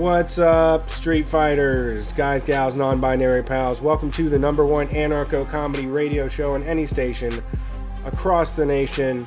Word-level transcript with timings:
What's 0.00 0.38
up, 0.38 0.88
Street 0.88 1.28
Fighters, 1.28 2.14
guys, 2.14 2.42
gals, 2.42 2.74
non 2.74 3.00
binary 3.00 3.42
pals? 3.42 3.82
Welcome 3.82 4.10
to 4.12 4.30
the 4.30 4.38
number 4.38 4.64
one 4.64 4.88
anarcho 4.88 5.46
comedy 5.46 5.88
radio 5.88 6.26
show 6.26 6.54
on 6.54 6.62
any 6.62 6.86
station 6.86 7.44
across 8.06 8.52
the 8.52 8.64
nation. 8.64 9.26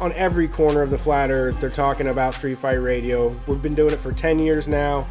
On 0.00 0.12
every 0.14 0.48
corner 0.48 0.82
of 0.82 0.90
the 0.90 0.98
flat 0.98 1.30
earth, 1.30 1.60
they're 1.60 1.70
talking 1.70 2.08
about 2.08 2.34
Street 2.34 2.58
Fight 2.58 2.82
Radio. 2.82 3.28
We've 3.46 3.62
been 3.62 3.76
doing 3.76 3.94
it 3.94 4.00
for 4.00 4.12
10 4.12 4.40
years 4.40 4.66
now, 4.66 5.06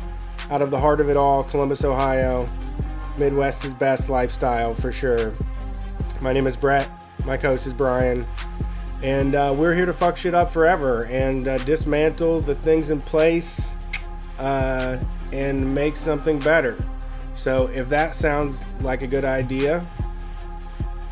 out 0.52 0.62
of 0.62 0.72
the 0.72 0.80
heart 0.80 1.00
of 1.00 1.08
it 1.08 1.16
all, 1.16 1.42
Columbus, 1.42 1.86
Ohio. 1.86 2.46
Midwest 3.18 3.64
is 3.64 3.74
best 3.74 4.10
lifestyle 4.10 4.74
for 4.74 4.92
sure. 4.92 5.32
My 6.20 6.34
name 6.34 6.48
is 6.48 6.58
Brett. 6.58 6.90
My 7.24 7.38
co 7.38 7.52
host 7.52 7.66
is 7.66 7.72
Brian. 7.72 8.28
And 9.02 9.36
uh, 9.36 9.56
we're 9.58 9.74
here 9.74 9.86
to 9.86 9.94
fuck 9.94 10.18
shit 10.18 10.36
up 10.36 10.52
forever 10.52 11.06
and 11.06 11.48
uh, 11.48 11.60
dismantle 11.60 12.42
the 12.42 12.56
things 12.56 12.92
in 12.92 13.00
place 13.00 13.77
uh, 14.40 14.98
and 15.32 15.74
make 15.74 15.98
something 15.98 16.40
better. 16.40 16.78
So 17.36 17.68
if 17.68 17.88
that 17.90 18.16
sounds 18.16 18.66
like 18.82 19.04
a 19.04 19.08
good 19.08 19.26
idea, 19.26 19.88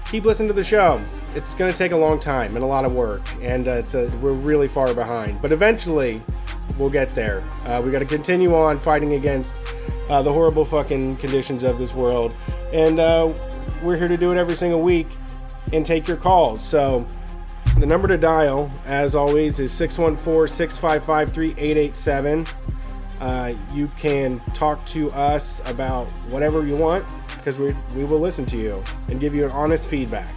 keep 0.05 0.25
listening 0.25 0.47
to 0.47 0.53
the 0.53 0.63
show. 0.63 1.01
It's 1.35 1.53
going 1.53 1.71
to 1.71 1.77
take 1.77 1.91
a 1.91 1.97
long 1.97 2.19
time 2.19 2.55
and 2.55 2.63
a 2.63 2.67
lot 2.67 2.85
of 2.85 2.93
work, 2.93 3.21
and 3.41 3.67
uh, 3.67 3.71
it's 3.71 3.93
a, 3.93 4.07
we're 4.21 4.31
really 4.31 4.67
far 4.67 4.93
behind. 4.93 5.41
But 5.41 5.51
eventually, 5.51 6.23
we'll 6.77 6.89
get 6.89 7.13
there. 7.13 7.43
Uh, 7.65 7.81
we 7.83 7.91
got 7.91 7.99
to 7.99 8.05
continue 8.05 8.55
on 8.55 8.79
fighting 8.79 9.13
against 9.13 9.59
uh, 10.09 10.21
the 10.21 10.31
horrible 10.31 10.65
fucking 10.65 11.17
conditions 11.17 11.63
of 11.63 11.77
this 11.77 11.93
world, 11.93 12.31
and 12.71 12.99
uh, 12.99 13.31
we're 13.83 13.97
here 13.97 14.07
to 14.07 14.17
do 14.17 14.31
it 14.31 14.37
every 14.37 14.55
single 14.55 14.81
week 14.81 15.07
and 15.73 15.85
take 15.85 16.07
your 16.07 16.17
calls. 16.17 16.63
So 16.63 17.05
the 17.77 17.85
number 17.85 18.07
to 18.07 18.17
dial, 18.17 18.71
as 18.85 19.15
always, 19.15 19.59
is 19.59 19.71
614 19.73 20.47
655 20.47 21.33
3887. 21.33 22.47
Uh, 23.19 23.53
you 23.73 23.87
can 23.97 24.39
talk 24.53 24.85
to 24.87 25.11
us 25.11 25.61
about 25.65 26.07
whatever 26.29 26.65
you 26.65 26.75
want 26.75 27.05
because 27.37 27.57
we, 27.59 27.75
we 27.95 28.03
will 28.03 28.19
listen 28.19 28.45
to 28.47 28.57
you 28.57 28.83
and 29.07 29.19
give 29.19 29.33
you 29.33 29.45
an 29.45 29.51
honest 29.51 29.87
feedback. 29.87 30.33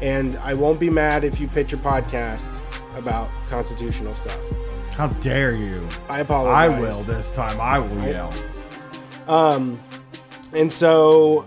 And 0.00 0.36
I 0.38 0.54
won't 0.54 0.80
be 0.80 0.90
mad 0.90 1.24
if 1.24 1.40
you 1.40 1.48
pitch 1.48 1.72
a 1.72 1.76
podcast 1.76 2.60
about 2.96 3.28
constitutional 3.50 4.14
stuff. 4.14 4.40
How 4.96 5.08
dare 5.08 5.54
you? 5.54 5.88
I 6.08 6.20
apologize. 6.20 6.72
I 6.72 6.80
will 6.80 7.02
this 7.02 7.32
time. 7.34 7.60
I 7.60 7.78
will 7.78 8.02
yell. 8.04 8.34
Um, 9.28 9.80
and 10.52 10.72
so 10.72 11.46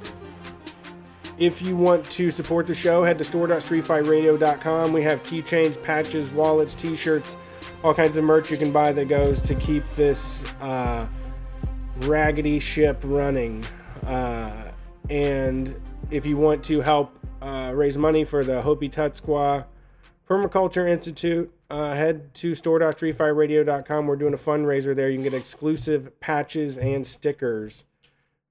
if 1.38 1.62
you 1.62 1.76
want 1.76 2.10
to 2.12 2.32
support 2.32 2.68
the 2.68 2.76
show, 2.76 3.04
head 3.04 3.18
to 3.18 3.24
store.streetfightradio.com. 3.24 4.94
We 4.94 5.02
have 5.02 5.24
keychains, 5.24 5.82
patches, 5.82 6.30
wallets, 6.30 6.76
t-shirts, 6.76 7.36
all 7.84 7.94
kinds 7.94 8.16
of 8.16 8.24
merch 8.24 8.52
you 8.52 8.58
can 8.58 8.72
buy 8.72 8.92
that 8.94 9.08
goes 9.08 9.42
to 9.42 9.56
keep 9.56 9.88
this 9.96 10.44
uh, 10.62 11.08
raggedy 12.02 12.60
ship 12.60 13.00
running. 13.04 13.66
Uh, 14.06 14.72
and 15.10 15.80
if 16.12 16.26
you 16.26 16.38
want 16.38 16.64
to 16.66 16.82
help 16.82 17.18
uh, 17.42 17.72
raise 17.74 17.98
money 17.98 18.24
for 18.24 18.44
the 18.44 18.62
Hopi 18.62 18.88
Tutskwa 18.88 19.66
Permaculture 20.30 20.88
Institute, 20.88 21.52
uh, 21.72 21.96
head 21.96 22.34
to 22.36 22.54
store.streetfightradio.com. 22.54 24.08
We're 24.08 24.16
doing 24.16 24.34
a 24.34 24.38
fundraiser 24.38 24.96
there. 24.96 25.10
You 25.10 25.18
can 25.18 25.24
get 25.24 25.34
exclusive 25.34 26.20
patches 26.20 26.78
and 26.78 27.06
stickers. 27.06 27.86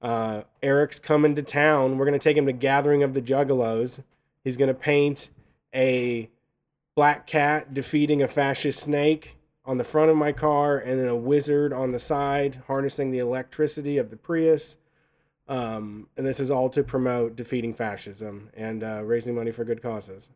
Uh, 0.02 0.42
Eric's 0.62 0.98
coming 0.98 1.34
to 1.36 1.42
town. 1.42 1.98
We're 1.98 2.06
going 2.06 2.18
to 2.18 2.22
take 2.22 2.36
him 2.36 2.46
to 2.46 2.52
Gathering 2.52 3.02
of 3.02 3.14
the 3.14 3.22
Juggalos. 3.22 4.02
He's 4.42 4.56
going 4.56 4.68
to 4.68 4.74
paint 4.74 5.30
a 5.74 6.30
black 7.00 7.26
cat 7.26 7.72
defeating 7.72 8.22
a 8.22 8.28
fascist 8.28 8.78
snake 8.78 9.38
on 9.64 9.78
the 9.78 9.84
front 9.84 10.10
of 10.10 10.18
my 10.18 10.32
car 10.32 10.76
and 10.76 11.00
then 11.00 11.08
a 11.08 11.16
wizard 11.16 11.72
on 11.72 11.92
the 11.92 11.98
side 11.98 12.60
harnessing 12.66 13.10
the 13.10 13.18
electricity 13.18 13.96
of 13.96 14.10
the 14.10 14.18
Prius. 14.18 14.76
Um, 15.48 16.08
and 16.18 16.26
this 16.26 16.38
is 16.38 16.50
all 16.50 16.68
to 16.68 16.82
promote 16.82 17.36
defeating 17.36 17.72
fascism 17.72 18.50
and 18.54 18.84
uh, 18.84 19.02
raising 19.02 19.34
money 19.34 19.50
for 19.50 19.64
good 19.64 19.80
causes. 19.80 20.28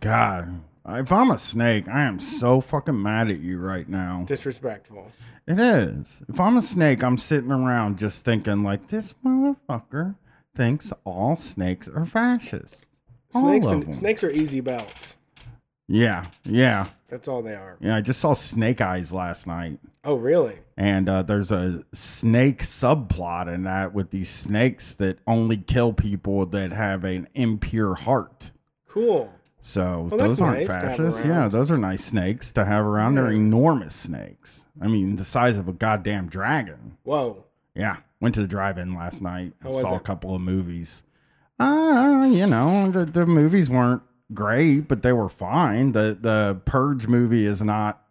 God, 0.00 0.62
if 0.84 1.12
I'm 1.12 1.30
a 1.30 1.38
snake, 1.38 1.86
I 1.86 2.02
am 2.06 2.18
so 2.18 2.60
fucking 2.60 3.00
mad 3.00 3.30
at 3.30 3.38
you 3.38 3.58
right 3.58 3.88
now. 3.88 4.24
Disrespectful. 4.26 5.12
It 5.46 5.60
is. 5.60 6.22
If 6.28 6.40
I'm 6.40 6.56
a 6.56 6.62
snake, 6.62 7.04
I'm 7.04 7.18
sitting 7.18 7.52
around 7.52 8.00
just 8.00 8.24
thinking 8.24 8.64
like 8.64 8.88
this 8.88 9.14
motherfucker 9.24 10.16
thinks 10.56 10.92
all 11.04 11.36
snakes 11.36 11.86
are 11.86 12.04
fascists. 12.04 12.86
Snakes 13.30 13.66
and, 13.66 13.94
snakes 13.94 14.24
are 14.24 14.30
easy 14.32 14.58
belts. 14.58 15.18
Yeah, 15.94 16.26
yeah, 16.44 16.86
That's 17.10 17.28
all 17.28 17.42
they 17.42 17.52
are. 17.54 17.76
yeah. 17.80 17.96
I 17.96 18.00
just 18.00 18.18
saw 18.18 18.32
Snake 18.32 18.80
Eyes 18.80 19.12
last 19.12 19.46
night, 19.46 19.78
Oh, 20.04 20.14
really? 20.14 20.56
and 20.78 21.06
uh, 21.06 21.22
there's 21.22 21.52
a 21.52 21.84
snake 21.92 22.62
subplot 22.64 23.52
in 23.52 23.64
that 23.64 23.92
with 23.92 24.10
these 24.10 24.30
snakes 24.30 24.94
that 24.94 25.18
only 25.26 25.58
kill 25.58 25.92
people 25.92 26.46
that 26.46 26.72
have 26.72 27.04
an 27.04 27.28
impure 27.34 27.94
heart. 27.94 28.52
Cool. 28.88 29.30
So 29.60 30.08
Well, 30.10 30.18
those 30.18 30.40
aren't 30.40 30.60
nice 30.60 30.66
fascists. 30.68 31.24
Yeah, 31.26 31.48
those 31.48 31.70
are 31.70 31.76
nice 31.78 32.02
snakes 32.04 32.52
to 32.52 32.64
have 32.64 32.84
around. 32.86 33.14
They're 33.16 33.30
enormous 33.30 33.94
snakes. 33.94 34.64
I 34.80 34.88
mean, 34.88 35.16
the 35.16 35.24
size 35.24 35.58
of 35.58 35.68
a 35.68 35.72
goddamn 35.74 36.28
dragon. 36.28 36.96
Whoa. 37.04 37.44
Yeah, 37.74 37.98
went 38.18 38.34
to 38.36 38.40
the 38.40 38.48
drive-in 38.48 38.94
last 38.94 39.20
night. 39.20 39.52
How 39.62 39.72
saw 39.72 39.94
a 39.96 40.00
couple 40.00 40.34
of 40.34 40.40
movies. 40.40 41.02
Uh, 41.60 42.26
you 42.32 42.46
know, 42.46 42.90
the 42.90 43.04
the 43.04 43.24
movies 43.26 43.68
weren't 43.70 44.02
great, 44.34 44.88
but 44.88 45.02
they 45.02 45.12
were 45.12 45.28
fine. 45.28 45.92
The 45.92 46.16
the 46.20 46.58
Purge 46.64 47.06
movie 47.06 47.46
is 47.46 47.62
not 47.62 48.02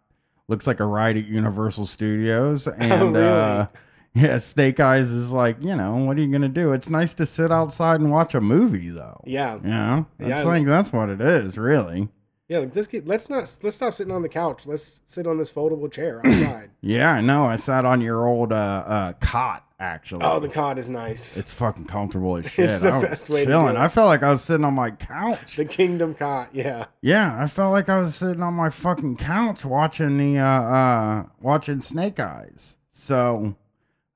looks 0.48 0.66
like 0.66 0.80
a 0.80 0.84
ride 0.86 1.16
at 1.16 1.26
Universal 1.26 1.86
Studios 1.86 2.66
and 2.78 2.92
Oh, 2.92 3.06
really? 3.10 3.24
uh 3.26 3.66
yeah, 4.14 4.36
Snake 4.36 4.78
Eyes 4.78 5.10
is 5.10 5.32
like, 5.32 5.56
you 5.62 5.74
know, 5.74 5.96
what 5.96 6.18
are 6.18 6.20
you 6.20 6.38
to 6.38 6.48
do? 6.48 6.72
It's 6.72 6.90
nice 6.90 7.14
to 7.14 7.24
sit 7.24 7.50
outside 7.50 7.98
and 8.00 8.10
watch 8.12 8.34
a 8.34 8.42
movie 8.42 8.90
though. 8.90 9.22
Yeah. 9.24 9.54
You 9.54 9.60
know? 9.70 10.06
That's 10.18 10.42
Yeah. 10.42 10.48
like 10.48 10.66
that's 10.66 10.92
what 10.92 11.08
it 11.08 11.20
is, 11.22 11.56
really. 11.56 12.08
Yeah. 12.48 12.58
Like 12.58 12.74
this. 12.74 12.86
Kid, 12.86 13.08
let's 13.08 13.30
not. 13.30 13.50
Let's 13.62 13.76
stop 13.76 13.94
sitting 13.94 14.12
on 14.12 14.20
the 14.20 14.28
couch. 14.28 14.66
Let's 14.66 15.00
sit 15.06 15.26
on 15.26 15.38
this 15.38 15.50
foldable 15.50 15.90
chair 15.90 16.20
outside. 16.26 16.70
Yeah, 16.82 17.12
I 17.12 17.20
know. 17.22 17.46
I 17.46 17.56
sat 17.56 17.86
on 17.86 18.00
your 18.02 18.26
old 18.26 18.52
uh, 18.52 18.56
uh 18.86 19.12
cot 19.14 19.64
actually. 19.82 20.24
oh, 20.24 20.38
the 20.38 20.48
cot 20.48 20.78
is 20.78 20.88
nice. 20.88 21.36
It's 21.36 21.52
fucking 21.52 21.86
comfortable 21.86 22.36
as 22.36 22.46
shit. 22.50 22.70
it's 22.70 22.78
the 22.78 22.90
I 22.90 22.98
was 22.98 23.08
best 23.08 23.28
way 23.28 23.44
chilling. 23.44 23.76
I 23.76 23.88
felt 23.88 24.06
like 24.06 24.22
I 24.22 24.30
was 24.30 24.42
sitting 24.42 24.64
on 24.64 24.74
my 24.74 24.92
couch. 24.92 25.56
the 25.56 25.64
kingdom 25.64 26.14
cot. 26.14 26.50
Yeah. 26.54 26.86
Yeah, 27.02 27.36
I 27.38 27.46
felt 27.48 27.72
like 27.72 27.88
I 27.88 27.98
was 27.98 28.14
sitting 28.14 28.42
on 28.42 28.54
my 28.54 28.70
fucking 28.70 29.16
couch 29.16 29.64
watching 29.64 30.16
the 30.16 30.38
uh 30.38 30.44
uh 30.46 31.24
watching 31.40 31.80
Snake 31.80 32.20
Eyes. 32.20 32.76
So 32.92 33.56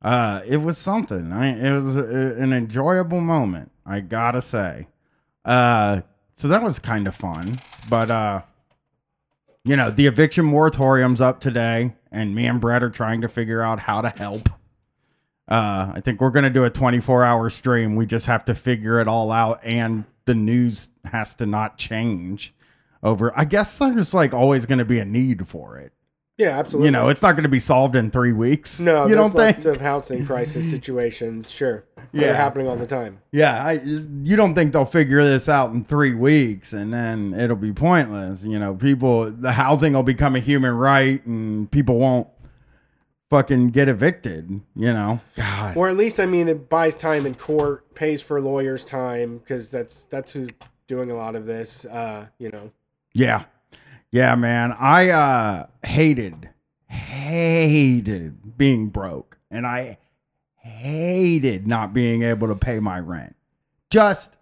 uh 0.03 0.43
it 0.47 0.59
was 0.59 0.79
something. 0.79 1.33
I 1.33 1.49
it 1.59 1.83
was 1.83 1.97
a, 1.97 2.35
an 2.41 2.53
enjoyable 2.53 3.21
moment, 3.21 3.73
I 3.85 4.01
got 4.01 4.33
to 4.33 4.43
say. 4.43 4.87
Uh 5.45 6.03
so 6.37 6.49
that 6.49 6.63
was 6.63 6.79
kind 6.79 7.07
of 7.09 7.15
fun, 7.15 7.61
but 7.89 8.11
uh 8.11 8.43
you 9.65 9.75
know, 9.75 9.91
the 9.91 10.07
eviction 10.07 10.45
moratorium's 10.45 11.21
up 11.21 11.41
today 11.41 11.93
and 12.13 12.35
me 12.37 12.47
and 12.47 12.61
Brett 12.61 12.85
are 12.85 12.91
trying 12.91 13.21
to 13.23 13.29
figure 13.29 13.63
out 13.63 13.81
how 13.81 14.01
to 14.01 14.11
help. 14.11 14.49
Uh, 15.49 15.93
I 15.95 16.01
think 16.05 16.21
we're 16.21 16.31
gonna 16.31 16.51
do 16.51 16.65
a 16.65 16.71
24 16.71 17.25
hour 17.25 17.51
stream. 17.51 17.95
We 17.97 18.07
just 18.07 18.27
have 18.27 18.45
to 18.47 18.55
figure 18.55 19.01
it 19.01 19.07
all 19.09 19.31
out, 19.31 19.61
and 19.63 20.05
the 20.25 20.35
news 20.35 20.91
has 21.05 21.35
to 21.37 21.47
not 21.47 21.79
change 21.79 22.53
over. 23.03 23.33
I 23.39 23.45
guess 23.45 23.79
there's 23.79 24.13
like 24.13 24.35
always 24.35 24.67
gonna 24.67 24.85
be 24.85 24.99
a 24.99 25.05
need 25.05 25.47
for 25.49 25.79
it. 25.79 25.93
Yeah. 26.39 26.59
Absolutely. 26.59 26.89
You 26.89 26.91
know, 26.91 27.09
it's 27.09 27.23
not 27.23 27.35
gonna 27.37 27.49
be 27.49 27.61
solved 27.61 27.97
in 27.97 28.11
three 28.11 28.33
weeks. 28.33 28.79
No, 28.79 29.07
you 29.07 29.15
don't 29.15 29.31
think? 29.33 29.65
of 29.65 29.81
housing 29.81 30.27
crisis 30.27 30.69
situations. 30.71 31.51
Sure. 31.51 31.85
Yeah. 32.13 32.21
They're 32.21 32.37
happening 32.37 32.69
all 32.69 32.77
the 32.77 32.87
time. 32.87 33.21
Yeah, 33.33 33.65
I, 33.65 33.73
you 33.83 34.37
don't 34.37 34.55
think 34.55 34.73
they'll 34.73 34.85
figure 34.85 35.25
this 35.25 35.49
out 35.49 35.73
in 35.73 35.85
three 35.85 36.15
weeks 36.15 36.73
and 36.73 36.93
then 36.93 37.33
it'll 37.35 37.57
be 37.57 37.73
pointless. 37.73 38.45
You 38.45 38.59
know, 38.59 38.75
people, 38.75 39.31
the 39.31 39.53
housing 39.53 39.95
will 39.95 40.03
become 40.03 40.37
a 40.37 40.41
human 40.41 40.75
right 40.75 41.25
and 41.25 41.71
people 41.71 41.99
won't 41.99 42.29
fucking 43.31 43.71
get 43.71 43.89
evicted. 43.89 44.61
You 44.75 44.93
know, 44.93 45.21
God. 45.37 45.77
Or 45.77 45.89
at 45.89 45.97
least, 45.97 46.21
I 46.21 46.27
mean, 46.27 46.49
it 46.49 46.69
buys 46.69 46.95
time 46.95 47.27
in 47.27 47.35
court, 47.35 47.95
pays 47.95 48.23
for 48.23 48.41
lawyers' 48.41 48.85
time 48.85 49.39
because 49.39 49.71
that's 49.71 50.05
that's 50.05 50.33
who's 50.33 50.51
doing 50.87 51.11
a 51.11 51.17
lot 51.17 51.35
of 51.35 51.47
this. 51.47 51.85
Uh, 51.85 52.27
you 52.39 52.51
know. 52.51 52.71
Yeah. 53.13 53.45
Yeah, 54.11 54.35
man. 54.35 54.73
I 54.79 55.11
uh 55.11 55.67
hated 55.85 56.51
hated 56.89 58.57
being 58.57 58.89
broke 58.89 59.39
and 59.51 59.67
I 59.67 59.99
hated 60.57 61.67
not 61.67 61.93
being 61.93 62.23
able 62.23 62.49
to 62.49 62.55
pay 62.55 62.81
my 62.81 62.99
rent. 62.99 63.37
Just 63.91 64.37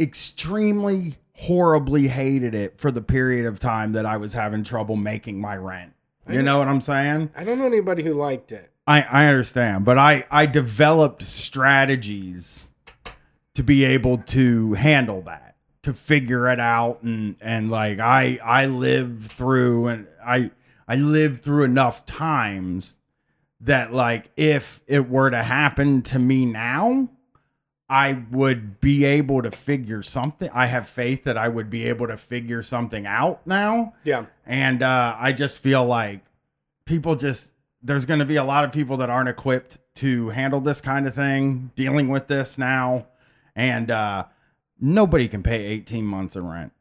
extremely 0.00 1.16
horribly 1.34 2.08
hated 2.08 2.54
it 2.54 2.78
for 2.78 2.90
the 2.90 3.02
period 3.02 3.46
of 3.46 3.58
time 3.58 3.92
that 3.92 4.06
I 4.06 4.16
was 4.16 4.32
having 4.32 4.64
trouble 4.64 4.96
making 4.96 5.40
my 5.40 5.56
rent. 5.56 5.92
You 6.28 6.42
know 6.42 6.58
what 6.58 6.68
I'm 6.68 6.80
saying? 6.80 7.30
I 7.36 7.44
don't 7.44 7.58
know 7.58 7.66
anybody 7.66 8.02
who 8.02 8.14
liked 8.14 8.52
it. 8.52 8.70
I, 8.86 9.02
I 9.02 9.26
understand, 9.26 9.84
but 9.84 9.98
I, 9.98 10.24
I 10.30 10.46
developed 10.46 11.22
strategies 11.22 12.68
to 13.54 13.62
be 13.62 13.84
able 13.84 14.18
to 14.18 14.74
handle 14.74 15.22
that, 15.22 15.56
to 15.82 15.92
figure 15.92 16.48
it 16.48 16.60
out, 16.60 17.02
and 17.02 17.36
and 17.40 17.70
like 17.70 17.98
I 17.98 18.38
I 18.44 18.66
lived 18.66 19.32
through 19.32 19.88
and 19.88 20.06
I 20.24 20.50
I 20.86 20.96
lived 20.96 21.42
through 21.42 21.64
enough 21.64 22.06
times 22.06 22.96
that 23.60 23.92
like 23.92 24.30
if 24.36 24.80
it 24.86 25.08
were 25.08 25.30
to 25.30 25.42
happen 25.42 26.02
to 26.02 26.18
me 26.18 26.44
now, 26.46 27.08
I 27.88 28.24
would 28.30 28.80
be 28.80 29.04
able 29.04 29.42
to 29.42 29.50
figure 29.50 30.02
something. 30.02 30.50
I 30.52 30.66
have 30.66 30.88
faith 30.88 31.24
that 31.24 31.38
I 31.38 31.48
would 31.48 31.70
be 31.70 31.84
able 31.84 32.08
to 32.08 32.16
figure 32.16 32.62
something 32.62 33.06
out 33.06 33.46
now. 33.46 33.94
Yeah. 34.02 34.26
And 34.44 34.82
uh, 34.82 35.16
I 35.18 35.32
just 35.32 35.60
feel 35.60 35.84
like 35.84 36.20
people 36.84 37.14
just, 37.14 37.52
there's 37.82 38.04
going 38.04 38.18
to 38.18 38.26
be 38.26 38.36
a 38.36 38.44
lot 38.44 38.64
of 38.64 38.72
people 38.72 38.96
that 38.98 39.10
aren't 39.10 39.28
equipped 39.28 39.78
to 39.96 40.30
handle 40.30 40.60
this 40.60 40.80
kind 40.80 41.06
of 41.06 41.14
thing, 41.14 41.70
dealing 41.76 42.08
with 42.08 42.26
this 42.26 42.58
now. 42.58 43.06
And 43.54 43.90
uh, 43.90 44.24
nobody 44.80 45.28
can 45.28 45.44
pay 45.44 45.66
18 45.66 46.04
months 46.04 46.34
of 46.34 46.44
rent. 46.44 46.72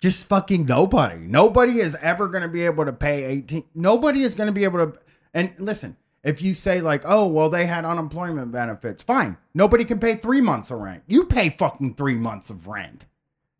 Just 0.00 0.26
fucking 0.28 0.64
nobody. 0.64 1.26
Nobody 1.26 1.80
is 1.80 1.94
ever 1.96 2.28
going 2.28 2.42
to 2.42 2.48
be 2.48 2.64
able 2.64 2.86
to 2.86 2.92
pay 2.92 3.24
18. 3.24 3.64
Nobody 3.74 4.22
is 4.22 4.34
going 4.34 4.46
to 4.46 4.52
be 4.52 4.64
able 4.64 4.78
to. 4.78 4.98
And 5.34 5.52
listen, 5.58 5.96
if 6.26 6.42
you 6.42 6.54
say 6.54 6.80
like, 6.80 7.02
oh, 7.04 7.26
well, 7.28 7.48
they 7.48 7.66
had 7.66 7.84
unemployment 7.84 8.50
benefits, 8.50 9.00
fine. 9.00 9.36
Nobody 9.54 9.84
can 9.84 10.00
pay 10.00 10.16
three 10.16 10.40
months 10.40 10.72
of 10.72 10.80
rent. 10.80 11.04
You 11.06 11.24
pay 11.24 11.50
fucking 11.50 11.94
three 11.94 12.16
months 12.16 12.50
of 12.50 12.66
rent. 12.66 13.06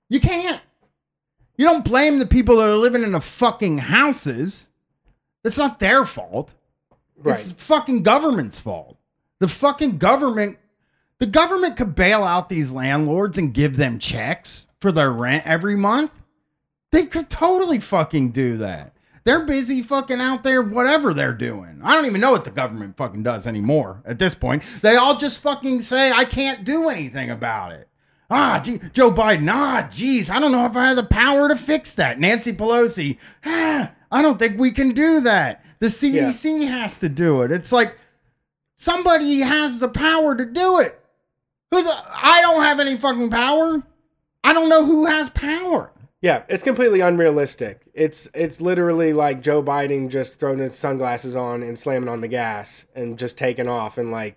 You 0.09 0.19
can't. 0.19 0.61
You 1.57 1.65
don't 1.65 1.85
blame 1.85 2.19
the 2.19 2.27
people 2.27 2.57
that 2.57 2.69
are 2.69 2.75
living 2.75 3.05
in 3.05 3.13
the 3.13 3.21
fucking 3.21 3.79
houses. 3.79 4.69
It's 5.45 5.57
not 5.57 5.79
their 5.79 6.05
fault. 6.05 6.55
Right. 7.17 7.39
It's 7.39 7.53
fucking 7.53 8.03
government's 8.03 8.59
fault. 8.59 8.99
The 9.39 9.47
fucking 9.47 9.99
government, 9.99 10.59
the 11.21 11.27
government 11.27 11.77
could 11.77 11.95
bail 11.95 12.25
out 12.25 12.49
these 12.49 12.73
landlords 12.73 13.39
and 13.39 13.55
give 13.55 13.77
them 13.77 14.01
checks 14.01 14.67
for 14.81 14.91
their 14.91 15.13
rent 15.13 15.47
every 15.47 15.77
month. 15.77 16.11
They 16.91 17.07
could 17.07 17.31
totally 17.31 17.79
fucking 17.79 18.33
do 18.33 18.57
that. 18.57 18.96
They're 19.27 19.45
busy 19.45 19.83
fucking 19.83 20.21
out 20.21 20.45
there, 20.45 20.63
whatever 20.63 21.13
they're 21.13 21.35
doing. 21.35 21.81
I 21.83 21.97
don't 21.97 22.07
even 22.07 22.21
know 22.21 22.31
what 22.31 22.45
the 22.45 22.53
government 22.53 22.97
fucking 22.97 23.25
does 23.25 23.45
anymore 23.45 24.01
at 24.05 24.21
this 24.21 24.37
point. 24.37 24.63
They 24.83 24.95
all 24.95 25.17
just 25.17 25.43
fucking 25.43 25.81
say, 25.81 26.13
I 26.13 26.25
can't 26.25 26.63
do 26.63 26.89
anything 26.89 27.29
about 27.29 27.73
it. 27.73 27.89
Ah, 28.31 28.61
gee, 28.61 28.79
Joe 28.93 29.11
Biden, 29.11 29.51
ah, 29.51 29.89
geez, 29.91 30.31
I 30.31 30.39
don't 30.39 30.53
know 30.53 30.65
if 30.67 30.77
I 30.77 30.87
have 30.87 30.97
the 30.97 31.03
power 31.03 31.49
to 31.49 31.57
fix 31.57 31.93
that. 31.95 32.21
Nancy 32.21 32.53
Pelosi, 32.53 33.19
ah, 33.45 33.91
I 34.13 34.23
don't 34.23 34.39
think 34.39 34.61
we 34.61 34.71
can 34.71 34.93
do 34.93 35.19
that. 35.23 35.65
The 35.81 35.89
CDC 35.89 36.69
has 36.69 37.01
to 37.01 37.09
do 37.09 37.43
it. 37.43 37.51
It's 37.51 37.73
like 37.73 37.99
somebody 38.77 39.41
has 39.41 39.81
the 39.81 39.89
power 39.89 40.37
to 40.37 40.45
do 40.45 40.79
it. 40.79 41.01
Who 41.73 41.83
the, 41.83 41.91
I 41.91 42.43
don't 42.43 42.63
have 42.63 42.79
any 42.79 42.97
fucking 42.97 43.31
power. 43.31 43.83
I 44.45 44.53
don't 44.53 44.69
know 44.69 44.87
who 44.87 45.07
has 45.07 45.31
power. 45.31 45.91
Yeah, 46.27 46.43
it's 46.49 46.65
completely 46.65 46.99
unrealistic. 47.01 47.83
It's 47.95 48.29
it's 48.35 48.61
literally 48.61 49.13
like 49.13 49.43
Joe 49.43 49.63
Biden 49.63 50.09
just 50.11 50.41
throwing 50.41 50.59
his 50.59 50.75
sunglasses 50.77 51.37
on 51.37 51.63
and 51.63 51.79
slamming 51.79 52.09
on 52.09 52.21
the 52.21 52.27
gas 52.27 52.85
and 52.97 53.17
just 53.17 53.39
taking 53.39 53.69
off 53.69 53.97
and 53.97 54.11
like, 54.11 54.37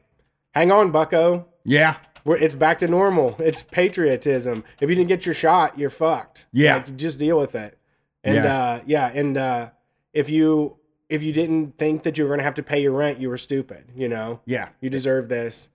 hang 0.51 0.71
on, 0.71 0.91
Bucko. 0.91 1.47
Yeah. 1.65 1.97
We're, 2.25 2.37
it's 2.37 2.53
back 2.53 2.77
to 2.79 2.87
normal. 2.87 3.35
It's 3.39 3.63
patriotism. 3.63 4.63
If 4.79 4.87
you 4.91 4.95
didn't 4.95 5.07
get 5.09 5.25
your 5.25 5.33
shot, 5.33 5.79
you're 5.79 5.89
fucked. 5.89 6.45
Yeah. 6.51 6.75
Like, 6.75 6.95
just 6.95 7.17
deal 7.17 7.39
with 7.39 7.55
it. 7.55 7.75
And 8.23 8.35
Yeah. 8.35 8.59
uh, 8.59 8.81
yeah, 8.85 9.11
and 9.11 9.35
uh, 9.35 9.69
if 10.13 10.29
you 10.29 10.75
if 11.09 11.23
you 11.23 11.33
didn't 11.33 11.79
think 11.79 12.03
that 12.03 12.19
you 12.19 12.23
were 12.23 12.29
gonna 12.29 12.43
have 12.43 12.53
to 12.53 12.63
pay 12.63 12.83
your 12.83 12.91
rent, 12.91 13.19
you 13.19 13.29
were 13.29 13.37
stupid. 13.37 13.85
You 13.95 14.09
know, 14.09 14.41
Yeah. 14.45 14.69
you 14.79 14.91
deserve 14.91 15.27
this. 15.27 15.69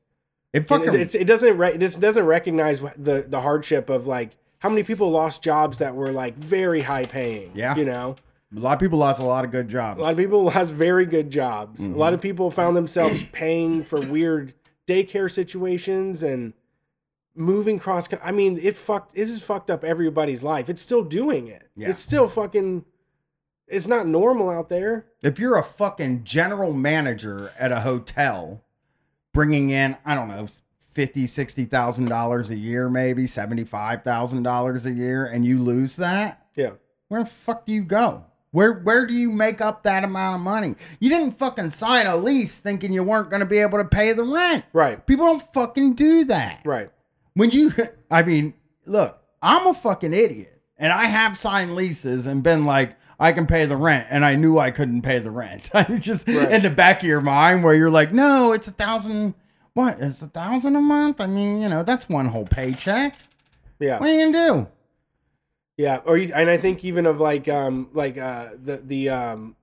It 0.52 0.68
fucking 0.68 0.94
it, 0.94 1.00
it's, 1.00 1.16
it 1.16 1.24
doesn't 1.24 1.58
re- 1.58 1.72
it 1.74 2.00
doesn't 2.00 2.24
recognize 2.26 2.80
the 2.96 3.24
the 3.28 3.40
hardship 3.40 3.90
of 3.90 4.06
like 4.06 4.36
how 4.64 4.70
many 4.70 4.82
people 4.82 5.10
lost 5.10 5.42
jobs 5.42 5.76
that 5.80 5.94
were 5.94 6.10
like 6.10 6.34
very 6.38 6.80
high 6.80 7.04
paying. 7.04 7.50
Yeah. 7.54 7.76
you 7.76 7.84
know, 7.84 8.16
a 8.56 8.58
lot 8.58 8.72
of 8.72 8.80
people 8.80 8.98
lost 8.98 9.20
a 9.20 9.24
lot 9.24 9.44
of 9.44 9.50
good 9.50 9.68
jobs. 9.68 9.98
a 9.98 10.02
lot 10.02 10.12
of 10.12 10.16
people 10.16 10.42
lost 10.44 10.72
very 10.72 11.04
good 11.04 11.28
jobs. 11.28 11.84
A 11.84 11.90
lot 11.90 12.06
mm-hmm. 12.06 12.14
of 12.14 12.20
people 12.22 12.50
found 12.50 12.74
themselves 12.74 13.22
paying 13.32 13.84
for 13.84 14.00
weird 14.00 14.54
daycare 14.86 15.30
situations 15.30 16.22
and 16.22 16.54
moving 17.34 17.78
cross. 17.78 18.08
I 18.22 18.32
mean, 18.32 18.58
it 18.62 18.74
fucked. 18.74 19.16
This 19.16 19.28
has 19.28 19.42
fucked 19.42 19.68
up 19.68 19.84
everybody's 19.84 20.42
life. 20.42 20.70
It's 20.70 20.80
still 20.80 21.04
doing 21.04 21.46
it. 21.46 21.68
Yeah. 21.76 21.90
It's 21.90 22.00
still 22.00 22.26
fucking. 22.26 22.86
It's 23.68 23.86
not 23.86 24.06
normal 24.06 24.48
out 24.48 24.70
there. 24.70 25.04
if 25.22 25.38
you're 25.38 25.58
a 25.58 25.64
fucking 25.64 26.24
general 26.24 26.72
manager 26.72 27.52
at 27.58 27.70
a 27.70 27.80
hotel 27.80 28.62
bringing 29.34 29.70
in 29.70 29.96
i 30.04 30.14
don't 30.14 30.28
know 30.28 30.46
50 30.94 31.26
60000 31.26 32.06
dollars 32.08 32.50
a 32.50 32.56
year 32.56 32.88
maybe 32.88 33.26
75000 33.26 34.42
dollars 34.42 34.86
a 34.86 34.92
year 34.92 35.26
and 35.26 35.44
you 35.44 35.58
lose 35.58 35.96
that 35.96 36.46
Yeah. 36.56 36.70
where 37.08 37.24
the 37.24 37.30
fuck 37.30 37.66
do 37.66 37.72
you 37.72 37.82
go 37.82 38.24
where 38.52 38.72
where 38.80 39.04
do 39.06 39.12
you 39.14 39.30
make 39.30 39.60
up 39.60 39.82
that 39.82 40.04
amount 40.04 40.36
of 40.36 40.40
money 40.40 40.76
you 41.00 41.10
didn't 41.10 41.38
fucking 41.38 41.70
sign 41.70 42.06
a 42.06 42.16
lease 42.16 42.58
thinking 42.60 42.92
you 42.92 43.02
weren't 43.02 43.28
going 43.30 43.40
to 43.40 43.46
be 43.46 43.58
able 43.58 43.78
to 43.78 43.84
pay 43.84 44.12
the 44.12 44.24
rent 44.24 44.64
Right. 44.72 45.04
people 45.06 45.26
don't 45.26 45.42
fucking 45.52 45.94
do 45.94 46.24
that 46.26 46.60
Right. 46.64 46.90
when 47.34 47.50
you 47.50 47.72
i 48.10 48.22
mean 48.22 48.54
look 48.86 49.18
i'm 49.42 49.66
a 49.66 49.74
fucking 49.74 50.14
idiot 50.14 50.60
and 50.78 50.92
i 50.92 51.06
have 51.06 51.36
signed 51.36 51.74
leases 51.74 52.26
and 52.26 52.42
been 52.42 52.64
like 52.64 52.96
i 53.18 53.32
can 53.32 53.46
pay 53.46 53.66
the 53.66 53.76
rent 53.76 54.06
and 54.10 54.24
i 54.24 54.36
knew 54.36 54.58
i 54.58 54.70
couldn't 54.70 55.02
pay 55.02 55.18
the 55.18 55.30
rent 55.30 55.70
i 55.74 55.82
just 55.98 56.28
Right. 56.28 56.52
in 56.52 56.62
the 56.62 56.70
back 56.70 57.02
of 57.02 57.08
your 57.08 57.20
mind 57.20 57.64
where 57.64 57.74
you're 57.74 57.90
like 57.90 58.12
no 58.12 58.52
it's 58.52 58.68
a 58.68 58.72
thousand 58.72 59.34
what 59.74 59.98
it's 60.00 60.22
a 60.22 60.26
thousand 60.28 60.74
a 60.76 60.80
month 60.80 61.20
i 61.20 61.26
mean 61.26 61.60
you 61.60 61.68
know 61.68 61.82
that's 61.82 62.08
one 62.08 62.26
whole 62.26 62.46
paycheck 62.46 63.16
Yeah. 63.78 63.98
what 64.00 64.08
are 64.08 64.12
you 64.14 64.32
gonna 64.32 64.48
do 64.62 64.66
Yeah, 65.76 66.00
or 66.06 66.16
you, 66.16 66.32
and 66.32 66.48
I 66.48 66.56
think 66.56 66.84
even 66.84 67.04
of 67.04 67.18
like 67.20 67.48
um 67.48 67.88
like 67.92 68.16
uh 68.16 68.50
the 68.62 68.76
the 68.76 69.08
um 69.08 69.56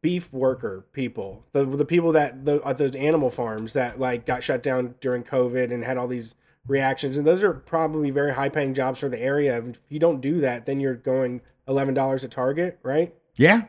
beef 0.00 0.32
worker 0.32 0.86
people, 0.92 1.44
the 1.52 1.64
the 1.66 1.84
people 1.84 2.12
that 2.12 2.44
the 2.44 2.62
at 2.64 2.78
those 2.78 2.94
animal 2.94 3.30
farms 3.30 3.72
that 3.72 3.98
like 3.98 4.24
got 4.26 4.44
shut 4.44 4.62
down 4.62 4.94
during 5.00 5.24
COVID 5.24 5.72
and 5.74 5.82
had 5.84 5.96
all 5.96 6.06
these 6.06 6.36
reactions, 6.68 7.18
and 7.18 7.26
those 7.26 7.42
are 7.42 7.52
probably 7.52 8.10
very 8.12 8.32
high 8.32 8.48
paying 8.48 8.74
jobs 8.74 9.00
for 9.00 9.08
the 9.08 9.20
area. 9.20 9.58
If 9.58 9.80
you 9.88 9.98
don't 9.98 10.20
do 10.20 10.40
that, 10.40 10.66
then 10.66 10.78
you're 10.78 10.94
going 10.94 11.40
eleven 11.66 11.94
dollars 11.94 12.22
a 12.22 12.28
target, 12.28 12.78
right? 12.84 13.12
yeah 13.36 13.62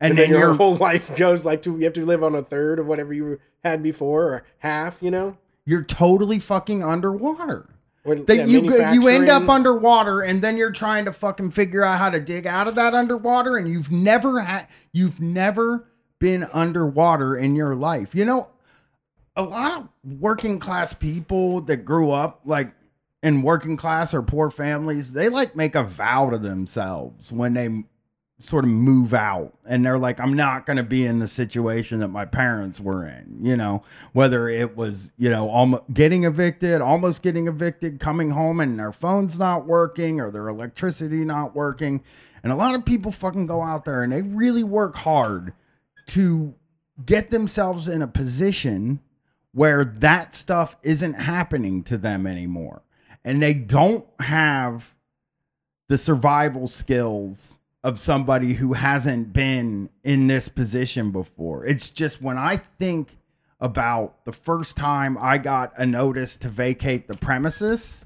and, 0.00 0.10
And, 0.10 0.18
then, 0.18 0.30
then, 0.30 0.40
your 0.40 0.54
whole 0.54 0.76
life 0.88 1.14
goes 1.16 1.44
like 1.44 1.62
to 1.62 1.76
you 1.78 1.84
have 1.84 1.92
to 1.94 2.04
live 2.04 2.22
on 2.22 2.34
a 2.34 2.42
third 2.42 2.78
of 2.78 2.86
whatever 2.86 3.12
you 3.12 3.40
had 3.64 3.82
before 3.82 4.24
or 4.24 4.44
half, 4.58 4.98
you 5.02 5.10
know. 5.10 5.36
you're 5.64 5.84
totally 5.84 6.38
fucking 6.38 6.82
underwater. 6.82 7.68
Or, 8.04 8.14
that 8.14 8.36
yeah, 8.36 8.44
you 8.46 8.62
you 8.92 9.08
end 9.08 9.28
up 9.28 9.48
underwater 9.48 10.22
and 10.22 10.40
then 10.40 10.56
you're 10.56 10.72
trying 10.72 11.04
to 11.04 11.12
fucking 11.12 11.50
figure 11.50 11.84
out 11.84 11.98
how 11.98 12.08
to 12.08 12.20
dig 12.20 12.46
out 12.46 12.66
of 12.66 12.74
that 12.76 12.94
underwater 12.94 13.56
and 13.56 13.68
you've 13.68 13.90
never 13.90 14.40
had 14.40 14.68
you've 14.92 15.20
never 15.20 15.88
been 16.18 16.44
underwater 16.52 17.36
in 17.36 17.54
your 17.54 17.74
life. 17.74 18.14
You 18.14 18.24
know 18.24 18.48
a 19.38 19.42
lot 19.42 19.80
of 19.80 19.88
working 20.20 20.58
class 20.58 20.92
people 20.92 21.60
that 21.62 21.84
grew 21.84 22.10
up 22.10 22.40
like 22.44 22.72
in 23.22 23.42
working 23.42 23.76
class 23.76 24.12
or 24.12 24.20
poor 24.20 24.50
families 24.50 25.12
they 25.12 25.28
like 25.28 25.54
make 25.54 25.76
a 25.76 25.84
vow 25.84 26.28
to 26.28 26.38
themselves 26.38 27.32
when 27.32 27.54
they 27.54 27.84
sort 28.40 28.64
of 28.64 28.70
move 28.70 29.14
out. 29.14 29.52
And 29.66 29.84
they're 29.84 29.98
like 29.98 30.20
i'm 30.20 30.34
not 30.34 30.66
going 30.66 30.76
to 30.76 30.82
be 30.82 31.04
in 31.04 31.18
the 31.18 31.28
situation 31.28 31.98
that 32.00 32.08
my 32.08 32.24
parents 32.24 32.80
were 32.80 33.06
in 33.06 33.38
you 33.42 33.56
know? 33.56 33.82
Whether 34.12 34.48
it 34.48 34.76
was 34.76 35.12
you 35.18 35.30
know 35.30 35.48
almost 35.48 35.84
getting 35.92 36.24
evicted 36.24 36.80
almost 36.80 37.22
getting 37.22 37.48
evicted 37.48 38.00
coming 38.00 38.30
home 38.30 38.60
and 38.60 38.78
their 38.78 38.92
phone's 38.92 39.38
not 39.38 39.66
working 39.66 40.20
or 40.20 40.30
their 40.30 40.48
electricity 40.48 41.24
not 41.24 41.54
working. 41.54 42.02
And 42.42 42.52
a 42.52 42.56
lot 42.56 42.74
of 42.74 42.84
people 42.84 43.10
fucking 43.12 43.46
go 43.46 43.62
out 43.62 43.84
there 43.84 44.02
and 44.02 44.12
they 44.12 44.22
really 44.22 44.64
work 44.64 44.94
hard 44.96 45.52
to 46.08 46.54
get 47.04 47.30
themselves 47.30 47.88
in 47.88 48.02
a 48.02 48.06
position 48.06 49.00
where 49.52 49.84
that 49.84 50.34
stuff 50.34 50.76
isn't 50.82 51.14
happening 51.14 51.82
to 51.84 51.96
them 51.98 52.26
anymore. 52.26 52.82
And 53.24 53.42
they 53.42 53.54
don't 53.54 54.06
have 54.20 54.94
the 55.88 55.98
survival 55.98 56.66
skills 56.66 57.57
of 57.84 57.98
somebody 57.98 58.54
who 58.54 58.72
hasn't 58.72 59.32
been 59.32 59.88
in 60.02 60.26
this 60.26 60.48
position 60.48 61.10
before. 61.10 61.64
It's 61.64 61.90
just 61.90 62.20
when 62.20 62.36
I 62.36 62.56
think 62.78 63.16
about 63.60 64.24
the 64.24 64.32
first 64.32 64.76
time 64.76 65.16
I 65.20 65.38
got 65.38 65.72
a 65.76 65.86
notice 65.86 66.36
to 66.38 66.48
vacate 66.48 67.08
the 67.08 67.16
premises 67.16 68.04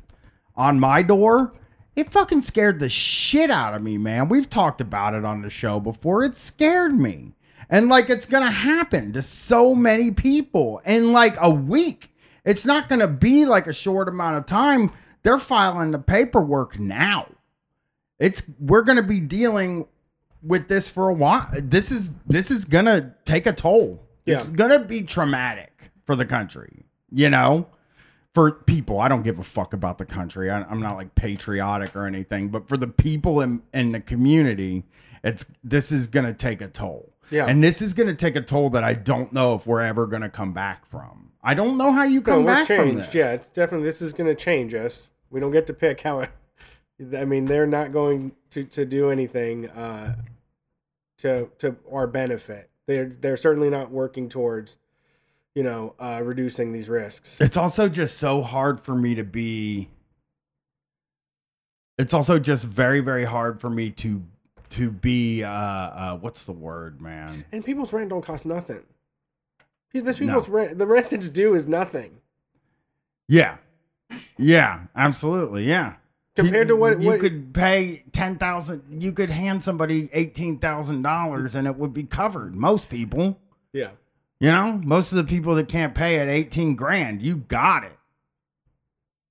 on 0.57 0.79
my 0.79 1.03
door, 1.03 1.55
it 1.97 2.11
fucking 2.11 2.41
scared 2.41 2.81
the 2.81 2.89
shit 2.89 3.51
out 3.51 3.75
of 3.75 3.83
me, 3.83 3.99
man. 3.99 4.29
We've 4.29 4.49
talked 4.49 4.81
about 4.81 5.15
it 5.15 5.25
on 5.25 5.43
the 5.43 5.51
show 5.51 5.81
before. 5.81 6.25
It 6.25 6.37
scared 6.37 6.99
me. 6.99 7.33
And 7.69 7.89
like 7.89 8.11
it's 8.11 8.27
going 8.27 8.45
to 8.45 8.51
happen 8.51 9.13
to 9.15 9.23
so 9.23 9.75
many 9.75 10.11
people 10.11 10.81
in 10.85 11.13
like 11.13 11.37
a 11.41 11.51
week. 11.51 12.11
It's 12.45 12.67
not 12.67 12.89
going 12.89 13.01
to 13.01 13.09
be 13.09 13.47
like 13.47 13.67
a 13.67 13.73
short 13.73 14.09
amount 14.09 14.37
of 14.37 14.47
time. 14.47 14.91
They're 15.23 15.39
filing 15.39 15.93
the 15.93 15.99
paperwork 15.99 16.79
now 16.79 17.29
it's 18.19 18.43
we're 18.59 18.83
gonna 18.83 19.03
be 19.03 19.21
dealing 19.21 19.87
with 20.43 20.69
this 20.69 20.89
for 20.89 21.09
a 21.09 21.15
while. 21.15 21.49
This 21.55 21.91
is 21.91 22.13
this 22.27 22.51
is 22.51 22.65
gonna 22.65 23.15
take 23.25 23.47
a 23.47 23.53
toll. 23.53 24.03
It's 24.27 24.51
gonna 24.51 24.79
be 24.79 25.03
traumatic 25.03 25.91
for 26.07 26.15
the 26.17 26.25
country. 26.27 26.85
You 27.11 27.29
know, 27.31 27.67
for 28.35 28.51
people. 28.53 29.01
I 29.01 29.09
don't 29.09 29.23
give 29.23 29.39
a 29.39 29.45
fuck 29.45 29.75
about 29.75 29.99
the 29.99 30.07
country. 30.07 30.51
I, 30.51 30.63
I'm 30.63 30.81
not 30.81 30.97
like 30.97 31.15
patriotic 31.15 31.95
or 31.95 32.07
anything, 32.07 32.49
but 32.49 32.69
for 32.69 32.77
the 32.77 32.89
people 32.89 33.41
in 33.41 33.63
in 33.75 33.93
the 33.93 34.01
community 34.01 34.85
it's 35.25 35.47
this 35.63 35.93
is 35.93 36.09
gonna 36.09 36.35
take 36.35 36.61
a 36.61 36.69
toll. 36.69 37.13
Yeah. 37.31 37.47
And 37.47 37.63
this 37.63 37.81
is 37.81 37.95
gonna 37.95 38.15
take 38.15 38.35
a 38.37 38.41
toll 38.43 38.71
that 38.71 38.83
I 38.85 38.95
don't 38.95 39.33
know 39.33 39.55
if 39.55 39.67
we're 39.67 39.81
ever 39.81 40.07
gonna 40.07 40.29
come 40.31 40.53
back 40.53 40.85
from. 40.87 41.31
I 41.45 41.55
don't 41.55 41.77
know 41.77 41.93
how 41.93 42.05
you 42.05 42.21
No, 42.21 42.25
come 42.25 42.45
we're 42.45 42.55
back 42.55 42.67
from 42.67 42.77
changed. 42.77 43.09
this. 43.09 43.15
Yeah, 43.15 43.33
it's 43.33 43.49
definitely 43.49 43.87
this 43.87 44.01
is 44.01 44.13
going 44.13 44.29
to 44.29 44.35
change 44.35 44.75
us. 44.75 45.09
We 45.31 45.41
don't 45.41 45.51
get 45.51 45.67
to 45.67 45.75
pick 45.75 46.01
how 46.03 46.21
it. 46.21 46.31
I 47.17 47.25
mean, 47.25 47.47
they're 47.47 47.67
not 47.67 47.93
going 47.93 48.33
to, 48.51 48.65
to 48.65 48.85
do 48.85 49.11
anything 49.11 49.69
uh, 49.71 50.17
to 51.19 51.51
to 51.59 51.77
our 51.91 52.07
benefit. 52.07 52.71
They're 52.87 53.07
they're 53.07 53.37
certainly 53.37 53.71
not 53.71 53.91
working 53.91 54.29
towards, 54.29 54.77
you 55.55 55.63
know, 55.63 55.95
uh, 55.99 56.21
reducing 56.23 56.73
these 56.73 56.89
risks. 56.89 57.37
It's 57.41 57.57
also 57.57 57.89
just 57.89 58.19
so 58.19 58.43
hard 58.43 58.81
for 58.81 58.95
me 58.95 59.15
to 59.17 59.25
be. 59.25 59.89
It's 61.99 62.15
also 62.15 62.39
just 62.39 62.65
very, 62.65 63.01
very 63.01 63.25
hard 63.25 63.61
for 63.61 63.71
me 63.71 63.91
to 63.91 64.23
to 64.71 64.91
be 64.91 65.43
uh 65.45 65.51
uh 65.51 66.17
what's 66.19 66.47
the 66.47 66.53
word, 66.53 67.01
man? 67.01 67.45
And 67.53 67.65
people's 67.65 67.93
rent 67.93 68.09
don't 68.11 68.25
cost 68.25 68.47
nothing. 68.47 68.83
This 69.93 70.19
No. 70.19 70.27
people's 70.27 70.49
rent, 70.49 70.79
the 70.79 70.87
rent 70.87 71.11
that's 71.11 71.29
due 71.29 71.55
is 71.55 71.69
nothing 71.69 72.19
Yeah. 73.29 73.59
Yeah, 74.39 74.85
absolutely. 74.97 75.65
Yeah. 75.65 75.97
Compared 76.35 76.69
to 76.69 76.77
what 76.77 77.03
you 77.03 77.11
what 77.11 77.21
could 77.21 77.53
pay 77.53 78.05
ten 78.13 78.37
thousand 78.39 79.03
you 79.03 79.13
could 79.13 79.31
hand 79.31 79.63
somebody 79.63 80.09
eighteen 80.13 80.59
thousand 80.59 81.03
dollars 81.03 81.55
and 81.55 81.67
it 81.67 81.77
would 81.77 81.93
be 81.93 82.05
covered. 82.05 82.55
Most 82.55 82.89
people. 82.89 83.39
Yeah, 83.73 83.93
You 84.39 84.51
know, 84.51 84.81
most 84.85 85.13
of 85.13 85.17
the 85.17 85.25
people 85.25 85.55
that 85.55 85.67
can't 85.69 85.95
pay 85.95 86.19
at 86.19 86.29
18 86.29 86.75
grand, 86.77 87.23
you 87.23 87.37
got 87.37 87.85
it. 87.85 87.97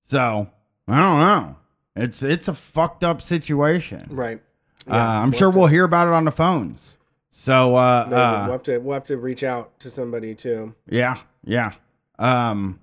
So, 0.02 0.48
I 0.88 0.98
don't 0.98 1.20
know. 1.20 1.56
It's 1.94 2.22
it's 2.22 2.48
a 2.48 2.54
fucked 2.54 3.04
up 3.04 3.22
situation. 3.22 4.08
right. 4.10 4.42
uh, 4.90 4.94
I'm 4.94 5.30
sure 5.32 5.48
we'll 5.50 5.66
hear 5.68 5.84
about 5.84 6.08
it 6.08 6.12
on 6.12 6.24
the 6.24 6.32
phones. 6.32 6.96
So, 7.30 7.76
uh, 7.76 7.78
uh, 7.78 8.42
we'll 8.44 8.52
have 8.52 8.62
to 8.64 8.78
we'll 8.78 8.94
have 8.94 9.04
to 9.04 9.16
reach 9.16 9.42
out 9.44 9.78
to 9.80 9.90
somebody 9.90 10.34
too. 10.34 10.74
yeah, 10.88 11.18
yeah. 11.44 11.72
Um, 12.18 12.80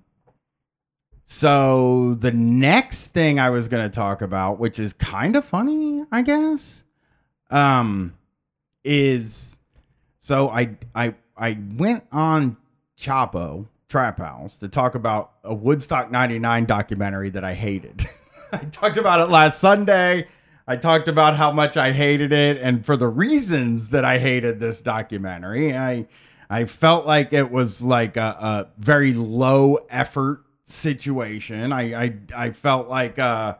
so 1.32 2.14
the 2.14 2.32
next 2.32 3.12
thing 3.12 3.38
I 3.38 3.50
was 3.50 3.68
going 3.68 3.88
to 3.88 3.94
talk 3.94 4.20
about, 4.20 4.58
which 4.58 4.80
is 4.80 4.92
kind 4.92 5.36
of 5.36 5.44
funny, 5.44 6.02
I 6.10 6.22
guess, 6.22 6.82
um, 7.52 8.14
is 8.82 9.56
so 10.18 10.48
I 10.48 10.76
I 10.92 11.14
I 11.36 11.56
went 11.76 12.02
on 12.10 12.56
Chapo 12.98 13.68
Trap 13.88 14.18
House 14.18 14.58
to 14.58 14.68
talk 14.68 14.96
about 14.96 15.34
a 15.44 15.54
Woodstock 15.54 16.10
'99 16.10 16.64
documentary 16.64 17.30
that 17.30 17.44
I 17.44 17.54
hated. 17.54 18.08
I 18.52 18.58
talked 18.58 18.96
about 18.96 19.20
it 19.20 19.30
last 19.30 19.60
Sunday. 19.60 20.26
I 20.66 20.76
talked 20.76 21.06
about 21.06 21.36
how 21.36 21.52
much 21.52 21.76
I 21.76 21.92
hated 21.92 22.32
it, 22.32 22.58
and 22.60 22.84
for 22.84 22.96
the 22.96 23.08
reasons 23.08 23.90
that 23.90 24.04
I 24.04 24.18
hated 24.18 24.58
this 24.58 24.80
documentary, 24.80 25.76
I 25.76 26.08
I 26.50 26.64
felt 26.64 27.06
like 27.06 27.32
it 27.32 27.52
was 27.52 27.80
like 27.80 28.16
a, 28.16 28.20
a 28.20 28.68
very 28.80 29.14
low 29.14 29.78
effort 29.90 30.42
situation. 30.72 31.72
I 31.72 32.04
I, 32.04 32.14
I 32.34 32.50
felt 32.50 32.88
like 32.88 33.18
uh, 33.18 33.56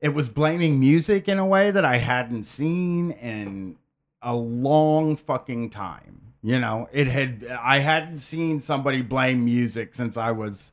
it 0.00 0.10
was 0.10 0.28
blaming 0.28 0.78
music 0.78 1.28
in 1.28 1.38
a 1.38 1.46
way 1.46 1.70
that 1.70 1.84
I 1.84 1.96
hadn't 1.96 2.44
seen 2.44 3.10
in 3.12 3.76
a 4.22 4.34
long 4.34 5.16
fucking 5.16 5.70
time. 5.70 6.32
You 6.42 6.60
know, 6.60 6.88
it 6.92 7.08
had 7.08 7.46
I 7.60 7.78
hadn't 7.78 8.18
seen 8.20 8.60
somebody 8.60 9.02
blame 9.02 9.44
music 9.44 9.94
since 9.94 10.16
I 10.16 10.30
was 10.30 10.72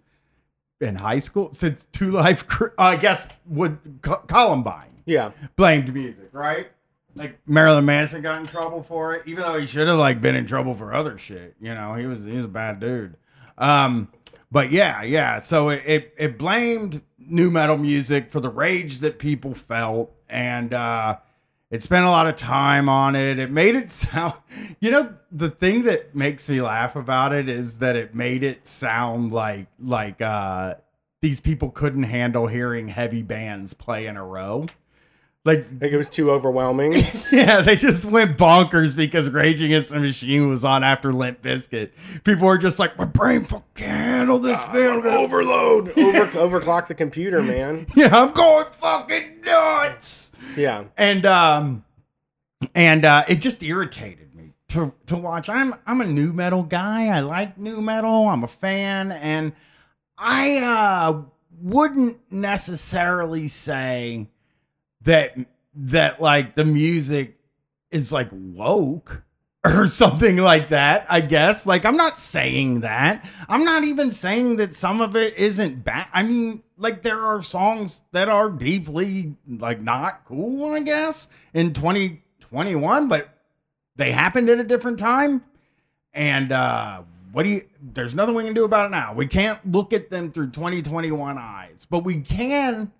in 0.80 0.96
high 0.96 1.20
school 1.20 1.52
since 1.54 1.86
Two 1.92 2.12
Life. 2.12 2.46
I 2.78 2.98
guess 2.98 3.30
would 3.48 3.80
Co- 4.02 4.24
Columbine 4.28 5.02
Yeah, 5.06 5.32
blamed 5.56 5.94
music, 5.94 6.30
right? 6.32 6.68
Like 7.16 7.40
Marilyn 7.48 7.86
Manson 7.86 8.22
got 8.22 8.42
in 8.42 8.46
trouble 8.46 8.84
for 8.84 9.16
it, 9.16 9.24
even 9.26 9.42
though 9.44 9.58
he 9.60 9.66
should 9.66 9.88
have 9.88 9.98
like 9.98 10.22
been 10.22 10.36
in 10.36 10.46
trouble 10.46 10.76
for 10.76 10.94
other 10.94 11.18
shit. 11.18 11.56
You 11.62 11.74
know, 11.74 11.96
he 11.96 12.06
was 12.06 12.24
he 12.26 12.36
was 12.36 12.46
a 12.46 12.50
bad 12.50 12.80
dude. 12.80 13.16
Um, 13.58 14.10
but 14.52 14.72
yeah, 14.72 15.04
yeah. 15.04 15.40
So 15.40 15.70
it, 15.70 15.84
it 15.86 16.14
it 16.18 16.38
blamed 16.38 17.02
nu 17.18 17.50
metal 17.50 17.78
music 17.78 18.32
for 18.32 18.40
the 18.40 18.50
rage 18.50 19.00
that 19.00 19.20
people 19.20 19.54
felt, 19.54 20.12
and 20.30 20.74
uh, 20.74 21.18
it 21.72 21.84
spent 21.84 22.06
a 22.06 22.10
lot 22.10 22.28
of 22.28 22.36
time 22.36 22.88
on 22.88 23.16
it. 23.16 23.40
It 23.40 23.52
made 23.52 23.76
it 23.76 23.90
sound, 23.92 24.34
you 24.80 24.92
know, 24.92 25.14
the 25.32 25.50
thing 25.50 25.84
that 25.84 26.16
makes 26.16 26.48
me 26.48 26.62
laugh 26.62 26.96
about 26.96 27.34
it 27.34 27.50
is 27.50 27.80
that 27.80 27.96
it 27.96 28.16
made 28.16 28.44
it 28.44 28.68
sound 28.68 29.32
like 29.32 29.68
like 29.80 30.22
uh, 30.22 30.76
these 31.22 31.40
people 31.40 31.70
couldn't 31.70 32.04
handle 32.04 32.48
hearing 32.48 32.88
heavy 32.88 33.22
bands 33.24 33.74
play 33.74 34.06
in 34.06 34.18
a 34.18 34.26
row. 34.26 34.68
Like, 35.46 35.80
think 35.80 35.94
it 35.94 35.98
was 35.98 36.10
too 36.10 36.32
overwhelming. 36.32 36.94
yeah, 37.32 37.62
they 37.62 37.76
just 37.76 38.04
went 38.06 38.36
bonkers 38.36 38.96
because 38.96 39.30
Rage 39.30 39.62
Against 39.62 39.92
the 39.92 40.00
Machine 40.00 40.50
was 40.50 40.66
on 40.66 40.84
after 40.84 41.14
Limp 41.14 41.44
Bizkit. 41.44 41.92
People 42.24 42.48
were 42.48 42.58
just 42.58 42.80
like, 42.80 42.98
my 42.98 43.06
brain 43.06 43.46
fucking 43.46 43.64
can't 43.76 43.92
handle 43.92 44.40
this 44.40 44.62
film. 44.66 45.06
overload. 45.06 45.90
Over 45.98 46.26
overclock 46.60 46.88
the 46.88 46.96
computer, 46.96 47.44
man. 47.44 47.86
Yeah, 47.96 48.10
I'm 48.12 48.34
going 48.34 48.66
fucking 48.72 49.42
nuts. 49.46 50.32
Yeah. 50.58 50.86
and 50.98 51.26
um 51.26 51.86
and 52.74 53.06
uh 53.06 53.24
it 53.28 53.36
just 53.36 53.62
irritated 53.62 54.34
me 54.36 54.54
to 54.70 54.94
to 55.08 55.16
watch 55.18 55.50
i'm 55.50 55.74
i'm 55.86 56.02
a 56.02 56.06
nu 56.06 56.32
metal 56.34 56.64
guy 56.64 57.08
i 57.08 57.20
like 57.20 57.58
nu 57.58 57.82
metal 57.82 58.28
i'm 58.28 58.44
a 58.44 58.48
fan 58.48 59.12
and 59.12 59.54
i 60.18 60.58
uh 60.58 61.22
wouldn't 61.62 62.18
necessarily 62.32 63.48
say 63.48 64.28
that 65.06 65.36
that 65.74 66.22
like 66.22 66.56
the 66.56 66.66
music 66.66 67.38
is 67.92 68.12
like 68.12 68.30
woke 68.32 69.24
or 69.64 69.88
something 70.04 70.38
like 70.38 70.70
that 70.70 71.06
i 71.10 71.22
guess. 71.22 71.66
Like 71.66 71.86
i'm 71.86 71.98
not 71.98 72.20
saying 72.20 72.82
that. 72.82 73.28
I'm 73.48 73.64
not 73.64 73.84
even 73.84 74.12
saying 74.12 74.58
that 74.58 74.76
some 74.76 75.02
of 75.02 75.16
it 75.16 75.36
isn't 75.38 75.84
bad 75.84 76.08
i 76.14 76.22
mean 76.24 76.62
like 76.78 77.02
there 77.04 77.22
are 77.22 77.42
songs 77.42 78.02
that 78.12 78.28
are 78.30 78.50
deeply 78.50 79.36
like 79.48 79.80
not 79.82 80.26
cool 80.26 80.74
i 80.74 80.80
guess 80.82 81.28
in 81.54 81.72
2021 81.74 83.08
but 83.08 83.30
they 83.96 84.12
happened 84.12 84.50
at 84.50 84.60
a 84.60 84.64
different 84.64 85.00
time. 85.00 85.42
And 86.14 86.52
uh 86.52 87.04
what 87.32 87.44
do 87.44 87.50
you 87.50 87.62
there's 87.82 88.14
nothing 88.14 88.36
we 88.36 88.44
can 88.44 88.54
do 88.54 88.64
about 88.66 88.88
it 88.88 88.90
now. 88.90 89.14
We 89.14 89.28
can't 89.28 89.60
look 89.72 89.94
at 89.94 90.10
them 90.10 90.32
through 90.32 90.52
2021 90.52 91.38
eyes 91.38 91.86
but 91.90 92.04
we 92.04 92.22
can 92.22 92.92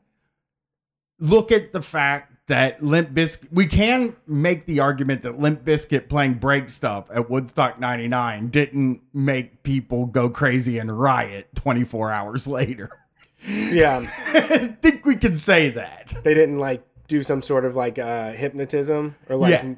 look 1.20 1.52
at 1.52 1.72
the 1.74 1.82
fact 1.82 2.32
that 2.48 2.84
Limp 2.84 3.10
Bizkit, 3.12 3.48
we 3.52 3.66
can 3.66 4.16
make 4.28 4.66
the 4.66 4.80
argument 4.80 5.24
that 5.24 5.40
Limp 5.40 5.64
Bizkit 5.66 6.10
playing 6.10 6.36
break 6.36 6.70
stuff 6.70 7.06
at 7.12 7.30
Woodstock 7.30 7.80
99 7.80 8.50
didn't 8.50 9.02
make 9.14 9.64
people 9.64 10.06
go 10.06 10.30
crazy 10.30 10.78
and 10.78 10.98
riot 11.00 11.48
24 11.56 12.12
hours 12.12 12.48
later. 12.60 12.90
Yeah. 13.48 14.06
I 14.28 14.76
think 14.82 15.06
we 15.06 15.16
can 15.16 15.36
say 15.38 15.70
that. 15.72 16.14
They 16.24 16.34
didn't 16.36 16.60
like 16.60 16.86
do 17.08 17.22
some 17.24 17.42
sort 17.42 17.66
of 17.66 17.76
like 17.76 17.98
uh 18.00 18.32
hypnotism 18.32 19.16
or 19.30 19.36
like 19.36 19.52
Yeah. 19.52 19.74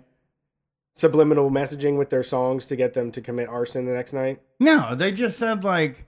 subliminal 0.96 1.50
messaging 1.50 1.98
with 1.98 2.10
their 2.10 2.24
songs 2.24 2.68
to 2.68 2.76
get 2.76 2.94
them 2.94 3.12
to 3.12 3.22
commit 3.22 3.48
arson 3.50 3.86
the 3.86 3.94
next 3.94 4.14
night. 4.14 4.42
No, 4.60 4.96
they 4.96 5.12
just 5.12 5.38
said, 5.38 5.64
like, 5.64 6.06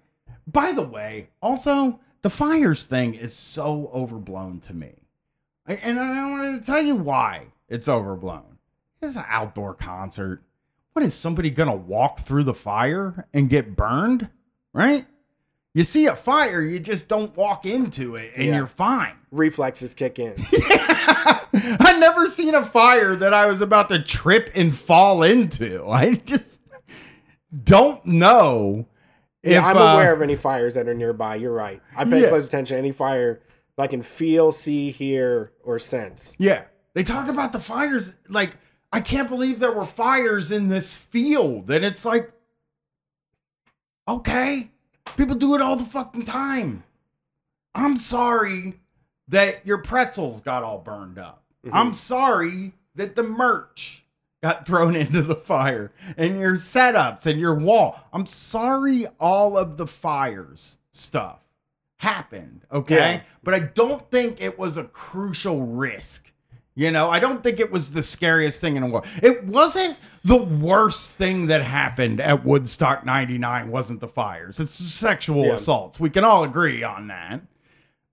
by 0.48 0.72
the 0.72 0.84
way, 0.84 1.30
also, 1.42 2.00
the 2.22 2.30
fires 2.30 2.84
thing 2.86 3.14
is 3.14 3.34
so 3.36 3.90
overblown 3.94 4.60
to 4.62 4.74
me. 4.74 4.96
And 5.70 6.00
I 6.00 6.30
wanted 6.30 6.60
to 6.60 6.66
tell 6.66 6.82
you 6.82 6.96
why 6.96 7.44
it's 7.68 7.88
overblown. 7.88 8.58
It's 9.02 9.16
an 9.16 9.26
outdoor 9.28 9.76
concert. 9.76 10.42
What 10.94 11.06
is 11.06 11.14
somebody 11.14 11.50
going 11.52 11.70
to 11.70 11.76
walk 11.76 12.22
through 12.22 12.44
the 12.44 12.54
fire 12.54 13.28
and 13.34 13.50
get 13.50 13.76
burned? 13.76 14.30
Right? 14.74 15.06
You 15.76 15.84
see 15.84 16.08
a 16.08 16.16
fire, 16.16 16.62
you 16.64 16.80
just 16.80 17.08
don't 17.08 17.36
walk 17.38 17.66
into 17.68 18.16
it 18.16 18.32
and 18.36 18.48
Yeah. 18.48 18.56
you're 18.58 18.68
fine. 18.68 19.14
Reflexes 19.32 19.94
kick 19.94 20.18
in. 20.18 20.34
I 20.74 21.96
never 22.00 22.28
seen 22.28 22.56
a 22.56 22.66
fire 22.66 23.16
that 23.16 23.34
I 23.34 23.46
was 23.46 23.62
about 23.62 23.90
to 23.90 24.02
trip 24.02 24.50
and 24.56 24.76
fall 24.76 25.22
into. 25.24 25.86
I 25.90 26.16
just 26.16 26.60
don't 27.64 28.04
know. 28.06 28.88
yeah, 29.44 29.60
if, 29.60 29.64
I'm 29.64 29.78
uh, 29.78 29.94
aware 29.94 30.14
of 30.14 30.22
any 30.24 30.36
fires 30.36 30.74
that 30.74 30.88
are 30.88 30.94
nearby. 30.96 31.36
You're 31.36 31.54
right. 31.54 31.82
I 31.96 32.04
pay 32.06 32.24
Yeah. 32.24 32.30
close 32.30 32.48
attention 32.48 32.76
to 32.76 32.80
any 32.80 32.92
fire 32.92 33.42
I 33.80 33.88
can 33.88 34.02
feel, 34.02 34.52
see, 34.52 34.92
hear, 34.92 35.52
or 35.64 35.80
sense. 35.80 36.36
Yeah, 36.40 36.64
they 36.94 37.04
talk 37.04 37.28
about 37.28 37.52
the 37.52 37.60
fires. 37.60 38.16
Like, 38.28 38.58
I 38.92 39.02
can't 39.02 39.30
believe 39.30 39.60
there 39.60 39.72
were 39.72 39.86
fires 39.86 40.52
in 40.52 40.68
this 40.68 40.96
field, 40.96 41.70
and 41.70 41.86
it's 41.86 42.06
like, 42.06 42.32
okay, 44.08 44.70
people 45.18 45.36
do 45.36 45.56
it 45.56 45.62
all 45.62 45.76
the 45.76 45.86
fucking 45.86 46.24
time. 46.24 46.84
I'm 47.76 47.98
sorry 47.98 48.80
that 49.28 49.66
your 49.66 49.78
pretzels 49.80 50.42
got 50.42 50.64
all 50.64 50.80
burned 50.80 51.20
up. 51.20 51.44
Mhm. 51.66 51.70
I'm 51.74 51.94
sorry 51.94 52.74
that 52.96 53.16
the 53.16 53.24
merch 53.24 54.04
got 54.42 54.66
thrown 54.66 54.96
into 54.96 55.22
the 55.22 55.36
fire 55.36 55.92
and 56.18 56.40
your 56.40 56.54
setups 56.54 57.26
and 57.26 57.40
your 57.40 57.56
wall. 57.56 58.00
I'm 58.12 58.26
sorry 58.26 59.06
all 59.20 59.58
of 59.58 59.78
the 59.78 59.86
fires 59.88 60.78
stuff 60.92 61.42
happened, 62.00 62.66
okay? 62.72 62.96
Yeah. 62.96 63.22
But 63.44 63.54
I 63.54 63.60
don't 63.60 64.10
think 64.12 64.42
it 64.42 64.58
was 64.58 64.78
a 64.78 64.84
crucial 64.86 65.62
risk 65.66 66.32
You 66.76 66.92
know, 66.92 67.10
I 67.10 67.20
don't 67.20 67.44
think 67.44 67.60
it 67.60 67.72
was 67.72 67.92
the 67.92 68.02
scariest 68.02 68.62
thing 68.62 68.78
in 68.78 68.84
the 68.84 68.90
world. 68.90 69.06
It 69.22 69.44
wasn't 69.44 69.98
the 70.24 70.38
worst 70.38 71.16
thing 71.16 71.48
that 71.48 71.62
happened 71.62 72.22
at 72.22 72.46
Woodstock 72.46 73.06
99 73.06 73.70
wasn't 73.70 74.00
the 74.00 74.08
fires. 74.08 74.62
It's 74.62 74.76
sexual 74.76 75.46
Yeah. 75.46 75.56
assaults. 75.56 76.00
We 76.00 76.10
can 76.10 76.24
all 76.24 76.46
agree 76.46 76.82
on 76.84 77.08
that. 77.08 77.42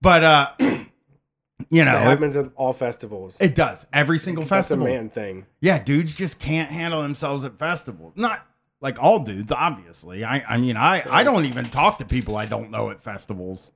But 0.01 0.25
uh 0.25 0.51
you 0.59 1.85
know, 1.85 1.97
it, 1.97 2.03
happens 2.03 2.35
at 2.37 2.51
all 2.57 2.73
festivals. 2.73 3.37
it 3.41 3.55
does. 3.55 3.87
Every 3.93 4.19
single 4.19 4.43
That's 4.45 4.69
festival. 4.69 4.87
a 4.87 4.91
man 4.91 5.11
thing. 5.11 5.47
Yeah, 5.61 5.79
dudes 5.83 6.17
just 6.17 6.41
can't 6.41 6.71
handle 6.71 7.03
themselves 7.03 7.45
at 7.45 7.59
festivals. 7.61 8.15
Not 8.17 8.45
like 8.81 8.99
all 9.01 9.21
dudes, 9.21 9.53
obviously. 9.53 10.25
I, 10.25 10.43
I 10.47 10.57
mean, 10.59 10.77
I, 10.77 11.03
I 11.09 11.23
don't 11.25 11.45
even 11.47 11.65
talk 11.67 11.99
to 11.99 12.05
people 12.05 12.37
I 12.37 12.47
don't 12.47 12.71
know 12.71 12.91
at 12.91 13.01
festivals. 13.01 13.71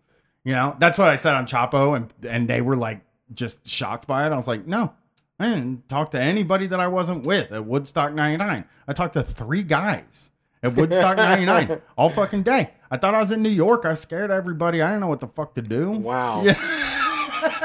You 0.45 0.53
know, 0.53 0.77
that's 0.79 0.99
what 0.99 1.09
I 1.09 1.17
said 1.17 1.35
on 1.35 1.47
Chapo, 1.47 1.97
and 1.97 2.13
and 2.27 2.49
they 2.49 2.61
were 2.61 2.77
like 2.77 3.01
just 3.35 3.69
shocked 3.69 4.07
by 4.07 4.27
it. 4.27 4.33
I 4.33 4.37
was 4.37 4.49
like, 4.49 4.67
no, 4.67 4.93
I 5.39 5.51
didn't 5.51 5.89
talk 5.89 6.11
to 6.13 6.21
anybody 6.21 6.67
that 6.69 6.81
I 6.81 6.87
wasn't 6.87 7.25
with 7.27 7.53
at 7.53 7.65
Woodstock 7.65 8.15
'99. 8.15 8.65
I 8.89 8.93
talked 8.93 9.15
to 9.15 9.23
three 9.23 9.63
guys 9.63 10.31
at 10.63 10.75
Woodstock 10.75 11.17
'99 11.19 11.81
all 11.97 12.11
fucking 12.11 12.43
day. 12.43 12.71
I 12.91 12.97
thought 12.97 13.15
I 13.15 13.19
was 13.19 13.31
in 13.31 13.43
New 13.43 13.51
York. 13.51 13.85
I 13.85 13.95
scared 13.95 14.31
everybody. 14.31 14.83
I 14.83 14.89
didn't 14.89 15.01
know 15.01 15.07
what 15.09 15.21
the 15.21 15.29
fuck 15.29 15.55
to 15.55 15.63
do. 15.63 15.91
Wow. 15.91 16.43
Yeah. 16.43 16.59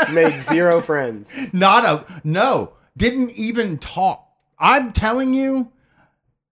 Made 0.14 0.42
zero 0.42 0.82
friends. 0.82 1.34
Not 1.54 1.86
a 1.86 2.22
no, 2.24 2.74
didn't 2.96 3.32
even 3.32 3.78
talk. 3.78 4.30
I'm 4.60 4.94
telling 4.94 5.34
you, 5.34 5.72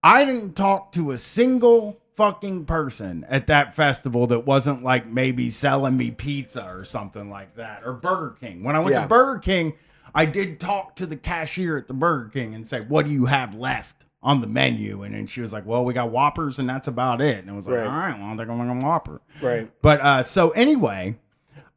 I 0.02 0.24
didn't 0.24 0.54
talk 0.54 0.92
to 0.92 1.12
a 1.12 1.18
single 1.18 2.00
fucking 2.16 2.64
person 2.64 3.24
at 3.28 3.46
that 3.48 3.74
festival 3.74 4.26
that 4.28 4.46
wasn't 4.46 4.82
like 4.82 5.06
maybe 5.06 5.50
selling 5.50 5.96
me 5.96 6.10
pizza 6.10 6.64
or 6.66 6.84
something 6.84 7.28
like 7.28 7.54
that 7.56 7.82
or 7.84 7.92
Burger 7.92 8.36
King. 8.40 8.62
When 8.62 8.76
I 8.76 8.80
went 8.80 8.94
Yeah. 8.94 9.02
to 9.02 9.08
Burger 9.08 9.38
King, 9.40 9.74
I 10.14 10.26
did 10.26 10.60
talk 10.60 10.94
to 10.96 11.06
the 11.06 11.16
cashier 11.16 11.76
at 11.76 11.88
the 11.88 11.94
Burger 11.94 12.28
King 12.28 12.54
and 12.54 12.66
say, 12.66 12.80
"What 12.82 13.04
do 13.06 13.10
you 13.12 13.26
have 13.26 13.54
left 13.54 14.04
on 14.22 14.40
the 14.40 14.46
menu?" 14.46 15.02
And 15.02 15.14
then 15.14 15.26
she 15.26 15.40
was 15.40 15.52
like, 15.52 15.66
"Well, 15.66 15.84
we 15.84 15.92
got 15.92 16.10
Whoppers 16.10 16.58
and 16.60 16.68
that's 16.68 16.86
about 16.88 17.20
it." 17.20 17.38
And 17.38 17.50
I 17.50 17.54
was 17.54 17.66
like, 17.66 17.78
Right. 17.78 17.86
"All 17.86 17.92
right, 17.98 18.18
well, 18.20 18.36
they're 18.36 18.46
going 18.46 18.80
to 18.80 18.86
Whopper." 18.86 19.20
Right. 19.42 19.70
But 19.82 20.00
uh, 20.00 20.22
so 20.22 20.50
anyway, 20.50 21.16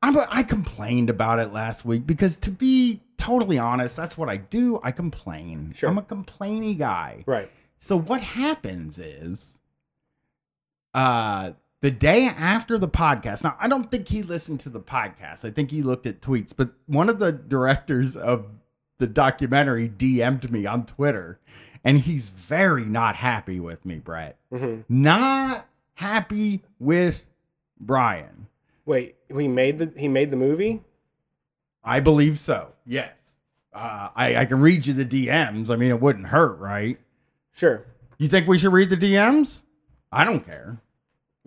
I'm, 0.03 0.15
I 0.29 0.43
complained 0.43 1.09
about 1.09 1.39
it 1.39 1.51
last 1.51 1.83
week 1.83 2.05
because 2.05 2.37
to 2.37 2.51
be 2.51 3.01
totally 3.17 3.57
honest, 3.57 3.95
that's 3.95 4.15
what 4.19 4.29
I 4.29 4.37
do. 4.37 4.79
I 4.83 4.91
complain. 4.91 5.73
Sure. 5.75 5.89
I'm 5.89 5.97
a 5.97 6.03
complainy 6.03 6.77
guy. 6.77 7.23
Right. 7.25 7.49
So 7.79 7.97
what 7.97 8.21
happens 8.21 8.99
is, 8.99 9.55
uh, 10.97 11.51
the 11.81 11.91
day 11.91 12.25
after 12.25 12.77
the 12.79 12.87
podcast. 12.87 13.43
Now 13.43 13.55
I 13.59 13.67
don't 13.67 13.91
think 13.91 14.07
he 14.07 14.23
listened 14.23 14.59
to 14.61 14.69
the 14.69 14.79
podcast. 14.79 15.45
I 15.45 15.51
think 15.51 15.69
he 15.71 15.83
looked 15.83 16.07
at 16.07 16.21
tweets. 16.21 16.53
But 16.55 16.71
one 16.87 17.07
of 17.07 17.19
the 17.19 17.31
directors 17.31 18.15
of 18.15 18.47
the 18.97 19.05
documentary 19.07 19.87
DM'd 19.87 20.51
me 20.51 20.65
on 20.65 20.85
Twitter, 20.87 21.39
and 21.83 21.99
he's 21.99 22.29
very 22.29 22.83
not 22.83 23.15
happy 23.15 23.59
with 23.59 23.85
me, 23.85 23.97
Brett. 23.99 24.37
hmm 24.51 24.79
Not 24.89 25.67
happy 25.93 26.63
with 26.79 27.23
Brian. 27.79 28.47
Wait, 28.85 29.15
he 29.29 29.47
made 29.47 29.77
the 29.77 29.91
he 29.95 30.07
made 30.07 30.31
the 30.31 30.37
movie. 30.37 30.81
I 31.83 31.99
believe 31.99 32.39
so. 32.39 32.73
Yes. 32.85 33.11
Uh, 33.71 34.09
I, 34.15 34.37
I 34.37 34.45
can 34.45 34.59
read 34.59 34.87
you 34.87 34.93
the 34.93 35.05
DMs. 35.05 35.69
I 35.69 35.75
mean, 35.75 35.91
it 35.91 36.01
wouldn't 36.01 36.27
hurt, 36.27 36.57
right? 36.57 36.97
Sure. 37.53 37.85
You 38.17 38.27
think 38.27 38.47
we 38.47 38.57
should 38.57 38.73
read 38.73 38.89
the 38.89 38.97
DMs? 38.97 39.61
I 40.11 40.23
don't 40.23 40.43
care. 40.43 40.79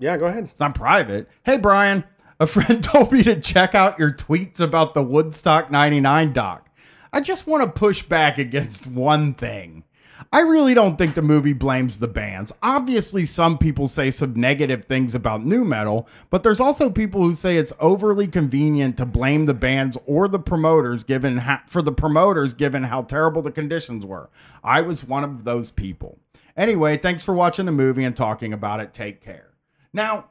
Yeah, 0.00 0.16
go 0.16 0.26
ahead. 0.26 0.44
It's 0.50 0.60
not 0.60 0.74
private. 0.74 1.28
Hey, 1.44 1.58
Brian, 1.58 2.04
a 2.40 2.46
friend 2.46 2.82
told 2.84 3.12
me 3.12 3.22
to 3.22 3.38
check 3.38 3.74
out 3.74 3.98
your 3.98 4.12
tweets 4.12 4.58
about 4.58 4.94
the 4.94 5.02
Woodstock 5.02 5.70
99 5.70 6.32
doc. 6.32 6.68
I 7.12 7.20
just 7.20 7.46
want 7.46 7.62
to 7.62 7.70
push 7.70 8.02
back 8.02 8.38
against 8.38 8.86
one 8.86 9.34
thing. 9.34 9.84
I 10.32 10.40
really 10.40 10.74
don't 10.74 10.96
think 10.96 11.14
the 11.14 11.22
movie 11.22 11.54
blames 11.54 11.98
the 11.98 12.06
bands. 12.06 12.52
Obviously, 12.62 13.26
some 13.26 13.58
people 13.58 13.88
say 13.88 14.10
some 14.10 14.34
negative 14.34 14.84
things 14.84 15.14
about 15.14 15.44
nu 15.44 15.64
metal, 15.64 16.06
but 16.30 16.42
there's 16.42 16.60
also 16.60 16.88
people 16.88 17.22
who 17.22 17.34
say 17.34 17.56
it's 17.56 17.72
overly 17.80 18.28
convenient 18.28 18.96
to 18.98 19.06
blame 19.06 19.46
the 19.46 19.54
bands 19.54 19.98
or 20.06 20.28
the 20.28 20.38
promoters 20.38 21.02
given 21.04 21.38
ha- 21.38 21.64
for 21.66 21.82
the 21.82 21.92
promoters 21.92 22.54
given 22.54 22.84
how 22.84 23.02
terrible 23.02 23.42
the 23.42 23.50
conditions 23.50 24.06
were. 24.06 24.30
I 24.62 24.82
was 24.82 25.02
one 25.02 25.24
of 25.24 25.44
those 25.44 25.70
people. 25.70 26.18
Anyway, 26.56 26.96
thanks 26.96 27.24
for 27.24 27.34
watching 27.34 27.66
the 27.66 27.72
movie 27.72 28.04
and 28.04 28.16
talking 28.16 28.52
about 28.52 28.80
it. 28.80 28.94
Take 28.94 29.20
care. 29.22 29.49
Now, 29.92 30.26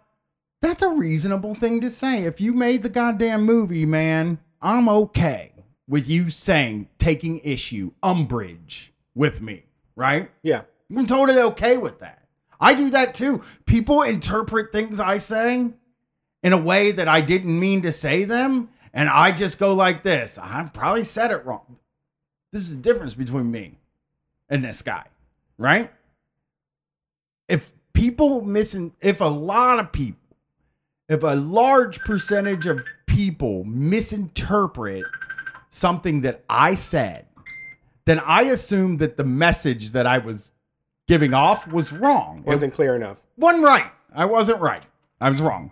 that's 0.62 0.82
a 0.82 0.90
reasonable 0.90 1.56
thing 1.56 1.82
to 1.82 1.92
say. 1.92 2.24
If 2.24 2.42
you 2.42 2.54
made 2.54 2.84
the 2.84 2.90
goddamn 2.90 3.44
movie, 3.44 3.86
man, 3.86 4.40
I'm 4.62 4.90
okay 4.90 5.54
with 5.88 6.08
you 6.08 6.30
saying 6.30 6.90
taking 6.98 7.40
issue, 7.40 7.92
umbrage 8.04 8.94
with 9.16 9.42
me, 9.42 9.64
right? 9.96 10.30
Yeah. 10.44 10.62
I'm 10.96 11.06
totally 11.06 11.40
okay 11.40 11.78
with 11.78 12.00
that. 12.00 12.24
I 12.60 12.74
do 12.74 12.90
that 12.90 13.14
too. 13.14 13.42
People 13.66 14.04
interpret 14.04 14.72
things 14.72 15.00
I 15.00 15.18
say 15.18 15.68
in 16.44 16.54
a 16.54 16.58
way 16.58 16.92
that 16.92 17.08
I 17.08 17.22
didn't 17.22 17.60
mean 17.60 17.82
to 17.84 17.92
say 17.92 18.26
them, 18.26 18.70
and 18.94 19.08
I 19.08 19.32
just 19.32 19.60
go 19.60 19.74
like 19.74 20.04
this. 20.04 20.38
I 20.38 20.70
probably 20.74 21.04
said 21.04 21.32
it 21.32 21.46
wrong. 21.46 21.78
This 22.52 22.64
is 22.64 22.72
the 22.72 22.78
difference 22.78 23.14
between 23.14 23.52
me 23.52 23.78
and 24.50 24.64
this 24.64 24.82
guy, 24.82 25.06
right? 25.58 25.92
If 27.48 27.72
people 28.00 28.42
missing, 28.42 28.94
if 29.02 29.20
a 29.20 29.26
lot 29.26 29.80
of 29.80 29.92
people, 29.92 30.20
if 31.10 31.22
a 31.24 31.36
large 31.36 32.00
percentage 32.00 32.66
of 32.66 32.82
people 33.06 33.64
misinterpret 33.66 35.04
something 35.70 36.22
that 36.22 36.44
I 36.50 36.76
said, 36.76 37.26
then 38.06 38.20
I 38.20 38.44
assume 38.44 38.98
that 38.98 39.18
the 39.18 39.24
message 39.26 39.92
that 39.92 40.08
I 40.08 40.18
was 40.20 40.52
giving 41.08 41.34
off 41.34 41.68
was 41.68 41.92
wrong. 41.92 42.40
It 42.40 42.46
Wasn't 42.46 42.74
clear 42.74 42.96
enough. 42.96 43.18
wasn't 43.38 43.64
right. 43.64 43.92
I 44.16 44.26
wasn't 44.26 44.62
right. 44.62 44.84
I 45.20 45.30
was 45.30 45.42
wrong. 45.42 45.72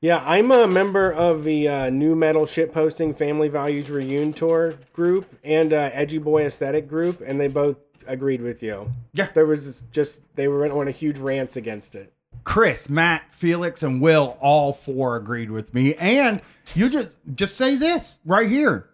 Yeah, 0.00 0.22
I'm 0.26 0.50
a 0.50 0.66
member 0.66 1.12
of 1.12 1.44
the 1.44 1.68
uh, 1.68 1.90
nu 1.90 2.14
metal 2.16 2.42
shitposting 2.44 3.16
Family 3.16 3.48
Values 3.48 3.88
Reunion 3.88 4.32
Tour 4.32 4.74
group 4.92 5.26
and 5.44 5.72
uh, 5.72 5.90
Edgy 5.92 6.18
Boy 6.18 6.44
Aesthetic 6.44 6.88
group, 6.88 7.22
and 7.24 7.40
they 7.40 7.46
both 7.48 7.76
agreed 8.06 8.40
with 8.40 8.62
you. 8.62 8.90
Yeah. 9.12 9.28
There 9.34 9.46
was 9.46 9.82
just 9.92 10.20
they 10.34 10.48
were 10.48 10.66
on 10.70 10.88
a 10.88 10.92
huge 10.92 11.18
rants 11.18 11.56
against 11.56 11.94
it. 11.94 12.12
Chris, 12.44 12.88
Matt, 12.88 13.22
Felix, 13.30 13.82
and 13.82 14.00
Will 14.00 14.36
all 14.40 14.72
four 14.72 15.16
agreed 15.16 15.50
with 15.50 15.72
me. 15.74 15.94
And 15.94 16.40
you 16.74 16.88
just 16.88 17.16
just 17.34 17.56
say 17.56 17.76
this 17.76 18.18
right 18.24 18.48
here. 18.48 18.88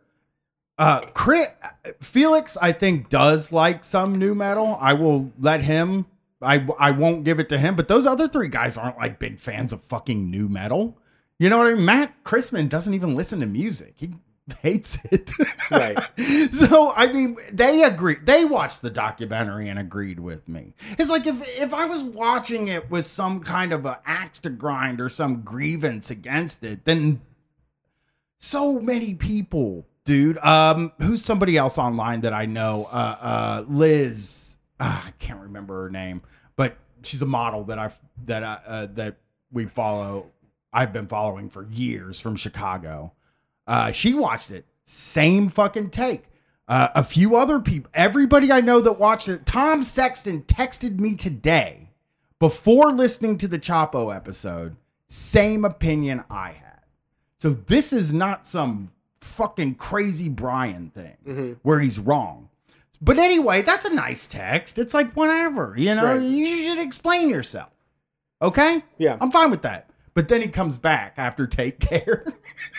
Uh 0.78 1.00
Chris 1.14 1.48
Felix, 2.00 2.56
I 2.56 2.72
think, 2.72 3.08
does 3.08 3.52
like 3.52 3.84
some 3.84 4.18
nu 4.18 4.34
metal. 4.34 4.76
I 4.80 4.94
will 4.94 5.32
let 5.40 5.62
him. 5.62 6.06
I 6.40 6.66
I 6.78 6.90
won't 6.92 7.24
give 7.24 7.40
it 7.40 7.48
to 7.48 7.58
him, 7.58 7.74
but 7.74 7.88
those 7.88 8.06
other 8.06 8.28
three 8.28 8.48
guys 8.48 8.76
aren't 8.76 8.98
like 8.98 9.18
big 9.18 9.40
fans 9.40 9.72
of 9.72 9.82
fucking 9.82 10.30
nu 10.30 10.48
metal. 10.48 10.96
You 11.38 11.48
know 11.48 11.58
what 11.58 11.68
I 11.68 11.74
mean? 11.74 11.84
Matt 11.84 12.24
Christman 12.24 12.68
doesn't 12.68 12.94
even 12.94 13.14
listen 13.14 13.40
to 13.40 13.46
music. 13.46 13.94
He 13.96 14.14
hates 14.54 14.98
it. 15.10 15.30
Right. 15.70 15.98
so 16.52 16.92
I 16.92 17.12
mean, 17.12 17.36
they 17.52 17.82
agree. 17.82 18.16
They 18.22 18.44
watched 18.44 18.82
the 18.82 18.90
documentary 18.90 19.68
and 19.68 19.78
agreed 19.78 20.20
with 20.20 20.48
me. 20.48 20.74
It's 20.98 21.10
like 21.10 21.26
if 21.26 21.40
if 21.60 21.74
I 21.74 21.84
was 21.86 22.02
watching 22.02 22.68
it 22.68 22.90
with 22.90 23.06
some 23.06 23.40
kind 23.40 23.72
of 23.72 23.86
a 23.86 24.00
axe 24.06 24.38
to 24.40 24.50
grind 24.50 25.00
or 25.00 25.08
some 25.08 25.42
grievance 25.42 26.10
against 26.10 26.64
it, 26.64 26.84
then 26.84 27.20
so 28.38 28.78
many 28.78 29.14
people, 29.14 29.86
dude. 30.04 30.38
Um, 30.38 30.92
who's 31.00 31.24
somebody 31.24 31.56
else 31.56 31.76
online 31.76 32.22
that 32.22 32.32
I 32.32 32.46
know? 32.46 32.88
Uh, 32.90 33.16
uh, 33.20 33.64
Liz. 33.68 34.56
Ah, 34.80 35.08
I 35.08 35.10
can't 35.18 35.40
remember 35.40 35.82
her 35.82 35.90
name, 35.90 36.22
but 36.56 36.76
she's 37.02 37.20
a 37.20 37.26
model 37.26 37.64
that 37.64 37.78
I 37.78 37.92
that 38.26 38.44
I, 38.44 38.60
uh, 38.66 38.86
that 38.94 39.16
we 39.52 39.66
follow. 39.66 40.30
I've 40.72 40.92
been 40.92 41.08
following 41.08 41.48
for 41.50 41.64
years 41.64 42.20
from 42.20 42.36
Chicago. 42.36 43.12
Uh, 43.68 43.92
she 43.92 44.14
watched 44.14 44.50
it. 44.50 44.64
Same 44.84 45.48
fucking 45.48 45.90
take. 45.90 46.24
Uh, 46.66 46.88
a 46.94 47.04
few 47.04 47.36
other 47.36 47.60
people, 47.60 47.90
everybody 47.94 48.50
I 48.50 48.60
know 48.60 48.80
that 48.80 48.98
watched 48.98 49.28
it. 49.28 49.46
Tom 49.46 49.84
Sexton 49.84 50.42
texted 50.42 50.98
me 50.98 51.14
today 51.14 51.90
before 52.40 52.92
listening 52.92 53.38
to 53.38 53.48
the 53.48 53.58
Chapo 53.58 54.14
episode. 54.14 54.76
Same 55.08 55.64
opinion 55.64 56.24
I 56.28 56.48
had. 56.52 56.80
So 57.38 57.50
this 57.50 57.92
is 57.92 58.12
not 58.12 58.46
some 58.46 58.90
fucking 59.20 59.76
crazy 59.76 60.28
Brian 60.28 60.90
thing 60.90 61.16
Mhm. 61.26 61.56
where 61.62 61.80
he's 61.80 61.98
wrong. 61.98 62.48
But 63.00 63.18
anyway, 63.18 63.62
that's 63.62 63.86
a 63.86 63.94
nice 63.94 64.26
text. 64.26 64.78
It's 64.78 64.92
like 64.92 65.12
whatever, 65.14 65.74
you 65.76 65.94
know. 65.94 66.04
Right. 66.04 66.20
You 66.20 66.46
should 66.68 66.80
explain 66.80 67.30
yourself. 67.30 67.70
Okay? 68.42 68.82
Yeah. 68.98 69.16
I'm 69.20 69.30
fine 69.30 69.50
with 69.50 69.62
that. 69.62 69.88
But 70.14 70.28
then 70.28 70.42
he 70.42 70.48
comes 70.48 70.76
back 70.78 71.14
after 71.16 71.46
take 71.46 71.78
care. 71.80 72.24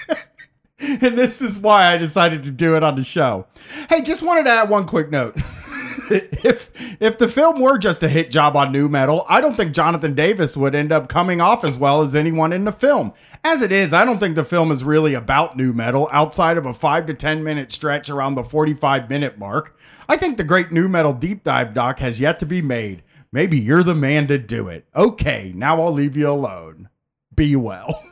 and 1.01 1.17
this 1.17 1.41
is 1.41 1.59
why 1.59 1.91
I 1.93 1.97
decided 1.97 2.43
to 2.43 2.51
do 2.51 2.75
it 2.75 2.83
on 2.83 2.95
the 2.95 3.03
show. 3.03 3.47
Hey, 3.89 4.01
just 4.01 4.21
wanted 4.21 4.43
to 4.43 4.51
add 4.51 4.69
one 4.69 4.87
quick 4.87 5.09
note. 5.09 5.35
if 6.09 6.71
if 7.01 7.17
the 7.17 7.27
film 7.27 7.59
were 7.59 7.77
just 7.77 8.01
a 8.01 8.09
hit 8.09 8.31
job 8.31 8.55
on 8.55 8.71
nu 8.71 8.87
metal, 8.87 9.25
I 9.27 9.41
don't 9.41 9.57
think 9.57 9.73
Jonathan 9.73 10.15
Davis 10.15 10.55
would 10.55 10.73
end 10.73 10.91
up 10.91 11.09
coming 11.09 11.41
off 11.41 11.63
as 11.65 11.77
well 11.77 12.01
as 12.01 12.15
anyone 12.15 12.53
in 12.53 12.63
the 12.63 12.71
film. 12.71 13.13
As 13.43 13.61
it 13.61 13.71
is, 13.71 13.93
I 13.93 14.05
don't 14.05 14.19
think 14.19 14.35
the 14.35 14.45
film 14.45 14.71
is 14.71 14.83
really 14.83 15.13
about 15.13 15.57
nu 15.57 15.73
metal 15.73 16.07
outside 16.11 16.57
of 16.57 16.65
a 16.65 16.73
5 16.73 17.07
to 17.07 17.13
10 17.13 17.43
minute 17.43 17.71
stretch 17.71 18.09
around 18.09 18.35
the 18.35 18.43
45 18.43 19.09
minute 19.09 19.37
mark. 19.37 19.77
I 20.07 20.15
think 20.15 20.37
the 20.37 20.43
great 20.43 20.71
nu 20.71 20.87
metal 20.87 21.13
deep 21.13 21.43
dive 21.43 21.73
doc 21.73 21.99
has 21.99 22.19
yet 22.19 22.39
to 22.39 22.45
be 22.45 22.61
made. 22.61 23.03
Maybe 23.31 23.59
you're 23.59 23.83
the 23.83 23.95
man 23.95 24.27
to 24.27 24.37
do 24.37 24.69
it. 24.69 24.87
Okay, 24.95 25.51
now 25.55 25.81
I'll 25.81 25.93
leave 25.93 26.15
you 26.15 26.29
alone. 26.29 26.89
Be 27.35 27.55
well. 27.55 28.03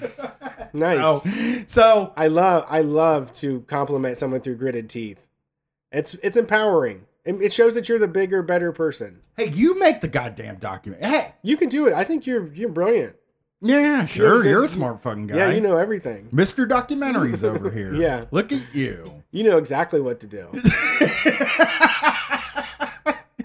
Nice. 0.74 0.98
So, 1.00 1.22
so 1.66 2.12
I 2.16 2.26
love 2.26 2.66
I 2.68 2.80
love 2.82 3.32
to 3.34 3.60
compliment 3.62 4.18
someone 4.18 4.40
through 4.42 4.56
gritted 4.56 4.90
teeth. 4.90 5.24
It's 5.92 6.14
it's 6.22 6.36
empowering. 6.36 7.06
It, 7.24 7.54
shows 7.54 7.72
that 7.74 7.88
you're 7.88 7.98
the 7.98 8.06
bigger, 8.08 8.42
better 8.42 8.70
person. 8.70 9.20
hey, 9.38 9.48
you 9.48 9.78
make 9.78 10.02
the 10.02 10.08
goddamn 10.08 10.56
document. 10.56 11.02
Hey, 11.02 11.32
You 11.40 11.56
can 11.56 11.70
do 11.70 11.86
it. 11.86 11.94
I 11.94 12.04
think 12.04 12.26
you're 12.26 12.52
you're 12.52 12.68
brilliant. 12.68 13.16
yeah, 13.62 14.04
sure, 14.04 14.42
good- 14.42 14.50
you're 14.50 14.64
a 14.64 14.68
smart 14.68 15.00
fucking 15.02 15.28
guy. 15.28 15.36
Yeah, 15.36 15.50
you 15.52 15.62
know 15.62 15.78
everything. 15.78 16.28
Mr. 16.34 16.68
Documentaries 16.68 17.42
over 17.42 17.70
here. 17.78 17.94
Yeah. 17.94 18.26
Look 18.30 18.52
at 18.52 18.60
you. 18.74 19.04
You 19.30 19.44
know 19.44 19.56
exactly 19.56 20.02
what 20.02 20.20
to 20.20 20.26
do. 20.26 20.48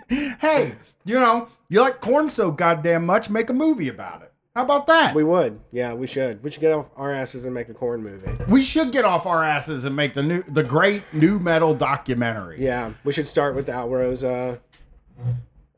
hey, 0.39 0.75
you 1.05 1.19
know, 1.19 1.47
you 1.69 1.81
like 1.81 2.01
Korn 2.01 2.29
so 2.29 2.51
goddamn 2.51 3.05
much, 3.05 3.29
make 3.29 3.49
a 3.49 3.53
movie 3.53 3.87
about 3.89 4.23
it. 4.23 4.28
How 4.59 4.65
about 4.65 4.87
that? 4.87 5.15
We 5.15 5.23
would. 5.23 5.57
Yeah, 5.71 5.93
we 5.93 6.05
should. 6.05 6.43
We 6.43 6.51
should 6.51 6.59
get 6.59 6.73
off 6.73 6.87
our 6.97 7.13
asses 7.13 7.45
and 7.45 7.53
make 7.55 7.69
a 7.69 7.73
Korn 7.73 8.03
movie. 8.03 8.29
We 8.49 8.61
should 8.61 8.91
get 8.91 9.05
off 9.05 9.25
our 9.25 9.41
asses 9.41 9.85
and 9.85 9.95
make 9.95 10.13
the 10.13 10.21
new 10.21 10.43
the 10.49 10.63
great 10.63 11.03
nu 11.13 11.39
metal 11.39 11.73
documentary. 11.73 12.61
Yeah, 12.61 12.91
we 13.05 13.13
should 13.13 13.25
start 13.29 13.55
with 13.55 13.67
the 13.67 13.71
Alrosa. 13.71 14.59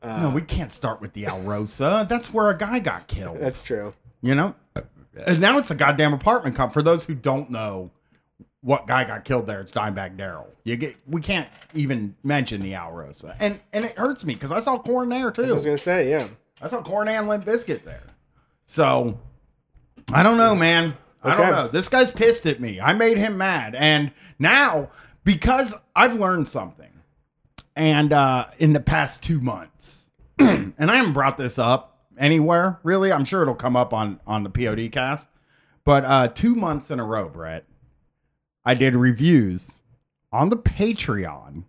Uh, 0.02 0.22
No, 0.22 0.30
we 0.30 0.40
can't 0.42 0.72
start 0.72 1.00
with 1.00 1.12
the 1.12 1.22
Alrosa. 1.26 2.08
That's 2.08 2.34
where 2.34 2.50
a 2.50 2.58
guy 2.58 2.80
got 2.80 3.06
killed. 3.06 3.38
that's 3.38 3.62
true. 3.62 3.94
You 4.20 4.34
know? 4.34 4.56
And 5.28 5.40
now 5.40 5.58
it's 5.58 5.70
a 5.70 5.76
goddamn 5.76 6.12
apartment 6.12 6.56
comp. 6.56 6.72
For 6.72 6.82
those 6.82 7.04
who 7.04 7.14
don't 7.14 7.50
know 7.50 7.92
what 8.62 8.88
guy 8.88 9.04
got 9.04 9.24
killed 9.24 9.46
there, 9.46 9.60
it's 9.60 9.72
Dimebag 9.72 10.16
Darrell. 10.16 10.48
You 10.64 10.74
get 10.74 10.96
we 11.06 11.20
can't 11.20 11.48
even 11.72 12.16
mention 12.24 12.60
the 12.60 12.72
Alrosa. 12.72 13.36
And 13.38 13.60
and 13.72 13.84
it 13.84 13.96
hurts 13.96 14.24
me 14.24 14.34
because 14.34 14.50
I 14.50 14.58
saw 14.58 14.76
Korn 14.76 15.08
there 15.08 15.30
too. 15.30 15.44
I 15.44 15.52
was 15.52 15.64
gonna 15.64 15.78
say. 15.78 16.10
Yeah. 16.10 16.26
I 16.60 16.66
saw 16.66 16.82
Korn 16.82 17.06
and 17.06 17.28
Limp 17.28 17.44
Bizkit 17.44 17.84
there. 17.84 18.02
So 18.66 19.18
I 20.12 20.22
don't 20.22 20.36
know, 20.36 20.54
man. 20.54 20.96
I 21.22 21.36
don't 21.36 21.50
know. 21.52 21.68
This 21.68 21.88
guy's 21.88 22.10
pissed 22.10 22.46
at 22.46 22.60
me. 22.60 22.80
I 22.80 22.94
made 22.94 23.16
him 23.16 23.38
mad. 23.38 23.74
And 23.76 24.10
now, 24.38 24.90
because 25.24 25.74
I've 25.94 26.18
learned 26.18 26.48
something, 26.48 26.90
and 27.76 28.12
uh 28.12 28.46
in 28.58 28.72
the 28.72 28.80
past 28.80 29.22
two 29.22 29.40
months, 29.40 30.06
and 30.38 30.74
I 30.78 30.96
haven't 30.96 31.12
brought 31.12 31.36
this 31.36 31.58
up 31.58 32.00
anywhere, 32.18 32.80
really. 32.82 33.12
I'm 33.12 33.24
sure 33.24 33.42
it'll 33.42 33.54
come 33.54 33.76
up 33.76 33.92
on 33.92 34.20
on 34.26 34.42
the 34.42 34.50
POD 34.50 34.90
cast. 34.90 35.28
But 35.84 36.04
uh 36.04 36.28
two 36.28 36.54
months 36.54 36.90
in 36.90 36.98
a 37.00 37.04
row, 37.04 37.28
Brett, 37.28 37.64
I 38.64 38.74
did 38.74 38.94
reviews 38.96 39.70
on 40.32 40.48
the 40.48 40.56
Patreon 40.56 41.64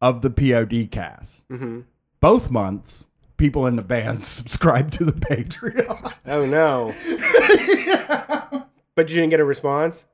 of 0.00 0.22
the 0.22 0.30
POD 0.30 0.90
cast 0.90 1.42
hmm 1.48 1.80
both 2.20 2.50
months, 2.52 3.08
people 3.42 3.66
in 3.66 3.74
the 3.74 3.82
band 3.82 4.22
subscribed 4.38 4.92
to 4.94 5.04
the 5.04 5.12
Patreon. 5.12 6.14
Oh 6.26 6.46
no. 6.46 6.94
But 8.94 9.08
you 9.08 9.16
didn't 9.16 9.30
get 9.30 9.40
a 9.40 9.44
response. 9.44 10.04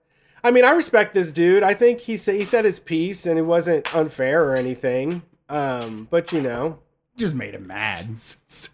I 0.45 0.53
mean, 0.53 0.65
I 0.65 0.71
respect 0.71 1.13
this 1.13 1.33
dude. 1.33 1.65
I 1.65 1.75
think 1.75 1.99
he 1.99 2.17
said 2.17 2.37
he 2.37 2.45
said 2.45 2.65
his 2.65 2.79
piece, 2.79 3.27
and 3.27 3.37
it 3.39 3.43
wasn't 3.43 3.93
unfair 3.93 4.45
or 4.49 4.55
anything. 4.55 5.23
Um, 5.49 6.07
but 6.11 6.33
you 6.33 6.41
know, 6.41 6.79
Just 7.17 7.35
made 7.35 7.55
him 7.55 7.67
mad. 7.67 8.07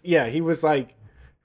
yeah, 0.03 0.27
he 0.27 0.41
was 0.41 0.61
like 0.61 0.93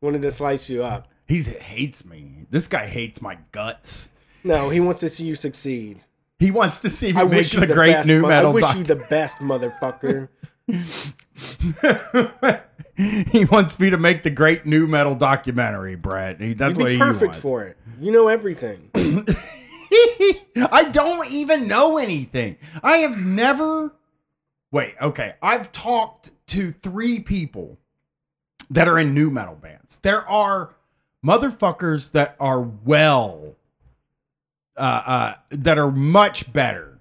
wanted 0.03 0.21
to 0.23 0.31
slice 0.31 0.69
you 0.69 0.85
up. 0.85 1.09
He 1.27 1.41
hates 1.43 2.05
me. 2.05 2.45
This 2.51 2.67
guy 2.67 2.87
hates 2.87 3.23
my 3.23 3.39
guts. 3.53 4.11
No, 4.45 4.69
he 4.69 4.79
wants 4.79 5.01
to 5.01 5.09
see 5.09 5.25
you 5.25 5.35
succeed. 5.35 6.01
He 6.39 6.51
wants 6.51 6.81
to 6.81 6.91
see 6.91 7.13
me 7.15 7.21
I 7.21 7.25
make 7.25 7.33
wish 7.39 7.55
you 7.55 7.61
the 7.61 7.67
the 7.67 7.75
great 7.75 7.93
best. 7.93 8.09
nu 8.09 8.21
metal. 8.21 8.51
I 8.51 8.55
wish 8.55 8.65
doc- 8.65 8.77
you 8.77 8.85
the 8.85 8.97
best, 8.97 9.39
motherfucker. 9.39 10.29
he 13.31 13.45
wants 13.47 13.79
me 13.79 13.91
to 13.91 13.97
make 13.97 14.23
the 14.23 14.31
great 14.31 14.67
nu 14.67 14.87
metal 14.87 15.15
documentary, 15.15 15.97
Brett. 15.97 16.41
He, 16.41 16.55
that's 16.55 16.79
You'd 16.79 16.83
what 16.83 16.89
be 16.89 16.93
he 16.95 16.99
perfect 16.99 17.23
wants. 17.23 17.41
for 17.41 17.65
it. 17.65 17.77
You 18.01 18.13
know 18.13 18.29
everything. 18.29 18.91
I 20.73 20.89
don't 20.93 21.31
even 21.31 21.67
know 21.67 21.99
anything. 21.99 22.57
I 22.83 22.99
have 22.99 23.19
never. 23.19 23.93
Wait, 24.71 24.95
okay. 25.01 25.35
I've 25.43 25.73
talked 25.73 26.31
to 26.49 26.73
three 26.73 27.21
people 27.21 27.79
that 28.71 28.89
are 28.89 28.99
in 28.99 29.15
nu 29.15 29.31
metal 29.31 29.57
bands. 29.57 29.99
There 29.99 30.29
are 30.29 30.75
motherfuckers 31.25 32.13
that 32.13 32.37
are 32.39 32.61
well, 32.61 33.57
uh, 34.77 35.03
uh, 35.07 35.35
that 35.51 35.79
are 35.79 35.91
much 35.91 36.53
better, 36.53 36.99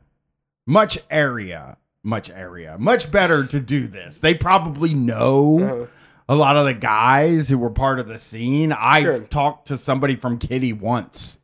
much 0.66 0.98
area, 1.10 1.78
much 2.04 2.30
area, 2.30 2.78
much 2.80 3.12
better 3.12 3.46
to 3.46 3.60
do 3.60 3.88
this. 3.88 4.20
They 4.20 4.34
probably 4.34 4.94
know 4.94 5.60
Uh-huh. 5.62 5.86
a 6.30 6.36
lot 6.36 6.56
of 6.58 6.66
the 6.66 6.74
guys 6.74 7.50
who 7.50 7.58
were 7.58 7.70
part 7.70 8.00
of 8.00 8.08
the 8.08 8.18
scene. 8.18 8.72
I've 8.72 9.04
Sure. 9.04 9.20
talked 9.20 9.68
to 9.70 9.78
somebody 9.78 10.16
from 10.16 10.38
Kittie 10.38 10.74
once. 10.74 11.38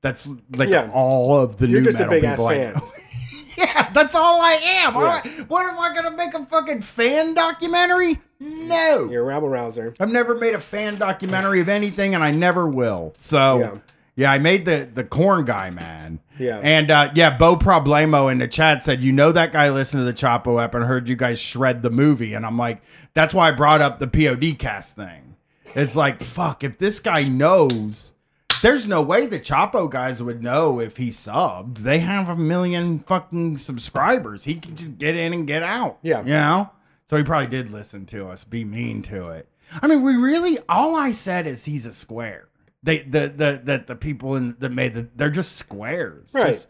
That's 0.00 0.28
like 0.54 0.68
Yeah. 0.70 0.90
all 0.92 1.36
of 1.38 1.56
the 1.58 1.66
You're 1.66 1.80
new 1.80 1.86
just 1.86 1.98
a 1.98 2.06
metal 2.06 2.20
big 2.20 2.30
people 2.30 2.46
I 2.46 2.54
fan. 2.56 2.82
yeah, 3.58 3.88
that's 3.92 4.14
all 4.14 4.40
I 4.40 4.52
am. 4.62 4.96
All 4.96 5.02
Yeah. 5.02 5.08
right. 5.24 5.26
What 5.50 5.66
am 5.66 5.78
I 5.78 5.92
gonna 5.94 6.16
make 6.16 6.34
a 6.34 6.46
fucking 6.46 6.82
fan 6.82 7.34
documentary? 7.34 8.20
No. 8.40 9.08
You're 9.10 9.22
a 9.22 9.26
rabble 9.26 9.48
rouser. 9.48 9.94
I've 9.98 10.12
never 10.12 10.36
made 10.36 10.54
a 10.54 10.60
fan 10.60 10.96
documentary 10.96 11.60
of 11.60 11.68
anything, 11.68 12.14
and 12.14 12.22
I 12.22 12.30
never 12.30 12.66
will. 12.68 13.12
So 13.18 13.58
Yeah. 13.58 13.70
Yeah, 14.18 14.32
I 14.32 14.38
made 14.38 14.64
the 14.64 14.88
the 14.92 15.04
Korn 15.04 15.44
guy 15.44 15.70
man. 15.70 16.18
Yeah. 16.40 16.58
And 16.60 16.90
uh, 16.90 17.12
yeah, 17.14 17.36
Bo 17.36 17.54
Problemo 17.54 18.32
in 18.32 18.38
the 18.38 18.48
chat 18.48 18.82
said, 18.82 19.04
you 19.04 19.12
know 19.12 19.30
that 19.30 19.52
guy 19.52 19.70
listened 19.70 20.00
to 20.00 20.04
the 20.04 20.12
Chapo 20.12 20.60
app 20.60 20.74
and 20.74 20.82
heard 20.82 21.08
you 21.08 21.14
guys 21.14 21.38
shred 21.38 21.82
the 21.82 21.90
movie. 21.90 22.34
And 22.34 22.44
I'm 22.44 22.58
like, 22.58 22.82
that's 23.14 23.32
why 23.32 23.46
I 23.46 23.52
brought 23.52 23.80
up 23.80 24.00
the 24.00 24.08
POD 24.08 24.58
cast 24.58 24.96
thing. 24.96 25.36
It's 25.76 25.94
like, 25.94 26.20
fuck, 26.20 26.64
if 26.64 26.78
this 26.78 26.98
guy 26.98 27.28
knows, 27.28 28.12
there's 28.60 28.88
no 28.88 29.02
way 29.02 29.28
the 29.28 29.38
Chapo 29.38 29.88
guys 29.88 30.20
would 30.20 30.42
know 30.42 30.80
if 30.80 30.96
he 30.96 31.10
subbed. 31.10 31.78
They 31.78 32.00
have 32.00 32.28
a 32.28 32.34
million 32.34 32.98
fucking 32.98 33.58
subscribers. 33.58 34.42
He 34.42 34.56
can 34.56 34.74
just 34.74 34.98
get 34.98 35.14
in 35.14 35.32
and 35.32 35.46
get 35.46 35.62
out. 35.62 35.98
Yeah. 36.02 36.22
You 36.22 36.32
know? 36.32 36.70
So 37.06 37.16
he 37.16 37.22
probably 37.22 37.46
did 37.46 37.70
listen 37.70 38.04
to 38.06 38.30
us, 38.30 38.42
be 38.42 38.64
mean 38.64 39.00
to 39.02 39.28
it. 39.28 39.48
I 39.80 39.86
mean, 39.86 40.02
we 40.02 40.16
really 40.16 40.58
all 40.68 40.96
I 40.96 41.12
said 41.12 41.46
is 41.46 41.66
he's 41.66 41.86
a 41.86 41.92
square. 41.92 42.48
They 42.82 42.98
the 42.98 43.32
the 43.34 43.60
that 43.64 43.86
the 43.86 43.96
people 43.96 44.36
in 44.36 44.56
that 44.60 44.70
made 44.70 44.94
the 44.94 45.08
they're 45.16 45.30
just 45.30 45.56
squares. 45.56 46.30
Right. 46.32 46.52
Just, 46.52 46.68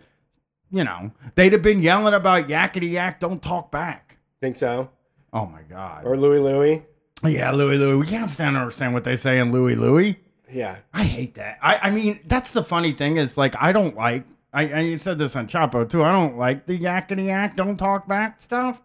you 0.70 0.84
know, 0.84 1.10
they'd 1.34 1.52
have 1.52 1.62
been 1.62 1.82
yelling 1.82 2.14
about 2.14 2.48
yakety 2.48 2.90
yak, 2.92 3.20
don't 3.20 3.42
talk 3.42 3.70
back. 3.70 4.18
Think 4.40 4.56
so? 4.56 4.90
Oh 5.32 5.46
my 5.46 5.62
god. 5.62 6.06
Or 6.06 6.16
Louie 6.16 6.38
Louie? 6.38 6.82
yeah, 7.24 7.50
Louie 7.50 7.76
Louie. 7.76 7.96
We 7.96 8.06
can't 8.06 8.30
stand 8.30 8.54
to 8.54 8.60
understand 8.60 8.94
what 8.94 9.04
they 9.04 9.16
say 9.16 9.38
in 9.38 9.52
Louie 9.52 9.74
Louie. 9.74 10.18
Yeah. 10.50 10.78
I 10.94 11.04
hate 11.04 11.34
that. 11.34 11.58
I, 11.62 11.78
I 11.84 11.90
mean, 11.90 12.20
that's 12.24 12.52
the 12.52 12.64
funny 12.64 12.92
thing 12.92 13.16
is 13.16 13.36
like 13.36 13.54
I 13.60 13.72
don't 13.72 13.96
like. 13.96 14.24
I, 14.52 14.62
I 14.80 14.96
said 14.96 15.18
this 15.18 15.36
on 15.36 15.46
Chapo 15.46 15.88
too. 15.88 16.02
I 16.02 16.10
don't 16.10 16.38
like 16.38 16.66
the 16.66 16.78
yakety 16.78 17.26
yak, 17.26 17.56
don't 17.56 17.76
talk 17.76 18.08
back 18.08 18.40
stuff. 18.40 18.80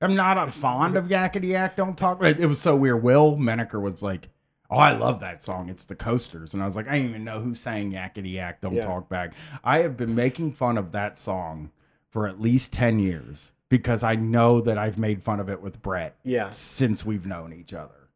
I'm 0.00 0.14
not 0.14 0.36
a 0.36 0.50
fond 0.50 0.96
of 0.96 1.04
yakety 1.04 1.50
yak, 1.50 1.76
don't 1.76 1.96
talk. 1.96 2.22
It 2.24 2.46
was 2.46 2.60
so 2.60 2.74
weird. 2.74 3.02
Will 3.02 3.36
Menaker 3.36 3.78
was 3.78 4.02
like, 4.02 4.28
"Oh, 4.72 4.78
I 4.78 4.92
love 4.92 5.20
that 5.20 5.42
song. 5.42 5.68
It's 5.68 5.84
the 5.84 5.94
Coasters," 5.94 6.54
and 6.54 6.62
I 6.62 6.66
was 6.66 6.76
like, 6.76 6.88
"I 6.88 6.94
didn't 6.94 7.10
even 7.10 7.24
know 7.24 7.40
who 7.40 7.54
sang 7.54 7.92
yakety 7.92 8.32
yak, 8.34 8.60
don't 8.60 8.74
Yeah. 8.74 8.82
talk 8.86 9.08
back." 9.08 9.34
I 9.64 9.78
have 9.80 9.96
been 9.96 10.14
making 10.14 10.52
fun 10.52 10.78
of 10.78 10.92
that 10.92 11.18
song 11.18 11.70
for 12.10 12.26
at 12.26 12.40
least 12.40 12.72
ten 12.72 12.98
years 12.98 13.52
because 13.68 14.02
I 14.02 14.14
know 14.16 14.60
that 14.60 14.76
I've 14.78 14.98
made 14.98 15.22
fun 15.22 15.40
of 15.40 15.48
it 15.48 15.62
with 15.62 15.80
Brett 15.82 16.16
Yeah. 16.24 16.50
since 16.50 17.04
we've 17.06 17.24
known 17.26 17.52
each 17.52 17.72
other. 17.72 18.08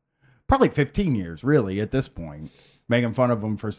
Probably 0.48 0.68
15 0.68 1.14
years, 1.14 1.42
really, 1.42 1.80
at 1.80 1.90
this 1.90 2.08
point, 2.08 2.50
making 2.88 3.14
fun 3.14 3.30
of 3.30 3.40
them 3.40 3.56
for 3.56 3.70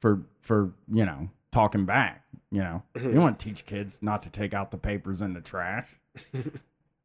for 0.00 0.22
for 0.40 0.72
you 0.90 1.04
know 1.04 1.28
talking 1.52 1.84
back. 1.84 2.24
You 2.50 2.60
know, 2.60 2.82
Mhm. 2.94 3.12
you 3.14 3.20
want 3.20 3.38
to 3.38 3.44
teach 3.48 3.64
kids 3.66 4.00
not 4.02 4.22
to 4.24 4.30
take 4.30 4.52
out 4.54 4.70
the 4.70 4.78
papers 4.78 5.20
in 5.22 5.34
the 5.34 5.40
trash. 5.40 5.88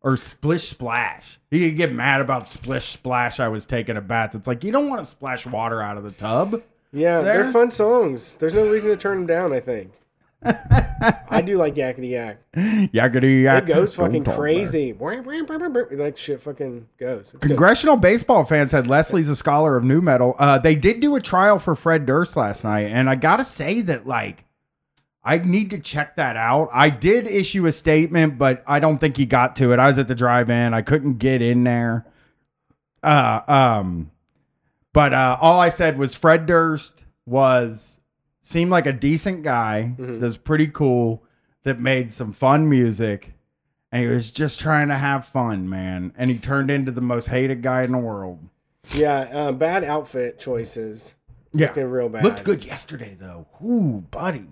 Or 0.05 0.17
splish 0.17 0.69
splash. 0.69 1.39
You 1.49 1.71
get 1.71 1.91
mad 1.91 2.21
about 2.21 2.47
splish 2.47 2.85
splash. 2.85 3.39
I 3.39 3.47
was 3.47 3.65
taking 3.65 3.97
a 3.97 4.01
bath. 4.01 4.35
It's 4.35 4.47
like 4.47 4.63
you 4.63 4.71
don't 4.71 4.87
want 4.87 4.99
to 4.99 5.05
splash 5.05 5.47
water 5.47 5.81
out 5.81 5.97
of 5.97 6.03
the 6.03 6.11
tub. 6.11 6.61
Yeah, 6.93 7.21
There? 7.21 7.43
they're 7.43 7.51
fun 7.51 7.71
songs. 7.71 8.35
There's 8.35 8.53
no 8.53 8.69
reason 8.69 8.89
to 8.91 8.97
turn 8.97 9.17
them 9.17 9.25
down, 9.27 9.51
I 9.51 9.59
think. 9.59 9.91
I 10.45 11.41
do 11.43 11.57
like 11.57 11.73
Yakety 11.73 12.11
Yak. 12.11 12.37
Yakety 12.55 13.43
yak. 13.43 13.63
It 13.63 13.73
goes 13.73 13.95
fucking 13.95 14.25
crazy. 14.25 14.93
Like 14.93 16.17
shit 16.17 16.39
fucking 16.39 16.87
goes. 16.99 17.21
It's 17.21 17.31
good. 17.33 17.41
Congressional 17.41 17.97
baseball 17.97 18.45
fans 18.45 18.69
said 18.71 18.85
Leslie's 18.85 19.27
a 19.27 19.35
scholar 19.35 19.75
of 19.75 19.83
new 19.83 20.01
metal. 20.01 20.35
Uh, 20.37 20.59
they 20.59 20.75
did 20.75 20.99
do 20.99 21.15
a 21.15 21.19
trial 21.19 21.57
for 21.57 21.75
Fred 21.75 22.05
Durst 22.05 22.35
last 22.35 22.63
night, 22.63 22.91
and 22.91 23.09
I 23.09 23.15
gotta 23.15 23.43
say 23.43 23.81
that 23.81 24.05
like 24.05 24.45
I 25.27 25.39
need 25.39 25.71
to 25.71 25.79
check 25.79 26.15
that 26.17 26.37
out. 26.37 26.69
I 26.71 26.89
did 26.91 27.27
issue 27.27 27.65
a 27.65 27.71
statement, 27.71 28.37
but 28.37 28.63
I 28.67 28.79
don't 28.79 28.99
think 28.99 29.17
he 29.17 29.25
got 29.25 29.55
to 29.57 29.73
it. 29.73 29.79
I 29.79 29.87
was 29.87 29.97
at 29.97 30.07
the 30.07 30.13
drive-in. 30.13 30.73
I 30.75 30.83
couldn't 30.83 31.17
get 31.17 31.41
in 31.41 31.63
there. 31.63 32.05
Uh, 33.01 33.41
um, 33.47 34.11
but 34.93 35.13
uh, 35.13 35.37
all 35.41 35.59
I 35.59 35.69
said 35.69 35.97
was 35.97 36.13
Fred 36.15 36.45
Durst 36.45 37.03
was 37.25 37.99
seemed 38.41 38.69
like 38.71 38.85
a 38.85 38.93
decent 38.93 39.41
guy. 39.43 39.95
Mhm. 39.97 40.19
That's 40.19 40.37
pretty 40.37 40.67
cool. 40.67 41.23
That 41.63 41.79
made 41.79 42.13
some 42.13 42.31
fun 42.31 42.69
music, 42.69 43.33
and 43.91 44.03
he 44.03 44.07
was 44.07 44.29
just 44.29 44.59
trying 44.59 44.89
to 44.89 44.95
have 44.95 45.25
fun, 45.25 45.67
man. 45.67 46.13
And 46.15 46.29
he 46.29 46.37
turned 46.37 46.69
into 46.69 46.91
the 46.91 47.01
most 47.01 47.27
hated 47.29 47.63
guy 47.63 47.81
in 47.81 47.91
the 47.91 47.97
world. 47.97 48.37
Yeah, 48.93 49.21
uh, 49.33 49.51
bad 49.51 49.83
outfit 49.83 50.37
choices. 50.37 51.15
Yeah, 51.53 51.69
Looking 51.69 51.89
real 51.89 52.09
bad. 52.09 52.23
looked 52.23 52.43
good 52.43 52.63
yesterday 52.63 53.17
though. 53.19 53.47
Ooh, 53.65 54.03
buddy. 54.11 54.45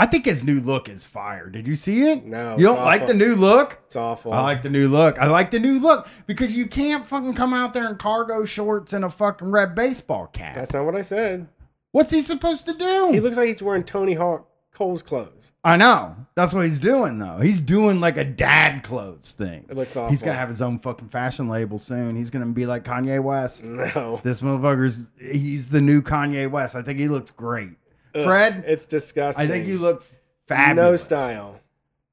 I 0.00 0.06
think 0.06 0.24
his 0.24 0.42
new 0.42 0.60
look 0.60 0.88
is 0.88 1.04
fire. 1.04 1.50
Did 1.50 1.68
you 1.68 1.76
see 1.76 2.04
it? 2.10 2.24
No, 2.24 2.56
You 2.58 2.64
don't 2.64 2.78
like 2.78 3.06
the 3.06 3.12
new 3.12 3.34
look? 3.36 3.78
It's 3.84 3.96
awful. 3.96 4.32
I 4.32 4.40
like 4.40 4.62
the 4.62 4.70
new 4.70 4.88
look. 4.88 5.18
I 5.18 5.26
like 5.26 5.50
the 5.50 5.58
new 5.58 5.78
look 5.78 6.08
because 6.26 6.56
you 6.56 6.66
can't 6.66 7.06
fucking 7.06 7.34
come 7.34 7.52
out 7.52 7.74
there 7.74 7.86
in 7.86 7.96
cargo 7.96 8.46
shorts 8.46 8.94
and 8.94 9.04
a 9.04 9.10
fucking 9.10 9.50
red 9.50 9.74
baseball 9.74 10.28
cap. 10.28 10.54
That's 10.54 10.72
not 10.72 10.86
what 10.86 10.96
I 10.96 11.02
said. 11.02 11.48
What's 11.92 12.14
he 12.14 12.22
supposed 12.22 12.64
to 12.66 12.72
do? 12.72 13.10
He 13.12 13.20
looks 13.20 13.36
like 13.36 13.48
he's 13.48 13.60
wearing 13.62 13.84
Tony 13.84 14.14
Hawk 14.14 14.46
Cole's 14.72 15.02
clothes. 15.02 15.52
I 15.62 15.76
know. 15.76 16.16
That's 16.34 16.54
what 16.54 16.64
he's 16.64 16.78
doing 16.78 17.18
though. 17.18 17.38
He's 17.38 17.60
doing 17.60 18.00
like 18.00 18.16
a 18.16 18.24
dad 18.24 18.82
clothes 18.82 19.32
thing. 19.32 19.66
It 19.68 19.76
looks 19.76 19.94
awful. 19.94 20.08
He's 20.10 20.22
gonna 20.22 20.38
have 20.38 20.48
his 20.48 20.62
own 20.62 20.78
fucking 20.78 21.08
fashion 21.10 21.48
label 21.50 21.78
soon. 21.78 22.16
He's 22.16 22.30
gonna 22.30 22.46
be 22.46 22.64
like 22.64 22.84
Kanye 22.84 23.22
West. 23.22 23.64
no. 23.64 24.18
This 24.24 24.40
motherfucker's 24.40 25.08
he's 25.20 25.68
the 25.68 25.82
new 25.82 26.00
Kanye 26.00 26.50
West. 26.50 26.74
I 26.74 26.80
think 26.80 26.98
he 26.98 27.08
looks 27.08 27.30
great. 27.30 27.72
Ugh, 28.14 28.24
Fred, 28.24 28.64
it's 28.66 28.86
disgusting. 28.86 29.44
I 29.44 29.48
think 29.48 29.66
you 29.66 29.78
look 29.78 30.04
fabulous. 30.48 30.76
no 30.76 30.96
style. 30.96 31.60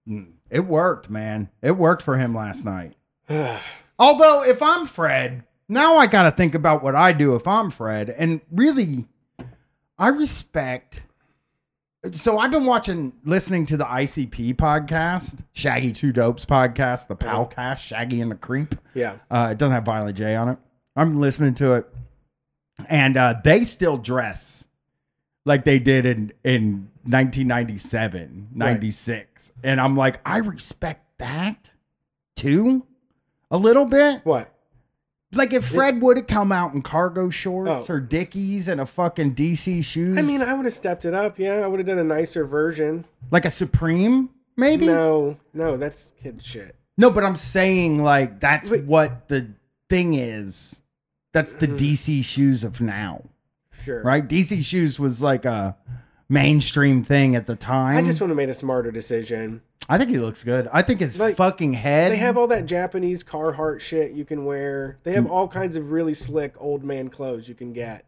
Mm. 0.08 0.34
It 0.50 0.66
worked, 0.66 1.10
man. 1.10 1.50
It 1.62 1.78
worked 1.78 2.02
for 2.02 2.18
him 2.18 2.34
last 2.34 2.64
night. 2.64 2.94
Although, 4.00 4.44
if 4.44 4.62
I'm 4.62 4.86
Fred, 4.86 5.44
now 5.68 5.98
I 5.98 6.08
got 6.08 6.24
to 6.24 6.32
think 6.32 6.56
about 6.56 6.84
what 6.84 6.96
I 6.96 7.12
do 7.12 7.36
if 7.36 7.48
I'm 7.48 7.72
Fred. 7.72 8.10
And 8.10 8.42
really, 8.52 9.06
I 9.98 10.10
respect. 10.10 11.02
So 12.14 12.38
I've 12.38 12.52
been 12.52 12.66
watching, 12.66 13.12
listening 13.26 13.66
to 13.66 13.78
the 13.78 13.84
ICP 13.84 14.56
podcast, 14.56 15.44
Shaggy 15.52 15.92
2 15.92 16.14
Dope's 16.14 16.46
podcast, 16.46 17.08
the 17.08 17.16
Palcast, 17.16 17.80
Shaggy 17.80 18.22
and 18.22 18.32
the 18.32 18.36
Creep. 18.36 18.76
yeah. 18.94 19.16
Uh, 19.30 19.50
it 19.52 19.58
doesn't 19.58 19.74
have 19.74 19.84
Violent 19.84 20.16
J 20.16 20.36
on 20.36 20.50
it. 20.50 20.58
I'm 20.96 21.20
listening 21.20 21.54
to 21.56 21.74
it, 21.74 21.88
and 22.88 23.18
uh, 23.18 23.36
they 23.44 23.64
still 23.64 23.98
dress 23.98 24.57
like 25.48 25.64
they 25.66 25.80
did 25.80 26.06
in 26.06 26.32
in 26.44 26.90
1997, 27.06 28.50
96, 28.54 29.52
and 29.64 29.82
I'm 29.82 29.96
like, 29.96 30.20
I 30.26 30.38
respect 30.38 31.06
that 31.20 31.72
too, 32.36 32.86
a 33.50 33.58
little 33.58 33.86
bit. 33.86 34.22
What? 34.24 34.54
Like 35.34 35.52
if 35.54 35.66
Fred 35.66 36.02
would 36.02 36.18
have 36.18 36.28
come 36.28 36.52
out 36.52 36.74
in 36.74 36.82
cargo 36.82 37.30
shorts 37.30 37.90
Oh. 37.90 37.94
or 37.96 38.00
Dickies 38.00 38.68
and 38.68 38.80
a 38.80 38.86
fucking 38.86 39.36
DC 39.36 39.84
shoes, 39.84 40.18
I 40.18 40.22
mean, 40.22 40.42
I 40.42 40.54
would 40.54 40.66
have 40.66 40.74
stepped 40.74 41.04
it 41.06 41.14
up. 41.14 41.38
Yeah, 41.38 41.56
I 41.64 41.68
would 41.68 41.80
have 41.80 41.88
done 41.88 42.00
a 42.00 42.04
nicer 42.04 42.46
version. 42.46 43.06
like 43.32 43.44
a 43.46 43.50
Supreme, 43.50 44.30
maybe. 44.56 44.86
No, 44.86 45.38
no, 45.54 45.76
that's 45.78 46.14
kid 46.22 46.42
shit. 46.42 46.76
No, 46.98 47.10
but 47.12 47.24
I'm 47.24 47.36
saying 47.36 48.02
like 48.04 48.40
that's 48.40 48.72
Wait. 48.72 48.86
what 48.86 49.28
the 49.28 49.48
thing 49.90 50.14
is. 50.14 50.82
That's 51.34 51.54
the 51.54 51.68
Mhm. 51.68 51.78
DC 51.78 52.24
shoes 52.24 52.64
of 52.64 52.80
now, 52.82 53.24
Sure. 53.88 54.04
right? 54.04 54.28
DC 54.28 54.64
shoes 54.64 55.00
was 55.00 55.22
like 55.24 55.46
a 55.46 55.76
mainstream 56.30 57.04
thing 57.04 57.36
at 57.36 57.46
the 57.48 57.56
time. 57.56 57.98
I 57.98 58.02
just 58.02 58.20
would 58.22 58.30
have 58.30 58.38
made 58.38 58.50
a 58.50 58.54
smarter 58.54 58.92
decision. 58.92 59.62
I 59.90 59.98
think 59.98 60.10
he 60.10 60.18
looks 60.20 60.44
good. 60.44 60.68
I 60.74 60.82
think 60.82 61.00
his 61.00 61.18
Like, 61.18 61.38
fucking 61.38 61.74
head. 61.74 62.12
They 62.12 62.18
have 62.18 62.36
all 62.38 62.48
that 62.48 62.66
Japanese 62.66 63.24
Carhartt 63.24 63.80
shit 63.80 64.12
you 64.12 64.26
can 64.26 64.44
wear. 64.44 64.98
They 65.04 65.14
have 65.14 65.28
all 65.32 65.48
kinds 65.48 65.78
of 65.78 65.92
really 65.92 66.14
slick 66.14 66.54
old 66.60 66.84
man 66.84 67.08
clothes 67.10 67.48
you 67.48 67.56
can 67.56 67.72
get. 67.72 68.04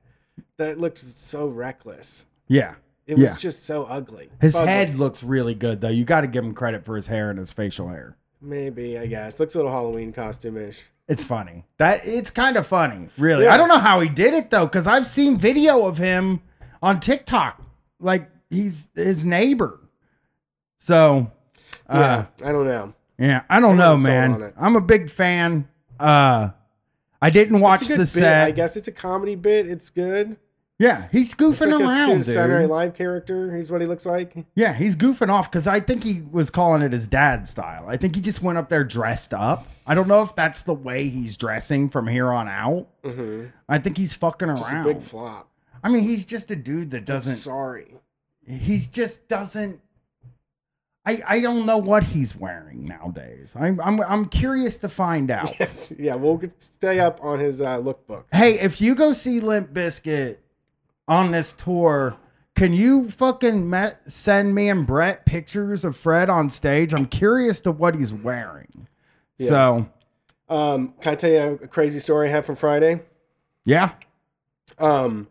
That 0.57 0.77
looks 0.79 1.01
so 1.01 1.47
reckless. 1.47 2.25
yeah. 2.47 2.75
It 3.07 3.17
was 3.17 3.23
Yeah. 3.23 3.35
just 3.37 3.65
so 3.65 3.85
ugly. 3.85 4.29
His 4.39 4.53
Ugly. 4.55 4.67
head 4.67 4.99
looks 4.99 5.23
really 5.23 5.55
good 5.55 5.81
though. 5.81 5.87
You 5.89 6.03
got 6.03 6.21
to 6.21 6.27
give 6.27 6.43
him 6.45 6.53
credit 6.53 6.85
for 6.85 6.95
his 6.95 7.07
hair 7.07 7.31
and 7.31 7.39
his 7.39 7.51
facial 7.51 7.87
hair. 7.87 8.15
Maybe, 8.39 8.99
I 8.99 9.07
guess. 9.07 9.39
Looks 9.39 9.55
a 9.55 9.57
little 9.57 9.71
Halloween 9.71 10.13
costume-ish. 10.13 10.83
It's 11.09 11.25
funny. 11.25 11.65
That 11.77 12.05
it's 12.05 12.29
kind 12.29 12.55
of 12.55 12.65
funny, 12.67 13.09
really. 13.17 13.45
Yeah. 13.45 13.53
I 13.53 13.57
don't 13.57 13.67
know 13.67 13.79
how 13.79 13.99
he 13.99 14.07
did 14.07 14.33
it 14.33 14.49
though, 14.51 14.65
because 14.67 14.87
I've 14.87 15.07
seen 15.07 15.37
video 15.37 15.85
of 15.87 15.97
him 15.97 16.41
on 16.83 16.99
TikTok, 16.99 17.61
like 17.99 18.29
he's 18.49 18.87
his 18.95 19.25
neighbor. 19.25 19.79
So, 20.77 21.31
uh, 21.89 22.23
yeah, 22.41 22.47
I 22.47 22.51
don't 22.51 22.67
know. 22.67 22.93
yeah, 23.17 23.41
I 23.49 23.59
don't 23.59 23.71
I'm 23.71 23.77
know, 23.77 23.95
not 23.97 24.03
sold 24.05 24.33
on 24.33 24.39
man. 24.39 24.53
I'm 24.57 24.75
a 24.75 24.81
big 24.81 25.09
fan. 25.09 25.67
Uh, 25.99 26.51
I 27.21 27.29
didn't 27.31 27.59
watch 27.59 27.87
the 27.87 27.97
bit, 27.97 28.05
set. 28.07 28.45
I 28.47 28.51
guess 28.51 28.77
it's 28.77 28.87
a 28.87 28.93
comedy 28.93 29.35
bit. 29.35 29.67
It's 29.67 29.89
good. 29.89 30.37
Yeah, 30.79 31.07
he's 31.11 31.35
goofing 31.35 31.73
like 31.73 31.81
around, 31.81 32.21
a 32.21 32.23
Saturday 32.23 32.61
dude. 32.63 32.69
Night 32.69 32.75
Live 32.75 32.93
character. 32.95 33.53
He's 33.57 33.69
what 33.69 33.81
he 33.81 33.87
looks 33.87 34.05
like. 34.05 34.45
Yeah, 34.55 34.73
he's 34.73 34.95
goofing 34.95 35.27
off 35.29 35.51
because 35.51 35.67
I 35.67 35.81
think 35.81 36.05
he 36.05 36.21
was 36.31 36.49
calling 36.49 36.81
it 36.81 36.93
his 36.93 37.05
dad 37.05 37.49
style. 37.49 37.83
I 37.89 37.97
think 37.97 38.15
he 38.15 38.21
just 38.21 38.41
went 38.41 38.57
up 38.57 38.69
there 38.69 38.85
dressed 38.85 39.33
up. 39.33 39.67
I 39.85 39.93
don't 39.93 40.07
know 40.07 40.21
if 40.23 40.33
that's 40.35 40.61
the 40.63 40.73
way 40.73 41.09
he's 41.09 41.35
dressing 41.35 41.89
from 41.89 42.07
here 42.07 42.31
on 42.31 42.47
out. 42.47 42.87
hmm 43.03 43.47
I 43.67 43.77
think 43.79 43.97
he's 43.97 44.13
fucking 44.13 44.47
Just 44.55 44.71
a 44.71 44.75
around. 44.75 44.83
big 44.85 45.01
flop. 45.01 45.49
I 45.83 45.89
mean, 45.89 46.03
he's 46.03 46.25
just 46.25 46.49
a 46.49 46.55
dude 46.55 46.91
that 46.91 47.03
doesn't. 47.05 47.35
Sorry. 47.35 47.93
He's 48.47 48.87
just 48.87 49.27
doesn't. 49.27 49.81
I 51.05 51.21
I 51.27 51.39
don't 51.41 51.65
know 51.65 51.77
what 51.77 52.03
he's 52.03 52.35
wearing 52.35 52.85
nowadays. 52.85 53.53
I'm 53.59 53.79
I'm 53.81 53.99
I'm 54.01 54.25
curious 54.27 54.77
to 54.77 54.89
find 54.89 55.29
out. 55.39 55.59
Yes. 55.59 55.93
Yeah, 55.99 56.15
we'll 56.15 56.37
get, 56.37 56.61
stay 56.63 56.99
up 56.99 57.19
on 57.21 57.39
his 57.39 57.59
uh, 57.61 57.79
lookbook. 57.79 58.23
Hey, 58.31 58.59
if 58.59 58.79
you 58.79 58.95
go 58.95 59.13
see 59.13 59.39
Limp 59.39 59.73
Bizkit 59.73 60.37
on 61.09 61.31
this 61.31 61.53
tour, 61.53 62.15
can 62.55 62.71
you 62.73 63.09
fucking 63.09 63.69
met, 63.69 64.01
send 64.09 64.53
me 64.55 64.69
and 64.69 64.85
Brett 64.87 65.25
pictures 65.25 65.83
of 65.83 65.97
Fred 65.97 66.29
on 66.29 66.49
stage? 66.49 66.93
I'm 66.93 67.05
curious 67.07 67.59
to 67.61 67.71
what 67.71 67.95
he's 67.95 68.13
wearing. 68.13 68.87
Yeah. 69.37 69.47
So 69.49 69.85
Um, 70.49 70.93
can 71.01 71.13
I 71.13 71.15
tell 71.15 71.29
you 71.31 71.59
a 71.63 71.67
crazy 71.67 71.99
story 71.99 72.27
I 72.27 72.31
have 72.31 72.45
from 72.45 72.55
Friday? 72.55 73.01
yeah, 73.65 73.91
Um, 74.77 75.27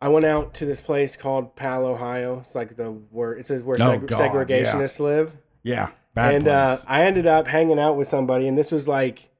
I 0.00 0.08
went 0.08 0.26
out 0.26 0.52
to 0.54 0.66
this 0.66 0.80
place 0.80 1.16
called 1.16 1.56
Pal, 1.56 1.86
Ohio. 1.86 2.40
It's 2.40 2.54
like 2.54 2.76
the 2.76 2.90
where 3.10 3.32
it 3.32 3.46
says 3.46 3.62
where 3.62 3.76
Oh, 3.80 3.98
seg- 3.98 4.06
God, 4.06 4.20
segregationists 4.20 5.00
live. 5.00 5.34
yeah, 5.62 5.88
and 6.16 6.46
uh. 6.48 6.76
I 6.86 7.02
ended 7.02 7.26
up 7.26 7.48
hanging 7.48 7.78
out 7.78 7.96
with 7.96 8.06
somebody, 8.08 8.46
and 8.46 8.56
this 8.58 8.70
was 8.70 8.86
like, 8.86 9.30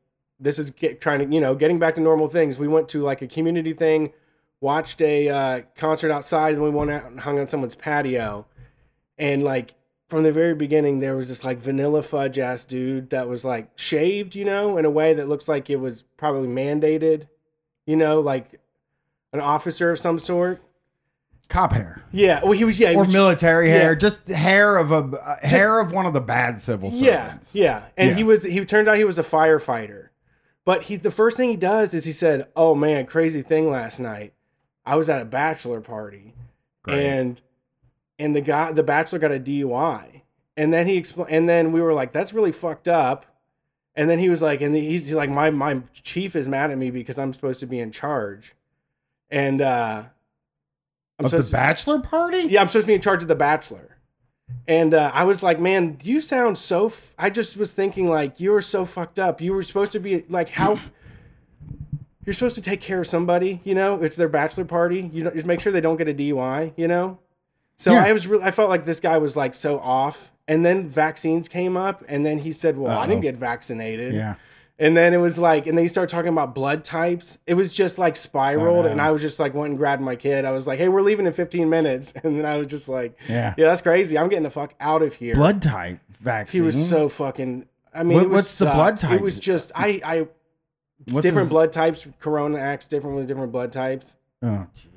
this 0.40 0.58
is 0.58 0.70
get, 0.70 1.00
trying 1.00 1.20
to, 1.20 1.34
you 1.34 1.40
know, 1.40 1.54
getting 1.54 1.78
back 1.78 1.94
to 1.96 2.00
normal 2.00 2.28
things. 2.28 2.58
We 2.58 2.68
went 2.68 2.88
to 2.90 3.02
like 3.02 3.22
a 3.22 3.26
community 3.26 3.72
thing, 3.74 4.12
watched 4.60 5.00
a 5.02 5.28
uh, 5.28 5.62
concert 5.76 6.10
outside, 6.10 6.54
and 6.54 6.62
we 6.62 6.70
went 6.70 6.90
out 6.90 7.04
and 7.06 7.20
hung 7.20 7.38
on 7.38 7.46
someone's 7.46 7.74
patio. 7.74 8.46
And 9.18 9.42
like 9.42 9.74
from 10.08 10.22
the 10.22 10.32
very 10.32 10.54
beginning, 10.54 11.00
there 11.00 11.16
was 11.16 11.28
this 11.28 11.44
like 11.44 11.58
vanilla 11.58 12.02
fudge 12.02 12.38
ass 12.38 12.64
dude 12.64 13.10
that 13.10 13.28
was 13.28 13.44
like 13.44 13.70
shaved, 13.76 14.34
you 14.34 14.44
know, 14.44 14.78
in 14.78 14.84
a 14.84 14.90
way 14.90 15.14
that 15.14 15.28
looks 15.28 15.48
like 15.48 15.68
it 15.70 15.76
was 15.76 16.02
probably 16.16 16.48
mandated, 16.48 17.28
you 17.86 17.96
know, 17.96 18.20
like 18.20 18.60
an 19.32 19.40
officer 19.40 19.90
of 19.92 19.98
some 19.98 20.18
sort. 20.18 20.62
Cop 21.48 21.72
hair 21.74 22.02
Yeah, 22.10 22.40
well, 22.42 22.52
he 22.52 22.64
was 22.64 22.80
yeah, 22.80 22.90
he 22.90 22.96
or 22.96 23.04
was, 23.04 23.12
military 23.14 23.68
yeah. 23.68 23.74
hair, 23.78 23.94
just 23.94 24.26
hair 24.26 24.76
of 24.76 24.90
a 24.90 24.96
uh, 24.96 25.36
hair 25.46 25.78
of 25.78 25.92
one 25.92 26.04
of 26.04 26.12
the 26.12 26.20
bad 26.20 26.60
civil 26.60 26.90
Yeah, 26.92 27.26
servants. 27.26 27.54
yeah. 27.54 27.84
And 27.96 28.10
Yeah. 28.10 28.16
he 28.16 28.24
was 28.24 28.42
he 28.42 28.64
turned 28.64 28.88
out 28.88 28.96
he 28.98 29.04
was 29.04 29.18
a 29.18 29.22
firefighter. 29.22 30.08
But 30.64 30.82
he 30.84 30.96
the 30.96 31.12
first 31.12 31.36
thing 31.36 31.48
he 31.48 31.54
does 31.56 31.94
is 31.94 32.04
he 32.04 32.10
said, 32.10 32.48
"Oh 32.56 32.74
man, 32.74 33.06
crazy 33.06 33.42
thing 33.42 33.70
last 33.70 34.00
night. 34.00 34.32
I 34.86 34.96
was 34.96 35.10
at 35.10 35.20
a 35.20 35.24
bachelor 35.24 35.80
party 35.80 36.32
Great. 36.84 37.04
and 37.04 37.42
and 38.18 38.34
the 38.36 38.40
guy 38.40 38.72
the 38.72 38.82
bachelor 38.82 39.18
got 39.18 39.32
a 39.32 39.40
DUI." 39.40 40.22
And 40.56 40.72
then 40.72 40.86
he 40.86 40.96
explained 40.96 41.30
and 41.30 41.48
then 41.48 41.72
we 41.72 41.80
were 41.82 41.92
like, 41.92 42.12
"That's 42.12 42.32
really 42.32 42.52
fucked 42.52 42.88
up." 42.88 43.26
And 43.94 44.08
then 44.08 44.18
he 44.18 44.28
was 44.28 44.42
like 44.42 44.60
and 44.62 44.74
he's, 44.74 45.04
he's 45.06 45.14
like 45.14 45.30
my 45.30 45.50
my 45.50 45.82
chief 45.92 46.36
is 46.36 46.48
mad 46.48 46.70
at 46.70 46.78
me 46.78 46.90
because 46.90 47.18
I'm 47.18 47.32
supposed 47.32 47.60
to 47.60 47.66
be 47.66 47.78
in 47.80 47.90
charge. 47.90 48.54
And 49.30 49.60
uh 49.60 50.04
I'm 51.18 51.24
of 51.26 51.30
the 51.30 51.42
to- 51.42 51.50
bachelor 51.50 52.00
party. 52.00 52.42
yeah, 52.48 52.60
I'm 52.60 52.68
supposed 52.68 52.84
to 52.84 52.88
be 52.88 52.94
in 52.94 53.00
charge 53.00 53.22
of 53.22 53.28
the 53.28 53.34
Bachelor. 53.34 53.96
And 54.68 54.92
uh, 54.94 55.10
I 55.14 55.24
was 55.24 55.42
like, 55.42 55.58
man, 55.58 55.96
you 56.02 56.20
sound 56.20 56.58
so. 56.58 56.86
F-. 56.86 57.14
I 57.18 57.30
just 57.30 57.56
was 57.56 57.72
thinking, 57.72 58.08
like, 58.08 58.38
you 58.38 58.52
were 58.52 58.62
so 58.62 58.84
fucked 58.84 59.18
up. 59.18 59.40
You 59.40 59.52
were 59.54 59.62
supposed 59.62 59.92
to 59.92 59.98
be 59.98 60.24
like, 60.28 60.50
how? 60.50 60.78
You're 62.26 62.34
supposed 62.34 62.56
to 62.56 62.60
take 62.60 62.80
care 62.80 63.00
of 63.00 63.06
somebody, 63.06 63.60
you 63.64 63.74
know. 63.74 64.02
It's 64.02 64.16
their 64.16 64.28
bachelor 64.28 64.64
party. 64.64 65.08
You 65.12 65.24
know, 65.24 65.30
just 65.30 65.46
make 65.46 65.60
sure 65.60 65.72
they 65.72 65.80
don't 65.80 65.96
get 65.96 66.08
a 66.08 66.14
DUI, 66.14 66.72
you 66.76 66.88
know. 66.88 67.18
So 67.78 67.92
Yeah. 67.92 68.04
I 68.04 68.12
was, 68.12 68.26
really, 68.26 68.42
I 68.44 68.50
felt 68.50 68.68
like 68.68 68.84
this 68.84 69.00
guy 69.00 69.16
was 69.18 69.36
like 69.36 69.54
so 69.54 69.78
off. 69.78 70.32
And 70.48 70.64
then 70.64 70.88
vaccines 70.88 71.48
came 71.48 71.76
up, 71.76 72.04
and 72.08 72.24
then 72.24 72.38
he 72.38 72.52
said, 72.52 72.78
"Well, 72.78 72.92
I 72.96 73.02
Uh-oh. 73.02 73.06
didn't 73.08 73.22
get 73.22 73.36
vaccinated." 73.36 74.14
Yeah. 74.14 74.34
And 74.78 74.96
then 74.96 75.12
it 75.14 75.16
was 75.16 75.38
like, 75.38 75.66
and 75.66 75.76
then 75.76 75.82
you 75.84 75.88
start 75.88 76.08
talking 76.08 76.30
about 76.30 76.54
blood 76.54 76.84
types. 76.84 77.38
It 77.48 77.54
was 77.54 77.72
just 77.72 77.98
like 77.98 78.14
spiraled, 78.14 78.86
oh, 78.86 78.88
and. 78.88 79.00
I 79.00 79.10
was 79.10 79.22
just 79.22 79.40
like, 79.40 79.54
went 79.54 79.70
and 79.70 79.78
grabbed 79.78 80.02
my 80.02 80.14
kid. 80.14 80.44
I 80.44 80.52
was 80.52 80.66
like, 80.68 80.78
"Hey, 80.78 80.88
we're 80.88 81.02
leaving 81.02 81.26
in 81.26 81.32
15 81.32 81.68
minutes," 81.68 82.12
and 82.24 82.38
then 82.38 82.46
I 82.46 82.58
was 82.58 82.68
just 82.68 82.88
like, 82.88 83.16
Yeah. 83.28 83.54
"Yeah, 83.56 83.66
that's 83.66 83.80
crazy. 83.82 84.16
I'm 84.18 84.28
getting 84.28 84.44
the 84.44 84.50
fuck 84.50 84.74
out 84.78 85.02
of 85.02 85.14
here." 85.14 85.34
Blood 85.34 85.62
type 85.62 85.98
vaccine. 86.20 86.60
He 86.62 86.64
was 86.66 86.88
so 86.88 87.08
fucking. 87.08 87.66
I 87.92 88.02
mean, 88.04 88.14
What- 88.18 88.24
it 88.24 88.28
was 88.28 88.36
what's 88.36 88.58
the 88.58 88.66
blood 88.66 88.98
type? 88.98 89.12
It 89.18 89.22
was 89.22 89.40
just 89.40 89.72
I 89.74 90.00
I 90.04 90.28
What's 91.10 91.22
different 91.24 91.46
his- 91.46 91.50
blood 91.52 91.72
types. 91.72 92.06
Corona 92.18 92.58
acts 92.58 92.86
different 92.86 93.16
with 93.16 93.26
different 93.28 93.52
blood 93.52 93.72
types. 93.72 94.14
Oh 94.42 94.66
Jesus 94.74 94.92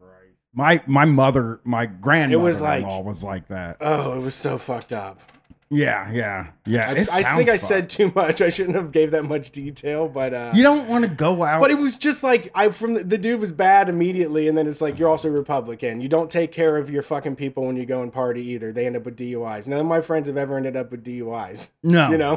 Christ! 0.00 0.34
My 0.52 0.82
my 0.86 1.04
mother, 1.04 1.60
my 1.64 1.86
grandmother 1.86 2.42
was 2.44 2.60
like- 2.60 2.84
was 3.04 3.24
like 3.24 3.48
that. 3.48 3.76
Oh, 3.80 4.14
it 4.14 4.20
was 4.20 4.34
so 4.34 4.58
fucked 4.58 4.92
up. 4.92 5.20
Yeah, 5.68 6.12
yeah, 6.12 6.46
yeah. 6.64 6.90
I, 6.90 6.92
it 6.92 7.08
I 7.12 7.22
sounds 7.22 7.36
think 7.38 7.48
I 7.48 7.56
fucked. 7.56 7.68
said 7.68 7.90
too 7.90 8.12
much. 8.14 8.40
I 8.40 8.50
shouldn't 8.50 8.76
have 8.76 8.92
gave 8.92 9.10
that 9.10 9.24
much 9.24 9.50
detail, 9.50 10.06
but 10.08 10.32
uh, 10.32 10.52
you 10.54 10.62
don't 10.62 10.86
want 10.86 11.02
to 11.04 11.10
go 11.10 11.42
out. 11.42 11.60
But 11.60 11.72
it 11.72 11.78
was 11.78 11.96
just 11.96 12.22
like 12.22 12.52
I 12.54 12.68
from 12.68 12.94
the, 12.94 13.02
the 13.02 13.18
dude 13.18 13.40
was 13.40 13.50
bad 13.50 13.88
immediately, 13.88 14.46
and 14.46 14.56
then 14.56 14.68
it's 14.68 14.80
like 14.80 14.96
you're 14.96 15.08
also 15.08 15.28
Republican. 15.28 16.00
You 16.00 16.08
don't 16.08 16.30
take 16.30 16.52
care 16.52 16.76
of 16.76 16.88
your 16.88 17.02
fucking 17.02 17.34
people 17.34 17.64
when 17.66 17.74
you 17.76 17.84
go 17.84 18.00
and 18.02 18.12
party 18.12 18.42
either. 18.50 18.70
They 18.72 18.86
end 18.86 18.94
up 18.96 19.04
with 19.06 19.16
DUIs. 19.16 19.66
None 19.66 19.80
of 19.80 19.86
my 19.86 20.00
friends 20.00 20.28
have 20.28 20.36
ever 20.36 20.56
ended 20.56 20.76
up 20.76 20.92
with 20.92 21.02
DUIs. 21.04 21.68
no, 21.82 22.10
You 22.10 22.18
know, 22.18 22.36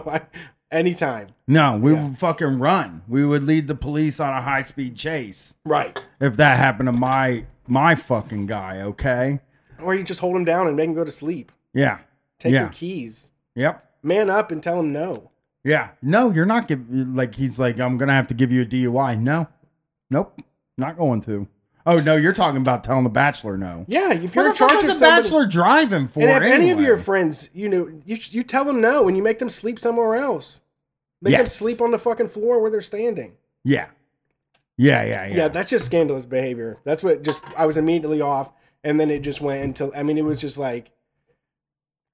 anytime. 0.72 1.28
no. 1.48 1.78
We 1.78 1.94
Yeah. 1.94 2.08
would 2.08 2.18
fucking 2.20 2.60
run. 2.60 3.02
We 3.08 3.26
would 3.26 3.44
lead 3.44 3.68
the 3.68 3.76
police 3.76 4.20
on 4.20 4.34
a 4.34 4.42
high 4.42 4.62
speed 4.62 4.96
chase 4.96 5.54
Right. 5.66 6.06
if 6.20 6.38
that 6.38 6.58
happened 6.58 6.88
to 6.94 6.98
my 7.00 7.46
my 7.68 7.94
fucking 7.96 8.48
guy. 8.48 8.82
Okay. 8.82 9.40
Or 9.82 9.94
you 9.96 10.04
just 10.04 10.20
hold 10.20 10.36
him 10.36 10.44
down 10.46 10.68
and 10.68 10.76
make 10.76 10.88
him 10.88 10.96
go 10.96 11.04
to 11.04 11.12
sleep. 11.12 11.52
Yeah. 11.74 12.00
Take 12.40 12.54
Yeah. 12.54 12.62
their 12.64 12.70
keys. 12.70 13.32
Yep. 13.56 13.84
Man 14.04 14.30
up 14.30 14.52
and 14.52 14.62
tell 14.64 14.80
him 14.80 14.92
no. 14.92 15.30
Yeah. 15.64 15.90
No, 16.02 16.32
you're 16.32 16.46
not 16.46 16.68
give 16.68 16.90
like 16.90 17.36
he's 17.36 17.60
like 17.60 17.80
I'm 17.80 17.98
gonna 17.98 18.14
have 18.14 18.28
to 18.28 18.34
give 18.34 18.52
you 18.52 18.62
a 18.62 18.66
DUI. 18.66 19.16
No. 19.16 19.48
Nope. 20.10 20.40
Not 20.78 20.98
going 20.98 21.22
to. 21.22 21.48
Oh 21.86 21.98
no, 21.98 22.16
you're 22.16 22.34
talking 22.34 22.62
about 22.62 22.84
telling 22.84 23.04
the 23.04 23.10
bachelor 23.10 23.58
no. 23.58 23.86
Yeah, 23.88 24.14
if 24.14 24.36
you're 24.36 24.44
What 24.44 24.48
in 24.48 24.52
the 24.52 24.58
charge 24.58 24.84
of 24.84 24.98
somebody, 24.98 25.22
bachelor 25.22 25.46
driving 25.48 26.08
for? 26.08 26.20
and 26.20 26.30
if 26.30 26.44
any 26.44 26.70
of 26.70 26.80
your 26.80 26.98
friends, 26.98 27.50
you 27.54 27.70
know, 27.70 27.90
you 28.06 28.18
you 28.30 28.44
tell 28.44 28.66
them 28.66 28.82
no 28.82 29.08
and 29.08 29.16
you 29.16 29.24
make 29.24 29.40
them 29.40 29.50
sleep 29.50 29.80
somewhere 29.80 30.16
else. 30.16 30.62
Make 31.22 31.38
them 31.38 31.48
sleep 31.48 31.82
on 31.82 31.92
the 31.92 32.00
fucking 32.00 32.30
floor 32.30 32.60
where 32.62 32.72
they're 32.72 32.82
standing. 32.82 33.34
Yeah. 33.64 33.88
Yeah, 34.78 35.04
yeah, 35.04 35.26
yeah. 35.26 35.36
yeah. 35.36 35.48
that's 35.50 35.70
just 35.70 35.86
scandalous 35.86 36.26
behavior. 36.26 36.80
That's 36.86 37.04
what 37.04 37.22
just 37.22 37.42
I 37.58 37.66
was 37.66 37.76
immediately 37.76 38.22
off, 38.22 38.54
and 38.84 38.98
then 39.00 39.10
it 39.12 39.20
just 39.20 39.42
went 39.42 39.64
until 39.64 39.92
I 39.96 40.04
mean, 40.04 40.18
it 40.18 40.24
was 40.24 40.40
just 40.40 40.58
like, 40.58 40.92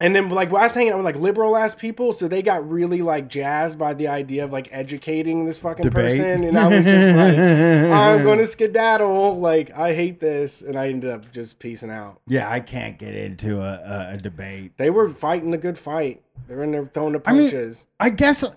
and 0.01 0.13
then 0.15 0.29
like 0.29 0.51
when 0.51 0.61
I 0.61 0.65
was 0.65 0.73
hanging 0.73 0.91
out 0.91 0.97
with 0.97 1.05
like 1.05 1.15
liberal 1.15 1.55
ass 1.55 1.73
people, 1.73 2.11
so 2.11 2.27
they 2.27 2.41
got 2.41 2.69
really 2.69 3.01
like 3.01 3.29
jazzed 3.29 3.79
by 3.79 3.93
the 3.93 4.07
idea 4.09 4.43
of 4.43 4.51
like 4.51 4.67
educating 4.71 5.45
this 5.45 5.57
fucking 5.57 5.83
Debate. 5.83 6.19
person, 6.19 6.43
and 6.43 6.57
I 6.57 6.67
was 6.67 6.83
just 6.83 7.15
like, 7.15 7.37
I'm 7.91 8.23
going 8.23 8.39
to 8.39 8.45
skedaddle. 8.47 9.39
Like 9.39 9.71
I 9.77 9.93
hate 9.93 10.19
this, 10.19 10.61
and 10.61 10.77
I 10.77 10.89
ended 10.89 11.09
up 11.11 11.31
just 11.31 11.59
piecing 11.59 11.91
out. 11.91 12.19
Yeah, 12.27 12.49
I 12.49 12.59
can't 12.59 12.97
get 12.99 13.15
into 13.15 13.61
a, 13.61 13.73
a, 14.09 14.13
a 14.15 14.17
debate. 14.17 14.73
They 14.77 14.89
were 14.89 15.09
fighting 15.09 15.53
a 15.53 15.57
good 15.57 15.77
fight. 15.77 16.21
They're 16.47 16.63
in 16.63 16.71
there 16.71 16.89
throwing 16.93 17.13
the 17.13 17.21
I 17.25 17.31
mean- 17.33 17.49
punches, 17.49 17.87
I 17.99 18.09
guess 18.09 18.43
uh, 18.43 18.53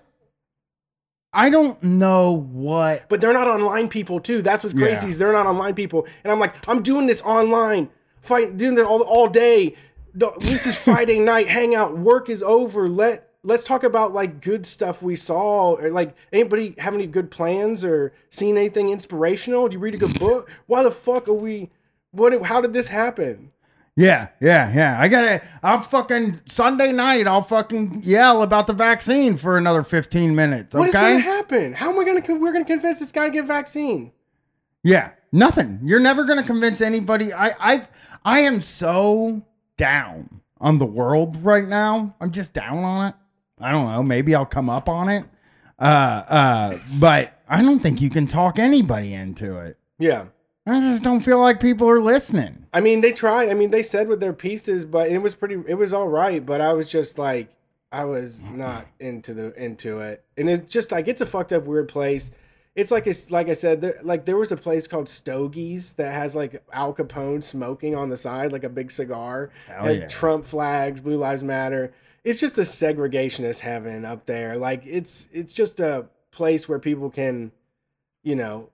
I 1.31 1.49
don't 1.49 1.81
know 1.83 2.31
what. 2.33 3.07
but 3.07 3.21
they're 3.21 3.33
not 3.33 3.47
online 3.47 3.87
people 3.87 4.19
too. 4.19 4.41
That's 4.41 4.63
what's 4.63 4.77
crazy. 4.77 5.05
Yeah. 5.05 5.09
Is 5.11 5.17
they're 5.17 5.31
not 5.31 5.45
online 5.45 5.75
people, 5.75 6.07
and 6.23 6.31
I'm 6.33 6.39
like, 6.39 6.67
I'm 6.67 6.81
doing 6.81 7.05
this 7.07 7.21
online, 7.21 7.89
fight, 8.21 8.57
doing 8.57 8.75
that 8.75 8.85
all 8.85 9.01
all 9.03 9.27
day. 9.29 9.75
This 10.13 10.65
is 10.65 10.77
Friday 10.77 11.19
night 11.19 11.47
hangout. 11.47 11.97
Work 11.97 12.29
is 12.29 12.43
over. 12.43 12.89
Let 12.89 13.29
let's 13.43 13.63
talk 13.63 13.83
about 13.83 14.13
like 14.13 14.41
good 14.41 14.65
stuff 14.65 15.01
we 15.01 15.15
saw. 15.15 15.75
Or 15.75 15.89
like 15.89 16.15
anybody 16.31 16.75
have 16.77 16.93
any 16.93 17.07
good 17.07 17.31
plans 17.31 17.83
or 17.85 18.13
seen 18.29 18.57
anything 18.57 18.89
inspirational? 18.89 19.67
Do 19.67 19.73
you 19.73 19.79
read 19.79 19.95
a 19.95 19.97
good 19.97 20.19
book? 20.19 20.49
Why 20.67 20.83
the 20.83 20.91
fuck 20.91 21.27
are 21.27 21.33
we? 21.33 21.69
What? 22.11 22.41
How 22.43 22.61
did 22.61 22.73
this 22.73 22.87
happen? 22.87 23.51
Yeah, 23.95 24.29
yeah, 24.39 24.73
yeah. 24.73 24.97
I 24.97 25.09
gotta. 25.09 25.41
I'll 25.61 25.81
fucking 25.81 26.39
Sunday 26.47 26.93
night. 26.93 27.27
I'll 27.27 27.41
fucking 27.41 28.01
yell 28.03 28.43
about 28.43 28.65
the 28.65 28.73
vaccine 28.73 29.35
for 29.35 29.57
another 29.57 29.83
fifteen 29.83 30.35
minutes. 30.35 30.73
What 30.73 30.87
is 30.87 30.93
to 30.93 31.19
happen? 31.19 31.73
How 31.73 31.89
am 31.91 31.99
I 31.99 32.05
going 32.05 32.21
to? 32.21 32.35
We're 32.35 32.53
to 32.53 32.63
convince 32.63 32.99
this 32.99 33.11
guy 33.11 33.25
to 33.25 33.31
get 33.33 33.45
vaccine. 33.45 34.13
Yeah, 34.83 35.11
nothing. 35.33 35.81
You're 35.83 35.99
never 35.99 36.23
gonna 36.23 36.43
convince 36.43 36.79
anybody. 36.79 37.33
I, 37.33 37.53
I, 37.59 37.87
I 38.23 38.39
am 38.41 38.61
so 38.61 39.43
down 39.79 40.41
on 40.61 40.77
the 40.77 40.85
world 40.85 41.43
right 41.43 41.67
now. 41.67 42.13
I'm 42.21 42.31
just 42.31 42.53
down 42.53 42.83
on 42.83 43.07
it. 43.07 43.15
I 43.59 43.71
don't 43.71 43.87
know. 43.87 44.03
Maybe 44.03 44.35
I'll 44.35 44.45
come 44.45 44.69
up 44.69 44.87
on 44.87 45.09
it. 45.09 45.25
Uh, 45.79 46.23
uh, 46.27 46.79
but 46.99 47.39
I 47.47 47.63
don't 47.63 47.79
think 47.79 48.01
you 48.01 48.09
can 48.09 48.27
talk 48.27 48.59
anybody 48.59 49.13
into 49.13 49.57
it. 49.57 49.77
Yeah. 49.97 50.25
I 50.67 50.79
just 50.81 51.01
don't 51.01 51.21
feel 51.21 51.39
like 51.39 51.59
people 51.59 51.89
are 51.89 52.01
listening. 52.01 52.65
I 52.73 52.81
mean, 52.81 53.01
they 53.01 53.11
tried. 53.11 53.49
I 53.49 53.53
mean, 53.55 53.71
they 53.71 53.81
said 53.81 54.07
with 54.07 54.19
their 54.19 54.33
pieces, 54.33 54.85
but 54.85 55.09
it 55.09 55.17
was 55.17 55.33
pretty. 55.33 55.55
It 55.67 55.75
was 55.75 55.93
all 55.93 56.07
right. 56.07 56.45
But 56.45 56.61
I 56.61 56.73
was 56.73 56.87
just 56.87 57.17
like, 57.17 57.49
I 57.91 58.05
was 58.05 58.41
not 58.41 58.85
into 58.99 59.33
the 59.33 59.53
into 59.61 59.99
it, 60.01 60.23
and 60.37 60.47
it's 60.47 60.71
just 60.71 60.91
like 60.91 61.07
it's 61.07 61.21
a 61.21 61.25
fucked 61.25 61.53
up 61.53 61.63
weird 61.63 61.87
place. 61.89 62.29
It's 62.75 62.91
like 62.91 63.07
it's 63.07 63.29
like 63.31 63.49
I 63.49 63.53
said, 63.53 63.81
there, 63.81 63.99
like 64.03 64.25
there 64.25 64.37
was 64.37 64.51
a 64.51 64.57
place 64.57 64.87
called 64.87 65.07
Stogie's 65.07 65.93
that 65.93 66.13
has 66.13 66.35
like 66.35 66.63
Al 66.71 66.93
Capone 66.93 67.43
smoking 67.43 67.95
on 67.95 68.09
the 68.09 68.15
side, 68.15 68.51
like 68.51 68.63
a 68.63 68.69
big 68.69 68.91
cigar, 68.91 69.49
Hell 69.67 69.85
and 69.87 69.99
yeah. 70.01 70.07
Trump 70.07 70.45
flags, 70.45 71.01
Blue 71.01 71.17
Lives 71.17 71.43
Matter. 71.43 71.93
It's 72.23 72.39
just 72.39 72.57
a 72.57 72.61
segregationist 72.61 73.59
heaven 73.61 74.05
up 74.05 74.25
there. 74.27 74.55
Like 74.55 74.83
it's 74.85 75.27
it's 75.33 75.51
just 75.51 75.79
a 75.79 76.05
place 76.31 76.69
where 76.69 76.79
people 76.79 77.09
can, 77.09 77.51
you 78.23 78.35
know, 78.35 78.69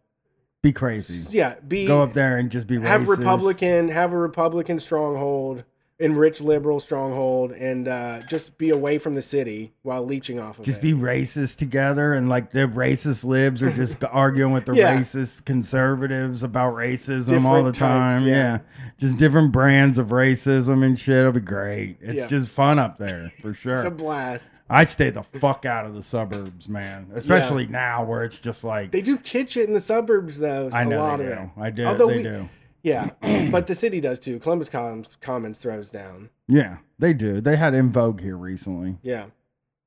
Be 0.62 0.73
crazy. 0.73 1.36
yeah, 1.38 1.55
be 1.67 1.88
Go 1.88 2.03
up 2.03 2.13
there 2.13 2.38
and 2.38 2.51
just 2.51 2.67
be 2.67 2.79
have 2.81 3.01
racist. 3.03 3.17
Republican, 3.19 3.88
have 3.88 4.12
a 4.13 4.17
Republican 4.17 4.79
stronghold, 4.79 5.63
enrich 5.97 6.41
liberal 6.41 6.79
stronghold, 6.81 7.53
and 7.53 7.88
uh, 7.88 8.19
just 8.27 8.58
be 8.58 8.69
away 8.69 8.97
from 8.97 9.15
the 9.15 9.21
city 9.21 9.73
while 9.84 10.05
leeching 10.05 10.39
off 10.39 10.60
of 10.60 10.65
Just 10.65 10.79
it. 10.79 10.81
be 10.81 10.93
racist 10.93 11.55
together, 11.58 12.13
and 12.13 12.27
like 12.27 12.51
the 12.51 12.67
racist 12.67 13.23
libs 13.23 13.63
are 13.63 13.71
just 13.71 14.03
arguing 14.12 14.51
with 14.51 14.65
the 14.65 14.73
Yeah. 14.75 14.97
racist 14.97 15.45
conservatives 15.45 16.43
about 16.43 16.75
racism 16.75 17.45
all 17.45 17.55
Different 17.63 17.65
the 17.75 17.79
time. 17.79 18.27
yeah. 18.27 18.36
yeah. 18.36 18.58
just 18.97 19.17
different 19.17 19.51
brands 19.53 19.97
of 19.97 20.08
racism 20.08 20.84
and 20.86 20.99
shit. 20.99 21.15
It'll 21.17 21.31
be 21.31 21.39
great. 21.39 21.97
It's 22.01 22.23
Yeah. 22.23 22.27
just 22.27 22.49
fun 22.49 22.77
up 22.77 22.97
there 22.97 23.31
for 23.41 23.53
sure. 23.53 23.73
It's 23.75 23.86
a 23.86 23.89
blast. 23.91 24.51
I 24.69 24.84
stay 24.84 25.10
the 25.12 25.23
fuck 25.23 25.65
out 25.65 25.86
of 25.86 25.93
the 25.95 26.03
suburbs, 26.03 26.67
man. 26.67 27.08
Especially 27.15 27.67
now 27.67 28.03
where 28.03 28.23
it's 28.23 28.39
just 28.41 28.63
like 28.65 28.91
They 28.91 29.01
do 29.01 29.15
kitchen 29.17 29.63
in 29.63 29.73
the 29.73 29.81
suburbs 29.81 30.39
though. 30.39 30.69
I 30.73 30.84
know 30.84 30.99
lot 30.99 31.17
they 31.19 31.27
of 31.27 31.38
do. 31.38 31.41
it. 31.43 31.49
I 31.58 31.69
do. 31.69 31.86
Although 31.86 32.08
they 32.08 32.17
we- 32.17 32.23
do. 32.23 32.49
Yeah, 32.86 33.10
but 33.52 33.65
the 33.65 33.74
city 33.74 34.00
does 34.00 34.19
too. 34.19 34.38
Columbus 34.38 34.69
Commons, 34.69 35.10
Commons 35.19 35.58
throws 35.58 35.89
down. 35.89 36.30
Yeah, 36.48 36.78
they 37.00 37.13
do. 37.13 37.41
They 37.41 37.56
had 37.56 37.74
En 37.74 37.91
Vogue 37.91 38.21
here 38.21 38.38
recently. 38.38 38.98
Yeah, 39.02 39.26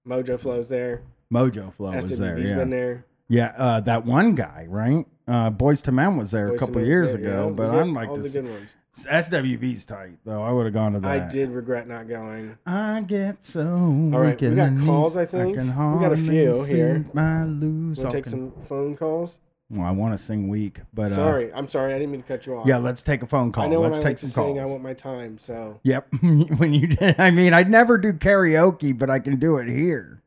Mojo 0.05 0.39
flows 0.39 0.69
there. 0.69 1.03
Mojo 1.33 1.73
Flow 1.75 1.93
was 1.93 2.19
there. 2.19 2.37
Yeah, 2.37 2.57
been 2.57 2.71
there. 2.71 3.05
yeah. 3.29 3.55
Uh, 3.57 3.81
that 3.83 4.05
one 4.05 4.35
guy, 4.35 4.67
right? 4.69 5.07
Uh, 5.29 5.51
Boyz 5.51 5.87
II 5.87 5.95
Men 5.95 6.17
was 6.17 6.33
there 6.33 6.49
Boyz 6.49 6.55
a 6.57 6.59
couple 6.59 6.85
years 6.85 7.13
there, 7.13 7.21
ago, 7.21 7.47
yeah. 7.47 7.53
but 7.53 7.71
I'm 7.71 7.95
like 7.95 8.09
all 8.09 8.17
the 8.17 8.23
this. 8.23 8.33
good 8.33 8.49
ones. 8.49 8.71
SWB's 8.97 9.87
tight 9.87 10.19
though. 10.25 10.43
I 10.43 10.51
would 10.51 10.65
have 10.65 10.75
gone 10.75 10.95
to 10.95 11.01
that. 11.01 11.23
I 11.23 11.29
did 11.29 11.51
regret 11.51 11.87
not 11.87 12.09
going. 12.09 12.59
I 12.67 13.03
get 13.03 13.45
so. 13.45 13.65
All 13.65 14.19
right, 14.19 14.41
we 14.41 14.57
got 14.57 14.77
calls, 14.85 15.17
I 15.17 15.25
think. 15.25 15.55
can 15.55 15.69
We 15.69 16.01
got 16.01 16.13
a 16.13 16.17
few 16.17 16.65
here. 16.65 17.07
My 17.13 17.45
lose. 17.45 18.01
Want 18.01 18.11
to 18.11 18.17
take 18.17 18.27
some 18.27 18.53
phone 18.69 18.97
calls? 18.97 19.37
Well, 19.71 19.87
I 19.87 19.91
want 19.91 20.15
to 20.15 20.19
sing 20.19 20.49
weak, 20.49 20.81
but 20.95 21.13
uh, 21.13 21.17
Sorry, 21.17 21.53
I'm 21.53 21.69
sorry. 21.69 21.93
I 21.93 21.99
didn't 21.99 22.13
mean 22.13 22.23
to 22.23 22.27
cut 22.29 22.47
you 22.47 22.57
off. 22.57 22.67
yeah, 22.67 22.79
let's 22.79 23.03
take 23.03 23.23
a 23.23 23.27
phone 23.27 23.53
call. 23.53 23.65
I 23.65 23.67
know 23.67 23.81
let's 23.81 23.99
I 23.99 24.01
take 24.01 24.05
like 24.07 24.17
to 24.17 24.29
some 24.29 24.45
sing, 24.47 24.57
calls. 24.57 24.67
I 24.67 24.71
want 24.73 24.83
my 24.83 24.95
time. 24.95 25.37
So 25.37 25.79
Yep. 25.83 26.07
when 26.57 26.73
you 26.73 26.97
I 27.19 27.31
mean, 27.31 27.53
I'd 27.53 27.69
never 27.69 27.99
do 27.99 28.15
karaoke, 28.15 28.97
but 28.97 29.11
I 29.11 29.19
can 29.19 29.39
do 29.39 29.59
it 29.59 29.69
here. 29.69 30.23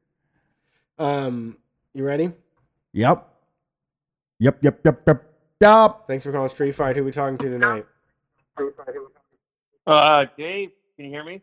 Um, 0.99 1.57
you 1.95 2.03
ready? 2.03 2.31
Yep. 2.93 3.27
Yep. 4.39 4.59
Yep. 4.61 4.79
Yep. 4.85 5.01
Yep. 5.07 5.25
Yep. 5.61 6.07
Thanks 6.07 6.23
for 6.23 6.31
calling 6.31 6.49
Street 6.49 6.73
Fight. 6.75 6.95
Who 6.95 7.03
we 7.03 7.11
talking 7.11 7.37
to 7.39 7.49
tonight? 7.49 7.85
Uh, 9.87 10.25
Dave, 10.37 10.69
can 10.95 11.05
you 11.05 11.11
hear 11.11 11.23
me? 11.23 11.41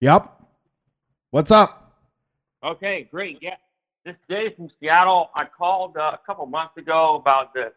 Yep. 0.00 0.30
What's 1.30 1.50
up? 1.50 1.96
Okay, 2.62 3.08
great. 3.10 3.38
Yeah, 3.42 3.56
this 4.04 4.14
is 4.14 4.20
Dave 4.28 4.56
from 4.56 4.70
Seattle. 4.80 5.30
I 5.34 5.44
called 5.44 5.96
uh, 5.96 6.12
a 6.14 6.20
couple 6.26 6.44
months 6.46 6.76
ago 6.76 7.16
about 7.16 7.54
the 7.54 7.72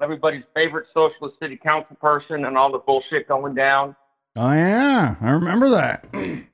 everybody's 0.00 0.44
favorite 0.54 0.86
socialist 0.94 1.38
city 1.40 1.56
council 1.56 1.96
person 1.96 2.44
and 2.46 2.56
all 2.56 2.70
the 2.72 2.78
bullshit 2.78 3.28
going 3.28 3.54
down. 3.54 3.94
Oh 4.36 4.52
yeah, 4.52 5.16
I 5.20 5.30
remember 5.30 5.70
that. 5.70 6.06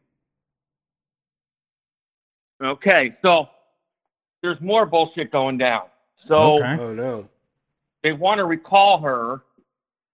Okay, 2.62 3.16
so 3.22 3.48
there's 4.40 4.60
more 4.60 4.86
bullshit 4.86 5.32
going 5.32 5.58
down. 5.58 5.86
So 6.28 6.54
Okay. 6.54 6.76
Oh 6.78 6.92
no. 6.92 7.28
they 8.04 8.12
want 8.12 8.38
to 8.38 8.44
recall 8.44 9.00
her, 9.00 9.42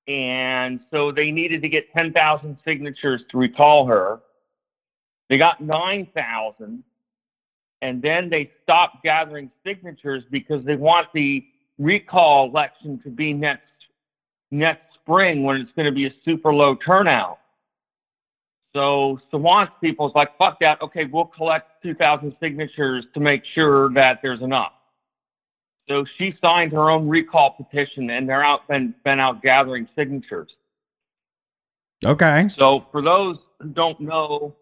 and 0.06 0.80
so 0.90 1.12
they 1.12 1.30
needed 1.30 1.60
to 1.60 1.68
get 1.68 1.92
10,000 1.92 2.56
signatures 2.64 3.20
to 3.30 3.36
recall 3.36 3.84
her. 3.84 4.20
They 5.28 5.36
got 5.36 5.60
9,000. 5.60 6.82
And 7.80 8.02
then 8.02 8.28
they 8.28 8.50
stop 8.62 9.02
gathering 9.02 9.50
signatures 9.64 10.24
because 10.30 10.64
they 10.64 10.76
want 10.76 11.08
the 11.14 11.44
recall 11.78 12.48
election 12.48 13.00
to 13.04 13.10
be 13.10 13.32
next 13.32 13.62
next 14.50 14.82
spring 14.94 15.42
when 15.42 15.60
it's 15.60 15.70
going 15.72 15.86
to 15.86 15.92
be 15.92 16.06
a 16.06 16.14
super 16.24 16.52
low 16.52 16.74
turnout. 16.74 17.38
So 18.74 19.20
Sawant's 19.30 19.72
people's 19.80 20.12
like, 20.14 20.36
fuck 20.38 20.60
that. 20.60 20.80
Okay, 20.82 21.04
we'll 21.04 21.24
collect 21.24 21.82
2,000 21.82 22.36
signatures 22.40 23.04
to 23.14 23.20
make 23.20 23.42
sure 23.54 23.92
that 23.94 24.20
there's 24.22 24.42
enough. 24.42 24.72
So 25.88 26.04
she 26.18 26.34
signed 26.42 26.72
her 26.72 26.90
own 26.90 27.08
recall 27.08 27.50
petition, 27.52 28.10
and 28.10 28.28
they're 28.28 28.44
out 28.44 28.68
been 28.68 28.94
been 29.04 29.18
out 29.18 29.42
gathering 29.42 29.88
signatures. 29.96 30.50
Okay. 32.04 32.50
So 32.58 32.86
for 32.92 33.00
those 33.00 33.38
who 33.60 33.70
don't 33.70 33.98
know, 33.98 34.54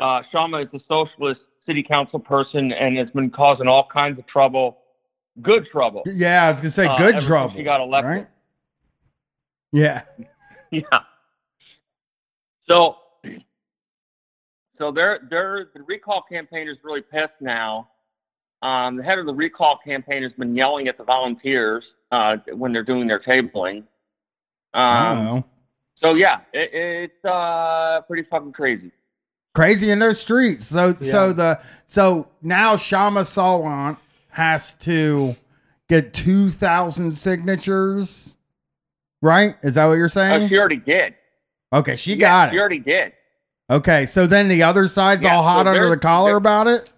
uh, 0.00 0.22
Kshama 0.32 0.64
is 0.64 0.80
a 0.80 0.82
socialist 0.88 1.40
city 1.68 1.82
council 1.82 2.18
person 2.18 2.72
and 2.72 2.96
has 2.96 3.10
been 3.10 3.30
causing 3.30 3.68
all 3.68 3.86
kinds 3.92 4.18
of 4.18 4.26
trouble, 4.26 4.78
good 5.42 5.66
trouble. 5.70 6.02
Yeah, 6.06 6.46
I 6.46 6.50
was 6.50 6.58
gonna 6.58 6.70
say 6.70 6.86
uh, 6.86 6.96
good 6.96 7.12
since 7.12 7.26
trouble. 7.26 7.54
She 7.54 7.62
got 7.62 7.80
elected. 7.80 8.10
Right? 8.10 8.28
Yeah. 9.72 10.02
Yeah. 10.70 10.82
So, 12.68 12.96
so 14.76 14.92
they're 14.92 15.20
they're 15.30 15.70
the 15.74 15.80
recall 15.80 16.22
campaign 16.30 16.68
is 16.68 16.76
really 16.84 17.00
pissed 17.00 17.40
now. 17.40 17.88
Um, 18.60 18.98
the 18.98 19.02
head 19.02 19.18
of 19.18 19.24
the 19.24 19.32
recall 19.32 19.78
campaign 19.82 20.22
has 20.24 20.32
been 20.34 20.54
yelling 20.54 20.86
at 20.86 20.98
the 20.98 21.04
volunteers 21.04 21.84
uh, 22.12 22.36
when 22.52 22.74
they're 22.74 22.84
doing 22.84 23.06
their 23.08 23.18
tabling. 23.18 23.84
Um, 24.74 25.18
oh. 25.18 25.44
so 26.02 26.12
yeah, 26.12 26.40
it, 26.52 26.68
it's 26.74 27.24
uh, 27.24 28.02
pretty 28.06 28.28
fucking 28.28 28.52
crazy. 28.52 28.92
Crazy 29.58 29.90
in 29.90 29.98
those 29.98 30.20
streets. 30.20 30.66
So 30.68 30.94
so 31.00 31.32
the 31.32 31.60
so 31.88 32.28
now 32.42 32.76
Kshama 32.76 33.22
Sawant 33.22 33.96
has 34.28 34.74
to 34.74 35.34
get 35.88 36.12
two 36.14 36.50
thousand 36.50 37.10
signatures. 37.10 38.36
Right? 39.20 39.56
Is 39.64 39.74
that 39.74 39.86
what 39.86 39.94
you're 39.94 40.04
Oh, 40.04 40.08
saying? 40.08 40.48
she 40.48 40.56
already 40.56 40.76
did. 40.76 41.14
Okay, 41.72 41.96
she 41.96 42.12
Yeah, 42.12 42.18
got 42.18 42.44
She 42.44 42.48
it. 42.48 42.52
She 42.56 42.60
already 42.60 42.78
did. 42.78 43.12
Okay, 43.68 44.06
so 44.06 44.28
then 44.28 44.46
the 44.46 44.62
other 44.62 44.86
side's 44.86 45.24
Yeah, 45.24 45.34
all 45.34 45.42
hot 45.42 45.66
so 45.66 45.70
under 45.72 45.88
the 45.88 45.96
collar 45.96 46.36
about 46.36 46.68
it. 46.68 46.88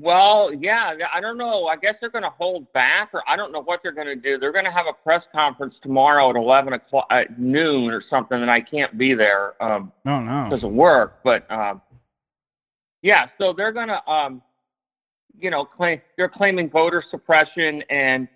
Well, 0.00 0.52
yeah, 0.54 0.94
I 1.12 1.20
don't 1.20 1.36
know. 1.36 1.66
I 1.66 1.76
guess 1.76 1.96
they're 2.00 2.10
going 2.10 2.24
to 2.24 2.30
hold 2.30 2.72
back, 2.72 3.10
or 3.12 3.22
I 3.28 3.36
don't 3.36 3.52
know 3.52 3.62
what 3.62 3.80
they're 3.82 3.92
going 3.92 4.06
to 4.06 4.16
do. 4.16 4.38
They're 4.38 4.52
going 4.52 4.64
to 4.64 4.70
have 4.70 4.86
a 4.86 4.92
press 4.92 5.22
conference 5.32 5.74
tomorrow 5.82 6.30
at 6.30 6.36
eleven 6.36 6.72
o'clock 6.72 7.06
at 7.10 7.38
noon 7.38 7.90
or 7.90 8.02
something, 8.08 8.40
and 8.40 8.50
I 8.50 8.60
can't 8.60 8.96
be 8.96 9.14
there 9.14 9.62
um, 9.62 9.92
Oh 10.06 10.20
no. 10.20 10.44
because 10.48 10.64
of 10.64 10.72
work. 10.72 11.20
But 11.22 11.50
um, 11.50 11.82
yeah, 13.02 13.26
so 13.38 13.52
they're 13.52 13.72
going 13.72 13.88
to, 13.88 14.08
um, 14.10 14.42
you 15.38 15.50
know, 15.50 15.64
claim 15.64 16.00
they're 16.16 16.28
claiming 16.28 16.70
voter 16.70 17.02
suppression, 17.10 17.82
and 17.90 18.28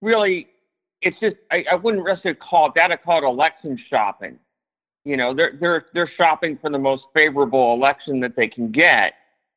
really, 0.00 0.48
it's 1.02 1.18
just 1.20 1.36
I, 1.50 1.64
I 1.70 1.74
wouldn't 1.74 2.04
necessarily 2.06 2.38
call 2.40 2.66
it 2.68 2.72
that. 2.76 2.90
I 2.90 2.96
call 2.96 3.18
it 3.18 3.24
election 3.26 3.78
shopping. 3.88 4.38
You 5.04 5.16
know, 5.18 5.34
they're 5.34 5.56
they're 5.60 5.86
they're 5.92 6.10
shopping 6.16 6.58
for 6.60 6.70
the 6.70 6.78
most 6.78 7.04
favorable 7.12 7.74
election 7.74 8.20
that 8.20 8.36
they 8.36 8.48
can 8.48 8.70
get. 8.70 9.14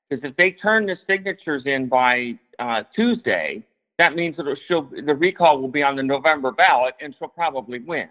Because 0.09 0.23
if 0.29 0.35
they 0.37 0.51
turn 0.51 0.85
the 0.85 0.97
signatures 1.07 1.63
in 1.65 1.87
by 1.87 2.37
uh, 2.59 2.83
Tuesday, 2.95 3.63
that 3.97 4.15
means 4.15 4.37
that 4.37 4.57
she'll, 4.67 4.83
the 4.83 5.15
recall 5.15 5.59
will 5.59 5.67
be 5.67 5.83
on 5.83 5.95
the 5.95 6.03
November 6.03 6.51
ballot, 6.51 6.95
and 7.01 7.15
she'll 7.17 7.27
probably 7.27 7.79
win. 7.79 8.09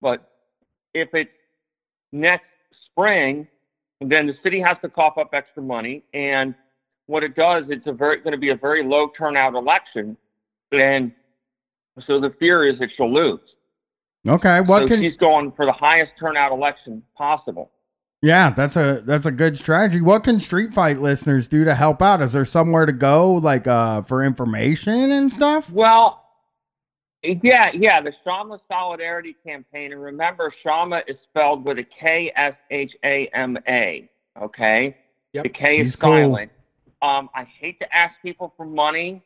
But 0.00 0.30
if 0.94 1.08
it's 1.14 1.30
next 2.12 2.46
spring, 2.86 3.46
then 4.00 4.26
the 4.26 4.36
city 4.42 4.60
has 4.60 4.76
to 4.82 4.88
cough 4.88 5.18
up 5.18 5.30
extra 5.32 5.62
money, 5.62 6.04
and 6.14 6.54
what 7.06 7.22
it 7.22 7.36
does, 7.36 7.64
it's 7.68 7.84
very 7.98 8.18
going 8.18 8.32
to 8.32 8.38
be 8.38 8.50
a 8.50 8.56
very 8.56 8.82
low 8.82 9.10
turnout 9.16 9.54
election, 9.54 10.16
and 10.72 11.12
so 12.06 12.18
the 12.20 12.30
fear 12.38 12.64
is 12.64 12.78
that 12.78 12.90
she'll 12.96 13.12
lose. 13.12 13.40
Okay, 14.28 14.60
what 14.62 14.82
so 14.82 14.88
can 14.88 15.02
she's 15.02 15.16
going 15.16 15.52
for 15.52 15.66
the 15.66 15.72
highest 15.72 16.12
turnout 16.18 16.50
election 16.50 17.02
possible. 17.16 17.70
Yeah, 18.24 18.48
that's 18.48 18.76
a 18.76 19.02
that's 19.04 19.26
a 19.26 19.30
good 19.30 19.58
strategy. 19.58 20.00
What 20.00 20.24
can 20.24 20.40
Street 20.40 20.72
Fight 20.72 20.98
listeners 20.98 21.46
do 21.46 21.62
to 21.66 21.74
help 21.74 22.00
out? 22.00 22.22
Is 22.22 22.32
there 22.32 22.46
somewhere 22.46 22.86
to 22.86 22.92
go 22.92 23.34
like 23.34 23.66
uh 23.66 24.00
for 24.00 24.24
information 24.24 25.12
and 25.12 25.30
stuff? 25.30 25.68
Well, 25.68 26.24
yeah, 27.22 27.70
yeah, 27.74 28.00
the 28.00 28.14
Kshama 28.24 28.60
Solidarity 28.66 29.36
Campaign. 29.46 29.92
And 29.92 30.02
remember, 30.02 30.50
Kshama 30.64 31.02
is 31.06 31.16
spelled 31.28 31.66
with 31.66 31.78
a 31.78 31.84
K 31.84 32.32
S 32.34 32.54
H 32.70 32.92
A 33.04 33.28
M 33.34 33.58
A. 33.68 34.08
Okay? 34.40 34.96
Yep. 35.34 35.42
The 35.42 35.48
K 35.50 35.76
She's 35.76 35.88
is 35.90 35.96
cool. 35.96 36.12
silent. 36.12 36.50
Um, 37.02 37.28
I 37.34 37.44
hate 37.44 37.78
to 37.80 37.94
ask 37.94 38.14
people 38.22 38.54
for 38.56 38.64
money. 38.64 39.22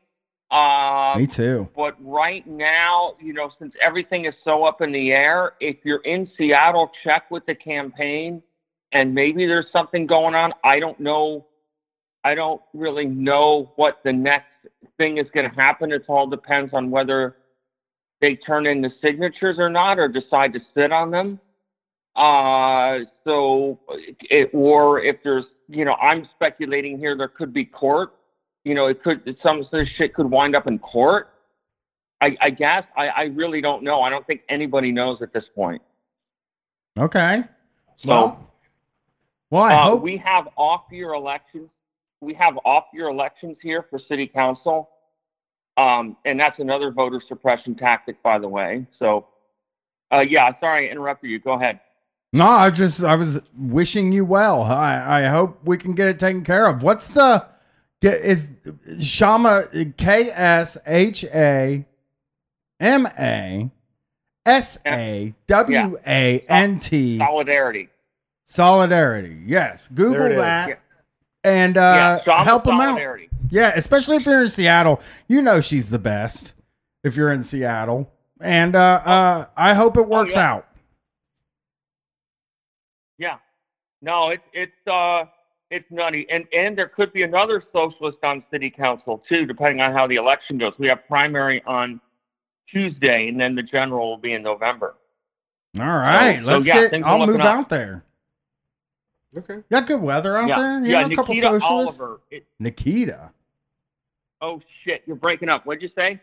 Um, 0.51 1.21
Me 1.21 1.29
too. 1.29 1.69
but 1.77 1.95
right 2.05 2.45
now, 2.49 3.15
you 3.21 3.33
know, 3.33 3.53
since 3.61 3.75
everything 3.81 4.25
is 4.25 4.35
so 4.43 4.65
up 4.65 4.81
in 4.81 4.91
the 4.91 5.13
air, 5.13 5.53
if 5.61 5.77
you're 5.85 6.01
in 6.01 6.29
Seattle, 6.37 6.91
check 7.05 7.31
with 7.31 7.47
the 7.47 7.55
campaign 7.55 8.43
and 8.93 9.15
maybe 9.15 9.47
there's 9.47 9.71
something 9.73 10.07
going 10.07 10.35
on. 10.35 10.53
I 10.65 10.81
don't 10.81 10.99
know. 11.01 11.47
I 12.25 12.35
don't 12.35 12.61
really 12.75 13.07
know 13.07 13.73
what 13.77 14.01
the 14.05 14.13
next 14.13 14.47
thing 14.97 15.19
is 15.19 15.27
going 15.33 15.49
to 15.49 15.55
happen. 15.55 15.93
It 15.93 16.05
all 16.09 16.27
depends 16.27 16.75
on 16.75 16.91
whether 16.91 17.37
they 18.21 18.37
turn 18.37 18.67
in 18.67 18.83
the 18.83 18.93
signatures 19.03 19.59
or 19.59 19.71
not 19.71 19.99
or 19.99 20.09
decide 20.09 20.53
to 20.55 20.61
sit 20.75 20.93
on 20.93 21.11
them. 21.11 21.39
Uh, 22.17 23.01
so, 23.25 23.79
it, 24.23 24.51
or 24.53 25.01
if 25.01 25.23
there's, 25.23 25.45
you 25.69 25.85
know, 25.85 25.95
I'm 25.95 26.29
speculating 26.35 26.99
here, 26.99 27.17
there 27.17 27.29
could 27.29 27.53
be 27.53 27.65
court 27.65 28.13
you 28.69 28.75
know, 28.75 28.87
it 28.87 29.03
could 29.03 29.37
some 29.43 29.61
of 29.61 29.71
this 29.71 29.89
shit 29.97 30.13
could 30.13 30.31
wind 30.31 30.55
up 30.55 30.67
in 30.67 30.79
court. 30.79 31.31
I, 32.21 32.37
I 32.41 32.51
guess 32.51 32.85
I, 32.97 33.09
I 33.09 33.23
really 33.25 33.63
don't 33.63 33.83
know. 33.83 34.03
I 34.03 34.11
don't 34.11 34.27
think 34.27 34.43
anybody 34.51 34.93
knows 34.93 35.23
at 35.23 35.33
this 35.33 35.45
point. 35.55 35.81
Okay. 36.99 37.45
So 38.03 38.09
Well, 38.09 38.48
well 39.51 39.65
I 39.65 39.75
uh, 39.75 39.83
hope 39.91 40.03
we 40.03 40.17
have 40.19 40.49
off 40.57 40.85
year 40.91 41.13
elections. 41.15 41.71
We 42.21 42.35
have 42.35 42.59
off 42.65 42.85
year 42.93 43.09
elections 43.09 43.57
here 43.63 43.87
for 43.89 43.99
city 44.09 44.27
council. 44.27 44.91
Um, 45.77 46.17
and 46.25 46.39
that's 46.41 46.59
another 46.59 46.91
voter 46.91 47.23
suppression 47.29 47.77
tactic, 47.77 48.21
by 48.23 48.41
the 48.41 48.49
way. 48.49 48.85
So, 48.99 49.27
uh, 50.13 50.25
yeah, 50.29 50.51
sorry 50.59 50.89
I 50.89 50.91
interrupted 50.91 51.31
you. 51.31 51.39
Go 51.39 51.53
ahead. 51.53 51.79
No, 52.33 52.47
I 52.47 52.71
just 52.71 53.03
I 53.05 53.15
was 53.15 53.41
wishing 53.57 54.13
you 54.13 54.25
well. 54.25 54.63
I 54.63 55.23
I 55.23 55.29
hope 55.29 55.61
we 55.65 55.79
can 55.79 55.95
get 55.95 56.09
it 56.09 56.19
taken 56.19 56.45
care 56.45 56.67
of. 56.67 56.83
What's 56.83 57.09
the 57.09 57.47
is 58.03 58.49
Kshama 58.67 59.97
K 59.97 60.31
S 60.31 60.77
H 60.87 61.25
A 61.25 61.87
M 62.81 63.07
A 63.19 63.71
S 64.45 64.79
A 64.87 65.35
W 65.47 65.99
A 66.07 66.45
N 66.49 66.81
T 66.81 67.19
Solidarity. 67.19 67.89
Solidarity. 68.49 69.43
Yes. 69.47 69.89
Google 69.95 70.23
it 70.27 70.37
that 70.37 70.69
Yeah. 70.71 70.75
and 71.45 71.77
uh 71.77 72.21
yeah, 72.27 72.45
help 72.45 72.65
them 72.65 72.81
out. 72.81 72.99
Yeah, 73.51 73.73
especially 73.77 74.17
if 74.17 74.25
you're 74.25 74.43
in 74.43 74.49
Seattle. 74.49 75.01
You 75.29 75.43
know 75.43 75.61
she's 75.61 75.91
the 75.91 75.99
best 75.99 76.55
if 77.05 77.15
you're 77.15 77.31
in 77.31 77.43
Seattle. 77.43 78.11
And 78.41 78.75
uh 78.75 79.03
uh 79.05 79.47
I 79.55 79.75
hope 79.75 79.99
it 79.99 80.09
works 80.09 80.35
yeah. 80.35 80.51
out. 80.51 80.69
Yeah. 83.19 83.37
No, 84.01 84.31
it's 84.31 84.45
it's 84.55 84.87
uh 84.87 85.25
it's 85.71 85.85
nutty. 85.91 86.27
And 86.31 86.47
and 86.55 86.77
there 86.77 86.89
could 86.89 87.13
be 87.13 87.25
another 87.25 87.63
socialist 87.71 88.19
on 88.23 88.43
city 88.51 88.71
council 88.71 89.23
too, 89.29 89.45
depending 89.45 89.83
on 89.83 89.93
how 89.93 90.07
the 90.07 90.17
election 90.17 90.57
goes. 90.57 90.73
We 90.79 90.89
have 90.89 91.07
primary 91.07 91.63
on 91.65 92.01
Tuesday 92.67 93.29
and 93.29 93.39
then 93.39 93.55
the 93.55 93.63
general 93.63 94.09
will 94.09 94.17
be 94.17 94.33
in 94.33 94.43
November. 94.43 94.95
All 95.79 95.85
right, 95.87 96.39
so, 96.39 96.45
let's 96.47 96.67
yeah, 96.67 96.89
get 96.89 97.05
I'll 97.05 97.27
move 97.27 97.41
up. 97.41 97.47
out 97.47 97.69
there. 97.69 98.05
Okay. 99.37 99.59
Got 99.71 99.87
good 99.87 100.01
weather 100.01 100.37
out 100.37 100.49
yeah. 100.49 100.61
there. 100.61 100.81
You 100.81 100.93
yeah, 100.93 101.07
know, 101.07 101.13
a 101.13 101.17
couple 101.17 101.35
Nikita 101.35 101.61
socialists. 101.61 102.01
Oliver. 102.01 102.21
It, 102.31 102.47
Nikita. 102.59 103.31
oh 104.41 104.61
shit, 104.85 105.03
you're 105.07 105.17
breaking 105.17 105.49
up. 105.49 105.67
What'd 105.67 105.83
you 105.83 105.91
say? 105.95 106.21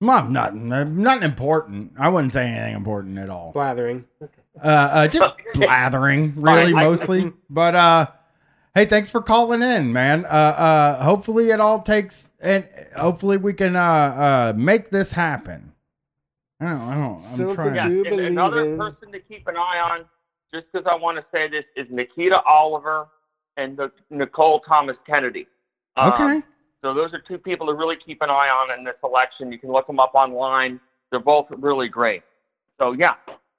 Mom, 0.00 0.32
nothing, 0.32 0.68
nothing 0.68 1.22
important. 1.22 1.92
I 1.98 2.10
wouldn't 2.10 2.32
say 2.32 2.46
anything 2.46 2.76
important 2.76 3.18
at 3.18 3.30
all. 3.30 3.52
Blathering. 3.52 4.04
Uh, 4.20 4.26
uh 4.62 5.08
just 5.08 5.34
blathering, 5.54 6.34
really, 6.36 6.74
I- 6.74 6.80
I- 6.80 6.84
mostly. 6.84 7.32
But 7.50 7.74
uh, 7.74 8.06
hey, 8.74 8.84
thanks 8.84 9.08
for 9.08 9.22
calling 9.22 9.62
in, 9.62 9.92
man. 9.92 10.24
Uh, 10.26 10.28
uh, 10.28 11.02
hopefully 11.02 11.50
it 11.50 11.60
all 11.60 11.80
takes, 11.80 12.30
and 12.40 12.68
hopefully 12.96 13.38
we 13.38 13.54
can 13.54 13.74
uh, 13.74 13.80
uh, 13.80 14.52
make 14.56 14.90
this 14.90 15.12
happen. 15.12 15.72
I 16.60 16.66
don't, 16.66 16.80
I 16.80 16.94
don't. 16.94 17.40
I'm 17.40 17.54
trying. 17.54 17.74
Yeah. 17.74 17.88
do 17.88 18.18
another 18.18 18.64
in. 18.64 18.78
person 18.78 19.12
to 19.12 19.20
keep 19.20 19.46
an 19.46 19.56
eye 19.56 19.78
on, 19.78 20.04
just 20.52 20.66
because 20.72 20.86
I 20.90 20.94
want 20.94 21.18
to 21.18 21.24
say 21.32 21.48
this, 21.48 21.64
is 21.76 21.86
Nikita 21.90 22.40
Oliver 22.42 23.08
and 23.56 23.76
the, 23.76 23.90
Nicole 24.10 24.60
Thomas 24.60 24.96
Kennedy. 25.06 25.46
Um, 25.96 26.12
Okay. 26.12 26.42
So 26.82 26.94
those 26.94 27.12
are 27.14 27.20
two 27.26 27.38
people 27.38 27.66
to 27.66 27.74
really 27.74 27.96
keep 27.96 28.22
an 28.22 28.30
eye 28.30 28.48
on 28.48 28.78
in 28.78 28.84
this 28.84 28.94
election. 29.02 29.50
You 29.50 29.58
can 29.58 29.72
look 29.72 29.86
them 29.88 29.98
up 29.98 30.14
online. 30.14 30.78
They're 31.10 31.18
both 31.18 31.46
really 31.50 31.88
great. 31.88 32.22
So 32.78 32.92
yeah, 32.92 33.14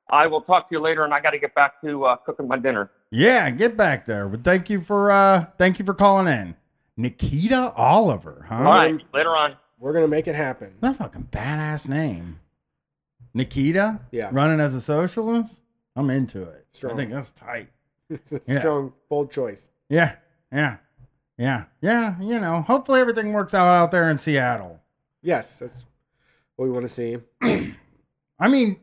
I 0.10 0.28
will 0.28 0.42
talk 0.42 0.70
to 0.70 0.76
you 0.76 0.80
later, 0.80 1.04
and 1.04 1.14
I 1.14 1.20
got 1.20 1.32
to 1.32 1.40
get 1.40 1.54
back 1.54 1.82
to 1.82 2.06
uh, 2.06 2.16
cooking 2.18 2.48
my 2.48 2.58
dinner. 2.58 2.92
Yeah, 3.12 3.50
get 3.50 3.76
back 3.76 4.06
there. 4.06 4.30
But 4.30 4.44
thank 4.44 4.70
you 4.70 4.82
for 4.82 5.12
uh 5.12 5.46
thank 5.58 5.80
you 5.80 5.84
for 5.86 5.94
calling 5.94 6.28
in. 6.28 6.56
Nikita 6.96 7.74
Oliver, 7.76 8.46
huh? 8.48 8.56
All 8.56 8.64
right, 8.64 9.02
later 9.14 9.36
on. 9.36 9.56
We're 9.80 9.94
gonna 9.94 10.08
make 10.08 10.28
it 10.28 10.36
happen. 10.36 10.74
What 10.80 10.92
a 10.92 10.96
fucking 10.96 11.30
badass 11.32 11.88
name. 11.90 12.40
Nikita? 13.34 14.00
Yeah. 14.12 14.30
Running 14.32 14.60
as 14.60 14.74
a 14.74 14.82
socialist? 14.82 15.62
I'm 15.98 16.10
into 16.10 16.44
it. 16.44 16.66
Strong. 16.72 16.94
I 16.94 16.96
think 16.96 17.12
that's 17.12 17.32
tight. 17.32 17.70
It's 18.10 18.32
a 18.32 18.42
Yeah. 18.48 18.60
strong, 18.60 18.94
bold 19.10 19.32
choice. 19.32 19.70
Yeah. 19.90 20.16
Yeah. 20.52 20.78
Yeah. 21.38 21.66
Yeah. 21.82 22.16
You 22.22 22.40
know, 22.40 22.62
hopefully 22.62 23.02
everything 23.02 23.34
works 23.34 23.54
out 23.54 23.74
out 23.74 23.92
there 23.92 24.10
in 24.10 24.18
Seattle. 24.18 24.80
Yes, 25.22 25.60
that's 25.60 25.84
what 26.56 26.66
we 26.66 26.72
want 26.72 26.88
to 26.88 26.94
see. 26.94 27.18
I 28.40 28.48
mean, 28.48 28.80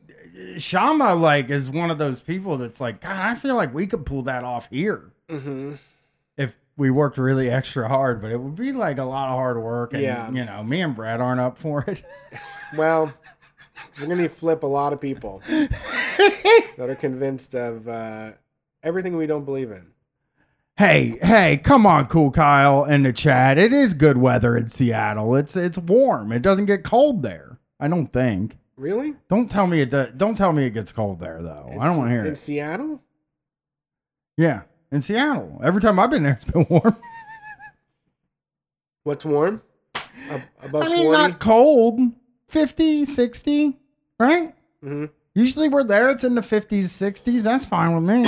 Kshama 0.56 1.18
like 1.18 1.48
is 1.48 1.70
one 1.70 1.90
of 1.90 1.96
those 1.98 2.20
people 2.20 2.58
that's 2.58 2.80
like, 2.80 3.00
God, 3.00 3.16
I 3.16 3.34
feel 3.34 3.54
like 3.54 3.72
we 3.72 3.86
could 3.86 4.04
pull 4.04 4.22
that 4.24 4.44
off 4.44 4.68
here 4.70 5.12
hmm 5.30 5.74
if 6.36 6.54
we 6.76 6.90
worked 6.90 7.16
really 7.16 7.48
extra 7.48 7.88
hard, 7.88 8.20
but 8.20 8.32
it 8.32 8.36
would 8.38 8.56
be 8.56 8.72
like 8.72 8.98
a 8.98 9.04
lot 9.04 9.28
of 9.28 9.36
hard 9.36 9.56
work. 9.62 9.94
And, 9.94 10.02
Yeah. 10.02 10.30
you 10.32 10.44
know, 10.44 10.62
me 10.64 10.80
and 10.82 10.94
Brad 10.94 11.20
aren't 11.20 11.40
up 11.40 11.56
for 11.56 11.84
it. 11.86 12.02
Well, 12.76 13.12
we're 14.00 14.08
gonna 14.08 14.28
flip 14.28 14.64
a 14.64 14.66
lot 14.66 14.92
of 14.92 15.00
people 15.00 15.40
that 16.76 16.88
are 16.90 16.94
convinced 16.94 17.54
of 17.54 17.88
uh, 17.88 18.32
everything 18.82 19.16
we 19.16 19.26
don't 19.26 19.44
believe 19.44 19.70
in. 19.70 19.86
hey, 20.76 21.18
hey, 21.22 21.56
come 21.58 21.86
on, 21.86 22.06
cool 22.06 22.30
Kyle 22.30 22.84
in 22.84 23.02
the 23.04 23.12
chat. 23.12 23.58
It 23.58 23.72
is 23.72 23.94
good 23.94 24.16
weather 24.18 24.56
in 24.56 24.68
Seattle. 24.68 25.34
It's 25.36 25.56
it's 25.56 25.78
warm. 25.78 26.32
It 26.32 26.42
doesn't 26.42 26.66
get 26.66 26.82
cold 26.84 27.22
there. 27.22 27.58
I 27.80 27.88
don't 27.88 28.12
think. 28.12 28.56
Really? 28.76 29.14
Don't 29.28 29.48
tell 29.50 29.66
me 29.68 29.80
it. 29.82 29.90
do- 29.90 30.10
Don't 30.16 30.36
tell 30.36 30.52
me 30.52 30.64
it 30.64 30.70
gets 30.70 30.90
cold 30.90 31.20
there 31.20 31.40
though. 31.42 31.68
I 31.80 31.84
don't 31.84 31.96
want 31.96 32.08
to 32.08 32.12
hear 32.12 32.20
in 32.20 32.26
it. 32.26 32.30
In 32.30 32.36
Seattle. 32.36 33.00
Yeah, 34.36 34.62
in 34.90 35.00
Seattle. 35.00 35.60
Every 35.62 35.80
time 35.80 35.98
I've 36.00 36.10
been 36.10 36.24
there, 36.24 36.32
it's 36.32 36.44
been 36.44 36.66
warm. 36.70 36.96
What's 39.04 39.24
warm? 39.24 39.62
Ab- 40.30 40.42
above 40.62 40.82
I 40.84 40.88
mean, 40.88 41.04
40? 41.04 41.18
not 41.18 41.38
cold. 41.40 42.00
50, 42.48 43.04
60, 43.04 43.76
right? 44.18 44.54
Mhm. 44.82 45.10
Usually 45.35 45.68
we're 45.68 45.85
there. 45.85 46.11
It's 46.11 46.24
in 46.24 46.35
the 46.35 46.41
50s, 46.41 46.85
60s. 46.85 47.43
That's 47.43 47.66
fine 47.66 47.95
with 47.95 48.05
me. 48.05 48.24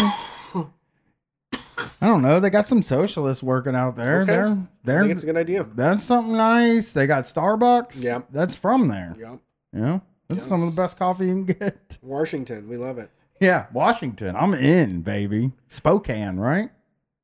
I 2.00 2.06
don't 2.06 2.22
know. 2.22 2.40
They 2.40 2.50
got 2.50 2.68
some 2.68 2.82
socialists 2.82 3.42
working 3.42 3.74
out 3.74 3.96
there. 3.96 4.22
Okay. 4.22 4.32
They're 4.32 4.58
they're 4.84 4.98
I 4.98 5.02
think 5.02 5.12
it's 5.12 5.22
a 5.22 5.26
good 5.26 5.36
idea. 5.36 5.66
that's 5.74 6.04
something 6.04 6.36
nice. 6.36 6.92
They 6.92 7.06
got 7.06 7.24
Starbucks. 7.24 8.02
Yep. 8.02 8.28
That's 8.32 8.56
from 8.56 8.88
there. 8.88 9.14
Yep. 9.18 9.38
Know? 9.72 10.02
That's 10.28 10.42
some 10.42 10.62
of 10.62 10.74
the 10.74 10.80
best 10.80 10.98
coffee 10.98 11.26
you 11.26 11.32
can 11.32 11.44
get. 11.44 11.98
Washington, 12.02 12.68
we 12.68 12.76
love 12.76 12.98
it. 12.98 13.10
Yeah, 13.40 13.66
Washington. 13.72 14.34
I'm 14.34 14.54
in, 14.54 15.02
baby. 15.02 15.52
Spokane, 15.68 16.36
right? 16.36 16.70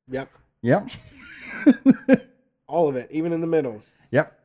Yep. 0.09 0.29
Yep. 0.61 0.89
All 2.67 2.87
of 2.87 2.95
it, 2.95 3.09
even 3.11 3.33
in 3.33 3.41
the 3.41 3.47
middle. 3.47 3.81
Yep. 4.11 4.39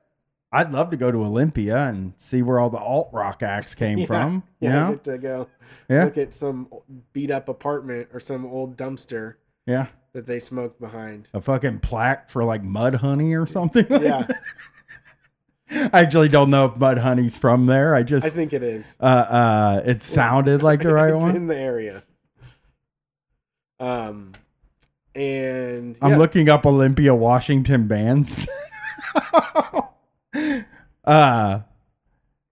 I'd 0.50 0.72
love 0.72 0.90
to 0.90 0.96
go 0.96 1.10
to 1.10 1.18
Olympia 1.18 1.76
and 1.88 2.14
see 2.16 2.40
where 2.42 2.58
all 2.58 2.70
the 2.70 2.78
alt 2.78 3.10
rock 3.12 3.42
acts 3.42 3.74
came 3.74 3.98
Yeah. 3.98 4.06
from. 4.06 4.42
Yeah, 4.60 4.70
Yeah. 4.70 4.86
I 4.86 4.90
get 4.92 5.04
to 5.04 5.18
go 5.18 5.48
Yeah. 5.90 6.04
look 6.04 6.18
at 6.18 6.32
some 6.34 6.68
beat 7.12 7.30
up 7.30 7.48
apartment 7.48 8.08
or 8.12 8.20
some 8.20 8.46
old 8.46 8.76
dumpster 8.76 9.34
Yeah. 9.66 9.86
that 10.14 10.26
they 10.26 10.38
smoked 10.38 10.80
behind. 10.80 11.28
A 11.34 11.40
fucking 11.40 11.80
plaque 11.80 12.30
for 12.30 12.44
like 12.44 12.62
Mudhoney 12.62 13.38
or 13.40 13.46
something. 13.46 13.86
Yeah, 13.90 14.26
I 15.70 16.00
actually 16.00 16.30
don't 16.30 16.48
know 16.48 16.64
if 16.64 16.72
Mudhoney's 16.76 17.36
from 17.36 17.66
there. 17.66 17.94
I 17.94 18.02
just 18.02 18.26
I 18.26 18.30
think 18.30 18.54
it 18.54 18.62
is. 18.62 18.96
uh 19.00 19.04
uh 19.04 19.82
it 19.84 20.02
sounded 20.02 20.62
like 20.62 20.80
the 20.82 20.92
right 20.94 21.12
it's 21.12 21.22
one. 21.22 21.36
in 21.36 21.46
the 21.46 21.58
area. 21.58 22.02
Um, 23.80 24.32
and 25.14 25.96
I'm 26.00 26.18
looking 26.18 26.48
up 26.48 26.64
Olympia, 26.66 27.14
Washington 27.14 27.86
bands. 27.86 28.46
uh 31.04 31.60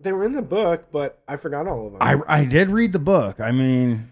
they 0.01 0.13
were 0.13 0.25
in 0.25 0.33
the 0.33 0.43
book, 0.43 0.87
but 0.93 1.23
I 1.27 1.37
forgot 1.37 1.67
all 1.67 1.87
of 1.87 1.93
them. 1.93 2.03
I 2.03 2.19
I 2.29 2.45
did 2.45 2.71
read 2.71 2.93
the 2.93 2.99
book. 2.99 3.41
I 3.41 3.51
mean 3.53 4.11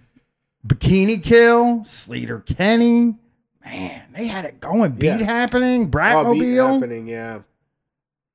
Bikini 0.66 1.22
Kill, 1.22 1.80
Sleater-Kinney. 1.80 3.16
Man, 3.64 4.02
they 4.14 4.26
had 4.26 4.44
it 4.44 4.60
going. 4.60 4.92
Beat 4.92 5.06
Yeah. 5.06 5.16
happening, 5.24 5.82
oh, 5.82 5.84
beat 5.86 5.90
Bratmobile, 5.92 6.74
happening. 6.74 7.08
Yeah, 7.08 7.40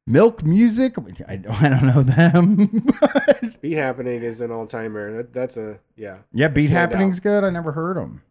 Milk 0.08 0.44
Music. 0.44 0.96
I 1.28 1.36
don't, 1.38 1.62
I 1.64 1.70
don't 1.70 1.86
know 1.86 2.02
them. 2.04 2.88
but- 3.02 3.62
beat 3.62 3.74
happening 3.74 4.22
is 4.24 4.42
an 4.42 4.52
all 4.52 4.66
timer. 4.68 5.18
That, 5.18 5.34
that's 5.34 5.58
a 5.58 5.80
yeah, 5.96 6.20
yeah, 6.34 6.48
Beat 6.48 6.70
Happening's 6.70 7.20
good. 7.20 7.44
I 7.44 7.50
never 7.50 7.72
heard 7.72 7.98
them. 7.98 8.22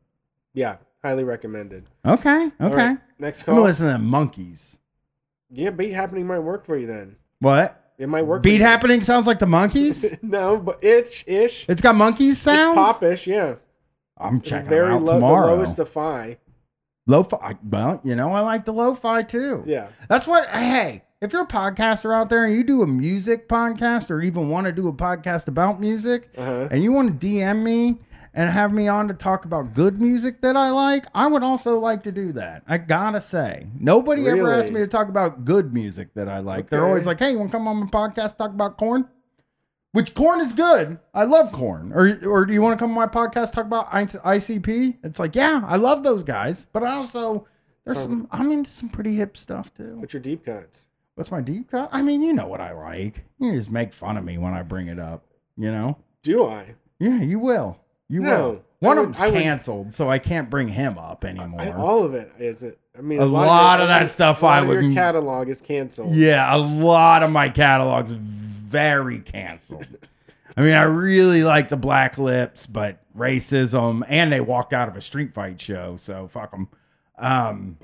yeah, 0.55 0.77
highly 1.03 1.25
recommended. 1.25 1.87
Okay, 2.07 2.51
okay. 2.61 2.75
right, 2.75 2.99
next 3.19 3.41
I'm 3.43 3.45
call. 3.47 3.55
gonna 3.57 3.67
listen 3.67 3.87
to 3.93 3.99
Monkees. 3.99 4.77
Yeah, 5.51 5.71
beat 5.71 5.93
happening 5.93 6.27
might 6.27 6.41
work 6.41 6.65
for 6.67 6.77
you 6.77 6.87
then. 6.87 7.17
What? 7.41 7.93
It 7.99 8.09
might 8.09 8.23
work. 8.23 8.41
for 8.41 8.49
Beat. 8.49 8.61
Happening 8.61 9.03
sounds 9.03 9.27
like 9.27 9.39
the 9.39 9.47
Monkees. 9.47 10.19
no, 10.23 10.57
but 10.57 10.83
itch 10.85 11.25
ish. 11.27 11.67
it's 11.69 11.81
got 11.81 11.95
Monkees 11.95 12.35
sounds. 12.35 12.79
It's 12.79 12.99
popish, 12.99 13.27
yeah. 13.27 13.57
I'm 14.19 14.37
It's 14.39 14.49
checking 14.49 14.69
very 14.69 14.93
out 14.93 15.03
low, 15.03 15.15
tomorrow. 15.15 15.47
the 15.49 15.55
lowest 15.55 15.79
fi. 15.89 16.39
Lo-fi. 17.07 17.57
Well, 17.69 18.01
you 18.05 18.15
know, 18.15 18.33
I 18.33 18.41
like 18.41 18.65
the 18.65 18.73
lo-fi 18.73 19.23
too. 19.23 19.63
Yeah, 19.67 19.89
That's 20.09 20.27
what. 20.27 20.49
Hey, 20.51 21.03
if 21.23 21.33
you're 21.33 21.43
a 21.43 21.47
podcaster 21.47 22.15
out 22.15 22.29
there 22.29 22.45
and 22.45 22.55
you 22.55 22.63
do 22.63 22.83
a 22.83 22.87
music 22.87 23.49
podcast 23.49 24.11
or 24.11 24.21
even 24.21 24.51
want 24.51 24.67
to 24.67 24.73
do 24.73 24.89
a 24.89 24.93
podcast 24.93 25.49
about 25.49 25.81
music, 25.81 26.31
uh 26.37 26.45
huh. 26.45 26.69
and 26.71 26.83
you 26.83 26.93
want 26.93 27.19
to 27.21 27.27
DM 27.27 27.63
me 27.63 27.99
and 28.39 28.49
have 28.49 28.73
me 28.73 28.87
on 28.87 29.09
to 29.09 29.15
talk 29.15 29.45
about 29.47 29.75
good 29.75 30.01
music 30.01 30.41
that 30.43 30.57
I 30.57 30.71
like, 30.71 31.07
I 31.13 31.27
would 31.27 31.43
also 31.43 31.81
like 31.81 32.05
to 32.05 32.13
do 32.13 32.31
that. 32.35 32.63
I 32.69 32.79
gotta 32.79 33.21
say, 33.21 33.67
nobody 33.81 34.29
ever 34.29 34.53
asked 34.53 34.71
me 34.71 34.79
to 34.79 34.87
talk 34.87 35.09
about 35.09 35.45
good 35.45 35.75
music 35.75 36.15
that 36.15 36.29
I 36.29 36.39
like. 36.39 36.71
They're 36.71 36.87
always 36.87 37.05
like, 37.05 37.19
"Hey, 37.19 37.33
you 37.33 37.39
want 37.39 37.51
to 37.51 37.59
come 37.59 37.67
on 37.67 37.77
my 37.79 37.87
podcast 37.87 38.39
talk 38.39 38.51
about 38.51 38.79
Korn?" 38.79 39.09
Which 39.91 40.15
Korn 40.15 40.41
is 40.41 40.53
good. 40.53 41.01
I 41.13 41.25
love 41.25 41.51
Korn. 41.51 41.93
Or 41.93 42.17
or 42.25 42.47
do 42.47 42.53
you 42.53 42.63
want 42.63 42.79
to 42.79 42.83
come 42.83 42.97
on 42.97 43.09
my 43.09 43.13
podcast 43.13 43.55
talk 43.55 43.67
about 43.67 43.91
ICP? 43.91 44.99
It's 45.03 45.19
like, 45.19 45.35
yeah, 45.35 45.65
I 45.67 45.77
love 45.77 46.05
those 46.05 46.23
guys, 46.23 46.69
but 46.73 46.85
I 46.85 46.93
also 46.93 47.45
there's 47.85 48.01
some 48.01 48.29
I'm 48.31 48.53
into 48.53 48.71
some 48.71 48.89
pretty 48.89 49.15
hip 49.15 49.37
stuff 49.37 49.75
too. 49.75 49.97
What's 49.99 50.13
your 50.13 50.23
deep 50.23 50.45
cuts? 50.45 50.87
What's 51.17 51.33
my 51.33 51.41
deep 51.41 51.73
cut? 51.73 51.89
I 51.91 52.03
mean, 52.03 52.23
you 52.23 52.33
know 52.33 52.47
what 52.47 52.61
I 52.61 52.71
like. 52.71 53.25
You 53.41 53.51
just 53.51 53.73
make 53.73 53.93
fun 53.93 54.17
of 54.17 54.25
me 54.25 54.39
when 54.39 54.55
I 54.55 54.63
bring 54.63 54.87
it 54.87 55.01
up. 55.01 55.25
You 55.57 55.73
know? 55.73 55.97
Do 56.23 56.47
I? 56.47 56.77
Yeah, 57.01 57.21
you 57.23 57.41
will. 57.41 57.81
You 58.09 58.21
No, 58.21 58.49
will. 58.51 58.63
One 58.81 58.97
would- 58.97 58.99
of 58.99 59.07
them's 59.15 59.21
I 59.21 59.27
would- 59.31 59.43
canceled, 59.43 59.95
so 59.95 60.09
I 60.11 60.19
can't 60.19 60.49
bring 60.49 60.69
him 60.69 60.97
up 60.99 61.25
anymore. 61.25 61.61
I, 61.61 61.73
all 61.73 62.05
of 62.05 62.15
it 62.15 62.33
is 62.39 62.63
it. 62.63 62.79
I 62.97 63.01
mean, 63.01 63.21
A 63.21 63.25
lot 63.27 63.81
of 63.81 63.89
your- 63.89 63.99
that 63.99 64.11
stuff 64.11 64.43
a 64.43 64.47
lot 64.47 64.59
I 64.59 64.63
of 64.67 64.69
your 64.73 64.83
would- 64.83 64.95
catalog 64.95 65.49
is 65.49 65.61
canceled. 65.61 66.15
yeah, 66.15 66.55
a 66.55 66.57
lot 66.59 67.23
of 67.23 67.31
my 67.31 67.49
catalog's 67.49 68.13
very 68.13 69.21
canceled. 69.21 69.87
I 70.57 70.63
mean, 70.63 70.75
I 70.75 70.83
really 70.83 71.45
like 71.45 71.69
the 71.69 71.77
Black 71.77 72.19
Lips, 72.19 72.67
but 72.67 72.99
racism, 73.17 74.03
and 74.09 74.33
they 74.33 74.41
walked 74.41 74.73
out 74.73 74.89
of 74.89 74.97
a 74.97 75.01
street 75.01 75.33
fight 75.35 75.61
show, 75.61 75.97
so 75.97 76.27
fuck 76.29 76.51
them. 76.51 76.69
Um, 77.19 77.77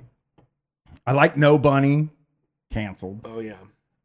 I 1.06 1.12
like 1.12 1.36
Nobunny, 1.36 2.08
canceled, 2.72 3.20
Oh 3.24 3.40
yeah, 3.40 3.54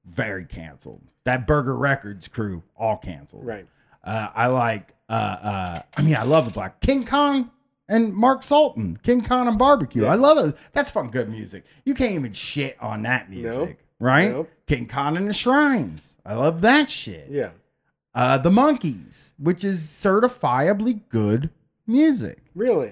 very 0.06 0.46
canceled. 0.46 1.02
That 1.24 1.48
Burger 1.48 1.76
Records 1.76 2.28
crew, 2.28 2.62
all 2.76 2.98
canceled. 2.98 3.46
right. 3.46 3.66
Uh, 4.04 4.28
I 4.36 4.48
like. 4.48 4.94
Uh, 5.10 5.38
uh, 5.42 5.82
I 5.98 6.02
mean, 6.04 6.16
I 6.16 6.24
love 6.24 6.46
the 6.46 6.52
Black 6.52 6.80
King 6.82 7.04
Khan 7.04 7.50
and 7.88 8.14
Mark 8.14 8.44
Sultan, 8.44 9.00
King 9.02 9.22
Khan 9.22 9.48
and 9.48 9.58
Barbecue. 9.58 10.04
Yeah. 10.04 10.12
I 10.12 10.16
love 10.16 10.38
those. 10.38 10.54
That's 10.74 10.92
fun, 10.92 11.10
good 11.10 11.30
music. 11.30 11.64
You 11.84 11.96
can't 11.96 12.14
even 12.14 12.32
shit 12.32 12.78
on 12.80 13.02
that 13.02 13.30
music, 13.30 13.80
right? 14.00 14.32
Nope. 14.32 14.52
King 14.68 14.86
Khan 14.86 15.18
and 15.18 15.28
the 15.28 15.34
Shrines. 15.34 16.16
I 16.26 16.36
love 16.36 16.62
that 16.62 16.90
shit. 16.92 17.28
Yeah. 17.30 17.50
Uh, 18.14 18.38
the 18.38 18.52
Monkees, 18.52 19.32
which 19.40 19.64
is 19.64 19.82
certifiably 19.82 21.02
good 21.10 21.50
music. 21.88 22.44
Really. 22.54 22.92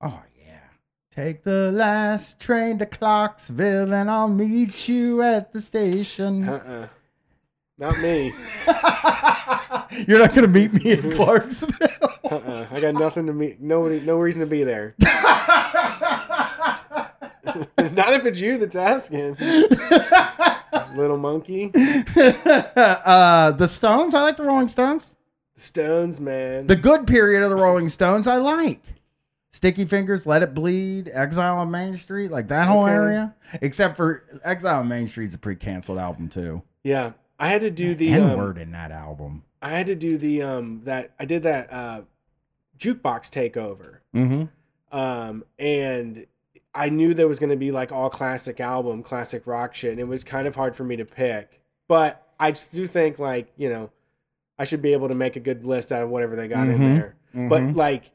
Oh 0.00 0.22
yeah. 0.46 0.60
Take 1.10 1.42
the 1.44 1.70
last 1.72 2.40
train 2.40 2.78
to 2.78 2.86
Clarksville, 2.86 3.92
and 3.92 4.10
I'll 4.10 4.28
meet 4.28 4.88
you 4.88 5.20
at 5.20 5.52
the 5.52 5.60
station. 5.60 6.48
Uh. 6.48 6.88
Not 7.80 7.98
me. 8.02 8.32
You're 10.06 10.18
not 10.20 10.34
gonna 10.34 10.46
meet 10.48 10.72
me 10.72 10.92
in 10.92 11.10
Clarksville. 11.10 11.88
Uh. 12.30 12.36
uh 12.36 12.66
I 12.70 12.80
got 12.80 12.94
nothing 12.94 13.26
to 13.26 13.32
meet. 13.32 13.60
Nobody. 13.60 14.00
No 14.02 14.18
reason 14.18 14.40
to 14.40 14.46
be 14.46 14.62
there. 14.62 14.94
Not 15.00 15.10
if 18.12 18.24
it's 18.24 18.38
you 18.38 18.56
that's 18.58 18.76
asking. 18.76 19.36
Little 20.94 21.16
monkey. 21.16 21.72
uh, 21.74 23.50
the 23.52 23.66
Stones. 23.66 24.14
I 24.14 24.22
like 24.22 24.36
the 24.36 24.44
Rolling 24.44 24.68
Stones. 24.68 25.16
Stones, 25.56 26.20
man. 26.20 26.66
The 26.68 26.76
good 26.76 27.04
period 27.06 27.42
of 27.42 27.50
the 27.50 27.56
Rolling 27.56 27.88
Stones. 27.88 28.28
I 28.28 28.36
like. 28.36 28.82
Sticky 29.52 29.84
Fingers, 29.86 30.24
Let 30.26 30.42
It 30.44 30.54
Bleed, 30.54 31.10
Exile 31.12 31.56
on 31.56 31.70
Main 31.72 31.96
Street, 31.96 32.30
like 32.30 32.46
that 32.48 32.68
whole 32.68 32.84
Okay. 32.84 32.92
area. 32.92 33.34
Except 33.60 33.96
for 33.96 34.22
Exile 34.44 34.78
on 34.80 34.88
Main 34.88 35.08
Street's 35.08 35.34
a 35.34 35.38
pre-canceled 35.38 35.98
album 35.98 36.28
too. 36.28 36.62
yeah. 36.84 37.12
I 37.40 37.48
had 37.48 37.62
to 37.62 37.70
do 37.70 37.94
the. 37.94 38.10
N 38.12 38.22
Um, 38.30 38.38
word 38.38 38.58
in 38.58 38.70
that 38.72 38.92
album. 38.92 39.42
I 39.62 39.70
had 39.70 39.86
to 39.86 39.94
do 39.94 40.16
the 40.18 40.42
um 40.42 40.82
that 40.84 41.10
I 41.18 41.24
did 41.24 41.42
that 41.42 41.72
uh 41.72 42.02
jukebox 42.78 43.28
takeover. 43.30 43.98
Mm-hmm. 44.14 44.44
Um, 44.96 45.44
and 45.58 46.26
I 46.74 46.88
knew 46.88 47.14
there 47.14 47.28
was 47.28 47.38
going 47.38 47.50
to 47.50 47.56
be 47.56 47.70
like 47.72 47.92
all 47.92 48.10
classic 48.10 48.60
album, 48.60 49.02
classic 49.02 49.46
rock 49.46 49.74
shit, 49.74 49.90
and 49.92 50.00
it 50.00 50.06
was 50.08 50.22
kind 50.24 50.46
of 50.46 50.54
hard 50.54 50.76
for 50.76 50.84
me 50.84 50.96
to 50.96 51.04
pick. 51.04 51.60
But 51.88 52.26
I 52.38 52.52
do 52.52 52.86
think 52.86 53.18
like 53.18 53.48
you 53.56 53.68
know, 53.70 53.90
I 54.58 54.64
should 54.64 54.82
be 54.82 54.92
able 54.92 55.08
to 55.08 55.14
make 55.14 55.36
a 55.36 55.40
good 55.40 55.64
list 55.64 55.92
out 55.92 56.02
of 56.02 56.10
whatever 56.10 56.36
they 56.36 56.48
got 56.48 56.66
Mhm. 56.66 56.74
in 56.74 56.94
there. 56.94 57.14
But 57.32 57.62
Mhm. 57.62 57.76
like, 57.76 58.10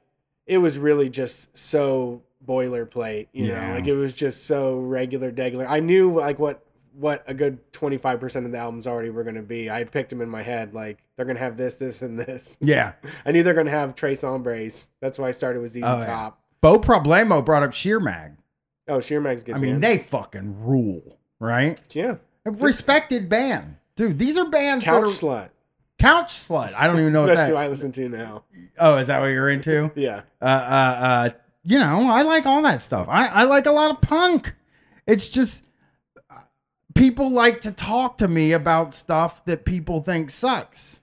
it 0.45 0.57
was 0.57 0.77
really 0.77 1.09
just 1.09 1.55
so 1.57 2.21
boilerplate. 2.45 3.27
You 3.33 3.45
Yeah. 3.47 3.69
know, 3.69 3.75
like 3.75 3.87
it 3.87 3.95
was 3.95 4.13
just 4.13 4.45
so 4.45 4.77
regular, 4.79 5.31
degular. 5.31 5.65
I 5.67 5.79
knew 5.79 6.13
like 6.13 6.37
what 6.39 6.64
what 6.97 7.23
a 7.27 7.33
good 7.33 7.59
twenty 7.73 7.97
five 7.97 8.19
percent 8.19 8.45
of 8.45 8.51
the 8.51 8.57
albums 8.57 8.87
already 8.87 9.09
were 9.09 9.23
going 9.23 9.35
to 9.35 9.41
be. 9.41 9.69
I 9.69 9.83
picked 9.83 10.09
them 10.09 10.21
in 10.21 10.29
my 10.29 10.41
head. 10.41 10.73
Like 10.73 10.97
they're 11.15 11.25
going 11.25 11.37
to 11.37 11.43
have 11.43 11.57
this, 11.57 11.75
this, 11.75 12.01
and 12.01 12.19
this. 12.19 12.57
yeah. 12.61 12.93
I 13.25 13.31
knew 13.31 13.43
they're 13.43 13.53
going 13.53 13.65
to 13.67 13.71
have 13.71 13.95
Tres 13.95 14.21
Hombres. 14.21 14.89
That's 15.01 15.19
why 15.19 15.27
I 15.29 15.31
started 15.31 15.61
with 15.61 15.71
ZZ 15.71 15.77
Oh, 15.83 15.99
yeah. 15.99 16.05
Top. 16.05 16.41
Bo 16.61 16.79
Problemo 16.79 17.43
brought 17.45 17.63
up 17.63 17.73
Sheer 17.73 17.99
Mag. 17.99 18.33
Oh, 18.87 18.99
Sheer 19.01 19.19
Mag's 19.21 19.43
good. 19.43 19.55
I 19.55 19.59
mean, 19.59 19.79
they 19.79 19.97
fucking 19.99 20.63
rule, 20.63 21.17
right? 21.39 21.79
yeah, 21.91 22.15
A 22.45 22.51
respected 22.51 23.29
band. 23.29 23.77
Dude, 23.95 24.17
these 24.19 24.37
are 24.37 24.45
bands 24.49 24.83
Couch 24.85 25.01
that 25.01 25.09
are 25.09 25.45
Slut. 25.45 25.49
Couch 25.97 26.27
Slut. 26.33 26.73
I 26.75 26.87
don't 26.87 26.99
even 26.99 27.13
know 27.13 27.21
what 27.25 27.35
That's 27.35 27.49
who. 27.49 27.55
I 27.55 27.67
listen 27.67 27.91
to 27.93 28.09
now. 28.09 28.43
Oh, 28.79 28.97
is 28.97 29.07
that 29.07 29.19
what 29.21 29.27
you're 29.27 29.49
into? 29.49 29.91
Yeah, 29.95 30.21
Uh, 30.41 30.45
uh, 30.45 30.47
uh, 30.47 31.29
you 31.63 31.79
know, 31.79 32.07
I 32.09 32.21
like 32.23 32.45
all 32.45 32.61
that 32.63 32.81
stuff. 32.81 33.07
I, 33.09 33.27
I 33.27 33.43
like 33.45 33.65
a 33.65 33.71
lot 33.71 33.89
of 33.91 34.01
punk. 34.01 34.53
It's 35.07 35.29
just 35.29 35.63
people 36.95 37.29
like 37.29 37.61
to 37.61 37.71
talk 37.71 38.17
to 38.17 38.27
me 38.27 38.53
about 38.53 38.93
stuff 38.93 39.45
that 39.45 39.65
people 39.65 40.01
think 40.01 40.29
sucks, 40.29 41.01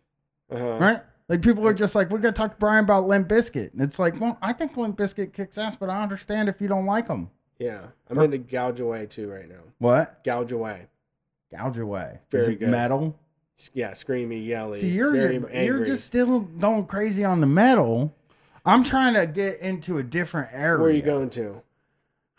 uh-huh. 0.50 0.78
right? 0.80 1.00
Like 1.28 1.42
people 1.42 1.66
are 1.66 1.74
just 1.74 1.94
like, 1.94 2.10
we're 2.10 2.18
gonna 2.18 2.32
talk 2.32 2.52
to 2.52 2.56
Brian 2.58 2.84
about 2.84 3.06
Limp 3.06 3.28
Bizkit. 3.28 3.72
and 3.72 3.80
it's 3.80 3.98
like, 3.98 4.20
well, 4.20 4.36
I 4.42 4.52
think 4.52 4.76
Limp 4.76 4.98
Bizkit 4.98 5.32
kicks 5.32 5.56
ass, 5.56 5.76
but 5.76 5.88
I 5.88 6.02
understand 6.02 6.48
if 6.48 6.60
you 6.60 6.68
don't 6.68 6.86
like 6.86 7.06
them. 7.06 7.30
yeah. 7.58 7.86
I'm 8.10 8.18
into 8.18 8.38
Gouge 8.38 8.80
Away 8.80 9.06
too 9.06 9.30
right 9.30 9.48
now. 9.48 9.62
What? 9.78 10.24
Gouge 10.24 10.52
Away. 10.52 10.88
Gouge 11.52 11.78
away. 11.78 12.18
Very 12.30 12.42
Is 12.42 12.48
it 12.48 12.60
good. 12.60 12.68
metal? 12.70 13.18
Yeah, 13.74 13.92
screamy, 13.92 14.44
yelly. 14.44 14.80
See, 14.80 14.88
you're 14.88 15.14
you're 15.14 15.84
just 15.84 16.04
still 16.04 16.40
going 16.40 16.86
crazy 16.86 17.24
on 17.24 17.40
the 17.40 17.46
metal. 17.46 18.14
I'm 18.64 18.82
trying 18.82 19.14
to 19.14 19.26
get 19.26 19.60
into 19.60 19.98
a 19.98 20.02
different 20.02 20.48
area. 20.52 20.80
Where 20.80 20.88
are 20.88 20.92
you 20.92 21.02
going 21.02 21.30
to? 21.30 21.62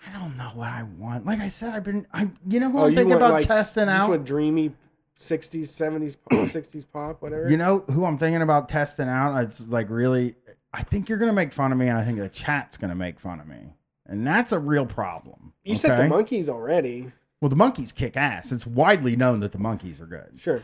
I 0.07 0.11
don't 0.17 0.35
know 0.37 0.51
what 0.55 0.69
I 0.69 0.83
want. 0.83 1.25
Like 1.25 1.39
I 1.39 1.47
said, 1.47 1.73
I've 1.73 1.83
been. 1.83 2.05
I 2.13 2.29
you 2.47 2.59
know 2.59 2.71
who 2.71 2.79
Oh, 2.79 2.85
I'm 2.85 2.95
thinking 2.95 3.09
want 3.11 3.21
about 3.21 3.31
like 3.33 3.47
testing 3.47 3.87
out. 3.89 4.09
what 4.09 4.25
dreamy 4.25 4.73
60s, 5.17 5.61
70s, 5.67 6.17
pop, 6.29 6.39
60s 6.39 6.85
pop, 6.91 7.21
whatever. 7.21 7.49
You 7.49 7.57
know 7.57 7.79
who 7.91 8.03
I'm 8.05 8.17
thinking 8.17 8.41
about 8.41 8.67
testing 8.69 9.07
out? 9.07 9.37
It's 9.43 9.67
like 9.67 9.89
really. 9.89 10.35
I 10.73 10.81
think 10.81 11.07
you're 11.07 11.19
gonna 11.19 11.33
make 11.33 11.53
fun 11.53 11.71
of 11.71 11.77
me, 11.77 11.87
and 11.87 11.97
I 11.97 12.03
think 12.03 12.17
the 12.19 12.27
chat's 12.29 12.77
gonna 12.77 12.95
make 12.95 13.19
fun 13.19 13.39
of 13.39 13.47
me, 13.47 13.73
and 14.07 14.25
that's 14.25 14.51
a 14.51 14.59
real 14.59 14.85
problem. 14.87 15.53
You 15.63 15.75
said 15.75 15.97
the 16.09 16.13
Monkees 16.13 16.49
already. 16.49 17.11
Well, 17.41 17.49
the 17.49 17.55
Monkees 17.55 17.93
kick 17.93 18.17
ass. 18.17 18.51
It's 18.51 18.65
widely 18.65 19.15
known 19.15 19.39
that 19.41 19.51
the 19.51 19.57
Monkees 19.59 20.01
are 20.01 20.05
good. 20.07 20.31
Sure. 20.37 20.63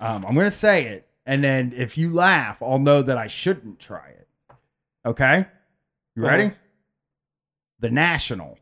Um, 0.00 0.26
I'm 0.26 0.34
gonna 0.34 0.50
say 0.50 0.86
it, 0.86 1.06
and 1.24 1.42
then 1.44 1.72
if 1.76 1.96
you 1.96 2.10
laugh, 2.10 2.60
I'll 2.62 2.80
know 2.80 3.00
that 3.02 3.16
I 3.16 3.28
shouldn't 3.28 3.78
try 3.78 4.08
it. 4.08 4.28
Okay, 5.06 5.46
you 6.16 6.22
ready? 6.22 6.44
Uh-huh. 6.46 6.54
The 7.78 7.90
National. 7.90 8.58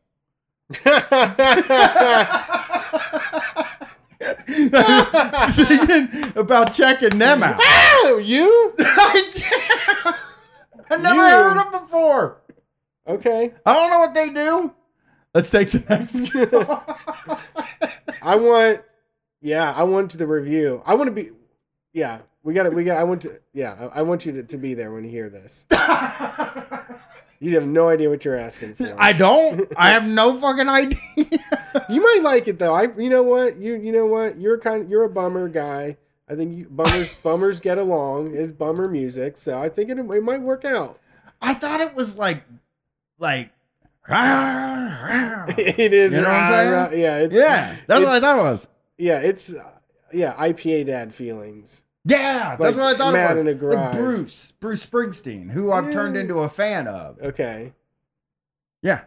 Thinking 5.54 6.32
about 6.36 6.72
checking 6.72 7.18
them 7.18 7.42
out. 7.42 7.56
oh, 7.60 8.20
you? 8.22 8.74
I 8.78 10.14
never 10.98 11.14
You. 11.14 11.20
heard 11.22 11.56
of 11.58 11.72
them 11.72 11.82
before. 11.82 12.40
Okay. 13.06 13.52
I 13.66 13.74
don't 13.74 13.90
know 13.90 13.98
what 14.00 14.14
they 14.14 14.30
do. 14.30 14.72
Let's 15.34 15.50
take 15.50 15.70
the 15.70 15.80
next. 15.88 16.34
I 18.22 18.36
want, 18.36 18.82
yeah, 19.40 19.72
I 19.72 19.82
want 19.84 20.10
to 20.12 20.18
the 20.18 20.26
review. 20.26 20.82
I 20.84 20.94
want 20.94 21.08
to 21.08 21.12
be, 21.12 21.30
yeah, 21.94 22.18
we 22.42 22.52
got 22.54 22.64
to, 22.64 22.70
we 22.70 22.84
got, 22.84 22.98
I 22.98 23.04
want 23.04 23.22
to, 23.22 23.40
yeah, 23.54 23.88
I, 23.94 24.00
I 24.00 24.02
want 24.02 24.26
you 24.26 24.32
to, 24.32 24.42
to 24.42 24.56
be 24.58 24.74
there 24.74 24.92
when 24.92 25.04
you 25.04 25.10
hear 25.10 25.30
this. 25.30 25.64
You 27.42 27.56
have 27.56 27.66
no 27.66 27.88
idea 27.88 28.08
what 28.08 28.24
you're 28.24 28.36
asking 28.36 28.74
for. 28.74 28.94
I 28.96 29.12
don't. 29.12 29.66
I 29.76 29.90
have 29.90 30.04
no 30.04 30.38
fucking 30.38 30.68
idea. 30.68 30.96
you 31.88 32.00
might 32.00 32.20
like 32.22 32.46
it 32.46 32.60
though. 32.60 32.72
I, 32.72 32.82
you 32.96 33.10
know 33.10 33.24
what, 33.24 33.56
you, 33.56 33.74
you 33.74 33.90
know 33.90 34.06
what, 34.06 34.38
you're 34.38 34.58
kind, 34.58 34.88
you're 34.88 35.02
a 35.02 35.08
bummer 35.08 35.48
guy. 35.48 35.96
I 36.28 36.36
think 36.36 36.56
you, 36.56 36.68
bummers, 36.70 37.14
bummers 37.24 37.58
get 37.58 37.78
along. 37.78 38.36
It's 38.36 38.52
bummer 38.52 38.86
music, 38.86 39.36
so 39.36 39.60
I 39.60 39.68
think 39.70 39.90
it, 39.90 39.98
it 39.98 40.22
might 40.22 40.40
work 40.40 40.64
out. 40.64 41.00
I 41.40 41.54
thought 41.54 41.80
it 41.80 41.96
was 41.96 42.16
like, 42.16 42.44
like. 43.18 43.50
it 44.08 45.92
is. 45.92 46.12
You 46.12 46.20
know 46.20 46.28
what 46.28 46.32
I'm 46.32 46.42
rah, 46.42 46.48
saying? 46.48 46.70
rah, 46.70 46.90
yeah, 46.90 47.18
it's, 47.18 47.34
that's 47.88 48.00
what 48.00 48.08
I 48.08 48.20
thought 48.20 48.38
it 48.38 48.42
was. 48.42 48.68
Yeah, 48.98 49.18
it's 49.18 49.52
uh, 49.52 49.68
yeah, 50.12 50.34
IPA 50.34 50.86
dad 50.86 51.12
feelings. 51.12 51.82
Yeah, 52.04 52.56
that's 52.56 52.76
what 52.76 52.94
I 52.94 52.98
thought 52.98 53.12
Mad 53.12 53.36
it 53.36 53.44
was. 53.44 53.54
in 53.54 53.60
a 53.62 53.74
Like. 53.74 53.92
Bruce, 53.92 54.52
Bruce 54.60 54.84
Springsteen, 54.84 55.50
who 55.50 55.70
I've 55.70 55.92
turned 55.92 56.16
into 56.16 56.38
a 56.40 56.48
fan 56.48 56.88
of. 56.88 57.20
Okay. 57.20 57.72
Yeah, 58.82 59.02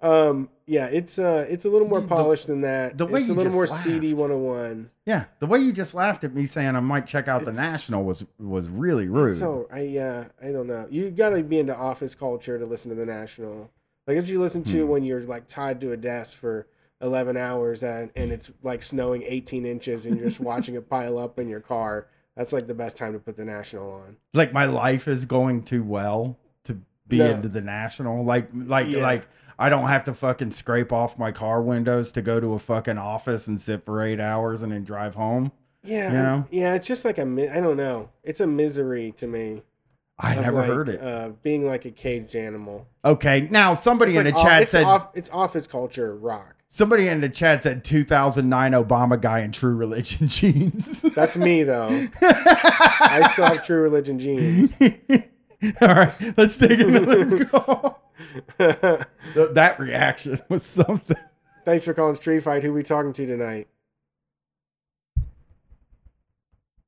Um. 0.00 0.48
Yeah. 0.66 0.86
It's 0.86 1.18
uh. 1.18 1.46
It's 1.48 1.64
a 1.64 1.68
little 1.68 1.86
more 1.86 2.00
The- 2.00 2.08
polished 2.08 2.48
than 2.48 2.62
that. 2.62 2.98
the 2.98 3.06
way 3.06 3.20
it's 3.20 3.28
you 3.28 3.34
a 3.34 3.36
little 3.36 3.52
just 3.52 3.54
more 3.54 3.66
CD 3.68 4.08
laughed. 4.08 4.20
101. 4.20 4.90
yeah. 5.04 5.24
The 5.38 5.46
way 5.46 5.60
you 5.60 5.72
just 5.72 5.94
laughed 5.94 6.24
at 6.24 6.34
me 6.34 6.44
saying 6.46 6.74
I 6.74 6.80
might 6.80 7.06
check 7.06 7.28
out 7.28 7.44
the 7.44 7.52
National 7.52 8.02
was 8.04 8.24
was 8.40 8.68
really 8.68 9.06
rude. 9.08 9.36
So 9.38 9.68
I 9.72 9.96
uh. 9.98 10.24
I 10.42 10.50
don't 10.50 10.66
know. 10.66 10.86
You 10.90 11.10
gotta 11.10 11.42
be 11.44 11.60
into 11.60 11.76
office 11.76 12.16
culture 12.16 12.58
to 12.58 12.66
listen 12.66 12.88
to 12.90 12.96
the 12.96 13.06
National. 13.06 13.70
Like 14.08 14.16
if 14.16 14.28
you 14.28 14.40
listen 14.40 14.64
to 14.64 14.82
Hmm. 14.84 14.88
when 14.90 15.04
you're 15.04 15.20
like 15.22 15.46
tied 15.46 15.80
to 15.82 15.92
a 15.92 15.96
desk 15.96 16.36
for 16.36 16.66
11 17.00 17.36
hours 17.36 17.82
and 17.84 18.10
and 18.16 18.32
it's 18.32 18.50
like 18.64 18.82
snowing 18.82 19.22
18 19.22 19.64
inches 19.66 20.04
and 20.06 20.16
you're 20.16 20.26
just 20.26 20.40
watching 20.40 20.74
it 20.74 20.88
pile 20.90 21.18
up 21.18 21.38
in 21.38 21.48
your 21.48 21.60
car. 21.60 22.08
That's 22.36 22.52
like 22.52 22.66
the 22.66 22.74
best 22.74 22.96
time 22.96 23.12
to 23.14 23.18
put 23.18 23.36
the 23.36 23.44
National 23.44 23.90
on. 23.92 24.16
like 24.34 24.52
my 24.52 24.66
life 24.66 25.08
is 25.08 25.24
going 25.24 25.62
too 25.62 25.82
well 25.82 26.36
to 26.64 26.78
be 27.08 27.18
No. 27.18 27.26
into 27.30 27.48
the 27.48 27.60
National. 27.62 28.24
Like 28.24 28.48
like 28.54 28.88
Yeah. 28.88 29.02
like 29.02 29.26
I 29.58 29.70
don't 29.70 29.86
have 29.86 30.04
to 30.04 30.14
fucking 30.14 30.50
scrape 30.50 30.92
off 30.92 31.18
my 31.18 31.32
car 31.32 31.62
windows 31.62 32.12
to 32.12 32.20
go 32.22 32.38
to 32.40 32.52
a 32.52 32.58
fucking 32.58 32.98
office 32.98 33.46
and 33.46 33.58
sit 33.60 33.86
for 33.86 34.02
eight 34.02 34.20
hours 34.20 34.60
and 34.62 34.70
then 34.70 34.84
drive 34.84 35.14
home. 35.14 35.50
Yeah. 35.82 36.08
You 36.08 36.22
know? 36.22 36.46
Yeah. 36.50 36.74
It's 36.74 36.86
just 36.86 37.04
like 37.06 37.16
a. 37.18 37.22
I 37.22 37.60
don't 37.60 37.76
know. 37.78 38.10
It's 38.22 38.40
a 38.40 38.46
misery 38.46 39.12
to 39.16 39.26
me. 39.26 39.62
I 40.18 40.34
never 40.34 40.58
like, 40.58 40.66
heard 40.66 40.88
it. 40.88 41.02
Uh, 41.02 41.30
being 41.42 41.66
like 41.66 41.84
a 41.84 41.90
caged 41.90 42.34
animal. 42.36 42.86
okay, 43.04 43.48
now 43.50 43.74
somebody 43.74 44.12
It's 44.12 44.18
in 44.18 44.24
like 44.24 44.34
the 44.34 44.40
off- 44.40 44.46
chat 44.46 44.70
said 44.70 44.84
off, 44.84 45.08
it's 45.14 45.28
office 45.30 45.66
culture 45.66 46.16
rock. 46.16 46.55
Somebody 46.68 47.08
in 47.08 47.20
the 47.20 47.28
chat 47.28 47.62
said 47.62 47.84
2009 47.84 48.72
Obama 48.72 49.20
guy 49.20 49.40
in 49.40 49.52
True 49.52 49.74
Religion 49.76 50.28
jeans. 50.28 51.02
That's 51.02 51.36
me 51.36 51.62
though. 51.62 51.88
I 52.22 53.28
still 53.32 53.46
have 53.46 53.64
True 53.66 53.80
Religion 53.82 54.18
jeans. 54.18 54.74
All 55.80 55.88
right, 55.88 56.12
let's 56.36 56.56
take 56.56 56.78
another 56.80 57.44
call. 57.46 58.02
Th- 58.58 59.04
that 59.34 59.76
reaction 59.78 60.40
was 60.48 60.64
something. 60.64 61.16
Thanks 61.64 61.84
for 61.84 61.94
calling 61.94 62.14
Street 62.14 62.42
Fight. 62.42 62.62
Who 62.62 62.72
we 62.72 62.82
talking 62.82 63.12
to 63.14 63.26
tonight? 63.26 63.68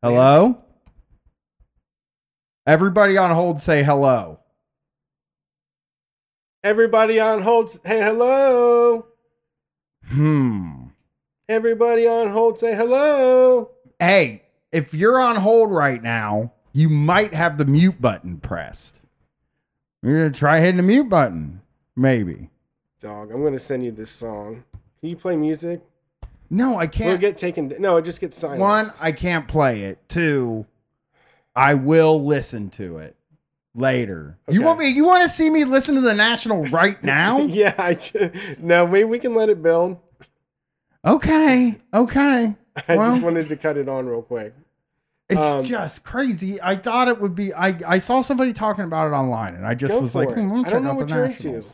Hello? 0.03 0.62
Everybody 2.66 3.16
on 3.16 3.31
hold 3.33 3.61
say 3.61 3.83
hello. 3.83 4.39
Everybody 6.62 7.18
on 7.18 7.41
hold. 7.43 7.70
Hey, 7.85 8.03
hello. 8.03 9.08
Hmm. 10.09 10.85
Everybody 11.49 12.07
on 12.07 12.29
hold. 12.29 12.59
Say 12.59 12.75
hello. 12.75 13.71
Hey, 13.99 14.43
if 14.73 14.93
you're 14.95 15.21
on 15.21 15.37
hold 15.37 15.71
right 15.71 16.03
now, 16.03 16.53
you 16.73 16.89
might 16.89 17.35
have 17.35 17.59
the 17.59 17.65
mute 17.65 18.01
button 18.01 18.39
pressed. 18.39 19.01
You're 20.03 20.17
going 20.17 20.33
to 20.33 20.39
try 20.39 20.61
hitting 20.61 20.77
the 20.77 20.83
mute 20.83 21.09
button. 21.09 21.63
Maybe. 21.97 22.51
Dog, 23.01 23.31
I'm 23.31 23.45
gonna 23.45 23.61
send 23.61 23.85
you 23.85 23.93
this 23.93 24.11
song. 24.11 24.65
Can 25.01 25.11
you 25.11 25.17
play 25.17 25.37
music? 25.37 25.81
No, 26.51 26.79
I 26.79 26.89
can't. 26.89 27.11
We'll 27.11 27.19
get 27.19 27.37
taken. 27.37 27.73
No, 27.79 27.97
it 27.99 28.05
just 28.05 28.21
gets 28.21 28.37
silenced. 28.37 28.61
One, 28.61 28.91
I 29.01 29.13
can't 29.13 29.47
play 29.47 29.83
it. 29.83 30.01
Two, 30.09 30.67
I 31.55 31.75
will 31.75 32.25
listen 32.25 32.71
to 32.71 32.99
it 32.99 33.15
later. 33.75 34.39
You 34.49 34.62
want 34.62 34.79
me? 34.79 34.89
You 34.89 35.05
want 35.05 35.23
to 35.23 35.29
see 35.29 35.51
me 35.51 35.64
listen 35.64 35.95
to 35.95 36.01
the 36.01 36.14
National 36.14 36.64
right 36.64 37.03
now? 37.05 37.39
yeah, 37.41 37.75
I 37.79 37.95
ju- 37.95 38.31
no. 38.59 38.87
Maybe 38.87 39.05
we 39.05 39.19
can 39.19 39.35
let 39.35 39.49
it 39.49 39.62
build. 39.62 39.99
okay, 41.05 41.79
okay. 41.93 42.55
I 42.89 42.97
Well- 42.97 43.12
just 43.12 43.23
wanted 43.25 43.49
to 43.49 43.57
cut 43.57 43.77
it 43.77 43.89
on 43.89 44.07
real 44.07 44.23
quick. 44.23 44.55
It's 45.29 45.39
Um, 45.39 45.62
just 45.62 46.05
crazy. 46.05 46.59
I 46.62 46.75
thought 46.77 47.07
it 47.09 47.21
would 47.21 47.35
be. 47.35 47.53
I 47.53 47.79
I 47.87 47.99
saw 47.99 48.23
somebody 48.23 48.55
talking 48.55 48.85
about 48.85 49.09
it 49.09 49.14
online, 49.14 49.55
and 49.57 49.66
I 49.66 49.75
just 49.75 50.01
was 50.01 50.14
like, 50.14 50.31
hmm, 50.31 50.41
I'm 50.41 50.49
gonna 50.49 50.61
I 50.61 50.64
check 50.64 50.73
don't 50.73 50.85
know 50.85 50.95
what 50.95 51.09
the 51.09 51.14
you're 51.14 51.25
into. 51.27 51.64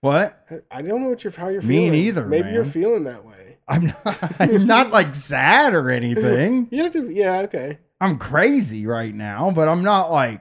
What? 0.00 0.46
I 0.70 0.80
don't 0.80 1.02
know 1.02 1.10
what 1.10 1.22
you're 1.22 1.32
how 1.34 1.48
you're 1.48 1.60
Me 1.62 1.76
feeling. 1.76 1.92
neither, 1.92 2.26
Maybe 2.26 2.50
you're 2.50 2.64
feeling 2.64 3.04
that 3.04 3.26
way. 3.26 3.58
I'm 3.68 3.86
not. 4.04 4.32
I'm 4.40 4.66
not 4.66 4.90
like 4.90 5.14
sad 5.14 5.74
or 5.74 5.90
anything. 5.90 6.68
You 6.70 6.84
have 6.84 6.92
to. 6.94 7.10
Yeah. 7.10 7.40
Okay. 7.42 7.78
I'm 8.00 8.16
crazy 8.18 8.86
right 8.86 9.14
now, 9.14 9.50
but 9.50 9.68
I'm 9.68 9.82
not 9.82 10.10
like. 10.10 10.40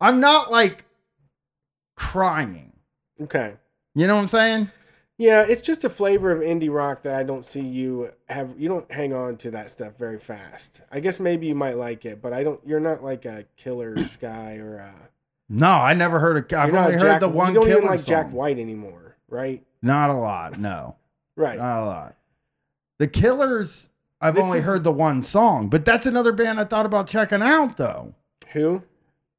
I'm 0.00 0.20
not 0.20 0.50
like 0.50 0.84
crying. 1.96 2.72
Okay. 3.20 3.54
You 3.94 4.06
know 4.06 4.16
what 4.16 4.22
I'm 4.22 4.28
saying? 4.28 4.70
Yeah, 5.18 5.46
it's 5.48 5.62
just 5.62 5.84
a 5.84 5.88
flavor 5.88 6.30
of 6.30 6.40
indie 6.42 6.70
rock 6.72 7.02
that 7.04 7.14
I 7.14 7.22
don't 7.22 7.46
see 7.46 7.60
you 7.62 8.10
have. 8.28 8.54
You 8.58 8.68
don't 8.68 8.90
hang 8.92 9.14
on 9.14 9.38
to 9.38 9.50
that 9.52 9.70
stuff 9.70 9.94
very 9.96 10.18
fast. 10.18 10.82
I 10.92 11.00
guess 11.00 11.18
maybe 11.18 11.46
you 11.46 11.54
might 11.54 11.78
like 11.78 12.04
it, 12.04 12.20
but 12.20 12.34
I 12.34 12.44
don't. 12.44 12.60
You're 12.66 12.80
not 12.80 13.02
like 13.02 13.24
a 13.24 13.46
Killers 13.56 14.16
guy 14.20 14.56
or 14.56 14.76
a. 14.76 14.94
No, 15.48 15.68
I 15.70 15.94
never 15.94 16.18
heard 16.18 16.36
of. 16.36 16.58
I've 16.58 16.74
only 16.74 16.90
a 16.96 16.98
heard 16.98 17.00
Jack, 17.00 17.20
the 17.20 17.28
one 17.30 17.48
You 17.48 17.60
don't 17.60 17.64
killer 17.66 17.78
even 17.78 17.88
like 17.90 18.00
song. 18.00 18.08
Jack 18.08 18.30
White 18.32 18.58
anymore, 18.58 19.16
right? 19.28 19.64
Not 19.80 20.10
a 20.10 20.14
lot. 20.14 20.58
No, 20.58 20.96
Right. 21.36 21.56
not 21.58 21.82
a 21.82 21.86
lot. 21.86 22.16
The 22.98 23.06
Killers. 23.08 23.88
I've 24.20 24.34
This 24.34 24.44
only 24.44 24.58
is- 24.58 24.64
heard 24.66 24.82
the 24.84 24.92
one 24.92 25.22
song, 25.22 25.68
but 25.68 25.84
that's 25.86 26.04
another 26.04 26.32
band 26.32 26.58
I 26.60 26.64
thought 26.64 26.84
about 26.86 27.06
checking 27.06 27.40
out 27.42 27.76
though. 27.78 28.14
Who? 28.52 28.82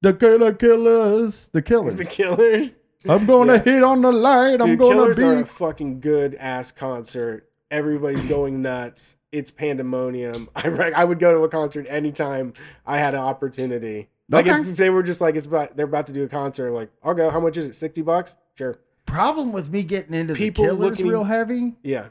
The 0.07 0.13
Killer 0.13 0.53
Killers. 0.53 1.49
The 1.51 1.61
Killers. 1.61 1.95
The 1.95 2.05
Killers. 2.05 2.71
I'm 3.09 3.25
gonna 3.25 3.55
Yeah. 3.55 3.59
hit 3.63 3.83
on 3.83 4.01
the 4.01 4.11
light. 4.13 4.61
I'm 4.61 4.77
gonna 4.77 4.93
Killers 4.93 5.17
be. 5.17 5.23
are 5.23 5.39
a 5.41 5.45
fucking 5.45 5.99
good 5.99 6.35
ass 6.35 6.71
concert. 6.71 7.49
Everybody's 7.69 8.25
going 8.25 8.61
nuts. 8.61 9.17
It's 9.33 9.51
pandemonium. 9.51 10.47
I 10.55 10.69
I 10.95 11.03
would 11.03 11.19
go 11.19 11.33
to 11.33 11.43
a 11.43 11.49
concert 11.49 11.87
anytime 11.89 12.53
I 12.85 12.99
had 12.99 13.15
an 13.15 13.19
opportunity. 13.19 14.07
Like 14.29 14.47
Okay. 14.47 14.61
if 14.69 14.77
they 14.77 14.89
were 14.89 15.03
just 15.03 15.19
like 15.19 15.35
it's 15.35 15.45
about 15.47 15.75
they're 15.75 15.85
about 15.85 16.07
to 16.07 16.13
do 16.13 16.23
a 16.23 16.29
concert, 16.29 16.71
like 16.71 16.89
I'll 17.03 17.13
go. 17.13 17.29
How 17.29 17.41
much 17.41 17.57
is 17.57 17.65
it? 17.65 17.75
Sixty 17.75 18.01
bucks? 18.01 18.35
Sure. 18.55 18.77
problem 19.05 19.51
with 19.51 19.69
me 19.69 19.83
getting 19.83 20.13
into 20.13 20.33
People 20.35 20.63
the 20.63 20.69
Killers 20.71 20.89
looking- 20.91 21.07
real 21.07 21.25
heavy. 21.25 21.75
Yeah. 21.83 22.07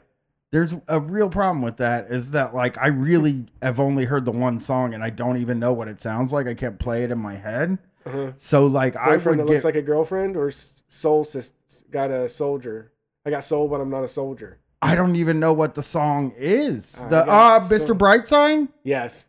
There's 0.51 0.73
a 0.87 0.99
real 1.01 1.29
problem 1.29 1.61
with 1.61 1.77
that. 1.77 2.09
Is 2.09 2.31
that 2.31 2.55
like 2.55 2.77
I 2.77 2.87
really 2.87 3.47
have 3.61 3.79
only 3.81 4.05
heard 4.05 4.23
the 4.23 4.31
one 4.31 4.61
song 4.61 4.93
and 4.93 5.03
I 5.03 5.09
don't 5.09 5.37
even 5.37 5.59
know 5.59 5.73
what 5.73 5.89
it 5.89 5.99
sounds 5.99 6.31
like. 6.31 6.47
I 6.47 6.53
can't 6.53 6.79
play 6.79 7.03
it 7.03 7.11
in 7.11 7.17
my 7.19 7.35
head. 7.35 7.77
Uh-huh. 8.07 8.31
So 8.37 8.65
like 8.65 8.95
I 8.95 9.05
Boyfriend 9.11 9.39
would 9.39 9.47
that 9.47 9.51
looks 9.53 9.65
like 9.65 9.75
a 9.75 9.81
girlfriend 9.81 10.35
or 10.37 10.51
soul 10.51 11.23
sis 11.23 11.51
got 11.91 12.09
a 12.11 12.27
soldier. 12.29 12.91
I 13.25 13.29
got 13.29 13.43
soul, 13.43 13.67
but 13.67 13.81
I'm 13.81 13.89
not 13.89 14.03
a 14.03 14.07
soldier. 14.07 14.59
I 14.81 14.95
don't 14.95 15.15
even 15.15 15.39
know 15.39 15.53
what 15.53 15.75
the 15.75 15.81
song 15.81 16.33
is. 16.37 16.99
I 17.01 17.07
the 17.09 17.17
uh, 17.29 17.59
so- 17.61 17.75
Mr. 17.75 17.97
Brightside. 17.97 18.67
Yes. 18.83 19.25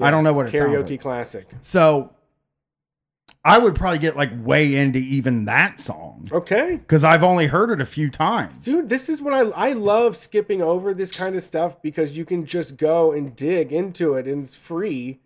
I 0.00 0.10
don't 0.12 0.22
know 0.24 0.32
what 0.32 0.46
it 0.46 0.56
sounds 0.56 0.70
Karaoke 0.82 0.90
like. 0.90 1.00
classic. 1.00 1.46
So 1.60 2.12
I 3.44 3.58
would 3.58 3.74
probably 3.74 3.98
get 3.98 4.16
like 4.16 4.30
way 4.44 4.74
into 4.76 4.98
even 4.98 5.46
that 5.46 5.80
song 5.80 6.28
Okay. 6.30 6.76
because 6.76 7.02
I've 7.04 7.22
only 7.24 7.46
heard 7.46 7.70
it 7.70 7.80
a 7.80 7.86
few 7.86 8.10
times. 8.10 8.58
Dude, 8.58 8.88
this 8.88 9.08
is 9.08 9.20
what 9.22 9.32
I 9.34 9.40
I 9.68 9.72
love 9.72 10.16
skipping 10.16 10.60
over 10.62 10.94
this 10.94 11.16
kind 11.16 11.34
of 11.34 11.42
stuff 11.42 11.80
because 11.82 12.16
you 12.16 12.24
can 12.24 12.44
just 12.46 12.76
go 12.76 13.12
and 13.12 13.34
dig 13.34 13.72
into 13.72 14.14
it 14.14 14.26
and 14.26 14.42
it's 14.44 14.54
free. 14.56 15.20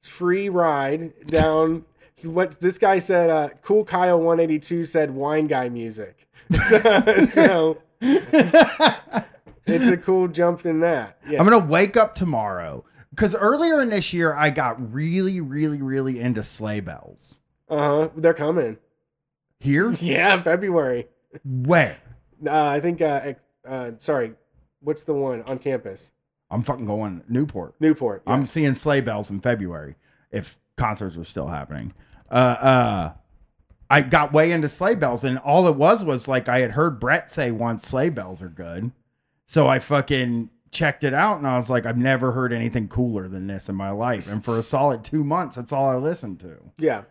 It's 0.00 0.08
free 0.08 0.48
ride 0.48 1.26
down. 1.26 1.84
So 2.18 2.30
what 2.30 2.60
this 2.60 2.78
guy 2.78 2.98
said, 2.98 3.30
uh, 3.30 3.50
Cool 3.62 3.84
Kyle 3.84 4.18
182 4.18 4.86
said 4.86 5.12
wine 5.12 5.46
guy 5.46 5.68
music. 5.68 6.26
so, 6.68 7.26
so 7.26 7.78
it's 8.00 9.86
a 9.86 9.96
cool 9.96 10.26
jump 10.26 10.66
in 10.66 10.80
that. 10.80 11.18
Yeah. 11.28 11.38
I'm 11.38 11.48
gonna 11.48 11.64
wake 11.64 11.96
up 11.96 12.16
tomorrow 12.16 12.84
because 13.10 13.36
earlier 13.36 13.80
in 13.80 13.90
this 13.90 14.12
year 14.12 14.34
I 14.34 14.50
got 14.50 14.92
really, 14.92 15.40
really, 15.40 15.80
really 15.80 16.18
into 16.18 16.42
sleigh 16.42 16.80
bells. 16.80 17.38
Uh-huh. 17.68 18.08
They're 18.16 18.34
coming. 18.34 18.78
Here, 19.60 19.92
Yeah, 20.00 20.42
February. 20.42 21.06
where? 21.44 21.98
Uh, 22.44 22.66
I 22.66 22.80
think 22.80 23.00
uh, 23.00 23.34
uh 23.64 23.92
sorry. 23.98 24.32
What's 24.80 25.04
the 25.04 25.14
one 25.14 25.42
on 25.42 25.58
campus? 25.58 26.10
I'm 26.50 26.62
fucking 26.64 26.86
going 26.86 27.22
Newport. 27.28 27.74
Newport. 27.78 28.22
I'm 28.26 28.44
seeing 28.44 28.74
sleigh 28.74 29.02
bells 29.02 29.30
in 29.30 29.40
February 29.40 29.94
if 30.32 30.58
concerts 30.76 31.16
were 31.16 31.24
still 31.24 31.46
happening. 31.48 31.92
Uh, 32.30 32.34
uh, 32.34 33.12
I 33.90 34.02
got 34.02 34.32
way 34.32 34.52
into 34.52 34.68
sleigh 34.68 34.94
bells, 34.94 35.24
and 35.24 35.38
all 35.38 35.66
it 35.66 35.76
was 35.76 36.04
was 36.04 36.28
like 36.28 36.48
I 36.48 36.60
had 36.60 36.72
heard 36.72 37.00
Brett 37.00 37.32
say 37.32 37.50
once 37.50 37.88
sleigh 37.88 38.10
bells 38.10 38.42
are 38.42 38.48
good, 38.48 38.92
so 39.46 39.66
I 39.66 39.78
fucking 39.78 40.50
checked 40.70 41.04
it 41.04 41.14
out, 41.14 41.38
and 41.38 41.46
I 41.46 41.56
was 41.56 41.70
like, 41.70 41.86
I've 41.86 41.96
never 41.96 42.32
heard 42.32 42.52
anything 42.52 42.88
cooler 42.88 43.28
than 43.28 43.46
this 43.46 43.68
in 43.68 43.74
my 43.74 43.90
life. 43.90 44.28
And 44.28 44.44
for 44.44 44.58
a 44.58 44.62
solid 44.62 45.04
two 45.04 45.24
months, 45.24 45.56
that's 45.56 45.72
all 45.72 45.88
I 45.88 45.94
listened 45.96 46.40
to. 46.40 46.56
Yeah. 46.76 47.04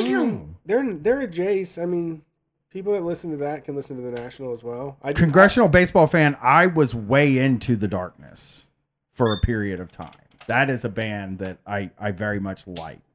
I 0.00 0.24
mean, 0.24 0.56
they're 0.64 0.94
they're 0.94 1.20
a 1.22 1.28
Jace. 1.28 1.82
I 1.82 1.86
mean, 1.86 2.22
people 2.70 2.92
that 2.92 3.02
listen 3.02 3.30
to 3.30 3.36
that 3.38 3.64
can 3.64 3.74
listen 3.74 3.96
to 3.96 4.02
the 4.02 4.10
National 4.20 4.52
as 4.54 4.62
well. 4.62 4.98
I 5.02 5.12
Congressional 5.12 5.68
baseball 5.68 6.06
fan, 6.06 6.36
I 6.40 6.66
was 6.66 6.94
way 6.94 7.38
into 7.38 7.76
the 7.76 7.88
darkness 7.88 8.66
for 9.12 9.32
a 9.32 9.40
period 9.40 9.80
of 9.80 9.90
time. 9.90 10.12
That 10.46 10.68
is 10.70 10.84
a 10.84 10.88
band 10.88 11.38
that 11.38 11.58
I 11.66 11.90
I 11.98 12.10
very 12.10 12.40
much 12.40 12.66
liked. 12.66 13.13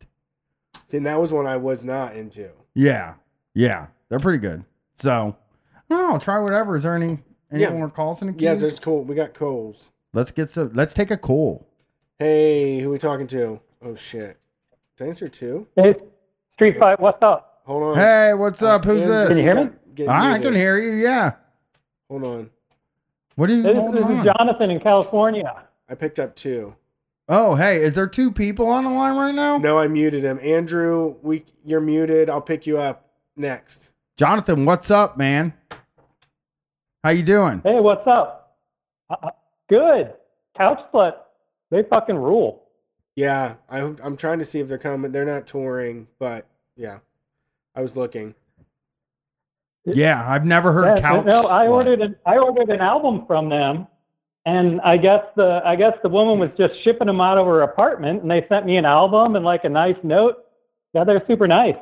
And 0.93 1.05
that 1.05 1.19
was 1.19 1.31
one 1.33 1.47
I 1.47 1.57
was 1.57 1.83
not 1.83 2.15
into. 2.15 2.49
Yeah, 2.73 3.15
yeah, 3.53 3.87
they're 4.09 4.19
pretty 4.19 4.39
good. 4.39 4.63
So, 4.95 5.35
no, 5.89 6.11
I'll 6.11 6.19
try 6.19 6.39
whatever. 6.39 6.75
Is 6.75 6.83
there 6.83 6.95
any 6.95 7.19
any 7.51 7.63
Yeah. 7.63 7.71
more 7.73 7.89
calls 7.89 8.21
in 8.21 8.27
the 8.27 8.33
queues? 8.33 8.41
Yeah, 8.43 8.53
that's 8.55 8.79
cool. 8.79 9.03
We 9.03 9.15
got 9.15 9.33
Coles. 9.33 9.91
Let's 10.13 10.31
get 10.31 10.49
some. 10.49 10.71
Let's 10.73 10.93
take 10.93 11.11
a 11.11 11.17
call. 11.17 11.67
Hey, 12.19 12.79
who 12.79 12.89
we 12.89 12.97
talking 12.97 13.27
to? 13.27 13.59
Oh 13.83 13.95
shit. 13.95 14.37
To 14.97 15.05
answer 15.05 15.27
two. 15.27 15.67
Hey, 15.75 15.95
Street 16.53 16.77
Fight, 16.79 16.99
what's 16.99 17.17
up? 17.21 17.61
Hold 17.65 17.83
on. 17.83 17.95
Hey, 17.95 18.33
what's 18.33 18.61
up? 18.61 18.83
Who's 18.83 19.01
Ian 19.01 19.09
this? 19.09 19.27
Can 19.29 19.37
you 19.37 19.43
hear 19.43 19.55
me? 19.55 19.63
got- 19.63 19.95
getting 19.95 20.11
Ah, 20.11 20.15
I 20.21 20.27
muted. 20.29 20.43
can 20.43 20.53
hear 20.55 20.77
you. 20.77 20.91
Yeah. 20.93 21.31
Hold 22.09 22.27
on. 22.27 22.49
What 23.35 23.49
are 23.49 23.53
you? 23.53 23.63
This, 23.63 23.77
holding 23.77 24.07
this 24.07 24.19
is? 24.19 24.25
Jonathan 24.25 24.71
in 24.71 24.79
California. 24.79 25.63
I 25.87 25.95
picked 25.95 26.19
up 26.19 26.35
two. 26.35 26.75
Oh, 27.31 27.53
hey, 27.53 27.83
is 27.83 27.93
there 27.93 28.07
two 28.07 28.31
people 28.31 28.67
on 28.67 28.83
the 28.83 28.89
line 28.89 29.15
right 29.15 29.35
now? 29.35 29.59
No, 29.59 29.77
I 29.77 29.87
muted 29.87 30.23
him. 30.23 30.39
Andrew, 30.41 31.15
we 31.21 31.45
you're 31.63 31.79
muted. 31.79 32.27
I'll 32.29 32.41
pick 32.41 32.65
you 32.65 32.79
up 32.79 33.07
next. 33.35 33.91
Jonathan, 34.17 34.65
what's 34.65 34.89
up, 34.89 35.15
man? 35.15 35.53
How 37.03 37.11
you 37.11 37.21
doing? 37.23 37.61
Hey, 37.63 37.79
what's 37.79 38.05
up? 38.07 38.57
Uh, 39.11 39.15
uh, 39.23 39.29
good. 39.69 40.13
Couch 40.57 40.79
Slut, 40.91 41.13
they 41.69 41.83
fucking 41.83 42.15
rule. 42.17 42.63
Yeah, 43.15 43.55
I, 43.69 43.79
I'm 44.03 44.17
trying 44.17 44.39
to 44.39 44.45
see 44.45 44.59
if 44.59 44.67
they're 44.67 44.77
coming. 44.77 45.11
They're 45.11 45.23
not 45.25 45.45
touring, 45.45 46.07
but 46.17 46.47
yeah, 46.75 46.97
I 47.75 47.81
was 47.81 47.95
looking. 47.95 48.33
Yeah, 49.85 50.25
I've 50.27 50.45
never 50.45 50.71
heard 50.73 50.97
Yeah, 50.97 51.01
couch. 51.01 51.25
no, 51.25 51.47
I 51.47 51.65
Slut. 51.65 51.69
ordered 51.69 52.01
an 52.01 52.15
I 52.25 52.37
ordered 52.37 52.69
an 52.69 52.81
album 52.81 53.25
from 53.27 53.49
them, 53.49 53.87
and 54.49 54.81
I 54.81 54.97
guess 54.97 55.23
the 55.35 55.61
I 55.63 55.75
guess 55.75 55.93
the 56.01 56.09
woman 56.09 56.39
was 56.39 56.49
just 56.57 56.73
shipping 56.83 57.05
them 57.05 57.21
out 57.21 57.37
of 57.37 57.45
her 57.45 57.61
apartment, 57.61 58.23
and 58.23 58.31
they 58.31 58.45
sent 58.49 58.65
me 58.65 58.77
an 58.77 58.85
album 58.85 59.35
and 59.35 59.45
like 59.45 59.63
a 59.63 59.69
nice 59.69 59.97
note. 60.01 60.37
Yeah, 60.93 61.03
they're 61.03 61.23
super 61.27 61.47
nice. 61.47 61.75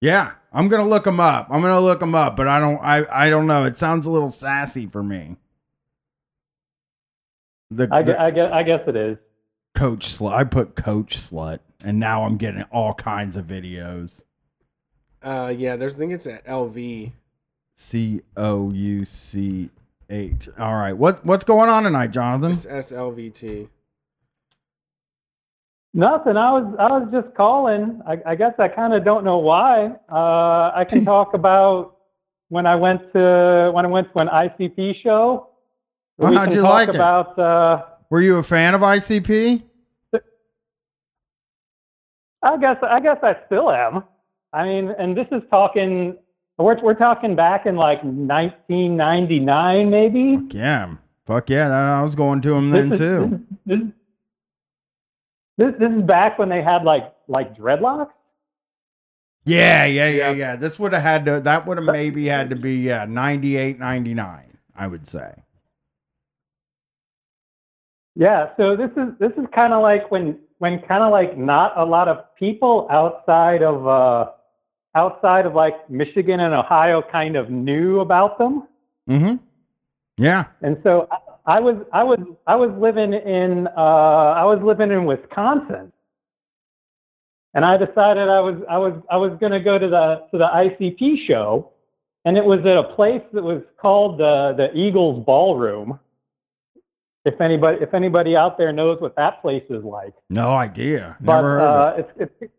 Yeah, 0.00 0.32
I'm 0.52 0.66
gonna 0.66 0.88
look 0.88 1.04
them 1.04 1.20
up. 1.20 1.46
I'm 1.48 1.60
gonna 1.62 1.80
look 1.80 2.00
them 2.00 2.16
up, 2.16 2.36
but 2.36 2.48
I 2.48 2.58
don't. 2.58 2.78
I 2.78 3.06
I 3.26 3.30
don't 3.30 3.46
know. 3.46 3.64
It 3.64 3.78
sounds 3.78 4.04
a 4.04 4.10
little 4.10 4.32
sassy 4.32 4.86
for 4.86 5.02
me. 5.02 5.36
The, 7.70 7.88
I, 7.92 8.02
the 8.02 8.20
I 8.20 8.30
guess 8.32 8.50
I 8.50 8.62
guess 8.64 8.80
it 8.88 8.96
is. 8.96 9.16
coach 9.76 10.08
slut. 10.08 10.34
I 10.34 10.42
put 10.42 10.74
coach 10.74 11.18
slut, 11.18 11.60
and 11.84 12.00
now 12.00 12.24
I'm 12.24 12.36
getting 12.36 12.62
all 12.64 12.94
kinds 12.94 13.36
of 13.36 13.46
videos. 13.46 14.22
Uh, 15.22 15.54
yeah, 15.56 15.76
there's 15.76 15.94
I 15.94 15.98
think 15.98 16.12
it's 16.12 16.26
at 16.26 16.44
LV. 16.46 17.12
C 17.76 18.22
O 18.36 18.72
U 18.72 19.04
C 19.04 19.70
H. 20.12 20.48
All 20.58 20.74
right. 20.74 20.92
What 20.92 21.24
what's 21.24 21.44
going 21.44 21.70
on 21.70 21.84
tonight, 21.84 22.10
Jonathan? 22.10 22.52
It's 22.52 22.66
SLVT. 22.66 23.68
Nothing. 25.94 26.36
I 26.36 26.52
was 26.52 26.74
I 26.78 26.86
was 26.98 27.08
just 27.10 27.34
calling. 27.34 28.00
I, 28.06 28.18
I 28.26 28.34
guess 28.34 28.52
I 28.58 28.68
kind 28.68 28.92
of 28.94 29.04
don't 29.04 29.24
know 29.24 29.38
why. 29.38 29.86
Uh, 30.10 30.72
I 30.74 30.84
can 30.88 31.04
talk 31.06 31.34
about 31.34 31.96
when 32.48 32.66
I 32.66 32.76
went 32.76 33.00
to 33.14 33.70
when 33.74 33.86
I 33.86 33.88
went 33.88 34.12
to 34.12 34.18
an 34.18 34.28
ICP 34.28 35.02
show. 35.02 35.48
Well, 36.18 36.30
we 36.30 36.36
how'd 36.36 36.52
you 36.52 36.60
talk 36.60 36.70
like 36.70 36.88
it? 36.90 36.94
about. 36.94 37.38
Uh, 37.38 37.82
Were 38.10 38.20
you 38.20 38.36
a 38.36 38.42
fan 38.42 38.74
of 38.74 38.82
ICP? 38.82 39.62
I 42.44 42.56
guess 42.58 42.76
I 42.82 43.00
guess 43.00 43.18
I 43.22 43.36
still 43.46 43.70
am. 43.70 44.04
I 44.52 44.64
mean, 44.64 44.94
and 44.98 45.16
this 45.16 45.26
is 45.32 45.42
talking. 45.50 46.16
We're 46.62 46.80
we're 46.82 46.94
talking 46.94 47.36
back 47.36 47.66
in 47.66 47.76
like 47.76 48.02
1999, 48.02 49.90
maybe. 49.90 50.38
Yeah. 50.50 50.94
Fuck 51.26 51.50
yeah. 51.50 51.68
I 51.68 52.02
was 52.02 52.14
going 52.14 52.40
to 52.42 52.54
him 52.54 52.70
then 52.70 52.92
is- 52.92 52.98
too. 52.98 53.40
This, 53.66 53.80
this 55.58 55.74
this 55.78 55.92
is 55.92 56.02
back 56.02 56.38
when 56.38 56.48
they 56.48 56.62
had 56.62 56.84
like 56.84 57.12
like 57.28 57.56
dreadlocks. 57.56 58.10
Yeah, 59.44 59.86
yeah, 59.86 60.08
yeah, 60.08 60.30
yeah. 60.30 60.56
This 60.56 60.78
would 60.78 60.92
have 60.92 61.02
had 61.02 61.26
to. 61.26 61.40
That 61.40 61.66
would 61.66 61.78
have 61.78 61.86
maybe 61.86 62.26
had 62.26 62.50
to 62.50 62.56
be 62.56 62.76
yeah, 62.76 63.06
98, 63.06 63.78
99, 63.78 64.58
I 64.76 64.86
would 64.86 65.08
say. 65.08 65.42
Yeah, 68.14 68.50
so 68.56 68.76
this 68.76 68.90
is 68.96 69.18
this 69.18 69.32
is 69.32 69.46
kind 69.54 69.72
of 69.72 69.82
like 69.82 70.10
when 70.10 70.38
when 70.58 70.80
kind 70.82 71.02
of 71.02 71.10
like 71.10 71.36
not 71.36 71.76
a 71.76 71.84
lot 71.84 72.08
of 72.08 72.34
people 72.36 72.86
outside 72.90 73.62
of 73.62 73.86
uh, 73.86 74.30
outside 74.94 75.46
of 75.46 75.54
like 75.54 75.88
Michigan 75.90 76.40
and 76.40 76.52
Ohio 76.54 77.02
kind 77.02 77.36
of 77.36 77.50
knew 77.50 78.00
about 78.00 78.38
them, 78.38 78.66
Mm-hmm. 79.08 79.36
Yeah. 80.18 80.44
and 80.60 80.76
so 80.84 81.08
I, 81.10 81.56
I 81.56 81.60
was 81.60 81.76
I 81.92 82.04
was 82.04 82.20
I 82.46 82.56
was 82.56 82.70
living 82.78 83.12
in 83.14 83.66
uh, 83.76 83.80
I 83.80 84.44
was 84.44 84.60
living 84.62 84.90
in 84.92 85.04
Wisconsin, 85.06 85.92
and 87.54 87.64
I 87.64 87.76
decided 87.76 88.28
I 88.28 88.40
was 88.40 88.62
I 88.68 88.78
was 88.78 88.94
I 89.10 89.16
was 89.16 89.36
going 89.40 89.52
to 89.52 89.60
go 89.60 89.78
to 89.78 89.88
the 89.88 90.26
to 90.30 90.38
the 90.38 90.46
ICP 90.46 91.26
show, 91.26 91.72
and 92.24 92.36
it 92.36 92.44
was 92.44 92.60
at 92.60 92.76
a 92.76 92.94
place 92.94 93.22
that 93.32 93.42
was 93.42 93.62
called 93.80 94.18
the 94.18 94.54
the 94.56 94.72
Eagles 94.78 95.24
Ballroom. 95.26 95.98
If 97.24 97.40
anybody 97.40 97.78
if 97.80 97.94
anybody 97.94 98.36
out 98.36 98.58
there 98.58 98.72
knows 98.72 99.00
what 99.00 99.16
that 99.16 99.40
place 99.42 99.64
is 99.70 99.82
like, 99.82 100.12
No 100.30 100.48
idea. 100.50 101.16
but 101.20 101.36
Never 101.36 101.60
of 101.60 101.76
uh, 101.76 101.94
it's 102.18 102.30
it's 102.40 102.52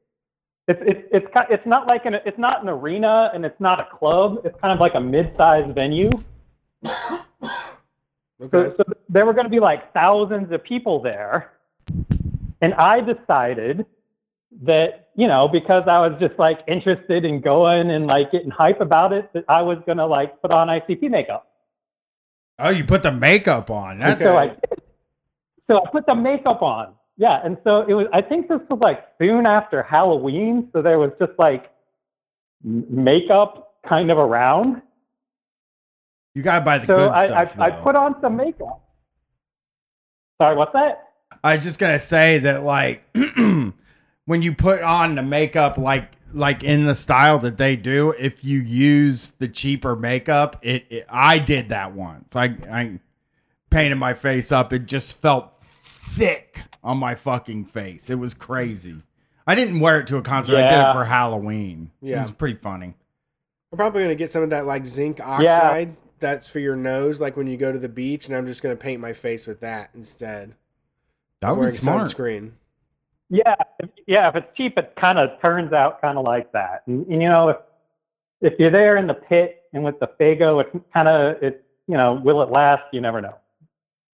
it's 0.68 0.82
it's 0.86 1.07
it's 1.11 1.28
it's 1.49 1.66
not 1.66 1.88
like 1.88 2.05
an 2.05 2.16
it's 2.26 2.38
not 2.38 2.61
an 2.64 2.70
arena 2.70 3.32
and 3.34 3.45
it's 3.45 3.59
not 3.59 3.80
a 3.80 3.97
club. 3.97 4.41
It's 4.45 4.59
kind 4.61 4.74
of 4.74 4.80
like 4.80 4.95
a 4.95 5.01
mid-sized 5.01 5.74
venue. 5.76 6.09
Okay. 8.41 8.76
So, 8.76 8.76
so 8.78 8.84
there 9.07 9.26
were 9.26 9.34
going 9.34 9.45
to 9.45 9.49
be 9.49 9.59
like 9.61 9.93
thousands 9.93 10.51
of 10.51 10.64
people 10.64 11.01
there. 11.01 11.53
And 12.61 12.74
I 12.74 12.99
decided 12.99 13.86
that, 14.64 15.09
you 15.16 15.28
know, 15.28 15.47
because 15.47 15.84
I 15.88 15.99
was 16.05 16.20
just 16.20 16.38
like 16.38 16.59
interested 16.68 17.26
in 17.26 17.41
going 17.41 17.91
and 17.91 18.07
like 18.07 18.32
getting 18.32 18.49
hype 18.49 18.82
about 18.82 19.14
it, 19.14 19.32
that 19.34 19.45
I 19.47 19.61
was 19.61 19.78
going 19.86 19.97
to 19.97 20.05
like 20.05 20.41
put 20.41 20.51
on 20.51 20.68
ICP 20.68 21.09
makeup. 21.09 21.47
Oh, 22.59 22.70
you 22.70 22.84
put 22.84 23.03
the 23.03 23.11
makeup 23.11 23.70
on. 23.72 23.99
That's 23.99 24.22
So 24.24 24.38
I 24.38 24.45
Okay. 24.45 24.55
did. 24.70 24.82
So 25.68 25.78
I 25.78 25.89
put 25.91 26.05
the 26.05 26.16
makeup 26.16 26.61
on. 26.61 26.95
Yeah. 27.18 27.39
And 27.43 27.57
so 27.64 27.82
it 27.88 27.93
was, 27.93 28.07
I 28.14 28.22
think 28.22 28.47
this 28.47 28.59
was 28.70 28.80
like 28.82 29.05
soon 29.20 29.45
after 29.47 29.84
Halloween. 29.84 30.70
So 30.74 30.82
there 30.82 30.99
was 30.99 31.11
just 31.20 31.34
like 31.38 31.72
makeup 32.64 33.76
kind 33.88 34.09
of 34.11 34.18
around. 34.18 34.82
you 36.36 36.41
gotta 36.43 36.64
buy 36.66 36.80
the 36.80 36.88
So 36.88 36.95
good 36.95 37.11
I, 37.11 37.26
stuff. 37.45 37.59
I, 37.59 37.68
I 37.68 37.72
put 37.72 37.95
on 37.95 38.16
some 38.22 38.36
makeup. 38.36 38.82
Sorry, 40.41 40.55
what's 40.55 40.74
that? 40.74 41.09
I 41.43 41.55
was 41.55 41.64
just 41.66 41.80
gonna 41.80 41.99
say 41.99 42.39
that 42.39 42.64
like 42.64 43.03
when 43.16 44.41
you 44.41 44.53
put 44.55 44.82
on 44.82 45.16
the 45.16 45.24
makeup 45.24 45.78
like 45.78 46.11
like 46.34 46.64
in 46.64 46.86
the 46.86 46.95
style 46.95 47.38
that 47.39 47.57
they 47.57 47.76
do, 47.76 48.11
if 48.18 48.43
you 48.43 48.59
use 48.59 49.34
the 49.38 49.47
cheaper 49.47 49.95
makeup, 49.95 50.57
it, 50.64 50.86
it 50.89 51.05
I 51.09 51.38
did 51.38 51.70
that 51.70 51.93
once. 51.93 52.36
I 52.36 52.45
I 52.72 52.99
painted 53.70 53.95
my 53.97 54.14
face 54.14 54.51
up. 54.51 54.74
It 54.74 54.86
just 54.88 55.14
felt 55.18 55.52
thick 56.03 56.59
on 56.83 56.97
my 56.97 57.15
fucking 57.15 57.65
face. 57.65 58.09
It 58.09 58.15
was 58.15 58.33
crazy. 58.33 59.01
I 59.47 59.55
didn't 59.55 59.79
wear 59.79 59.99
it 59.99 60.07
to 60.07 60.17
a 60.17 60.21
concert. 60.21 60.55
I 60.57 60.67
did 60.69 60.79
it 60.89 60.93
for 60.93 61.03
Halloween. 61.05 61.91
Yeah, 62.01 62.17
It 62.17 62.21
was 62.21 62.31
pretty 62.31 62.57
funny. 62.59 62.93
I'm 63.71 63.77
probably 63.77 64.03
gonna 64.03 64.15
get 64.15 64.31
some 64.31 64.43
of 64.43 64.51
that 64.51 64.65
like 64.65 64.85
zinc 64.85 65.19
oxide 65.19 65.87
Yeah. 65.89 65.93
that's 66.19 66.47
for 66.47 66.59
your 66.59 66.75
nose, 66.75 67.19
like 67.19 67.35
when 67.35 67.47
you 67.47 67.57
go 67.57 67.71
to 67.71 67.79
the 67.79 67.89
beach, 67.89 68.27
and 68.27 68.35
I'm 68.35 68.45
just 68.45 68.61
gonna 68.61 68.75
paint 68.75 69.01
my 69.01 69.13
face 69.13 69.47
with 69.47 69.59
that 69.61 69.89
instead. 69.95 70.53
That 71.41 71.51
was 71.51 71.57
wearing 71.57 71.73
smart. 71.75 72.01
sunscreen. 72.03 72.51
Yeah, 73.29 73.55
yeah. 74.05 74.29
If 74.29 74.35
it's 74.35 74.47
cheap, 74.55 74.77
it 74.77 74.93
kind 74.95 75.17
of 75.17 75.41
turns 75.41 75.73
out 75.73 75.99
kind 76.01 76.17
of 76.19 76.23
like 76.23 76.51
that. 76.51 76.83
And, 76.87 77.05
and, 77.07 77.21
you 77.21 77.27
know, 77.29 77.49
if 77.49 77.57
if 78.41 78.59
you're 78.59 78.69
there 78.71 78.97
in 78.97 79.07
the 79.07 79.13
pit 79.15 79.63
and 79.73 79.83
with 79.83 79.99
the 79.99 80.07
Faygo, 80.19 80.61
it's 80.63 80.85
kind 80.93 81.07
of 81.07 81.41
it. 81.41 81.65
You 81.87 81.97
know, 81.97 82.13
will 82.13 82.41
it 82.43 82.49
last? 82.51 82.83
You 82.93 83.01
never 83.01 83.19
know. 83.21 83.33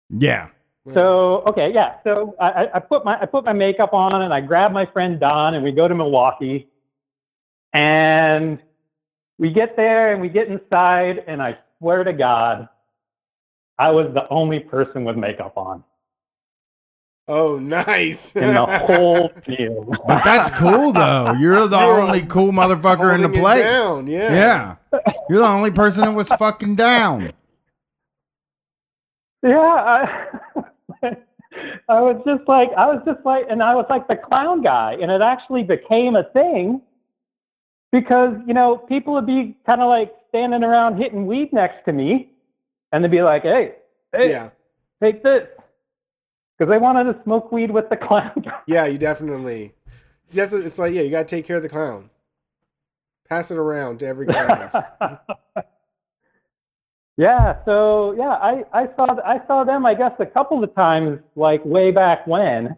Yeah. 0.09 0.49
So 0.93 1.43
okay, 1.47 1.71
yeah. 1.73 1.95
So 2.03 2.36
I, 2.39 2.49
I- 2.49 2.75
I 2.75 2.79
put 2.79 3.03
my 3.05 3.19
I 3.19 3.25
put 3.25 3.43
my 3.43 3.53
makeup 3.53 3.93
on 3.93 4.21
and 4.21 4.33
I 4.33 4.41
grab 4.41 4.71
my 4.71 4.86
friend 4.86 5.19
Don 5.19 5.55
and 5.55 5.63
we 5.63 5.71
go 5.71 5.88
to 5.88 5.95
Milwaukee, 5.95 6.67
and 7.73 8.59
we 9.38 9.51
get 9.51 9.75
there 9.75 10.13
and 10.13 10.21
we 10.21 10.29
get 10.29 10.47
inside 10.47 11.23
and 11.27 11.41
I 11.41 11.57
swear 11.79 12.03
to 12.03 12.13
God, 12.13 12.69
I 13.79 13.91
was 13.91 14.13
the 14.13 14.27
only 14.29 14.59
person 14.59 15.03
with 15.03 15.17
makeup 15.17 15.57
on 15.57 15.83
oh, 17.27 17.57
nice. 17.57 18.36
in 18.36 18.53
the 18.53 18.65
whole 18.86 19.29
field. 19.45 19.97
But 20.07 20.23
that's 20.23 20.49
cool 20.57 20.93
though. 20.93 21.33
You're 21.33 21.67
the 21.67 21.77
You're 21.86 22.01
only 22.01 22.21
cool 22.23 22.51
motherfucker 22.51 23.13
in 23.13 23.21
the 23.21 23.29
place. 23.29 23.63
down, 23.63 24.07
yeah. 24.07 24.75
Yeah. 24.93 24.99
You're 25.29 25.39
the 25.39 25.47
only 25.47 25.71
person 25.71 26.01
that 26.03 26.13
was 26.13 26.27
fucking 26.29 26.75
down. 26.75 27.33
Yeah, 29.47 29.59
I, 29.59 30.63
I 31.89 32.01
was 32.01 32.22
just 32.26 32.47
like, 32.47 32.70
I 32.78 32.86
was 32.88 33.01
just 33.06 33.26
like, 33.26 33.45
and 33.49 33.62
I 33.64 33.76
was 33.76 33.86
like 33.89 34.08
the 34.08 34.16
clown 34.18 34.62
guy, 34.62 34.93
and 35.01 35.10
it 35.12 35.22
actually 35.22 35.64
became 35.64 36.16
a 36.16 36.24
thing 36.34 36.82
because 37.91 38.36
you 38.45 38.53
know 38.53 38.78
people 38.78 39.14
would 39.14 39.26
be 39.26 39.56
kind 39.66 39.82
of 39.82 39.88
like 39.88 40.14
standing 40.30 40.64
around 40.64 40.97
hitting 40.97 41.26
weed 41.26 41.53
next 41.53 41.86
to 41.86 41.93
me, 41.93 42.32
and 42.91 43.03
they'd 43.03 43.12
be 43.12 43.22
like, 43.22 43.43
"Hey, 43.43 43.76
hey, 44.12 44.30
Yeah. 44.32 44.49
take 45.01 45.24
this," 45.24 45.47
because 46.58 46.70
they 46.70 46.78
wanted 46.78 47.06
to 47.14 47.24
smoke 47.24 47.51
weed 47.51 47.72
with 47.72 47.89
the 47.89 47.97
clown 48.08 48.32
guy. 48.43 48.60
Yeah, 48.68 48.86
you 48.86 48.97
definitely. 48.97 49.74
That's 50.32 50.53
it's 50.53 50.80
like 50.80 50.93
yeah, 50.93 51.03
you 51.03 51.10
gotta 51.12 51.26
take 51.26 51.45
care 51.45 51.58
of 51.58 51.64
the 51.64 51.70
clown. 51.70 52.10
Pass 53.30 53.49
it 53.51 53.58
around 53.58 53.99
to 53.99 54.08
every 54.08 54.28
clown. 54.28 54.70
yeah, 57.18 57.63
so 57.66 58.13
yeah, 58.18 58.30
I, 58.30 58.63
I 58.74 58.88
saw 58.95 59.16
I 59.26 59.39
saw 59.47 59.63
them 59.63 59.86
I 59.86 59.93
guess 59.95 60.11
a 60.20 60.26
couple 60.26 60.63
of 60.63 60.74
times 60.76 61.20
like 61.36 61.63
way 61.66 61.91
back 61.91 62.28
when, 62.28 62.76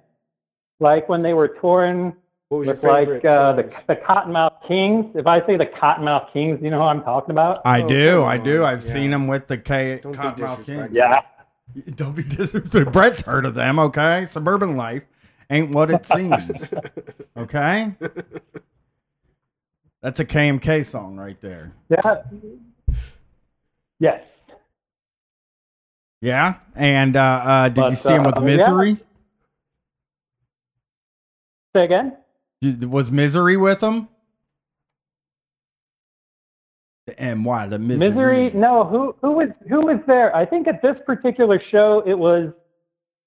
like 0.79 1.09
when 1.09 1.23
they 1.23 1.33
were 1.33 1.47
touring 1.61 2.13
What 2.49 2.59
was 2.59 2.67
your 2.67 2.75
with 2.75 2.83
like 2.83 3.25
uh, 3.25 3.53
the 3.53 3.63
the 3.87 3.95
Kottonmouth 3.95 4.67
Kings. 4.67 5.05
If 5.15 5.27
I 5.27 5.45
say 5.47 5.57
the 5.57 5.65
Kottonmouth 5.65 6.31
Kings, 6.33 6.59
you 6.61 6.69
know 6.69 6.79
who 6.79 6.85
I'm 6.85 7.03
talking 7.03 7.31
about. 7.31 7.59
I 7.65 7.81
Oh, 7.81 7.87
do, 7.89 8.23
I 8.23 8.37
do. 8.37 8.63
I've 8.63 8.83
yeah. 8.85 8.91
seen 8.93 9.11
them 9.11 9.27
with 9.27 9.47
the 9.47 9.57
K 9.57 9.99
Don't 10.03 10.15
Kottonmouth 10.15 10.65
King. 10.65 10.87
disrespectful. 10.91 10.95
Yeah, 10.95 11.21
Don't 11.95 12.15
be 12.15 12.23
disrespectful. 12.23 12.85
Brett's 12.91 13.21
heard 13.21 13.45
of 13.45 13.55
them, 13.55 13.79
okay? 13.79 14.25
Suburban 14.25 14.77
life 14.77 15.03
ain't 15.49 15.71
what 15.71 15.91
it 15.91 16.05
seems. 16.05 16.73
Okay? 17.37 17.93
That's 20.01 20.19
a 20.19 20.25
KMK 20.25 20.85
song 20.85 21.17
right 21.17 21.39
there. 21.41 21.73
yeah, 21.89 22.23
yes. 23.99 24.21
Yeah. 26.21 26.55
And 26.75 27.15
uh, 27.15 27.21
uh 27.21 27.69
did 27.69 27.77
you 27.77 27.83
But, 27.91 27.95
see 27.95 28.13
him 28.13 28.23
with 28.23 28.37
uh, 28.37 28.41
Myzery? 28.41 28.99
Say 31.75 31.85
again. 31.85 32.17
Did, 32.61 32.85
was 32.85 33.11
Myzery 33.11 33.59
with 33.61 33.81
him? 33.81 34.07
The 37.05 37.19
M 37.19 37.43
Y 37.43 37.67
the 37.67 37.77
Myzery? 37.77 37.99
Myzery. 37.99 38.55
No, 38.55 38.83
who 38.83 39.15
who 39.21 39.31
was 39.31 39.49
who 39.69 39.81
was 39.81 39.99
there? 40.07 40.35
I 40.35 40.45
think 40.45 40.67
at 40.67 40.81
this 40.81 40.97
particular 41.05 41.61
show 41.71 42.03
it 42.05 42.17
was 42.17 42.51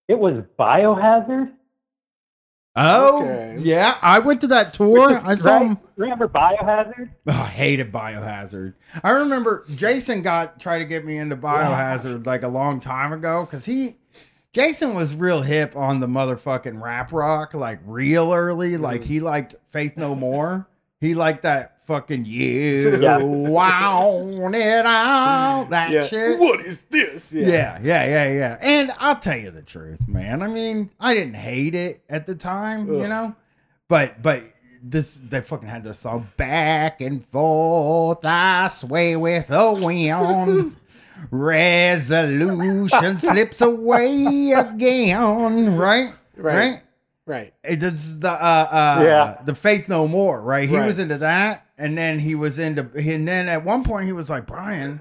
it 0.08 0.18
was 0.18 0.42
Biohazard. 0.58 1.52
Oh, 2.76 3.22
Okay. 3.22 3.56
yeah. 3.58 3.96
I 4.00 4.20
went 4.20 4.40
to 4.42 4.46
that 4.48 4.72
tour. 4.72 5.20
I 5.24 5.34
saw 5.34 5.58
Right? 5.58 5.66
him. 5.66 5.78
Remember 5.96 6.28
Biohazard? 6.28 7.10
Oh, 7.26 7.32
I 7.32 7.46
hated 7.46 7.92
Biohazard. 7.92 8.74
I 9.02 9.10
remember 9.10 9.64
Jason 9.74 10.22
got 10.22 10.60
tried 10.60 10.78
to 10.78 10.84
get 10.84 11.04
me 11.04 11.18
into 11.18 11.36
Biohazard 11.36 12.26
like 12.26 12.42
a 12.42 12.48
long 12.48 12.80
time 12.80 13.12
ago 13.12 13.44
because 13.44 13.64
he, 13.64 13.96
Jason 14.52 14.94
was 14.94 15.14
real 15.14 15.42
hip 15.42 15.74
on 15.76 16.00
the 16.00 16.06
motherfucking 16.06 16.80
rap 16.80 17.12
rock, 17.12 17.54
like 17.54 17.80
real 17.84 18.32
early. 18.32 18.76
Like 18.76 19.02
mm. 19.02 19.04
he 19.04 19.20
liked 19.20 19.56
Faith 19.70 19.96
No 19.96 20.14
More. 20.14 20.66
He 21.01 21.14
liked 21.14 21.42
that 21.42 21.78
fucking 21.86 22.24
you 22.26 22.98
Yeah. 23.03 23.18
want 23.22 24.55
it 24.55 24.86
all 24.86 25.64
that 25.70 25.90
yeah. 25.90 26.03
shit. 26.05 26.38
What 26.38 26.61
is 26.61 26.82
this? 26.90 27.32
Yeah, 27.32 27.78
yeah, 27.82 28.05
yeah, 28.07 28.32
yeah. 28.32 28.59
And 28.61 28.92
I'll 28.98 29.16
tell 29.18 29.36
you 29.38 29.51
the 29.51 29.62
truth, 29.62 30.07
man. 30.07 30.42
I 30.42 30.46
mean, 30.48 30.90
I 31.01 31.14
didn't 31.14 31.34
hate 31.34 31.74
it 31.74 32.03
at 32.09 32.26
the 32.26 32.34
time, 32.34 32.86
you 32.92 33.09
know, 33.09 33.34
but 33.88 34.22
but 34.22 34.44
this 34.82 35.20
they 35.28 35.40
fucking 35.40 35.68
had 35.68 35.84
this 35.84 35.98
song 35.98 36.28
back 36.36 37.01
and 37.01 37.26
forth. 37.28 38.18
I 38.24 38.66
sway 38.68 39.16
with 39.16 39.48
the 39.48 39.72
wind. 39.72 40.76
Resolution 41.30 43.18
slips 43.18 43.61
away 43.61 44.53
again. 44.53 45.76
Right, 45.76 46.12
Right. 46.36 46.57
right. 46.57 46.82
Right. 47.30 47.54
It's 47.62 48.16
the 48.16 48.30
uh, 48.30 48.34
uh 48.34 49.02
Yeah. 49.04 49.36
the 49.44 49.54
faith 49.54 49.88
no 49.88 50.08
more, 50.08 50.40
right? 50.40 50.68
He 50.68 50.76
Right. 50.76 50.84
was 50.86 50.98
into 50.98 51.18
that, 51.18 51.64
and 51.78 51.96
then 51.96 52.18
he 52.18 52.34
was 52.34 52.58
into, 52.58 52.90
and 52.96 53.28
then 53.28 53.48
at 53.48 53.64
one 53.64 53.84
point 53.84 54.06
he 54.06 54.12
was 54.12 54.28
like, 54.28 54.46
Brian, 54.46 55.00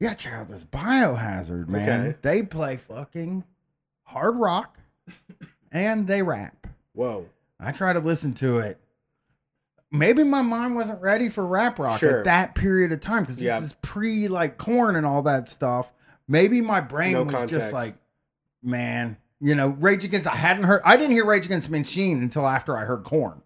you 0.00 0.08
got 0.08 0.16
to 0.18 0.24
check 0.24 0.32
out 0.32 0.48
this 0.48 0.64
biohazard, 0.64 1.68
man. 1.68 1.82
Okay. 2.08 2.16
They 2.22 2.42
play 2.42 2.78
fucking 2.78 3.44
hard 4.04 4.36
rock, 4.36 4.78
and 5.72 6.06
they 6.06 6.22
rap. 6.22 6.66
Whoa. 6.94 7.26
I 7.60 7.70
try 7.72 7.92
to 7.92 8.00
listen 8.00 8.32
to 8.34 8.58
it. 8.58 8.78
Maybe 9.90 10.24
my 10.24 10.40
mind 10.40 10.74
wasn't 10.74 11.02
ready 11.02 11.28
for 11.28 11.44
rap 11.46 11.78
rock 11.78 12.00
Sure. 12.00 12.18
at 12.20 12.24
that 12.24 12.54
period 12.54 12.92
of 12.92 13.00
time 13.00 13.24
because 13.24 13.36
this 13.36 13.44
Yeah. 13.44 13.58
is 13.60 13.74
pre 13.82 14.26
like 14.26 14.56
Korn 14.56 14.96
and 14.96 15.04
all 15.04 15.22
that 15.24 15.50
stuff. 15.50 15.92
Maybe 16.26 16.62
my 16.62 16.80
brain 16.80 17.12
No 17.12 17.24
was 17.24 17.34
context. 17.34 17.54
just 17.54 17.72
like, 17.74 17.94
man, 18.62 19.18
you 19.42 19.56
know, 19.56 19.68
Rage 19.68 20.04
Against. 20.04 20.28
I 20.28 20.36
hadn't 20.36 20.64
heard. 20.64 20.80
I 20.84 20.96
didn't 20.96 21.12
hear 21.12 21.26
Rage 21.26 21.46
Against 21.46 21.68
Machine 21.68 22.22
until 22.22 22.46
after 22.46 22.76
I 22.76 22.84
heard 22.84 23.02
Korn, 23.02 23.42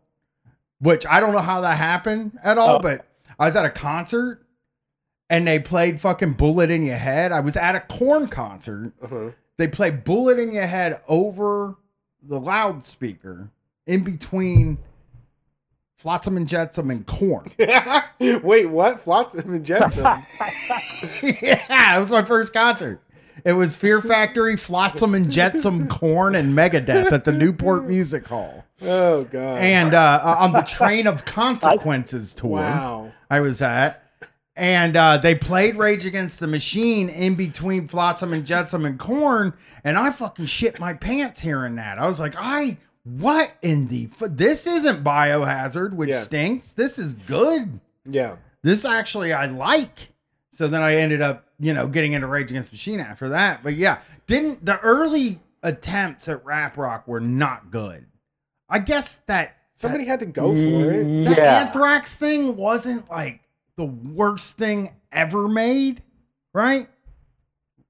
which 0.79 1.07
I 1.07 1.21
don't 1.21 1.33
know 1.33 1.39
how 1.39 1.63
that 1.63 1.79
happened 1.79 2.39
at 2.45 2.59
all. 2.59 2.77
Oh. 2.77 2.79
But 2.81 3.07
I 3.39 3.47
was 3.47 3.57
at 3.57 3.65
a 3.65 3.71
concert 3.71 4.47
and 5.31 5.49
they 5.49 5.59
played 5.59 6.01
fucking 6.01 6.35
Bullet 6.35 6.71
in 6.71 6.85
Your 6.85 6.97
Head. 6.97 7.33
I 7.33 7.41
was 7.41 7.57
at 7.57 7.75
a 7.75 7.81
Korn 7.81 8.29
concert. 8.29 8.93
Uh-huh. 9.03 9.31
They 9.57 9.69
played 9.69 10.05
Bullet 10.05 10.39
in 10.39 10.53
Your 10.53 10.67
Head 10.67 11.01
over 11.09 11.77
the 12.23 12.39
loudspeaker 12.39 13.51
in 13.87 14.05
between 14.05 14.79
Flotsam 15.97 16.37
and 16.37 16.47
Jetsam 16.47 16.91
and 16.91 17.07
Korn. 17.07 17.47
Wait, 18.21 18.67
what? 18.67 19.01
Flotsam 19.01 19.55
and 19.55 19.65
Jetsam. 19.65 20.05
yeah, 21.23 21.97
it 21.97 21.99
was 21.99 22.11
my 22.11 22.23
first 22.23 22.53
concert. 22.53 23.01
It 23.47 23.53
was 23.53 23.77
Fear 23.77 24.03
Factory, 24.03 24.57
Flotsam 24.57 25.15
and 25.15 25.31
Jetsam, 25.31 25.87
Korn, 25.87 26.35
and 26.35 26.53
Megadeth 26.53 27.13
at 27.13 27.25
the 27.25 27.31
Newport 27.31 27.87
Music 27.87 28.27
Hall. 28.27 28.65
oh 28.83 29.23
god. 29.25 29.59
And 29.59 29.95
uh, 29.95 30.37
on 30.41 30.53
the 30.53 30.63
Train 30.63 31.07
of 31.07 31.25
Consequences 31.25 32.35
tour, 32.35 32.51
wow. 32.59 33.13
I 33.31 33.39
was 33.41 33.63
at. 33.63 34.03
And 34.57 34.97
uh, 34.97 35.19
they 35.19 35.35
played 35.35 35.77
Rage 35.77 36.07
Against 36.07 36.41
the 36.41 36.47
Machine 36.47 37.09
in 37.09 37.35
between 37.37 37.87
Flotsam 37.89 38.33
and 38.33 38.45
Jetsam 38.45 38.85
and 38.85 38.99
Korn, 38.99 39.53
and 39.85 39.97
I 39.97 40.11
fucking 40.11 40.47
shit 40.47 40.81
my 40.81 40.95
pants 40.95 41.41
hearing 41.41 41.77
that. 41.77 41.99
I 41.99 42.09
was 42.09 42.19
like, 42.19 42.35
I 42.37 42.79
what 43.05 43.53
in 43.63 43.87
the 43.87 44.09
f- 44.21 44.31
this 44.33 44.67
isn't 44.67 45.05
Biohazard, 45.05 45.93
which 45.93 46.11
Yeah. 46.11 46.21
stinks. 46.23 46.73
This 46.73 46.99
is 46.99 47.15
good. 47.15 47.79
Yeah. 48.05 48.37
This 48.63 48.85
actually 48.85 49.33
I 49.33 49.47
like. 49.47 50.09
So 50.57 50.69
then 50.69 50.81
I 50.81 50.95
ended 50.97 51.21
up, 51.21 51.45
you 51.61 51.75
know, 51.75 51.87
getting 51.87 52.15
into 52.15 52.27
Rage 52.27 52.51
Against 52.51 52.71
the 52.71 52.75
Machine 52.77 52.99
after 52.99 53.29
that. 53.29 53.63
But 53.63 53.75
yeah, 53.75 53.99
didn't 54.27 54.65
the 54.65 54.81
early 54.81 55.39
attempts 55.63 56.29
at 56.29 56.43
rap 56.47 56.79
rock 56.79 57.07
were 57.07 57.21
not 57.21 57.71
good. 57.71 58.07
I 58.67 58.79
guess 58.79 59.17
that 59.27 59.57
Somebody 59.75 60.07
had 60.07 60.21
to 60.21 60.27
go 60.27 60.55
for 60.55 60.91
it. 60.91 61.25
that 61.27 61.37
Yeah. 61.37 61.59
anthrax 61.61 62.15
thing 62.15 62.57
wasn't 62.57 63.07
like 63.11 63.41
the 63.77 63.85
worst 63.85 64.57
thing 64.57 64.95
ever 65.13 65.47
made, 65.47 66.03
right? 66.55 66.89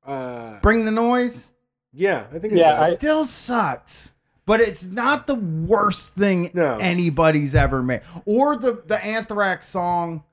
Uh, 0.05 0.59
Bring 0.61 0.85
the 0.85 0.91
noise. 0.91 1.53
yeah, 1.93 2.27
I 2.33 2.41
think 2.41 2.55
it 2.55 2.59
Yeah, 2.59 2.81
I- 2.81 2.95
Still 2.97 3.25
sucks. 3.27 4.13
But 4.45 4.61
it's 4.61 4.85
not 4.85 5.29
the 5.29 5.37
worst 5.37 6.15
thing 6.17 6.51
No. 6.53 6.79
anybody's 6.79 7.55
ever 7.55 7.81
made. 7.81 8.01
Or 8.25 8.57
the 8.57 8.83
the 8.89 9.01
anthrax 9.05 9.69
song 9.69 10.25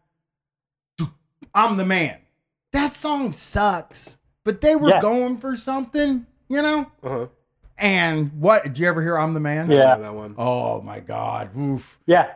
I'm 1.54 1.78
the 1.78 1.86
man. 1.86 2.18
That 2.74 2.96
song 2.96 3.32
sucks. 3.32 4.18
But 4.44 4.60
they 4.60 4.76
were 4.76 4.90
Yeah. 4.90 5.00
going 5.00 5.38
for 5.38 5.56
something, 5.56 6.26
you 6.50 6.62
know? 6.62 6.88
uh-huh. 7.02 7.28
And 7.78 8.32
what 8.40 8.64
did 8.64 8.78
you 8.78 8.88
ever 8.88 9.02
hear 9.02 9.18
I'm 9.18 9.34
the 9.34 9.40
man? 9.40 9.70
Yeah. 9.70 9.96
know 9.96 10.02
that 10.04 10.14
one. 10.16 10.36
Oh 10.38 10.82
my 10.82 11.00
god. 11.00 11.50
Oof. 11.58 11.98
Yeah. 12.06 12.34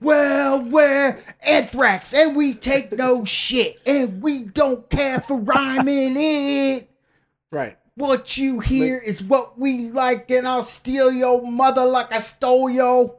Well, 0.00 0.64
we're 0.64 1.18
anthrax 1.40 2.12
and 2.12 2.34
we 2.34 2.54
take 2.54 2.90
no 2.92 3.24
shit 3.24 3.80
and 3.86 4.20
we 4.20 4.40
don't 4.44 4.88
care 4.90 5.20
for 5.20 5.36
rhyming 5.38 6.16
it. 6.16 6.90
Right. 7.50 7.78
What 7.94 8.36
you 8.36 8.58
hear 8.60 8.98
is 8.98 9.22
what 9.22 9.58
we 9.58 9.90
like, 9.90 10.30
and 10.30 10.48
I'll 10.48 10.62
steal 10.62 11.12
your 11.12 11.42
mother 11.46 11.84
like 11.84 12.10
I 12.10 12.18
stole 12.18 12.68
your 12.70 13.14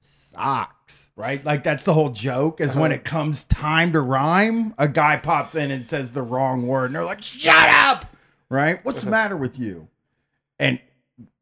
socks. 0.00 0.74
Right? 1.18 1.44
Like 1.44 1.64
that's 1.64 1.82
the 1.82 1.92
whole 1.94 2.10
joke 2.10 2.60
is 2.60 2.76
when 2.76 2.92
Uh-huh. 2.92 3.00
it 3.00 3.04
comes 3.04 3.42
time 3.44 3.92
to 3.92 4.00
rhyme, 4.00 4.72
a 4.78 4.86
guy 4.86 5.16
pops 5.16 5.56
in 5.56 5.72
and 5.72 5.84
says 5.84 6.12
the 6.12 6.22
wrong 6.22 6.64
word, 6.66 6.86
and 6.86 6.94
they're 6.94 7.04
like, 7.04 7.22
shut 7.22 7.68
up. 7.70 8.06
Right? 8.48 8.82
What's 8.84 9.00
the 9.00 9.08
Uh-huh. 9.08 9.10
matter 9.10 9.36
with 9.36 9.58
you? 9.58 9.88
And 10.60 10.78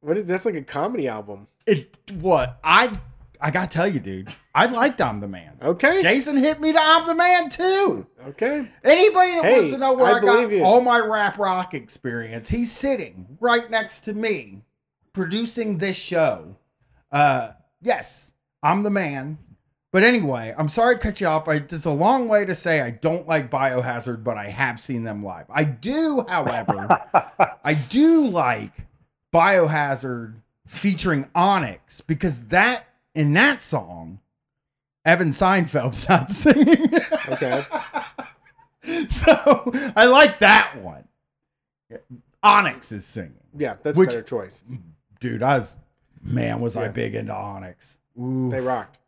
What 0.01 0.17
is 0.17 0.25
that's 0.25 0.47
like 0.47 0.55
a 0.55 0.63
comedy 0.63 1.07
album? 1.09 1.47
it 1.67 1.95
what 2.15 2.59
I 2.65 2.99
I 3.39 3.51
gotta 3.51 3.67
tell 3.69 3.87
you, 3.87 4.01
dude, 4.01 4.35
I 4.55 4.65
liked 4.65 4.99
I'm 5.03 5.21
the 5.21 5.29
man. 5.29 5.59
Okay. 5.63 6.01
Jason 6.01 6.39
hit 6.39 6.59
me 6.59 6.73
to 6.73 6.81
I'm 6.81 7.07
the 7.07 7.15
man 7.15 7.51
too. 7.51 8.07
Okay. 8.29 8.67
Anybody 8.83 9.33
that 9.33 9.45
Hey, 9.45 9.57
wants 9.59 9.73
to 9.73 9.79
know 9.79 9.93
where 9.93 10.07
I 10.15 10.17
I, 10.17 10.21
got 10.21 10.51
you. 10.51 10.65
all 10.65 10.81
my 10.81 10.99
rap 11.01 11.39
rock 11.39 11.75
experience, 11.75 12.49
he's 12.49 12.73
sitting 12.73 13.27
right 13.41 13.71
next 13.71 14.01
to 14.01 14.15
me, 14.15 14.63
producing 15.13 15.77
this 15.77 15.97
show. 15.97 16.57
Uh, 17.13 17.51
yes, 17.83 18.33
I'm 18.63 18.83
the 18.83 18.91
man. 18.91 19.37
But 19.97 20.05
anyway, 20.05 20.55
I'm 20.59 20.69
sorry 20.69 20.97
to 20.97 21.01
cut 21.01 21.23
you 21.23 21.27
off. 21.27 21.49
I, 21.49 21.55
it's 21.55 21.87
a 21.87 21.91
long 21.91 22.29
way 22.29 22.45
to 22.45 22.55
say 22.55 22.83
I 22.83 22.91
don't 22.91 23.27
like 23.27 23.51
Biohazard, 23.51 24.23
but 24.25 24.37
I 24.37 24.51
have 24.51 24.79
seen 24.79 25.05
them 25.05 25.25
live. 25.25 25.47
I 25.49 25.65
do, 25.65 26.23
however, 26.29 27.01
I 27.65 27.73
do 27.73 28.27
like 28.27 28.73
Biohazard 29.33 30.35
featuring 30.67 31.31
Onyx 31.35 32.03
because 32.03 32.41
that 32.49 32.89
in 33.15 33.33
that 33.33 33.63
song, 33.63 34.19
Evan 35.07 35.31
Seinfeld's 35.31 36.07
not 36.11 36.31
singing. 36.31 36.93
Okay. 37.31 37.63
so 39.09 39.73
I 39.97 40.05
like 40.05 40.41
that 40.41 40.77
one. 40.83 41.09
Onyx 42.43 42.93
is 42.93 43.07
singing. 43.07 43.33
Yeah, 43.57 43.77
that's 43.83 43.97
Which- 43.99 44.11
a 44.11 44.17
better 44.17 44.23
choice. 44.25 44.63
Dude, 45.21 45.43
I 45.43 45.57
was 45.57 45.79
man, 46.23 46.61
was 46.61 46.77
I 46.77 46.89
big 46.89 47.15
into 47.15 47.35
Onyx. 47.35 47.97
Ooh. 48.21 48.51
They 48.51 48.61
rocked. 48.61 48.99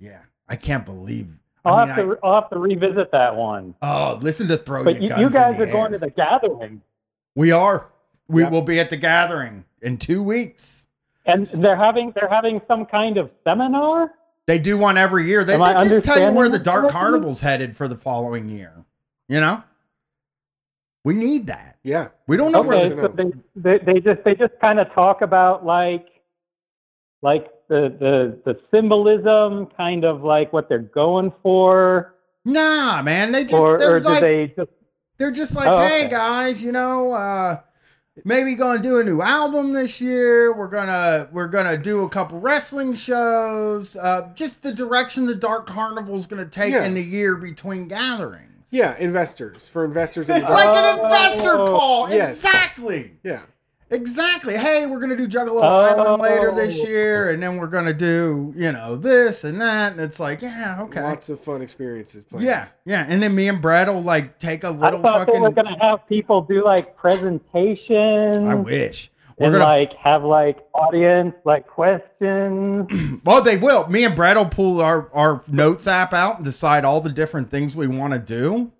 Yeah. 0.00 0.20
I 0.48 0.56
can't 0.56 0.84
believe. 0.84 1.28
I'll 1.64 1.74
I 1.74 1.86
mean, 1.86 1.94
have 1.94 1.96
to 2.06 2.18
I- 2.22 2.26
I'll 2.26 2.40
have 2.40 2.50
to 2.50 2.58
revisit 2.58 3.12
that 3.12 3.36
one. 3.36 3.74
oh, 3.82 4.18
listen 4.22 4.48
to 4.48 4.56
throw 4.56 4.82
But 4.84 4.94
your 4.94 5.02
you, 5.02 5.08
guns 5.10 5.20
you 5.20 5.26
in 5.26 5.32
guys 5.32 5.56
the 5.58 5.62
are 5.64 5.66
going 5.72 5.92
to 5.92 5.98
the 5.98 6.10
gathering, 6.10 6.80
We 7.36 7.52
are. 7.52 7.86
We 8.28 8.42
Yep. 8.42 8.52
will 8.52 8.62
be 8.62 8.80
at 8.80 8.90
the 8.90 8.96
gathering 8.96 9.64
in 9.82 9.98
two 9.98 10.22
weeks. 10.22 10.86
and 11.26 11.46
they're 11.46 11.76
having 11.76 12.12
they're 12.14 12.28
having 12.30 12.60
some 12.66 12.86
kind 12.86 13.18
of 13.18 13.30
seminar. 13.44 14.12
They 14.46 14.58
do 14.58 14.78
one 14.78 14.96
every 14.98 15.26
year. 15.26 15.44
They, 15.44 15.56
they 15.58 15.88
just 15.88 16.02
tell 16.04 16.18
you 16.18 16.32
where 16.32 16.48
the 16.48 16.58
Dark 16.58 16.82
correctly? 16.84 16.98
Carnival's 16.98 17.40
headed 17.40 17.76
for 17.76 17.86
the 17.86 17.96
following 17.96 18.48
year. 18.48 18.72
You 19.28 19.40
know? 19.40 19.62
We 21.04 21.14
need 21.14 21.46
that. 21.46 21.76
Yeah. 21.82 22.08
We 22.26 22.36
don't 22.36 22.50
know 22.52 22.62
where 22.62 22.78
Okay, 22.78 22.88
the 22.94 23.02
so 23.02 23.08
they, 23.08 23.78
they 23.78 23.78
they 23.94 24.00
just 24.00 24.24
they 24.24 24.34
just 24.34 24.54
kind 24.60 24.80
of 24.80 24.92
talk 24.92 25.22
about 25.22 25.64
like 25.64 26.06
like 27.22 27.48
the 27.70 27.96
the 27.98 28.52
the 28.52 28.60
symbolism, 28.70 29.66
kind 29.76 30.04
of 30.04 30.22
like 30.22 30.52
what 30.52 30.68
they're 30.68 30.78
going 30.80 31.32
for, 31.42 32.14
Nah, 32.44 33.00
man. 33.02 33.32
They 33.32 33.44
just 33.44 33.54
or 33.54 33.78
they're 33.78 33.96
or 33.96 34.00
do 34.00 34.08
like 34.08 34.20
they 34.20 34.46
just 34.56 34.70
they're 35.18 35.30
just 35.30 35.54
like, 35.56 35.68
Oh, 35.68 35.78
hey 35.78 36.00
okay. 36.02 36.10
guys, 36.10 36.62
you 36.62 36.72
know, 36.72 37.12
uh 37.12 37.60
maybe 38.24 38.54
gonna 38.54 38.82
do 38.82 38.98
a 38.98 39.04
new 39.04 39.22
album 39.22 39.72
this 39.72 40.00
year. 40.00 40.52
We're 40.56 40.68
gonna 40.68 41.28
we're 41.32 41.48
gonna 41.48 41.78
do 41.78 42.02
a 42.04 42.08
couple 42.08 42.40
wrestling 42.40 42.94
shows. 42.94 43.94
Uh 43.96 44.30
just 44.34 44.62
the 44.62 44.72
direction 44.72 45.26
the 45.26 45.34
Dark 45.34 45.66
Carnival's 45.66 46.26
gonna 46.26 46.44
take 46.46 46.72
Yeah. 46.72 46.84
in 46.84 46.94
the 46.94 47.02
year 47.02 47.36
between 47.36 47.88
gatherings. 47.88 48.46
Yeah, 48.70 48.96
investors. 48.98 49.68
For 49.68 49.84
investors 49.84 50.28
in 50.30 50.36
It's 50.36 50.50
like 50.50 50.68
an 50.76 50.98
investor 51.04 51.58
Oh, 51.58 51.66
call. 51.66 52.10
yes. 52.10 52.42
Exactly. 52.44 53.12
Yeah. 53.22 53.42
Exactly. 53.90 54.56
Hey, 54.56 54.86
we're 54.86 55.00
gonna 55.00 55.16
do 55.16 55.26
Juggalo 55.26 55.62
Oh. 55.62 55.80
Island 55.80 56.22
later 56.22 56.52
oh. 56.52 56.56
this 56.56 56.82
year, 56.82 57.30
and 57.30 57.42
then 57.42 57.56
we're 57.56 57.66
gonna 57.66 57.92
do, 57.92 58.52
you 58.56 58.70
know, 58.70 58.96
this 58.96 59.42
and 59.42 59.60
that. 59.60 59.92
And 59.92 60.00
it's 60.00 60.20
like, 60.20 60.42
yeah, 60.42 60.82
okay. 60.82 61.02
Lots 61.02 61.28
of 61.28 61.40
fun 61.40 61.60
experiences 61.60 62.24
planned. 62.24 62.44
Yeah, 62.44 62.68
yeah. 62.84 63.04
And 63.08 63.22
then 63.22 63.34
me 63.34 63.48
and 63.48 63.60
Brad 63.60 63.88
will 63.88 64.02
like 64.02 64.38
take 64.38 64.62
a 64.62 64.70
little 64.70 65.00
I 65.00 65.02
thought 65.02 65.26
they 65.26 65.32
fucking. 65.32 65.42
were 65.42 65.50
gonna 65.50 65.76
have 65.84 66.06
people 66.08 66.42
do 66.42 66.64
like 66.64 66.96
presentations. 66.96 68.36
I 68.38 68.54
wish. 68.54 69.10
We're 69.38 69.46
and 69.46 69.54
gonna. 69.54 69.64
like 69.64 69.94
have 69.94 70.22
like 70.22 70.58
audience 70.74 71.34
like 71.44 71.66
questions. 71.66 73.20
well, 73.24 73.42
they 73.42 73.56
will. 73.56 73.88
Me 73.88 74.04
and 74.04 74.14
Brad 74.14 74.36
will 74.36 74.46
pull 74.46 74.80
our 74.80 75.10
our 75.12 75.42
notes 75.48 75.86
app 75.86 76.14
out 76.14 76.36
and 76.36 76.44
decide 76.44 76.84
all 76.84 77.00
the 77.00 77.10
different 77.10 77.50
things 77.50 77.74
we 77.74 77.86
want 77.88 78.12
to 78.12 78.18
do 78.20 78.70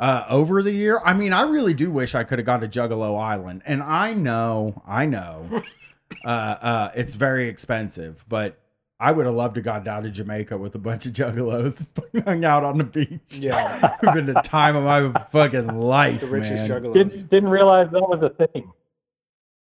uh, 0.00 0.24
over 0.28 0.62
the 0.62 0.72
year. 0.72 1.00
I 1.04 1.14
mean, 1.14 1.32
I 1.32 1.42
really 1.42 1.74
do 1.74 1.90
wish 1.92 2.16
I 2.16 2.24
could 2.24 2.40
have 2.40 2.46
gone 2.46 2.62
to 2.62 2.68
Juggalo 2.68 3.20
Island, 3.20 3.62
and 3.66 3.82
I 3.82 4.14
know, 4.14 4.82
I 4.86 5.06
know, 5.06 5.62
uh, 6.24 6.28
uh, 6.28 6.90
it's 6.96 7.14
very 7.14 7.46
expensive, 7.48 8.24
but. 8.28 8.56
I 9.02 9.12
would 9.12 9.24
have 9.24 9.34
loved 9.34 9.54
to 9.54 9.62
gone 9.62 9.82
down 9.82 10.02
to 10.02 10.10
Jamaica 10.10 10.58
with 10.58 10.74
a 10.74 10.78
bunch 10.78 11.06
of 11.06 11.14
juggalos 11.14 11.86
and 12.12 12.22
hung 12.22 12.44
out 12.44 12.64
on 12.64 12.76
the 12.76 12.84
beach. 12.84 13.20
Yeah. 13.30 13.96
It's 14.02 14.12
been 14.12 14.26
the 14.26 14.42
time 14.44 14.76
of 14.76 14.84
my 14.84 15.24
fucking 15.32 15.68
life, 15.68 16.20
The 16.20 16.26
richest 16.26 16.68
man. 16.68 16.82
juggalos. 16.82 16.92
didn't 16.92 17.30
didn't 17.30 17.48
realize 17.48 17.88
that 17.92 18.02
was 18.02 18.20
a 18.22 18.46
thing. 18.46 18.70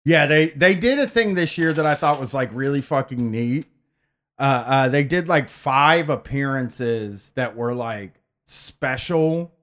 Yeah, 0.03 0.25
they 0.25 0.47
they 0.47 0.75
did 0.75 0.99
a 0.99 1.07
thing 1.07 1.35
this 1.35 1.57
year 1.57 1.71
that 1.71 1.85
I 1.85 1.95
thought 1.95 2.19
was 2.19 2.33
like 2.33 2.49
really 2.51 2.81
fucking 2.81 3.31
neat. 3.31 3.67
Uh, 4.37 4.63
uh, 4.67 4.87
they 4.89 5.05
did 5.05 5.29
like 5.29 5.47
five 5.47 6.09
appearances 6.09 7.31
that 7.35 7.55
were 7.55 7.73
like 7.73 8.15
special 8.43 9.53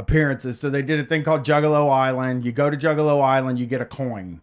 appearances. 0.00 0.58
So 0.58 0.70
they 0.70 0.82
did 0.82 0.98
a 1.00 1.04
thing 1.04 1.22
called 1.22 1.44
Juggalo 1.44 1.90
Island. 1.92 2.44
You 2.44 2.52
go 2.52 2.70
to 2.70 2.76
Juggalo 2.76 3.22
Island, 3.22 3.58
you 3.58 3.66
get 3.66 3.80
a 3.80 3.84
coin. 3.86 4.40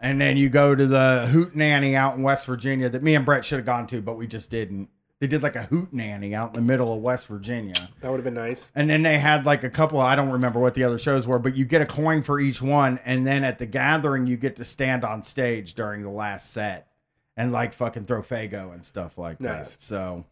And 0.00 0.20
then 0.20 0.36
you 0.36 0.48
go 0.48 0.74
to 0.76 0.86
the 0.86 1.28
Hootenanny 1.32 1.94
out 1.94 2.16
in 2.16 2.22
West 2.22 2.46
Virginia 2.46 2.88
that 2.88 3.02
me 3.02 3.14
and 3.16 3.24
Brett 3.26 3.44
should 3.44 3.58
have 3.58 3.66
gone 3.66 3.86
to, 3.88 4.00
but 4.00 4.16
we 4.16 4.26
just 4.28 4.48
didn't. 4.50 4.88
They 5.20 5.26
did 5.26 5.42
like 5.42 5.56
a 5.56 5.64
Hootenanny 5.64 6.32
out 6.34 6.50
in 6.50 6.54
the 6.54 6.60
middle 6.60 6.94
of 6.94 7.00
West 7.02 7.26
Virginia. 7.26 7.74
That 8.00 8.08
would 8.12 8.18
have 8.18 8.24
been 8.24 8.34
nice. 8.34 8.70
And 8.76 8.88
then 8.88 9.02
they 9.02 9.18
had 9.18 9.44
like 9.44 9.64
a 9.64 9.70
couple, 9.70 10.00
I 10.00 10.14
don't 10.14 10.30
remember 10.30 10.60
what 10.60 10.74
the 10.74 10.84
other 10.84 10.98
shows 10.98 11.26
were, 11.26 11.40
but 11.40 11.56
you 11.56 11.64
get 11.64 11.80
a 11.82 11.86
coin 11.86 12.22
for 12.22 12.38
each 12.38 12.62
one. 12.62 13.00
And 13.04 13.26
then 13.26 13.42
at 13.42 13.58
the 13.58 13.66
gathering, 13.66 14.28
you 14.28 14.36
get 14.36 14.54
to 14.56 14.64
stand 14.64 15.02
on 15.04 15.24
stage 15.24 15.74
during 15.74 16.02
the 16.04 16.10
last 16.10 16.52
set 16.52 16.86
and 17.36 17.50
like 17.50 17.74
fucking 17.74 18.04
throw 18.04 18.22
Faygo 18.22 18.72
and 18.72 18.86
stuff 18.86 19.18
like 19.18 19.40
Nice. 19.40 19.72
that. 19.72 19.82
So 19.82 20.24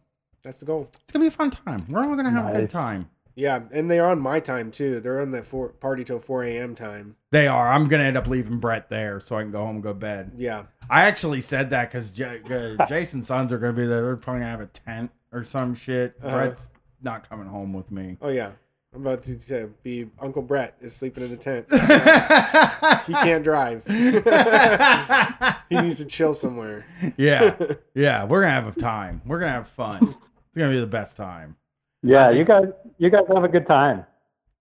That's 0.43 0.61
the 0.61 0.65
goal. 0.65 0.87
it's 0.93 1.11
going 1.11 1.25
to 1.25 1.29
be 1.29 1.33
a 1.33 1.37
fun 1.37 1.51
time. 1.51 1.85
We're 1.89 1.99
all 2.05 2.13
going 2.15 2.23
to 2.23 2.31
have 2.31 2.55
a 2.55 2.59
good 2.61 2.69
time. 2.69 3.09
Yeah, 3.37 3.59
and 3.71 3.89
they're 3.89 4.07
on 4.07 4.19
my 4.19 4.39
time 4.39 4.71
too. 4.71 4.99
They're 4.99 5.21
on 5.21 5.29
the 5.29 5.43
four, 5.43 5.69
party 5.69 6.03
till 6.03 6.17
four 6.19 6.43
a.m. 6.43 6.73
time. 6.73 7.15
They 7.29 7.45
are. 7.47 7.71
I'm 7.71 7.87
gonna 7.87 8.03
end 8.03 8.17
up 8.17 8.25
leaving 8.25 8.57
Brett 8.57 8.89
there 8.89 9.19
so 9.19 9.37
I 9.37 9.43
can 9.43 9.51
go 9.51 9.59
home 9.59 9.75
and 9.75 9.83
go 9.83 9.89
to 9.89 9.99
bed. 9.99 10.31
Yeah, 10.35 10.63
I 10.89 11.03
actually 11.03 11.41
said 11.41 11.69
that 11.69 11.91
because 11.91 12.09
J- 12.09 12.41
uh, 12.49 12.85
Jason's 12.87 13.27
sons 13.27 13.53
are 13.53 13.59
gonna 13.59 13.73
be 13.73 13.85
there. 13.85 14.01
They're 14.01 14.17
probably 14.17 14.39
gonna 14.41 14.49
have 14.49 14.61
a 14.61 14.65
tent 14.65 15.11
or 15.31 15.43
some 15.43 15.75
shit. 15.75 16.15
Uh-huh. 16.23 16.35
Brett's 16.35 16.69
not 17.03 17.29
coming 17.29 17.45
home 17.45 17.73
with 17.73 17.91
me. 17.91 18.17
Oh 18.23 18.29
yeah, 18.29 18.53
I'm 18.95 19.05
about 19.05 19.21
to, 19.25 19.37
to 19.49 19.71
be 19.83 20.09
Uncle 20.19 20.41
Brett 20.41 20.75
is 20.81 20.95
sleeping 20.95 21.23
in 21.23 21.29
the 21.29 21.37
tent. 21.37 21.67
he 23.05 23.13
can't 23.13 23.43
drive. 23.43 23.85
he 25.69 25.79
needs 25.79 25.97
to 25.97 26.05
chill 26.05 26.33
somewhere. 26.33 26.87
yeah, 27.17 27.55
yeah. 27.93 28.23
We're 28.23 28.41
gonna 28.41 28.53
have 28.53 28.75
a 28.75 28.79
time. 28.79 29.21
We're 29.27 29.39
gonna 29.39 29.51
have 29.51 29.67
fun. 29.67 30.15
It's 30.47 30.57
gonna 30.57 30.71
be 30.71 30.79
the 30.79 30.87
best 30.87 31.15
time. 31.17 31.55
Yeah, 32.03 32.29
you 32.29 32.45
guys, 32.45 32.65
you 32.97 33.09
guys 33.09 33.23
have 33.33 33.43
a 33.43 33.47
good 33.47 33.67
time. 33.67 34.05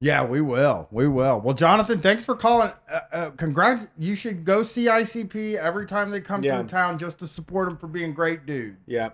Yeah, 0.01 0.25
we 0.25 0.41
will. 0.43 0.89
We 0.91 1.09
will. 1.09 1.41
Well, 1.41 1.55
Jonathan, 1.55 2.01
thanks 2.03 2.25
for 2.25 2.35
calling. 2.37 2.71
Uh, 2.91 3.01
uh, 3.13 3.31
congrats. 3.31 3.87
You 3.99 4.15
should 4.15 4.45
go 4.45 4.63
see 4.63 4.87
ICP 4.87 5.55
every 5.57 5.87
time 5.87 6.11
they 6.11 6.21
come 6.21 6.43
Yeah. 6.43 6.59
through 6.59 6.69
town 6.69 6.99
just 6.99 7.19
to 7.21 7.27
support 7.27 7.69
them 7.69 7.79
for 7.79 7.87
being 7.87 8.13
great 8.13 8.45
dudes. 8.45 8.77
Yeah. 8.87 9.11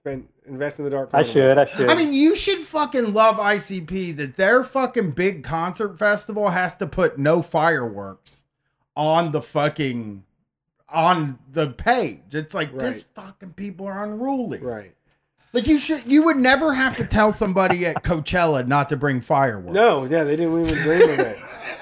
Spend 0.00 0.26
invest 0.46 0.78
in 0.78 0.84
the 0.84 0.90
dark. 0.90 1.10
I 1.12 1.30
should, 1.32 1.58
I 1.58 1.66
should. 1.70 1.88
I 1.90 1.94
mean, 1.94 2.12
you 2.12 2.34
should 2.34 2.64
fucking 2.64 3.12
love 3.12 3.36
ICP 3.36 4.16
that 4.16 4.36
their 4.36 4.64
fucking 4.64 5.12
big 5.12 5.44
concert 5.44 5.98
festival 5.98 6.48
has 6.48 6.74
to 6.76 6.86
put 6.86 7.18
no 7.18 7.42
fireworks 7.42 8.42
on 8.96 9.32
the 9.32 9.42
fucking 9.42 10.24
on 10.88 11.38
the 11.50 11.68
page. 11.68 12.20
It's 12.34 12.54
like 12.54 12.76
this 12.78 13.02
fucking 13.14 13.52
people 13.52 13.86
are 13.86 14.04
unruly. 14.04 14.58
Right. 14.58 14.94
Like 15.52 15.66
you 15.66 15.78
should 15.78 16.10
you 16.10 16.22
would 16.24 16.38
never 16.38 16.72
have 16.72 16.96
to 16.96 17.04
tell 17.04 17.30
somebody 17.30 17.84
at 17.86 18.02
Coachella 18.02 18.66
not 18.66 18.88
to 18.88 18.96
bring 18.96 19.20
fireworks. 19.20 19.74
No, 19.74 20.04
yeah, 20.04 20.24
they 20.24 20.34
didn't 20.36 20.58
even 20.64 20.74
dream 20.82 21.02
of 21.10 21.18
it. 21.18 21.38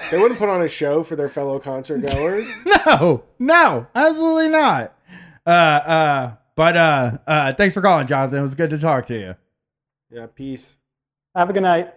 They 0.09 0.17
wouldn't 0.17 0.37
put 0.39 0.49
on 0.49 0.61
a 0.61 0.67
show 0.67 1.03
for 1.03 1.15
their 1.15 1.29
fellow 1.29 1.57
concert 1.59 1.99
goers. 2.01 2.47
No, 2.85 3.23
no, 3.39 3.87
absolutely 3.95 4.49
not. 4.49 4.93
Uh 5.45 5.49
uh 5.49 6.35
but 6.55 6.75
uh 6.75 7.17
uh 7.25 7.53
thanks 7.53 7.73
for 7.73 7.81
calling, 7.81 8.07
Jonathan. 8.07 8.39
It 8.39 8.41
was 8.41 8.55
good 8.55 8.71
to 8.71 8.77
talk 8.77 9.05
to 9.05 9.17
you. 9.17 9.35
Yeah, 10.09 10.25
peace. 10.33 10.75
have 11.35 11.49
a 11.49 11.53
good 11.53 11.63
night. 11.63 11.93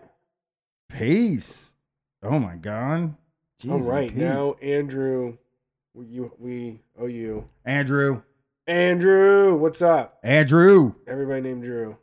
Peace. 0.91 1.73
Oh 2.23 2.39
my 2.39 2.55
god. 2.57 3.15
All 3.69 3.81
Jeez, 3.81 3.89
right, 3.89 4.09
Pete. 4.11 4.19
now 4.19 4.53
Andrew, 4.63 5.37
you, 5.99 6.31
we 6.39 6.81
owe 6.99 7.07
you. 7.07 7.49
Andrew. 7.65 8.23
Andrew, 8.67 9.55
what's 9.57 9.83
up? 9.83 10.19
Andrew. 10.23 10.95
Everybody 11.07 11.43
named 11.43 11.65
Drew. 11.65 11.99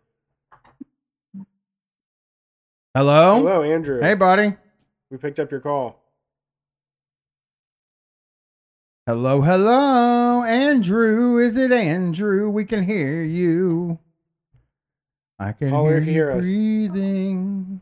Hello? 2.94 3.38
Hello, 3.38 3.64
Andrew. 3.64 4.00
Hey 4.00 4.14
buddy. 4.14 4.56
We 5.10 5.18
picked 5.18 5.40
up 5.40 5.50
your 5.50 5.60
call. 5.60 6.04
Hello, 9.08 9.42
hello, 9.42 10.44
Andrew. 10.44 11.40
Is 11.40 11.58
it 11.58 11.72
Andrew? 11.72 12.50
We 12.50 12.66
can 12.66 12.84
hear 12.84 13.24
you. 13.24 13.98
I 15.40 15.54
can 15.54 15.70
hear 15.70 15.98
if 15.98 16.06
you 16.06 16.12
you 16.12 16.14
hear 16.14 16.32
us. 16.32 16.42
breathing 16.42 17.82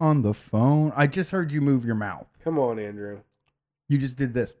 on 0.00 0.22
the 0.22 0.32
phone. 0.32 0.92
I 0.96 1.06
just 1.06 1.30
heard 1.30 1.52
you 1.52 1.60
move 1.60 1.84
your 1.84 1.94
mouth. 1.94 2.26
Come 2.42 2.58
on, 2.58 2.78
Andrew. 2.78 3.20
You 3.90 3.98
just 3.98 4.16
did 4.16 4.32
this 4.32 4.54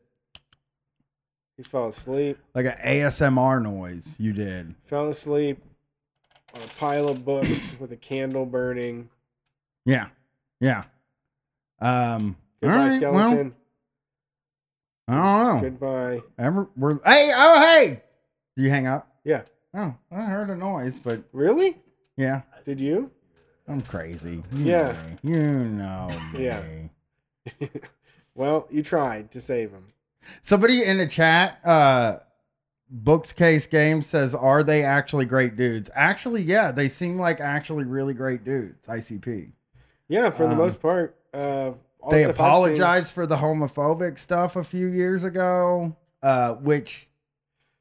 He 1.56 1.62
fell 1.62 1.88
asleep. 1.88 2.38
like 2.54 2.66
an 2.66 2.76
ASMR 2.84 3.62
noise. 3.62 4.16
You 4.18 4.32
did. 4.32 4.74
Fell 4.86 5.08
asleep 5.10 5.62
on 6.54 6.62
a 6.62 6.66
pile 6.78 7.08
of 7.08 7.24
books 7.24 7.74
with 7.78 7.92
a 7.92 7.96
candle 7.96 8.44
burning. 8.46 9.08
Yeah, 9.84 10.08
yeah. 10.60 10.84
Um. 11.80 12.36
Goodbye, 12.60 12.76
right, 12.76 13.00
well, 13.02 13.28
skeleton. 13.28 13.54
I 15.06 15.14
don't 15.14 15.22
know. 15.56 15.60
Goodbye. 15.68 16.22
Ever, 16.38 16.68
we're, 16.76 16.98
hey, 17.04 17.30
oh 17.36 17.60
hey. 17.60 18.02
Did 18.56 18.62
you 18.64 18.70
hang 18.70 18.86
up? 18.86 19.06
Yeah. 19.24 19.42
Oh, 19.74 19.94
I 20.10 20.22
heard 20.24 20.48
a 20.50 20.56
noise, 20.56 20.98
but 20.98 21.22
Really? 21.32 21.76
yeah, 22.16 22.42
Did 22.64 22.80
you? 22.80 23.10
I'm 23.68 23.82
crazy. 23.82 24.42
You 24.52 24.64
Yeah. 24.64 24.92
know. 25.22 25.30
You 25.30 25.42
know 25.42 26.08
me. 26.32 26.44
Yeah. 26.44 26.62
well, 28.34 28.66
you 28.70 28.82
tried 28.82 29.30
to 29.32 29.40
save 29.40 29.72
him. 29.72 29.84
Somebody 30.42 30.84
in 30.84 30.98
the 30.98 31.06
chat, 31.06 31.58
uh, 31.64 32.18
Books 32.90 33.32
Case 33.32 33.66
Game 33.66 34.02
says, 34.02 34.34
"Are 34.34 34.62
they 34.62 34.82
actually 34.84 35.24
great 35.24 35.56
dudes?" 35.56 35.90
Actually, 35.94 36.42
yeah, 36.42 36.70
they 36.70 36.88
seem 36.88 37.18
like 37.18 37.40
actually 37.40 37.84
really 37.84 38.14
great 38.14 38.44
dudes. 38.44 38.86
ICP. 38.86 39.52
Yeah, 40.08 40.30
for 40.30 40.44
the 40.46 40.52
Um, 40.52 40.58
most 40.58 40.80
part. 40.80 41.16
Uh, 41.32 41.72
they 42.10 42.18
the 42.18 42.24
seen- 42.24 42.30
apologized 42.30 43.12
for 43.14 43.26
the 43.26 43.36
homophobic 43.36 44.18
stuff 44.18 44.56
a 44.56 44.62
few 44.64 44.88
years 44.88 45.24
ago, 45.24 45.96
uh, 46.22 46.54
which 46.56 47.08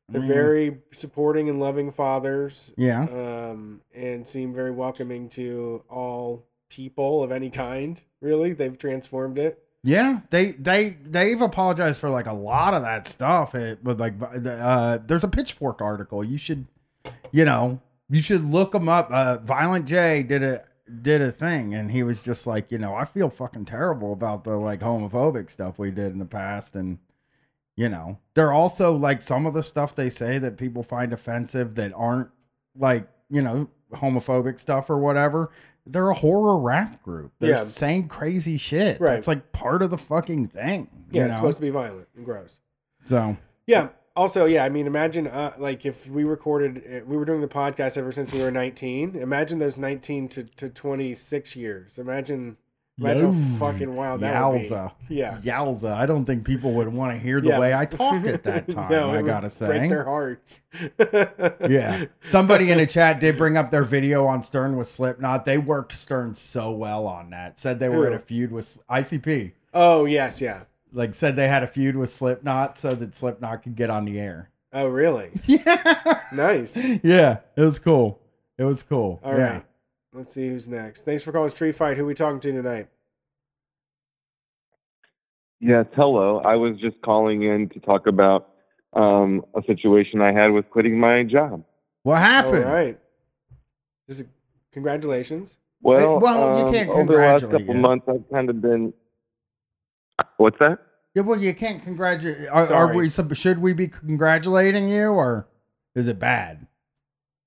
They're 0.10 0.22
mm, 0.22 0.28
very 0.28 0.78
supporting 0.94 1.50
and 1.50 1.60
loving 1.60 1.92
fathers, 1.92 2.72
yeah, 2.78 3.04
um, 3.06 3.82
and 3.94 4.28
seem 4.28 4.54
very 4.54 4.72
welcoming 4.72 5.30
to 5.30 5.84
all 5.90 6.46
people 6.70 7.24
of 7.24 7.32
any 7.32 7.50
kind. 7.50 8.02
Really, 8.22 8.54
they've 8.54 8.78
transformed 8.78 9.38
it. 9.38 9.64
Yeah. 9.84 10.22
They 10.30 10.52
they 10.54 10.98
they've 11.04 11.42
apologized 11.42 12.00
for 12.00 12.10
like 12.10 12.28
a 12.28 12.34
lot 12.34 12.74
of 12.74 12.82
that 12.84 13.06
stuff. 13.06 13.54
It, 13.54 13.84
but 13.84 13.98
like, 13.98 14.14
uh, 14.22 15.00
there's 15.06 15.24
a 15.24 15.28
Pitchfork 15.28 15.82
article. 15.82 16.24
You 16.24 16.38
should, 16.38 16.66
you 17.32 17.46
know, 17.46 17.80
you 18.10 18.22
should 18.22 18.46
look 18.46 18.72
them 18.72 18.88
up. 18.88 19.12
Uh, 19.12 19.38
Violent 19.40 19.86
J 19.86 20.24
did 20.24 20.42
a 20.44 20.64
did 21.02 21.22
a 21.22 21.32
thing, 21.32 21.74
and 21.74 21.92
he 21.92 22.04
was 22.04 22.24
just 22.24 22.48
like, 22.48 22.72
you 22.72 22.78
know, 22.78 22.94
I 22.96 23.06
feel 23.06 23.30
fucking 23.30 23.66
terrible 23.66 24.14
about 24.14 24.44
the 24.44 24.56
like 24.56 24.80
homophobic 24.80 25.50
stuff 25.52 25.78
we 25.80 25.92
did 25.92 26.14
in 26.14 26.20
the 26.20 26.26
past, 26.26 26.76
and 26.76 26.98
you 27.76 27.90
know, 27.90 28.18
they're 28.36 28.54
also 28.54 28.94
like 28.96 29.22
some 29.22 29.46
of 29.46 29.54
the 29.54 29.64
stuff 29.64 29.96
they 29.96 30.10
say 30.10 30.38
that 30.40 30.58
people 30.58 30.84
find 30.84 31.12
offensive 31.12 31.76
that 31.76 31.92
aren't 31.96 32.30
like 32.78 33.08
you 33.30 33.42
know 33.42 33.68
homophobic 33.94 34.60
stuff 34.60 34.90
or 34.90 34.98
whatever. 34.98 35.52
They're 35.86 36.10
a 36.10 36.14
horror 36.14 36.58
rap 36.58 37.02
group. 37.04 37.34
They're 37.40 37.50
Yeah. 37.52 37.68
saying 37.68 38.08
crazy 38.08 38.58
shit. 38.58 39.00
Right. 39.02 39.18
It's 39.18 39.28
like 39.28 39.52
part 39.52 39.82
of 39.82 39.90
the 39.90 39.98
fucking 39.98 40.48
thing. 40.48 40.88
Yeah, 41.12 41.24
you 41.24 41.28
it's 41.30 41.38
supposed 41.38 41.58
to 41.58 41.62
be 41.62 41.70
violent 41.70 42.08
and 42.16 42.26
gross. 42.26 42.62
so 43.06 43.38
Yeah. 43.68 43.90
Also, 44.16 44.46
yeah, 44.46 44.64
I 44.64 44.70
mean, 44.70 44.86
imagine 44.86 45.26
uh, 45.26 45.56
like 45.58 45.86
if 45.88 46.08
we 46.08 46.24
recorded, 46.24 46.84
uh, 46.88 47.06
we 47.08 47.18
were 47.18 47.26
doing 47.26 47.42
the 47.42 47.48
podcast 47.48 47.98
ever 47.98 48.12
since 48.12 48.32
we 48.32 48.42
were 48.44 48.52
19. 48.52 49.16
Imagine 49.16 49.58
those 49.58 49.76
19 49.76 50.28
to, 50.30 50.44
to 50.44 50.70
26 50.70 51.56
years. 51.56 51.98
Imagine, 51.98 52.58
imagine 53.00 53.26
Yo. 53.26 53.32
how 53.32 53.56
fucking 53.72 53.96
wild 53.96 54.22
that 54.22 54.46
would 54.50 54.60
be. 54.62 55.16
Yeah. 55.16 55.38
Yowza. 55.42 55.94
I 55.94 56.06
don't 56.06 56.26
think 56.26 56.46
people 56.46 56.74
would 56.74 56.88
want 56.88 57.14
to 57.14 57.18
hear 57.20 57.42
the 57.42 57.50
Yeah. 57.50 57.60
way 57.60 57.74
I 57.74 57.86
talked 57.86 58.26
at 58.28 58.44
that 58.44 58.70
time. 58.72 58.92
No, 58.92 59.12
I 59.14 59.22
gotta 59.22 59.50
say. 59.50 59.66
break 59.68 59.90
their 59.90 60.04
hearts. 60.04 60.62
yeah. 61.70 62.06
Somebody 62.22 62.72
in 62.72 62.78
the 62.78 62.86
chat 62.88 63.20
did 63.20 63.38
bring 63.38 63.58
up 63.58 63.72
their 63.72 63.84
video 63.84 64.26
on 64.26 64.44
Stern 64.44 64.78
with 64.78 64.88
Slipknot. 64.88 65.46
They 65.46 65.58
worked 65.58 65.94
Stern 65.94 66.36
so 66.36 66.72
well 66.72 67.08
on 67.08 67.30
that. 67.32 67.60
Said 67.60 67.80
they 67.80 67.90
were 67.90 68.08
in 68.08 68.14
a 68.14 68.20
feud 68.20 68.52
with 68.52 68.78
ICP. 68.90 69.54
Oh 69.74 70.06
yes, 70.06 70.40
yeah. 70.42 70.64
Like 70.92 71.16
said 71.16 71.36
they 71.36 71.48
had 71.48 71.64
a 71.64 71.68
feud 71.68 71.96
with 71.96 72.12
Slipknot 72.12 72.78
so 72.78 72.94
that 72.96 73.16
Slipknot 73.16 73.64
could 73.64 73.76
get 73.76 73.90
on 73.90 74.06
the 74.06 74.20
air. 74.20 74.50
Oh 74.72 74.88
really? 74.88 75.30
Yeah. 75.46 76.20
Nice. 76.32 76.76
Yeah. 77.04 77.38
It 77.56 77.62
was 77.62 77.80
cool. 77.80 78.20
It 78.58 78.64
was 78.66 78.84
cool. 78.84 79.20
All 79.24 79.34
right. 79.34 79.64
Yeah. 80.14 80.20
Let's 80.20 80.34
see 80.34 80.48
who's 80.48 80.68
next. 80.68 81.06
Thanks 81.06 81.24
for 81.24 81.32
calling 81.32 81.50
Street 81.50 81.76
Fight. 81.76 81.98
Who 81.98 82.06
we 82.06 82.14
talking 82.14 82.40
to 82.40 82.52
tonight? 82.52 82.88
Yes, 85.60 85.86
hello. 85.96 86.40
I 86.40 86.56
was 86.56 86.78
just 86.80 87.02
calling 87.04 87.44
in 87.44 87.70
to 87.70 87.80
talk 87.80 88.08
about 88.08 88.50
um, 88.94 89.46
a 89.56 89.64
situation 89.66 90.22
I 90.22 90.34
had 90.34 90.52
with 90.52 90.70
quitting 90.70 91.00
my 91.00 91.24
job. 91.24 91.64
What 92.04 92.20
happened? 92.20 92.66
All 92.66 92.74
right. 92.74 93.00
This 94.08 94.20
is 94.20 94.26
congratulations. 94.72 95.58
Well, 95.82 96.20
well, 96.20 96.58
you 96.58 96.66
um, 96.66 96.74
can't 96.74 96.90
over 96.90 97.14
the 97.14 97.20
last 97.20 97.42
congratulate 97.42 97.52
couple 97.52 97.76
yet. 97.76 97.82
months, 97.82 98.06
I've 98.08 98.30
kind 98.30 98.50
of 98.50 98.62
been. 98.62 98.94
What's 100.38 100.60
that? 100.60 100.80
Yeah, 101.16 101.24
well, 101.24 101.40
you 101.40 101.54
can't 101.54 101.82
congratulate. 101.82 102.48
Are, 102.50 102.72
are 102.74 102.94
we? 102.94 103.10
Should 103.10 103.60
we 103.60 103.74
be 103.74 103.88
congratulating 103.88 104.90
you, 104.90 105.08
or 105.08 105.48
is 105.96 106.08
it 106.08 106.20
bad? 106.20 106.68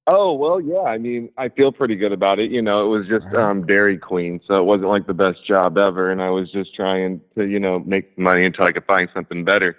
Oh 0.08 0.32
well, 0.34 0.60
yeah. 0.60 0.82
I 0.82 0.98
mean, 0.98 1.30
I 1.36 1.48
feel 1.48 1.72
pretty 1.72 1.96
good 1.96 2.12
about 2.12 2.38
it. 2.38 2.50
You 2.50 2.62
know, 2.62 2.84
it 2.84 2.88
was 2.88 3.06
just 3.06 3.26
Right. 3.26 3.36
um, 3.36 3.66
Dairy 3.66 3.98
Queen, 3.98 4.40
so 4.46 4.60
it 4.60 4.64
wasn't 4.64 4.88
like 4.88 5.06
the 5.06 5.14
best 5.14 5.44
job 5.44 5.78
ever, 5.78 6.10
and 6.10 6.22
I 6.22 6.30
was 6.30 6.50
just 6.52 6.74
trying 6.76 7.20
to, 7.36 7.44
you 7.44 7.58
know, 7.58 7.80
make 7.80 8.16
money 8.16 8.44
until 8.44 8.66
I 8.66 8.72
could 8.72 8.84
find 8.84 9.08
something 9.12 9.44
better. 9.44 9.76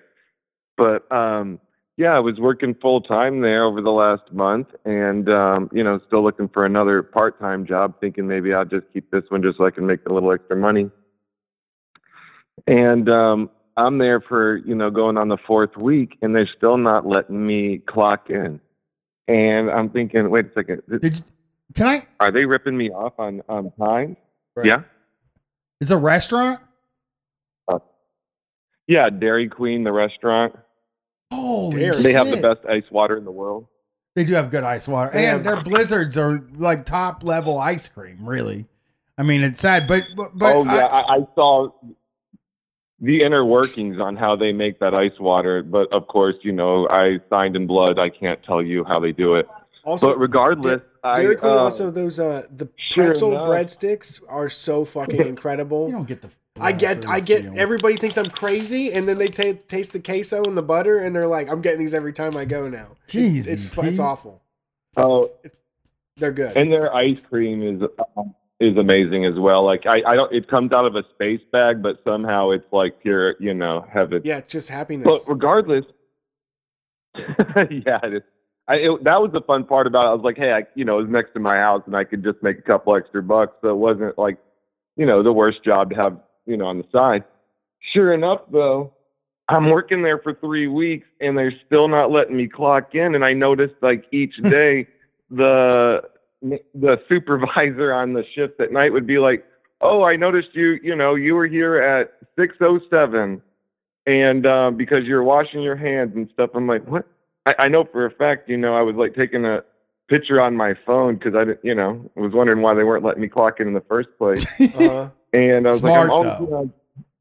But 0.75 1.09
um, 1.11 1.59
yeah, 1.95 2.09
I 2.11 2.19
was 2.19 2.39
working 2.39 2.75
full 2.75 2.99
time 3.01 3.39
there 3.39 3.63
over 3.63 3.81
the 3.81 3.91
last 3.91 4.31
month, 4.33 4.67
and 4.83 5.29
um, 5.29 5.69
you 5.71 5.83
know, 5.83 5.99
still 6.07 6.23
looking 6.23 6.49
for 6.49 6.65
another 6.65 7.01
part 7.03 7.39
time 7.39 7.65
job, 7.65 7.99
thinking 8.01 8.27
maybe 8.27 8.53
I'll 8.53 8.65
just 8.65 8.85
keep 8.93 9.09
this 9.11 9.23
one 9.29 9.41
just 9.41 9.57
so 9.57 9.65
I 9.65 9.71
can 9.71 9.87
make 9.87 10.05
a 10.07 10.13
little 10.13 10.31
extra 10.33 10.57
money. 10.57 10.91
And 12.67 13.07
um, 13.09 13.49
I'm 13.77 13.97
there 13.97 14.19
for 14.19 14.57
you 14.57 14.75
know 14.75 14.89
going 14.91 15.17
on 15.17 15.29
the 15.29 15.37
fourth 15.37 15.77
week, 15.77 16.17
and 16.21 16.35
they're 16.35 16.49
still 16.57 16.77
not 16.77 17.07
letting 17.07 17.47
me 17.47 17.77
clock 17.77 18.29
in. 18.29 18.59
And 19.27 19.69
I'm 19.69 19.89
thinking, 19.89 20.29
wait 20.29 20.45
a 20.45 20.51
second, 20.53 20.81
th- 20.89 21.01
Did 21.01 21.15
you? 21.17 21.23
Can 21.75 21.87
I? 21.87 22.07
are 22.19 22.31
they 22.31 22.45
ripping 22.45 22.77
me 22.77 22.89
off 22.91 23.13
on 23.19 23.41
on 23.49 23.71
time? 23.71 24.15
Right. 24.55 24.65
Yeah. 24.67 24.83
Is 25.81 25.91
a 25.91 25.97
restaurant. 25.97 26.59
Uh, 27.67 27.79
yeah, 28.87 29.09
Dairy 29.09 29.49
Queen, 29.49 29.83
the 29.83 29.91
restaurant. 29.91 30.55
Holy 31.31 31.77
Dairy. 31.81 32.01
They 32.01 32.13
have 32.13 32.31
the 32.31 32.37
best 32.37 32.65
ice 32.69 32.89
water 32.89 33.17
in 33.17 33.25
the 33.25 33.31
world. 33.31 33.67
They 34.15 34.23
do 34.23 34.33
have 34.33 34.49
good 34.49 34.63
ice 34.63 34.87
water, 34.87 35.11
They 35.13 35.27
and 35.27 35.43
their 35.45 35.61
blizzards 35.63 36.17
are 36.17 36.41
like 36.55 36.85
top 36.85 37.23
level 37.23 37.59
ice 37.59 37.87
cream. 37.87 38.25
Really, 38.25 38.65
I 39.17 39.23
mean, 39.23 39.43
it's 39.43 39.59
sad, 39.59 39.87
but 39.87 40.03
but, 40.15 40.35
but 40.37 40.55
oh 40.55 40.63
I- 40.65 40.75
yeah, 40.75 40.85
I, 40.85 41.15
I 41.17 41.19
saw 41.35 41.69
the 42.99 43.21
inner 43.23 43.45
workings 43.45 43.99
on 43.99 44.15
how 44.15 44.35
they 44.35 44.51
make 44.51 44.79
that 44.79 44.93
ice 44.95 45.19
water, 45.19 45.61
but 45.63 45.91
of 45.93 46.07
course, 46.07 46.35
you 46.41 46.51
know, 46.51 46.87
I 46.89 47.19
signed 47.29 47.55
in 47.55 47.67
blood. 47.67 47.99
I 47.99 48.09
can't 48.09 48.41
tell 48.43 48.61
you 48.61 48.83
how 48.83 48.99
they 48.99 49.11
do 49.11 49.35
it. 49.35 49.47
Also, 49.83 50.07
but 50.07 50.19
regardless, 50.19 50.81
Dairy 51.15 51.35
I 51.35 51.39
Queen 51.39 51.51
uh, 51.53 51.55
also 51.57 51.89
those 51.91 52.19
uh 52.19 52.45
the 52.55 52.67
sure 52.75 53.05
pretzel 53.07 53.31
enough. 53.31 53.47
breadsticks 53.47 54.19
are 54.27 54.49
so 54.49 54.83
fucking 54.83 55.21
incredible. 55.27 55.87
you 55.87 55.93
don't 55.93 56.07
get 56.07 56.21
the. 56.21 56.29
I 56.59 56.71
get, 56.71 57.07
I 57.07 57.19
get. 57.19 57.43
feel. 57.43 57.53
Everybody 57.55 57.97
thinks 57.97 58.17
I'm 58.17 58.31
crazy, 58.31 58.91
and 58.91 59.07
then 59.07 59.19
they 59.19 59.27
ta 59.27 59.53
taste 59.67 59.93
the 59.93 59.99
queso 59.99 60.43
and 60.43 60.57
the 60.57 60.63
butter, 60.63 60.97
and 60.97 61.15
they're 61.15 61.27
like, 61.27 61.49
"I'm 61.51 61.61
getting 61.61 61.79
these 61.79 61.93
every 61.93 62.13
time 62.13 62.35
I 62.35 62.45
go 62.45 62.67
now." 62.67 62.87
It- 63.07 63.11
Jeez, 63.11 63.47
it's 63.47 63.77
it's 63.77 63.99
awful. 63.99 64.41
oh, 64.97 65.31
They're 66.17 66.31
good. 66.31 66.57
and 66.57 66.71
their 66.71 66.93
ice 66.95 67.21
cream 67.21 67.61
is 67.61 67.87
um, 68.17 68.33
is 68.59 68.77
amazing 68.77 69.25
as 69.25 69.35
well. 69.35 69.63
Like 69.63 69.85
I, 69.85 70.01
I 70.05 70.15
don't. 70.15 70.33
It 70.33 70.47
comes 70.47 70.71
out 70.71 70.85
of 70.85 70.95
a 70.95 71.03
space 71.13 71.41
bag, 71.51 71.81
but 71.81 71.99
somehow 72.03 72.51
it's 72.51 72.65
like 72.71 73.01
pure, 73.01 73.35
you 73.39 73.53
know, 73.53 73.85
heaven. 73.91 74.21
yeah, 74.23 74.41
just 74.41 74.69
happiness. 74.69 75.05
But 75.05 75.21
regardless, 75.27 75.85
yeah, 77.15 77.99
it 78.03 78.13
is. 78.13 78.23
I, 78.69 78.75
it, 78.75 79.03
that 79.05 79.21
was 79.21 79.31
the 79.31 79.41
fun 79.41 79.63
part 79.63 79.87
about 79.87 80.05
it. 80.05 80.09
I 80.09 80.13
was 80.13 80.23
like, 80.23 80.37
hey, 80.37 80.51
I, 80.51 80.63
you 80.75 80.83
know, 80.83 80.99
it 80.99 81.03
was 81.03 81.11
next 81.11 81.33
to 81.33 81.39
my 81.39 81.55
house, 81.55 81.83
and 81.85 81.95
I 81.95 82.03
could 82.03 82.23
just 82.23 82.43
make 82.43 82.59
a 82.59 82.61
couple 82.61 82.95
extra 82.95 83.23
bucks, 83.23 83.53
so 83.61 83.69
it 83.69 83.77
wasn't 83.77 84.17
like, 84.17 84.37
you 84.97 85.05
know, 85.05 85.23
the 85.23 85.31
worst 85.31 85.63
job 85.63 85.91
to 85.91 85.95
have, 85.95 86.17
you 86.45 86.57
know, 86.57 86.65
on 86.65 86.77
the 86.77 86.85
side. 86.91 87.23
Sure 87.93 88.13
enough, 88.13 88.41
though, 88.51 88.93
I'm 89.47 89.69
working 89.69 90.03
there 90.03 90.17
for 90.19 90.33
three 90.33 90.67
weeks, 90.67 91.07
and 91.21 91.37
they're 91.37 91.53
still 91.65 91.87
not 91.87 92.11
letting 92.11 92.35
me 92.35 92.47
clock 92.47 92.93
in. 92.93 93.15
And 93.15 93.23
I 93.23 93.31
noticed 93.31 93.75
like 93.81 94.05
each 94.11 94.35
day, 94.43 94.87
the 95.29 96.01
the 96.41 97.01
supervisor 97.09 97.93
on 97.93 98.13
the 98.13 98.23
shift 98.35 98.59
at 98.59 98.71
night 98.71 98.93
would 98.93 99.07
be 99.07 99.17
like, 99.19 99.45
"Oh, 99.81 100.03
I 100.03 100.15
noticed 100.15 100.49
you. 100.53 100.79
You 100.83 100.95
know, 100.95 101.15
you 101.15 101.35
were 101.35 101.47
here 101.47 101.77
at 101.77 102.13
6:07." 102.37 103.41
and 104.07 104.47
um, 104.47 104.77
because 104.77 105.03
you're 105.03 105.21
washing 105.23 105.61
your 105.61 105.75
hands 105.75 106.15
and 106.15 106.29
stuff, 106.33 106.51
I'm 106.53 106.65
like, 106.65 106.87
what? 106.87 107.05
I, 107.45 107.55
I 107.59 107.67
know 107.67 107.83
for 107.83 108.05
a 108.05 108.11
fact, 108.11 108.49
you 108.49 108.55
know, 108.57 108.73
I 108.73 108.81
was 108.81 108.95
like 108.95 109.13
taking 109.15 109.43
a 109.45 109.63
picture 110.07 110.41
on 110.41 110.55
my 110.55 110.75
phone 110.85 111.15
because 111.15 111.35
I 111.35 111.43
didn't, 111.43 111.59
you 111.63 111.75
know, 111.75 112.09
I 112.15 112.21
was 112.21 112.31
wondering 112.31 112.61
why 112.61 112.73
they 112.73 112.85
weren't 112.85 113.03
letting 113.03 113.21
me 113.21 113.27
clock 113.27 113.59
in 113.59 113.67
in 113.67 113.73
the 113.73 113.81
first 113.81 114.07
place. 114.17 114.45
uh, 114.79 115.09
And 115.33 115.67
I 115.67 115.71
was 115.71 115.81
Smart, 115.81 116.09
like, 116.09 116.25
I'm 116.25 116.53
always 116.53 116.69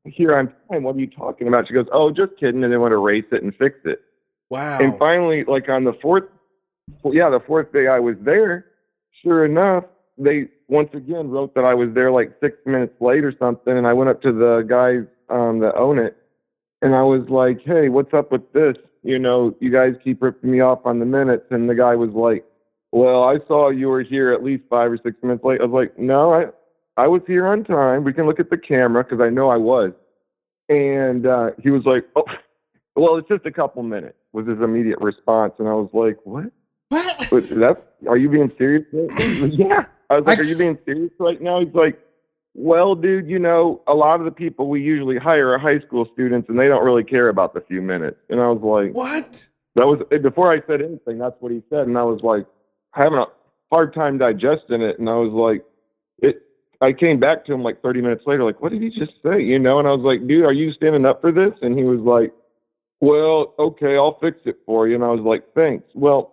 here 0.04 0.30
on 0.36 0.54
time. 0.70 0.84
What 0.84 0.94
are 0.94 1.00
you 1.00 1.08
talking 1.08 1.48
about? 1.48 1.66
She 1.66 1.74
goes, 1.74 1.86
oh, 1.92 2.12
just 2.12 2.36
kidding. 2.38 2.62
And 2.62 2.72
they 2.72 2.76
want 2.76 2.92
to 2.92 2.96
erase 2.96 3.24
it 3.32 3.42
and 3.42 3.52
fix 3.56 3.80
it. 3.84 4.00
wow. 4.48 4.78
And 4.78 4.96
finally, 4.96 5.42
like 5.42 5.68
on 5.68 5.82
the 5.82 5.94
fourth, 6.00 6.24
yeah, 7.04 7.28
the 7.30 7.40
fourth 7.40 7.72
day 7.72 7.88
I 7.88 7.98
was 7.98 8.14
there, 8.20 8.66
sure 9.22 9.44
enough, 9.44 9.84
they 10.18 10.48
once 10.68 10.90
again 10.94 11.30
wrote 11.30 11.54
that 11.54 11.64
I 11.64 11.74
was 11.74 11.90
there 11.94 12.10
like 12.10 12.32
six 12.40 12.56
minutes 12.66 12.94
late 13.00 13.24
or 13.24 13.34
something. 13.38 13.76
And 13.76 13.86
I 13.86 13.92
went 13.92 14.10
up 14.10 14.22
to 14.22 14.32
the 14.32 14.64
guys 14.68 15.06
um, 15.28 15.60
that 15.60 15.74
own 15.74 15.98
it, 15.98 16.16
and 16.82 16.94
I 16.94 17.02
was 17.02 17.28
like, 17.28 17.60
"Hey, 17.64 17.88
what's 17.88 18.14
up 18.14 18.32
with 18.32 18.52
this? 18.52 18.76
You 19.02 19.18
know, 19.18 19.54
you 19.60 19.70
guys 19.70 19.94
keep 20.02 20.22
ripping 20.22 20.50
me 20.50 20.60
off 20.60 20.80
on 20.84 20.98
the 20.98 21.06
minutes." 21.06 21.46
And 21.50 21.68
the 21.68 21.74
guy 21.74 21.94
was 21.94 22.10
like, 22.10 22.44
"Well, 22.92 23.24
I 23.24 23.38
saw 23.46 23.70
you 23.70 23.88
were 23.88 24.02
here 24.02 24.32
at 24.32 24.42
least 24.42 24.64
five 24.70 24.90
or 24.90 24.98
six 25.02 25.16
minutes 25.22 25.44
late." 25.44 25.60
I 25.60 25.64
was 25.64 25.72
like, 25.72 25.98
"No, 25.98 26.32
I 26.32 26.46
I 26.96 27.08
was 27.08 27.22
here 27.26 27.46
on 27.46 27.64
time. 27.64 28.04
We 28.04 28.12
can 28.12 28.26
look 28.26 28.40
at 28.40 28.50
the 28.50 28.58
camera 28.58 29.04
because 29.04 29.20
I 29.20 29.30
know 29.30 29.48
I 29.48 29.56
was." 29.56 29.92
And 30.68 31.26
uh, 31.26 31.50
he 31.62 31.70
was 31.70 31.84
like, 31.84 32.04
"Oh." 32.16 32.24
Well, 32.98 33.16
it's 33.18 33.28
just 33.28 33.44
a 33.44 33.52
couple 33.52 33.82
minutes 33.82 34.16
was 34.32 34.46
his 34.46 34.58
immediate 34.62 34.98
response, 35.02 35.52
and 35.58 35.68
I 35.68 35.72
was 35.72 35.90
like, 35.92 36.16
"What? 36.24 36.50
What? 36.88 37.48
That's 37.50 37.80
are 38.08 38.16
you 38.16 38.28
being 38.28 38.50
serious?" 38.58 38.84
right 38.92 39.08
now?" 39.10 39.16
He's 39.24 39.40
like, 39.42 39.52
yeah. 39.58 39.84
I 40.10 40.16
was 40.16 40.26
like, 40.26 40.38
I- 40.38 40.42
"Are 40.42 40.44
you 40.44 40.56
being 40.56 40.78
serious 40.84 41.12
right 41.18 41.40
now?" 41.40 41.60
He's 41.60 41.74
like, 41.74 41.98
"Well, 42.54 42.94
dude, 42.94 43.28
you 43.28 43.38
know, 43.38 43.82
a 43.86 43.94
lot 43.94 44.18
of 44.20 44.24
the 44.24 44.30
people 44.30 44.68
we 44.68 44.80
usually 44.82 45.16
hire 45.16 45.52
are 45.52 45.58
high 45.58 45.80
school 45.80 46.06
students, 46.12 46.48
and 46.48 46.58
they 46.58 46.68
don't 46.68 46.84
really 46.84 47.04
care 47.04 47.28
about 47.28 47.54
the 47.54 47.60
few 47.62 47.82
minutes." 47.82 48.18
And 48.30 48.40
I 48.40 48.48
was 48.48 48.62
like, 48.62 48.94
what? 48.94 49.46
"That 49.74 49.86
was 49.86 50.00
eh, 50.12 50.18
before 50.18 50.52
I 50.52 50.60
said 50.66 50.80
anything. 50.82 51.18
That's 51.18 51.36
what 51.40 51.52
he 51.52 51.62
said." 51.70 51.86
And 51.86 51.98
I 51.98 52.02
was 52.04 52.20
like, 52.22 52.46
having 52.92 53.18
a 53.18 53.26
hard 53.72 53.94
time 53.94 54.18
digesting 54.18 54.82
it, 54.82 54.98
and 54.98 55.08
I 55.08 55.16
was 55.16 55.32
like, 55.32 55.64
"It." 56.18 56.42
I 56.82 56.92
came 56.92 57.18
back 57.18 57.46
to 57.46 57.54
him 57.54 57.62
like 57.62 57.80
30 57.80 58.02
minutes 58.02 58.24
later, 58.26 58.44
like, 58.44 58.60
"What 58.60 58.70
did 58.70 58.82
he 58.82 58.90
just 58.90 59.12
say?" 59.24 59.40
You 59.42 59.58
know? 59.58 59.78
And 59.78 59.88
I 59.88 59.92
was 59.92 60.02
like, 60.04 60.26
"Dude, 60.28 60.44
are 60.44 60.52
you 60.52 60.72
standing 60.72 61.06
up 61.06 61.20
for 61.22 61.32
this?" 61.32 61.52
And 61.62 61.76
he 61.78 61.84
was 61.84 62.00
like 62.00 62.32
well, 63.00 63.54
okay, 63.58 63.96
I'll 63.96 64.18
fix 64.20 64.38
it 64.46 64.56
for 64.64 64.88
you. 64.88 64.94
And 64.94 65.04
I 65.04 65.08
was 65.08 65.20
like, 65.20 65.44
thanks. 65.54 65.84
Well, 65.94 66.32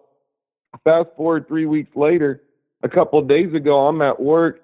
fast 0.84 1.10
forward 1.16 1.48
three 1.48 1.66
weeks 1.66 1.96
later, 1.96 2.44
a 2.84 2.90
couple 2.90 3.20
of 3.20 3.28
days 3.28 3.54
ago, 3.54 3.88
I'm 3.88 4.02
at 4.02 4.20
work, 4.20 4.62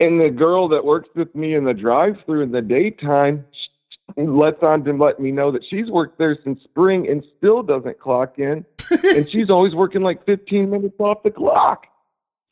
and 0.00 0.20
the 0.20 0.30
girl 0.30 0.68
that 0.68 0.84
works 0.84 1.08
with 1.14 1.34
me 1.34 1.54
in 1.54 1.64
the 1.64 1.74
drive-through 1.74 2.42
in 2.42 2.52
the 2.52 2.62
daytime 2.62 3.44
lets 4.16 4.62
on 4.62 4.84
to 4.84 4.92
let 4.92 5.20
me 5.20 5.30
know 5.30 5.52
that 5.52 5.62
she's 5.68 5.88
worked 5.88 6.18
there 6.18 6.36
since 6.42 6.60
spring 6.64 7.08
and 7.08 7.24
still 7.38 7.62
doesn't 7.62 8.00
clock 8.00 8.38
in, 8.38 8.64
and 9.04 9.30
she's 9.30 9.50
always 9.50 9.74
working 9.74 10.02
like 10.02 10.24
15 10.26 10.68
minutes 10.68 10.96
off 10.98 11.22
the 11.22 11.30
clock. 11.30 11.86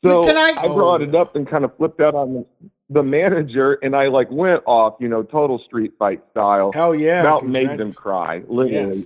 So 0.03 0.23
Can 0.23 0.37
I- 0.37 0.61
I 0.61 0.67
brought 0.67 1.01
it 1.01 1.13
oh. 1.13 1.21
up 1.21 1.35
and 1.35 1.47
kind 1.47 1.65
of 1.65 1.75
flipped 1.75 1.99
out 1.99 2.15
on 2.15 2.33
the, 2.33 2.45
the 2.89 3.03
manager, 3.03 3.73
and 3.83 3.95
I 3.95 4.07
like 4.07 4.31
went 4.31 4.63
off, 4.65 4.95
you 4.99 5.09
know, 5.09 5.23
total 5.23 5.59
street 5.59 5.93
fight 5.99 6.23
style 6.31 6.71
Hell 6.73 6.95
yeah! 6.95 7.21
about 7.21 7.45
made 7.45 7.77
them 7.77 7.93
cry, 7.93 8.43
literally. 8.47 8.99
Yes. 8.99 9.05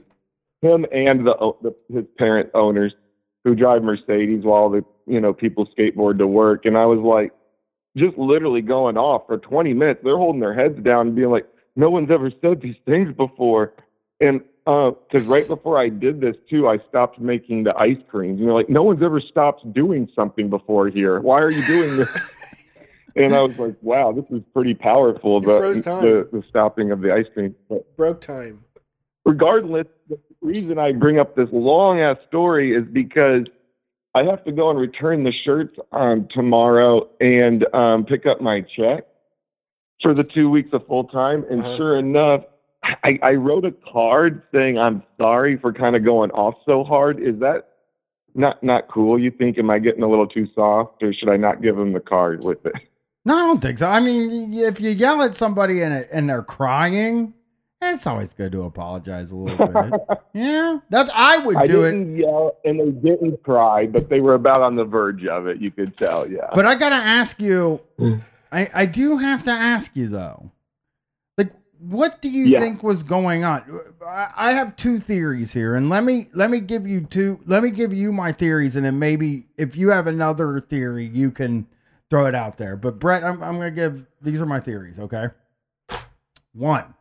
Him 0.62 0.86
and 0.94 1.28
the, 1.28 1.32
uh, 1.32 1.52
the 1.62 1.76
his 1.92 2.06
parent 2.18 2.52
owners 2.54 2.94
who 3.44 3.56
drive 3.56 3.84
Mercedes 3.84 4.44
while 4.44 4.70
the 4.70 4.84
you 5.06 5.20
know 5.20 5.34
people 5.34 5.68
skateboard 5.78 6.18
to 6.20 6.28
work, 6.28 6.66
and 6.66 6.78
I 6.78 6.86
was 6.86 7.00
like, 7.00 7.32
just 7.98 8.18
literally 8.18 8.62
going 8.62 8.98
off 8.98 9.28
for 9.28 9.38
20 9.38 9.74
minutes. 9.74 10.02
They're 10.04 10.18
holding 10.18 10.42
their 10.42 10.54
heads 10.54 10.82
down 10.84 11.08
and 11.08 11.16
being 11.16 11.30
like, 11.30 11.48
no 11.76 11.90
one's 11.90 12.12
ever 12.12 12.32
said 12.42 12.62
these 12.62 12.76
things 12.86 13.16
before, 13.16 13.74
and 14.20 14.42
uh, 14.66 14.92
because 14.92 15.28
right 15.28 15.48
before 15.48 15.78
I 15.78 15.90
did 15.90 16.22
this 16.22 16.36
too, 16.50 16.68
I 16.68 16.78
stopped 16.90 17.20
making 17.20 17.66
the 17.66 17.76
ice 17.76 17.98
creams. 18.10 18.40
You 18.40 18.48
know, 18.48 18.56
like 18.56 18.70
no 18.70 18.84
one's 18.84 19.04
ever 19.04 19.20
stopped 19.20 19.72
doing 19.74 20.10
something 20.16 20.50
before 20.50 20.88
here. 20.88 21.20
Why 21.20 21.42
are 21.42 21.52
you 21.52 21.66
doing 21.66 21.98
this? 21.98 22.10
and 23.16 23.36
I 23.36 23.42
was 23.42 23.58
like, 23.58 23.76
wow, 23.82 24.12
this 24.14 24.26
is 24.30 24.42
pretty 24.54 24.74
powerful. 24.74 25.42
The, 25.42 25.58
froze 25.58 25.80
time. 25.82 26.04
the 26.04 26.30
the 26.32 26.44
stopping 26.50 26.92
of 26.92 27.02
the 27.02 27.14
ice 27.14 27.26
cream. 27.34 27.56
But 27.70 27.96
broke 27.98 28.22
time. 28.22 28.64
regardless, 29.26 29.88
reason 30.44 30.78
I 30.78 30.92
bring 30.92 31.20
up 31.20 31.36
this 31.36 31.50
long 31.52 32.00
ass 32.00 32.18
story 32.28 32.76
is 32.76 32.84
because 32.92 33.46
I 34.16 34.24
have 34.24 34.44
to 34.44 34.52
go 34.52 34.70
and 34.70 34.78
return 34.78 35.24
the 35.24 35.32
shirts 35.32 35.78
um, 35.92 36.28
tomorrow 36.32 37.10
and 37.20 37.66
um, 37.74 38.06
pick 38.06 38.26
up 38.26 38.42
my 38.42 38.62
check 38.62 39.06
for 40.02 40.14
the 40.14 40.24
two 40.24 40.50
weeks 40.50 40.70
of 40.74 40.86
full 40.86 41.06
time. 41.06 41.46
And 41.50 41.62
Uh-huh. 41.64 41.78
sure 41.78 41.98
enough, 41.98 42.44
I, 42.84 43.18
I 43.24 43.32
wrote 43.36 43.66
a 43.66 43.72
card 43.92 44.44
saying 44.54 44.78
I'm 44.78 45.02
sorry 45.18 45.58
for 45.58 45.72
kind 45.72 45.96
of 45.96 46.04
going 46.04 46.32
off 46.32 46.56
so 46.66 46.84
hard. 46.84 47.20
Is 47.22 47.40
that 47.40 47.70
not 48.36 48.62
not 48.62 48.90
cool? 48.90 49.18
You 49.18 49.32
think 49.32 49.58
am 49.58 49.70
I 49.70 49.80
getting 49.80 50.04
a 50.04 50.08
little 50.10 50.28
too 50.28 50.48
soft, 50.54 51.02
or 51.02 51.14
should 51.14 51.30
I 51.30 51.38
not 51.38 51.62
give 51.62 51.76
them 51.78 51.94
the 51.94 52.00
card 52.02 52.44
with 52.44 52.66
it? 52.66 52.74
No, 53.26 53.36
I 53.38 53.40
don't 53.48 53.62
think 53.62 53.78
so. 53.80 53.88
I 53.88 54.02
mean, 54.02 54.52
if 54.54 54.82
you 54.82 54.90
yell 54.90 55.22
at 55.24 55.34
somebody 55.36 55.82
and 55.82 55.94
and 56.12 56.28
they're 56.30 56.44
crying, 56.44 57.34
it's 57.92 58.08
always 58.08 58.34
good 58.34 58.52
to 58.54 58.64
apologize 58.64 59.32
a 59.32 59.36
little 59.36 59.68
bit. 59.68 59.94
yeah, 60.34 60.80
that's 60.90 61.10
I 61.14 61.38
would 61.40 61.58
I 61.58 61.66
do 61.66 61.84
it. 61.84 61.92
didn't 61.92 62.18
yell, 62.18 62.58
and 62.64 62.80
they 62.80 63.10
didn't 63.10 63.44
cry, 63.44 63.86
but 63.88 64.10
they 64.10 64.20
were 64.22 64.36
about 64.36 64.62
on 64.62 64.76
the 64.76 64.86
verge 64.86 65.26
of 65.26 65.48
it. 65.48 65.60
You 65.60 65.72
could 65.72 65.98
tell, 65.98 66.30
yeah. 66.30 66.48
But 66.56 66.66
I 66.66 66.76
gotta 66.76 66.96
ask 66.96 67.40
you, 67.42 67.82
Mm. 68.00 68.22
I, 68.52 68.70
I 68.74 68.86
do 68.86 69.18
have 69.18 69.44
to 69.44 69.52
ask 69.52 69.96
you 69.96 70.08
though. 70.08 70.52
Like, 71.38 71.52
what 71.80 72.22
do 72.22 72.30
you 72.30 72.46
Yeah. 72.46 72.60
think 72.60 72.84
was 72.84 73.02
going 73.04 73.44
on? 73.44 73.64
I, 74.06 74.30
I 74.36 74.52
have 74.52 74.76
two 74.76 75.00
theories 75.00 75.52
here, 75.52 75.76
and 75.76 75.90
let 75.90 76.04
me 76.04 76.28
let 76.34 76.50
me 76.52 76.60
give 76.60 76.86
you 76.88 77.02
two. 77.02 77.40
Let 77.46 77.64
me 77.64 77.72
give 77.72 77.94
you 77.94 78.12
my 78.14 78.32
theories, 78.32 78.76
and 78.76 78.86
then 78.86 79.00
maybe 79.00 79.48
if 79.58 79.76
you 79.76 79.90
have 79.90 80.06
another 80.08 80.60
theory, 80.62 81.06
you 81.06 81.32
can 81.32 81.66
throw 82.10 82.28
it 82.28 82.36
out 82.36 82.58
there. 82.58 82.76
But 82.76 83.00
Brett, 83.00 83.24
I'm 83.24 83.42
I'm 83.42 83.54
gonna 83.58 83.72
give 83.72 84.06
these 84.22 84.40
are 84.42 84.46
my 84.46 84.60
theories. 84.60 85.00
Okay. 85.00 85.28
One, 86.54 86.94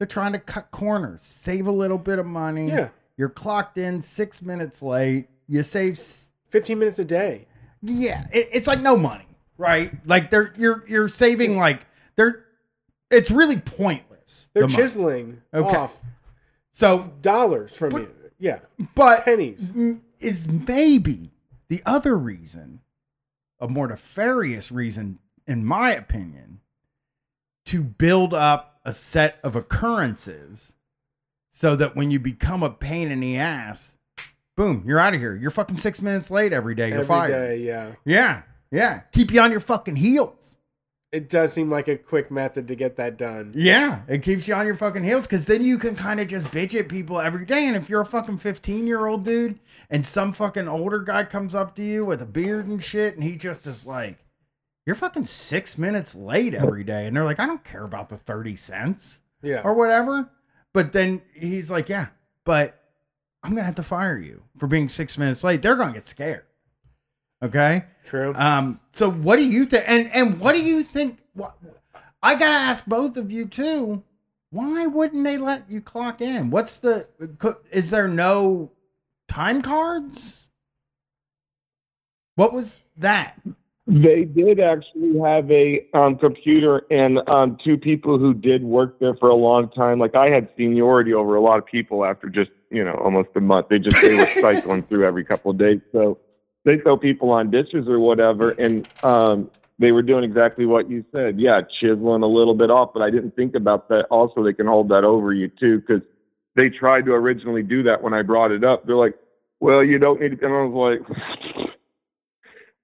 they're 0.00 0.06
trying 0.08 0.32
to 0.32 0.38
cut 0.40 0.70
corners, 0.70 1.20
save 1.22 1.66
a 1.66 1.70
little 1.70 1.98
bit 1.98 2.18
of 2.18 2.24
money. 2.24 2.68
Yeah, 2.68 2.88
You're 3.18 3.28
clocked 3.28 3.76
in 3.76 4.00
six 4.00 4.40
minutes 4.40 4.82
late. 4.82 5.28
You 5.46 5.62
save 5.62 5.92
s- 5.98 6.30
fifteen 6.48 6.78
minutes 6.78 6.98
a 6.98 7.04
day. 7.04 7.46
yeah, 7.82 8.26
it, 8.32 8.48
it's 8.50 8.66
like 8.66 8.80
no 8.80 8.96
money, 8.96 9.26
right? 9.58 9.92
Like 10.06 10.30
they're 10.30 10.54
you're 10.56 10.84
you're 10.88 11.08
saving 11.08 11.56
like 11.58 11.86
they're 12.16 12.44
it's 13.10 13.30
really 13.30 13.58
pointless. 13.58 14.48
They're 14.54 14.66
the 14.66 14.74
chiseling 14.74 15.42
Okay. 15.52 15.76
off 15.76 15.96
So, 16.72 17.12
dollars 17.20 17.76
from 17.76 17.90
But- 17.90 18.02
you. 18.02 18.14
Yeah, 18.42 18.60
but 18.94 19.26
pennies. 19.26 19.70
is 20.18 20.48
maybe 20.48 21.30
the 21.68 21.82
other 21.84 22.16
reason, 22.16 22.80
a 23.60 23.68
more 23.68 23.86
nefarious 23.86 24.72
reason 24.72 25.18
in 25.46 25.62
my 25.64 25.90
opinion, 25.90 26.60
to 27.66 27.82
build 27.82 28.32
up 28.32 28.69
a 28.90 28.92
set 28.92 29.38
of 29.44 29.54
occurrences 29.54 30.72
so 31.50 31.76
that 31.76 31.94
when 31.94 32.10
you 32.10 32.18
become 32.18 32.64
a 32.64 32.70
pain 32.70 33.12
in 33.12 33.20
the 33.20 33.36
ass, 33.36 33.96
boom, 34.56 34.82
you're 34.84 34.98
out 34.98 35.14
of 35.14 35.20
here. 35.20 35.36
You're 35.36 35.52
fucking 35.52 35.76
six 35.76 36.02
minutes 36.02 36.28
late 36.28 36.52
every 36.52 36.74
day. 36.74 36.88
You're 36.88 36.96
Every 36.98 37.06
fired. 37.06 37.30
day, 37.30 37.58
yeah. 37.58 37.92
Yeah, 38.04 38.42
yeah. 38.72 39.02
Keep 39.12 39.30
you 39.30 39.40
on 39.40 39.52
your 39.52 39.60
fucking 39.60 39.94
heels. 39.94 40.56
It 41.12 41.28
does 41.28 41.52
seem 41.52 41.70
like 41.70 41.86
a 41.86 41.96
quick 41.96 42.32
method 42.32 42.66
to 42.66 42.74
get 42.74 42.96
that 42.96 43.16
done. 43.16 43.52
Yeah, 43.54 44.02
it 44.08 44.22
keeps 44.24 44.48
you 44.48 44.54
on 44.54 44.66
your 44.66 44.76
fucking 44.76 45.04
heels 45.04 45.26
because 45.26 45.46
then 45.46 45.62
you 45.64 45.78
can 45.78 45.94
kind 45.94 46.18
of 46.20 46.26
just 46.26 46.48
bitch 46.48 46.78
at 46.78 46.88
people 46.88 47.20
every 47.20 47.44
day. 47.46 47.66
And 47.66 47.76
if 47.76 47.88
you're 47.88 48.00
a 48.00 48.06
fucking 48.06 48.38
15 48.38 48.86
year 48.88 49.06
old 49.06 49.24
dude 49.24 49.60
and 49.88 50.04
some 50.04 50.32
fucking 50.32 50.66
older 50.68 50.98
guy 51.00 51.24
comes 51.24 51.54
up 51.54 51.76
to 51.76 51.82
you 51.82 52.04
with 52.04 52.22
a 52.22 52.26
beard 52.26 52.66
and 52.66 52.82
shit, 52.82 53.14
and 53.14 53.22
he 53.22 53.36
just 53.36 53.66
is 53.68 53.86
like, 53.86 54.18
you're 54.86 54.96
fucking 54.96 55.24
six 55.24 55.76
minutes 55.78 56.14
late 56.14 56.54
every 56.54 56.84
day. 56.84 57.06
And 57.06 57.14
they're 57.16 57.24
like, 57.24 57.38
I 57.40 57.46
don't 57.46 57.62
care 57.64 57.84
about 57.84 58.08
the 58.08 58.16
30 58.16 58.56
cents 58.56 59.20
Yeah. 59.42 59.62
or 59.64 59.74
whatever. 59.74 60.28
But 60.72 60.92
then 60.92 61.22
he's 61.34 61.70
like, 61.70 61.88
yeah, 61.88 62.06
but 62.44 62.80
I'm 63.42 63.50
going 63.52 63.62
to 63.62 63.66
have 63.66 63.74
to 63.76 63.82
fire 63.82 64.18
you 64.18 64.42
for 64.58 64.66
being 64.66 64.88
six 64.88 65.16
minutes 65.18 65.42
late. 65.44 65.62
They're 65.62 65.76
going 65.76 65.88
to 65.88 65.94
get 65.94 66.06
scared. 66.06 66.44
Okay. 67.42 67.84
True. 68.04 68.34
Um, 68.36 68.80
so 68.92 69.10
what 69.10 69.36
do 69.36 69.42
you 69.44 69.64
think? 69.64 69.84
And 69.88 70.10
and 70.14 70.38
what 70.38 70.52
do 70.52 70.62
you 70.62 70.82
think? 70.82 71.20
What 71.32 71.56
I 72.22 72.34
gotta 72.34 72.54
ask 72.54 72.84
both 72.84 73.16
of 73.16 73.30
you 73.30 73.46
too. 73.46 74.02
Why 74.50 74.84
wouldn't 74.86 75.24
they 75.24 75.38
let 75.38 75.70
you 75.70 75.80
clock 75.80 76.20
in? 76.20 76.50
What's 76.50 76.78
the? 76.78 77.06
Is 77.70 77.88
there 77.90 78.08
no 78.08 78.70
time 79.26 79.62
cards? 79.62 80.50
What 82.34 82.52
was 82.52 82.80
that? 82.98 83.40
They 83.90 84.22
did 84.22 84.60
actually 84.60 85.18
have 85.18 85.50
a 85.50 85.84
um, 85.94 86.16
computer 86.16 86.86
and 86.92 87.28
um, 87.28 87.58
two 87.64 87.76
people 87.76 88.20
who 88.20 88.32
did 88.32 88.62
work 88.62 89.00
there 89.00 89.16
for 89.16 89.30
a 89.30 89.34
long 89.34 89.68
time. 89.70 89.98
Like 89.98 90.14
I 90.14 90.28
had 90.28 90.48
seniority 90.56 91.12
over 91.12 91.34
a 91.34 91.40
lot 91.40 91.58
of 91.58 91.66
people 91.66 92.04
after 92.04 92.28
just 92.28 92.52
you 92.70 92.84
know 92.84 92.94
almost 92.94 93.30
a 93.34 93.40
month. 93.40 93.66
They 93.68 93.80
just 93.80 94.00
they 94.00 94.16
were 94.16 94.26
cycling 94.40 94.84
through 94.84 95.04
every 95.04 95.24
couple 95.24 95.50
of 95.50 95.58
days. 95.58 95.80
So 95.90 96.18
they 96.64 96.78
throw 96.78 96.96
people 96.96 97.30
on 97.30 97.50
dishes 97.50 97.88
or 97.88 97.98
whatever, 97.98 98.50
and 98.50 98.88
um, 99.02 99.50
they 99.80 99.90
were 99.90 100.02
doing 100.02 100.22
exactly 100.22 100.66
what 100.66 100.88
you 100.88 101.04
said. 101.10 101.40
Yeah, 101.40 101.62
chiseling 101.80 102.22
a 102.22 102.28
little 102.28 102.54
bit 102.54 102.70
off, 102.70 102.90
but 102.94 103.02
I 103.02 103.10
didn't 103.10 103.34
think 103.34 103.56
about 103.56 103.88
that. 103.88 104.06
Also, 104.08 104.44
they 104.44 104.52
can 104.52 104.68
hold 104.68 104.88
that 104.90 105.02
over 105.02 105.32
you 105.32 105.50
too 105.58 105.80
because 105.80 106.02
they 106.54 106.68
tried 106.68 107.06
to 107.06 107.12
originally 107.12 107.64
do 107.64 107.82
that 107.82 108.00
when 108.00 108.14
I 108.14 108.22
brought 108.22 108.52
it 108.52 108.62
up. 108.62 108.86
They're 108.86 108.94
like, 108.94 109.16
"Well, 109.58 109.82
you 109.82 109.98
don't 109.98 110.20
need," 110.20 110.38
to, 110.38 110.46
and 110.46 110.54
I 110.54 110.62
was 110.62 111.00
like. 111.08 111.69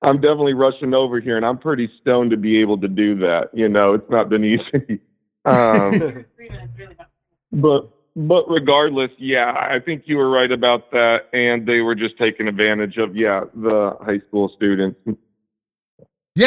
I'm 0.07 0.17
definitely 0.21 0.55
rushing 0.55 0.95
over 0.95 1.19
here, 1.21 1.37
and 1.37 1.45
I'm 1.45 1.59
pretty 1.59 1.91
stoned 2.01 2.31
to 2.31 2.37
be 2.37 2.61
able 2.61 2.79
to 2.79 2.87
do 2.89 3.17
that. 3.19 3.51
You 3.53 3.69
know, 3.69 3.95
it's 3.95 4.09
not 4.09 4.29
been 4.29 4.45
easy. 4.55 5.01
um, 5.45 6.25
but 7.53 7.89
but 8.15 8.49
regardless, 8.49 9.11
yeah, 9.19 9.53
I 9.53 9.81
think 9.81 10.05
you 10.07 10.17
were 10.17 10.31
right 10.31 10.51
about 10.51 10.91
that, 10.93 11.23
and 11.33 11.67
they 11.67 11.81
were 11.81 11.97
just 11.97 12.17
taking 12.19 12.47
advantage 12.47 12.97
of 12.99 13.17
yeah 13.17 13.45
the 13.55 13.97
high 14.01 14.21
school 14.29 14.49
students 14.57 14.99
Yeah, 15.07 15.15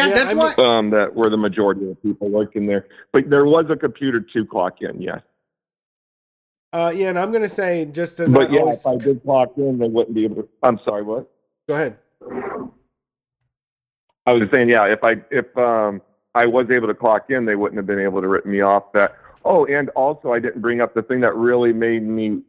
Yeah, 0.07 0.13
that's 0.13 0.31
I 0.31 0.35
what. 0.35 0.57
um, 0.59 0.89
that 0.91 1.13
were 1.13 1.29
the 1.29 1.37
majority 1.37 1.81
of 1.83 1.89
the 1.89 1.95
people 1.95 2.29
working 2.29 2.65
there. 2.65 2.87
But 3.11 3.29
there 3.29 3.45
was 3.45 3.65
a 3.69 3.75
computer 3.75 4.21
to 4.21 4.45
clock 4.45 4.77
in, 4.81 5.01
yes. 5.01 5.19
uh, 6.71 6.93
yeah, 6.95 7.09
and 7.09 7.19
I'm 7.19 7.33
gonna 7.33 7.49
say 7.49 7.83
just 7.85 8.15
to 8.17 8.29
But 8.29 8.43
not 8.43 8.51
yeah, 8.53 8.59
always- 8.61 8.77
if 8.77 8.87
I 8.87 8.95
did 8.95 9.21
clock 9.23 9.49
in, 9.57 9.79
they 9.79 9.87
wouldn't 9.89 10.15
be 10.15 10.23
able 10.23 10.37
to. 10.43 10.49
I'm 10.63 10.79
sorry, 10.85 11.03
what? 11.03 11.29
go 11.67 11.75
ahead. 11.75 11.97
I 14.29 14.33
was 14.33 14.47
saying, 14.53 14.69
yeah, 14.69 14.85
if 14.85 15.03
I 15.03 15.15
if 15.31 15.45
um 15.57 16.01
I 16.35 16.45
was 16.45 16.69
able 16.69 16.87
to 16.87 16.93
clock 16.93 17.29
in, 17.29 17.45
they 17.45 17.55
wouldn't 17.55 17.77
have 17.77 17.87
been 17.87 17.99
able 17.99 18.21
to 18.21 18.27
rip 18.27 18.45
me 18.45 18.61
off 18.61 18.91
that. 18.93 19.15
Oh, 19.43 19.65
and 19.65 19.89
also 19.89 20.31
I 20.31 20.39
didn't 20.39 20.61
bring 20.61 20.81
up 20.81 20.93
the 20.93 21.01
thing 21.01 21.21
that 21.21 21.35
really 21.35 21.73
made 21.73 22.03
me 22.03 22.41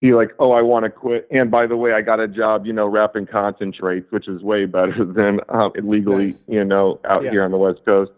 be 0.00 0.12
like, 0.12 0.30
oh, 0.38 0.50
I 0.52 0.62
want 0.62 0.84
to 0.84 0.90
quit. 0.90 1.28
And 1.30 1.50
by 1.50 1.66
the 1.66 1.76
way, 1.76 1.92
I 1.92 2.02
got 2.02 2.18
a 2.18 2.26
job, 2.26 2.66
you 2.66 2.72
know, 2.72 2.86
wrapping 2.86 3.26
concentrates, 3.26 4.10
which 4.10 4.26
is 4.28 4.42
way 4.42 4.64
better 4.66 5.04
than 5.04 5.40
um, 5.48 5.72
illegally, 5.76 6.26
Nice. 6.26 6.44
you 6.48 6.64
know, 6.64 7.00
out 7.08 7.22
Yeah. 7.22 7.30
here 7.30 7.44
on 7.44 7.52
the 7.52 7.56
West 7.58 7.84
Coast. 7.84 8.10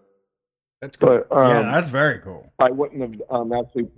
That's 0.81 0.97
cool. 0.97 1.23
But 1.29 1.37
um, 1.37 1.51
yeah, 1.51 1.63
that's 1.73 1.91
very 1.91 2.19
cool. 2.21 2.51
I 2.59 2.71
wouldn't 2.71 3.03
have 3.03 3.23
um, 3.31 3.53
actually, 3.53 3.89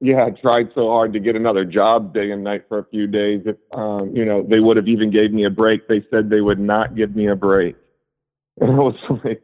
yeah, 0.00 0.28
tried 0.30 0.70
so 0.74 0.88
hard 0.88 1.12
to 1.12 1.20
get 1.20 1.36
another 1.36 1.64
job 1.64 2.12
day 2.14 2.30
and 2.30 2.42
night 2.42 2.64
for 2.68 2.78
a 2.78 2.84
few 2.86 3.06
days. 3.06 3.42
If 3.46 3.56
um, 3.72 4.14
you 4.16 4.24
know, 4.24 4.42
they 4.42 4.60
would 4.60 4.76
have 4.76 4.88
even 4.88 5.10
gave 5.10 5.32
me 5.32 5.44
a 5.44 5.50
break. 5.50 5.86
They 5.88 6.04
said 6.10 6.30
they 6.30 6.40
would 6.40 6.60
not 6.60 6.94
give 6.94 7.14
me 7.16 7.28
a 7.28 7.36
break, 7.36 7.76
and 8.66 8.70
I 8.70 8.74
was 8.78 8.94
like, 9.24 9.42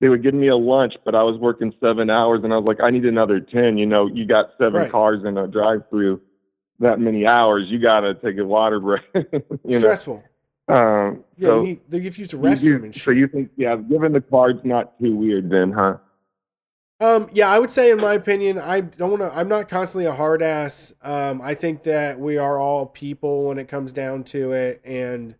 they 0.00 0.08
would 0.08 0.22
give 0.22 0.34
me 0.34 0.48
a 0.48 0.56
lunch, 0.56 0.94
but 1.04 1.14
I 1.14 1.22
was 1.22 1.38
working 1.38 1.72
seven 1.80 2.10
hours, 2.10 2.40
and 2.44 2.52
I 2.52 2.56
was 2.58 2.66
like, 2.66 2.78
I 2.86 2.90
need 2.90 3.04
another 3.04 3.40
ten. 3.40 3.78
You 3.78 3.86
know, 3.86 4.06
you 4.06 4.26
got 4.26 4.50
seven 4.58 4.74
Right. 4.82 4.90
cars 4.90 5.24
in 5.24 5.38
a 5.38 5.46
drive-through, 5.46 6.20
that 6.80 6.98
many 7.00 7.26
hours, 7.26 7.66
you 7.68 7.78
got 7.80 8.00
to 8.00 8.14
take 8.14 8.36
a 8.38 8.44
water 8.44 8.80
break. 8.80 9.02
you 9.14 9.30
know, 9.64 9.78
Stressful. 9.78 10.22
um, 10.68 11.24
Yeah, 11.36 11.48
so 11.48 11.62
you 11.62 11.80
need, 11.90 12.04
used 12.16 12.34
a 12.34 12.36
you- 12.36 12.42
restroom 12.42 12.62
you- 12.62 12.84
and 12.84 12.94
shit. 12.94 13.04
so 13.04 13.10
you 13.12 13.28
think, 13.28 13.50
yeah, 13.56 13.76
giving 13.76 14.12
the 14.12 14.20
cards 14.20 14.60
not 14.64 14.98
too 15.00 15.14
weird, 15.16 15.48
then, 15.50 15.72
huh? 15.72 15.98
Um, 17.00 17.28
yeah, 17.32 17.48
I 17.50 17.58
would 17.58 17.70
say, 17.70 17.90
in 17.90 18.00
my 18.00 18.14
opinion, 18.14 18.58
I 18.58 18.80
don't 18.80 19.10
want 19.10 19.22
to. 19.22 19.36
I'm 19.36 19.48
not 19.48 19.68
constantly 19.68 20.06
a 20.06 20.12
hard 20.14 20.42
ass. 20.42 20.92
Um, 21.02 21.42
I 21.42 21.54
think 21.54 21.82
that 21.82 22.18
we 22.20 22.38
are 22.38 22.58
all 22.58 22.86
people 22.86 23.44
when 23.48 23.58
it 23.58 23.66
comes 23.68 23.92
down 23.92 24.22
to 24.24 24.52
it, 24.52 24.80
and 24.84 25.34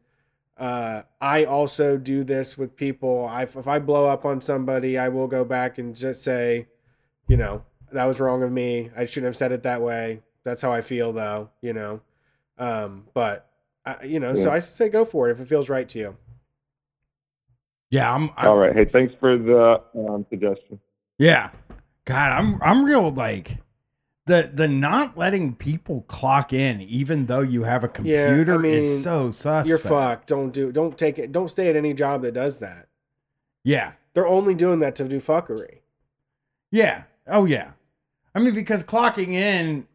uh, 0.57 1.03
I 1.21 1.45
also 1.45 1.97
do 1.97 2.25
this 2.25 2.57
with 2.57 2.77
people. 2.77 3.27
I, 3.29 3.43
if 3.43 3.67
I 3.67 3.79
blow 3.79 4.07
up 4.07 4.25
on 4.25 4.41
somebody, 4.41 4.99
I 4.99 5.09
will 5.09 5.27
go 5.27 5.45
back 5.45 5.79
and 5.79 5.95
just 5.95 6.23
say, 6.23 6.67
you 7.29 7.37
know, 7.37 7.65
that 7.93 8.05
was 8.05 8.21
wrong 8.21 8.43
of 8.43 8.53
me. 8.53 8.91
I 8.97 9.07
shouldn't 9.07 9.27
have 9.27 9.37
said 9.37 9.53
it 9.53 9.63
that 9.65 9.83
way. 9.83 10.23
That's 10.45 10.63
how 10.63 10.73
I 10.73 10.83
feel, 10.83 11.13
though. 11.13 11.51
You 11.61 11.73
know, 11.73 12.01
um, 12.59 13.07
but 13.15 13.51
I, 13.85 14.05
you 14.05 14.21
know, 14.21 14.35
so 14.35 14.51
I 14.51 14.61
say 14.61 14.89
go 14.89 15.05
for 15.05 15.29
it 15.29 15.33
if 15.33 15.41
it 15.41 15.49
feels 15.49 15.69
right 15.69 15.89
to 15.89 15.99
you. 15.99 16.17
Yeah, 17.91 18.13
I'm. 18.13 18.31
I'm 18.37 18.49
All 18.49 18.59
right. 18.59 18.75
Hey, 18.75 18.85
thanks 18.85 19.15
for 19.19 19.39
the 19.39 19.81
um, 19.95 20.27
suggestion. 20.31 20.81
Yeah. 21.19 21.51
God, 22.05 22.33
I'm 22.33 22.61
I'm 22.63 22.85
real 22.85 23.11
like 23.11 23.57
the 24.27 24.51
the 24.53 24.67
not 24.67 25.19
letting 25.19 25.55
people 25.55 26.03
clock 26.09 26.53
in 26.53 26.81
even 26.81 27.27
though 27.27 27.41
you 27.41 27.65
have 27.65 27.85
a 27.85 27.91
Yeah, 28.03 28.25
I 28.25 28.29
computer 28.29 28.59
mean, 28.59 28.75
is 28.75 29.03
so 29.03 29.31
suspect. 29.31 29.69
You're 29.69 29.79
fucked. 29.79 30.29
Don't 30.29 30.51
do. 30.51 30.73
Don't 30.73 30.97
take 30.97 31.19
it. 31.19 31.33
Don't 31.33 31.49
stay 31.49 31.69
at 31.69 31.77
any 31.77 31.93
job 31.93 32.23
that 32.23 32.33
does 32.33 32.59
that. 32.59 32.89
Yeah. 33.65 33.93
They're 34.15 34.27
only 34.27 34.55
doing 34.55 34.79
that 34.81 34.95
to 34.97 35.09
do 35.09 35.21
fuckery. 35.21 35.81
Yeah. 36.71 37.03
Oh 37.27 37.45
yeah. 37.45 37.73
I 38.35 38.41
mean 38.41 38.55
because 38.55 38.83
clocking 38.83 39.33
in 39.33 39.87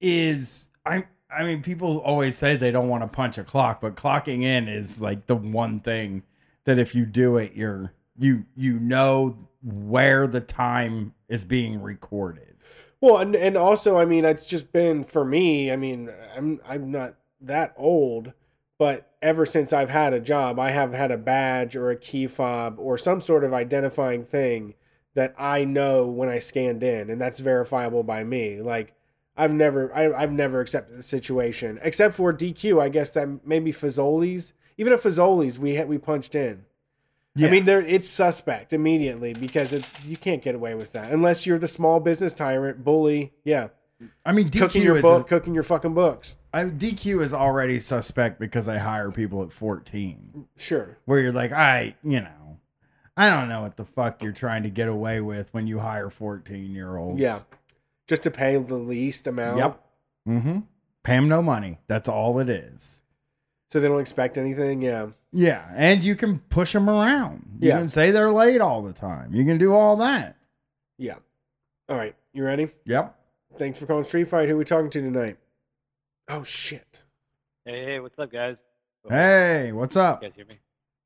is 0.00 0.68
I 0.84 1.04
I 1.34 1.44
mean 1.44 1.62
people 1.62 1.98
always 1.98 2.36
say 2.36 2.56
they 2.56 2.70
don't 2.70 2.88
want 2.88 3.02
to 3.02 3.08
punch 3.08 3.38
a 3.38 3.44
clock, 3.44 3.80
but 3.80 3.96
clocking 3.96 4.42
in 4.42 4.68
is 4.68 5.00
like 5.00 5.26
the 5.26 5.36
one 5.36 5.80
thing 5.80 6.22
that 6.64 6.78
if 6.78 6.94
you 6.94 7.06
do 7.06 7.38
it 7.38 7.54
you're 7.54 7.92
you 8.18 8.44
you 8.56 8.78
know 8.78 9.36
where 9.62 10.26
the 10.26 10.40
time 10.40 11.14
is 11.28 11.44
being 11.46 11.80
recorded. 11.80 12.51
Well, 13.02 13.18
and 13.18 13.34
and 13.34 13.56
also, 13.56 13.96
I 13.98 14.04
mean, 14.06 14.24
it's 14.24 14.46
just 14.46 14.72
been 14.72 15.02
for 15.04 15.24
me. 15.24 15.72
I 15.72 15.76
mean, 15.76 16.08
I'm 16.36 16.60
I'm 16.66 16.90
not 16.92 17.16
that 17.40 17.74
old, 17.76 18.32
but 18.78 19.10
ever 19.20 19.44
since 19.44 19.72
I've 19.72 19.90
had 19.90 20.14
a 20.14 20.20
job, 20.20 20.58
I 20.60 20.70
have 20.70 20.94
had 20.94 21.10
a 21.10 21.18
badge 21.18 21.74
or 21.76 21.90
a 21.90 21.96
key 21.96 22.28
fob 22.28 22.76
or 22.78 22.96
some 22.96 23.20
sort 23.20 23.42
of 23.44 23.52
identifying 23.52 24.24
thing 24.24 24.74
that 25.14 25.34
I 25.36 25.64
know 25.64 26.06
when 26.06 26.28
I 26.28 26.38
scanned 26.38 26.82
in, 26.84 27.10
and 27.10 27.20
that's 27.20 27.40
verifiable 27.40 28.04
by 28.04 28.22
me. 28.24 28.60
Like 28.62 28.94
I've 29.36 29.52
never 29.52 29.92
I, 29.94 30.12
I've 30.12 30.32
never 30.32 30.60
accepted 30.60 30.96
the 30.96 31.02
situation 31.02 31.80
except 31.82 32.14
for 32.14 32.32
DQ. 32.32 32.80
I 32.80 32.88
guess 32.88 33.10
that 33.10 33.44
maybe 33.46 33.72
Fazoli's. 33.72 34.52
Even 34.78 34.92
at 34.92 35.02
Fazoli's, 35.02 35.58
we 35.58 35.74
had 35.74 35.88
we 35.88 35.98
punched 35.98 36.34
in. 36.36 36.64
I 37.38 37.48
mean, 37.48 37.64
there 37.64 37.80
it's 37.80 38.08
suspect 38.08 38.72
immediately 38.72 39.32
because 39.32 39.72
it, 39.72 39.86
you 40.04 40.16
can't 40.16 40.42
get 40.42 40.54
away 40.54 40.74
with 40.74 40.92
that 40.92 41.10
unless 41.10 41.46
you're 41.46 41.58
the 41.58 41.68
small 41.68 41.98
business 42.00 42.34
tyrant 42.34 42.84
bully. 42.84 43.32
Yeah, 43.44 43.68
I 44.26 44.32
mean 44.32 44.48
DQ 44.48 44.58
cooking 44.60 44.82
your 44.82 44.96
is 44.96 45.02
book, 45.02 45.26
a- 45.26 45.28
cooking 45.28 45.54
your 45.54 45.62
fucking 45.62 45.94
books. 45.94 46.36
I, 46.52 46.64
DQ 46.64 47.22
is 47.22 47.32
already 47.32 47.78
suspect 47.78 48.38
because 48.38 48.68
I 48.68 48.76
hire 48.76 49.10
people 49.10 49.42
at 49.42 49.52
14. 49.54 50.46
Sure. 50.58 50.98
Where 51.06 51.18
you're 51.20 51.32
like, 51.32 51.50
I, 51.52 51.94
you 52.04 52.20
know, 52.20 52.58
I 53.16 53.30
don't 53.30 53.48
know 53.48 53.62
what 53.62 53.78
the 53.78 53.86
fuck 53.86 54.22
you're 54.22 54.32
trying 54.32 54.62
to 54.64 54.70
get 54.70 54.88
away 54.88 55.22
with 55.22 55.48
when 55.52 55.66
you 55.66 55.78
hire 55.78 56.10
14 56.10 56.70
year 56.74 56.98
olds. 56.98 57.18
Yeah, 57.20 57.40
just 58.06 58.22
to 58.24 58.30
pay 58.30 58.58
the 58.58 58.74
least 58.74 59.26
amount. 59.26 59.56
Yep. 59.58 59.84
Mm-hmm. 60.28 60.58
Pay 61.04 61.16
them 61.16 61.28
no 61.28 61.40
money. 61.40 61.78
That's 61.88 62.08
all 62.10 62.38
it 62.38 62.50
is. 62.50 63.00
So 63.70 63.80
they 63.80 63.88
don't 63.88 64.00
expect 64.00 64.36
anything. 64.36 64.82
Yeah. 64.82 65.06
Yeah, 65.32 65.64
and 65.74 66.04
you 66.04 66.14
can 66.14 66.40
push 66.50 66.72
them 66.72 66.90
around. 66.90 67.58
You 67.60 67.68
Yeah. 67.68 67.78
can 67.78 67.88
say 67.88 68.10
they're 68.10 68.30
late 68.32 68.60
all 68.60 68.82
the 68.82 68.92
time. 68.92 69.34
You 69.34 69.44
can 69.44 69.56
do 69.58 69.72
all 69.74 69.96
that. 69.96 70.36
Yeah. 70.98 71.16
All 71.88 71.96
right. 71.96 72.14
You 72.34 72.44
ready? 72.44 72.70
Yep. 72.84 73.14
Thanks 73.56 73.78
for 73.78 73.86
calling 73.86 74.04
Street 74.04 74.28
Fight. 74.28 74.48
Who 74.48 74.56
we 74.56 74.64
talking 74.64 74.90
to 74.90 75.00
tonight? 75.00 75.36
Oh 76.28 76.42
shit. 76.44 77.02
Hey, 77.64 77.84
hey, 77.84 78.00
what's 78.00 78.18
up, 78.18 78.30
guys? 78.32 78.56
Hey, 79.08 79.72
what's 79.72 79.96
up? 79.96 80.22
You 80.22 80.28
guys 80.28 80.36
hear 80.36 80.46
me? 80.46 80.58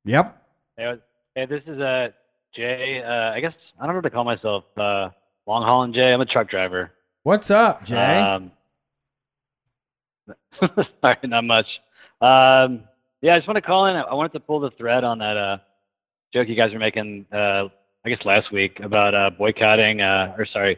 Yep. 0.05 0.43
Hey, 0.77 0.95
hey, 1.35 1.45
this 1.45 1.63
is 1.67 1.79
uh, 1.79 2.09
Jay. 2.55 3.01
Uh, 3.03 3.31
I 3.33 3.39
guess 3.39 3.53
I 3.79 3.85
don't 3.85 3.93
know 3.93 3.97
what 3.99 4.03
to 4.03 4.09
call 4.09 4.23
myself. 4.23 4.63
Uh, 4.77 5.09
long 5.45 5.63
hauling 5.63 5.93
Jay. 5.93 6.13
I'm 6.13 6.21
a 6.21 6.25
truck 6.25 6.49
driver. 6.49 6.91
What's 7.23 7.49
up, 7.51 7.83
Jay? 7.83 7.95
Um, 8.19 8.51
sorry, 11.01 11.17
not 11.23 11.43
much. 11.43 11.67
Um, 12.21 12.83
yeah, 13.21 13.35
I 13.35 13.37
just 13.39 13.47
want 13.47 13.57
to 13.57 13.61
call 13.61 13.85
in. 13.87 13.95
I 13.95 14.13
wanted 14.13 14.33
to 14.33 14.39
pull 14.39 14.59
the 14.59 14.71
thread 14.71 15.03
on 15.03 15.19
that 15.19 15.37
uh, 15.37 15.57
joke 16.33 16.47
you 16.47 16.55
guys 16.55 16.71
were 16.73 16.79
making. 16.79 17.25
Uh, 17.31 17.67
I 18.05 18.09
guess 18.09 18.23
last 18.25 18.51
week 18.51 18.79
about 18.79 19.13
uh, 19.15 19.29
boycotting, 19.31 20.01
uh, 20.01 20.35
or 20.37 20.45
sorry, 20.45 20.77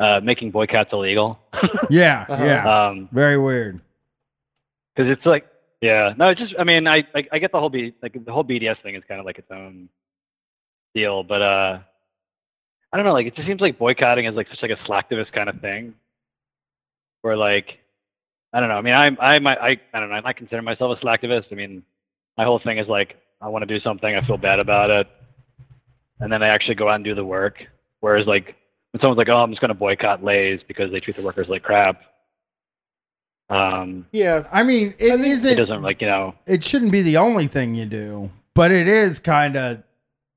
uh, 0.00 0.20
making 0.22 0.52
boycotts 0.52 0.90
illegal. 0.92 1.38
yeah, 1.90 2.24
Uh-huh. 2.28 2.44
yeah. 2.44 2.86
um, 2.88 3.08
Very 3.12 3.36
weird. 3.36 3.80
because 4.94 5.10
it's 5.10 5.26
like, 5.26 5.46
yeah, 5.82 6.14
no, 6.16 6.28
it's 6.28 6.40
just. 6.40 6.54
I 6.58 6.64
mean, 6.64 6.86
I, 6.86 7.04
I 7.14 7.26
I 7.32 7.38
get 7.38 7.52
the 7.52 7.58
whole 7.60 7.68
B 7.68 7.92
like 8.02 8.24
the 8.24 8.32
whole 8.32 8.44
BDS 8.44 8.80
thing 8.82 8.94
is 8.94 9.02
kind 9.06 9.20
of 9.20 9.26
like 9.26 9.38
its 9.38 9.50
own 9.50 9.88
deal, 10.94 11.22
but 11.22 11.42
uh, 11.42 11.78
I 12.92 12.96
don't 12.96 13.04
know. 13.04 13.12
Like, 13.12 13.26
it 13.26 13.34
just 13.36 13.46
seems 13.46 13.60
like 13.60 13.76
boycotting 13.78 14.24
is 14.24 14.34
like 14.34 14.48
such 14.48 14.62
like 14.62 14.70
a 14.70 14.76
slacktivist 14.88 15.32
kind 15.32 15.50
of 15.50 15.60
thing, 15.60 15.94
where 17.20 17.36
like, 17.36 17.78
I 18.52 18.60
don't 18.60 18.68
know. 18.68 18.76
I 18.76 18.80
mean, 18.82 18.94
I'm 18.94 19.16
I'm 19.20 19.46
I 19.46 19.56
I, 19.56 19.68
I 19.92 20.00
don't 20.00 20.08
know. 20.08 20.14
I 20.14 20.20
might 20.20 20.36
consider 20.36 20.62
myself 20.62 20.98
a 20.98 21.04
slacktivist. 21.04 21.46
I 21.52 21.54
mean, 21.56 21.82
my 22.38 22.44
whole 22.44 22.58
thing 22.58 22.78
is 22.78 22.88
like, 22.88 23.16
I 23.40 23.48
want 23.48 23.62
to 23.62 23.66
do 23.66 23.80
something, 23.80 24.14
I 24.14 24.26
feel 24.26 24.38
bad 24.38 24.60
about 24.60 24.90
it, 24.90 25.06
and 26.20 26.32
then 26.32 26.42
I 26.42 26.48
actually 26.48 26.74
go 26.76 26.88
out 26.88 26.94
and 26.96 27.04
do 27.04 27.14
the 27.14 27.24
work. 27.24 27.62
Whereas 28.00 28.26
like 28.26 28.54
when 28.92 29.00
someone's 29.00 29.18
like, 29.18 29.28
oh, 29.28 29.36
I'm 29.42 29.50
just 29.50 29.60
going 29.60 29.68
to 29.70 29.74
boycott 29.74 30.22
Lay's 30.24 30.60
because 30.66 30.90
they 30.90 31.00
treat 31.00 31.16
the 31.16 31.22
workers 31.22 31.48
like 31.48 31.62
crap. 31.62 32.00
Um, 33.48 34.06
Yeah. 34.12 34.46
I 34.52 34.62
mean, 34.62 34.94
it 34.98 35.12
I 35.12 35.16
think- 35.16 35.20
it 35.20 35.26
isn't. 35.28 35.56
doesn't 35.56 35.82
like 35.82 36.00
you 36.00 36.08
know, 36.08 36.34
It 36.46 36.64
shouldn't 36.64 36.92
be 36.92 37.02
the 37.02 37.16
only 37.18 37.46
thing 37.46 37.74
you 37.74 37.84
do, 37.86 38.30
but 38.54 38.70
it 38.70 38.88
is 38.88 39.18
kind 39.18 39.56
of. 39.56 39.82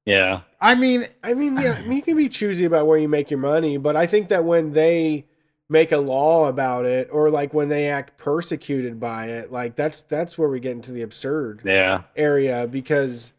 yeah. 0.05 0.41
I 0.61 0.75
mean, 0.75 1.05
I 1.23 1.33
mean, 1.35 1.55
yeah, 1.57 1.77
I 1.79 1.81
mean, 1.83 1.93
you 1.93 2.01
can 2.01 2.17
be 2.17 2.27
choosy 2.27 2.65
about 2.65 2.85
where 2.85 2.97
you 2.97 3.07
make 3.07 3.31
your 3.31 3.39
money, 3.39 3.77
but 3.77 3.95
I 3.95 4.05
think 4.05 4.27
that 4.27 4.43
when 4.43 4.73
they 4.73 5.25
make 5.69 5.91
a 5.91 5.97
law 5.97 6.47
about 6.47 6.85
it, 6.85 7.07
or 7.11 7.29
like 7.29 7.53
when 7.53 7.69
they 7.69 7.89
act 7.89 8.17
persecuted 8.17 8.99
by 8.99 9.27
it, 9.27 9.51
like 9.51 9.75
that's 9.75 10.01
that's 10.03 10.37
where 10.37 10.49
we 10.49 10.59
get 10.59 10.71
into 10.71 10.91
the 10.91 11.01
absurd 11.03 11.61
Yeah. 11.63 12.01
area 12.15 12.67
because, 12.67 13.33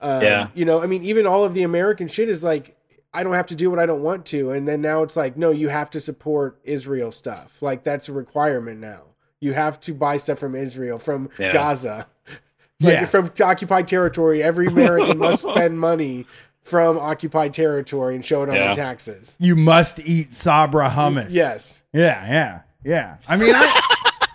um, 0.00 0.22
Yeah. 0.22 0.48
you 0.54 0.64
know, 0.64 0.82
I 0.82 0.86
mean, 0.86 1.02
even 1.02 1.26
all 1.26 1.44
of 1.44 1.54
the 1.54 1.62
American 1.62 2.06
shit 2.08 2.28
is 2.28 2.42
like, 2.42 2.76
I 3.14 3.22
don't 3.24 3.32
have 3.32 3.46
to 3.46 3.54
do 3.54 3.70
what 3.70 3.78
I 3.80 3.86
don't 3.86 4.02
want 4.02 4.26
to, 4.26 4.50
and 4.50 4.68
then 4.68 4.80
now 4.82 5.02
it's 5.02 5.16
like, 5.16 5.36
no, 5.36 5.50
you 5.50 5.68
have 5.68 5.90
to 5.90 6.00
support 6.00 6.60
Israel 6.64 7.10
stuff, 7.10 7.60
like 7.62 7.82
that's 7.82 8.08
a 8.08 8.12
requirement 8.12 8.78
now. 8.80 9.02
You 9.40 9.54
have 9.54 9.80
to 9.80 9.94
buy 9.94 10.18
stuff 10.18 10.38
from 10.38 10.54
Israel, 10.54 10.98
from 10.98 11.30
Yeah. 11.38 11.52
Gaza, 11.52 12.06
like 12.80 12.92
Yeah. 12.92 13.04
from 13.06 13.30
occupied 13.42 13.88
territory. 13.88 14.42
Every 14.42 14.66
American 14.66 15.16
must 15.16 15.42
spend 15.48 15.80
money 15.80 16.26
from 16.62 16.98
occupied 16.98 17.54
territory 17.54 18.14
and 18.14 18.24
show 18.24 18.42
it 18.42 18.48
on 18.48 18.54
Yeah. 18.54 18.66
their 18.66 18.74
taxes. 18.74 19.36
you 19.38 19.56
must 19.56 19.98
eat 20.00 20.34
Sabra 20.34 20.88
hummus. 20.90 21.28
Yes. 21.30 21.82
Yeah, 21.92 22.26
yeah, 22.30 22.60
yeah. 22.84 23.16
I 23.26 23.36
mean, 23.36 23.54
I, 23.54 23.80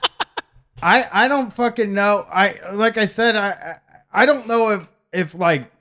I, 0.84 1.08
I 1.12 1.28
don't 1.28 1.54
fucking 1.54 1.94
know. 1.94 2.26
I 2.32 2.60
like 2.74 2.98
I 2.98 3.06
said, 3.06 3.36
I, 3.36 3.50
I, 3.50 3.76
I 4.24 4.26
don't 4.26 4.48
know 4.48 4.70
if, 4.72 4.88
if 5.14 5.36
like, 5.36 5.72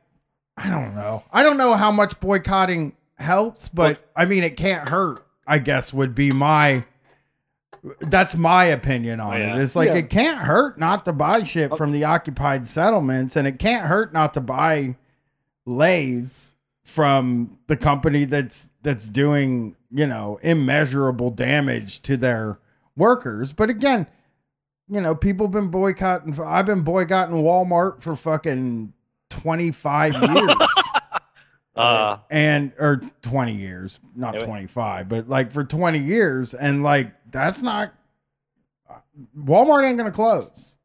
I 0.56 0.70
don't 0.70 0.94
know. 0.94 1.24
I 1.32 1.42
don't 1.42 1.56
know 1.56 1.74
how 1.74 1.90
much 1.90 2.18
boycotting 2.20 2.92
helps, 3.18 3.68
but 3.68 4.08
I 4.14 4.24
mean, 4.24 4.44
it 4.44 4.56
can't 4.56 4.88
hurt. 4.88 5.26
I 5.46 5.58
guess 5.58 5.92
would 5.92 6.14
be 6.14 6.30
my. 6.32 6.84
That's 8.00 8.34
my 8.34 8.64
opinion 8.64 9.20
on 9.20 9.34
Oh, 9.34 9.36
yeah. 9.36 9.56
it. 9.56 9.60
It's 9.60 9.76
like 9.76 9.88
Yeah. 9.88 9.96
it 9.96 10.08
can't 10.10 10.38
hurt 10.38 10.78
not 10.78 11.04
to 11.04 11.12
buy 11.12 11.42
shit 11.42 11.72
Oh. 11.72 11.76
from 11.76 11.92
the 11.92 12.04
occupied 12.04 12.66
settlements, 12.66 13.36
and 13.36 13.46
it 13.46 13.58
can't 13.58 13.86
hurt 13.86 14.12
not 14.14 14.32
to 14.34 14.40
buy 14.40 14.96
lays 15.66 16.54
from 16.84 17.58
the 17.66 17.76
company 17.76 18.24
that's 18.24 18.68
that's 18.82 19.08
doing 19.08 19.74
you 19.90 20.06
know 20.06 20.38
immeasurable 20.42 21.30
damage 21.30 22.02
to 22.02 22.16
their 22.16 22.58
workers. 22.96 23.52
But 23.52 23.70
again 23.70 24.06
you 24.88 25.00
know 25.00 25.14
people 25.14 25.46
have 25.46 25.52
been 25.52 25.68
boycotting 25.68 26.38
i've 26.42 26.66
been 26.66 26.82
boycotting 26.82 27.36
walmart 27.36 28.02
for 28.02 28.14
fucking 28.14 28.92
25 29.30 30.12
years. 30.34 30.56
Uh, 31.74 32.18
and 32.30 32.70
or 32.78 33.00
20 33.22 33.54
years 33.54 33.98
not 34.14 34.34
Yeah, 34.34 34.44
25 34.44 35.08
but 35.08 35.28
like 35.28 35.52
for 35.52 35.64
20 35.64 35.98
years 35.98 36.54
and 36.54 36.82
like 36.82 37.12
that's 37.30 37.62
not 37.62 37.94
walmart 39.38 39.88
ain't 39.88 39.98
gonna 39.98 40.10
close. 40.12 40.76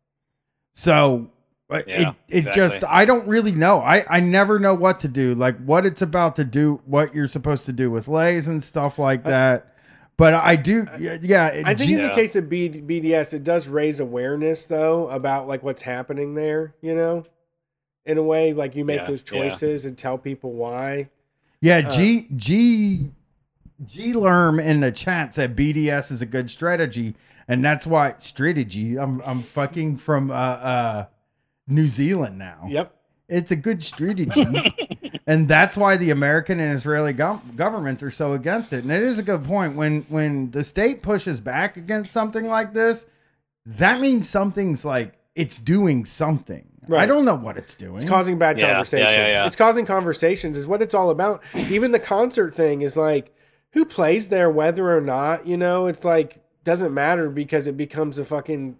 So 0.73 1.29
uh, 1.69 1.81
Yeah, 1.87 2.09
it, 2.11 2.15
it 2.29 2.37
exactly. 2.47 2.61
just 2.61 2.83
i 2.85 3.05
don't 3.05 3.27
really 3.27 3.51
know 3.51 3.79
i 3.79 4.03
i 4.09 4.19
never 4.19 4.57
know 4.59 4.73
what 4.73 4.99
to 5.01 5.07
do 5.07 5.35
like 5.35 5.57
what 5.65 5.85
it's 5.85 6.01
about 6.01 6.35
to 6.37 6.43
do 6.43 6.81
what 6.85 7.13
you're 7.13 7.27
supposed 7.27 7.65
to 7.65 7.73
do 7.73 7.91
with 7.91 8.07
lays 8.07 8.47
and 8.47 8.63
stuff 8.63 8.97
like 8.97 9.23
that 9.23 9.73
but 10.17 10.33
i 10.33 10.55
do 10.55 10.85
yeah, 10.99 11.17
yeah 11.21 11.47
it- 11.47 11.65
I 11.67 11.75
think 11.75 11.91
in 11.91 12.01
the 12.01 12.09
case 12.09 12.35
of 12.35 12.49
B- 12.49 12.69
BDS, 12.69 13.33
it 13.33 13.43
does 13.43 13.67
raise 13.67 13.99
awareness 13.99 14.65
though 14.65 15.07
about 15.09 15.47
like 15.47 15.63
what's 15.63 15.81
happening 15.83 16.33
there. 16.33 16.73
You 16.81 16.95
know, 16.95 17.23
in 18.05 18.17
a 18.17 18.23
way, 18.23 18.51
like 18.53 18.75
you 18.75 18.83
make 18.83 18.97
Yeah, 19.01 19.05
those 19.05 19.21
yeah. 19.21 19.31
choices 19.31 19.85
and 19.85 19.97
tell 19.97 20.17
people 20.17 20.51
why. 20.53 21.09
Yeah, 21.61 21.77
Uh, 21.85 21.91
G 21.91 22.27
G 22.35 23.11
G 23.85 24.13
Lerm 24.13 24.61
in 24.61 24.81
the 24.81 24.91
chat 24.91 25.33
said 25.35 25.55
BDS 25.55 26.11
is 26.11 26.21
a 26.21 26.25
good 26.25 26.49
strategy, 26.49 27.15
and 27.47 27.63
that's 27.63 27.87
why 27.87 28.15
strategy. 28.17 28.97
I'm 28.97 29.21
I'm 29.21 29.41
fucking 29.41 29.97
from 29.97 30.31
uh 30.31 30.33
uh 30.33 31.05
New 31.69 31.87
Zealand 31.87 32.37
now. 32.37 32.65
Yep. 32.69 32.95
It's 33.29 33.51
a 33.51 33.55
good 33.55 33.83
strategy, 33.83 34.31
and 35.27 35.47
that's 35.47 35.77
why 35.77 35.97
the 35.97 36.09
American 36.09 36.59
and 36.59 36.75
Israeli 36.75 37.13
gov- 37.13 37.55
governments 37.55 38.01
are 38.01 38.09
so 38.09 38.33
against 38.33 38.73
it. 38.73 38.83
And 38.83 38.91
it 38.91 39.03
is 39.03 39.19
a 39.19 39.23
good 39.23 39.43
point 39.43 39.75
when 39.75 40.01
when 40.09 40.49
the 40.49 40.63
state 40.63 41.03
pushes 41.03 41.39
back 41.39 41.77
against 41.77 42.11
something 42.11 42.47
like 42.47 42.73
this, 42.73 43.05
that 43.67 43.99
means 44.01 44.27
something's 44.27 44.83
like 44.83 45.13
it's 45.35 45.59
doing 45.59 46.05
something. 46.05 46.65
I 46.91 47.05
don't 47.05 47.23
know 47.23 47.35
what 47.35 47.55
it's 47.55 47.75
doing. 47.75 47.97
It's 47.97 48.05
causing 48.09 48.39
bad 48.39 48.57
Yeah, 48.57 48.63
yeah, 48.63 48.67
yeah, 48.69 48.73
conversations. 48.73 49.15
yeah. 49.35 49.45
It's 49.45 49.55
causing 49.55 49.85
conversations 49.85 50.57
is 50.57 50.65
what 50.65 50.81
it's 50.81 50.95
all 50.95 51.11
about. 51.11 51.43
Even 51.53 51.91
the 51.91 51.99
concert 51.99 52.55
thing 52.55 52.81
is 52.81 52.97
like 52.97 53.31
who 53.73 53.85
plays 53.85 54.29
there 54.29 54.49
whether 54.49 54.97
or 54.97 55.01
not, 55.01 55.45
you 55.45 55.55
know, 55.55 55.85
it's 55.85 56.03
like 56.03 56.41
doesn't 56.63 56.95
matter 56.95 57.29
because 57.29 57.67
it 57.67 57.77
becomes 57.77 58.17
a 58.17 58.25
fucking 58.25 58.77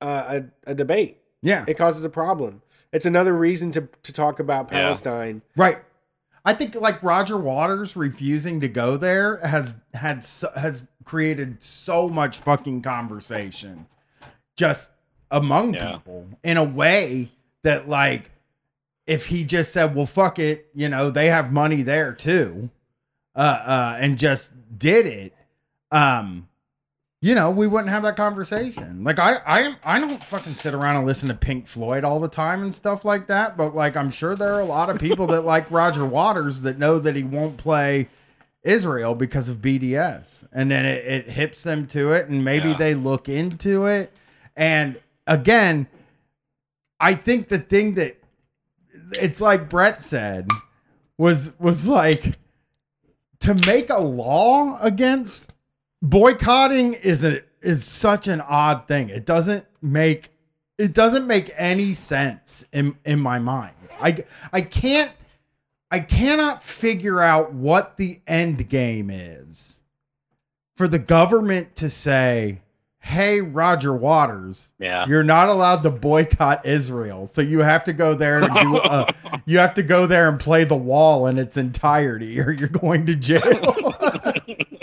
uh, 0.00 0.40
a, 0.66 0.70
a 0.70 0.74
debate. 0.74 1.18
Yeah, 1.44 1.64
It 1.68 1.74
causes 1.74 2.04
a 2.04 2.08
problem. 2.10 2.62
It's 2.92 3.06
another 3.06 3.32
reason 3.34 3.70
to 3.72 3.88
to 4.02 4.12
talk 4.12 4.40
about 4.40 4.70
Yeah. 4.72 4.82
Palestine. 4.82 5.42
Right. 5.56 5.78
I 6.44 6.52
think 6.54 6.74
like 6.74 7.02
Roger 7.02 7.36
Waters 7.38 7.96
refusing 7.96 8.60
to 8.60 8.68
go 8.68 8.96
there 8.96 9.38
has 9.38 9.76
had 9.94 10.22
so, 10.24 10.50
has 10.56 10.86
created 11.04 11.62
so 11.62 12.08
much 12.08 12.38
fucking 12.38 12.82
conversation 12.82 13.86
just 14.56 14.90
among 15.30 15.74
Yeah. 15.74 15.92
people 15.96 16.26
in 16.42 16.56
a 16.56 16.64
way 16.64 17.30
that 17.62 17.88
like 17.88 18.30
if 19.06 19.26
he 19.26 19.44
just 19.44 19.72
said, 19.72 19.94
"Well, 19.94 20.06
fuck 20.06 20.38
it," 20.38 20.68
you 20.74 20.88
know, 20.88 21.10
they 21.10 21.28
have 21.28 21.52
money 21.52 21.82
there 21.82 22.12
too, 22.12 22.70
uh, 23.36 23.38
uh, 23.38 23.98
and 24.00 24.18
just 24.18 24.52
did 24.78 25.06
it, 25.06 25.34
um, 25.90 26.48
you 27.24 27.34
know, 27.34 27.50
we 27.50 27.66
wouldn't 27.66 27.88
have 27.88 28.02
that 28.02 28.16
conversation. 28.16 29.02
Like 29.02 29.18
I, 29.18 29.36
I, 29.46 29.76
I 29.82 29.98
don't 29.98 30.22
fucking 30.22 30.56
sit 30.56 30.74
around 30.74 30.96
and 30.96 31.06
listen 31.06 31.28
to 31.28 31.34
Pink 31.34 31.66
Floyd 31.66 32.04
all 32.04 32.20
the 32.20 32.28
time 32.28 32.62
and 32.62 32.74
stuff 32.74 33.02
like 33.02 33.28
that. 33.28 33.56
But 33.56 33.74
like, 33.74 33.96
I'm 33.96 34.10
sure 34.10 34.36
there 34.36 34.52
are 34.52 34.60
a 34.60 34.66
lot 34.66 34.90
of 34.90 34.98
people 34.98 35.26
that 35.28 35.40
like 35.40 35.70
Roger 35.70 36.04
Waters 36.04 36.60
that 36.60 36.78
know 36.78 36.98
that 36.98 37.16
he 37.16 37.22
won't 37.22 37.56
play 37.56 38.10
Israel 38.62 39.14
because 39.14 39.48
of 39.48 39.62
BDS, 39.62 40.46
and 40.52 40.70
then 40.70 40.84
it, 40.84 41.06
it 41.06 41.30
hips 41.30 41.62
them 41.62 41.86
to 41.88 42.12
it, 42.12 42.28
and 42.28 42.44
maybe 42.44 42.68
Yeah. 42.70 42.76
they 42.76 42.94
look 42.94 43.30
into 43.30 43.86
it. 43.86 44.12
And 44.54 45.00
again, 45.26 45.86
I 47.00 47.14
think 47.14 47.48
the 47.48 47.58
thing 47.58 47.94
that 47.94 48.18
it's 49.12 49.40
like 49.40 49.70
Brett 49.70 50.02
said 50.02 50.46
was 51.16 51.58
was 51.58 51.86
like 51.86 52.38
to 53.40 53.54
make 53.66 53.88
a 53.88 54.00
law 54.00 54.78
against 54.82 55.53
boycotting 56.04 56.94
is 56.94 57.24
a 57.24 57.42
is 57.62 57.84
such 57.84 58.28
an 58.28 58.40
odd 58.42 58.86
thing. 58.86 59.08
It 59.08 59.24
doesn't 59.24 59.64
make 59.82 60.30
it 60.78 60.92
doesn't 60.92 61.26
make 61.26 61.50
any 61.56 61.94
sense 61.94 62.64
in 62.72 62.96
in 63.04 63.18
my 63.18 63.38
mind. 63.38 63.74
I 64.00 64.24
I 64.52 64.60
can't 64.60 65.10
I 65.90 66.00
cannot 66.00 66.62
figure 66.62 67.20
out 67.20 67.52
what 67.52 67.96
the 67.96 68.20
end 68.26 68.68
game 68.68 69.10
is 69.10 69.80
for 70.76 70.88
the 70.88 70.98
government 70.98 71.76
to 71.76 71.88
say, 71.88 72.60
"Hey, 72.98 73.40
Roger 73.40 73.94
Waters, 73.94 74.72
yeah. 74.78 75.06
you're 75.06 75.22
not 75.22 75.48
allowed 75.48 75.82
to 75.84 75.90
boycott 75.90 76.66
Israel. 76.66 77.28
So 77.28 77.40
you 77.40 77.60
have 77.60 77.84
to 77.84 77.92
go 77.92 78.14
there 78.14 78.42
and 78.42 78.52
do 78.54 78.78
a, 78.78 79.14
you 79.46 79.58
have 79.58 79.74
to 79.74 79.82
go 79.82 80.06
there 80.06 80.28
and 80.28 80.38
play 80.40 80.64
the 80.64 80.76
wall 80.76 81.28
in 81.28 81.38
its 81.38 81.56
entirety 81.56 82.40
or 82.40 82.50
you're 82.50 82.68
going 82.68 83.06
to 83.06 83.14
jail. 83.14 83.94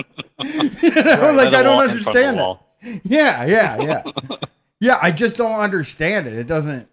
you 0.81 0.89
know, 1.03 1.33
like 1.33 1.53
I 1.53 1.61
don't 1.63 1.79
understand 1.89 2.39
it. 2.39 2.57
Yeah, 3.03 3.45
yeah, 3.45 3.79
yeah. 3.79 4.37
yeah, 4.79 4.99
I 4.99 5.11
just 5.11 5.37
don't 5.37 5.59
understand 5.59 6.25
it. 6.25 6.33
It 6.33 6.47
doesn't 6.47 6.87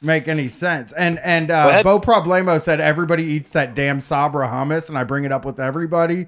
make 0.00 0.26
any 0.26 0.48
sense. 0.48 0.90
And 0.92 1.20
and 1.20 1.50
uh. 1.52 1.80
Bo 1.84 2.00
Problemo 2.00 2.60
said 2.60 2.80
everybody 2.80 3.22
eats 3.22 3.52
that 3.52 3.76
damn 3.76 4.00
Sabra 4.00 4.48
hummus, 4.48 4.88
and 4.88 4.98
I 4.98 5.04
bring 5.04 5.22
it 5.24 5.30
up 5.30 5.44
with 5.44 5.60
everybody. 5.60 6.26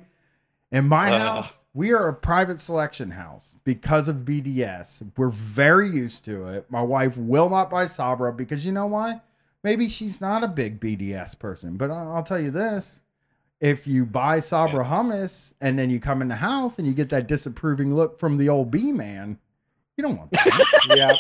In 0.70 0.86
my 0.86 1.12
Uh. 1.12 1.18
house, 1.18 1.48
we 1.72 1.92
are 1.92 2.06
a 2.06 2.14
private 2.14 2.60
selection 2.60 3.10
house 3.10 3.52
because 3.64 4.06
of 4.06 4.18
BDS. 4.18 5.02
We're 5.16 5.30
very 5.30 5.90
used 5.90 6.24
to 6.26 6.46
it. 6.46 6.70
My 6.70 6.82
wife 6.82 7.16
will 7.16 7.50
not 7.50 7.70
buy 7.70 7.86
Sabra 7.86 8.32
because 8.32 8.64
you 8.64 8.70
know 8.70 8.86
why? 8.86 9.20
Maybe 9.64 9.88
she's 9.88 10.20
not 10.20 10.44
a 10.44 10.48
big 10.48 10.78
BDS 10.78 11.36
person, 11.36 11.76
but 11.76 11.90
I'll 11.90 12.22
tell 12.22 12.38
you 12.38 12.52
this. 12.52 13.00
If 13.60 13.86
you 13.86 14.04
buy 14.04 14.40
Sabra 14.40 14.84
hummus 14.84 15.52
and 15.60 15.78
then 15.78 15.88
you 15.88 16.00
come 16.00 16.20
in 16.20 16.28
the 16.28 16.34
house 16.34 16.78
and 16.78 16.86
you 16.86 16.92
get 16.92 17.08
that 17.10 17.28
disapproving 17.28 17.94
look 17.94 18.18
from 18.18 18.36
the 18.36 18.48
old 18.48 18.70
B 18.70 18.92
man, 18.92 19.38
you 19.96 20.02
don't 20.02 20.16
want 20.18 20.30
that. 20.32 20.66
Yeah, 20.96 21.14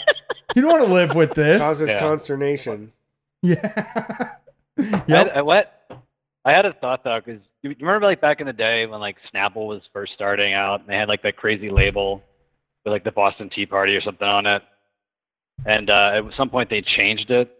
you 0.54 0.62
don't 0.62 0.70
want 0.70 0.84
to 0.84 0.92
live 0.92 1.14
with 1.14 1.34
this. 1.34 1.58
causes 1.58 1.88
Yeah. 1.88 1.98
consternation. 2.00 2.92
Yeah. 3.42 4.32
I, 4.78 5.02
yep. 5.06 5.32
I, 5.36 5.42
what? 5.42 5.70
I 6.44 6.52
had 6.52 6.66
a 6.66 6.72
thought 6.74 7.04
though, 7.04 7.20
because 7.24 7.40
you, 7.62 7.70
you 7.70 7.76
remember 7.86 8.06
like 8.06 8.20
back 8.20 8.40
in 8.40 8.46
the 8.46 8.52
day 8.52 8.84
when 8.86 9.00
like 9.00 9.16
Snapple 9.32 9.66
was 9.66 9.82
first 9.92 10.12
starting 10.12 10.52
out, 10.52 10.80
and 10.80 10.88
they 10.88 10.96
had 10.96 11.08
like 11.08 11.22
that 11.22 11.36
crazy 11.36 11.70
label 11.70 12.22
with 12.84 12.92
like 12.92 13.04
the 13.04 13.12
Boston 13.12 13.48
Tea 13.48 13.64
Party 13.66 13.96
or 13.96 14.00
something 14.02 14.28
on 14.28 14.44
it, 14.44 14.62
and 15.64 15.88
uh, 15.88 16.22
at 16.26 16.36
some 16.36 16.50
point 16.50 16.68
they 16.68 16.82
changed 16.82 17.30
it, 17.30 17.56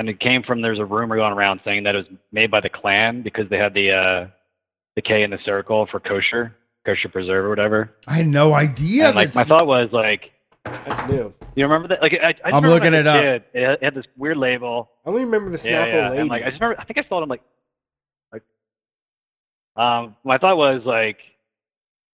and 0.00 0.08
it 0.08 0.18
came 0.18 0.42
from 0.42 0.62
there's 0.62 0.78
a 0.78 0.84
rumor 0.84 1.14
going 1.16 1.32
around 1.34 1.60
saying 1.62 1.84
that 1.84 1.94
it 1.94 1.98
was 1.98 2.18
made 2.32 2.50
by 2.50 2.58
the 2.60 2.70
Klan 2.70 3.20
because 3.22 3.48
they 3.50 3.58
had 3.58 3.74
the 3.74 3.90
uh, 3.92 4.26
the 4.96 5.02
K 5.02 5.22
in 5.22 5.30
the 5.30 5.38
circle 5.44 5.86
for 5.86 6.00
kosher, 6.00 6.56
kosher 6.86 7.08
preserve 7.10 7.44
or 7.44 7.50
whatever. 7.50 7.92
I 8.08 8.14
had 8.14 8.26
no 8.26 8.54
idea. 8.54 9.06
and 9.08 9.14
like 9.14 9.34
my 9.34 9.44
thought 9.44 9.66
was 9.66 9.90
like, 9.92 10.32
That's 10.64 11.06
new. 11.12 11.34
you 11.54 11.64
remember 11.64 11.88
that? 11.88 12.00
Like 12.00 12.14
I, 12.14 12.28
I 12.28 12.34
i'm 12.46 12.64
remember 12.64 12.70
looking 12.70 12.94
I 12.94 12.98
it 13.00 13.06
up. 13.06 13.22
kid, 13.22 13.44
It 13.52 13.82
had- 13.82 13.94
this 13.94 14.06
weird 14.16 14.38
label. 14.38 14.90
I 15.04 15.10
only 15.10 15.24
remember 15.24 15.50
the 15.54 15.68
Yeah, 15.70 15.84
Snapple 15.86 15.92
yeah. 15.92 16.08
lady. 16.08 16.20
And 16.22 16.30
like 16.30 16.42
I 16.44 16.48
just 16.50 16.60
remember, 16.62 16.80
I 16.80 16.84
think 16.84 16.98
I 16.98 17.08
saw 17.08 17.18
it. 17.20 17.22
I'm 17.22 17.28
like, 17.28 17.42
like, 18.32 18.42
um, 19.76 20.16
my 20.24 20.38
thought 20.38 20.56
was 20.56 20.82
like, 20.86 21.18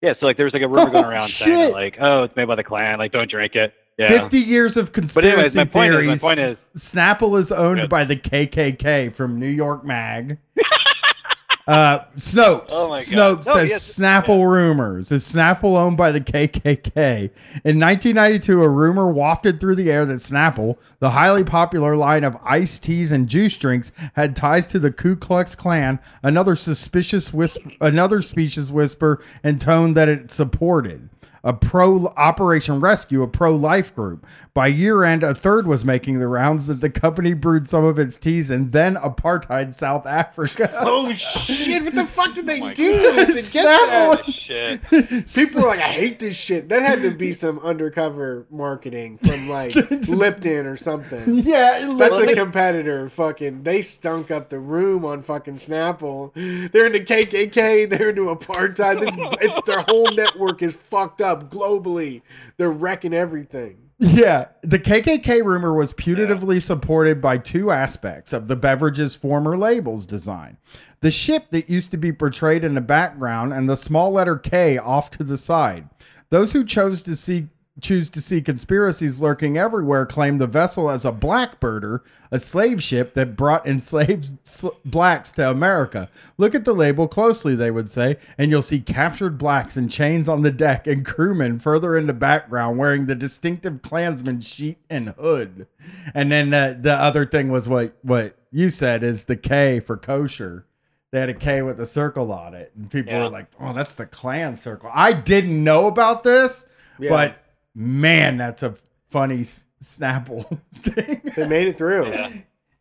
yeah. 0.03 0.15
So 0.19 0.27
like 0.27 0.37
there 0.37 0.45
was 0.45 0.55
like 0.55 0.63
a 0.63 0.69
rumor 0.69 0.91
going 0.91 1.05
Oh, 1.05 1.09
around 1.09 1.29
saying 1.29 1.57
that, 1.69 1.73
like, 1.73 1.99
oh, 2.01 2.25
it's 2.25 2.35
made 2.35 2.47
by 2.49 2.57
the 2.57 2.65
Klan. 2.65 2.99
Like, 2.99 3.13
don't 3.13 3.31
drink 3.31 3.55
it. 3.55 3.73
Yeah. 3.99 4.09
50 4.09 4.39
years 4.39 4.77
of 4.77 4.93
conspiracy 4.93 5.33
anyways, 5.33 5.57
my 5.57 5.65
point 5.65 5.87
is, 5.87 5.93
theories. 5.93 6.23
my 6.23 6.29
point 6.29 6.39
is, 6.39 6.57
Snapple 6.83 7.41
is 7.41 7.51
owned 7.51 7.81
Good. 7.81 7.91
by 7.91 8.05
the 8.05 8.17
KKK 8.17 9.15
from 9.15 9.41
New 9.41 9.49
York 9.49 9.85
Mag. 9.87 10.37
uh, 11.67 12.01
Snopes. 12.19 12.67
Oh 12.69 12.91
my 12.91 12.99
God. 12.99 13.07
Snopes 13.07 13.47
No, 13.47 13.53
says 13.55 13.71
yes, 13.71 13.99
Snapple 13.99 14.47
rumors. 14.47 15.11
Is 15.11 15.25
Snapple 15.25 15.79
owned 15.79 15.97
by 15.97 16.13
the 16.13 16.21
KKK? 16.21 17.31
In 17.65 17.81
1992, 17.81 18.63
a 18.63 18.69
rumor 18.69 19.11
wafted 19.11 19.61
through 19.61 19.77
the 19.77 19.91
air 19.91 20.05
that 20.05 20.19
Snapple, 20.19 20.77
the 20.99 21.11
highly 21.11 21.43
popular 21.43 21.97
line 21.97 22.23
of 22.25 22.37
iced 22.45 22.83
teas 22.85 23.13
and 23.13 23.27
juice 23.27 23.57
drinks, 23.57 23.93
had 24.13 24.37
ties 24.37 24.67
to 24.67 24.79
the 24.79 24.93
Ku 24.93 25.17
Klux 25.17 25.55
Klan. 25.55 25.99
Another 26.23 26.55
suspicious 26.55 27.33
whisper, 27.33 27.71
another 27.81 28.21
specious 28.21 28.69
whisper 28.69 29.23
and 29.43 29.59
tone 29.59 29.95
that 29.95 30.11
it 30.11 30.31
supported 30.31 31.09
a 31.47 31.53
pro 31.55 32.07
Operation 32.17 32.81
Rescue, 32.81 33.23
a 33.23 33.29
pro 33.29 33.55
life 33.55 33.95
group. 33.95 34.27
By 34.53 34.67
year 34.67 35.05
end, 35.05 35.23
a 35.23 35.33
third 35.35 35.67
was 35.67 35.85
making 35.85 36.19
the 36.19 36.27
rounds 36.27 36.67
that 36.67 36.81
the 36.81 36.91
company 36.91 37.35
brewed 37.35 37.71
some 37.71 37.85
of 37.85 37.99
its 38.01 38.17
teas 38.17 38.51
in 38.51 38.73
then 38.73 38.97
apartheid 38.97 39.73
South 39.73 40.07
Africa. 40.07 40.71
oh 40.81 41.13
shit! 41.13 41.85
What 41.85 41.95
the 41.95 42.05
fuck 42.05 42.35
did 42.35 42.47
they 42.49 42.61
oh 42.61 42.65
my 42.67 42.75
do 42.75 42.93
God. 43.15 43.27
to 43.29 43.33
get 43.35 43.45
Snapple- 43.45 44.27
that? 44.27 44.35
shit. 44.35 45.27
People 45.35 45.65
are 45.65 45.69
like, 45.69 45.79
I 45.81 45.89
hate 45.93 46.19
this 46.19 46.35
shit. 46.37 46.69
That 46.69 46.83
had 46.83 47.01
to 47.03 47.13
be 47.13 47.33
some 47.33 47.59
undercover 47.61 48.47
marketing 48.51 49.19
from 49.19 49.49
like 49.49 49.75
Lipton 50.09 50.67
or 50.67 50.77
something. 50.77 51.23
yeah, 51.45 51.77
it 51.79 51.81
That's 51.83 51.89
looks 51.89 52.17
a 52.25 52.27
like- 52.27 52.37
competitor. 52.37 53.09
Fucking, 53.09 53.63
they 53.63 53.83
stunk 53.83 54.33
up 54.33 54.49
the 54.49 54.59
room 54.59 55.05
on 55.05 55.23
fucking 55.23 55.55
Snapple. 55.55 56.33
They're 56.73 56.87
into 56.87 57.01
KKK. 57.01 57.89
They're 57.89 58.09
into 58.11 58.23
apartheid. 58.35 58.99
This, 59.01 59.15
it's 59.41 59.57
their 59.67 59.83
whole 59.83 60.11
network 60.13 60.63
is 60.63 60.75
fucked 60.75 61.21
up 61.21 61.36
globally. 61.45 62.23
They're 62.57 62.71
wrecking 62.71 63.15
everything. 63.15 63.79
Yeah, 63.99 64.49
the 64.63 64.79
KKK 64.79 65.43
rumor 65.43 65.73
was 65.75 65.95
putatively 65.95 66.61
supported 66.61 67.23
by 67.23 67.39
two 67.39 67.71
aspects 67.71 68.35
of 68.35 68.47
the 68.47 68.57
beverage's 68.57 69.15
former 69.15 69.57
label's 69.57 70.05
design. 70.05 70.59
The 71.01 71.11
ship 71.11 71.47
that 71.51 71.71
used 71.71 71.91
to 71.93 71.97
be 71.97 72.13
portrayed 72.13 72.63
in 72.63 72.75
the 72.75 72.83
background 72.83 73.55
and 73.55 73.69
the 73.69 73.77
small 73.77 74.13
letter 74.13 74.37
K 74.37 74.77
off 74.77 75.11
to 75.13 75.25
the 75.25 75.39
side. 75.39 75.89
Those 76.29 76.53
who 76.53 76.65
chose 76.65 77.03
to 77.05 77.17
see 77.17 77.49
choose 77.81 78.09
to 78.11 78.21
see 78.23 78.41
conspiracies 78.41 79.21
lurking 79.21 79.59
everywhere 79.59 80.07
claim 80.07 80.39
the 80.39 80.47
vessel 80.47 80.89
as 80.91 81.05
a 81.05 81.13
blackbirder, 81.13 82.03
a 82.31 82.39
slave 82.39 82.83
ship 82.83 83.13
that 83.15 83.37
brought 83.37 83.67
enslaved 83.67 84.31
sl- 84.43 84.69
blacks 84.85 85.31
to 85.33 85.51
America. 85.51 86.09
Look 86.39 86.55
at 86.55 86.65
the 86.65 86.75
label 86.75 87.07
closely, 87.07 87.55
they 87.55 87.71
would 87.71 87.91
say, 87.91 88.17
and 88.39 88.51
you'll 88.51 88.63
see 88.63 88.81
captured 88.81 89.37
blacks 89.37 89.77
in 89.77 89.89
chains 89.89 90.29
on 90.29 90.41
the 90.43 90.51
deck 90.51 90.87
and 90.87 91.05
crewmen 91.05 91.59
further 91.59 91.97
in 91.99 92.07
the 92.07 92.15
background 92.15 92.79
wearing 92.79 93.07
the 93.07 93.15
distinctive 93.15 93.83
Klansman 93.83 94.41
sheet 94.41 94.79
and 94.89 95.11
hood. 95.11 95.67
And 96.15 96.33
then 96.33 96.55
uh, 96.55 96.77
the 96.81 96.95
other 96.95 97.27
thing 97.27 97.51
was 97.51 97.69
what 97.69 97.97
what 98.03 98.37
you 98.51 98.71
said 98.71 99.03
is 99.03 99.25
the 99.25 99.37
K 99.37 99.81
for 99.81 99.97
kosher. 99.99 100.65
They 101.13 101.21
had 101.21 101.29
a 101.29 101.35
K 101.35 101.63
with 101.63 101.79
a 101.79 101.87
circle 101.87 102.33
on 102.33 102.55
it, 102.55 102.73
and 102.75 102.91
people 102.91 103.13
Yeah. 103.13 103.25
were 103.25 103.29
like, 103.31 103.47
"Oh, 103.61 103.73
that's 103.73 103.95
the 103.95 104.07
Klan 104.07 104.57
circle." 104.57 104.91
I 104.93 105.13
didn't 105.13 105.63
know 105.63 105.87
about 105.87 106.25
this, 106.25 106.67
Yeah. 106.99 107.11
but 107.11 107.37
man, 107.77 108.39
that's 108.39 108.63
a 108.63 108.75
funny 109.11 109.43
s- 109.43 109.65
Snapple 109.83 110.59
thing. 110.83 111.21
They 111.37 111.47
made 111.47 111.69
it 111.69 111.77
through. 111.77 112.09
Yeah. 112.09 112.31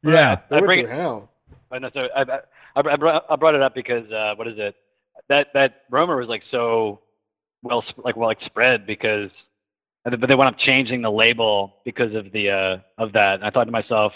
yeah. 0.02 0.40
They 0.50 0.56
I 0.56 0.60
went 0.60 0.66
bring 0.66 0.86
through 0.86 0.94
it, 0.94 0.98
hell. 0.98 1.30
I, 1.72 1.80
know, 1.80 1.90
so 1.94 2.08
I, 2.16 2.22
I, 2.22 2.40
I, 2.76 2.96
brought, 2.96 3.26
I 3.30 3.36
brought 3.36 3.56
it 3.56 3.62
up 3.62 3.76
because 3.76 4.10
uh, 4.12 4.34
what 4.36 4.48
is 4.48 4.58
it? 4.58 4.76
That 5.28 5.54
that 5.54 5.84
rumor 5.90 6.18
was 6.18 6.28
like 6.28 6.44
so 6.52 7.02
well 7.64 7.84
like 7.98 8.16
well 8.16 8.28
like 8.30 8.42
spread 8.46 8.86
because, 8.86 9.32
but 10.04 10.22
they 10.28 10.36
wound 10.36 10.54
up 10.54 10.60
changing 10.60 11.02
the 11.02 11.12
label 11.12 11.78
because 11.84 12.14
of 12.14 12.32
the 12.32 12.52
uh, 12.52 12.78
of 12.98 13.14
that. 13.14 13.36
And 13.36 13.44
I 13.44 13.50
thought 13.50 13.64
to 13.64 13.72
myself, 13.72 14.14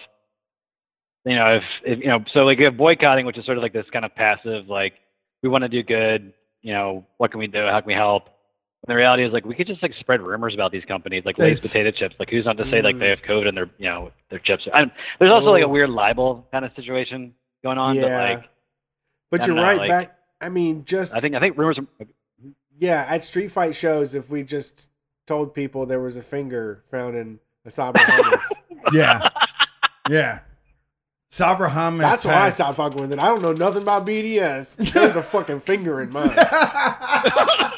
you 1.25 1.35
know, 1.35 1.55
if, 1.55 1.63
if 1.83 1.99
you 1.99 2.07
know, 2.07 2.23
so 2.31 2.45
like 2.45 2.59
you 2.59 2.65
have 2.65 2.77
boycotting, 2.77 3.25
which 3.25 3.37
is 3.37 3.45
sort 3.45 3.57
of 3.57 3.63
like 3.63 3.73
this 3.73 3.89
kind 3.91 4.05
of 4.05 4.13
passive, 4.13 4.69
like 4.69 4.93
we 5.41 5.49
want 5.49 5.63
to 5.63 5.69
do 5.69 5.81
good. 5.81 6.33
You 6.61 6.73
know, 6.73 7.05
what 7.17 7.31
can 7.31 7.39
we 7.39 7.47
do? 7.47 7.65
How 7.65 7.79
can 7.79 7.87
we 7.87 7.93
help? 7.93 8.29
And 8.87 8.91
the 8.93 8.95
reality 8.95 9.23
is, 9.25 9.33
like, 9.33 9.45
we 9.45 9.55
could 9.55 9.67
just 9.67 9.81
like 9.83 9.93
spread 9.99 10.21
rumors 10.21 10.53
about 10.53 10.71
these 10.71 10.85
companies, 10.85 11.23
like 11.25 11.37
Lay's 11.37 11.59
potato 11.59 11.91
chips. 11.91 12.15
Like, 12.17 12.29
who's 12.29 12.45
not 12.45 12.57
to 12.57 12.69
say 12.71 12.81
like 12.81 12.95
Mm. 12.95 12.99
they 12.99 13.09
have 13.09 13.21
COVID 13.21 13.47
and 13.47 13.57
their, 13.57 13.69
you 13.77 13.89
know, 13.89 14.11
their 14.29 14.39
chips? 14.39 14.67
I, 14.73 14.89
there's 15.19 15.31
also 15.31 15.47
like 15.51 15.63
a 15.63 15.67
weird 15.67 15.89
libel 15.89 16.47
kind 16.51 16.63
of 16.63 16.71
situation 16.75 17.33
going 17.63 17.77
on. 17.77 17.95
But 17.99 18.07
Yeah. 18.07 18.29
like, 18.35 18.49
But 19.31 19.45
you're 19.47 19.55
know, 19.57 19.63
right. 19.63 19.77
like- 19.79 19.89
back. 19.89 20.15
I 20.41 20.47
mean, 20.47 20.85
just 20.85 21.13
I 21.13 21.19
think 21.19 21.35
I 21.35 21.39
think 21.41 21.57
rumors. 21.57 21.77
Are, 21.77 21.85
yeah, 22.77 23.05
at 23.09 23.23
street 23.23 23.49
fight 23.51 23.75
shows, 23.75 24.15
if 24.15 24.29
we 24.29 24.43
just 24.43 24.89
told 25.27 25.53
people 25.53 25.85
there 25.85 25.99
was 25.99 26.15
a 26.15 26.21
finger 26.23 26.81
found 26.89 27.17
in 27.17 27.39
a 27.65 27.69
Sabra 27.69 27.99
hummus, 28.01 28.43
Yeah. 28.93 29.27
Yeah. 30.09 30.39
Sabra 31.29 31.69
hummus. 31.69 31.99
that's 31.99 32.23
why 32.25 32.31
I 32.31 32.45
has- 32.45 32.55
stopped 32.55 32.77
fucking 32.77 33.01
with 33.01 33.11
it. 33.11 33.19
I 33.19 33.25
don't 33.27 33.41
know 33.41 33.51
nothing 33.51 33.81
about 33.81 34.05
BDS. 34.05 34.77
There's 34.93 35.17
a 35.17 35.21
fucking 35.21 35.59
finger 35.59 36.01
in 36.01 36.11
mine. 36.13 36.29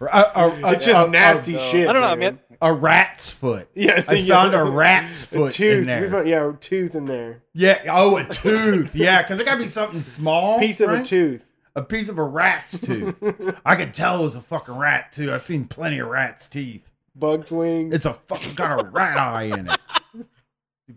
A- 0.00 0.32
a- 0.34 0.48
a- 0.64 0.72
It's 0.72 0.86
just 0.86 1.08
a- 1.08 1.10
nasty 1.10 1.54
a- 1.56 1.58
shit. 1.58 1.88
I 1.88 1.92
don't 1.92 2.02
know. 2.02 2.08
I 2.08 2.14
man. 2.14 2.34
mean, 2.34 2.56
A 2.62 2.72
rat's 2.72 3.30
foot. 3.30 3.68
Yeah, 3.74 4.02
I 4.08 4.14
yeah. 4.14 4.34
found 4.34 4.54
a 4.54 4.64
rat's 4.64 5.24
foot 5.24 5.50
a 5.50 5.54
tooth. 5.54 5.78
in 5.80 5.86
there. 5.86 6.00
We 6.02 6.08
found, 6.10 6.28
yeah, 6.28 6.48
a 6.48 6.52
tooth 6.54 6.94
in 6.94 7.04
there. 7.06 7.42
Yeah. 7.54 7.80
Oh, 7.90 8.16
a 8.16 8.24
tooth. 8.24 8.94
Yeah, 8.94 9.22
because 9.22 9.40
it 9.40 9.44
got 9.44 9.56
to 9.56 9.62
be 9.62 9.68
something 9.68 10.00
small. 10.00 10.58
Piece 10.58 10.80
of 10.80 10.90
a 10.90 11.02
tooth. 11.02 11.44
A 11.76 11.82
piece 11.82 12.08
of 12.08 12.18
a 12.18 12.22
rat's 12.24 12.78
tooth. 12.78 13.16
I 13.64 13.76
could 13.76 13.94
tell 13.94 14.20
it 14.20 14.24
was 14.24 14.34
a 14.34 14.40
fucking 14.40 14.76
rat 14.76 15.12
too. 15.12 15.32
I've 15.32 15.42
seen 15.42 15.66
plenty 15.66 15.98
of 16.00 16.08
rats' 16.08 16.48
teeth. 16.48 16.90
Bug 17.14 17.46
twing. 17.46 17.92
It's 17.94 18.04
a 18.06 18.14
fucking 18.14 18.54
got 18.56 18.80
a 18.80 18.84
rat 18.88 19.16
eye 19.18 19.44
in 19.44 19.68
it. 19.68 19.80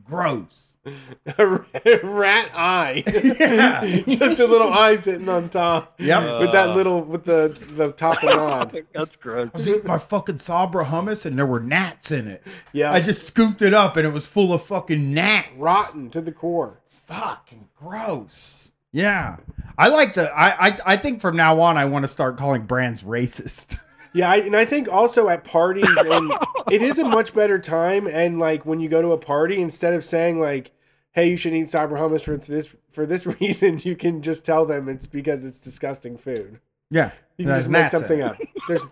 Gross. 0.03 0.72
A 0.85 1.45
rat 2.03 2.51
eye. 2.53 3.03
Yeah. 3.23 3.81
Just 4.07 4.39
a 4.39 4.45
little 4.47 4.71
eye 4.71 4.95
sitting 4.95 5.29
on 5.29 5.49
top. 5.49 5.99
Yep. 5.99 6.39
With 6.41 6.51
that 6.51 6.75
little, 6.75 7.01
with 7.01 7.23
the 7.23 7.57
the 7.75 7.91
top 7.93 8.21
and 8.23 8.35
nod. 8.35 8.83
that's 8.93 9.15
gross. 9.17 9.49
I 9.53 9.57
was 9.57 9.67
eating 9.67 9.85
my 9.87 9.97
fucking 9.97 10.39
Sabra 10.39 10.85
hummus 10.85 11.25
and 11.25 11.37
there 11.37 11.45
were 11.45 11.59
gnats 11.59 12.11
in 12.11 12.27
it. 12.27 12.43
Yeah. 12.73 12.91
I 12.91 13.01
just 13.01 13.25
scooped 13.27 13.61
it 13.61 13.73
up 13.73 13.97
and 13.97 14.05
it 14.05 14.11
was 14.11 14.25
full 14.25 14.53
of 14.53 14.63
fucking 14.65 15.13
gnats. 15.13 15.49
rotten 15.57 16.09
to 16.11 16.21
the 16.21 16.31
core. 16.31 16.79
Fucking 17.07 17.69
gross. 17.75 18.71
Yeah. 18.91 19.37
I 19.77 19.87
like 19.87 20.13
the 20.13 20.29
I, 20.37 20.67
I 20.67 20.77
I 20.85 20.97
think 20.97 21.21
from 21.21 21.35
now 21.35 21.59
on 21.61 21.77
I 21.77 21.85
want 21.85 22.03
to 22.03 22.07
start 22.07 22.37
calling 22.37 22.63
brands 22.63 23.03
racist. 23.03 23.79
Yeah, 24.13 24.29
I, 24.29 24.37
and 24.37 24.55
I 24.55 24.65
think 24.65 24.87
also 24.91 25.27
at 25.29 25.43
parties, 25.43 25.85
and 25.97 26.31
it 26.71 26.81
is 26.81 26.99
a 26.99 27.05
much 27.05 27.33
better 27.33 27.57
time. 27.59 28.07
And 28.07 28.39
like 28.39 28.65
when 28.65 28.79
you 28.79 28.87
go 28.89 29.01
to 29.01 29.11
a 29.11 29.17
party, 29.17 29.59
instead 29.61 29.93
of 29.93 30.03
saying 30.05 30.39
like, 30.39 30.71
"Hey, 31.11 31.29
you 31.29 31.37
should 31.37 31.53
eat 31.53 31.69
Sabra 31.69 31.99
hummus 31.99 32.21
for 32.21 32.37
this 32.37 32.75
for 32.91 33.05
this 33.05 33.25
reason," 33.41 33.79
you 33.83 33.95
can 33.95 34.21
just 34.21 34.45
tell 34.45 34.65
them 34.65 34.87
it's 34.87 35.07
because 35.07 35.43
it's 35.45 35.59
disgusting 35.59 36.17
food. 36.17 36.59
Yeah. 36.91 37.11
You 37.37 37.45
can 37.45 37.55
just 37.55 37.69
make 37.69 37.87
something 37.89 38.19
it. 38.19 38.23
up. 38.23 38.37
There's, 38.67 38.85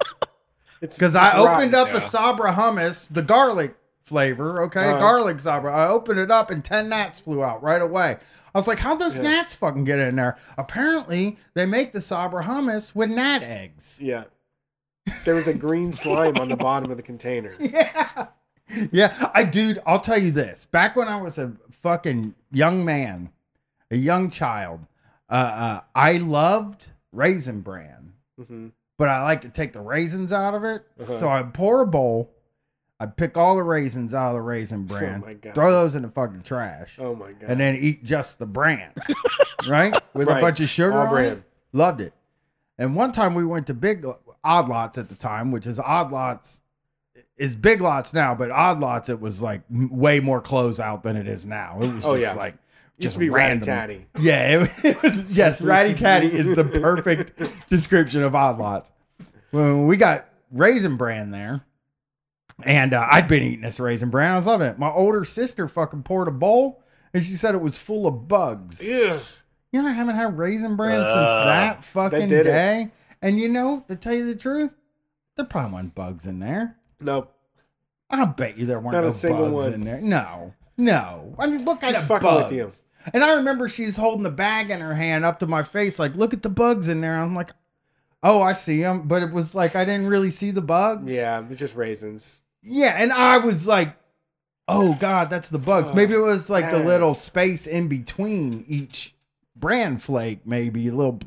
it's 0.82 0.96
Because 0.98 1.16
I 1.16 1.38
opened 1.38 1.74
rotten. 1.74 1.94
up 1.94 1.94
a 1.94 2.02
Sabra 2.02 2.52
hummus, 2.52 3.08
the 3.14 3.22
garlic 3.22 3.76
flavor, 4.04 4.64
okay, 4.64 4.90
Uh-huh. 4.90 5.00
garlic 5.00 5.40
Sabra. 5.40 5.72
I 5.72 5.88
opened 5.88 6.20
it 6.20 6.32
up 6.32 6.50
and 6.50 6.66
ten 6.66 6.90
gnats 6.90 7.20
flew 7.20 7.44
out 7.44 7.62
right 7.62 7.82
away. 7.82 8.18
I 8.54 8.58
was 8.58 8.68
like, 8.68 8.80
how'd 8.80 8.98
those 8.98 9.18
Yeah. 9.18 9.22
gnats 9.24 9.54
fucking 9.54 9.84
get 9.84 10.00
in 10.00 10.16
there? 10.16 10.36
Apparently, 10.58 11.38
they 11.54 11.68
make 11.68 11.94
the 11.94 12.02
Sabra 12.02 12.44
hummus 12.44 12.96
with 12.96 13.12
gnat 13.12 13.44
eggs. 13.44 13.98
Yeah. 14.02 14.24
There 15.26 15.36
was 15.36 15.48
a 15.48 15.54
green 15.54 15.92
slime 16.02 16.38
on 16.38 16.50
the 16.50 16.56
bottom 16.56 16.92
of 16.92 16.98
the 16.98 17.04
container. 17.04 17.54
Yeah. 17.60 18.28
Yeah, 18.94 19.30
I 19.34 19.44
dude, 19.44 19.82
I'll 19.86 20.00
tell 20.00 20.18
you 20.18 20.32
this. 20.32 20.64
Back 20.64 20.96
when 20.96 21.10
I 21.10 21.22
was 21.22 21.38
a 21.38 21.52
fucking 21.84 22.36
young 22.54 22.86
man, 22.86 23.30
a 23.90 23.98
young 23.98 24.30
child, 24.30 24.80
uh, 25.30 25.34
uh 25.34 25.82
I 25.94 26.14
loved 26.20 26.88
raisin 27.12 27.60
bran, 27.62 28.14
hmm 28.38 28.68
but 28.98 29.10
I 29.10 29.24
like 29.24 29.42
to 29.42 29.50
take 29.50 29.74
the 29.74 29.82
raisins 29.82 30.32
out 30.32 30.54
of 30.54 30.64
it. 30.64 30.86
Uh-huh. 31.02 31.18
So 31.20 31.28
I 31.28 31.44
pour 31.44 31.82
a 31.82 31.86
bowl, 31.88 32.32
I 32.98 33.08
pick 33.08 33.36
all 33.36 33.58
the 33.58 33.64
raisins 33.64 34.14
out 34.14 34.30
of 34.30 34.36
the 34.36 34.42
raisin 34.42 34.88
Oh 34.90 34.94
bran, 34.98 35.20
my 35.20 35.34
god. 35.34 35.54
throw 35.54 35.70
those 35.74 35.94
in 35.96 36.04
the 36.04 36.10
fucking 36.10 36.44
trash, 36.44 36.98
Oh 36.98 37.14
my 37.14 37.34
god. 37.34 37.50
and 37.50 37.60
then 37.60 37.76
eat 37.76 38.06
just 38.06 38.40
the 38.40 38.46
bran. 38.46 38.94
right? 39.68 39.94
With 40.14 40.30
Right. 40.30 40.38
a 40.38 40.42
bunch 40.42 40.62
of 40.62 40.70
sugar 40.70 40.94
All 40.94 41.08
on 41.08 41.10
bran. 41.10 41.26
it. 41.40 41.44
Loved 41.74 42.00
it. 42.00 42.14
And 42.78 42.96
one 42.96 43.12
time 43.12 43.34
we 43.36 43.44
went 43.44 43.68
to 43.68 43.74
Big 43.74 44.06
Odd 44.44 44.70
Lots 44.70 44.98
at 44.98 45.10
the 45.10 45.16
time, 45.16 45.52
which 45.52 45.66
is 45.68 45.80
Odd 45.80 46.12
Lots 46.12 46.60
is 47.38 47.56
Big 47.56 47.82
Lots 47.82 48.14
now, 48.14 48.34
but 48.36 48.52
Odd 48.52 48.80
Lots 48.80 49.10
it 49.10 49.20
was 49.20 49.42
like 49.42 49.62
way 49.70 50.20
more 50.20 50.42
close 50.42 50.80
out 50.80 51.04
than 51.04 51.16
it 51.16 51.28
is 51.28 51.46
now. 51.46 51.80
It 51.82 51.94
was 51.94 52.06
Oh, 52.06 52.14
just 52.18 52.22
yeah. 52.22 52.34
like 52.34 52.56
just 53.00 53.18
be 53.18 53.30
random. 53.30 53.68
ratty 53.70 53.94
tatty. 54.14 54.26
Yeah, 54.26 54.62
it, 54.64 54.72
it 54.84 55.02
was 55.04 55.24
yes, 55.38 55.60
Ratty 55.62 55.94
Tatty 55.96 56.28
is 56.28 56.56
the 56.56 56.64
perfect 56.64 57.34
description 57.70 58.24
of 58.24 58.36
Odd 58.36 58.60
Lots. 58.60 58.92
When 59.52 59.88
we 59.88 59.98
got 59.98 60.28
Raisin 60.52 60.98
Bran 60.98 61.32
there, 61.32 61.62
and 62.64 62.94
uh, 62.94 63.08
I'd 63.10 63.28
been 63.28 63.42
eating 63.44 63.62
this 63.62 63.80
Raisin 63.80 64.10
Bran, 64.12 64.32
I 64.32 64.36
was 64.36 64.46
loving 64.46 64.68
it. 64.68 64.78
My 64.80 64.90
older 64.90 65.24
sister 65.24 65.68
fucking 65.68 66.04
poured 66.04 66.28
a 66.28 66.32
bowl, 66.32 66.84
and 67.14 67.24
she 67.24 67.34
said 67.34 67.56
it 67.56 67.62
was 67.62 67.80
full 67.80 68.06
of 68.08 68.28
bugs. 68.28 68.82
Ugh. 68.82 69.20
You 69.72 69.82
know, 69.82 69.88
I 69.90 69.94
haven't 69.94 70.16
had 70.16 70.38
Raisin 70.38 70.76
Bran 70.76 70.98
since 71.06 71.08
Uh, 71.08 71.46
that 71.46 71.84
fucking 71.86 72.28
day. 72.30 72.84
it. 72.84 72.92
And 73.22 73.40
you 73.40 73.48
know, 73.50 73.86
to 73.88 73.96
tell 73.96 74.14
you 74.14 74.26
the 74.26 74.36
truth, 74.36 74.76
there 75.38 75.46
probably 75.46 75.74
weren't 75.76 75.96
bugs 75.96 76.26
in 76.26 76.40
there. 76.40 76.78
Nope. 77.00 77.34
I 78.10 78.26
bet 78.26 78.58
you 78.58 78.66
there 78.66 78.80
weren't 78.80 78.94
Not 78.94 79.04
a 79.04 79.08
no 79.08 79.14
single 79.14 79.52
bugs 79.52 79.66
one. 79.66 79.74
in 79.74 79.84
there. 79.86 80.02
No, 80.02 80.54
no. 80.78 81.36
I 81.40 81.48
mean, 81.48 81.64
what 81.64 81.80
kind 81.80 81.96
Just 81.96 82.10
of 82.10 82.22
bugs? 82.22 82.52
with 82.52 82.54
you. 82.54 82.72
And 83.14 83.24
I 83.24 83.34
remember 83.36 83.68
she's 83.68 83.96
holding 83.96 84.24
the 84.24 84.30
bag 84.32 84.70
in 84.70 84.80
her 84.82 84.94
hand 84.94 85.26
up 85.26 85.40
to 85.40 85.48
my 85.48 85.64
face, 85.64 85.98
like, 85.98 86.16
look 86.16 86.34
at 86.34 86.44
the 86.44 86.50
bugs 86.50 86.88
in 86.88 87.02
there. 87.02 87.16
I'm 87.16 87.36
like, 87.36 87.52
oh, 88.22 88.42
I 88.42 88.54
see 88.54 88.82
them. 88.82 89.08
But 89.08 89.24
it 89.24 89.32
was 89.32 89.56
like, 89.56 89.76
I 89.76 89.86
didn't 89.86 90.08
really 90.08 90.30
see 90.30 90.52
the 90.52 90.62
bugs. 90.62 91.12
Yeah, 91.12 91.44
it's 91.50 91.60
just 91.60 91.76
raisins. 91.76 92.42
Yeah. 92.62 92.96
And 92.98 93.12
I 93.12 93.38
was 93.40 93.66
like, 93.66 93.96
oh, 94.68 94.96
God, 95.00 95.30
that's 95.30 95.50
the 95.50 95.58
bugs. 95.58 95.88
Fuck, 95.88 95.96
maybe 95.96 96.14
it 96.14 96.20
was 96.20 96.50
like 96.50 96.70
the 96.70 96.80
little 96.80 97.16
space 97.16 97.66
in 97.66 97.88
between 97.88 98.66
each 98.68 99.16
brand 99.56 100.04
flake, 100.04 100.46
maybe 100.46 100.88
a 100.88 100.94
little. 100.94 101.20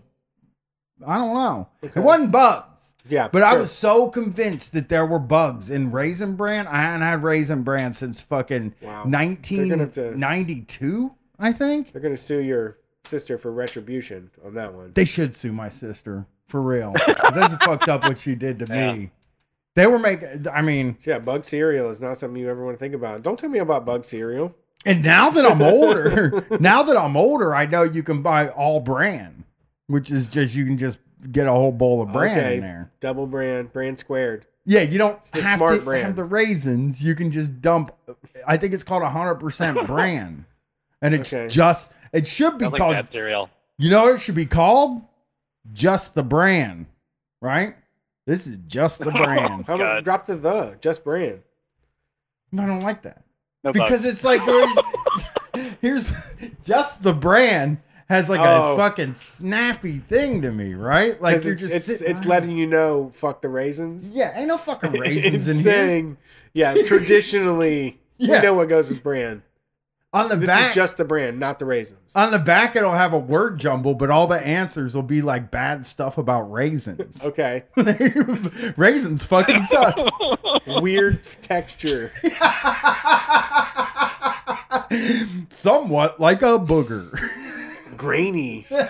I 1.07 1.17
don't 1.19 1.35
know. 1.35 1.69
Okay. 1.85 2.01
It 2.01 2.03
wasn't 2.03 2.31
bugs. 2.33 2.95
Yeah, 3.07 3.29
But 3.29 3.43
I 3.43 3.55
was 3.55 3.71
so 3.71 4.09
convinced 4.09 4.73
that 4.73 4.89
there 4.89 5.05
were 5.05 5.19
bugs 5.19 5.69
in 5.71 5.91
Raisin 5.91 6.37
Bran. 6.37 6.67
I 6.67 6.77
hadn't 6.81 7.03
had 7.03 7.23
Raisin 7.23 7.63
Bran 7.63 7.93
since 7.93 8.23
fucking 8.23 8.75
Wow. 8.81 9.03
gonna 9.05 9.11
1992, 10.19 11.13
I 11.39 11.53
think. 11.53 11.93
They're 11.93 12.01
gonna 12.01 12.17
sue 12.17 12.41
your 12.41 12.79
sister 13.05 13.37
for 13.37 13.53
retribution 13.53 14.31
on 14.45 14.55
that 14.55 14.73
one. 14.73 14.93
They 14.95 15.05
should 15.05 15.37
sue 15.37 15.53
my 15.53 15.69
sister 15.69 16.27
for 16.49 16.63
real. 16.63 16.95
'Cause 17.21 17.35
that's 17.35 17.55
fucked 17.65 17.89
up 17.89 18.05
what 18.05 18.17
she 18.19 18.35
did 18.35 18.59
to 18.61 18.67
Yeah. 18.71 18.95
me. 18.95 19.11
They 19.77 19.87
were 19.87 19.99
making, 19.99 20.47
I 20.53 20.63
mean, 20.63 20.97
Yeah, 21.05 21.19
bug 21.19 21.45
cereal 21.45 21.91
is 21.91 22.01
not 22.01 22.17
something 22.17 22.41
you 22.41 22.49
ever 22.49 22.65
want 22.65 22.79
to 22.79 22.83
think 22.83 22.95
about. 22.95 23.23
Don't 23.23 23.39
tell 23.39 23.51
me 23.51 23.59
about 23.59 23.85
bug 23.85 24.05
cereal. 24.05 24.55
and 24.87 25.03
now 25.03 25.31
that 25.31 25.45
I'm 25.45 25.61
older, 25.63 26.45
now 26.61 26.83
that 26.85 26.97
I'm 26.97 27.17
older, 27.17 27.55
I 27.55 27.67
know 27.67 27.83
you 27.83 28.03
can 28.03 28.23
buy 28.23 28.49
all 28.49 28.81
bran, 28.81 29.44
which 29.87 30.11
is 30.11 30.29
just, 30.29 30.55
you 30.55 30.65
can 30.65 30.79
just 30.79 30.99
get 31.33 31.47
a 31.47 31.51
whole 31.51 31.73
bowl 31.73 32.03
of 32.03 32.13
bran 32.13 32.39
Okay. 32.39 32.55
in 32.57 32.61
there. 32.63 32.91
Double 33.01 33.27
brand, 33.27 33.73
brand 33.73 33.99
squared. 33.99 34.47
Yeah, 34.67 34.81
you 34.83 34.97
don't 34.99 35.23
the 35.33 35.43
have 35.43 35.59
smart 35.59 35.79
to 35.81 35.85
brand. 35.85 36.05
have 36.07 36.17
the 36.17 36.25
raisins. 36.25 37.03
You 37.05 37.15
can 37.15 37.31
just 37.31 37.61
dump. 37.61 37.93
I 38.47 38.57
think 38.57 38.73
it's 38.73 38.83
called 38.85 39.03
hundred 39.03 39.35
percent 39.37 39.87
bran, 39.87 40.47
and 41.03 41.15
it's 41.15 41.33
Okay. 41.33 41.49
just. 41.49 41.91
It 42.15 42.27
should 42.27 42.57
be 42.59 42.65
Sounds 42.65 42.73
like 42.73 42.81
called. 42.81 42.95
bad 42.95 43.09
cereal. 43.13 43.51
You 43.77 43.91
know 43.91 44.05
what 44.05 44.15
it 44.15 44.19
should 44.21 44.37
be 44.37 44.47
called? 44.47 45.03
Just 45.73 46.15
the 46.15 46.23
brand, 46.23 46.87
right? 47.43 47.75
This 48.27 48.47
is 48.47 48.57
just 48.67 49.01
the 49.01 49.11
brand. 49.11 49.67
How 49.67 49.75
about 49.75 50.03
drop 50.05 50.27
the 50.27 50.37
the 50.37 50.79
just 50.81 51.05
brand? 51.05 51.43
I 52.59 52.65
don't 52.67 52.81
like 52.81 53.03
that 53.03 53.23
No 53.65 53.73
because 53.73 54.03
bugs. 54.03 54.05
it's 54.05 54.25
like 54.25 54.41
here's 55.83 56.13
just 56.65 57.03
the 57.03 57.13
brand 57.13 57.79
has 58.15 58.29
like 58.31 58.41
Oh. 58.41 58.75
a 58.75 58.77
fucking 58.77 59.15
snappy 59.15 59.99
thing 59.99 60.43
to 60.43 60.51
me, 60.53 60.75
right? 60.75 61.21
Like 61.21 61.43
you're 61.45 61.53
it's 61.55 61.63
just 61.63 61.75
it's, 61.75 61.85
sitting 61.87 62.11
it's 62.11 62.21
around. 62.21 62.29
letting 62.29 62.57
you 62.57 62.67
know 62.67 63.11
fuck 63.15 63.43
the 63.43 63.49
raisins. 63.49 64.11
Yeah, 64.11 64.33
ain't 64.39 64.49
no 64.49 64.57
fucking 64.59 64.93
raisins 65.01 65.49
in 65.49 65.57
it's 65.57 65.65
here. 65.65 65.73
saying, 65.73 66.17
yeah, 66.53 66.75
traditionally 66.87 68.01
Yeah. 68.19 68.37
we 68.37 68.43
know 68.43 68.55
what 68.55 68.69
goes 68.69 68.89
with 68.89 69.03
brand. 69.03 69.43
On 70.13 70.29
the 70.29 70.37
This 70.37 70.47
back, 70.47 70.69
is 70.69 70.75
just 70.77 70.97
the 70.97 71.05
brand, 71.05 71.41
not 71.41 71.59
the 71.59 71.65
raisins. 71.65 72.13
On 72.15 72.31
the 72.31 72.39
back, 72.39 72.77
it'll 72.77 72.93
have 72.93 73.13
a 73.13 73.19
word 73.19 73.59
jumble, 73.59 73.95
but 73.97 74.11
all 74.11 74.29
the 74.29 74.39
answers 74.47 74.95
will 74.95 75.03
be 75.03 75.21
like 75.23 75.51
bad 75.51 75.85
stuff 75.85 76.19
about 76.19 76.43
raisins. 76.53 77.25
Okay. 77.25 77.65
raisins 78.77 79.27
fucking 79.27 79.65
suck. 79.67 79.99
Weird 80.81 81.25
texture. 81.43 82.13
Somewhat 85.49 86.21
like 86.21 86.43
a 86.43 86.59
booger. 86.61 87.19
Grainy. 87.97 88.67
Ugh. 88.71 88.89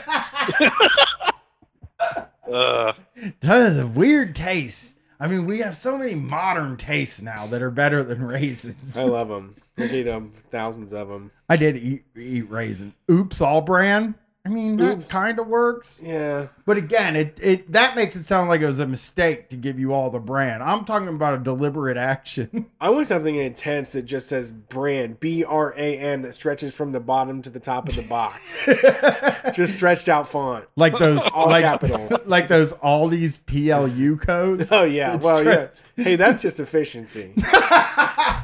That 3.41 3.63
is 3.63 3.79
a 3.79 3.87
weird 3.87 4.37
taste. 4.37 4.97
I 5.19 5.29
mean, 5.29 5.47
we 5.47 5.61
have 5.61 5.77
so 5.77 5.97
many 5.97 6.15
modern 6.15 6.77
tastes 6.77 7.23
now 7.23 7.47
that 7.47 7.63
are 7.63 7.71
better 7.71 8.03
than 8.03 8.23
raisins. 8.23 8.97
I 8.97 9.05
love 9.05 9.29
them. 9.29 9.57
I 9.79 9.85
eat 9.85 10.03
them, 10.05 10.33
thousands 10.51 10.93
of 10.93 11.09
them. 11.09 11.31
I 11.49 11.57
did 11.57 11.77
eat, 11.77 12.05
eat 12.17 12.51
raisins. 12.51 12.95
Oops, 13.11 13.41
all 13.41 13.61
brand. 13.61 14.15
I 14.47 14.51
mean, 14.51 14.77
that 14.77 15.09
kind 15.09 15.39
of 15.39 15.47
works. 15.47 16.03
Yeah. 16.05 16.49
But 16.67 16.77
again, 16.77 17.17
it, 17.17 17.39
it 17.41 17.73
that 17.73 17.97
makes 17.97 18.15
it 18.15 18.25
sound 18.25 18.51
like 18.51 18.61
it 18.61 18.67
was 18.67 18.79
a 18.79 18.87
mistake 18.87 19.49
to 19.49 19.57
give 19.57 19.79
you 19.79 19.95
all 19.95 20.11
the 20.11 20.19
brand. 20.19 20.63
I'm 20.63 20.85
talking 20.85 21.09
about 21.09 21.33
a 21.33 21.39
deliberate 21.39 21.97
action. 21.97 22.67
I 22.81 22.91
want 22.91 23.07
something 23.09 23.37
intense 23.37 23.93
that 23.93 24.03
just 24.03 24.29
says 24.29 24.53
brand, 24.53 25.19
B 25.19 25.45
R 25.45 25.73
A 25.79 25.99
N, 25.99 26.21
that 26.23 26.35
stretches 26.35 26.75
from 26.75 26.93
the 26.93 27.01
bottom 27.01 27.41
to 27.41 27.49
the 27.49 27.59
top 27.59 27.89
of 27.89 27.97
the 27.97 28.03
box. 28.03 28.67
just 29.55 29.77
stretched 29.77 30.11
out 30.11 30.29
font. 30.29 30.67
like 30.77 30.99
those 30.99 31.23
All 31.35 31.47
like, 31.49 31.65
capital. 31.65 32.21
like 32.27 32.47
those 32.47 32.75
Aldi's 32.75 33.39
PLU 33.39 34.19
codes. 34.19 34.69
Oh, 34.71 34.85
yeah. 34.85 35.15
It's 35.15 35.25
Well, 35.25 35.43
yeah. 35.43 35.69
Hey, 35.97 36.17
that's 36.17 36.43
just 36.43 36.61
efficiency. 36.61 37.33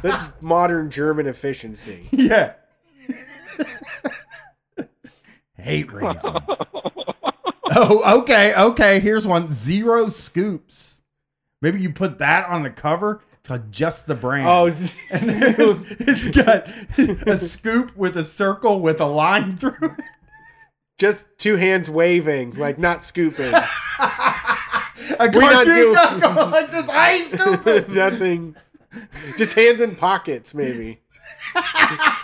That's 0.03 0.31
modern 0.41 0.91
German 0.91 1.27
efficiency. 1.27 2.09
yeah. 2.11 2.55
Hate 5.71 5.93
raisins. 5.93 6.25
oh, 7.77 8.21
okay, 8.23 8.53
okay. 8.55 8.99
Here's 8.99 9.25
one: 9.25 9.53
zero 9.53 10.09
scoops. 10.09 11.01
Maybe 11.63 11.81
you 11.81 11.93
put 11.93 12.19
that 12.19 12.49
on 12.49 12.65
the 12.65 12.71
cover. 12.71 13.23
It's 13.39 13.47
called 13.49 13.71
just 13.71 14.07
the 14.09 14.17
brand. 14.17 14.47
Oh, 14.49 14.67
and 15.11 15.87
it's 16.01 16.29
got 16.37 16.69
a 17.29 17.39
scoop 17.39 17.97
with 17.97 18.17
a 18.17 18.25
circle 18.25 18.81
with 18.81 19.01
a 19.01 19.07
line 19.07 19.57
through 19.57 19.77
it. 19.81 20.05
just 20.99 21.27
two 21.39 21.55
hands 21.57 21.89
waving, 21.89 22.57
like 22.57 22.79
not 22.79 23.05
scooping. 23.05 23.53
a 23.55 23.65
We're 25.21 25.41
not 25.41 25.53
cartoon 25.65 25.75
doing- 25.75 25.95
guy 25.95 26.51
like 26.51 26.71
this. 26.73 26.89
I 26.89 27.11
ain't 27.13 27.31
scooping. 27.31 27.95
Nothing. 27.95 28.57
Just 29.37 29.55
hands 29.55 29.81
in 29.81 29.95
pockets, 29.95 30.53
maybe. 30.53 31.01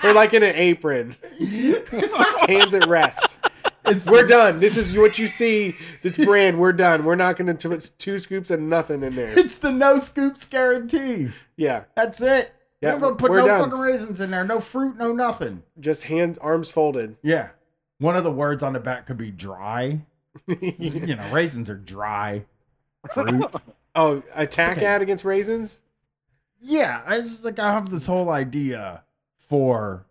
Or 0.02 0.12
like 0.12 0.34
in 0.34 0.42
an 0.42 0.54
apron. 0.54 1.16
Hands 2.48 2.74
at 2.74 2.88
rest. 2.88 3.38
It's- 3.86 4.06
We're 4.08 4.26
done. 4.26 4.58
This 4.60 4.76
is 4.76 4.96
what 4.96 5.18
you 5.18 5.26
see. 5.28 5.74
This 6.02 6.16
brand. 6.16 6.58
We're 6.58 6.72
done. 6.72 7.04
We're 7.04 7.14
not 7.14 7.36
going 7.36 7.56
to 7.56 7.68
put 7.68 7.90
two 7.98 8.18
scoops 8.18 8.50
and 8.50 8.68
nothing 8.68 9.02
in 9.02 9.14
there. 9.14 9.38
It's 9.38 9.58
the 9.58 9.70
no 9.70 9.98
scoops 9.98 10.44
guarantee. 10.46 11.28
Yeah. 11.56 11.84
That's 11.94 12.20
it. 12.20 12.52
Yeah, 12.82 12.94
We're 12.94 13.00
gonna 13.00 13.16
put 13.16 13.30
we're 13.30 13.38
no 13.38 13.46
done. 13.46 13.64
fucking 13.64 13.78
raisins 13.78 14.20
in 14.20 14.30
there. 14.30 14.44
No 14.44 14.60
fruit, 14.60 14.98
no 14.98 15.12
nothing. 15.14 15.62
Just 15.80 16.02
hands, 16.04 16.36
arms 16.38 16.68
folded. 16.68 17.16
Yeah. 17.22 17.48
One 17.98 18.16
of 18.16 18.24
the 18.24 18.30
words 18.30 18.62
on 18.62 18.74
the 18.74 18.80
back 18.80 19.06
could 19.06 19.16
be 19.16 19.30
dry. 19.30 20.00
You 20.78 21.16
know, 21.16 21.26
raisins 21.32 21.70
are 21.70 21.76
dry. 21.76 22.44
Fruit. 23.14 23.46
oh, 23.94 24.22
attack 24.34 24.76
okay. 24.76 24.86
ad 24.86 25.00
against 25.00 25.24
raisins? 25.24 25.80
Yeah, 26.60 27.02
I 27.06 27.20
just 27.20 27.44
like 27.44 27.58
I 27.58 27.72
have 27.72 27.90
this 27.90 28.06
whole 28.06 28.30
idea 28.30 29.02
for. 29.48 30.04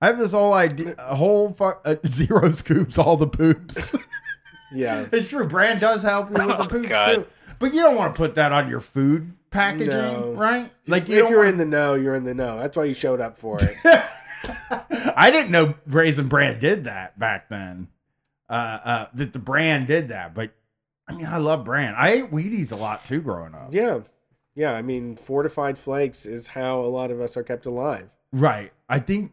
I 0.00 0.06
have 0.08 0.18
this 0.18 0.32
whole 0.32 0.52
idea, 0.52 0.94
a 0.98 1.16
whole 1.16 1.52
fu- 1.52 1.64
uh, 1.64 1.96
zero 2.06 2.52
scoops, 2.52 2.98
all 2.98 3.16
the 3.16 3.26
poops. 3.28 3.94
Yeah. 4.74 5.06
it's 5.12 5.30
true. 5.30 5.46
Brand 5.46 5.80
does 5.80 6.02
help 6.02 6.28
you 6.28 6.44
with 6.44 6.56
the 6.56 6.64
Oh, 6.64 6.66
poops 6.66 6.88
God. 6.88 7.14
too. 7.14 7.26
But 7.60 7.72
you 7.72 7.80
don't 7.80 7.94
want 7.94 8.12
to 8.14 8.18
put 8.18 8.34
that 8.34 8.50
on 8.50 8.68
your 8.68 8.80
food 8.80 9.32
packaging, 9.50 9.88
No. 9.90 10.32
right? 10.32 10.72
Like 10.88 11.04
if 11.04 11.08
you 11.10 11.18
don't 11.20 11.30
you're 11.30 11.38
wanna- 11.38 11.50
in 11.50 11.56
the 11.56 11.64
know, 11.64 11.94
you're 11.94 12.16
in 12.16 12.24
the 12.24 12.34
know. 12.34 12.58
That's 12.58 12.76
why 12.76 12.84
you 12.84 12.92
showed 12.92 13.20
up 13.20 13.38
for 13.38 13.58
it. 13.62 13.76
I 15.16 15.30
didn't 15.30 15.52
know 15.52 15.74
Raisin 15.86 16.26
Bran 16.28 16.58
did 16.58 16.84
that 16.84 17.16
back 17.18 17.48
then. 17.48 17.86
Uh, 18.50 18.52
uh, 18.52 19.06
that 19.14 19.32
the 19.32 19.38
brand 19.38 19.86
did 19.86 20.08
that, 20.08 20.34
but 20.34 20.50
I 21.08 21.14
mean, 21.14 21.26
I 21.26 21.38
love 21.38 21.64
Brand. 21.64 21.94
I 21.96 22.10
ate 22.10 22.30
Wheaties 22.32 22.72
a 22.72 22.76
lot 22.76 23.04
too 23.04 23.20
growing 23.20 23.54
up. 23.54 23.68
yeah, 23.72 24.00
yeah. 24.56 24.72
I 24.72 24.82
mean, 24.82 25.14
fortified 25.14 25.78
flakes 25.78 26.26
is 26.26 26.48
how 26.48 26.80
a 26.80 26.90
lot 26.90 27.12
of 27.12 27.20
us 27.20 27.36
are 27.36 27.44
kept 27.44 27.66
alive. 27.66 28.08
Right. 28.32 28.72
I 28.88 28.98
think 28.98 29.32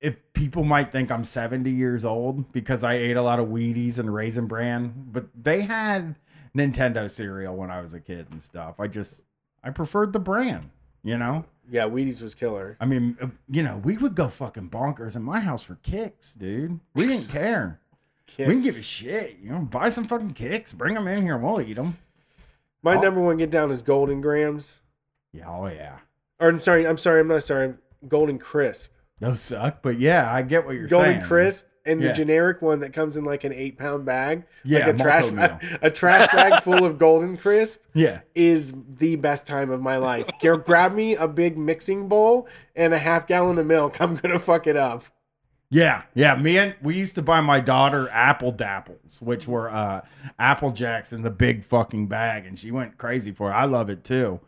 if 0.00 0.16
people 0.32 0.64
might 0.64 0.92
think 0.92 1.10
I'm 1.10 1.24
70 1.24 1.70
years 1.70 2.04
old 2.04 2.50
because 2.52 2.82
I 2.84 2.94
ate 2.94 3.16
a 3.16 3.22
lot 3.22 3.38
of 3.38 3.48
Wheaties 3.48 3.98
and 3.98 4.12
Raisin 4.12 4.46
Bran, 4.46 4.92
but 5.12 5.26
they 5.40 5.60
had 5.60 6.16
Nintendo 6.56 7.10
cereal 7.10 7.56
when 7.56 7.70
I 7.70 7.80
was 7.80 7.94
a 7.94 8.00
kid 8.00 8.26
and 8.30 8.42
stuff. 8.42 8.80
I 8.80 8.86
just 8.88 9.24
I 9.62 9.70
preferred 9.70 10.12
the 10.12 10.20
brand, 10.20 10.70
you 11.02 11.16
know? 11.18 11.44
Yeah, 11.70 11.84
Wheaties 11.84 12.22
was 12.22 12.34
killer. 12.34 12.76
I 12.80 12.86
mean, 12.86 13.16
uh, 13.20 13.26
you 13.50 13.62
know, 13.62 13.80
we 13.84 13.98
would 13.98 14.14
go 14.14 14.28
fucking 14.28 14.70
bonkers 14.70 15.16
in 15.16 15.22
my 15.22 15.40
house 15.40 15.62
for 15.62 15.74
kicks, 15.76 16.32
dude. 16.32 16.78
We 16.94 17.06
didn't 17.06 17.28
care. 17.30 17.80
We 18.38 18.44
didn't 18.44 18.62
give 18.62 18.76
a 18.76 18.82
shit. 18.82 19.38
You 19.42 19.50
know, 19.50 19.60
buy 19.60 19.88
some 19.88 20.06
fucking 20.06 20.34
kicks, 20.34 20.72
bring 20.72 20.94
them 20.94 21.08
in 21.08 21.22
here, 21.22 21.34
and 21.34 21.44
we'll 21.44 21.60
eat 21.60 21.74
them. 21.74 21.96
My 22.82 22.96
Oh. 22.96 23.00
number 23.00 23.20
one 23.20 23.36
get 23.36 23.50
down 23.50 23.70
is 23.70 23.82
Golden 23.82 24.20
Grahams. 24.20 24.80
Yeah, 25.32 25.48
oh 25.48 25.66
yeah. 25.66 25.98
Or 26.40 26.48
I'm 26.48 26.60
sorry, 26.60 26.86
I'm 26.86 26.98
sorry, 26.98 27.20
I'm 27.20 27.28
not 27.28 27.42
sorry. 27.42 27.74
Golden 28.06 28.38
Crisp. 28.38 28.92
No 29.20 29.34
suck, 29.34 29.82
but 29.82 29.98
yeah, 29.98 30.32
I 30.32 30.42
get 30.42 30.64
what 30.64 30.76
you're 30.76 30.86
Golden 30.86 31.06
saying. 31.06 31.14
Golden 31.20 31.28
Crisp 31.28 31.64
and 31.84 32.00
Yeah. 32.00 32.08
the 32.08 32.14
generic 32.14 32.62
one 32.62 32.80
that 32.80 32.92
comes 32.92 33.16
in 33.16 33.24
like 33.24 33.42
an 33.44 33.52
eight 33.52 33.76
pound 33.78 34.04
bag. 34.04 34.44
Yeah, 34.62 34.86
like 34.86 34.94
a 34.94 34.98
trash 34.98 35.30
multi-meal. 35.32 35.78
a, 35.82 35.90
trash 35.90 36.30
bag 36.32 36.62
full 36.62 36.84
of 36.84 36.98
Golden 36.98 37.36
Crisp 37.36 37.80
Yeah. 37.94 38.20
is 38.36 38.72
the 38.98 39.16
best 39.16 39.46
time 39.46 39.70
of 39.70 39.80
my 39.80 39.96
life. 39.96 40.28
Grab 40.64 40.92
me 40.94 41.16
a 41.16 41.26
big 41.26 41.58
mixing 41.58 42.06
bowl 42.08 42.46
and 42.76 42.94
a 42.94 42.98
half 42.98 43.26
gallon 43.26 43.58
of 43.58 43.66
milk. 43.66 44.00
I'm 44.00 44.14
gonna 44.14 44.38
fuck 44.38 44.66
it 44.68 44.76
up. 44.76 45.04
Yeah, 45.70 46.02
yeah. 46.14 46.34
Me 46.34 46.56
and 46.58 46.74
we 46.82 46.96
used 46.96 47.14
to 47.16 47.22
buy 47.22 47.40
my 47.42 47.60
daughter 47.60 48.08
apple 48.10 48.52
dapples, 48.52 49.20
which 49.20 49.46
were 49.46 49.70
uh 49.70 50.00
apple 50.38 50.72
jacks 50.72 51.12
in 51.12 51.22
the 51.22 51.30
big 51.30 51.62
fucking 51.64 52.06
bag, 52.06 52.46
and 52.46 52.58
she 52.58 52.70
went 52.70 52.96
crazy 52.96 53.32
for 53.32 53.50
it. 53.50 53.54
I 53.54 53.64
love 53.64 53.90
it 53.90 54.02
too. 54.04 54.40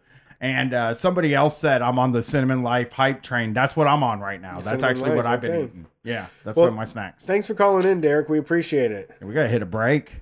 And 0.43 0.73
uh, 0.73 0.95
somebody 0.95 1.35
else 1.35 1.55
said 1.59 1.83
I'm 1.83 1.99
on 1.99 2.13
the 2.13 2.23
cinnamon 2.23 2.63
life 2.63 2.91
hype 2.93 3.23
train. 3.23 3.53
That's 3.53 3.77
what 3.77 3.87
I'm 3.87 4.03
on 4.03 4.21
right 4.21 4.41
now. 4.41 4.55
That's 4.55 4.65
Cinnamon 4.81 4.85
actually 4.91 5.11
what 5.17 5.25
Life, 5.27 5.35
I've 5.35 5.41
been 5.43 5.53
okay. 5.53 5.65
eating. 5.65 5.87
Yeah, 6.03 6.27
that's 6.45 6.57
Well, 6.57 6.65
one 6.65 6.73
of 6.73 6.77
my 6.77 6.87
snacks. 6.87 7.27
Thanks 7.27 7.47
for 7.47 7.53
calling 7.53 7.87
in, 7.87 8.01
Derek. 8.01 8.31
We 8.31 8.39
appreciate 8.39 8.91
it. 8.91 9.11
we 9.21 9.35
gotta 9.35 9.49
hit 9.49 9.61
a 9.61 9.67
break. 9.67 10.13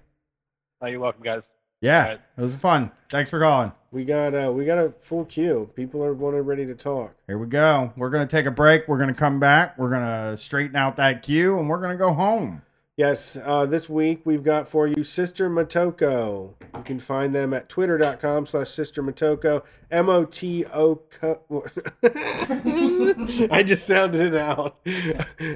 Oh, 0.83 0.87
you're 0.89 0.99
welcome, 0.99 1.23
guys. 1.23 1.43
Yeah, 1.81 2.03
Alright. 2.03 2.20
it 2.37 2.41
was 2.41 2.57
fun. 2.57 2.91
Thanks 3.10 3.30
for 3.30 3.40
calling. 3.40 3.72
We 3.90 4.05
got 4.05 4.35
uh 4.35 4.52
we 4.52 4.66
got 4.66 4.78
a 4.78 4.93
full 5.01 5.24
queue. 5.24 5.70
People 5.74 6.05
are 6.05 6.12
wanted 6.12 6.43
ready 6.43 6.66
to 6.66 6.74
talk. 6.74 7.14
Here 7.26 7.39
we 7.39 7.47
go. 7.47 7.90
We're 7.97 8.10
gonna 8.10 8.26
take 8.26 8.44
a 8.44 8.51
break. 8.51 8.86
We're 8.86 8.98
gonna 8.98 9.14
come 9.14 9.40
back. 9.40 9.78
We're 9.78 9.90
gonna 9.90 10.36
straighten 10.36 10.76
out 10.76 10.97
that 10.97 11.22
queue, 11.22 11.59
and 11.59 11.68
we're 11.70 11.80
gonna 11.80 11.97
go 11.97 12.12
home. 12.12 12.60
Yes, 12.99 13.39
uh, 13.45 13.65
this 13.65 13.89
week 13.89 14.23
we've 14.25 14.43
got 14.43 14.69
for 14.69 14.89
you 14.89 15.05
Sister 15.05 15.49
Motoko. 15.49 16.55
You 16.75 16.83
can 16.83 16.99
find 16.99 17.33
them 17.33 17.55
at 17.55 17.69
twitter.com 17.69 18.47
slash 18.47 18.70
Sister 18.70 19.05
Motoko. 19.05 19.62
M 19.89 20.09
O 20.09 20.25
T 20.25 20.66
O. 20.66 21.03
I 23.53 23.62
just 23.62 23.87
sounded 23.87 24.35
it 24.35 24.35
out. 24.35 24.81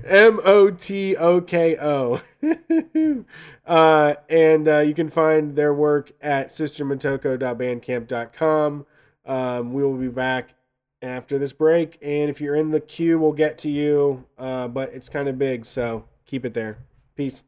M 0.05 0.39
O 0.45 0.71
T 0.71 1.17
O 1.17 1.41
K 1.41 1.77
O. 1.81 2.21
Uh, 3.65 4.15
and 4.29 4.69
uh, 4.69 4.79
you 4.79 4.93
can 4.93 5.09
find 5.09 5.55
their 5.55 5.73
work 5.73 6.11
at 6.21 6.49
sistermotoko.bandcamp.com. 6.49 8.87
Um, 9.25 9.73
we 9.73 9.85
will 9.85 9.97
be 9.97 10.09
back 10.09 10.55
after 11.01 11.39
this 11.39 11.53
break. 11.53 11.97
And 12.03 12.29
if 12.29 12.41
you're 12.41 12.57
in 12.57 12.73
the 12.73 12.81
queue, 12.81 13.21
we'll 13.21 13.31
get 13.33 13.59
to 13.59 13.69
you. 13.69 14.25
Uh, 14.37 14.67
but 14.67 14.93
it's 14.93 15.09
kind 15.09 15.29
of 15.29 15.39
big, 15.39 15.65
so 15.65 16.07
keep 16.27 16.45
it 16.45 16.55
there. 16.55 16.79
Peace. 17.15 17.43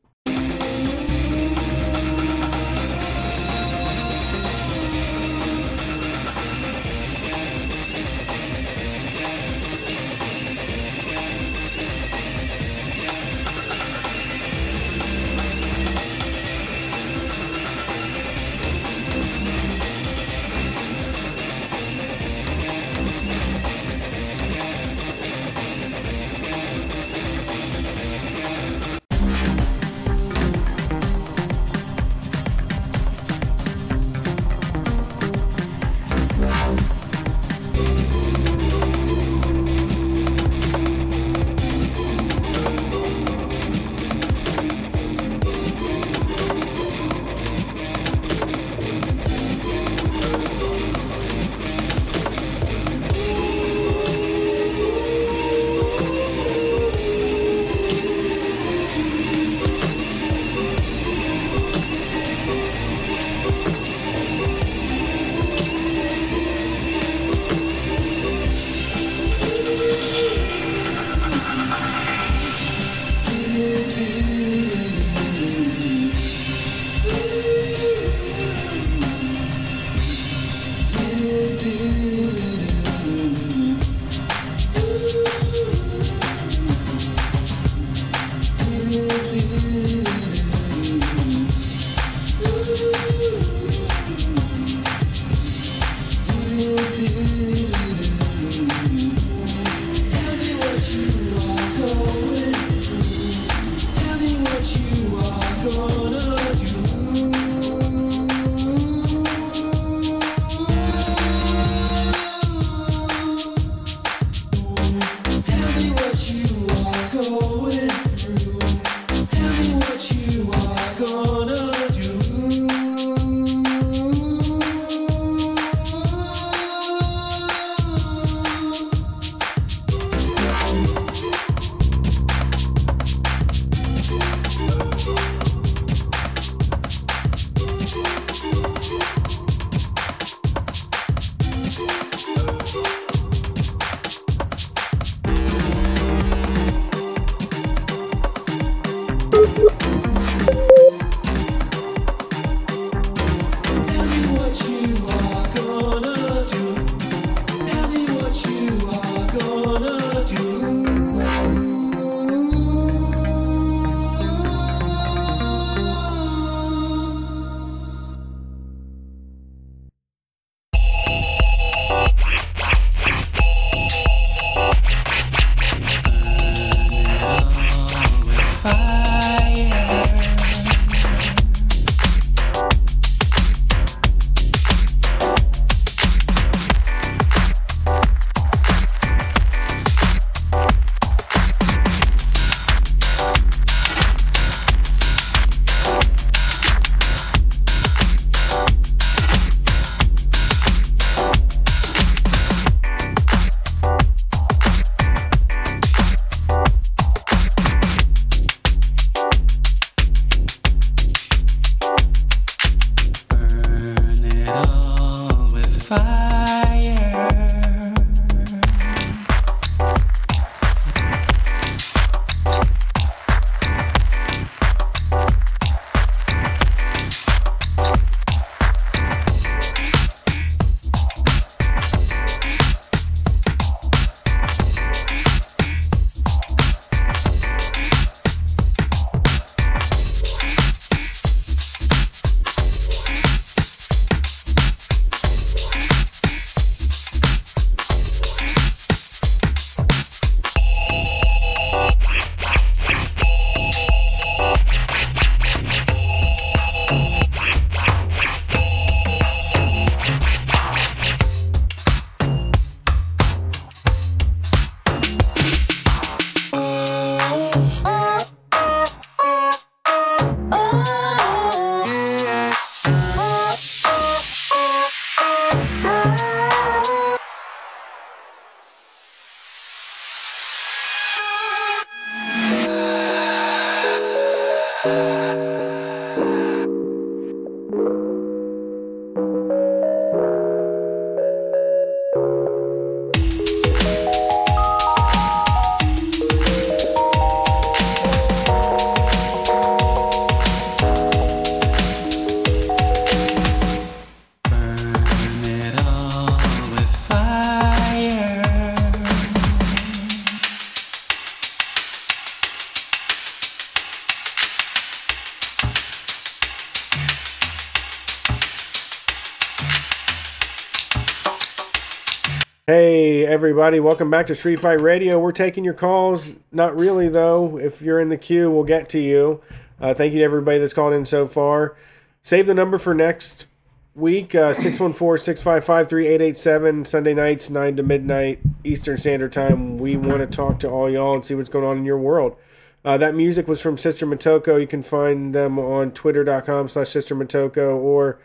Everybody, 323.45 323.79
welcome 323.79 324.09
back 324.09 324.27
to 324.29 324.35
Street 324.35 324.59
Fight 324.59 324.81
Radio. 324.81 325.19
We're 325.19 325.31
taking 325.31 325.65
your 325.65 325.75
calls. 325.75 326.33
Not 326.51 326.79
really, 326.79 327.11
though. 327.11 327.59
If 327.59 327.83
you're 327.83 328.01
in 328.01 328.09
the 328.09 328.16
queue, 328.16 328.51
we'll 328.51 328.65
get 328.65 328.89
to 328.89 328.99
you. 328.99 329.43
Uh, 329.79 329.93
thank 329.93 330.15
you 330.15 330.21
to 330.21 330.25
everybody 330.25 330.57
that's 330.57 330.73
called 330.73 330.95
in 330.95 331.05
so 331.05 331.29
far. 331.29 331.77
Save 332.23 332.47
the 332.47 332.55
number 332.55 332.79
for 332.79 332.95
next 332.95 333.47
week 333.95 334.35
uh, 334.35 334.55
614 334.55 335.23
655 335.23 335.91
3887, 335.91 336.87
Sunday 336.87 337.12
nights, 337.12 337.51
9 337.51 337.77
to 337.77 337.83
midnight 337.83 338.41
Eastern 338.65 338.97
Standard 338.97 339.35
Time. 339.35 339.77
We 339.77 339.99
want 339.99 340.21
to 340.21 340.27
talk 340.27 340.59
to 340.61 340.71
all 340.71 340.89
y'all 340.89 341.12
and 341.12 341.23
see 341.23 341.35
what's 341.35 341.51
going 341.51 341.66
on 341.66 341.77
in 341.77 341.85
your 341.85 341.99
world. 341.99 342.37
Uh, 342.83 342.97
that 342.97 343.15
music 343.15 343.47
was 343.47 343.61
from 343.61 343.77
Sister 343.77 344.07
Motoko. 344.07 344.59
You 344.59 344.66
can 344.66 344.83
find 344.83 345.35
them 345.35 345.59
on 345.59 345.91
twitter.com 345.91 346.69
slash 346.69 346.89
Sister 346.89 347.15
or 347.15 348.19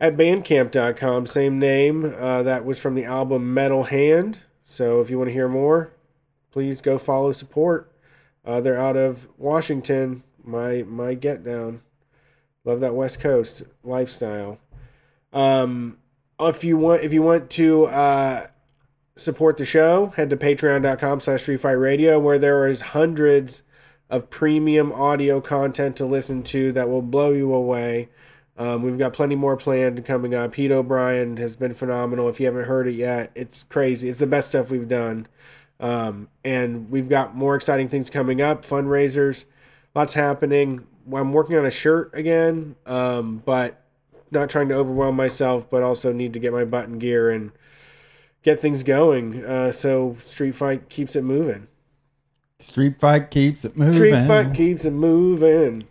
at 0.00 0.16
bandcamp.com, 0.16 1.26
same 1.26 1.58
name. 1.58 2.14
Uh, 2.16 2.44
that 2.44 2.64
was 2.64 2.78
from 2.78 2.94
the 2.94 3.04
album 3.04 3.52
Metal 3.52 3.82
Hand. 3.82 4.38
So 4.72 5.02
if 5.02 5.10
you 5.10 5.18
want 5.18 5.28
to 5.28 5.34
hear 5.34 5.50
more, 5.50 5.92
please 6.50 6.80
go 6.80 6.96
follow, 6.96 7.32
support. 7.32 7.92
Uh, 8.42 8.62
they're 8.62 8.80
out 8.80 8.96
of 8.96 9.28
Washington. 9.36 10.22
My 10.42 10.82
my 10.84 11.12
get 11.12 11.44
down. 11.44 11.82
Love 12.64 12.80
that 12.80 12.94
West 12.94 13.20
Coast 13.20 13.64
lifestyle. 13.84 14.58
Um, 15.30 15.98
if 16.40 16.64
you 16.64 16.78
want 16.78 17.02
if 17.02 17.12
you 17.12 17.20
want 17.20 17.50
to 17.50 17.84
uh, 17.84 18.46
support 19.14 19.58
the 19.58 19.66
show, 19.66 20.06
head 20.16 20.30
to 20.30 20.38
patreon.com 20.38 21.20
slash 21.20 21.42
Street 21.42 21.60
Fight 21.60 21.72
Radio, 21.72 22.18
where 22.18 22.38
there 22.38 22.66
is 22.66 22.80
hundreds 22.80 23.62
of 24.08 24.30
premium 24.30 24.90
audio 24.90 25.42
content 25.42 25.96
to 25.96 26.06
listen 26.06 26.42
to 26.44 26.72
that 26.72 26.88
will 26.88 27.02
blow 27.02 27.32
you 27.32 27.52
away. 27.52 28.08
Um, 28.58 28.82
we've 28.82 28.98
got 28.98 29.12
plenty 29.12 29.34
more 29.34 29.56
planned 29.56 30.04
coming 30.04 30.34
up. 30.34 30.52
Pete 30.52 30.70
O'Brien 30.70 31.36
has 31.38 31.56
been 31.56 31.74
phenomenal. 31.74 32.28
If 32.28 32.38
you 32.38 32.46
haven't 32.46 32.64
heard 32.64 32.86
it 32.86 32.94
yet, 32.94 33.30
it's 33.34 33.64
crazy. 33.64 34.08
It's 34.08 34.18
the 34.18 34.26
best 34.26 34.48
stuff 34.48 34.70
we've 34.70 34.88
done. 34.88 35.26
Um, 35.80 36.28
and 36.44 36.90
we've 36.90 37.08
got 37.08 37.34
more 37.34 37.56
exciting 37.56 37.88
things 37.88 38.10
coming 38.10 38.40
up, 38.40 38.64
fundraisers, 38.64 39.46
lots 39.94 40.12
happening. 40.12 40.86
I'm 41.12 41.32
working 41.32 41.56
on 41.56 41.66
a 41.66 41.70
shirt 41.70 42.10
again, 42.14 42.76
um, 42.86 43.42
but 43.44 43.82
not 44.30 44.48
trying 44.48 44.68
to 44.68 44.74
overwhelm 44.74 45.16
myself, 45.16 45.68
but 45.68 45.82
also 45.82 46.12
need 46.12 46.34
to 46.34 46.38
get 46.38 46.52
my 46.52 46.64
button 46.64 46.98
gear 46.98 47.30
and 47.30 47.50
get 48.42 48.60
things 48.60 48.82
going. 48.82 49.44
Uh, 49.44 49.72
so 49.72 50.16
Street 50.20 50.54
Fight 50.54 50.88
keeps 50.88 51.16
it 51.16 51.24
moving. 51.24 51.66
Street 52.62 53.00
fight 53.00 53.30
keeps 53.32 53.64
it 53.64 53.76
moving. 53.76 53.94
Street 53.94 54.26
Fight 54.26 54.54
keeps 54.54 54.84
it 54.84 54.92
moving. 54.92 55.84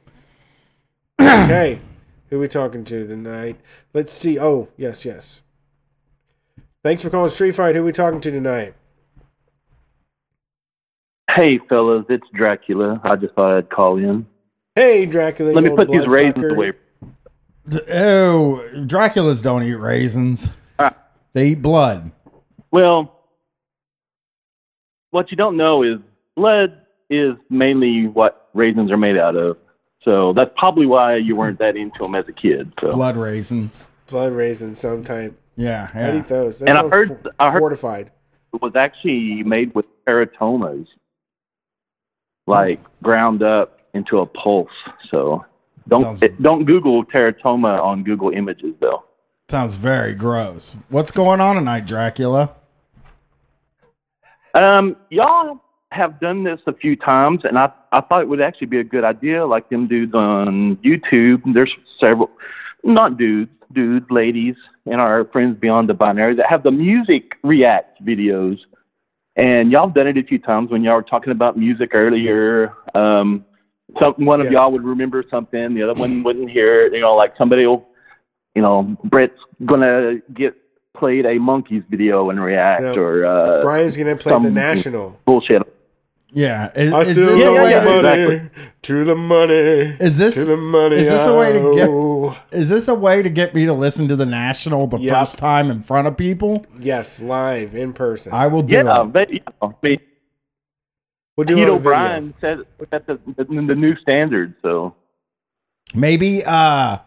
okay. 1.21 1.81
Who 2.31 2.39
we 2.39 2.47
talking 2.47 2.85
to 2.85 3.05
tonight? 3.05 3.57
Let's 3.93 4.13
see. 4.13 4.39
Oh, 4.39 4.69
yes, 4.77 5.03
yes. 5.03 5.41
Thanks 6.81 7.01
for 7.03 7.09
calling 7.09 7.29
Street 7.29 7.51
Fight. 7.51 7.75
Who 7.75 7.83
we 7.83 7.91
talking 7.91 8.21
to 8.21 8.31
tonight? 8.31 8.73
Hey, 11.29 11.59
fellas, 11.69 12.05
it's 12.09 12.27
Dracula. 12.33 13.01
I 13.03 13.17
just 13.17 13.35
thought 13.35 13.57
I'd 13.57 13.69
call 13.69 13.97
in. 13.97 14.25
Hey, 14.75 15.05
Dracula. 15.05 15.51
Let 15.51 15.63
me 15.63 15.75
put 15.75 15.89
these 15.89 16.07
raisins 16.07 16.35
bloodsucker. 16.35 16.55
away. 16.55 16.71
Oh, 17.93 18.65
Draculas 18.87 19.43
don't 19.43 19.63
eat 19.63 19.75
raisins. 19.75 20.47
They 21.33 21.49
eat 21.49 21.61
blood. 21.61 22.11
Well, 22.71 23.13
what 25.11 25.31
you 25.31 25.37
don't 25.37 25.55
know 25.55 25.83
is 25.83 25.99
blood 26.35 26.81
is 27.09 27.35
mainly 27.49 28.07
what 28.07 28.49
raisins 28.53 28.91
are 28.91 28.97
made 28.97 29.17
out 29.17 29.35
of. 29.35 29.57
So 30.03 30.33
that's 30.33 30.51
probably 30.57 30.85
why 30.85 31.17
you 31.17 31.35
weren't 31.35 31.59
that 31.59 31.75
into 31.75 31.99
them 32.01 32.15
as 32.15 32.27
a 32.27 32.31
kid. 32.33 32.73
So 32.81 32.91
Blood 32.91 33.17
raisins. 33.17 33.87
Blood 34.07 34.33
raisins, 34.33 34.79
some 34.79 35.03
type. 35.03 35.37
Yeah, 35.55 35.89
I'd 35.93 36.15
eat 36.15 36.27
those. 36.27 36.59
That 36.59 36.69
And 36.69 36.77
I 36.77 36.81
sounds 36.81 36.93
heard- 36.93 37.07
for- 37.23 37.31
I 37.39 37.51
heard- 37.51 37.59
fortified. 37.59 38.11
it 38.53 38.61
was 38.61 38.75
actually 38.75 39.43
made 39.43 39.73
with 39.75 39.85
teratomas, 40.05 40.87
like 42.47 42.79
ground 43.03 43.43
up 43.43 43.79
into 43.93 44.19
a 44.19 44.25
pulse. 44.25 44.69
So 45.09 45.45
don't 45.87 46.03
Sounds- 46.03 46.21
it, 46.23 46.41
don't 46.41 46.65
Google 46.65 47.05
teratoma 47.05 47.81
on 47.81 48.03
Google 48.03 48.31
Images 48.31 48.73
though. 48.79 49.03
Sounds 49.49 49.75
very 49.75 50.15
gross. 50.15 50.75
What's 50.89 51.11
going 51.11 51.41
on 51.41 51.55
tonight, 51.55 51.85
Dracula? 51.85 52.51
Um, 54.53 54.95
y'all 55.09 55.59
have 55.91 56.19
done 56.19 56.43
this 56.43 56.59
a 56.67 56.73
few 56.73 56.95
times, 56.95 57.41
and 57.43 57.57
I, 57.57 57.71
I 57.91 58.01
thought 58.01 58.21
it 58.21 58.29
would 58.29 58.41
actually 58.41 58.67
be 58.67 58.79
a 58.79 58.83
good 58.83 59.03
idea. 59.03 59.45
Like 59.45 59.69
them 59.69 59.87
dudes 59.87 60.13
on 60.13 60.77
YouTube, 60.77 61.41
there's 61.53 61.73
several, 61.99 62.29
not 62.83 63.17
dudes, 63.17 63.51
dudes, 63.73 64.09
ladies, 64.09 64.55
and 64.85 65.01
our 65.01 65.25
friends 65.25 65.57
beyond 65.59 65.89
the 65.89 65.93
binary 65.93 66.35
that 66.35 66.45
have 66.47 66.63
the 66.63 66.71
music 66.71 67.33
react 67.43 68.03
videos. 68.03 68.59
And 69.35 69.71
y'all 69.71 69.87
have 69.87 69.95
done 69.95 70.07
it 70.07 70.17
a 70.17 70.23
few 70.23 70.39
times 70.39 70.71
when 70.71 70.83
y'all 70.83 70.95
were 70.95 71.03
talking 71.03 71.31
about 71.31 71.57
music 71.57 71.91
earlier. 71.93 72.73
Um, 72.95 73.45
some 73.99 74.13
one 74.19 74.39
of 74.41 74.47
Yeah. 74.47 74.53
y'all 74.53 74.71
would 74.71 74.83
remember 74.83 75.23
something, 75.29 75.73
the 75.73 75.83
other 75.83 75.93
one 75.99 76.23
wouldn't 76.23 76.49
hear 76.49 76.85
it. 76.85 76.93
You 76.93 77.01
know, 77.01 77.15
like 77.15 77.35
somebody 77.37 77.65
will, 77.65 77.87
you 78.55 78.61
know, 78.61 78.95
Brett's 79.05 79.39
gonna 79.65 80.19
get 80.33 80.55
played 80.93 81.25
a 81.25 81.35
Monkees 81.39 81.85
video 81.89 82.29
and 82.29 82.41
react, 82.43 82.83
Yeah. 82.83 82.95
or 82.97 83.25
uh, 83.25 83.61
Brian's 83.61 83.95
gonna 83.95 84.15
play 84.17 84.37
the 84.37 84.51
national. 84.51 85.17
bullshit. 85.25 85.61
Yeah. 86.33 86.71
Is, 86.75 86.93
I 86.93 87.01
is 87.01 87.11
still 87.11 87.25
this 87.27 87.39
Yeah, 87.39 87.49
a 87.49 87.53
yeah, 87.53 87.63
way 87.63 87.69
yeah, 87.71 87.79
the 87.79 87.89
to, 87.89 88.01
money 88.01 88.23
exactly. 88.35 88.63
to 88.83 89.03
the 89.05 89.15
money 89.15 89.53
is 89.99 90.17
this 90.17 90.33
to 90.35 90.45
the 90.45 90.57
money. 90.57 90.95
is 90.95 91.09
this 91.09 91.25
a 91.27 91.35
way 91.37 91.51
to 91.53 91.75
get- 91.75 91.89
oh. 91.89 92.37
is 92.51 92.69
this 92.69 92.87
a 92.87 92.95
way 92.95 93.21
to 93.21 93.29
get 93.29 93.53
me 93.53 93.65
to 93.65 93.73
listen 93.73 94.07
to 94.07 94.15
the 94.15 94.25
national 94.25 94.87
the 94.87 94.99
Yep. 94.99 95.13
first 95.15 95.37
time 95.37 95.69
in 95.69 95.81
front 95.81 96.07
of 96.07 96.15
people? 96.17 96.65
Yes, 96.79 97.21
live 97.21 97.75
in 97.75 97.91
person. 97.93 98.33
I 98.33 98.47
will 98.47 98.61
do 98.63 98.75
Yeah, 98.75 99.01
it. 99.01 99.05
but 99.13 99.29
you 99.29 99.39
know, 99.61 99.75
I 99.81 99.87
mean, 99.87 99.99
we'll 101.35 101.45
do 101.45 101.55
Pete 101.55 101.63
it 101.63 101.69
on 101.69 101.75
a. 101.75 101.75
O'Brien 101.79 102.33
said 102.39 102.59
that's 102.89 103.05
the, 103.07 103.19
the, 103.37 103.43
the 103.45 103.75
new 103.75 103.95
standard. 103.97 104.53
So 104.61 104.95
Maybe 105.93 106.43
uh 106.45 106.99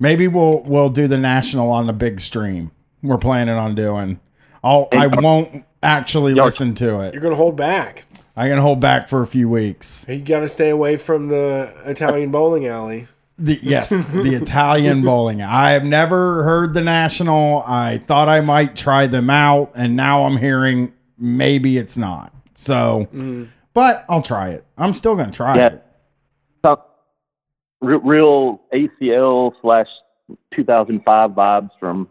maybe 0.00 0.28
we'll 0.28 0.62
we'll 0.62 0.88
do 0.88 1.06
the 1.06 1.18
national 1.18 1.70
on 1.70 1.86
the 1.86 1.92
big 1.92 2.20
stream. 2.20 2.70
We're 3.02 3.18
planning 3.18 3.54
on 3.56 3.74
doing. 3.74 4.18
I'll 4.62 4.88
I 4.92 5.08
won't 5.08 5.64
actually 5.82 6.32
listen 6.32 6.74
to 6.76 7.00
it. 7.00 7.12
You're 7.12 7.22
gonna 7.22 7.34
hold 7.36 7.56
back. 7.56 8.06
I 8.36 8.48
can 8.48 8.58
hold 8.58 8.80
back 8.80 9.08
for 9.08 9.22
a 9.22 9.26
few 9.26 9.48
weeks. 9.48 10.04
You 10.08 10.18
gotta 10.18 10.48
stay 10.48 10.70
away 10.70 10.96
from 10.96 11.28
the 11.28 11.72
Italian 11.84 12.30
bowling 12.30 12.66
alley. 12.66 13.06
The, 13.38 13.58
yes, 13.62 13.90
the 13.90 14.34
Italian 14.42 15.02
bowling. 15.02 15.42
I 15.42 15.70
have 15.72 15.84
never 15.84 16.42
heard 16.44 16.74
the 16.74 16.82
national. 16.82 17.62
I 17.66 17.98
thought 18.06 18.28
I 18.28 18.40
might 18.40 18.76
try 18.76 19.06
them 19.06 19.28
out, 19.30 19.72
and 19.74 19.96
now 19.96 20.24
I'm 20.24 20.36
hearing 20.36 20.92
maybe 21.18 21.76
it's 21.78 21.96
not. 21.96 22.32
So, 22.54 23.08
Mm. 23.12 23.48
but 23.72 24.04
I'll 24.08 24.22
try 24.22 24.50
it. 24.50 24.64
I'm 24.78 24.94
still 24.94 25.16
gonna 25.16 25.32
try 25.32 25.56
Yeah. 25.56 25.66
it. 25.66 25.80
some 26.62 26.78
re- 27.82 28.00
real 28.02 28.60
ACL 28.72 29.52
slash 29.60 29.88
2005 30.54 31.30
vibes 31.32 31.70
from 31.78 32.08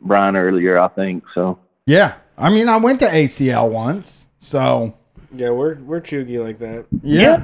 Brian 0.00 0.34
earlier, 0.36 0.78
I 0.78 0.88
think. 0.88 1.24
So 1.34 1.58
Yeah, 1.86 2.14
I 2.38 2.50
mean, 2.50 2.68
I 2.68 2.76
went 2.76 3.00
to 3.00 3.06
ACL 3.06 3.68
once, 3.68 4.26
so 4.38 4.94
Yeah, 5.34 5.50
we're 5.50 5.76
we're 5.76 6.00
chuggy 6.00 6.42
like 6.42 6.58
that. 6.58 6.86
yeah, 7.02 7.42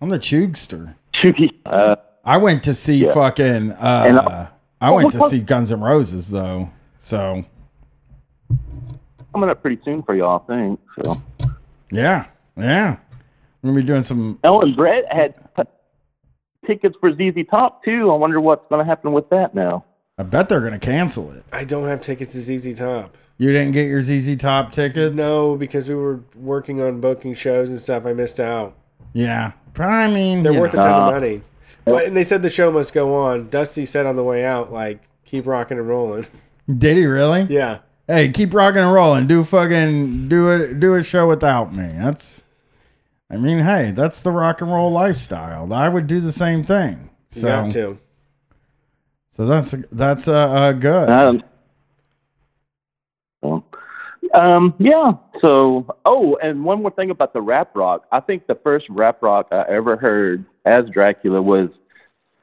I'm 0.00 0.08
the 0.10 0.18
chugster. 0.18 0.94
uh, 1.66 1.96
I 2.24 2.36
went 2.36 2.62
to 2.64 2.74
see 2.74 2.96
Yeah. 3.06 3.12
fucking. 3.14 3.72
Uh, 3.72 4.04
And, 4.06 4.18
uh, 4.18 4.46
I 4.80 4.90
went 4.90 5.12
to 5.12 5.18
what- 5.18 5.30
see 5.30 5.40
Guns 5.40 5.72
N' 5.72 5.80
Roses 5.80 6.30
though. 6.30 6.68
So 6.98 7.44
coming 9.32 9.48
up 9.50 9.62
pretty 9.62 9.80
soon 9.84 10.02
for 10.02 10.14
y'all, 10.14 10.42
I 10.48 10.52
think. 10.56 10.80
So 11.02 11.22
yeah, 11.90 12.26
yeah, 12.56 12.96
we're 13.62 13.70
gonna 13.70 13.80
be 13.80 13.86
doing 13.86 14.02
some. 14.02 14.38
Ellen 14.44 14.74
Brett 14.74 15.04
had 15.10 15.34
t- 15.56 15.62
tickets 16.66 16.96
for 17.00 17.12
ZZ 17.12 17.44
Top 17.50 17.84
too. 17.84 18.10
I 18.10 18.14
wonder 18.16 18.40
what's 18.40 18.66
going 18.68 18.84
to 18.84 18.88
happen 18.88 19.12
with 19.12 19.28
that 19.30 19.54
now. 19.54 19.84
I 20.18 20.22
bet 20.22 20.48
they're 20.50 20.60
gonna 20.60 20.78
cancel 20.78 21.30
it. 21.32 21.44
I 21.52 21.64
don't 21.64 21.88
have 21.88 22.00
tickets 22.02 22.32
to 22.34 22.40
ZZ 22.40 22.74
Top. 22.74 23.16
You 23.40 23.52
didn't 23.52 23.72
get 23.72 23.86
your 23.86 24.02
ZZ 24.02 24.36
Top 24.36 24.70
tickets? 24.70 25.16
No, 25.16 25.56
because 25.56 25.88
we 25.88 25.94
were 25.94 26.20
working 26.36 26.82
on 26.82 27.00
booking 27.00 27.32
shows 27.32 27.70
and 27.70 27.78
stuff. 27.80 28.04
I 28.04 28.12
missed 28.12 28.38
out. 28.38 28.76
Yeah, 29.14 29.52
I 29.78 30.08
mean, 30.08 30.42
They're 30.42 30.52
you 30.52 30.60
worth 30.60 30.74
a 30.74 30.76
ton 30.76 30.92
of 30.92 31.08
Uh, 31.08 31.10
money. 31.12 31.40
But, 31.86 32.04
and 32.04 32.14
they 32.14 32.22
said 32.22 32.42
the 32.42 32.50
show 32.50 32.70
must 32.70 32.92
go 32.92 33.14
on. 33.14 33.48
Dusty 33.48 33.86
said 33.86 34.04
on 34.04 34.16
the 34.16 34.22
way 34.22 34.44
out, 34.44 34.74
like, 34.74 35.00
keep 35.24 35.46
rocking 35.46 35.78
and 35.78 35.88
rolling. 35.88 36.26
Did 36.76 36.98
he 36.98 37.06
really? 37.06 37.44
Yeah. 37.48 37.78
Hey, 38.06 38.28
keep 38.28 38.52
rocking 38.52 38.82
and 38.82 38.92
rolling. 38.92 39.26
Do 39.26 39.42
fucking 39.42 40.28
do 40.28 40.50
it. 40.50 40.78
Do 40.78 40.94
a 40.96 41.02
show 41.02 41.26
without 41.26 41.74
me. 41.74 41.88
That's. 41.94 42.42
I 43.30 43.38
mean, 43.38 43.60
hey, 43.60 43.92
that's 43.92 44.20
the 44.20 44.32
rock 44.32 44.60
and 44.60 44.70
roll 44.70 44.92
lifestyle. 44.92 45.72
I 45.72 45.88
would 45.88 46.06
do 46.06 46.20
the 46.20 46.30
same 46.30 46.62
thing. 46.62 47.08
You 47.32 47.40
So, 47.40 47.70
to. 47.70 47.98
so 49.30 49.46
that's 49.46 49.74
that's 49.90 50.28
uh, 50.28 50.34
uh 50.36 50.72
good. 50.72 51.08
Um, 51.08 51.38
so, 51.40 51.46
um, 54.34 54.74
yeah. 54.78 55.12
So, 55.40 55.86
oh, 56.04 56.36
and 56.42 56.64
one 56.64 56.82
more 56.82 56.90
thing 56.90 57.10
about 57.10 57.32
the 57.32 57.40
rap 57.40 57.74
rock. 57.74 58.06
I 58.12 58.20
think 58.20 58.46
the 58.46 58.54
first 58.54 58.86
rap 58.88 59.22
rock 59.22 59.48
I 59.50 59.64
ever 59.68 59.96
heard 59.96 60.44
as 60.64 60.84
Dracula 60.90 61.40
was 61.40 61.70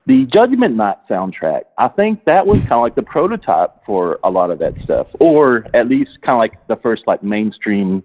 the 0.06 0.26
Judgment 0.26 0.76
Night 0.76 0.98
soundtrack. 1.10 1.64
I 1.78 1.90
think 1.90 2.24
that 2.26 2.48
was 2.48 2.60
kind 2.60 2.74
of 2.74 2.82
like 2.82 2.96
the 2.96 3.04
prototype 3.04 3.86
for 3.86 4.20
a 4.24 4.30
lot 4.30 4.52
of 4.52 4.60
that 4.60 4.74
stuff, 4.84 5.08
or 5.20 5.66
at 5.74 5.88
least 5.88 6.12
kind 6.22 6.36
of 6.36 6.40
like 6.40 6.68
the 6.68 6.78
first 6.78 7.04
like 7.08 7.24
mainstream 7.24 8.04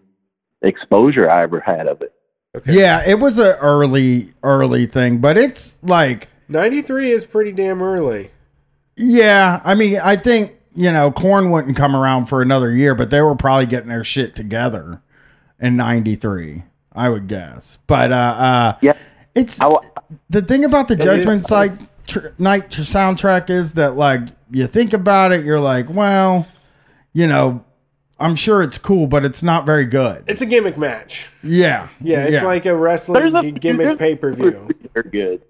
exposure 0.62 1.30
I 1.30 1.42
ever 1.42 1.60
had 1.60 1.86
of 1.86 2.02
it. 2.02 2.12
Okay. 2.56 2.80
Yeah, 2.80 3.02
it 3.08 3.18
was 3.18 3.38
an 3.38 3.54
early 3.60 4.34
early 4.42 4.86
thing, 4.86 5.18
but 5.18 5.38
it's 5.38 5.76
like 5.82 6.28
93 6.48 7.10
is 7.10 7.24
pretty 7.24 7.52
damn 7.52 7.82
early. 7.82 8.30
yeah, 8.96 9.60
I 9.64 9.74
mean, 9.74 9.98
I 9.98 10.16
think, 10.16 10.52
you 10.74 10.90
know, 10.92 11.10
Korn 11.12 11.50
wouldn't 11.50 11.76
come 11.76 11.94
around 11.94 12.26
for 12.26 12.40
another 12.42 12.72
year, 12.74 12.94
but 12.94 13.10
they 13.10 13.20
were 13.20 13.34
probably 13.36 13.66
getting 13.66 13.88
their 13.88 14.04
shit 14.04 14.34
together 14.34 15.00
in 15.60 15.76
93, 15.76 16.64
I 16.94 17.08
would 17.08 17.28
guess. 17.28 17.78
But 17.86 18.12
uh 18.12 18.14
uh 18.14 18.76
Yeah. 18.80 18.92
it's 19.34 19.60
I, 19.60 19.74
the 20.30 20.42
thing 20.42 20.64
about 20.64 20.88
the 20.88 20.94
It 20.94 21.00
is- 21.00 21.04
Judgment 21.04 21.46
Site 21.46 21.78
tr- 22.06 22.28
Night 22.38 22.70
tr- 22.70 22.80
soundtrack 22.82 23.50
is 23.50 23.72
that 23.72 23.96
like 23.96 24.22
you 24.50 24.66
think 24.66 24.92
about 24.92 25.32
it, 25.32 25.44
you're 25.44 25.60
like, 25.60 25.86
well, 25.88 26.46
you 27.12 27.26
know, 27.26 27.64
I'm 28.18 28.36
sure 28.36 28.62
it's 28.62 28.78
cool, 28.78 29.06
but 29.06 29.24
it's 29.24 29.42
not 29.42 29.66
very 29.66 29.84
good. 29.84 30.24
It's 30.28 30.42
a 30.42 30.46
gimmick 30.46 30.78
match. 30.78 31.28
yeah, 31.42 31.88
Yeah, 32.00 32.24
it's 32.24 32.44
like 32.44 32.66
a 32.66 32.76
wrestling 32.76 33.32
there's 33.32 33.34
a 33.44 33.50
g- 33.52 33.58
gimmick 33.58 33.98
pay 33.98 34.14
per 34.14 34.32
view. 34.32 34.50
three 34.66 34.76
that 34.82 34.96
are 34.96 35.02
good. 35.02 35.42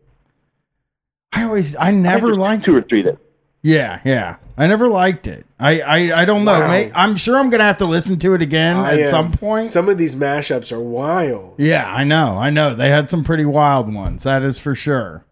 I 1.32 1.44
always, 1.44 1.74
I 1.77 1.89
I 1.89 1.90
never 1.93 2.28
there's 2.28 2.39
liked 2.39 2.65
two 2.65 2.74
or 2.77 2.78
it. 2.78 2.89
three 2.89 3.03
that. 3.03 3.19
Yeah, 3.65 4.01
yeah, 4.05 4.37
I 4.59 4.67
never 4.67 4.89
liked 4.89 5.29
it. 5.29 5.47
I, 5.61 5.81
I, 5.83 6.23
I 6.23 6.25
don't 6.25 6.45
know. 6.45 6.59
Wow. 6.59 6.67
May, 6.69 6.91
I'm 6.95 7.15
sure 7.15 7.39
I'm 7.39 7.49
gonna 7.49 7.63
have 7.63 7.77
to 7.79 7.85
listen 7.87 8.19
to 8.19 8.35
it 8.35 8.43
again 8.43 8.75
I 8.77 8.95
at 8.95 9.01
am- 9.01 9.07
some 9.11 9.33
point. 9.33 9.71
Some 9.71 9.89
of 9.89 9.99
these 9.99 10.17
mashups 10.17 10.73
are 10.73 10.81
wild. 10.81 11.55
yeah, 11.59 11.87
I 11.87 12.03
know, 12.03 12.37
I 12.39 12.51
know. 12.51 12.75
They 12.75 12.89
had 12.91 13.09
some 13.09 13.23
pretty 13.23 13.45
wild 13.45 13.93
ones. 13.95 14.25
That 14.25 14.43
is 14.43 14.59
for 14.59 14.75
sure. 14.75 15.25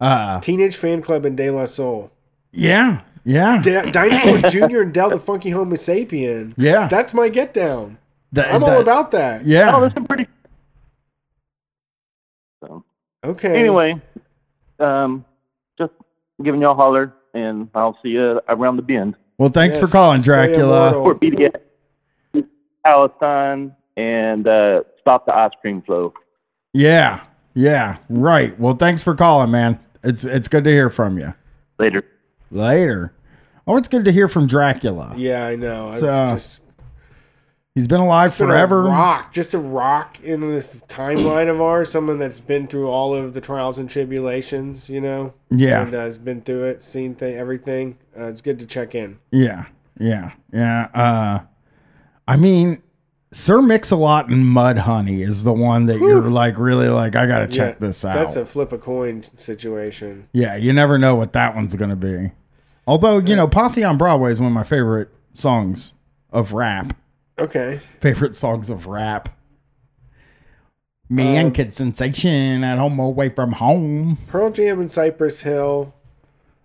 Uh, 0.00 0.38
Teenage 0.40 0.76
Fan 0.76 1.02
Club 1.02 1.24
and 1.24 1.36
De 1.36 1.50
La 1.50 1.64
Soul. 1.64 2.12
yeah, 2.52 3.00
yeah, 3.24 3.60
Da- 3.60 3.90
Dinosaur 3.90 4.38
Jr. 4.68 4.82
and 4.82 4.94
Del 4.94 5.10
the 5.10 5.18
Funky 5.18 5.50
Homosapien. 5.50 6.54
yeah. 6.56 6.86
That's 6.86 7.12
my 7.14 7.28
get 7.28 7.52
down. 7.52 7.98
That- 8.32 8.54
I'm 8.54 8.62
all 8.62 8.80
about 8.80 9.10
that. 9.10 9.44
Yeah. 9.44 9.74
Oh, 9.74 9.80
there's 9.80 9.94
some 9.94 10.06
pretty. 10.06 10.28
So 12.62 12.84
Okay. 13.24 13.58
anyway, 13.58 14.00
um, 14.78 15.24
just 15.78 15.92
giving 16.42 16.60
y'all 16.60 16.72
a 16.72 16.74
holler, 16.76 17.12
and 17.36 17.68
I'll 17.74 17.98
see 18.02 18.10
you 18.10 18.40
around 18.48 18.76
the 18.76 18.82
bend. 18.82 19.14
well, 19.38 19.50
thanks 19.50 19.78
for 19.78 19.86
calling, 19.86 20.22
Dracula. 20.22 20.88
immortal. 20.88 21.02
Or 21.02 21.14
BDS, 21.14 22.46
Palestine, 22.84 23.74
and 23.96 24.46
uh, 24.46 24.82
stop 25.00 25.26
the 25.26 25.34
ice 25.34 25.50
cream 25.60 25.82
flow. 25.82 26.12
Yeah, 26.72 27.20
yeah, 27.54 27.98
right. 28.08 28.58
Well, 28.58 28.74
thanks 28.74 29.02
for 29.02 29.14
calling, 29.14 29.50
man. 29.50 29.78
It's 30.02 30.24
it's 30.24 30.48
good 30.48 30.64
to 30.64 30.70
hear 30.70 30.90
from 30.90 31.18
you. 31.18 31.34
Later. 31.78 32.04
Later. 32.50 33.12
Oh, 33.66 33.76
it's 33.76 33.88
good 33.88 34.04
to 34.04 34.12
hear 34.12 34.28
from 34.28 34.46
Dracula. 34.46 35.12
Yeah, 35.16 35.46
I 35.46 35.56
know. 35.56 35.88
I've 35.88 35.98
So, 35.98 36.06
just 36.34 36.60
He's 37.76 37.86
been 37.86 38.00
alive 38.00 38.36
been 38.36 38.48
a 38.48 38.52
forever. 38.52 38.82
rock, 38.84 39.32
just 39.32 39.52
a 39.54 39.58
rock 39.58 40.18
in 40.24 40.40
this 40.50 40.74
timeline 40.88 41.48
of 41.48 41.60
ours. 41.60 41.92
Someone 41.92 42.18
that's 42.18 42.40
been 42.40 42.66
through 42.66 42.88
all 42.88 43.14
of 43.14 43.34
the 43.34 43.40
trials 43.40 43.78
and 43.78 43.88
tribulations, 43.88 44.88
you 44.90 45.00
know. 45.00 45.34
Yeah. 45.50 45.82
and 45.82 45.94
uh, 45.94 46.00
has 46.00 46.16
been 46.18 46.40
through 46.40 46.64
it, 46.64 46.82
seen 46.82 47.14
th- 47.14 47.36
everything. 47.36 47.98
Uh, 48.18 48.24
it's 48.24 48.40
good 48.40 48.58
to 48.60 48.66
check 48.66 48.94
in. 48.94 49.18
Yeah, 49.30 49.66
yeah, 50.00 50.32
yeah. 50.52 50.88
Uh, 50.94 51.40
I 52.26 52.36
mean, 52.36 52.82
Sir 53.30 53.60
Mix-a-Lot 53.60 54.30
and 54.30 54.42
Mudhoney 54.44 55.22
is 55.26 55.44
the 55.44 55.52
one 55.52 55.84
that 55.86 55.98
you're 55.98 56.22
like 56.22 56.58
really 56.58 56.88
like. 56.88 57.14
I 57.14 57.26
gotta 57.26 57.46
check 57.46 57.74
Yeah, 57.78 57.86
this 57.88 58.04
out. 58.06 58.14
That's 58.14 58.36
a 58.36 58.46
flip 58.46 58.72
a 58.72 58.78
coin 58.78 59.22
situation. 59.36 60.28
yeah, 60.32 60.56
you 60.56 60.72
never 60.72 60.96
know 60.98 61.14
what 61.14 61.34
that 61.34 61.54
one's 61.54 61.74
gonna 61.76 61.94
be. 61.94 62.30
Although 62.86 63.18
you 63.18 63.36
know, 63.36 63.46
Posse 63.46 63.84
on 63.84 63.98
Broadway 63.98 64.32
is 64.32 64.40
one 64.40 64.46
of 64.48 64.54
my 64.54 64.64
favorite 64.64 65.10
songs 65.34 65.92
of 66.30 66.54
rap. 66.54 66.96
Okay. 67.38 67.80
Favorite 68.00 68.36
songs 68.36 68.70
of 68.70 68.86
rap. 68.86 69.28
Me 71.08 71.36
and 71.36 71.48
Um, 71.48 71.52
Kid 71.52 71.72
Sensation 71.74 72.64
at 72.64 72.78
home 72.78 72.98
away 72.98 73.28
from 73.28 73.52
home. 73.52 74.18
Pearl 74.26 74.50
Jam 74.50 74.80
and 74.80 74.90
Cypress 74.90 75.42
Hill. 75.42 75.94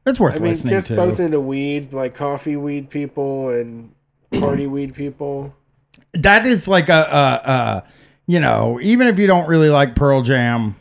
It's 0.06 0.19
worth 0.19 0.35
I 0.35 0.39
mean, 0.39 0.49
listening 0.49 0.73
just 0.73 0.88
to. 0.88 0.95
both 0.95 1.19
into 1.19 1.39
weed, 1.39 1.93
like 1.93 2.15
coffee 2.15 2.56
weed 2.56 2.89
people 2.89 3.49
and 3.49 3.93
party 4.39 4.65
weed 4.65 4.95
people. 4.95 5.53
that 6.14 6.45
is 6.45 6.68
like 6.68 6.89
a, 6.89 6.93
a, 6.93 7.49
a 7.52 7.84
you 8.26 8.39
know 8.39 8.80
even 8.81 9.07
if 9.07 9.19
you 9.19 9.27
don't 9.27 9.48
really 9.48 9.69
like 9.69 9.93
pearl 9.95 10.22
jam 10.22 10.76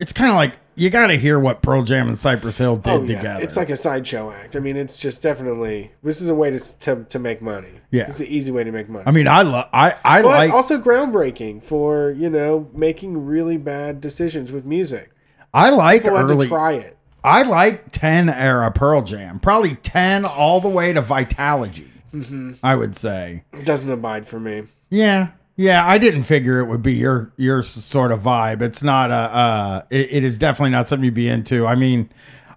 it's 0.00 0.12
kind 0.12 0.30
of 0.30 0.36
like 0.36 0.56
you 0.76 0.90
got 0.90 1.06
to 1.08 1.16
hear 1.16 1.38
what 1.38 1.62
pearl 1.62 1.82
jam 1.82 2.08
and 2.08 2.18
cypress 2.18 2.58
hill 2.58 2.76
did 2.76 2.90
oh 2.90 3.02
yeah, 3.02 3.16
together 3.18 3.42
it's 3.44 3.56
like 3.56 3.70
a 3.70 3.76
sideshow 3.76 4.30
act. 4.30 4.56
I 4.56 4.60
mean, 4.60 4.76
it's 4.76 4.98
just 4.98 5.22
definitely 5.22 5.92
this 6.02 6.20
is 6.20 6.28
a 6.28 6.34
way 6.34 6.50
to 6.50 6.78
to, 6.80 7.04
to 7.04 7.18
make 7.18 7.40
money. 7.42 7.68
Yeah. 7.90 8.08
it's 8.08 8.20
an 8.20 8.26
easy 8.26 8.50
way 8.50 8.64
to 8.64 8.72
make 8.72 8.88
money. 8.88 9.04
i 9.06 9.12
mean 9.12 9.28
i 9.28 9.42
love 9.42 9.68
i 9.72 9.94
i 10.04 10.20
but 10.20 10.28
like 10.28 10.50
also 10.50 10.78
groundbreaking 10.80 11.62
for 11.62 12.10
you 12.10 12.28
know 12.28 12.68
making 12.74 13.24
really 13.24 13.56
bad 13.56 14.00
decisions 14.00 14.50
with 14.50 14.64
music. 14.64 15.12
i 15.52 15.70
like 15.70 16.02
People 16.02 16.18
early 16.18 16.46
to 16.46 16.48
try 16.48 16.72
it. 16.72 16.96
i 17.22 17.42
like 17.42 17.92
10 17.92 18.28
era 18.28 18.72
pearl 18.72 19.02
jam 19.02 19.38
probably 19.38 19.76
10 19.76 20.24
all 20.24 20.60
the 20.60 20.68
way 20.68 20.92
to 20.92 21.00
vitalogy 21.02 21.86
hmm 22.10 22.54
i 22.64 22.74
would 22.74 22.96
say 22.96 23.44
It 23.52 23.64
doesn't 23.64 23.90
abide 23.90 24.26
for 24.26 24.40
me. 24.40 24.64
yeah 24.90 25.28
yeah 25.56 25.86
i 25.86 25.98
didn't 25.98 26.24
figure 26.24 26.58
it 26.58 26.64
would 26.64 26.82
be 26.82 26.94
your 26.94 27.32
your 27.36 27.62
sort 27.62 28.12
of 28.12 28.20
vibe 28.20 28.62
it's 28.62 28.82
not 28.82 29.10
a 29.10 29.14
uh 29.14 29.82
it, 29.90 30.12
it 30.12 30.24
is 30.24 30.38
definitely 30.38 30.70
not 30.70 30.88
something 30.88 31.04
you'd 31.04 31.14
be 31.14 31.28
into 31.28 31.66
i 31.66 31.74
mean 31.74 32.08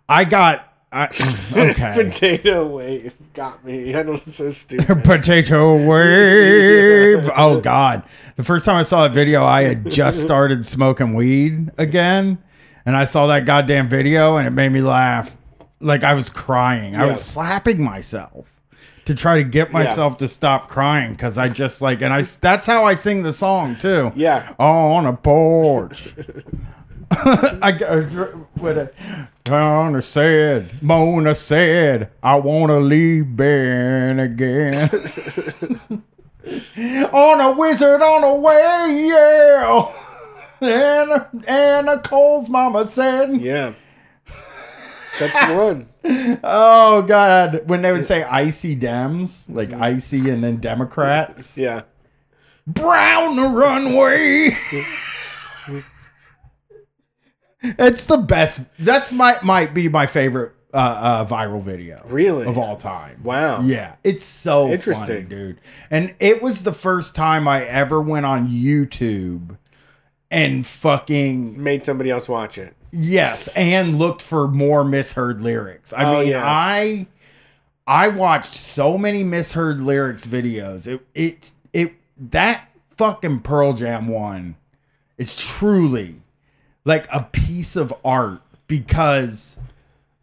i 0.10 0.24
got 0.24 0.68
I, 0.92 1.08
okay 1.58 1.92
Potato 2.04 2.66
wave 2.66 3.14
got 3.34 3.64
me. 3.66 3.94
I 3.96 4.04
don't 4.04 4.26
know, 4.26 4.32
so 4.32 4.52
stupid. 4.52 5.04
Potato 5.04 5.76
wave. 5.76 7.30
Oh 7.36 7.60
God! 7.60 8.04
The 8.36 8.44
first 8.44 8.66
time 8.66 8.78
I 8.78 8.84
saw 8.84 9.04
that 9.04 9.14
video, 9.14 9.44
I 9.44 9.64
had 9.64 9.90
just 9.90 10.22
started 10.22 10.66
smoking 10.66 11.14
weed 11.14 11.72
again, 11.78 12.38
and 12.86 12.96
I 12.96 13.04
saw 13.04 13.28
that 13.28 13.46
goddamn 13.46 13.90
video, 13.90 14.38
and 14.38 14.48
it 14.48 14.52
made 14.52 14.72
me 14.72 14.82
laugh. 14.82 15.36
Like 15.80 16.04
I 16.04 16.14
was 16.14 16.30
crying. 16.30 16.96
I 16.96 17.06
was 17.06 17.24
slapping 17.24 17.84
myself 17.84 18.48
to 19.08 19.16
try 19.16 19.38
to 19.38 19.44
get 19.44 19.72
myself 19.72 20.18
to 20.18 20.28
stop 20.28 20.68
crying 20.70 21.12
because 21.14 21.38
I 21.38 21.50
just 21.50 21.82
like, 21.82 22.02
and 22.02 22.14
I. 22.14 22.22
That's 22.22 22.68
how 22.68 22.86
I 22.86 22.94
sing 22.94 23.24
the 23.24 23.34
song 23.34 23.76
too. 23.78 24.12
yeah. 24.16 24.54
Oh, 24.60 24.92
On 24.92 25.06
a 25.06 25.14
porch. 25.14 26.10
I 27.12 27.72
got 27.72 28.14
uh, 28.16 28.26
what 28.56 28.78
a 28.78 28.92
Donna 29.46 30.02
said, 30.02 30.84
Mona 30.84 31.34
said, 31.34 32.10
I 32.22 32.36
want 32.36 32.70
to 32.70 32.80
leave 32.80 33.34
Ben 33.38 34.20
again. 34.20 34.90
on 37.14 37.42
a 37.42 37.54
wizard 37.58 38.02
on 38.02 38.24
a 38.26 38.36
way, 38.36 39.06
yeah. 39.08 39.92
And 40.60 41.46
Anna 41.48 42.00
Cole's 42.00 42.50
mama 42.50 42.84
said, 42.84 43.40
Yeah. 43.40 43.74
That's 45.20 45.48
the 45.48 45.54
one. 45.54 46.40
"Oh 46.44 47.02
God!" 47.02 47.64
When 47.68 47.82
they 47.82 47.92
would 47.92 48.06
say 48.06 48.24
"icy 48.24 48.76
Dems," 48.76 49.44
like 49.50 49.74
icy 49.74 50.30
and 50.30 50.44
then 50.44 50.58
Democrats, 50.58 51.58
Yeah. 51.58 51.84
brown 52.66 53.36
the 53.36 53.48
runway. 53.48 54.58
it's 57.62 58.06
the 58.06 58.18
best. 58.18 58.62
That's 58.80 59.12
my 59.12 59.38
might 59.44 59.74
be 59.74 59.90
my 59.90 60.06
favorite 60.06 60.54
uh, 60.74 60.78
uh, 60.78 61.26
viral 61.26 61.62
video 61.62 62.02
Really? 62.08 62.46
of 62.46 62.58
all 62.58 62.76
time. 62.78 63.22
Wow. 63.24 63.62
Yeah, 63.62 63.96
it's 64.04 64.26
so 64.26 64.68
Interesting. 64.70 65.16
interesting, 65.18 65.30
dude. 65.30 65.62
And 65.90 66.14
it 66.20 66.42
was 66.42 66.64
the 66.64 66.74
first 66.74 67.16
time 67.16 67.48
I 67.48 67.66
ever 67.66 68.02
went 68.02 68.26
on 68.26 68.50
YouTube 68.50 69.58
and 70.30 70.66
fucking 70.68 71.62
Made 71.62 71.84
somebody 71.84 72.12
else 72.12 72.28
watch 72.30 72.58
it. 72.58 72.76
Yes, 72.92 73.48
and 73.50 73.98
looked 74.00 74.22
for 74.22 74.48
more 74.48 74.84
misheard 74.84 75.42
lyrics. 75.42 75.94
I 75.94 76.04
Oh, 76.06 76.20
mean, 76.20 76.30
yeah. 76.30 76.44
I 76.46 77.08
I 77.86 78.10
watched 78.10 78.56
so 78.56 78.98
many 78.98 79.24
misheard 79.24 79.82
lyrics 79.82 80.26
videos. 80.26 80.88
It 80.88 81.02
it 81.16 81.52
it 81.74 81.94
that 82.32 82.70
fucking 82.92 83.42
Pearl 83.42 83.74
Jam 83.74 84.08
one 84.08 84.56
is 85.18 85.36
truly 85.36 86.22
like 86.86 87.08
a 87.14 87.24
piece 87.24 87.76
of 87.76 87.94
art 88.04 88.42
because 88.68 89.58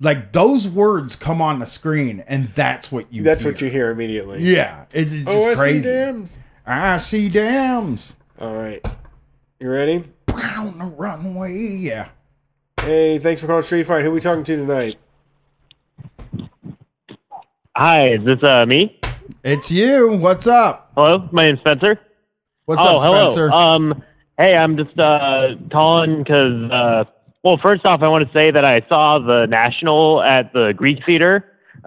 like 0.01 0.33
those 0.33 0.67
words 0.69 1.17
come 1.17 1.41
on 1.41 1.59
the 1.61 1.67
screen 1.67 2.23
and 2.27 2.49
that's 2.55 2.91
what 2.93 3.11
you 3.13 3.23
That's 3.23 3.43
hear. 3.43 3.53
what 3.53 3.61
you 3.61 3.71
hear 3.71 3.91
immediately. 3.91 4.43
Yeah, 4.43 4.85
it's, 4.93 5.13
it's 5.13 5.23
just 5.25 5.47
Oh, 5.47 5.53
I 5.53 5.55
crazy. 5.55 5.83
see 5.83 5.89
dams. 5.95 6.39
I 6.67 6.97
see 6.99 7.29
dams. 7.29 8.17
All 8.41 8.55
right. 8.55 8.85
You 9.61 9.71
ready? 9.71 10.05
Brown 10.27 10.79
the 10.79 10.87
runway. 10.87 11.77
Yeah. 11.77 12.09
Hey, 12.85 13.19
thanks 13.19 13.41
for 13.41 13.47
calling 13.47 13.63
Street 13.63 13.85
Fight. 13.85 14.05
Who 14.05 14.11
we 14.11 14.21
talking 14.21 14.45
to 14.45 14.57
tonight? 14.57 14.99
Hi, 17.75 18.09
is 18.09 18.25
this 18.27 18.43
uh, 18.43 18.67
me? 18.67 19.01
It's 19.43 19.71
you. 19.71 20.11
What's 20.19 20.47
up? 20.47 20.93
Hello, 20.95 21.27
my 21.33 21.45
name's 21.45 21.61
Spencer. 21.61 21.99
What's 22.67 22.83
oh, 22.83 22.97
up, 22.97 23.35
hello. 23.35 23.51
Um, 23.51 24.05
hey, 24.37 24.55
I'm 24.55 24.77
just 24.77 24.99
uh 24.99 25.55
calling 25.73 26.19
because 26.19 26.71
uh 26.71 27.05
well, 27.43 27.57
first 27.57 27.87
off, 27.87 28.03
I 28.03 28.09
want 28.09 28.27
to 28.27 28.33
say 28.35 28.51
that 28.51 28.67
I 28.67 28.83
saw 28.87 29.19
the 29.19 29.47
National 29.47 30.21
at 30.21 30.53
the 30.53 30.73
Greek 30.73 31.07
Theater 31.07 31.43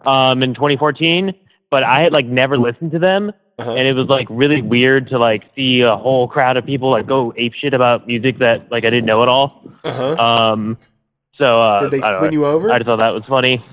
um, 0.07 0.41
in 0.41 0.55
2014, 0.55 1.31
but 1.69 1.83
I 1.83 2.01
had 2.01 2.11
like 2.11 2.25
never 2.25 2.57
listened 2.57 2.91
to 2.93 2.99
them, 2.99 3.31
Uh-huh. 3.59 3.71
and 3.73 3.87
it 3.87 3.93
was 3.93 4.07
like 4.07 4.27
really 4.29 4.61
weird 4.61 5.07
to 5.09 5.17
like 5.17 5.43
see 5.55 5.81
a 5.81 5.95
whole 5.97 6.27
crowd 6.27 6.57
of 6.57 6.65
people 6.65 6.91
like 6.91 7.07
go 7.07 7.33
ape 7.37 7.53
shit 7.55 7.73
about 7.73 8.05
music 8.05 8.37
that 8.37 8.71
like 8.71 8.85
I 8.85 8.91
didn't 8.91 9.05
know 9.07 9.23
at 9.23 9.29
all. 9.29 9.63
Uh-huh. 9.83 10.13
Um, 10.15 10.77
so 11.37 11.59
uh, 11.61 11.79
Did 11.81 11.91
they 11.91 12.01
I 12.01 12.11
don't 12.11 12.21
win 12.21 12.29
know. 12.31 12.33
you 12.39 12.45
over? 12.45 12.71
I 12.71 12.77
just 12.77 12.85
thought 12.85 12.97
that 12.97 13.13
was 13.15 13.23
funny. 13.27 13.63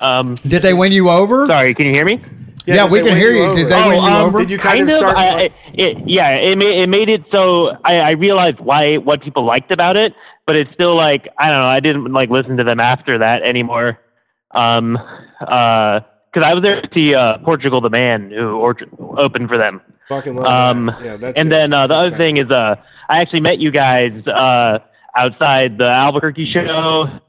Um, 0.00 0.34
Did 0.36 0.62
they 0.62 0.72
win 0.72 0.92
you 0.92 1.10
over? 1.10 1.46
sorry, 1.46 1.74
can 1.74 1.84
you 1.86 1.92
hear 1.92 2.06
me? 2.06 2.22
Yeah, 2.66 2.84
did 2.84 2.92
we 2.92 3.02
can 3.02 3.14
hear 3.18 3.32
you. 3.32 3.42
over? 3.44 3.54
Did 3.54 3.68
they 3.68 3.82
Oh, 3.82 3.88
win 3.88 3.96
you 4.02 4.08
um, 4.08 4.24
over? 4.28 4.38
Did 4.38 4.50
you 4.50 4.56
kind, 4.56 4.78
kind 4.78 4.88
of 4.88 4.94
of. 4.94 4.98
start? 5.00 5.16
I, 5.18 5.34
like- 5.34 5.52
I- 5.52 5.54
it, 5.74 5.98
yeah, 6.08 6.30
it 6.30 6.56
made 6.56 6.78
it 6.82 6.88
made 6.88 7.08
it 7.10 7.24
so 7.30 7.76
I, 7.84 7.98
I 7.98 8.10
realized 8.12 8.60
why 8.60 8.96
what 8.96 9.20
people 9.22 9.44
liked 9.44 9.70
about 9.72 9.98
it, 9.98 10.14
but 10.46 10.56
it's 10.56 10.72
still 10.72 10.96
like 10.96 11.28
I 11.36 11.50
don't 11.50 11.60
know. 11.64 11.68
I 11.68 11.80
didn't 11.80 12.10
like 12.14 12.30
listen 12.30 12.56
to 12.56 12.64
them 12.64 12.80
after 12.80 13.18
that 13.18 13.42
anymore. 13.42 13.98
Um, 14.52 14.96
uh, 15.40 16.00
because 16.34 16.46
I 16.48 16.52
was 16.54 16.62
there 16.62 16.80
to 16.82 16.88
see 16.92 17.14
uh, 17.14 17.38
Portugal 17.38 17.80
the 17.80 17.90
Man 17.90 18.30
who 18.30 18.56
or- 18.56 18.76
opened 19.18 19.48
for 19.48 19.56
them. 19.56 19.80
fucking 20.08 20.34
love 20.34 20.46
um, 20.46 20.86
that. 20.86 21.02
Yeah, 21.04 21.16
that's 21.16 21.38
And 21.38 21.48
good. 21.48 21.54
then 21.56 21.72
uh, 21.72 21.82
the 21.82 21.88
That's 21.88 21.98
other 21.98 22.10
kinda 22.10 22.24
thing 22.24 22.36
is, 22.38 22.50
uh, 22.50 22.74
I 23.08 23.20
actually 23.20 23.40
met 23.40 23.58
you 23.58 23.70
guys 23.70 24.12
uh, 24.26 24.78
outside 25.16 25.78
the 25.78 25.88
Albuquerque 25.88 26.50
show, 26.52 27.20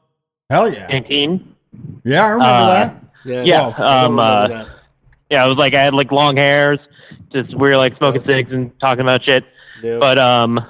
Hell 0.50 0.74
yeah. 0.74 0.88
canteen. 0.88 1.56
Yeah, 2.04 2.26
I 2.26 2.30
remember 2.30 2.54
Uh, 2.54 2.68
that. 2.68 3.04
Yeah, 3.26 3.44
yeah, 3.44 3.68
well, 3.68 3.76
I 3.78 3.96
um, 4.06 4.12
remember 4.20 4.22
uh, 4.32 4.48
that. 4.48 4.68
Yeah, 5.32 5.44
I 5.44 5.48
was 5.48 5.58
like 5.58 5.74
I 5.74 5.80
had 5.82 5.94
like 5.94 6.12
long 6.12 6.38
hairs, 6.38 6.80
just 7.34 7.50
we 7.50 7.70
were 7.70 7.78
like 7.78 7.98
smoking 7.98 8.24
cigs 8.26 8.52
and 8.52 8.72
talking 8.80 9.02
about 9.02 9.24
shit. 9.24 9.44
Yeah. 9.84 9.98
But 10.00 10.18
um, 10.20 10.64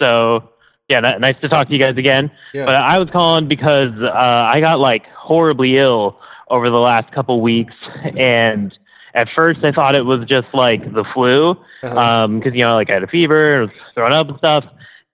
so 0.00 0.48
yeah, 0.88 0.98
n- 1.06 1.20
nice 1.20 1.36
to 1.42 1.48
talk 1.50 1.66
to 1.68 1.72
you 1.72 1.78
guys 1.78 1.96
again. 1.98 2.30
Yeah. 2.54 2.64
But 2.64 2.76
I 2.76 2.98
was 2.98 3.10
calling 3.10 3.46
because 3.48 3.92
uh, 4.00 4.10
I 4.54 4.60
got 4.60 4.78
like 4.80 5.04
horribly 5.10 5.76
ill 5.76 6.18
over 6.50 6.70
the 6.70 6.78
last 6.78 7.12
couple 7.12 7.40
weeks, 7.40 7.74
and 8.16 8.76
at 9.14 9.28
first 9.34 9.64
I 9.64 9.72
thought 9.72 9.94
it 9.94 10.04
was 10.04 10.24
just 10.26 10.48
like 10.52 10.92
the 10.92 11.04
flu, 11.14 11.50
Uh-huh. 11.82 11.96
um, 11.98 12.38
because 12.38 12.54
you 12.54 12.64
know 12.64 12.74
like 12.74 12.90
I 12.90 12.94
had 12.94 13.02
a 13.02 13.06
fever, 13.08 13.58
it 13.58 13.60
was 13.62 13.70
throwing 13.94 14.12
up 14.14 14.28
and 14.28 14.38
stuff. 14.38 14.64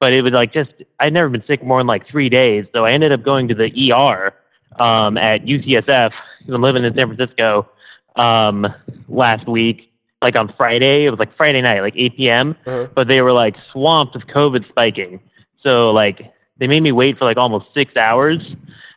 But 0.01 0.13
it 0.13 0.23
was 0.23 0.33
like 0.33 0.53
just 0.53 0.71
I'd 1.01 1.13
never 1.13 1.29
been 1.29 1.45
sick 1.47 1.63
more 1.63 1.79
than 1.81 1.87
like 1.87 2.07
three 2.09 2.29
days, 2.29 2.67
so 2.75 2.85
I 2.85 2.93
ended 2.93 3.13
up 3.13 3.23
going 3.23 3.49
to 3.49 3.55
the 3.55 3.93
ER 3.93 4.35
um, 4.79 5.17
at 5.17 5.45
UCSF 5.45 6.13
because 6.41 6.55
I'm 6.55 6.61
living 6.63 6.85
in 6.85 6.93
San 6.99 7.07
Francisco 7.15 7.69
um, 8.17 8.67
last 9.09 9.47
week, 9.49 9.91
like 10.21 10.37
on 10.37 10.53
Friday. 10.57 11.05
It 11.07 11.11
was 11.11 11.19
like 11.19 11.35
Friday 11.37 11.63
night, 11.63 11.81
like 11.81 11.95
8 11.97 12.17
p.m. 12.17 12.57
Uh-huh. 12.67 12.89
But 12.95 13.09
they 13.09 13.23
were 13.23 13.33
like 13.33 13.55
swamped 13.73 14.15
with 14.15 14.27
COVID 14.27 14.69
spiking. 14.69 15.21
So 15.63 15.91
like 15.93 16.33
they 16.59 16.67
made 16.67 16.81
me 16.81 16.93
wait 16.93 17.17
for 17.19 17.25
like 17.25 17.37
almost 17.39 17.67
six 17.73 17.97
hours. 17.97 18.41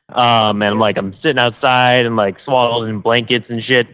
Um, 0.09 0.61
and 0.61 0.79
like 0.79 0.97
I'm 0.97 1.13
sitting 1.21 1.39
outside 1.39 2.05
and 2.05 2.15
like 2.15 2.37
swaddled 2.45 2.87
in 2.87 3.01
blankets 3.01 3.45
and 3.49 3.63
shit. 3.63 3.87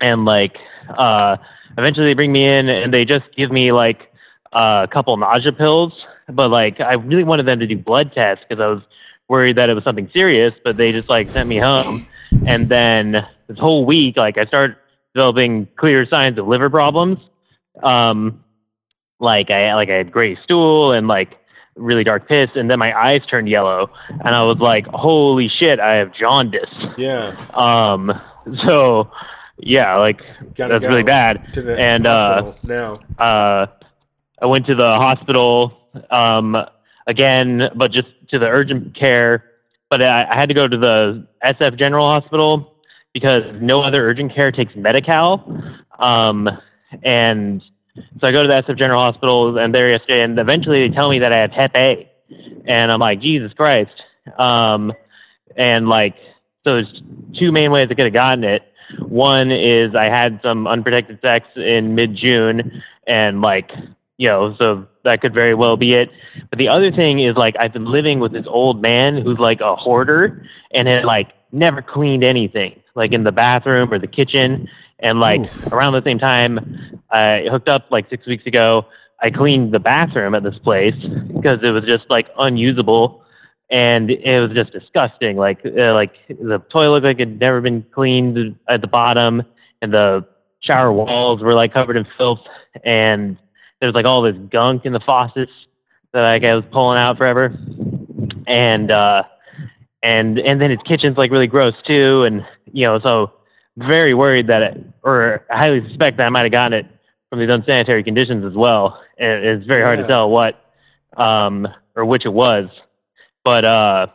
And 0.00 0.24
like 0.24 0.56
uh, 0.88 1.36
eventually 1.76 2.06
they 2.06 2.14
bring 2.14 2.32
me 2.32 2.44
in 2.44 2.68
and 2.68 2.92
they 2.92 3.04
just 3.04 3.24
give 3.36 3.50
me 3.50 3.72
like 3.72 4.12
a 4.52 4.88
couple 4.90 5.16
nausea 5.16 5.52
pills. 5.52 5.92
But 6.28 6.50
like 6.50 6.80
I 6.80 6.94
really 6.94 7.24
wanted 7.24 7.46
them 7.46 7.60
to 7.60 7.66
do 7.66 7.76
blood 7.76 8.12
tests 8.12 8.44
because 8.48 8.62
I 8.62 8.68
was 8.68 8.82
worried 9.28 9.56
that 9.56 9.70
it 9.70 9.74
was 9.74 9.84
something 9.84 10.10
serious. 10.12 10.54
But 10.62 10.76
they 10.76 10.92
just 10.92 11.08
like 11.08 11.30
sent 11.32 11.48
me 11.48 11.58
home. 11.58 12.06
And 12.46 12.68
then 12.68 13.26
this 13.46 13.58
whole 13.58 13.84
week, 13.84 14.16
like 14.16 14.38
I 14.38 14.44
started 14.46 14.76
developing 15.14 15.68
clear 15.76 16.06
signs 16.06 16.38
of 16.38 16.46
liver 16.46 16.70
problems. 16.70 17.18
Um, 17.82 18.42
like 19.20 19.50
I 19.50 19.74
like 19.74 19.88
I 19.88 19.94
had 19.94 20.12
gray 20.12 20.36
stool 20.42 20.92
and 20.92 21.08
like 21.08 21.38
really 21.76 22.04
dark 22.04 22.28
piss, 22.28 22.50
and 22.54 22.70
then 22.70 22.78
my 22.78 22.96
eyes 22.98 23.22
turned 23.26 23.48
yellow, 23.48 23.90
and 24.08 24.34
I 24.34 24.42
was 24.42 24.58
like, 24.58 24.86
"Holy 24.86 25.48
shit, 25.48 25.80
I 25.80 25.94
have 25.96 26.14
jaundice." 26.14 26.70
yeah. 26.96 27.36
Um, 27.52 28.12
so 28.66 29.10
yeah, 29.58 29.96
like 29.96 30.20
Gotta 30.54 30.74
that's 30.78 30.90
really 30.90 31.02
bad. 31.02 31.56
And, 31.56 32.06
uh, 32.06 32.52
now. 32.62 33.00
Uh, 33.18 33.66
I 34.42 34.46
went 34.46 34.66
to 34.66 34.74
the 34.74 34.86
hospital 34.86 35.88
um, 36.10 36.56
again, 37.06 37.70
but 37.74 37.92
just 37.92 38.08
to 38.30 38.38
the 38.38 38.46
urgent 38.46 38.94
care. 38.94 39.44
But 39.90 40.02
I, 40.02 40.24
I 40.30 40.34
had 40.34 40.48
to 40.48 40.54
go 40.54 40.66
to 40.66 40.76
the 40.76 41.26
SF 41.44 41.78
General 41.78 42.06
Hospital 42.06 42.74
because 43.12 43.40
no 43.60 43.80
other 43.80 44.06
urgent 44.06 44.34
care 44.34 44.50
takes 44.50 44.74
Medi-Cal. 44.74 45.62
Um, 45.98 46.50
and 47.02 47.62
so 47.96 48.26
I 48.26 48.32
go 48.32 48.42
to 48.42 48.48
the 48.48 48.54
SF 48.54 48.78
General 48.78 49.00
Hospital 49.00 49.58
and 49.58 49.74
there 49.74 49.88
yesterday, 49.88 50.22
and 50.22 50.38
eventually 50.38 50.86
they 50.86 50.94
tell 50.94 51.08
me 51.08 51.20
that 51.20 51.32
I 51.32 51.38
have 51.38 51.52
Hep 51.52 51.76
A, 51.76 52.10
and 52.66 52.90
I'm 52.90 53.00
like, 53.00 53.20
Jesus 53.20 53.52
Christ. 53.52 53.92
Um, 54.38 54.92
and 55.56 55.88
like, 55.88 56.16
so 56.64 56.74
there's 56.76 57.02
two 57.38 57.52
main 57.52 57.70
ways 57.70 57.88
I 57.90 57.94
could 57.94 58.06
have 58.06 58.12
gotten 58.12 58.42
it. 58.44 58.62
One 59.00 59.50
is 59.50 59.94
I 59.94 60.08
had 60.08 60.40
some 60.42 60.66
unprotected 60.66 61.20
sex 61.22 61.46
in 61.56 61.94
mid 61.94 62.16
June, 62.16 62.82
and 63.06 63.40
like, 63.40 63.70
you 64.16 64.28
know, 64.28 64.56
so 64.58 64.86
that 65.04 65.20
could 65.20 65.34
very 65.34 65.54
well 65.54 65.76
be 65.76 65.94
it. 65.94 66.10
But 66.50 66.58
the 66.58 66.68
other 66.68 66.90
thing 66.90 67.20
is 67.20 67.36
like 67.36 67.56
I've 67.58 67.72
been 67.72 67.86
living 67.86 68.20
with 68.20 68.32
this 68.32 68.46
old 68.48 68.82
man 68.82 69.16
who's 69.16 69.38
like 69.38 69.60
a 69.60 69.76
hoarder 69.76 70.44
and 70.72 70.88
had 70.88 71.04
like 71.04 71.32
never 71.52 71.80
cleaned 71.80 72.24
anything, 72.24 72.80
like 72.94 73.12
in 73.12 73.24
the 73.24 73.32
bathroom 73.32 73.92
or 73.92 73.98
the 73.98 74.06
kitchen. 74.06 74.68
And 75.04 75.20
like 75.20 75.42
around 75.70 75.92
the 75.92 76.02
same 76.02 76.18
time, 76.18 76.98
I 77.10 77.46
hooked 77.50 77.68
up 77.68 77.90
like 77.90 78.08
six 78.08 78.26
weeks 78.26 78.46
ago. 78.46 78.86
I 79.20 79.30
cleaned 79.30 79.72
the 79.72 79.78
bathroom 79.78 80.34
at 80.34 80.42
this 80.42 80.58
place 80.58 80.94
because 80.96 81.62
it 81.62 81.70
was 81.70 81.84
just 81.84 82.08
like 82.08 82.28
unusable, 82.38 83.22
and 83.70 84.10
it 84.10 84.40
was 84.40 84.52
just 84.52 84.72
disgusting. 84.72 85.36
Like 85.36 85.58
uh, 85.64 85.92
like 85.92 86.14
the 86.28 86.58
toilet 86.70 87.02
looked 87.02 87.04
like 87.04 87.16
it 87.20 87.28
had 87.28 87.38
never 87.38 87.60
been 87.60 87.84
cleaned 87.92 88.56
at 88.66 88.80
the 88.80 88.86
bottom, 88.86 89.42
and 89.82 89.92
the 89.92 90.26
shower 90.60 90.90
walls 90.90 91.42
were 91.42 91.54
like 91.54 91.74
covered 91.74 91.98
in 91.98 92.06
filth, 92.16 92.40
and 92.82 93.36
there's 93.80 93.94
like 93.94 94.06
all 94.06 94.22
this 94.22 94.36
gunk 94.50 94.86
in 94.86 94.94
the 94.94 95.00
faucets 95.00 95.52
that 96.12 96.22
like, 96.22 96.44
I 96.44 96.54
was 96.54 96.64
pulling 96.72 96.96
out 96.96 97.18
forever, 97.18 97.54
and 98.46 98.90
uh, 98.90 99.24
and 100.02 100.38
and 100.38 100.62
then 100.62 100.70
his 100.70 100.80
kitchen's 100.86 101.18
like 101.18 101.30
really 101.30 101.46
gross 101.46 101.74
too, 101.86 102.22
and 102.22 102.42
you 102.72 102.86
know 102.86 102.98
so 103.00 103.33
very 103.76 104.14
worried 104.14 104.46
that 104.48 104.62
it, 104.62 104.84
or 105.02 105.44
I 105.50 105.58
highly 105.58 105.86
suspect 105.88 106.16
that 106.18 106.26
I 106.26 106.28
might 106.28 106.42
have 106.42 106.52
gotten 106.52 106.78
it 106.78 106.86
from 107.30 107.40
these 107.40 107.50
unsanitary 107.50 108.04
conditions 108.04 108.44
as 108.44 108.54
well. 108.54 109.00
And 109.18 109.44
it's 109.44 109.66
very 109.66 109.82
hard 109.82 109.98
to 109.98 110.06
tell 110.06 110.30
what 110.30 110.64
um, 111.16 111.66
or 111.94 112.04
which 112.04 112.24
it 112.24 112.32
was, 112.32 112.68
but 113.44 113.64
uh, 113.64 114.06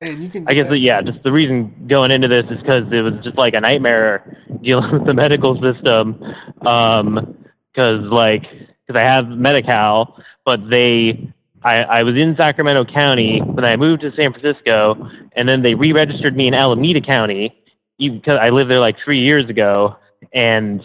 And 0.00 0.22
you 0.22 0.28
can. 0.28 0.46
I 0.48 0.54
guess 0.54 0.68
that. 0.68 0.78
yeah, 0.78 1.02
just 1.02 1.22
the 1.22 1.32
reason 1.32 1.86
going 1.88 2.10
into 2.10 2.28
this 2.28 2.46
is 2.50 2.58
because 2.58 2.84
it 2.92 3.02
was 3.02 3.14
just 3.22 3.36
like 3.36 3.54
a 3.54 3.60
nightmare 3.60 4.36
dealing 4.62 4.92
with 4.92 5.06
the 5.06 5.14
medical 5.14 5.60
system. 5.60 6.22
Um, 6.66 7.36
because 7.72 8.02
like 8.04 8.42
because 8.86 8.98
I 8.98 9.02
have 9.02 9.28
Medi-Cal, 9.28 10.16
but 10.44 10.68
they 10.68 11.32
I, 11.62 11.82
I 11.82 12.02
was 12.02 12.16
in 12.16 12.36
Sacramento 12.36 12.84
County, 12.86 13.40
but 13.40 13.64
I 13.64 13.76
moved 13.76 14.02
to 14.02 14.12
San 14.14 14.32
Francisco, 14.32 15.08
and 15.32 15.48
then 15.48 15.62
they 15.62 15.74
re-registered 15.74 16.36
me 16.36 16.46
in 16.48 16.54
Alameda 16.54 17.00
County 17.00 17.57
because 17.98 18.38
I 18.40 18.50
lived 18.50 18.70
there 18.70 18.80
like 18.80 18.96
three 19.04 19.20
years 19.20 19.48
ago, 19.48 19.96
and 20.32 20.82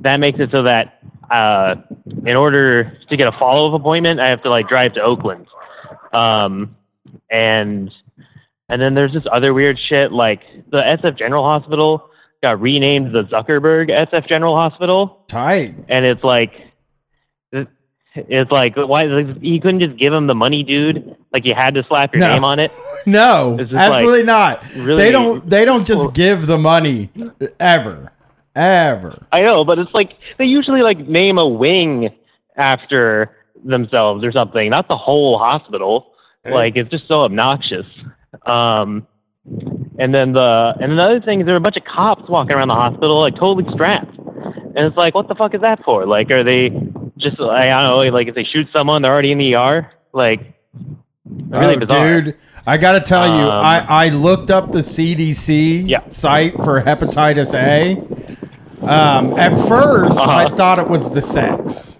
that 0.00 0.18
makes 0.20 0.38
it 0.40 0.50
so 0.50 0.64
that 0.64 1.00
uh, 1.30 1.76
in 2.24 2.36
order 2.36 2.98
to 3.08 3.16
get 3.16 3.28
a 3.28 3.32
follow-up 3.32 3.80
appointment, 3.80 4.20
I 4.20 4.28
have 4.28 4.42
to 4.42 4.50
like 4.50 4.68
drive 4.68 4.94
to 4.94 5.00
Oakland, 5.02 5.46
um, 6.12 6.76
and 7.30 7.90
and 8.68 8.82
then 8.82 8.94
there's 8.94 9.12
this 9.12 9.24
other 9.30 9.54
weird 9.54 9.78
shit 9.78 10.12
like 10.12 10.42
the 10.70 10.82
SF 10.82 11.16
General 11.16 11.44
Hospital 11.44 12.10
got 12.42 12.60
renamed 12.60 13.14
the 13.14 13.24
Zuckerberg 13.24 13.88
SF 13.90 14.28
General 14.28 14.54
Hospital, 14.56 15.24
Tight. 15.28 15.74
and 15.88 16.04
it's 16.04 16.22
like 16.22 16.52
it's 18.28 18.50
like 18.50 18.76
why 18.76 19.04
like, 19.04 19.36
you 19.40 19.60
couldn't 19.60 19.80
just 19.80 19.96
give 19.96 20.12
him 20.12 20.26
the 20.26 20.34
money, 20.34 20.62
dude? 20.62 21.16
Like 21.32 21.44
you 21.44 21.54
had 21.54 21.74
to 21.74 21.84
slap 21.84 22.12
your 22.14 22.20
No. 22.20 22.32
name 22.34 22.44
on 22.44 22.58
it. 22.58 22.72
No, 23.08 23.54
just 23.56 23.72
like, 23.72 23.88
absolutely 23.92 24.24
not. 24.24 24.64
really- 24.74 24.96
they 24.96 25.12
don't. 25.12 25.48
They 25.48 25.64
don't 25.64 25.86
just 25.86 26.00
Well- 26.02 26.10
give 26.10 26.48
the 26.48 26.58
money 26.58 27.08
ever, 27.60 28.10
ever. 28.56 29.22
I 29.30 29.42
know, 29.42 29.64
but 29.64 29.78
it's 29.78 29.94
like 29.94 30.14
they 30.38 30.44
usually 30.46 30.82
like 30.82 30.98
name 31.06 31.38
a 31.38 31.46
wing 31.46 32.10
after 32.56 33.30
themselves 33.64 34.24
or 34.24 34.32
something, 34.32 34.70
not 34.70 34.88
the 34.88 34.96
whole 34.96 35.38
hospital. 35.38 36.14
Hey. 36.42 36.52
Like 36.52 36.76
it's 36.76 36.90
just 36.90 37.06
so 37.06 37.20
obnoxious. 37.22 37.86
Um, 38.44 39.06
and 40.00 40.12
then 40.12 40.32
the 40.32 40.74
and 40.80 40.90
another 40.90 41.20
thing 41.20 41.38
is 41.40 41.46
there 41.46 41.54
are 41.54 41.58
a 41.58 41.60
bunch 41.60 41.76
of 41.76 41.84
cops 41.84 42.28
walking 42.28 42.56
around 42.56 42.68
the 42.68 42.74
hospital 42.74 43.20
like 43.20 43.36
totally 43.36 43.70
strapped, 43.72 44.18
and 44.18 44.78
it's 44.78 44.96
like 44.96 45.14
what 45.14 45.28
the 45.28 45.34
fuck 45.36 45.54
is 45.54 45.60
that 45.60 45.84
for? 45.84 46.06
Like 46.06 46.28
are 46.32 46.42
they 46.42 46.70
just 47.28 47.40
I 47.40 47.68
don't 47.68 47.82
know 48.10 48.16
like 48.16 48.28
if 48.28 48.34
they 48.34 48.44
shoot 48.44 48.68
someone 48.72 49.02
they're 49.02 49.12
already 49.12 49.32
in 49.32 49.38
the 49.38 49.54
ER 49.54 49.90
like 50.12 50.40
really 51.48 51.76
oh, 51.76 51.80
bizarre. 51.80 52.20
dude, 52.20 52.36
I 52.66 52.76
got 52.78 52.92
to 52.92 53.00
tell 53.00 53.26
you, 53.26 53.44
Um, 53.44 53.64
I 53.64 53.84
I 53.88 54.08
looked 54.08 54.50
up 54.50 54.72
the 54.72 54.80
CDC 54.82 55.84
Yeah. 55.86 56.00
site 56.08 56.54
for 56.56 56.80
hepatitis 56.82 57.54
A. 57.54 57.96
Um, 58.86 59.32
at 59.38 59.52
1st 59.52 60.18
I 60.18 60.44
Uh-huh. 60.44 60.56
thought 60.56 60.78
it 60.78 60.88
was 60.88 61.10
the 61.10 61.22
sex. 61.22 61.98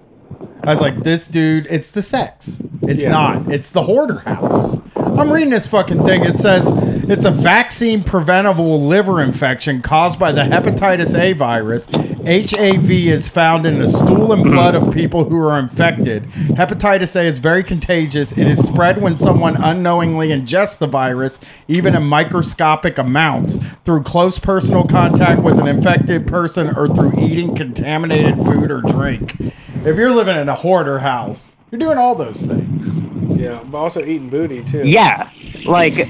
I 0.65 0.71
was 0.71 0.81
like, 0.81 1.03
this 1.03 1.27
dude, 1.27 1.67
it's 1.71 1.91
the 1.91 2.03
sex. 2.03 2.59
It's 2.83 3.03
Yeah. 3.05 3.11
not. 3.11 3.53
It's 3.53 3.71
the 3.71 3.83
hoarder 3.83 4.19
house. 4.21 4.77
I'm 5.19 5.33
reading 5.33 5.51
this 5.51 5.67
fucking 5.67 6.05
thing. 6.05 6.25
It 6.25 6.39
says 6.39 6.69
it's 7.09 7.25
a 7.25 7.31
vaccine 7.31 8.05
preventable 8.05 8.85
liver 8.87 9.23
infection 9.23 9.81
caused 9.81 10.19
by 10.19 10.31
the 10.31 10.43
hepatitis 10.43 11.19
A 11.19 11.33
virus. 11.33 11.87
HAV 11.87 12.91
is 12.91 13.27
found 13.27 13.65
in 13.65 13.79
the 13.79 13.89
stool 13.89 14.33
and 14.33 14.45
blood 14.45 14.75
of 14.75 14.93
people 14.93 15.25
who 15.25 15.39
are 15.39 15.59
infected. 15.59 16.25
Hepatitis 16.25 17.17
A 17.17 17.23
is 17.23 17.39
very 17.39 17.65
contagious. 17.65 18.33
It 18.33 18.47
is 18.47 18.63
spread 18.63 19.01
when 19.01 19.17
someone 19.17 19.57
unknowingly 19.57 20.29
ingests 20.29 20.77
the 20.77 20.87
virus, 20.87 21.41
even 21.67 21.95
in 21.95 22.03
microscopic 22.03 22.99
amounts, 22.99 23.59
through 23.85 24.03
close 24.03 24.39
personal 24.39 24.85
contact 24.85 25.41
with 25.41 25.59
an 25.59 25.67
infected 25.67 26.27
person 26.27 26.77
or 26.77 26.89
through 26.89 27.13
eating 27.19 27.57
contaminated 27.57 28.37
food 28.45 28.71
or 28.71 28.83
drink. 28.83 29.35
If 29.41 29.97
you're 29.97 30.11
living 30.11 30.37
in 30.37 30.49
a 30.49 30.55
hoarder 30.55 30.99
house, 30.99 31.57
you're 31.71 31.79
doing 31.79 31.97
all 31.97 32.15
those 32.15 32.43
things. 32.43 33.16
Yeah, 33.37 33.63
but 33.65 33.79
also 33.79 34.01
eating 34.01 34.29
booty 34.31 34.63
too. 34.65 34.87
Yeah, 34.87 35.31
like, 35.67 36.09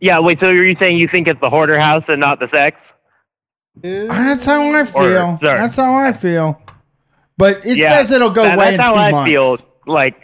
yeah. 0.00 0.18
Wait, 0.20 0.38
so 0.40 0.48
are 0.50 0.64
you 0.64 0.76
saying 0.78 0.98
you 0.98 1.08
think 1.08 1.28
it's 1.28 1.40
the 1.40 1.50
hoarder 1.50 1.78
house 1.78 2.04
and 2.08 2.20
not 2.20 2.38
the 2.40 2.48
sex? 2.54 2.76
That's 3.80 4.44
how 4.44 4.62
I 4.72 4.84
feel. 4.84 5.38
sorry. 5.42 5.58
That's 5.58 5.76
how 5.76 5.94
I 5.94 6.12
feel. 6.12 6.60
But 7.38 7.64
it 7.66 7.78
Yeah, 7.78 7.96
says 7.96 8.10
it'll 8.10 8.30
go 8.30 8.42
that- 8.42 8.56
away 8.56 8.72
in 8.72 8.76
that's 8.76 8.90
two 8.90 8.94
how 8.96 9.02
I 9.02 9.10
months. 9.10 9.28
feel. 9.30 9.56
Like, 9.86 10.14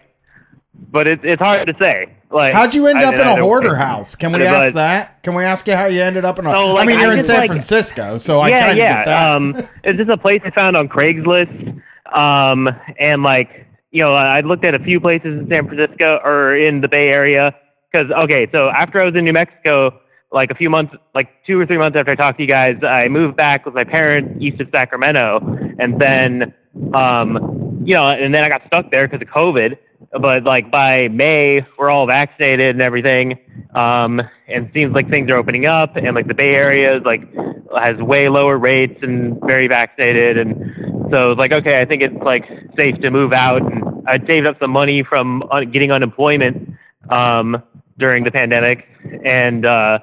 but 0.91 1.07
it's 1.07 1.23
it's 1.25 1.41
hard 1.43 1.67
to 1.67 1.75
say. 1.81 2.09
Like, 2.31 2.53
How'd 2.53 2.75
you 2.75 2.87
end 2.87 2.99
I- 2.99 3.05
up 3.05 3.15
in 3.15 3.21
I 3.21 3.33
a 3.33 3.37
don't- 3.37 3.45
hoarder 3.45 3.75
house? 3.75 4.15
Can 4.15 4.33
we 4.33 4.45
ask 4.45 4.75
that? 4.75 5.23
Can 5.23 5.35
we 5.35 5.45
ask 5.45 5.67
you 5.67 5.75
how 5.75 5.87
you 5.87 6.03
ended 6.03 6.27
up 6.27 6.39
in 6.39 6.47
a? 6.47 6.51
So, 6.53 6.77
I 6.77 6.85
mean, 6.85 7.01
you're 7.01 7.09
I 7.09 7.13
in 7.15 7.19
just, 7.21 7.29
San 7.29 7.41
like- 7.41 7.51
Francisco, 7.51 8.19
so 8.19 8.41
I 8.41 8.49
yeah, 8.51 8.61
kind 8.61 8.73
of 8.73 8.77
yeah. 8.79 8.97
get 8.99 9.05
that. 9.07 9.33
Um, 9.37 9.69
it's 9.83 9.97
just 9.97 10.11
a 10.11 10.19
place 10.19 10.43
I 10.45 10.51
found 10.51 10.77
on 10.77 10.89
Craigslist. 10.89 11.81
Um, 12.15 12.69
and 12.99 13.23
like, 13.23 13.67
you 13.91 14.03
know, 14.03 14.13
I 14.13 14.41
looked 14.41 14.65
at 14.65 14.75
a 14.75 14.79
few 14.79 15.01
places 15.01 15.39
in 15.39 15.49
San 15.51 15.67
Francisco 15.67 16.21
or 16.25 16.57
in 16.57 16.81
the 16.81 16.89
Bay 16.89 17.09
Area. 17.09 17.55
Cause 17.93 18.11
okay, 18.11 18.47
so 18.53 18.69
after 18.69 19.01
I 19.01 19.07
was 19.07 19.15
in 19.15 19.25
New 19.25 19.33
Mexico, 19.33 19.99
like 20.31 20.51
a 20.51 20.55
few 20.55 20.69
months, 20.69 20.95
like 21.15 21.29
two 21.47 21.59
or 21.59 21.65
three 21.65 21.79
months 21.79 21.97
after 21.97 22.13
I 22.13 22.15
talked 22.15 22.39
to 22.39 22.45
you 22.45 22.49
guys, 22.49 22.77
I 22.83 23.09
moved 23.09 23.37
back 23.37 23.65
with 23.65 23.75
my 23.75 23.85
parents 23.85 24.37
east 24.41 24.61
of 24.61 24.69
Sacramento, 24.71 25.41
and 25.79 25.99
then, 25.99 26.55
um, 26.93 27.81
you 27.85 27.95
know, 27.95 28.11
and 28.11 28.35
then 28.35 28.45
I 28.45 28.49
got 28.49 28.67
stuck 28.67 28.91
there 28.91 29.09
because 29.09 29.23
of 29.23 29.29
COVID. 29.29 29.79
But 30.21 30.45
like 30.45 30.71
by 30.71 31.09
May, 31.09 31.67
we're 31.79 31.91
all 31.91 32.07
vaccinated 32.07 32.71
and 32.71 32.83
everything, 32.83 33.39
um, 33.75 34.23
and 34.47 34.71
seems 34.73 34.95
like 34.95 35.09
things 35.11 35.31
are 35.31 35.37
opening 35.37 35.67
up, 35.67 35.97
and 35.97 36.15
like 36.15 36.29
the 36.29 36.35
Bay 36.35 36.55
Area 36.55 36.97
is 36.97 37.05
like 37.05 37.23
has 37.79 37.97
way 37.97 38.29
lower 38.29 38.59
rates 38.59 38.99
and 39.03 39.39
very 39.41 39.67
vaccinated, 39.67 40.39
and 40.39 40.98
so 41.11 41.33
it's 41.33 41.39
like 41.39 41.53
okay, 41.53 41.81
I 41.81 41.85
think 41.85 42.03
it's 42.03 42.23
like 42.23 42.47
safe 42.77 42.99
to 43.01 43.11
move 43.11 43.33
out, 43.33 43.63
and 43.63 44.07
I 44.09 44.25
saved 44.27 44.47
up 44.47 44.59
some 44.59 44.71
money 44.71 45.03
from 45.03 45.43
uh, 45.51 45.65
getting 45.65 45.93
unemployment 45.93 46.71
um, 47.09 47.63
during 47.99 48.25
the 48.25 48.31
pandemic, 48.31 48.87
and 49.25 49.65
uh, 49.65 50.01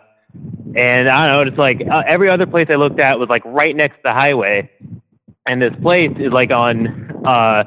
and 0.76 1.10
I 1.10 1.28
don't 1.28 1.46
know, 1.46 1.52
it's 1.52 1.58
like 1.58 1.88
uh, 1.88 2.04
every 2.06 2.30
other 2.30 2.46
place 2.46 2.68
I 2.70 2.76
looked 2.76 3.00
at 3.00 3.20
was 3.20 3.30
like 3.30 3.44
right 3.46 3.76
next 3.76 3.98
to 3.98 4.02
the 4.06 4.14
highway, 4.14 4.70
and 5.46 5.62
this 5.62 5.74
place 5.82 6.12
is 6.18 6.32
like 6.32 6.52
on 6.52 7.26
uh, 7.26 7.66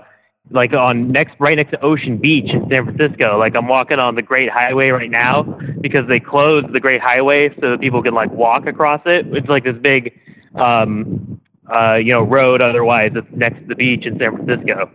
like 0.50 0.72
on 0.72 1.10
next 1.12 1.34
right 1.38 1.56
next 1.56 1.70
to 1.70 1.80
Ocean 1.80 2.18
Beach 2.18 2.52
in 2.52 2.68
San 2.68 2.84
Francisco. 2.84 3.38
Like 3.38 3.54
I'm 3.54 3.68
walking 3.68 3.98
on 3.98 4.14
the 4.14 4.22
Great 4.22 4.50
Highway 4.50 4.90
right 4.90 5.10
now 5.10 5.42
because 5.80 6.06
they 6.08 6.20
closed 6.20 6.72
the 6.72 6.80
Great 6.80 7.00
Highway 7.00 7.54
so 7.60 7.70
that 7.70 7.80
people 7.80 8.02
can 8.02 8.14
like 8.14 8.30
walk 8.30 8.66
across 8.66 9.00
it. 9.06 9.26
It's 9.28 9.48
like 9.48 9.64
this 9.64 9.76
big 9.76 10.18
um 10.54 11.40
uh 11.72 11.94
you 11.94 12.12
know 12.12 12.22
road 12.22 12.62
otherwise 12.62 13.12
it's 13.14 13.26
next 13.32 13.60
to 13.60 13.66
the 13.66 13.74
beach 13.74 14.06
in 14.06 14.18
San 14.18 14.36
Francisco. 14.36 14.90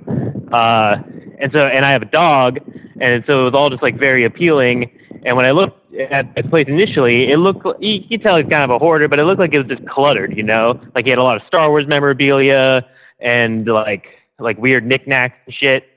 Uh 0.51 0.97
and 1.39 1.51
so 1.51 1.59
and 1.59 1.85
I 1.85 1.91
have 1.91 2.01
a 2.01 2.05
dog 2.05 2.59
and 2.99 3.23
so 3.25 3.41
it 3.41 3.43
was 3.45 3.53
all 3.53 3.69
just 3.69 3.83
like 3.83 3.97
very 3.97 4.23
appealing 4.23 4.91
and 5.25 5.37
when 5.37 5.45
I 5.45 5.51
looked 5.51 5.93
at 5.95 6.35
this 6.35 6.45
place 6.47 6.67
initially, 6.67 7.31
it 7.31 7.37
looked 7.37 7.65
you 7.81 8.01
could 8.07 8.21
tell 8.21 8.37
he's 8.37 8.49
kind 8.49 8.63
of 8.63 8.69
a 8.71 8.79
hoarder, 8.79 9.07
but 9.07 9.19
it 9.19 9.23
looked 9.23 9.39
like 9.39 9.53
it 9.53 9.59
was 9.59 9.67
just 9.67 9.87
cluttered, 9.87 10.35
you 10.35 10.43
know? 10.43 10.81
Like 10.95 11.05
he 11.05 11.09
had 11.09 11.19
a 11.19 11.23
lot 11.23 11.37
of 11.37 11.43
Star 11.47 11.69
Wars 11.69 11.87
memorabilia 11.87 12.85
and 13.19 13.65
like 13.67 14.05
like 14.39 14.57
weird 14.57 14.85
knickknacks 14.85 15.37
and 15.45 15.55
shit. 15.55 15.87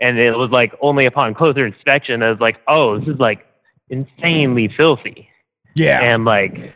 And 0.00 0.18
it 0.18 0.36
was 0.36 0.50
like 0.50 0.74
only 0.80 1.06
upon 1.06 1.34
closer 1.34 1.66
inspection, 1.66 2.22
I 2.22 2.30
was 2.30 2.40
like, 2.40 2.58
oh, 2.68 2.98
this 2.98 3.08
is 3.08 3.18
like 3.18 3.46
insanely 3.88 4.68
filthy. 4.68 5.28
yeah. 5.74 6.00
And 6.02 6.24
like, 6.24 6.74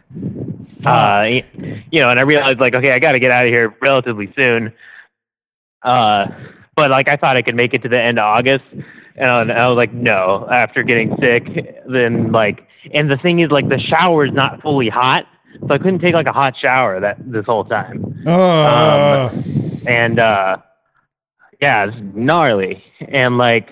uh, 0.87 1.29
you 1.91 2.01
know, 2.01 2.11
and 2.11 2.19
I 2.19 2.23
realized 2.23 2.61
like, 2.61 2.75
okay, 2.75 2.93
I 2.93 2.99
got 2.99 3.13
to 3.13 3.19
get 3.19 3.31
out 3.31 3.47
of 3.47 3.53
here 3.53 3.75
relatively 3.81 4.33
soon. 4.37 4.73
Uh, 5.83 6.27
but 6.77 6.91
like, 6.91 7.09
I 7.09 7.17
thought 7.17 7.37
I 7.37 7.43
could 7.43 7.55
make 7.57 7.75
it 7.75 7.83
to 7.83 7.89
the 7.89 8.01
end 8.01 8.19
of 8.19 8.25
August, 8.25 8.65
and 9.17 9.53
I 9.53 9.69
was 9.69 9.77
like, 9.77 9.93
no. 9.93 10.47
After 10.51 10.83
getting 10.83 11.17
sick, 11.21 11.45
then 11.87 12.33
like, 12.33 12.67
and 12.93 13.11
the 13.11 13.17
thing 13.19 13.41
is, 13.41 13.51
like, 13.51 13.69
the 13.69 13.79
shower 13.79 14.25
is 14.27 14.33
not 14.33 14.63
fully 14.63 14.89
hot, 14.89 15.27
so 15.61 15.75
I 15.75 15.79
couldn't 15.79 15.99
take 16.01 16.15
like 16.15 16.27
a 16.27 16.33
hot 16.33 16.57
shower 16.57 17.01
that 17.01 17.19
this 17.31 17.45
whole 17.45 17.65
time 17.65 18.23
Uh, 18.27 19.31
and 19.87 20.19
uh 20.19 20.57
yeah 21.61 21.87
it's 21.87 21.97
gnarly 22.15 22.83
and 23.01 23.37
like 23.37 23.69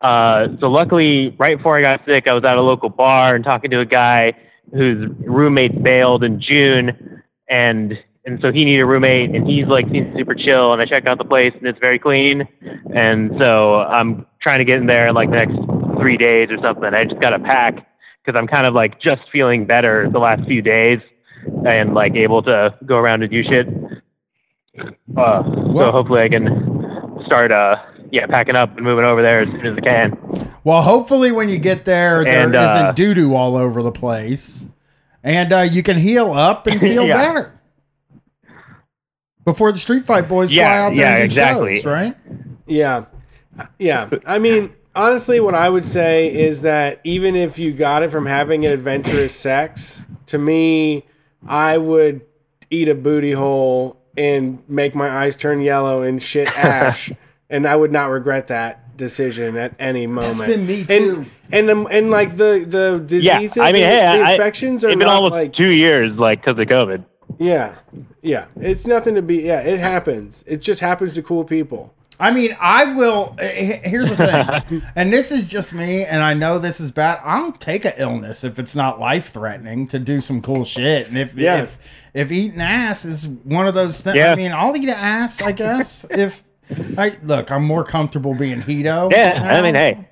uh 0.00 0.48
so 0.60 0.68
luckily 0.68 1.34
right 1.38 1.56
before 1.56 1.76
i 1.78 1.80
got 1.80 2.04
sick 2.06 2.26
i 2.26 2.32
was 2.34 2.44
at 2.44 2.56
a 2.58 2.60
local 2.60 2.88
bar 2.90 3.34
and 3.34 3.44
talking 3.44 3.70
to 3.70 3.80
a 3.80 3.84
guy 3.86 4.32
whose 4.72 5.08
roommate 5.20 5.82
bailed 5.82 6.24
in 6.24 6.40
june 6.40 7.22
and 7.48 7.98
and 8.24 8.40
so 8.40 8.50
he 8.50 8.64
needed 8.64 8.82
a 8.82 8.86
roommate 8.86 9.30
and 9.30 9.46
he's 9.46 9.66
like 9.66 9.88
seems 9.90 10.14
super 10.16 10.34
chill 10.34 10.72
and 10.72 10.82
i 10.82 10.84
checked 10.84 11.06
out 11.06 11.18
the 11.18 11.24
place 11.24 11.52
and 11.58 11.66
it's 11.66 11.78
very 11.78 11.98
clean 11.98 12.46
and 12.94 13.32
so 13.38 13.80
i'm 13.82 14.26
trying 14.40 14.58
to 14.58 14.64
get 14.64 14.78
in 14.78 14.86
there 14.86 15.08
in 15.08 15.14
like 15.14 15.30
the 15.30 15.36
next 15.36 15.56
three 15.98 16.16
days 16.16 16.50
or 16.50 16.58
something. 16.58 16.94
I 16.94 17.04
just 17.04 17.20
got 17.20 17.30
to 17.30 17.38
pack 17.38 17.86
because 18.24 18.38
i'm 18.38 18.46
kind 18.46 18.66
of 18.66 18.74
like 18.74 19.00
just 19.00 19.22
feeling 19.32 19.66
better 19.66 20.08
the 20.10 20.18
last 20.18 20.44
few 20.46 20.62
days 20.62 21.00
and 21.66 21.94
like 21.94 22.14
able 22.14 22.42
to 22.42 22.74
go 22.84 22.96
around 22.96 23.22
and 23.22 23.30
do 23.30 23.42
shit. 23.42 23.66
Uh, 25.16 25.42
so 25.42 25.90
hopefully 25.90 26.22
I 26.22 26.28
can 26.28 27.22
start, 27.24 27.50
uh, 27.50 27.76
yeah, 28.10 28.26
packing 28.26 28.56
up 28.56 28.76
and 28.76 28.84
moving 28.84 29.04
over 29.04 29.22
there 29.22 29.40
as 29.40 29.48
soon 29.50 29.66
as 29.66 29.76
I 29.76 29.80
can. 29.80 30.52
well, 30.64 30.82
hopefully 30.82 31.32
when 31.32 31.48
you 31.48 31.58
get 31.58 31.84
there, 31.84 32.24
there 32.24 32.44
And, 32.44 32.54
uh, 32.54 32.82
not 32.82 32.96
doo 32.96 33.14
doo 33.14 33.34
all 33.34 33.56
over 33.56 33.82
the 33.82 33.92
place, 33.92 34.66
and 35.22 35.52
uh, 35.52 35.60
you 35.60 35.82
can 35.82 35.98
heal 35.98 36.32
up 36.32 36.66
and 36.66 36.80
feel 36.80 37.06
Yeah. 37.06 37.14
better 37.14 37.52
before 39.44 39.72
the 39.72 39.78
Street 39.78 40.06
Fight 40.06 40.28
Boys 40.28 40.52
fly 40.52 40.62
out 40.62 40.90
there 40.90 40.98
yeah, 41.04 41.08
and 41.12 41.18
do 41.20 41.24
exactly. 41.24 41.76
shows, 41.76 41.84
right? 41.84 42.16
Yeah. 42.66 43.04
Yeah. 43.78 44.10
I 44.26 44.38
mean, 44.38 44.74
honestly, 44.94 45.38
what 45.40 45.54
I 45.54 45.68
would 45.68 45.84
say 45.84 46.32
is 46.32 46.62
that 46.62 47.00
even 47.04 47.36
if 47.36 47.58
you 47.58 47.72
got 47.72 48.02
it 48.02 48.10
from 48.10 48.26
having 48.26 48.66
an 48.66 48.72
adventurous 48.72 49.34
sex, 49.34 50.04
to 50.26 50.38
me, 50.38 51.04
I 51.46 51.78
would 51.78 52.22
eat 52.70 52.88
a 52.88 52.94
booty 52.94 53.30
hole 53.32 54.00
and 54.16 54.62
make 54.68 54.94
my 54.96 55.08
eyes 55.08 55.36
turn 55.36 55.60
yellow 55.60 56.02
and 56.02 56.20
shit 56.20 56.48
ash, 56.48 57.12
and 57.50 57.66
I 57.66 57.76
would 57.76 57.92
not 57.92 58.10
regret 58.10 58.48
that 58.48 58.96
decision 58.96 59.56
at 59.56 59.74
any 59.78 60.06
moment. 60.06 60.38
That's 60.38 60.50
been 60.50 60.66
me 60.66 60.80
And 60.80 60.88
too. 60.88 61.26
and 61.52 61.70
um, 61.70 61.86
and 61.90 62.10
like 62.10 62.36
the 62.36 62.64
the 62.68 62.98
diseases, 63.06 63.24
Yeah, 63.24 63.38
diseases, 63.40 63.58
I 63.62 63.72
mean, 63.72 63.84
hey, 63.84 64.10
the, 64.12 64.18
the 64.18 64.24
I- 64.24 64.32
infections 64.32 64.84
are 64.84 64.88
been 64.88 64.98
not 65.00 65.08
almost 65.08 65.32
like 65.32 65.52
two 65.52 65.70
years, 65.70 66.16
like, 66.18 66.40
because 66.44 66.58
of 66.58 66.66
COVID. 66.66 67.04
yeah, 67.38 67.74
yeah. 68.22 68.46
It's 68.60 68.86
nothing 68.86 69.14
to 69.16 69.22
be. 69.22 69.42
Yeah, 69.42 69.60
it 69.60 69.78
happens. 69.78 70.42
It 70.46 70.58
just 70.62 70.80
happens 70.80 71.14
to 71.14 71.22
cool 71.22 71.44
people. 71.44 71.92
I 72.18 72.30
mean, 72.30 72.56
I 72.58 72.94
will. 72.94 73.36
eh, 73.38 73.78
Here's 73.84 74.08
the 74.08 74.16
thing, 74.16 74.82
and 74.96 75.12
this 75.12 75.30
is 75.30 75.50
just 75.50 75.74
me, 75.74 76.02
and 76.06 76.22
I 76.22 76.32
know 76.32 76.58
this 76.58 76.80
is 76.80 76.90
bad. 76.90 77.20
I'll 77.22 77.52
take 77.52 77.84
an 77.84 77.92
illness 77.98 78.42
if 78.42 78.58
it's 78.58 78.74
not 78.74 78.98
life 78.98 79.34
threatening 79.34 79.86
to 79.88 79.98
do 79.98 80.22
some 80.22 80.40
cool 80.40 80.64
shit, 80.64 81.08
and 81.08 81.18
if 81.18 81.34
Yeah. 81.34 81.64
if 81.64 81.76
if 82.14 82.32
eating 82.32 82.62
ass 82.62 83.04
is 83.04 83.28
one 83.28 83.66
of 83.66 83.74
those 83.74 84.00
things, 84.00 84.16
I 84.16 84.18
Yeah. 84.30 84.34
mean, 84.34 84.52
I'll 84.52 84.74
eat 84.74 84.88
ass, 84.88 85.42
I 85.42 85.52
guess. 85.52 86.06
if 86.08 86.42
I 86.98 87.16
look, 87.22 87.50
I'm 87.50 87.64
more 87.64 87.84
comfortable 87.84 88.34
being 88.34 88.60
Hito. 88.62 89.08
Yeah, 89.10 89.40
I 89.42 89.62
mean, 89.62 89.74
hey. 89.74 90.08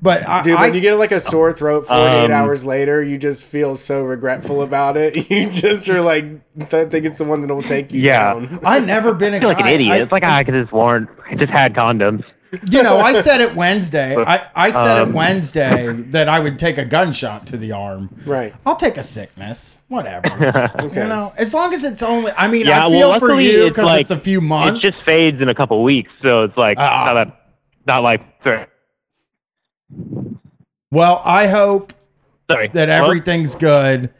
but 0.00 0.28
I, 0.28 0.42
Dude, 0.42 0.56
I 0.56 0.62
when 0.66 0.74
you 0.74 0.80
get 0.80 0.94
like 0.94 1.10
a 1.12 1.18
sore 1.20 1.52
throat 1.52 1.86
48 1.88 2.24
Um, 2.26 2.30
hours 2.30 2.64
later, 2.64 3.02
you 3.02 3.18
just 3.18 3.44
feel 3.44 3.76
so 3.76 4.02
regretful 4.02 4.62
about 4.62 4.96
it. 4.96 5.28
You 5.30 5.50
just 5.50 5.88
are 5.88 6.00
like, 6.00 6.24
I 6.72 6.84
think 6.84 7.06
it's 7.06 7.18
the 7.18 7.24
one 7.24 7.40
that 7.42 7.52
will 7.52 7.62
take 7.62 7.92
you 7.92 8.00
Yeah. 8.02 8.34
down. 8.34 8.60
I've 8.64 8.86
never 8.86 9.12
been 9.14 9.34
a 9.34 9.38
I 9.38 9.40
feel 9.40 9.48
like 9.48 9.60
an 9.60 9.66
idiot. 9.66 9.92
I- 9.92 9.96
it's 10.02 10.12
like, 10.12 10.22
ah, 10.24 10.36
I 10.36 10.44
could 10.44 10.54
just 10.54 10.72
warn, 10.72 11.08
I 11.30 11.34
just 11.34 11.50
had 11.52 11.74
condoms. 11.74 12.24
You 12.70 12.82
know, 12.82 12.98
I 12.98 13.20
said 13.22 13.40
it 13.40 13.54
Wednesday. 13.54 14.16
I, 14.26 14.46
I 14.54 14.70
said 14.70 14.98
Um, 14.98 15.10
it 15.10 15.14
Wednesday 15.14 15.92
that 16.10 16.28
I 16.28 16.38
would 16.40 16.58
take 16.58 16.78
a 16.78 16.84
gunshot 16.84 17.46
to 17.48 17.56
the 17.56 17.72
arm. 17.72 18.08
Right. 18.24 18.54
I'll 18.64 18.76
take 18.76 18.96
a 18.96 19.02
sickness, 19.02 19.78
whatever. 19.88 20.26
Okay. 20.86 21.02
You 21.02 21.08
know, 21.08 21.32
as 21.36 21.52
long 21.54 21.74
as 21.74 21.82
it's 21.84 22.02
only. 22.02 22.32
I 22.36 22.48
mean, 22.48 22.66
Yeah, 22.66 22.84
I 22.84 22.88
well, 22.88 22.90
feel 23.12 23.18
for 23.20 23.26
luckily 23.28 23.50
you 23.50 23.66
it's 23.66 23.68
because 23.70 23.84
like- 23.86 24.00
it's 24.02 24.10
a 24.10 24.18
few 24.20 24.40
months. 24.40 24.78
It 24.84 24.90
just 24.90 25.02
fades 25.02 25.40
in 25.42 25.48
a 25.48 25.54
couple 25.54 25.82
weeks, 25.82 26.10
so 26.22 26.44
it's 26.44 26.56
like, 26.56 26.76
Ah. 26.78 27.04
not, 27.12 27.16
a, 27.28 27.32
not 27.86 28.02
like, 28.02 28.22
sorry. 28.44 28.66
well, 30.90 31.22
I 31.24 31.46
hope 31.46 31.92
sorry. 32.50 32.68
that 32.74 32.88
Hello? 32.88 33.04
everything's 33.04 33.54
good, 33.54 34.12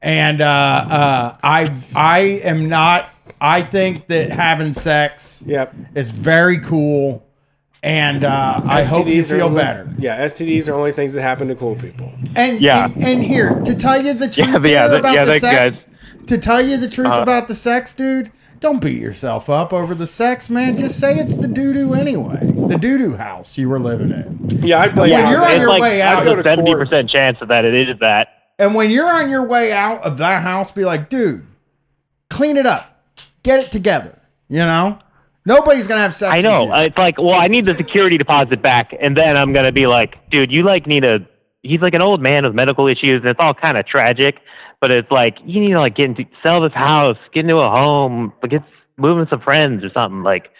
and 0.00 0.40
uh, 0.40 0.44
uh, 0.44 1.36
I 1.42 1.74
I 1.94 2.18
am 2.44 2.68
not. 2.68 3.08
I 3.40 3.62
think 3.62 4.06
that 4.08 4.30
having 4.30 4.72
sex 4.72 5.42
Yep. 5.46 5.74
is 5.94 6.10
very 6.10 6.58
cool, 6.60 7.24
And 7.84 8.22
uh, 8.24 8.60
I 8.64 8.84
hope 8.84 9.08
you 9.08 9.24
feel 9.24 9.46
only- 9.46 9.60
better. 9.62 9.88
Yeah, 9.98 10.24
STDs 10.26 10.68
are 10.68 10.74
only 10.74 10.92
things 10.92 11.14
that 11.14 11.22
happen 11.22 11.48
to 11.48 11.56
cool 11.56 11.74
people. 11.74 12.12
And, 12.36 12.60
Yeah. 12.60 12.84
and 12.86 12.96
and 13.04 13.22
here 13.22 13.60
to 13.64 13.74
tell 13.74 14.00
you 14.00 14.12
the 14.14 14.28
truth 14.28 14.48
Yeah, 14.48 14.58
but 14.58 14.70
yeah, 14.70 14.80
here 14.82 14.88
that- 14.90 15.00
about 15.00 15.14
yeah, 15.14 15.24
the 15.24 15.40
sex. 15.40 15.42
guy's- 15.80 15.84
To 16.28 16.38
tell 16.38 16.62
you 16.62 16.76
the 16.76 16.88
truth 16.88 17.08
Uh, 17.10 17.20
about 17.22 17.48
the 17.48 17.54
sex, 17.56 17.96
dude, 17.96 18.30
don't 18.60 18.80
beat 18.80 19.00
yourself 19.00 19.50
up 19.50 19.72
over 19.72 19.92
the 19.96 20.06
sex, 20.06 20.48
man. 20.48 20.76
Just 20.76 21.00
say 21.00 21.16
it's 21.18 21.36
the 21.36 21.48
doo 21.48 21.72
doo 21.72 21.94
anyway. 21.94 22.38
The 22.68 22.78
doo 22.78 22.96
doo 22.98 23.16
house 23.16 23.58
you 23.58 23.68
were 23.68 23.80
living 23.80 24.12
in. 24.12 24.38
Yeah, 24.64 24.82
I'd 24.82 24.94
blame 24.94 25.10
When 25.10 25.28
you're 25.32 25.40
on 25.42 25.48
that. 25.48 25.60
your 25.60 25.60
it's 25.62 25.68
like 25.68 25.82
way 25.82 26.00
out, 26.02 26.18
I'd 26.18 26.26
there's 26.28 26.38
a 26.38 26.42
seventy 26.44 26.74
percent 26.76 27.10
chance 27.10 27.38
that 27.44 27.64
it 27.64 27.74
is 27.88 27.98
that. 27.98 28.28
And 28.60 28.76
when 28.76 28.90
you're 28.92 29.10
on 29.10 29.28
your 29.30 29.44
way 29.44 29.72
out 29.72 30.00
of 30.04 30.18
that 30.18 30.42
house, 30.44 30.70
be 30.70 30.84
like, 30.84 31.08
dude, 31.08 31.44
clean 32.30 32.56
it 32.56 32.66
up, 32.66 33.02
get 33.42 33.58
it 33.64 33.72
together. 33.72 34.16
You 34.48 34.58
know, 34.58 34.98
nobody's 35.44 35.86
gonna 35.86 36.00
have 36.00 36.14
sex. 36.14 36.34
I 36.36 36.40
know. 36.40 36.66
With 36.66 36.76
you. 36.78 36.84
It's 36.84 36.98
like, 36.98 37.18
well, 37.18 37.34
I 37.34 37.48
need 37.48 37.64
the 37.64 37.74
security 37.74 38.18
deposit 38.18 38.62
back, 38.62 38.94
and 39.00 39.16
then 39.16 39.36
I'm 39.36 39.52
gonna 39.52 39.72
be 39.72 39.86
like, 39.86 40.30
dude, 40.30 40.52
you 40.52 40.62
like 40.62 40.86
need 40.86 41.04
a. 41.04 41.26
He's 41.62 41.80
like 41.80 41.94
an 41.94 42.02
old 42.02 42.20
man 42.20 42.44
with 42.44 42.54
medical 42.54 42.88
issues, 42.88 43.20
and 43.20 43.28
it's 43.28 43.38
all 43.40 43.54
kind 43.54 43.76
of 43.78 43.86
tragic. 43.86 44.38
But 44.80 44.90
it's 44.90 45.10
like 45.10 45.38
you 45.44 45.60
need 45.60 45.72
to 45.72 45.78
like 45.78 45.94
get 45.94 46.06
into 46.06 46.24
sell 46.42 46.60
this 46.60 46.72
house, 46.72 47.16
get 47.32 47.40
into 47.40 47.56
a 47.58 47.70
home, 47.70 48.32
like 48.42 48.50
get 48.50 48.62
move 48.96 49.18
with 49.18 49.30
some 49.30 49.40
friends 49.40 49.84
or 49.84 49.90
something. 49.92 50.22
Like 50.22 50.50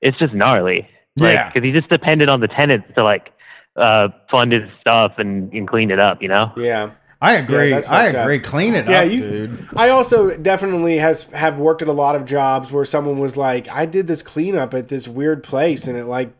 it's 0.00 0.18
just 0.18 0.32
gnarly. 0.32 0.88
Like, 1.18 1.34
Yeah. 1.34 1.48
because 1.48 1.64
he 1.64 1.72
just 1.72 1.88
depended 1.90 2.28
on 2.28 2.40
the 2.40 2.48
tenants 2.48 2.88
to 2.94 3.04
like 3.04 3.32
uh 3.76 4.08
fund 4.30 4.52
his 4.52 4.68
stuff 4.80 5.14
and, 5.18 5.52
and 5.52 5.68
clean 5.68 5.90
it 5.90 5.98
up. 5.98 6.22
You 6.22 6.28
know. 6.28 6.52
Yeah. 6.56 6.92
I 7.20 7.34
agree. 7.36 7.70
that's 7.70 7.88
I 7.88 8.04
fucked 8.06 8.16
up. 8.16 8.24
agree. 8.24 8.38
Clean 8.40 8.74
it 8.74 8.86
Yeah, 8.88 9.00
up, 9.00 9.10
you- 9.10 9.20
dude. 9.20 9.68
I 9.74 9.88
also 9.88 10.36
definitely 10.36 10.98
has 10.98 11.24
have 11.32 11.58
worked 11.58 11.80
at 11.82 11.88
a 11.88 11.92
lot 11.92 12.14
of 12.14 12.24
jobs 12.26 12.70
where 12.70 12.84
someone 12.84 13.18
was 13.18 13.36
like, 13.36 13.68
I 13.70 13.86
did 13.86 14.06
this 14.06 14.22
cleanup 14.22 14.74
at 14.74 14.88
this 14.88 15.08
weird 15.08 15.42
place 15.42 15.86
and 15.86 15.96
it 15.96 16.04
like 16.04 16.30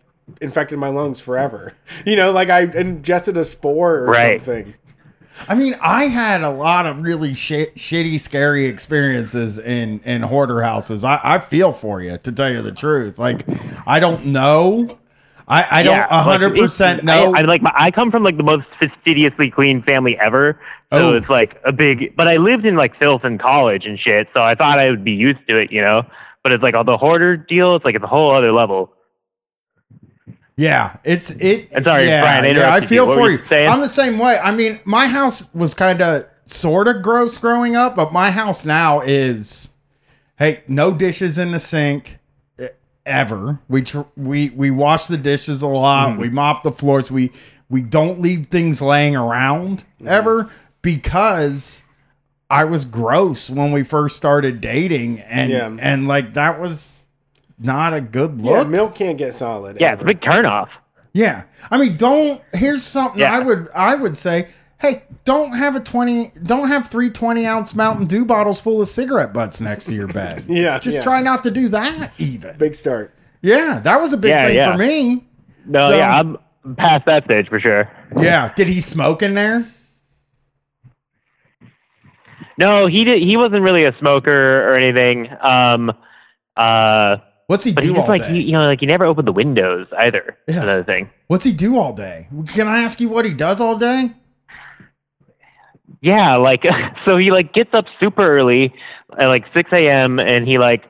infected 0.40 0.78
my 0.78 0.88
lungs 0.88 1.20
forever. 1.20 1.72
You 2.04 2.16
know, 2.16 2.30
like 2.32 2.50
I 2.50 2.62
ingested 2.62 3.36
a 3.36 3.44
spore 3.44 3.96
or 4.00 4.06
Right. 4.06 4.38
something. 4.40 4.74
I 5.48 5.54
mean, 5.54 5.76
I 5.82 6.04
had 6.04 6.42
a 6.42 6.50
lot 6.50 6.86
of 6.86 7.02
really 7.02 7.34
shit, 7.34 7.76
shitty, 7.76 8.18
scary 8.20 8.66
experiences 8.66 9.58
in 9.58 10.00
in 10.00 10.22
hoarder 10.22 10.62
houses. 10.62 11.04
I, 11.04 11.20
I 11.22 11.38
feel 11.40 11.72
for 11.74 12.00
you, 12.00 12.16
to 12.18 12.32
tell 12.32 12.50
you 12.50 12.62
the 12.62 12.72
truth. 12.72 13.18
Like, 13.18 13.44
I 13.86 13.98
don't 14.00 14.26
know. 14.26 14.98
I, 15.48 15.80
I 15.80 15.82
don't 15.84 15.94
Yeah, 15.94 16.06
a 16.10 16.16
like, 16.16 16.24
hundred 16.24 16.56
percent 16.56 17.04
know. 17.04 17.32
I, 17.34 17.40
I 17.40 17.42
like 17.42 17.62
my, 17.62 17.72
I 17.74 17.90
come 17.90 18.10
from 18.10 18.24
like 18.24 18.36
the 18.36 18.42
most 18.42 18.66
fastidiously 18.80 19.50
clean 19.50 19.82
family 19.82 20.18
ever, 20.18 20.60
so 20.92 21.10
Oh. 21.12 21.16
it's 21.16 21.28
like 21.28 21.60
a 21.64 21.72
big. 21.72 22.16
But 22.16 22.26
I 22.28 22.36
lived 22.36 22.66
in 22.66 22.74
like 22.76 22.98
filth 22.98 23.24
in 23.24 23.38
college 23.38 23.86
and 23.86 23.98
shit, 23.98 24.28
so 24.34 24.42
I 24.42 24.54
thought 24.56 24.78
I 24.78 24.90
would 24.90 25.04
be 25.04 25.12
used 25.12 25.46
to 25.48 25.56
it, 25.58 25.70
you 25.70 25.80
know. 25.80 26.02
But 26.42 26.52
it's 26.52 26.62
like 26.62 26.74
all 26.74 26.84
the 26.84 26.96
hoarder 26.96 27.36
deal. 27.36 27.76
It's 27.76 27.84
like 27.84 27.94
it's 27.94 28.04
a 28.04 28.08
whole 28.08 28.34
other 28.34 28.50
level. 28.52 28.92
Yeah, 30.56 30.96
it's 31.04 31.30
it. 31.32 31.68
I'm 31.76 31.84
sorry, 31.84 32.06
yeah, 32.06 32.22
Brian, 32.22 32.44
I 32.44 32.58
yeah, 32.58 32.74
I 32.74 32.80
feel 32.80 33.06
you. 33.08 33.14
For 33.14 33.30
you. 33.30 33.42
saying? 33.44 33.68
I'm 33.68 33.80
the 33.80 33.88
same 33.88 34.18
way. 34.18 34.38
I 34.38 34.52
mean, 34.52 34.80
my 34.84 35.06
house 35.06 35.52
was 35.54 35.74
kind 35.74 36.00
of 36.00 36.24
sort 36.46 36.88
of 36.88 37.02
gross 37.02 37.36
growing 37.36 37.76
up, 37.76 37.94
but 37.94 38.12
my 38.12 38.30
house 38.30 38.64
now 38.64 39.00
is, 39.00 39.72
hey, 40.38 40.62
no 40.66 40.92
dishes 40.92 41.36
in 41.36 41.52
the 41.52 41.60
sink 41.60 42.15
ever. 43.06 43.58
We 43.68 43.82
tr- 43.82 44.00
we 44.16 44.50
we 44.50 44.70
wash 44.70 45.06
the 45.06 45.16
dishes 45.16 45.62
a 45.62 45.66
lot. 45.66 46.14
Hmm. 46.14 46.20
We 46.20 46.28
mop 46.28 46.62
the 46.62 46.72
floors. 46.72 47.10
We 47.10 47.32
we 47.70 47.80
don't 47.80 48.20
leave 48.20 48.46
things 48.46 48.82
laying 48.82 49.16
around 49.16 49.84
Hmm. 50.00 50.08
ever 50.08 50.50
because 50.82 51.82
I 52.50 52.64
was 52.64 52.84
gross 52.84 53.48
when 53.50 53.72
we 53.72 53.82
first 53.82 54.16
started 54.16 54.60
dating, 54.60 55.20
and 55.20 55.50
Yeah. 55.50 55.76
and 55.80 56.06
like 56.06 56.34
that 56.34 56.60
was 56.60 57.04
not 57.58 57.94
a 57.94 58.00
good 58.00 58.40
Yeah, 58.40 58.58
look. 58.58 58.68
milk 58.68 58.94
can't 58.94 59.16
get 59.18 59.34
solid. 59.34 59.78
Yeah, 59.80 59.92
it's 59.94 60.02
ever. 60.02 60.10
a 60.10 60.14
big 60.14 60.20
turnoff. 60.20 60.68
Yeah. 61.12 61.44
I 61.70 61.78
mean, 61.78 61.96
don't 61.96 62.42
here's 62.54 62.82
something 62.86 63.20
Yeah. 63.20 63.34
I 63.34 63.40
would 63.40 63.68
I 63.74 63.94
would 63.94 64.16
say, 64.16 64.48
hey, 64.80 65.02
don't 65.24 65.52
have 65.52 65.74
a 65.76 65.80
20 65.80 66.32
don't 66.44 66.68
have 66.68 66.88
three 66.88 67.10
20 67.10 67.46
ounce 67.46 67.74
Mountain 67.74 68.06
Dew 68.06 68.24
bottles 68.24 68.60
full 68.60 68.80
of 68.82 68.88
cigarette 68.88 69.32
butts 69.32 69.60
next 69.60 69.86
to 69.86 69.94
your 69.94 70.06
bed. 70.08 70.44
Yeah, 70.48 70.78
Just 70.78 70.96
yeah. 70.96 71.02
try 71.02 71.20
not 71.20 71.42
to 71.44 71.50
do 71.50 71.68
that 71.68 72.12
even. 72.18 72.56
Big 72.58 72.74
start. 72.74 73.14
Yeah, 73.42 73.80
that 73.80 74.00
was 74.00 74.12
a 74.12 74.16
big 74.16 74.30
Yeah, 74.30 74.46
thing 74.46 74.56
yeah. 74.56 74.72
for 74.72 74.78
me. 74.78 75.24
No, 75.66 75.90
So- 75.90 75.96
yeah, 75.96 76.18
I'm 76.20 76.36
past 76.76 77.06
that 77.06 77.24
stage 77.24 77.48
for 77.48 77.60
sure. 77.60 77.90
Yeah. 78.20 78.52
Did 78.54 78.68
he 78.68 78.80
smoke 78.80 79.22
in 79.22 79.34
there? 79.34 79.64
No, 82.58 82.86
he 82.86 83.04
did. 83.04 83.22
He 83.22 83.36
wasn't 83.36 83.62
really 83.62 83.84
a 83.84 83.96
smoker 83.98 84.68
or 84.68 84.76
anything. 84.76 85.28
Um, 85.42 85.92
uh, 86.56 87.18
What's 87.48 87.64
he 87.64 87.72
but 87.72 87.84
he 87.84 87.90
do 87.90 87.94
just 87.94 88.02
all 88.04 88.08
like 88.08 88.22
day? 88.22 88.28
he, 88.34 88.42
you 88.42 88.52
know, 88.52 88.66
like 88.66 88.80
he 88.80 88.86
never 88.86 89.04
opened 89.04 89.28
the 89.28 89.32
windows 89.32 89.86
either. 89.98 90.36
Yeah. 90.48 90.62
Another 90.62 90.82
thing. 90.82 91.10
What's 91.28 91.44
he 91.44 91.52
do 91.52 91.78
all 91.78 91.92
day? 91.92 92.28
Can 92.48 92.66
I 92.66 92.82
ask 92.82 93.00
you 93.00 93.08
what 93.08 93.24
he 93.24 93.32
does 93.34 93.60
all 93.60 93.76
day? 93.76 94.12
Yeah, 96.00 96.36
like 96.36 96.64
so 97.06 97.16
he 97.16 97.30
like 97.30 97.52
gets 97.52 97.72
up 97.74 97.86
super 98.00 98.26
early 98.26 98.74
at 99.18 99.28
like 99.28 99.44
six 99.54 99.70
AM 99.72 100.18
and 100.18 100.46
he 100.46 100.58
like 100.58 100.84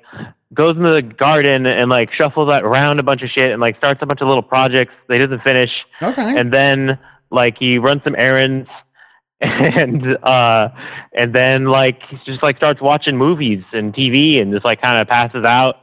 goes 0.54 0.76
into 0.76 0.92
the 0.92 1.02
garden 1.02 1.66
and 1.66 1.90
like 1.90 2.12
shuffles 2.12 2.48
around 2.52 3.00
a 3.00 3.02
bunch 3.02 3.22
of 3.22 3.28
shit 3.30 3.50
and 3.52 3.60
like 3.60 3.76
starts 3.76 4.00
a 4.02 4.06
bunch 4.06 4.20
of 4.20 4.28
little 4.28 4.42
projects 4.42 4.92
that 5.08 5.14
he 5.14 5.20
doesn't 5.20 5.42
finish 5.42 5.70
Okay. 6.02 6.38
and 6.38 6.52
then 6.52 6.98
like 7.30 7.58
he 7.58 7.78
runs 7.78 8.02
some 8.04 8.14
errands 8.16 8.68
and 9.40 10.16
uh 10.22 10.68
and 11.12 11.34
then 11.34 11.66
like 11.66 12.00
he 12.04 12.18
just 12.24 12.42
like 12.42 12.56
starts 12.56 12.80
watching 12.80 13.16
movies 13.16 13.62
and 13.72 13.92
TV 13.92 14.40
and 14.40 14.52
just 14.52 14.64
like 14.64 14.80
kind 14.80 14.98
of 15.00 15.06
passes 15.08 15.44
out 15.44 15.76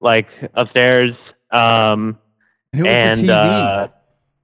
like 0.00 0.28
upstairs 0.54 1.12
um 1.50 2.16
and 2.72 2.80
who 2.80 2.84
was 2.84 2.92
and 2.96 3.20
the 3.28 3.32
TV? 3.32 3.84
uh 3.84 3.88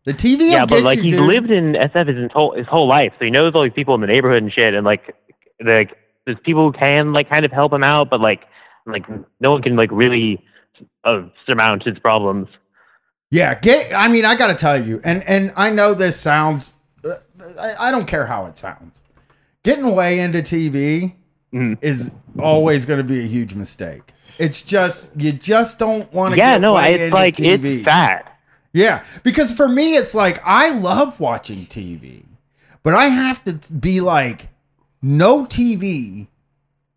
the 0.05 0.13
TV 0.15 0.51
yeah, 0.51 0.65
but 0.67 0.83
like 0.83 0.99
you, 0.99 1.05
he's 1.05 1.13
dude. 1.15 1.27
lived 1.27 1.51
in 1.51 1.73
SF 1.75 2.09
his 2.09 2.31
whole 2.33 2.55
his 2.57 2.67
whole 2.67 2.87
life, 2.89 3.13
so 3.19 3.25
he 3.25 3.31
knows 3.31 3.53
all 3.55 3.63
these 3.63 3.73
people 3.73 3.95
in 3.95 4.01
the 4.01 4.07
neighborhood 4.07 4.43
and 4.43 4.53
shit, 4.53 4.75
and 4.75 4.85
like 4.85 5.15
like 5.65 5.97
there's 6.27 6.39
people 6.45 6.71
who 6.71 6.73
can 6.73 7.13
like 7.13 7.29
kind 7.29 7.45
of 7.45 7.53
help 7.53 7.73
him 7.73 7.85
out, 7.85 8.09
but 8.11 8.21
like 8.21 8.43
like 8.87 9.05
no 9.41 9.51
one 9.51 9.63
can 9.63 9.77
like 9.77 9.91
really 9.93 10.43
uh, 11.05 11.23
surmount 11.47 11.83
his 11.85 11.99
problems. 11.99 12.49
Yeah, 13.31 13.55
get. 13.55 13.93
I 13.95 14.09
mean, 14.09 14.25
I 14.25 14.35
got 14.35 14.49
to 14.49 14.55
tell 14.55 14.83
you, 14.83 15.01
and 15.05 15.23
and 15.25 15.53
I 15.57 15.71
know 15.71 15.95
this 15.95 16.19
sounds. 16.21 16.75
uh, 17.05 17.17
I, 17.59 17.89
I 17.89 17.91
don't 17.91 18.07
care 18.07 18.27
how 18.27 18.47
it 18.47 18.59
sounds. 18.59 19.03
Getting 19.63 19.95
way 19.95 20.21
into 20.21 20.39
TV 20.41 21.15
Mhm. 21.53 21.79
is 21.83 22.11
always 22.39 22.87
going 22.87 22.99
to 22.99 23.05
be 23.05 23.21
a 23.25 23.27
huge 23.27 23.55
mistake. 23.57 24.13
It's 24.39 24.63
just 24.63 25.11
you 25.17 25.33
just 25.33 25.79
don't 25.79 26.11
want 26.13 26.35
to. 26.35 26.39
Yeah, 26.41 26.55
get 26.55 26.61
no, 26.61 26.75
way 26.75 26.95
it's 26.95 27.03
into 27.03 27.15
like 27.15 27.35
TV. 27.37 27.65
it's 27.79 27.85
sad. 27.85 28.30
Yeah, 28.73 29.05
because 29.25 29.51
for 29.53 29.69
me, 29.69 29.97
it's 29.97 30.15
like 30.15 30.41
I 30.45 30.71
love 30.71 31.19
watching 31.21 31.67
TV, 31.67 32.25
but 32.83 32.95
I 32.95 33.07
have 33.07 33.43
to 33.45 33.55
be 33.73 34.01
like, 34.01 34.49
no 35.03 35.45
TV 35.45 36.29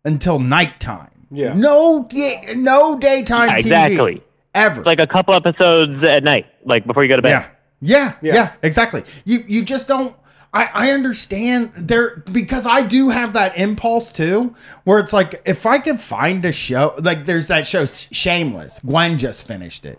until 0.04 0.38
nighttime. 0.38 1.10
Yeah. 1.30 1.54
No, 1.54 2.06
da- 2.08 2.54
no 2.54 2.98
daytime 2.98 3.48
Yeah, 3.48 3.54
TV 3.56 3.60
exactly. 3.60 4.22
ever. 4.54 4.84
Like 4.84 5.00
a 5.00 5.06
couple 5.06 5.34
episodes 5.34 6.04
at 6.08 6.22
night, 6.22 6.46
like 6.64 6.86
before 6.86 7.02
you 7.02 7.08
go 7.08 7.16
to 7.16 7.22
bed. 7.22 7.30
Yeah. 7.30 7.46
Yeah, 7.80 8.12
Yeah. 8.22 8.34
yeah, 8.34 8.52
exactly. 8.62 9.02
You 9.24 9.44
you 9.48 9.62
just 9.64 9.88
don't 9.88 10.14
I, 10.54 10.70
I 10.72 10.90
understand 10.92 11.72
there 11.76 12.18
because 12.30 12.64
I 12.64 12.82
do 12.86 13.08
have 13.10 13.32
that 13.32 13.58
impulse 13.58 14.12
too, 14.12 14.54
where 14.84 15.00
it's 15.00 15.12
like 15.12 15.42
if 15.44 15.66
I 15.66 15.78
could 15.78 16.00
find 16.00 16.44
a 16.44 16.52
show 16.52 16.94
like 17.02 17.24
there's 17.26 17.48
that 17.48 17.66
show 17.66 17.84
Shameless. 17.86 18.78
Gwen 18.86 19.18
just 19.18 19.44
finished 19.46 19.84
it. 19.84 19.98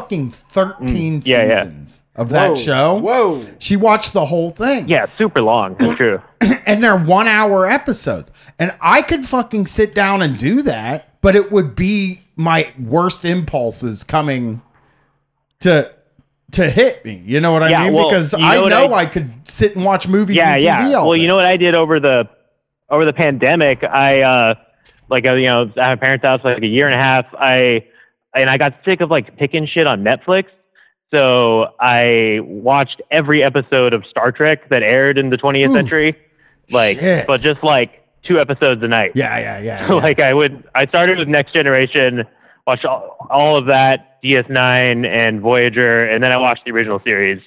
Fucking 0.00 0.30
thirteen 0.30 1.20
Mm, 1.20 1.26
yeah, 1.26 1.44
yeah. 1.44 1.62
seasons 1.64 2.02
of 2.16 2.28
Whoa. 2.30 2.32
that 2.34 2.58
show. 2.58 2.94
Whoa. 2.96 3.42
She 3.58 3.76
watched 3.76 4.12
the 4.12 4.24
whole 4.26 4.50
thing. 4.50 4.88
Yeah, 4.88 5.06
super 5.16 5.40
long. 5.42 5.74
That's 5.78 5.96
true. 5.96 6.20
And 6.66 6.82
they're 6.82 6.96
one 6.98 7.28
hour 7.28 7.66
episodes. 7.66 8.30
And 8.58 8.74
I 8.80 9.02
could 9.02 9.24
fucking 9.26 9.66
sit 9.66 9.94
down 9.94 10.22
and 10.22 10.38
do 10.38 10.62
that, 10.62 11.20
but 11.20 11.34
it 11.36 11.50
would 11.52 11.74
be 11.76 12.22
my 12.36 12.70
worst 12.78 13.24
impulses 13.24 14.04
coming 14.04 14.60
to 15.60 15.90
to 16.52 16.70
hit 16.70 17.04
me. 17.04 17.22
You 17.24 17.40
know 17.40 17.52
what 17.52 17.62
I 17.62 17.70
Yeah, 17.70 17.84
mean? 17.84 17.94
well, 17.94 18.08
because 18.08 18.32
you 18.32 18.38
know 18.38 18.66
I 18.66 18.68
know 18.68 18.92
I, 18.92 19.00
I- 19.00 19.06
could 19.06 19.30
sit 19.44 19.76
and 19.76 19.84
watch 19.84 20.06
movies 20.08 20.36
yeah, 20.36 20.52
and 20.52 20.60
TV 20.62 20.64
yeah. 20.64 20.94
all 20.94 21.08
Well, 21.08 21.16
day. 21.16 21.22
you 21.22 21.28
know 21.28 21.36
what 21.36 21.46
I 21.46 21.56
did 21.56 21.74
over 21.76 22.00
the 22.00 22.28
over 22.90 23.04
the 23.04 23.12
pandemic? 23.12 23.82
I 23.82 24.20
uh 24.22 24.54
like 25.08 25.26
uh, 25.26 25.34
you 25.34 25.46
know 25.46 25.62
at 25.62 25.76
my 25.76 25.96
parents' 25.96 26.24
house 26.26 26.40
for 26.42 26.52
like 26.54 26.62
a 26.62 26.66
year 26.66 26.86
and 26.88 26.94
a 26.98 27.02
half. 27.02 27.26
I 27.38 27.86
and 28.36 28.50
I 28.50 28.56
got 28.58 28.74
sick 28.84 29.00
of 29.00 29.10
like 29.10 29.36
picking 29.36 29.66
shit 29.66 29.86
on 29.86 30.04
Netflix. 30.04 30.46
So 31.14 31.74
I 31.78 32.40
watched 32.42 33.00
every 33.10 33.44
episode 33.44 33.94
of 33.94 34.04
Star 34.06 34.32
Trek 34.32 34.68
that 34.70 34.82
aired 34.82 35.18
in 35.18 35.30
the 35.30 35.36
20th 35.36 35.68
Oof. 35.68 35.72
century, 35.72 36.14
like, 36.70 36.98
Shit. 36.98 37.26
but 37.26 37.40
just 37.40 37.62
like 37.62 38.04
two 38.24 38.40
episodes 38.40 38.82
a 38.82 38.88
night. 38.88 39.12
Yeah, 39.14 39.38
yeah, 39.38 39.58
yeah. 39.60 39.86
So 39.88 39.96
yeah. 39.96 40.02
like 40.02 40.20
I 40.20 40.34
would, 40.34 40.64
I 40.74 40.86
started 40.86 41.18
with 41.18 41.28
Next 41.28 41.52
Generation, 41.54 42.24
watched 42.66 42.84
all, 42.84 43.16
all 43.30 43.56
of 43.56 43.66
that, 43.66 44.20
DS9 44.22 45.06
and 45.06 45.40
Voyager, 45.40 46.06
and 46.06 46.22
then 46.22 46.32
I 46.32 46.36
watched 46.36 46.64
the 46.64 46.72
original 46.72 47.00
series, 47.04 47.40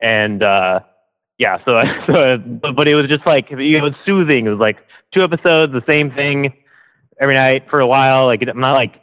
and 0.00 0.42
uh, 0.42 0.80
yeah, 1.38 1.58
so 1.64 1.82
so 2.06 2.38
but, 2.38 2.76
but 2.76 2.86
it 2.86 2.94
was 2.94 3.08
just 3.08 3.26
like 3.26 3.50
it 3.50 3.82
was 3.82 3.94
soothing. 4.04 4.46
It 4.46 4.50
was 4.50 4.58
like 4.58 4.76
two 5.12 5.24
episodes, 5.24 5.72
the 5.72 5.82
same 5.88 6.10
thing 6.10 6.52
every 7.18 7.34
night 7.34 7.70
for 7.70 7.80
a 7.80 7.86
while. 7.86 8.26
Like 8.26 8.46
I'm 8.46 8.60
not 8.60 8.74
like 8.76 9.00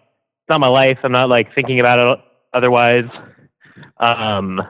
not 0.50 0.60
my 0.60 0.68
life. 0.68 1.00
I'm 1.04 1.12
not 1.12 1.30
like 1.30 1.54
thinking 1.54 1.80
about 1.80 2.00
it 2.00 2.20
otherwise. 2.54 3.06
Um, 4.00 4.62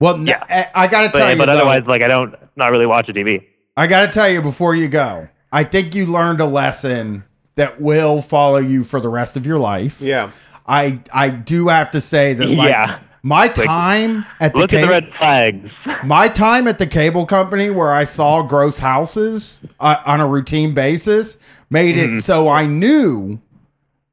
Well, 0.00 0.18
Yeah. 0.26 0.42
I, 0.48 0.84
I 0.84 0.88
got 0.88 1.02
to 1.02 1.08
tell 1.08 1.20
but 1.26 1.30
you, 1.32 1.38
but 1.38 1.46
though, 1.46 1.52
otherwise, 1.52 1.82
like 1.86 2.02
I 2.02 2.08
don't 2.08 2.34
not 2.56 2.68
really 2.68 2.86
watch 2.86 3.08
a 3.08 3.12
TV. 3.12 3.44
I 3.76 3.86
got 3.86 4.06
to 4.06 4.12
tell 4.12 4.28
you 4.28 4.42
before 4.42 4.74
you 4.74 4.88
go. 4.88 5.28
I 5.52 5.64
think 5.64 5.94
you 5.94 6.06
learned 6.06 6.40
a 6.40 6.46
lesson 6.46 7.24
that 7.56 7.80
will 7.80 8.20
follow 8.22 8.58
you 8.58 8.84
for 8.84 9.00
the 9.00 9.08
rest 9.08 9.36
of 9.36 9.46
your 9.46 9.58
life. 9.58 9.96
Yeah. 10.00 10.30
I 10.66 11.00
I 11.12 11.28
do 11.30 11.68
have 11.68 11.90
to 11.92 12.00
say 12.00 12.34
that 12.34 12.48
like 12.48 12.70
Yeah. 12.72 12.98
my 13.22 13.48
time 13.48 14.24
at 14.40 14.52
the 14.52 14.60
Look 14.60 14.72
at 14.72 14.80
the 14.82 14.88
red 14.88 15.10
flags. 15.18 15.70
my 16.04 16.28
time 16.28 16.66
at 16.66 16.78
the 16.78 16.86
cable 16.86 17.26
company 17.26 17.70
where 17.70 17.92
I 17.92 18.04
saw 18.04 18.42
gross 18.42 18.78
houses 18.78 19.60
uh, 19.78 19.96
on 20.06 20.20
a 20.20 20.26
routine 20.26 20.74
basis 20.74 21.38
made 21.70 21.96
Mm-hmm. 21.96 22.14
it 22.14 22.20
so 22.22 22.48
I 22.48 22.66
knew 22.66 23.38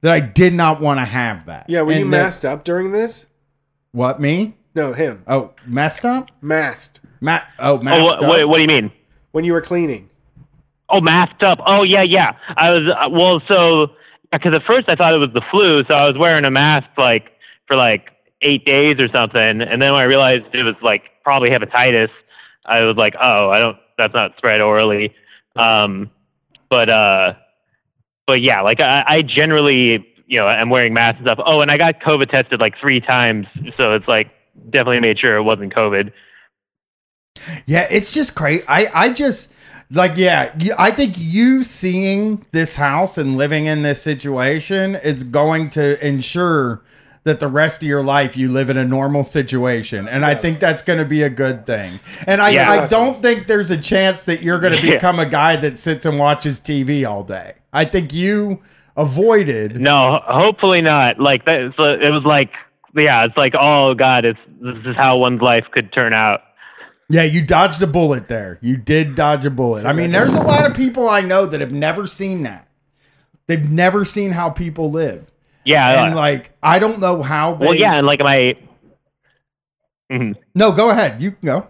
that 0.01 0.11
I 0.13 0.19
did 0.19 0.53
not 0.53 0.81
want 0.81 0.99
to 0.99 1.05
have 1.05 1.45
that. 1.47 1.65
Yeah. 1.69 1.81
Were 1.81 1.91
you 1.93 2.03
And 2.03 2.13
that- 2.13 2.23
masked 2.23 2.45
up 2.45 2.63
during 2.63 2.91
this? 2.91 3.25
What 3.91 4.19
me? 4.21 4.55
No, 4.73 4.93
him. 4.93 5.23
Oh, 5.27 5.51
messed 5.65 6.05
up? 6.05 6.29
Masked 6.41 7.01
Ma- 7.19 7.39
oh, 7.59 7.77
masked 7.79 7.99
Oh, 8.01 8.05
what, 8.05 8.23
up. 8.23 8.29
what, 8.29 8.47
what 8.47 8.55
do 8.55 8.61
you 8.61 8.67
mean? 8.67 8.91
when 9.31 9.43
you 9.45 9.53
were 9.53 9.61
cleaning. 9.61 10.09
Oh, 10.89 10.99
masked 11.01 11.43
up. 11.43 11.59
Oh, 11.65 11.83
yeah, 11.83 12.01
yeah. 12.03 12.33
I 12.57 12.71
was 12.71 12.81
uh, 12.89 13.09
well, 13.09 13.41
so 13.49 13.91
because 14.31 14.53
at 14.55 14.63
first 14.63 14.89
I 14.89 14.95
thought 14.95 15.13
it 15.13 15.19
was 15.19 15.29
the 15.33 15.41
flu, 15.51 15.83
so 15.89 15.95
I 15.95 16.05
was 16.07 16.17
wearing 16.17 16.43
a 16.45 16.51
mask 16.51 16.87
like 16.97 17.31
for 17.67 17.75
like 17.77 18.09
eight 18.41 18.65
days 18.65 18.97
or 18.99 19.07
something, 19.13 19.61
and 19.61 19.81
then 19.81 19.91
when 19.91 20.01
I 20.01 20.03
realized 20.03 20.45
it 20.53 20.63
was 20.65 20.75
like 20.81 21.03
probably 21.23 21.49
hepatitis, 21.49 22.09
I 22.65 22.83
was 22.83 22.95
like, 22.97 23.15
oh, 23.21 23.49
I 23.49 23.59
don't. 23.59 23.77
That's 23.97 24.13
not 24.13 24.35
spread 24.37 24.59
orally. 24.61 25.13
Um, 25.55 26.09
but 26.69 26.89
uh, 26.89 27.33
but 28.27 28.41
yeah, 28.41 28.61
like 28.61 28.79
I, 28.79 29.03
I 29.05 29.21
generally, 29.21 30.05
you 30.27 30.39
know, 30.39 30.47
I'm 30.47 30.69
wearing 30.69 30.93
masks 30.93 31.19
and 31.19 31.27
stuff. 31.27 31.39
Oh, 31.45 31.61
and 31.61 31.69
I 31.71 31.77
got 31.77 31.99
COVID 32.01 32.29
tested 32.29 32.59
like 32.59 32.77
three 32.79 32.99
times, 33.01 33.47
so 33.77 33.93
it's 33.93 34.07
like 34.07 34.31
definitely 34.69 34.99
made 35.01 35.19
sure 35.19 35.35
it 35.35 35.43
wasn't 35.43 35.73
COVID. 35.73 36.11
Yeah, 37.65 37.87
it's 37.89 38.13
just 38.13 38.35
crazy. 38.35 38.63
I 38.67 38.87
I 38.93 39.13
just 39.13 39.51
like 39.89 40.13
yeah, 40.17 40.53
I 40.77 40.91
think 40.91 41.15
you 41.17 41.63
seeing 41.63 42.45
this 42.51 42.75
house 42.75 43.17
and 43.17 43.37
living 43.37 43.65
in 43.65 43.81
this 43.81 44.01
situation 44.01 44.95
is 44.95 45.23
going 45.23 45.69
to 45.71 46.05
ensure 46.05 46.81
that 47.23 47.39
the 47.39 47.47
rest 47.47 47.83
of 47.83 47.87
your 47.87 48.03
life 48.03 48.35
you 48.35 48.49
live 48.49 48.69
in 48.69 48.77
a 48.77 48.85
normal 48.85 49.23
situation 49.23 50.07
and 50.07 50.25
I 50.25 50.33
think 50.33 50.59
that's 50.59 50.81
going 50.81 50.97
to 50.97 51.05
be 51.05 51.21
a 51.21 51.29
good 51.29 51.65
thing. 51.67 51.99
And 52.25 52.41
I 52.41 52.49
Yeah. 52.49 52.69
I 52.71 52.87
don't 52.87 53.21
think 53.21 53.47
there's 53.47 53.69
a 53.69 53.77
chance 53.77 54.23
that 54.25 54.41
you're 54.41 54.59
going 54.59 54.73
to 54.81 54.85
Yeah. 54.85 54.95
become 54.95 55.19
a 55.19 55.25
guy 55.27 55.55
that 55.57 55.77
sits 55.77 56.05
and 56.05 56.17
watches 56.17 56.59
TV 56.59 57.07
all 57.07 57.23
day. 57.23 57.53
I 57.73 57.85
think 57.85 58.13
you 58.13 58.61
avoided 58.97 59.79
No, 59.79 60.19
hopefully 60.25 60.81
not. 60.81 61.19
Like 61.19 61.45
that, 61.45 61.73
so 61.77 61.85
it 61.85 62.11
was 62.11 62.23
like, 62.23 62.51
yeah, 62.95 63.23
it's 63.25 63.37
like, 63.37 63.53
oh 63.59 63.93
god, 63.93 64.25
it's 64.25 64.39
this 64.59 64.85
is 64.85 64.95
how 64.95 65.17
one's 65.17 65.41
life 65.41 65.65
could 65.71 65.91
turn 65.93 66.13
out. 66.13 66.41
Yeah, 67.09 67.23
you 67.23 67.41
dodged 67.45 67.81
a 67.81 67.87
bullet 67.87 68.29
there. 68.29 68.57
You 68.61 68.77
did 68.77 69.15
dodge 69.15 69.45
a 69.45 69.49
bullet. 69.49 69.85
I 69.85 69.91
mean, 69.91 70.11
there's 70.11 70.33
a 70.33 70.41
lot 70.41 70.65
of 70.65 70.73
people 70.73 71.09
I 71.09 71.21
know 71.21 71.45
that 71.45 71.59
have 71.59 71.73
never 71.73 72.07
seen 72.07 72.43
that. 72.43 72.69
They've 73.47 73.69
never 73.69 74.05
seen 74.05 74.31
how 74.31 74.49
people 74.49 74.91
live. 74.91 75.25
Yeah. 75.65 76.05
and 76.05 76.15
like 76.15 76.51
I 76.63 76.79
don't 76.79 76.99
know 76.99 77.21
how 77.21 77.55
they 77.55 77.65
well, 77.65 77.75
yeah, 77.75 77.95
and 77.95 78.07
like 78.07 78.19
my. 78.19 78.55
Mhm. 80.11 80.35
No, 80.55 80.71
go 80.71 80.89
ahead. 80.89 81.21
You 81.21 81.31
can 81.31 81.45
go. 81.45 81.67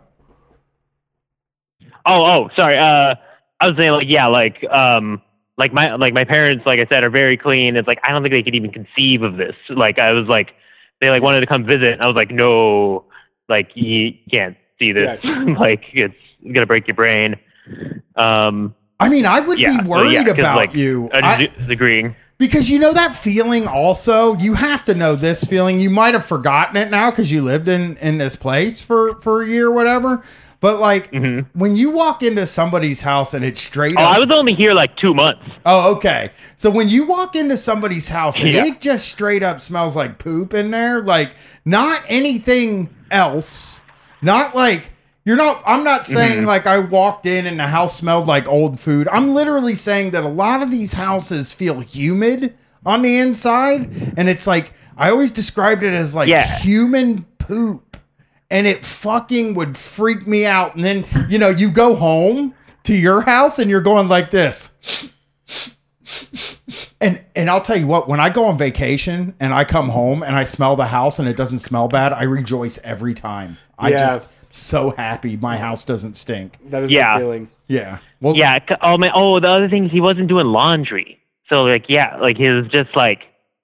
Oh, 2.06 2.26
oh, 2.26 2.50
sorry. 2.58 2.78
Uh, 2.78 3.16
I 3.60 3.68
was 3.68 3.78
saying 3.78 3.92
like, 3.92 4.08
yeah, 4.10 4.28
like, 4.28 4.64
um, 4.70 5.22
like 5.58 5.74
my 5.74 5.96
like 5.96 6.14
my 6.14 6.24
parents, 6.24 6.66
like 6.66 6.80
I 6.80 6.86
said, 6.92 7.04
are 7.04 7.10
very 7.10 7.38
clean. 7.38 7.76
It's 7.76 7.88
like 7.88 8.00
I 8.04 8.12
don't 8.12 8.22
think 8.24 8.32
they 8.34 8.44
could 8.44 8.56
even 8.56 8.72
conceive 8.72 9.22
of 9.22 9.38
this. 9.38 9.56
Like 9.70 10.00
I 10.00 10.14
was 10.14 10.28
like, 10.28 10.54
they 11.00 11.10
like 11.10 11.22
wanted 11.22 11.42
to 11.42 11.48
come 11.48 11.66
visit. 11.66 11.94
And 11.94 12.02
I 12.02 12.08
was 12.08 12.16
like, 12.16 12.32
no, 12.32 13.06
like 13.50 13.72
you 13.76 14.14
can't 14.32 14.58
see 14.80 14.92
this. 14.92 15.20
like 15.60 15.86
it's 15.94 16.16
gonna 16.54 16.66
break 16.66 16.88
your 16.88 16.96
brain. 16.96 17.36
Um, 18.16 18.76
I 19.00 19.10
mean, 19.10 19.26
I 19.26 19.40
would 19.40 19.60
Yeah, 19.60 19.78
be 19.78 19.84
so, 19.84 19.90
worried 19.90 20.28
about 20.28 20.56
like, 20.58 20.74
you. 20.74 21.10
Agreeing. 21.70 22.16
because 22.38 22.70
you 22.70 22.80
know 22.80 22.94
that 22.94 23.16
feeling 23.16 23.68
also, 23.68 24.36
you 24.38 24.54
have 24.54 24.86
to 24.86 24.94
know 24.96 25.16
this 25.16 25.44
feeling. 25.44 25.80
You 25.80 25.90
might 25.90 26.14
have 26.14 26.26
forgotten 26.26 26.78
it 26.78 26.90
now 26.92 27.10
because 27.10 27.32
you 27.32 27.42
lived 27.42 27.68
in 27.68 27.98
in 27.98 28.18
this 28.20 28.36
place 28.36 28.82
for 28.82 29.20
for 29.22 29.44
a 29.44 29.48
year 29.48 29.68
or 29.68 29.72
whatever. 29.72 30.24
But 30.62 30.80
like 30.80 31.12
Mhm. 31.12 31.48
when 31.54 31.76
you 31.76 31.90
walk 31.90 32.22
into 32.24 32.46
somebody's 32.46 33.02
house 33.02 33.34
and 33.34 33.44
it's 33.44 33.60
straight 33.60 33.96
Oh, 33.98 34.04
up 34.04 34.16
I 34.16 34.20
was 34.20 34.30
only 34.32 34.54
here 34.54 34.72
like 34.72 34.96
two 34.96 35.14
months. 35.14 35.42
Oh, 35.66 35.92
okay. 35.96 36.30
So 36.56 36.70
when 36.70 36.88
you 36.88 37.06
walk 37.06 37.36
into 37.36 37.58
somebody's 37.58 38.08
house 38.08 38.40
and 38.40 38.50
Yeah. 38.50 38.66
it 38.66 38.80
just 38.80 39.08
straight 39.10 39.42
up 39.44 39.60
smells 39.60 39.96
like 39.96 40.20
poop 40.20 40.54
in 40.54 40.70
there, 40.72 41.02
like 41.02 41.32
not 41.66 42.02
anything 42.08 42.90
else, 43.10 43.82
not 44.22 44.56
like 44.56 44.92
you're 45.26 45.36
not 45.38 45.62
I'm 45.66 45.84
not 45.84 46.06
saying 46.06 46.42
Mhm. 46.44 46.46
like 46.48 46.68
I 46.68 46.78
walked 46.80 47.26
in 47.26 47.48
and 47.48 47.60
the 47.60 47.68
house 47.68 47.96
smelled 47.98 48.28
like 48.28 48.48
old 48.48 48.80
food. 48.80 49.08
I'm 49.12 49.34
literally 49.34 49.74
saying 49.76 50.12
that 50.12 50.24
a 50.24 50.28
lot 50.30 50.62
of 50.62 50.70
these 50.70 50.94
houses 50.94 51.52
feel 51.52 51.80
humid 51.80 52.54
on 52.86 53.02
the 53.02 53.18
inside 53.18 53.90
and 54.16 54.30
it's 54.30 54.46
like 54.46 54.74
I 54.96 55.10
always 55.10 55.32
described 55.32 55.84
it 55.84 55.94
as 55.94 56.14
like 56.14 56.28
Yeah. 56.30 56.46
human 56.46 57.26
poop 57.40 57.91
and 58.52 58.68
it 58.68 58.86
fucking 58.86 59.56
would 59.56 59.76
freak 59.76 60.28
me 60.28 60.46
out 60.46 60.76
and 60.76 60.84
then 60.86 61.06
you 61.30 61.40
know 61.40 61.50
you 61.50 61.72
go 61.72 61.96
home 61.96 62.54
to 62.84 62.94
your 62.96 63.22
house 63.22 63.58
and 63.58 63.70
you're 63.72 63.82
going 63.82 64.08
like 64.08 64.30
this 64.30 64.70
and 67.00 67.22
and 67.36 67.50
I'll 67.50 67.62
tell 67.62 67.78
you 67.78 67.88
what, 67.88 68.08
when 68.08 68.20
I 68.20 68.30
go 68.30 68.46
on 68.46 68.58
vacation 68.58 69.34
and 69.40 69.54
I 69.54 69.64
come 69.64 69.90
home 69.90 70.24
and 70.24 70.36
I 70.36 70.44
smell 70.44 70.76
the 70.76 70.86
house 70.86 71.20
and 71.20 71.28
it 71.28 71.38
doesn't 71.38 71.60
smell 71.60 71.88
bad, 71.88 72.14
I 72.14 72.24
rejoice 72.24 72.80
every 72.84 73.14
time. 73.14 73.58
I 73.80 73.90
Yeah. 73.90 73.98
just 74.00 74.28
so 74.52 74.92
happy 74.92 75.38
my 75.38 75.58
house 75.58 75.86
doesn't 75.86 76.16
stink. 76.18 76.58
That 76.70 76.84
is 76.84 76.92
Yeah. 76.92 77.14
my 77.14 77.20
feeling. 77.20 77.50
Yeah. 77.68 78.00
Well, 78.20 78.36
Yeah. 78.36 78.60
Oh 78.82 78.98
man. 78.98 79.12
Oh, 79.16 79.40
the 79.40 79.48
other 79.48 79.70
thing 79.70 79.86
is 79.86 79.92
he 79.92 80.02
wasn't 80.02 80.28
doing 80.28 80.48
laundry. 80.48 81.18
So 81.50 81.64
like, 81.64 81.86
yeah, 81.88 82.18
like 82.18 82.38
he 82.38 82.48
was 82.50 82.68
just 82.68 82.96
like 82.96 83.22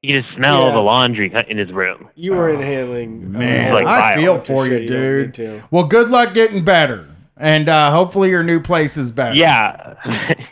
you 0.07 0.15
could 0.15 0.23
just 0.25 0.35
smell 0.35 0.67
Yeah. 0.67 0.73
the 0.73 0.79
laundry 0.79 1.33
in 1.49 1.57
his 1.57 1.71
room. 1.71 2.09
You 2.15 2.33
were 2.33 2.49
inhaling. 2.49 3.33
uh, 3.35 3.39
man, 3.39 3.73
like 3.73 3.85
I 3.87 4.15
feel 4.15 4.39
for 4.39 4.65
you, 4.65 4.71
shit 4.71 4.81
you 4.83 4.87
dude. 4.89 5.33
to. 5.35 5.63
Well, 5.71 5.85
good 5.87 6.09
luck 6.09 6.33
getting 6.33 6.63
better. 6.63 7.07
And 7.35 7.69
uh 7.69 7.91
hopefully 7.91 8.29
your 8.29 8.43
new 8.43 8.59
place 8.59 8.97
is 8.97 9.11
better. 9.11 9.35
Yeah. 9.35 9.93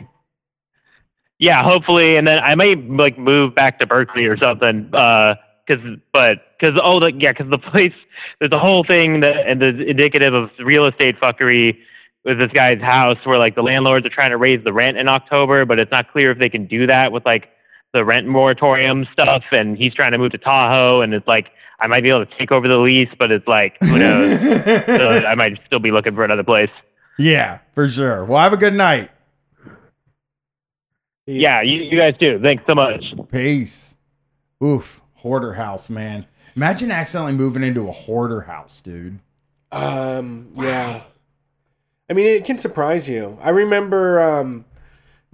yeah. 1.38 1.62
Hopefully, 1.62 2.16
and 2.16 2.26
then 2.26 2.38
I 2.40 2.54
may 2.54 2.74
like 2.74 3.18
move 3.18 3.54
back 3.54 3.78
to 3.80 3.86
Berkeley 3.86 4.26
or 4.26 4.36
something. 4.36 4.90
Uh, 4.92 5.34
cause 5.68 5.78
but 6.12 6.42
cause 6.60 6.78
oh 6.82 7.00
the, 7.00 7.12
yeah, 7.18 7.32
cause 7.32 7.48
the 7.50 7.58
place 7.72 7.92
there's 8.38 8.52
a 8.52 8.58
whole 8.58 8.84
thing 8.84 9.20
that 9.20 9.36
and 9.46 9.60
the 9.60 9.68
indicative 9.88 10.32
of 10.34 10.50
real 10.60 10.86
estate 10.86 11.18
fuckery 11.20 11.76
with 12.24 12.38
this 12.38 12.50
guy's 12.52 12.80
house 12.80 13.18
where 13.24 13.38
like 13.38 13.54
the 13.54 13.62
landlords 13.62 14.04
are 14.06 14.10
trying 14.10 14.30
to 14.30 14.36
raise 14.36 14.62
the 14.64 14.72
rent 14.72 14.96
in 14.96 15.08
October, 15.08 15.64
but 15.64 15.78
it's 15.78 15.90
not 15.92 16.10
clear 16.10 16.30
if 16.32 16.38
they 16.38 16.48
can 16.48 16.66
do 16.66 16.86
that 16.86 17.12
with 17.12 17.24
like 17.24 17.48
the 17.96 18.04
rent 18.04 18.26
moratorium 18.26 19.06
stuff. 19.12 19.42
And 19.52 19.76
he's 19.76 19.94
trying 19.94 20.12
to 20.12 20.18
move 20.18 20.32
to 20.32 20.38
Tahoe, 20.38 21.00
and 21.00 21.12
it's 21.14 21.26
like 21.26 21.48
I 21.80 21.86
might 21.86 22.02
be 22.02 22.10
able 22.10 22.26
to 22.26 22.38
take 22.38 22.52
over 22.52 22.68
the 22.68 22.78
lease, 22.78 23.08
but 23.18 23.30
it's 23.30 23.46
like 23.48 23.76
who 23.80 23.98
knows. 23.98 24.40
so 24.86 25.08
I 25.26 25.34
might 25.34 25.58
still 25.66 25.78
be 25.80 25.90
looking 25.90 26.14
for 26.14 26.24
another 26.24 26.44
place. 26.44 26.70
yeah, 27.18 27.58
for 27.74 27.88
sure. 27.88 28.24
Well, 28.24 28.42
have 28.42 28.52
a 28.52 28.56
good 28.56 28.74
night. 28.74 29.10
He's- 31.26 31.40
Yeah, 31.42 31.60
you, 31.62 31.82
you 31.82 31.98
guys 31.98 32.14
too. 32.18 32.38
Thanks 32.42 32.64
so 32.66 32.74
much. 32.74 33.04
Peace. 33.30 33.94
Oof, 34.62 35.00
hoarder 35.14 35.54
house, 35.54 35.90
man. 35.90 36.26
Imagine 36.54 36.90
accidentally 36.90 37.32
moving 37.34 37.62
into 37.62 37.88
a 37.88 37.92
hoarder 37.92 38.42
house, 38.42 38.80
dude. 38.80 39.18
Um. 39.72 40.52
Yeah. 40.56 41.02
I 42.08 42.12
mean, 42.12 42.26
it 42.26 42.44
can 42.44 42.56
surprise 42.56 43.08
you. 43.08 43.36
I 43.42 43.50
remember 43.50 44.20
um, 44.20 44.64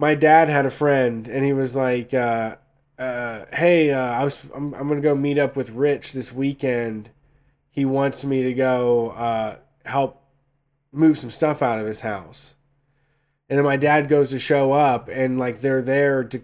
my 0.03 0.15
dad 0.15 0.49
had 0.49 0.65
a 0.65 0.69
friend, 0.69 1.29
and 1.29 1.45
he 1.45 1.53
was 1.53 1.77
like, 1.77 2.13
uh, 2.13 2.57
uh, 2.99 3.45
"Hey, 3.53 3.89
uh, 3.89 4.11
I 4.11 4.25
was 4.25 4.41
I'm, 4.53 4.73
I'm 4.73 4.89
gonna 4.89 4.99
go 4.99 5.15
meet 5.15 5.37
up 5.37 5.55
with 5.55 5.69
Rich 5.69 6.11
this 6.11 6.33
weekend. 6.33 7.09
He 7.69 7.85
wants 7.85 8.25
me 8.25 8.43
to 8.43 8.53
go 8.53 9.11
uh, 9.11 9.59
help 9.85 10.21
move 10.91 11.17
some 11.17 11.31
stuff 11.31 11.61
out 11.61 11.79
of 11.79 11.87
his 11.87 12.01
house." 12.01 12.55
And 13.47 13.57
then 13.57 13.63
my 13.63 13.77
dad 13.77 14.09
goes 14.09 14.31
to 14.31 14.39
show 14.39 14.73
up, 14.73 15.07
and 15.07 15.39
like 15.39 15.61
they're 15.61 15.81
there 15.81 16.25
to 16.25 16.41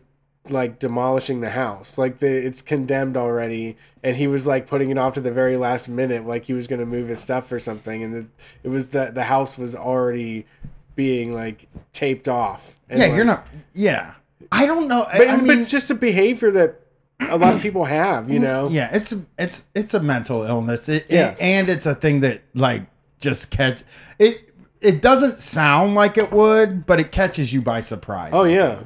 like 0.48 0.80
demolishing 0.80 1.42
the 1.42 1.50
house. 1.50 1.98
Like 1.98 2.20
the 2.20 2.32
it's 2.32 2.62
condemned 2.62 3.18
already, 3.18 3.76
and 4.02 4.16
he 4.16 4.28
was 4.28 4.48
like 4.48 4.68
putting 4.68 4.90
it 4.90 4.98
off 4.98 5.16
to 5.16 5.22
the 5.22 5.34
very 5.34 5.58
last 5.58 5.90
minute, 5.90 6.26
like 6.26 6.46
he 6.46 6.54
was 6.54 6.68
gonna 6.68 6.86
move 6.86 7.10
his 7.10 7.20
stuff 7.20 7.52
or 7.52 7.60
something, 7.60 8.04
and 8.04 8.14
the, 8.16 8.26
it 8.64 8.70
was 8.70 8.88
the 8.88 9.12
the 9.14 9.24
house 9.24 9.58
was 9.58 9.76
already 9.76 10.46
being 11.00 11.34
like 11.34 11.66
taped 11.94 12.28
off. 12.28 12.78
Yeah, 12.92 12.98
like- 12.98 13.16
you're 13.16 13.24
not. 13.24 13.48
Yeah, 13.74 14.12
I 14.52 14.66
don't 14.66 14.90
know. 14.90 15.06
I- 15.10 15.18
But, 15.18 15.28
I 15.30 15.36
but 15.38 15.46
mean, 15.46 15.60
it's 15.62 15.72
just 15.72 15.90
a 15.90 15.96
behavior 15.96 16.52
that 16.52 16.82
a 17.22 17.38
lot 17.38 17.54
of 17.54 17.62
people 17.68 17.86
have, 17.86 18.30
you 18.30 18.40
know. 18.40 18.68
Yeah, 18.70 18.90
it's 18.92 19.16
it's 19.38 19.64
it's 19.74 19.94
a 19.94 20.02
mental 20.02 20.44
illness. 20.44 20.90
It, 20.90 21.06
Yeah. 21.10 21.30
it- 21.32 21.38
and 21.40 21.70
it's 21.70 21.86
a 21.86 21.96
thing 21.96 22.20
that 22.20 22.42
like 22.54 22.84
just 23.22 23.50
catch 23.50 23.82
it. 24.20 24.42
It 24.82 25.02
doesn't 25.02 25.40
sound 25.40 25.96
like 25.96 26.18
it 26.18 26.32
would, 26.34 26.86
but 26.86 27.00
it 27.00 27.12
catches 27.14 27.54
you 27.54 27.62
by 27.62 27.80
surprise. 27.80 28.32
Oh 28.34 28.44
yeah. 28.44 28.82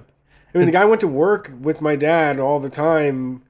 I 0.54 0.58
mean, 0.60 0.68
the 0.68 0.72
guy 0.72 0.86
went 0.86 1.02
to 1.02 1.08
work 1.08 1.52
with 1.60 1.82
my 1.82 1.96
dad 1.96 2.40
all 2.40 2.60
the 2.60 2.70
time 2.70 3.42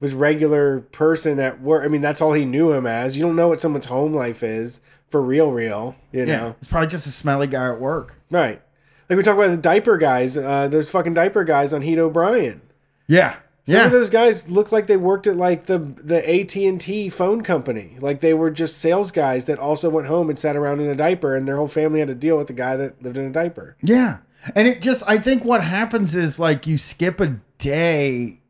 was 0.00 0.12
regular 0.12 0.80
person 0.80 1.38
at 1.38 1.62
work. 1.62 1.82
I 1.84 1.88
mean, 1.88 2.02
that's 2.02 2.20
all 2.20 2.32
he 2.34 2.44
knew 2.44 2.72
him 2.72 2.86
as. 2.86 3.16
You 3.16 3.22
don't 3.22 3.36
know 3.36 3.48
what 3.48 3.60
someone's 3.60 3.86
home 3.86 4.12
life 4.12 4.42
is 4.42 4.80
for 5.12 5.22
real, 5.22 5.52
real. 5.52 5.94
You 6.10 6.24
yeah, 6.24 6.36
know, 6.40 6.56
it's 6.58 6.66
probably 6.68 6.88
just 6.88 7.06
a 7.06 7.10
smelly 7.12 7.46
guy 7.46 7.68
at 7.68 7.80
work. 7.80 8.16
right? 8.30 8.60
Like 9.08 9.16
we 9.16 9.22
talk 9.22 9.36
about 9.36 9.50
the 9.50 9.56
diaper 9.56 9.96
guys. 9.98 10.36
Uh, 10.36 10.66
those 10.68 10.90
fucking 10.90 11.14
diaper 11.14 11.44
guys 11.44 11.72
on 11.72 11.82
Heat 11.82 11.98
O'Brien. 11.98 12.62
Yeah, 13.06 13.36
Some 13.64 13.76
yeah. 13.76 13.84
of 13.86 13.92
those 13.92 14.08
guys 14.10 14.50
look 14.50 14.72
like 14.72 14.86
they 14.86 14.96
worked 14.96 15.26
at 15.26 15.36
like 15.36 15.66
the 15.66 15.78
the 15.78 16.18
AT 16.28 16.56
and 16.56 16.80
T 16.80 17.10
phone 17.10 17.42
company. 17.42 17.96
Like 18.00 18.20
they 18.20 18.32
were 18.32 18.50
just 18.50 18.78
sales 18.78 19.12
guys 19.12 19.44
that 19.46 19.58
also 19.58 19.90
went 19.90 20.06
home 20.06 20.30
and 20.30 20.38
sat 20.38 20.56
around 20.56 20.80
in 20.80 20.88
a 20.88 20.94
diaper, 20.96 21.36
and 21.36 21.46
their 21.46 21.56
whole 21.56 21.68
family 21.68 21.98
had 22.00 22.08
to 22.08 22.14
deal 22.14 22.38
with 22.38 22.46
the 22.46 22.52
guy 22.54 22.76
that 22.76 23.02
lived 23.02 23.18
in 23.18 23.26
a 23.26 23.30
diaper. 23.30 23.76
Yeah. 23.82 24.18
And 24.56 24.66
it 24.66 24.82
just, 24.82 25.04
I 25.06 25.18
think 25.18 25.44
what 25.44 25.62
happens 25.62 26.16
is 26.16 26.40
like 26.40 26.66
you 26.66 26.76
skip 26.76 27.20
a 27.20 27.38
day, 27.58 28.40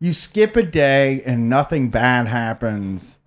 you 0.00 0.12
skip 0.12 0.56
a 0.56 0.62
day 0.62 1.22
and 1.24 1.48
nothing 1.48 1.88
bad 1.90 2.26
happens. 2.26 3.18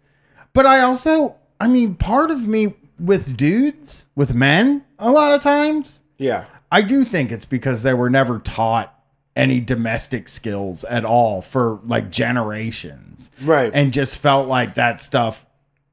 But 0.53 0.65
I 0.65 0.81
also, 0.81 1.35
I 1.61 1.67
mean, 1.69 1.95
part 1.95 2.29
of 2.31 2.45
me 2.45 2.73
with 2.99 3.35
dudes, 3.37 4.05
with 4.15 4.33
men, 4.33 4.83
a 4.97 5.11
lot 5.11 5.31
of 5.31 5.41
times, 5.41 6.01
Yeah, 6.17 6.45
I 6.71 6.81
do 6.81 7.03
think 7.03 7.31
it's 7.31 7.45
because 7.45 7.83
they 7.83 7.93
were 7.93 8.09
never 8.09 8.39
taught 8.39 8.95
any 9.35 9.59
domestic 9.59 10.27
skills 10.27 10.83
at 10.85 11.05
all 11.05 11.41
for 11.41 11.79
like 11.85 12.11
generations 12.11 13.31
right. 13.43 13.71
and 13.73 13.93
just 13.93 14.17
felt 14.17 14.47
like 14.47 14.75
that 14.75 14.99
stuff 14.99 15.45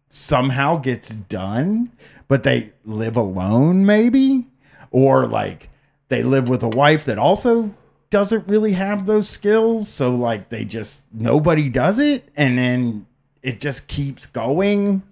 somehow 0.08 0.76
gets 0.76 1.10
done, 1.10 1.92
but 2.28 2.42
they 2.42 2.72
live 2.84 3.16
alone, 3.16 3.86
maybe, 3.86 4.46
or 4.90 5.26
like 5.26 5.70
they 6.08 6.22
live 6.22 6.48
with 6.48 6.62
a 6.62 6.68
wife 6.68 7.04
that 7.04 7.18
also 7.18 7.72
doesn't 8.10 8.46
really 8.48 8.72
have 8.72 9.06
those 9.06 9.28
skills. 9.28 9.88
So, 9.88 10.14
like, 10.14 10.48
they 10.48 10.64
just 10.64 11.04
nobody 11.12 11.68
does 11.68 11.98
it, 11.98 12.28
and 12.36 12.58
then 12.58 13.06
it 13.42 13.60
just 13.60 13.88
keeps 13.88 14.26
going 14.26 15.02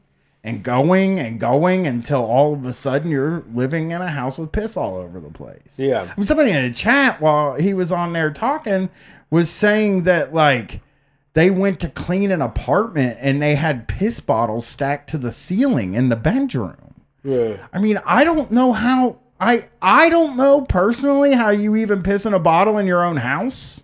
and 0.44 0.62
going 0.62 1.18
and 1.18 1.40
going 1.40 1.86
until 1.86 2.22
all 2.22 2.52
of 2.52 2.64
a 2.66 2.72
sudden 2.72 3.10
you're 3.10 3.42
living 3.54 3.90
in 3.90 4.02
a 4.02 4.10
house 4.10 4.38
with 4.38 4.52
piss 4.52 4.76
all 4.76 4.96
over 4.96 5.18
the 5.18 5.30
place. 5.30 5.78
yeah, 5.78 6.02
I 6.02 6.14
mean, 6.20 6.26
somebody 6.26 6.50
in 6.50 6.62
the 6.62 6.70
chat 6.72 7.20
while 7.20 7.54
he 7.54 7.72
was 7.72 7.90
on 7.90 8.12
there 8.12 8.30
talking 8.30 8.90
was 9.30 9.48
saying 9.48 10.02
that 10.04 10.34
like 10.34 10.80
they 11.32 11.50
went 11.50 11.80
to 11.80 11.88
clean 11.88 12.30
an 12.30 12.42
apartment 12.42 13.16
and 13.20 13.42
they 13.42 13.54
had 13.54 13.88
piss 13.88 14.20
bottles 14.20 14.66
stacked 14.66 15.08
to 15.10 15.18
the 15.18 15.32
ceiling 15.32 15.94
in 15.94 16.10
the 16.10 16.16
bedroom. 16.16 16.94
yeah. 17.24 17.66
I 17.72 17.78
mean, 17.78 18.00
I 18.04 18.22
don't 18.22 18.50
know 18.50 18.72
how 18.72 19.18
I 19.40 19.68
I 19.80 20.10
don't 20.10 20.36
know 20.36 20.60
personally 20.60 21.32
how 21.32 21.48
you 21.48 21.74
even 21.74 22.02
piss 22.02 22.26
in 22.26 22.34
a 22.34 22.38
bottle 22.38 22.76
in 22.76 22.86
your 22.86 23.02
own 23.02 23.16
house. 23.16 23.83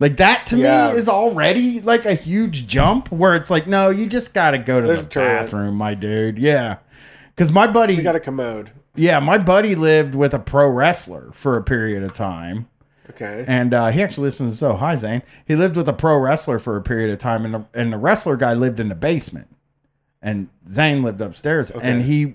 Like 0.00 0.16
that 0.16 0.46
to 0.46 0.56
Yeah. 0.58 0.92
me 0.92 0.98
is 0.98 1.08
already 1.08 1.80
like 1.80 2.04
a 2.04 2.14
huge 2.14 2.66
jump 2.66 3.10
where 3.12 3.34
it's 3.34 3.50
like, 3.50 3.66
no, 3.66 3.90
you 3.90 4.06
just 4.06 4.34
got 4.34 4.50
to 4.52 4.58
go 4.58 4.80
to 4.80 4.86
There's 4.86 5.00
the 5.02 5.06
bathroom, 5.20 5.76
my 5.76 5.94
dude. 5.94 6.38
Yeah. 6.38 6.76
Cuz 7.36 7.50
my 7.50 7.66
buddy 7.66 7.96
We 7.96 8.02
got 8.02 8.16
a 8.16 8.20
commode. 8.20 8.70
yeah, 8.96 9.20
my 9.20 9.38
buddy 9.38 9.74
lived 9.74 10.14
with 10.14 10.34
a 10.34 10.38
pro 10.38 10.68
wrestler 10.68 11.30
for 11.32 11.56
a 11.56 11.62
period 11.62 12.02
of 12.02 12.12
time. 12.12 12.66
Okay. 13.10 13.44
And 13.46 13.72
uh, 13.74 13.88
he 13.90 14.02
actually 14.02 14.24
listens 14.26 14.52
to 14.52 14.56
so 14.58 14.74
hi 14.74 14.96
Zane. 14.96 15.22
He 15.44 15.54
lived 15.56 15.76
with 15.76 15.88
a 15.88 15.92
pro 15.92 16.18
wrestler 16.18 16.58
for 16.58 16.76
a 16.76 16.82
period 16.82 17.10
of 17.12 17.18
time, 17.18 17.44
and 17.44 17.54
the, 17.54 17.64
and 17.74 17.92
the 17.92 17.98
wrestler 17.98 18.36
guy 18.36 18.54
lived 18.54 18.80
in 18.80 18.88
the 18.88 18.94
basement, 18.94 19.48
and 20.22 20.48
Zane 20.70 21.02
lived 21.02 21.20
upstairs. 21.20 21.70
Okay. 21.70 21.86
And 21.86 22.02
he, 22.02 22.34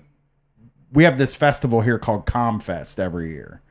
we 0.92 1.02
have 1.04 1.18
this 1.18 1.34
festival 1.34 1.80
here 1.80 1.98
called 1.98 2.24
Comfest 2.24 2.98
every 3.00 3.30
year, 3.32 3.62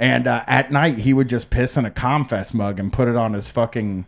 and 0.00 0.26
uh, 0.26 0.42
at 0.48 0.72
night 0.72 0.98
he 0.98 1.14
would 1.14 1.28
just 1.28 1.50
piss 1.50 1.76
in 1.76 1.84
a 1.84 1.90
Comfest 1.92 2.54
mug 2.54 2.80
and 2.80 2.92
put 2.92 3.06
it 3.06 3.14
on 3.14 3.34
his 3.34 3.48
fucking 3.50 4.06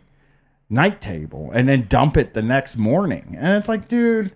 night 0.69 0.99
table, 0.99 1.49
and 1.53 1.69
then 1.69 1.85
dump 1.87 2.17
it 2.17 2.33
the 2.33 2.41
next 2.41 2.75
morning. 2.75 3.37
And 3.39 3.55
it's 3.55 3.69
like, 3.69 3.87
dude. 3.87 4.33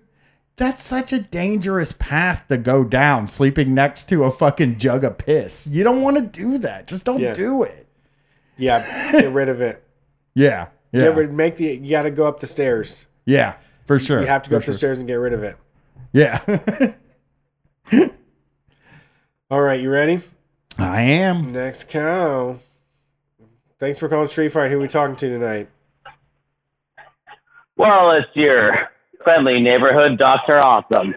That's 0.60 0.82
such 0.82 1.14
a 1.14 1.20
dangerous 1.22 1.92
path 1.92 2.46
to 2.50 2.58
go 2.58 2.84
down, 2.84 3.28
sleeping 3.28 3.76
next 3.76 4.06
to 4.10 4.24
a 4.24 4.32
fucking 4.32 4.80
jug 4.80 5.04
of 5.04 5.20
piss. 5.20 5.68
You 5.68 5.84
don't 5.84 6.02
want 6.02 6.18
to 6.18 6.24
do 6.24 6.58
that. 6.58 6.88
Just 6.88 7.06
don't 7.06 7.20
Yeah. 7.20 7.36
do 7.36 7.62
it. 7.62 7.86
Yeah, 8.58 9.12
get 9.12 9.32
rid 9.34 9.50
of 9.50 9.62
it. 9.62 9.84
Yeah. 10.34 10.70
Yeah. 10.92 11.02
Get 11.02 11.16
rid. 11.16 11.32
Make 11.34 11.58
the. 11.58 11.66
You 11.78 11.92
got 11.92 12.04
to 12.04 12.10
go 12.12 12.26
up 12.26 12.40
the 12.40 12.48
stairs. 12.48 13.06
yeah. 13.26 13.56
For 13.86 14.00
sure. 14.00 14.22
You 14.22 14.26
have 14.26 14.42
to 14.44 14.50
go 14.50 14.56
for 14.60 14.64
up 14.64 14.66
the 14.66 14.74
stairs 14.74 14.98
and 14.98 15.06
get 15.08 15.16
rid 15.16 15.34
of 15.34 15.44
it. 15.44 15.58
Yeah. 16.12 16.40
All 19.52 19.62
right, 19.62 19.80
you 19.80 19.90
ready? 19.90 20.22
I 20.98 21.02
am. 21.02 21.52
Next 21.52 21.90
cow. 21.90 22.58
Thanks 23.80 24.00
for 24.00 24.10
calling 24.10 24.28
Street 24.30 24.50
Fight. 24.52 24.72
Who 24.72 24.78
are 24.78 24.82
we 24.82 24.88
talking 24.88 25.16
to 25.18 25.30
tonight? 25.30 25.70
Well, 27.76 28.10
it's 28.14 28.28
your 28.34 28.90
friendly 29.24 29.60
neighborhood 29.62 30.18
Doctor 30.18 30.58
Awesome. 30.58 31.14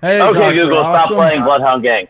Hey, 0.00 0.20
okay, 0.22 0.38
Dr. 0.38 0.54
Google, 0.54 0.82
stop 0.82 1.08
playing 1.08 1.42
Bloodhound 1.42 1.82
Gang. 1.82 2.06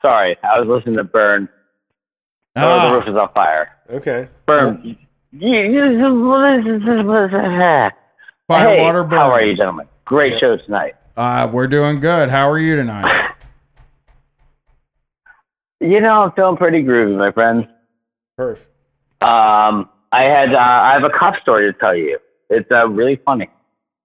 Sorry, 0.00 0.36
I 0.44 0.60
was 0.60 0.68
listening 0.68 0.94
to 0.98 1.02
Burn. 1.04 1.48
Oh, 2.54 2.60
the 2.60 2.66
Ah, 2.66 2.92
roof 2.94 3.08
is 3.08 3.16
on 3.16 3.32
fire. 3.32 3.70
Okay. 3.90 4.28
Burn. 4.46 4.80
You- 4.84 4.94
you- 5.32 5.74
Firewater 8.46 9.04
hey, 9.08 9.16
how 9.16 9.30
are 9.32 9.42
you, 9.42 9.56
gentlemen? 9.56 9.88
Great 10.04 10.38
show 10.38 10.56
tonight. 10.56 10.94
uh, 11.16 11.48
we're 11.52 11.66
doing 11.66 11.98
good. 11.98 12.28
How 12.30 12.48
are 12.48 12.60
you 12.60 12.76
tonight? 12.76 13.24
You 15.80 16.00
know, 16.00 16.24
I'm 16.24 16.32
feeling 16.32 16.56
pretty 16.56 16.82
groovy, 16.82 17.16
my 17.16 17.30
friends. 17.30 17.66
Perf. 18.38 18.58
Um, 19.20 19.88
I 20.12 20.22
had 20.22 20.54
uh, 20.54 20.58
I 20.58 20.92
have 20.92 21.04
a 21.04 21.10
cop 21.10 21.40
story 21.40 21.72
to 21.72 21.78
tell 21.78 21.94
you. 21.94 22.18
It's 22.50 22.70
uh, 22.70 22.88
really 22.88 23.16
funny. 23.16 23.48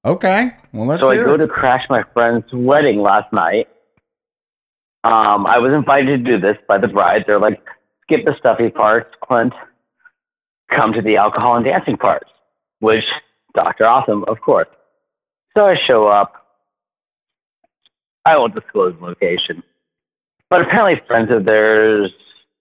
Okay. 0.05 0.51
Well, 0.73 0.85
let's 0.85 1.01
so 1.01 1.09
I 1.09 1.15
go 1.15 1.35
it. 1.35 1.37
to 1.37 1.47
crash 1.47 1.85
my 1.89 2.03
friend's 2.13 2.51
wedding 2.51 3.01
last 3.01 3.31
night. 3.31 3.69
Um, 5.03 5.45
I 5.45 5.57
was 5.59 5.73
invited 5.73 6.25
to 6.25 6.31
do 6.31 6.39
this 6.39 6.57
by 6.67 6.77
the 6.77 6.87
bride. 6.87 7.25
They're 7.25 7.39
like, 7.39 7.61
skip 8.03 8.25
the 8.25 8.35
stuffy 8.37 8.69
parts, 8.69 9.13
Clint. 9.23 9.53
Come 10.69 10.93
to 10.93 11.01
the 11.01 11.17
alcohol 11.17 11.55
and 11.55 11.65
dancing 11.65 11.97
parts, 11.97 12.29
which 12.79 13.05
Dr. 13.53 13.85
Awesome, 13.85 14.23
of 14.25 14.41
course. 14.41 14.67
So 15.55 15.65
I 15.65 15.75
show 15.75 16.07
up. 16.07 16.33
I 18.25 18.37
won't 18.37 18.55
disclose 18.55 18.95
the 18.99 19.05
location. 19.05 19.63
But 20.53 20.61
apparently 20.61 21.03
friends 21.07 21.31
of 21.31 21.45
theirs 21.45 22.11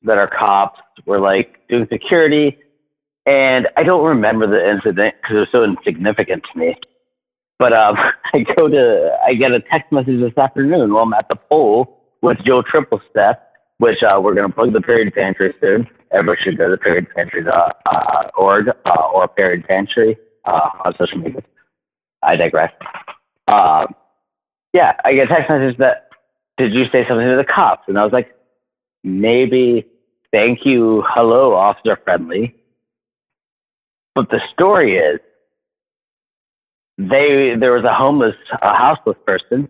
that 0.05 0.17
are 0.17 0.27
cops 0.27 0.81
were 1.05 1.21
like 1.21 1.61
doing 1.69 1.87
security. 1.93 2.57
And 3.27 3.69
I 3.77 3.83
don't 3.83 4.03
remember 4.03 4.47
the 4.47 4.67
incident 4.67 5.15
because 5.21 5.37
it 5.37 5.41
was 5.41 5.49
so 5.53 5.63
insignificant 5.63 6.43
to 6.51 6.59
me. 6.59 6.75
But 7.59 7.75
um, 7.75 7.99
I 8.33 8.45
go 8.57 8.67
to, 8.67 9.19
I 9.23 9.35
get 9.35 9.53
a 9.53 9.61
text 9.61 9.93
message 9.93 10.21
this 10.21 10.39
afternoon 10.39 10.95
while 10.95 11.03
I'm 11.03 11.13
at 11.13 11.29
the 11.29 11.37
poll 11.37 12.01
with 12.23 12.39
Joe 12.47 12.63
Triple 12.63 13.03
Step, 13.11 13.53
which 13.77 14.03
uh, 14.03 14.19
we're 14.25 14.33
going 14.33 14.49
to 14.49 14.55
plug 14.55 14.73
the 14.73 14.81
Period 14.81 15.13
Pantry 15.15 15.53
soon. 15.61 15.87
Everyone 16.13 16.39
should 16.41 16.57
go 16.57 16.71
to 16.71 16.79
Period 16.79 17.09
Pantry 17.15 17.47
uh, 17.47 17.73
uh, 17.85 18.31
org 18.39 18.71
uh, 18.87 19.07
or 19.13 19.29
Period 19.29 19.69
Pantry 19.69 20.17
uh, 20.47 20.71
on 20.83 20.97
social 20.97 21.19
media. 21.19 21.43
I 22.23 22.37
digress. 22.37 22.73
Uh, 23.49 23.87
yeah, 24.73 24.97
I 25.05 25.13
get 25.13 25.31
a 25.31 25.35
text 25.35 25.51
message 25.51 25.77
that, 25.77 26.09
did 26.57 26.75
you 26.75 26.85
say 26.91 27.07
something 27.07 27.27
to 27.27 27.37
the 27.37 27.45
cops? 27.45 27.89
And 27.89 27.99
I 27.99 28.05
was 28.05 28.13
like, 28.13 28.35
maybe, 29.03 29.87
thank 30.31 30.65
you, 30.65 31.03
hello, 31.09 31.55
Officer 31.55 31.99
Friendly. 32.05 32.55
But 34.15 34.31
the 34.31 34.41
story 34.53 34.97
is, 34.97 35.21
they 36.99 37.57
there 37.57 37.73
was 37.73 37.85
a 37.85 37.95
homeless, 37.95 38.37
a 38.61 38.75
houseless 38.75 39.17
person, 39.27 39.69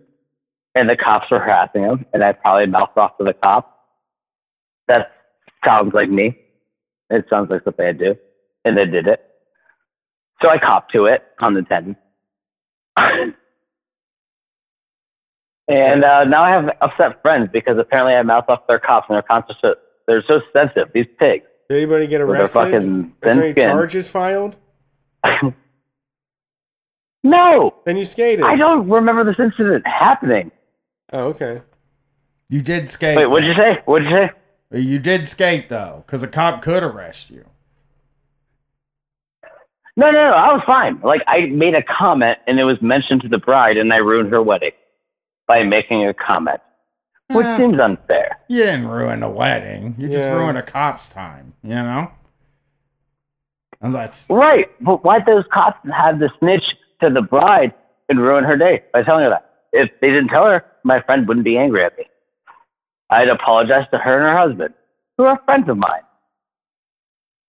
and 0.75 0.89
the 0.91 0.97
cops 0.97 1.31
were 1.31 1.39
harassing 1.39 1.83
him, 1.83 2.05
and 2.13 2.25
I 2.25 2.33
probably 2.33 2.67
mouthed 2.67 2.99
off 2.99 3.17
to 3.19 3.25
the 3.25 3.35
cop. 3.35 3.87
That 4.89 5.13
sounds 5.65 5.95
like 5.95 6.11
me. 6.11 6.37
It 7.11 7.27
sounds 7.31 7.51
like 7.51 7.63
something 7.63 7.87
I'd 7.87 7.99
do, 7.99 8.17
and 8.65 8.77
they 8.77 8.87
did 8.87 9.07
it. 9.07 9.25
So 10.41 10.49
I 10.49 10.59
copped 10.59 10.93
to 10.93 11.07
it 11.07 11.25
on 11.41 11.55
the 11.55 11.63
ten. 11.63 11.97
and 15.69 16.05
uh, 16.05 16.25
now 16.25 16.43
I 16.43 16.51
have 16.51 16.71
upset 16.81 17.23
friends 17.23 17.49
because 17.53 17.79
apparently 17.79 18.15
I 18.15 18.23
mouthed 18.23 18.51
off 18.51 18.67
their 18.67 18.79
cops, 18.79 19.07
and 19.09 19.15
they're 19.17 19.23
constant. 19.23 19.79
They're 20.07 20.25
so 20.27 20.41
sensitive. 20.53 20.91
These 20.93 21.07
pigs. 21.19 21.45
Did 21.69 21.77
anybody 21.77 22.07
get 22.07 22.21
With 22.27 22.37
their 22.37 22.43
arrested? 22.43 22.55
fucking 22.55 23.05
Is 23.05 23.11
there 23.23 23.35
thin 23.35 23.43
any 23.43 23.53
skin. 23.53 23.71
charges 23.71 24.11
filed? 24.11 24.57
no, 27.25 27.75
Then 27.87 27.97
you 27.97 28.05
skated. 28.05 28.45
I 28.45 28.57
don't 28.57 28.89
remember 28.89 29.25
this 29.25 29.39
incident 29.39 29.87
happening. 29.87 30.51
Oh, 31.13 31.29
okay. 31.29 31.63
You 32.49 32.61
did 32.63 32.89
skate. 32.89 33.17
Wait, 33.17 33.27
what'd 33.27 33.49
you 33.49 33.55
say? 33.55 33.79
What'd 33.85 34.09
you 34.11 34.15
say? 34.17 34.31
You 34.73 34.99
did 34.99 35.29
skate 35.29 35.69
though, 35.69 36.03
because 36.07 36.23
a 36.23 36.29
cop 36.29 36.63
could 36.63 36.83
arrest 36.83 37.31
you. 37.31 37.45
No, 39.97 40.11
no, 40.11 40.31
no. 40.31 40.33
I 40.35 40.53
was 40.53 40.63
fine. 40.67 41.01
Like 41.03 41.23
I 41.27 41.47
made 41.47 41.75
a 41.75 41.83
comment 41.83 42.39
and 42.47 42.59
it 42.59 42.65
was 42.65 42.81
mentioned 42.83 43.23
to 43.23 43.29
the 43.29 43.39
bride, 43.39 43.77
and 43.77 43.93
I 43.93 43.99
ruined 43.99 44.31
her 44.33 44.43
wedding 44.43 44.73
by 45.47 45.63
making 45.63 46.07
a 46.07 46.15
comment, 46.15 46.61
which 47.31 47.47
Eh, 47.47 47.57
seems 47.57 47.79
unfair. 47.79 48.39
you 48.49 48.63
didn't 48.65 48.87
ruin 48.89 49.21
the 49.21 49.29
wedding. 49.29 49.95
You 49.99 50.09
just 50.09 50.27
ruined 50.29 50.59
a 50.59 50.63
cop's 50.63 51.09
time. 51.09 51.53
You 51.63 51.71
know. 51.75 52.11
Unless 53.81 54.29
Right, 54.31 54.71
but 54.81 55.03
why'd 55.05 55.27
those 55.27 55.45
cops 55.53 55.79
have 55.93 56.21
to 56.21 56.29
snitch 56.39 56.77
to 57.01 57.11
the 57.11 57.23
bride 57.23 57.75
and 58.09 58.21
ruin 58.21 58.45
her 58.45 58.57
day 58.57 58.83
by 58.93 59.03
telling 59.03 59.25
her 59.25 59.31
that? 59.31 59.51
If 59.73 59.91
they 60.01 60.11
didn't 60.11 60.29
tell 60.29 60.45
her, 60.47 60.65
my 60.85 61.01
friend 61.01 61.27
wouldn't 61.27 61.45
be 61.45 61.59
angry 61.59 61.83
at 61.85 61.97
me. 61.99 62.05
I'd 63.11 63.29
apologize 63.29 63.87
to 63.91 63.99
her 63.99 64.17
and 64.19 64.25
her 64.25 64.37
husband, 64.39 64.75
who 65.19 65.25
are 65.25 65.41
friends 65.45 65.69
of 65.69 65.77
mine. 65.79 66.03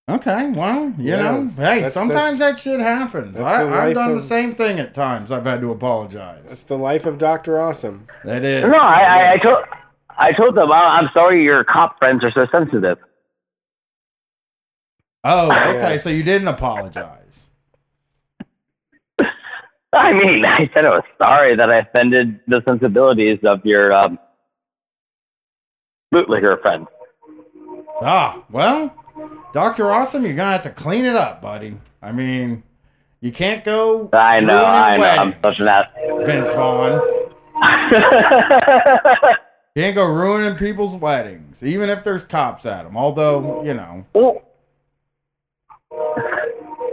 Okay, 0.10 0.50
well, 0.50 0.94
you 0.98 1.12
Yeah, 1.12 1.16
know, 1.22 1.48
hey, 1.56 1.76
that's- 1.76 1.94
sometimes 1.94 2.40
that 2.40 2.60
shit 2.60 2.82
happens. 2.82 3.40
I, 3.40 3.64
I've 3.64 3.70
life 3.70 3.96
done 3.96 4.16
the 4.16 4.22
same 4.22 4.54
thing 4.54 4.78
at 4.80 4.94
times. 4.94 5.32
I've 5.32 5.46
had 5.46 5.62
to 5.62 5.72
apologize. 5.72 6.44
That's 6.46 6.64
the 6.64 6.78
life 6.78 7.06
of 7.06 7.18
Doctor 7.18 7.58
Awesome. 7.58 8.08
That 8.26 8.44
is. 8.44 8.64
No, 8.66 8.78
I, 8.78 9.00
I, 9.02 9.32
I 9.34 9.38
told 9.38 9.64
I 10.18 10.32
told 10.34 10.56
them, 10.56 10.70
"Oh, 10.72 10.74
I'm 10.74 11.10
sorry 11.14 11.42
your 11.44 11.64
cop 11.64 11.98
friends 12.00 12.24
are 12.26 12.32
so 12.32 12.46
sensitive. 12.52 12.98
Oh, 15.24 15.46
okay. 15.46 15.94
Yeah. 15.94 15.98
So 15.98 16.10
you 16.10 16.22
didn't 16.24 16.50
apologize. 16.50 17.48
I 19.94 20.12
mean, 20.12 20.44
I 20.44 20.70
said 20.74 20.84
I 20.84 20.90
was 20.90 21.04
sorry 21.18 21.56
that 21.56 21.70
I 21.72 21.78
offended 21.78 22.42
the 22.48 22.62
sensibilities 22.66 23.40
of 23.44 23.66
your 23.66 23.94
um, 23.94 24.20
bootlegger 26.12 26.58
friend. 26.58 26.88
Ah, 28.02 28.44
well, 28.52 28.94
Doctor 29.54 29.92
Awesome, 29.92 30.26
you're 30.26 30.36
gonna 30.36 30.52
have 30.54 30.64
to 30.64 30.70
clean 30.72 31.06
it 31.06 31.16
up, 31.16 31.42
buddy. 31.42 31.78
I 32.02 32.12
mean, 32.12 32.64
you 33.22 33.32
can't 33.32 33.64
go. 33.64 34.10
I 34.12 34.40
know, 34.40 34.66
I 34.66 34.98
know. 34.98 35.04
I'm 35.04 35.36
such 35.42 35.60
an 35.60 35.68
ass. 35.68 35.88
Vince 36.26 36.52
Vaughn. 36.54 37.00
You 39.76 39.82
ain't 39.82 39.96
go 39.96 40.06
ruining 40.08 40.56
people's 40.56 40.94
weddings, 40.94 41.64
even 41.64 41.90
if 41.90 42.04
there's 42.04 42.24
cops 42.24 42.68
at 42.68 42.84
them. 42.84 42.96
Although, 42.96 43.64
you 43.64 43.74
know, 43.74 44.06
well, 44.14 44.44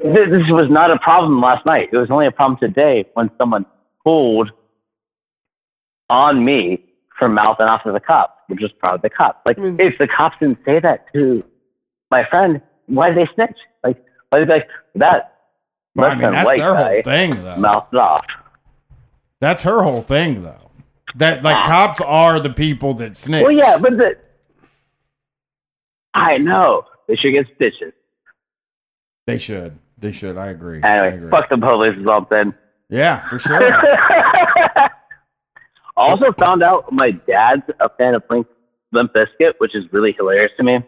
this, 0.02 0.48
was 0.48 0.70
not 0.70 0.90
a 0.90 0.98
problem 0.98 1.42
last 1.42 1.66
night. 1.66 1.90
It 1.92 1.96
was 1.98 2.10
only 2.10 2.24
a 2.24 2.30
problem 2.30 2.58
today 2.58 3.04
when 3.12 3.30
someone 3.36 3.66
pulled 4.02 4.50
on 6.08 6.42
me 6.42 6.82
from 7.18 7.34
mouthing 7.34 7.66
off 7.66 7.82
to 7.82 7.92
the 7.92 8.00
cops, 8.00 8.32
which 8.46 8.60
was 8.62 8.72
probably 8.72 9.00
the 9.02 9.14
cops. 9.14 9.40
Like, 9.44 9.58
I 9.58 9.62
mean- 9.62 9.78
if 9.78 9.98
the 9.98 10.08
cops 10.08 10.38
didn't 10.40 10.60
say 10.64 10.80
that 10.80 11.12
to 11.12 11.44
my 12.10 12.24
friend, 12.24 12.60
why 12.86 13.10
did 13.10 13.18
they 13.18 13.32
snitch? 13.34 13.56
Like, 13.84 14.02
why 14.28 14.40
did 14.40 14.48
they 14.48 14.54
like 14.54 14.68
that? 14.96 15.34
well, 15.94 16.10
I 16.10 16.14
mean, 16.14 16.32
that's 16.32 16.56
their 16.56 16.74
whole 16.74 17.02
thing, 17.02 17.30
though. 17.42 17.56
mouthed 17.56 17.94
off. 17.94 18.24
That's 19.40 19.62
her 19.62 19.82
whole 19.82 20.02
thing, 20.02 20.42
though. 20.42 20.70
That 21.16 21.42
like 21.42 21.56
ah. 21.56 21.66
cops 21.66 22.00
are 22.02 22.38
the 22.38 22.50
people 22.50 22.94
that 22.94 23.16
snitch. 23.16 23.42
Well, 23.42 23.50
yeah, 23.50 23.78
but 23.78 23.96
the 23.96 24.16
I 26.14 26.38
know 26.38 26.84
they 27.08 27.16
should 27.16 27.32
get 27.32 27.46
stitches. 27.56 27.92
They 29.26 29.38
should. 29.38 29.78
They 29.98 30.12
should. 30.12 30.36
I 30.36 30.48
agree. 30.48 30.82
I 30.82 31.06
agree. 31.06 31.30
fuck 31.30 31.48
the 31.48 31.58
police 31.58 31.96
or 31.98 32.04
something. 32.04 32.54
Yeah, 32.88 33.28
for 33.28 33.38
sure. 33.38 33.82
also 35.96 36.32
found 36.32 36.62
out 36.62 36.90
my 36.92 37.10
dad's 37.10 37.62
a 37.78 37.88
fan 37.88 38.14
of 38.14 38.22
Limp 38.92 39.12
Bizkit, 39.12 39.54
which 39.58 39.74
is 39.74 39.84
really 39.92 40.12
hilarious 40.12 40.52
to 40.56 40.64
me. 40.64 40.80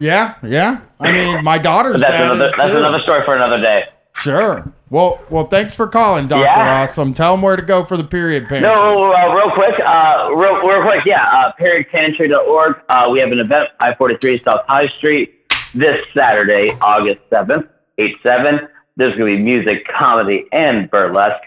Yeah, 0.00 0.34
yeah. 0.42 0.80
I 0.98 1.12
mean, 1.12 1.44
my 1.44 1.58
daughter's 1.58 2.00
that's 2.00 2.10
dad 2.10 2.24
another 2.24 2.46
is 2.46 2.56
that's 2.56 2.70
too. 2.70 2.78
another 2.78 3.00
story 3.00 3.22
for 3.24 3.36
another 3.36 3.60
day. 3.60 3.84
Sure. 4.14 4.72
Well, 4.88 5.20
well, 5.30 5.46
thanks 5.46 5.74
for 5.74 5.86
calling, 5.86 6.26
Doctor 6.26 6.44
Yeah. 6.44 6.82
Awesome. 6.82 7.14
Tell 7.14 7.34
them 7.34 7.42
where 7.42 7.54
to 7.54 7.62
go 7.62 7.84
for 7.84 7.96
the 7.96 8.04
period 8.04 8.48
pantry. 8.48 8.68
No, 8.68 9.12
uh, 9.12 9.34
real 9.34 9.50
quick, 9.52 9.78
uh, 9.78 10.30
real, 10.34 10.56
real 10.66 10.82
quick, 10.82 11.04
yeah, 11.04 11.24
uh, 11.24 11.52
periodpantry.org. 11.60 12.76
Uh, 12.88 13.08
we 13.12 13.20
have 13.20 13.30
an 13.30 13.38
event, 13.38 13.68
543 13.78 14.38
South 14.38 14.62
High 14.66 14.88
Street, 14.88 15.52
this 15.74 16.00
Saturday, 16.12 16.76
August 16.80 17.20
7th, 17.30 17.68
8-7. 17.98 18.68
There's 18.96 19.16
going 19.16 19.32
to 19.32 19.36
be 19.36 19.42
music, 19.42 19.86
comedy, 19.86 20.46
and 20.50 20.90
burlesque. 20.90 21.44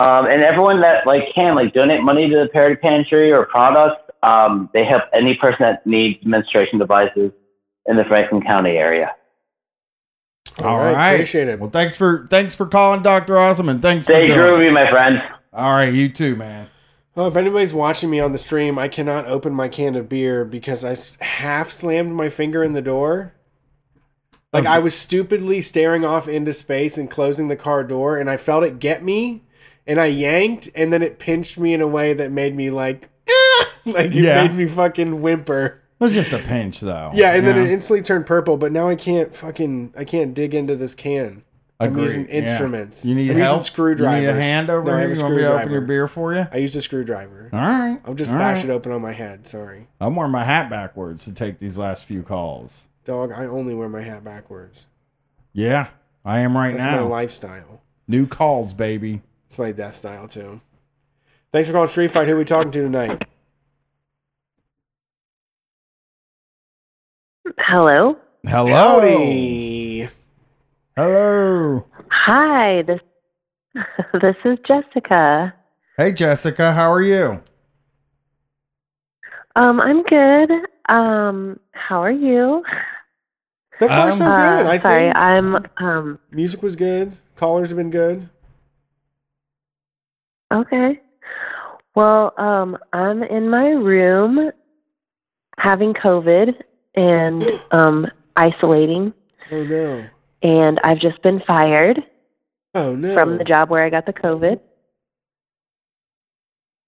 Um, 0.00 0.26
and 0.26 0.42
everyone 0.42 0.80
that 0.80 1.06
like 1.06 1.32
can 1.34 1.54
like 1.54 1.72
donate 1.72 2.02
money 2.02 2.28
to 2.28 2.36
the 2.36 2.48
Period 2.48 2.80
Pantry 2.80 3.30
or 3.30 3.46
products. 3.46 4.00
Um, 4.24 4.68
they 4.72 4.84
help 4.84 5.04
any 5.12 5.36
person 5.36 5.58
that 5.60 5.86
needs 5.86 6.24
menstruation 6.26 6.78
devices 6.78 7.30
in 7.86 7.96
the 7.96 8.04
Franklin 8.04 8.42
County 8.42 8.76
area. 8.76 9.14
All 10.62 10.78
right. 10.78 11.14
Appreciate 11.14 11.48
it. 11.48 11.58
Well, 11.58 11.70
thanks 11.70 11.96
for 11.96 12.26
thanks 12.30 12.54
for 12.54 12.66
calling, 12.66 13.02
Doctor 13.02 13.36
Awesome, 13.38 13.68
and 13.68 13.82
thanks 13.82 14.06
Stay 14.06 14.28
for 14.28 14.34
doing. 14.34 14.38
groovy, 14.70 14.72
my 14.72 14.88
friend. 14.88 15.22
All 15.52 15.72
right, 15.72 15.92
you 15.92 16.08
too, 16.08 16.36
man. 16.36 16.68
Oh, 17.16 17.28
if 17.28 17.36
anybody's 17.36 17.72
watching 17.74 18.10
me 18.10 18.18
on 18.20 18.32
the 18.32 18.38
stream, 18.38 18.78
I 18.78 18.88
cannot 18.88 19.26
open 19.26 19.54
my 19.54 19.68
can 19.68 19.94
of 19.94 20.08
beer 20.08 20.44
because 20.44 20.84
I 20.84 21.24
half 21.24 21.70
slammed 21.70 22.12
my 22.12 22.28
finger 22.28 22.62
in 22.64 22.72
the 22.72 22.82
door. 22.82 23.34
Like 24.52 24.66
I 24.66 24.78
was 24.78 24.94
stupidly 24.94 25.60
staring 25.60 26.04
off 26.04 26.28
into 26.28 26.52
space 26.52 26.96
and 26.96 27.10
closing 27.10 27.48
the 27.48 27.56
car 27.56 27.82
door, 27.82 28.18
and 28.18 28.30
I 28.30 28.36
felt 28.36 28.62
it 28.64 28.78
get 28.78 29.02
me, 29.02 29.42
and 29.86 30.00
I 30.00 30.06
yanked, 30.06 30.68
and 30.76 30.92
then 30.92 31.02
it 31.02 31.18
pinched 31.18 31.58
me 31.58 31.74
in 31.74 31.80
a 31.80 31.86
way 31.88 32.14
that 32.14 32.30
made 32.30 32.54
me 32.54 32.70
like, 32.70 33.08
"Ah!" 33.28 33.68
like 33.84 34.06
it 34.06 34.14
Yeah. 34.14 34.46
made 34.46 34.56
me 34.56 34.66
fucking 34.66 35.22
whimper. 35.22 35.80
It 36.00 36.04
was 36.04 36.12
just 36.12 36.32
a 36.32 36.38
pinch, 36.38 36.80
though. 36.80 37.10
Yeah, 37.14 37.34
and 37.34 37.46
then 37.46 37.56
it 37.56 37.70
instantly 37.70 38.02
turned 38.02 38.26
purple. 38.26 38.56
But 38.56 38.72
now 38.72 38.88
I 38.88 38.96
can't 38.96 39.34
fucking 39.34 39.94
I 39.96 40.04
can't 40.04 40.34
dig 40.34 40.54
into 40.54 40.76
this 40.76 40.94
can. 40.94 41.44
I'm 41.80 41.96
using 41.98 42.26
yeah. 42.28 42.34
instruments. 42.34 43.04
You 43.04 43.14
need 43.14 43.30
I'm 43.32 43.38
help. 43.38 43.56
using 43.58 43.72
screwdrivers. 43.72 44.14
You 44.20 44.20
need 44.22 44.28
a 44.28 44.34
hand 44.40 44.70
over 44.70 44.84
No, 44.84 44.96
here. 44.98 45.12
You 45.12 45.20
want 45.22 45.34
me 45.34 45.40
to 45.42 45.46
open 45.48 45.58
screwdriver. 45.58 45.70
your 45.72 45.80
beer 45.82 46.08
for 46.08 46.34
you? 46.34 46.46
I 46.52 46.58
used 46.58 46.76
a 46.76 46.80
screwdriver. 46.80 47.50
All 47.52 47.58
right. 47.58 48.00
I'll 48.04 48.14
just 48.14 48.30
all 48.30 48.38
bash 48.38 48.58
right. 48.58 48.66
it 48.66 48.70
open 48.70 48.92
on 48.92 49.02
my 49.02 49.12
head. 49.12 49.46
Sorry. 49.46 49.88
I'm 50.00 50.14
wearing 50.14 50.30
my 50.32 50.44
hat 50.44 50.70
backwards 50.70 51.24
to 51.24 51.32
take 51.32 51.58
these 51.58 51.76
last 51.76 52.04
few 52.04 52.22
calls. 52.22 52.84
Dog, 53.04 53.32
I 53.32 53.46
only 53.46 53.74
wear 53.74 53.88
my 53.88 54.02
hat 54.02 54.24
backwards. 54.24 54.86
Yeah, 55.52 55.88
I 56.24 56.40
am 56.40 56.56
right 56.56 56.74
That's 56.74 56.86
now. 56.86 57.02
my 57.02 57.08
lifestyle. 57.08 57.82
New 58.08 58.26
calls, 58.26 58.72
baby. 58.72 59.22
It's 59.48 59.58
my 59.58 59.72
death 59.72 59.94
style 59.96 60.26
too. 60.28 60.60
Thanks 61.52 61.68
for 61.68 61.72
calling 61.74 61.88
Street 61.88 62.10
Fight. 62.12 62.28
Who 62.28 62.34
are 62.34 62.38
we 62.38 62.44
talking 62.44 62.72
to 62.72 62.82
tonight? 62.82 63.22
Hello. 67.58 68.16
Hello. 68.46 68.72
Howdy. 68.72 70.08
Hello. 70.96 71.84
Hi. 72.10 72.82
This 72.82 73.00
this 74.20 74.36
is 74.44 74.58
Jessica. 74.66 75.54
Hey, 75.96 76.12
Jessica. 76.12 76.72
How 76.72 76.90
are 76.92 77.02
you? 77.02 77.42
Um, 79.56 79.80
I'm 79.80 80.02
good. 80.04 80.50
Um, 80.88 81.60
how 81.72 82.02
are 82.02 82.10
you? 82.10 82.64
So 83.80 83.88
far, 83.88 84.12
so 84.12 84.24
Uh, 84.26 84.36
good. 84.62 84.66
I 84.66 84.78
sorry, 84.78 85.04
think 85.04 85.16
I'm 85.16 85.66
um 85.78 86.18
music 86.30 86.62
was 86.62 86.76
good. 86.76 87.12
Callers 87.36 87.68
have 87.68 87.76
been 87.76 87.90
good. 87.90 88.28
okay. 90.52 91.00
Well, 91.94 92.32
um, 92.38 92.76
I'm 92.92 93.22
in 93.22 93.48
my 93.48 93.68
room 93.70 94.50
having 95.58 95.94
COVID 95.94 96.54
and 96.94 97.44
um 97.70 98.06
isolating, 98.36 99.12
Oh 99.50 99.62
no. 99.64 100.06
and 100.42 100.80
I've 100.84 100.98
just 100.98 101.20
been 101.22 101.40
fired 101.46 102.02
Oh 102.74 102.94
no. 102.96 103.14
from 103.14 103.38
the 103.38 103.44
job 103.44 103.70
where 103.70 103.84
I 103.84 103.90
got 103.90 104.06
the 104.06 104.12
COVID. 104.12 104.60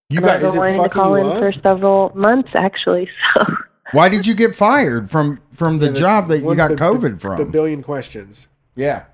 You 0.09 0.19
and 0.19 0.27
I've 0.27 0.33
got. 0.33 0.39
been 0.41 0.49
is 0.49 0.55
it 0.55 0.59
to 0.83 0.89
call 0.89 1.19
you 1.19 1.25
in 1.25 1.31
up? 1.33 1.39
for 1.39 1.53
several 1.53 2.13
months 2.15 2.51
actually. 2.55 3.09
So 3.35 3.45
Why 3.93 4.09
did 4.09 4.27
you 4.27 4.35
get 4.35 4.53
fired 4.55 5.09
from 5.11 5.41
from 5.53 5.79
the 5.79 5.87
Yeah, 5.87 5.93
job 6.01 6.29
that 6.29 6.41
you 6.41 6.55
got 6.57 6.71
bi- 6.71 6.75
COVID 6.77 7.13
bi- 7.13 7.19
from? 7.19 7.41
A 7.41 7.45
billion 7.45 7.83
questions. 7.85 8.49
yeah. 8.75 9.05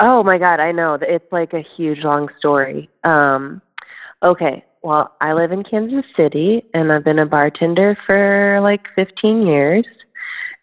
Oh 0.00 0.22
my 0.22 0.38
god, 0.38 0.60
I 0.60 0.70
know. 0.70 0.94
It's 1.00 1.32
like 1.32 1.54
a 1.54 1.64
huge 1.76 2.04
long 2.04 2.28
story. 2.38 2.88
Um 3.04 3.62
okay, 4.22 4.64
well, 4.82 5.16
I 5.20 5.32
live 5.32 5.52
in 5.52 5.64
Kansas 5.64 6.04
City 6.16 6.64
and 6.74 6.92
I've 6.92 7.04
been 7.04 7.18
a 7.18 7.26
bartender 7.26 7.96
for 8.06 8.60
like 8.62 8.86
15 8.94 9.46
years 9.46 9.84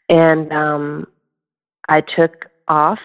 and 0.10 0.52
um 0.54 1.08
I 1.90 2.02
took 2.02 2.46
off 2.68 3.00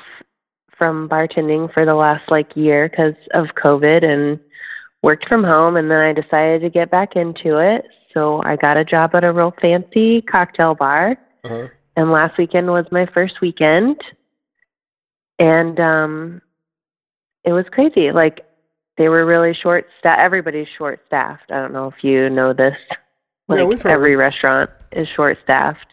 from 0.76 1.08
bartending 1.08 1.72
for 1.72 1.84
the 1.84 1.94
last 1.94 2.30
like 2.30 2.56
year 2.56 2.88
cuz 2.88 3.14
of 3.34 3.46
COVID 3.56 4.02
and 4.04 4.38
worked 5.02 5.26
from 5.28 5.44
home 5.44 5.76
and 5.76 5.90
then 5.90 6.00
I 6.00 6.12
decided 6.12 6.62
to 6.62 6.70
get 6.70 6.90
back 6.90 7.16
into 7.16 7.58
it. 7.58 7.86
So 8.12 8.42
I 8.44 8.56
got 8.56 8.76
a 8.76 8.84
job 8.84 9.14
at 9.14 9.24
a 9.24 9.32
real 9.32 9.54
fancy 9.60 10.22
cocktail 10.22 10.74
bar 10.74 11.16
Uh-huh. 11.44 11.68
and 11.96 12.10
last 12.12 12.36
weekend 12.38 12.70
was 12.70 12.86
my 12.90 13.06
first 13.06 13.40
weekend 13.40 14.00
and 15.38 15.80
um 15.80 16.42
it 17.44 17.52
was 17.52 17.64
crazy 17.70 18.12
like 18.12 18.44
they 19.00 19.08
were 19.08 19.24
really 19.24 19.54
short 19.54 19.88
staff 19.98 20.18
everybody's 20.18 20.68
short 20.76 21.00
staffed 21.06 21.50
i 21.50 21.54
don't 21.58 21.72
know 21.72 21.88
if 21.88 22.04
you 22.04 22.28
know 22.28 22.52
this 22.52 22.76
Yeah, 23.48 23.62
like 23.62 23.78
heard. 23.80 23.92
every 23.92 24.14
restaurant 24.14 24.68
is 24.92 25.08
short 25.08 25.38
staffed 25.42 25.86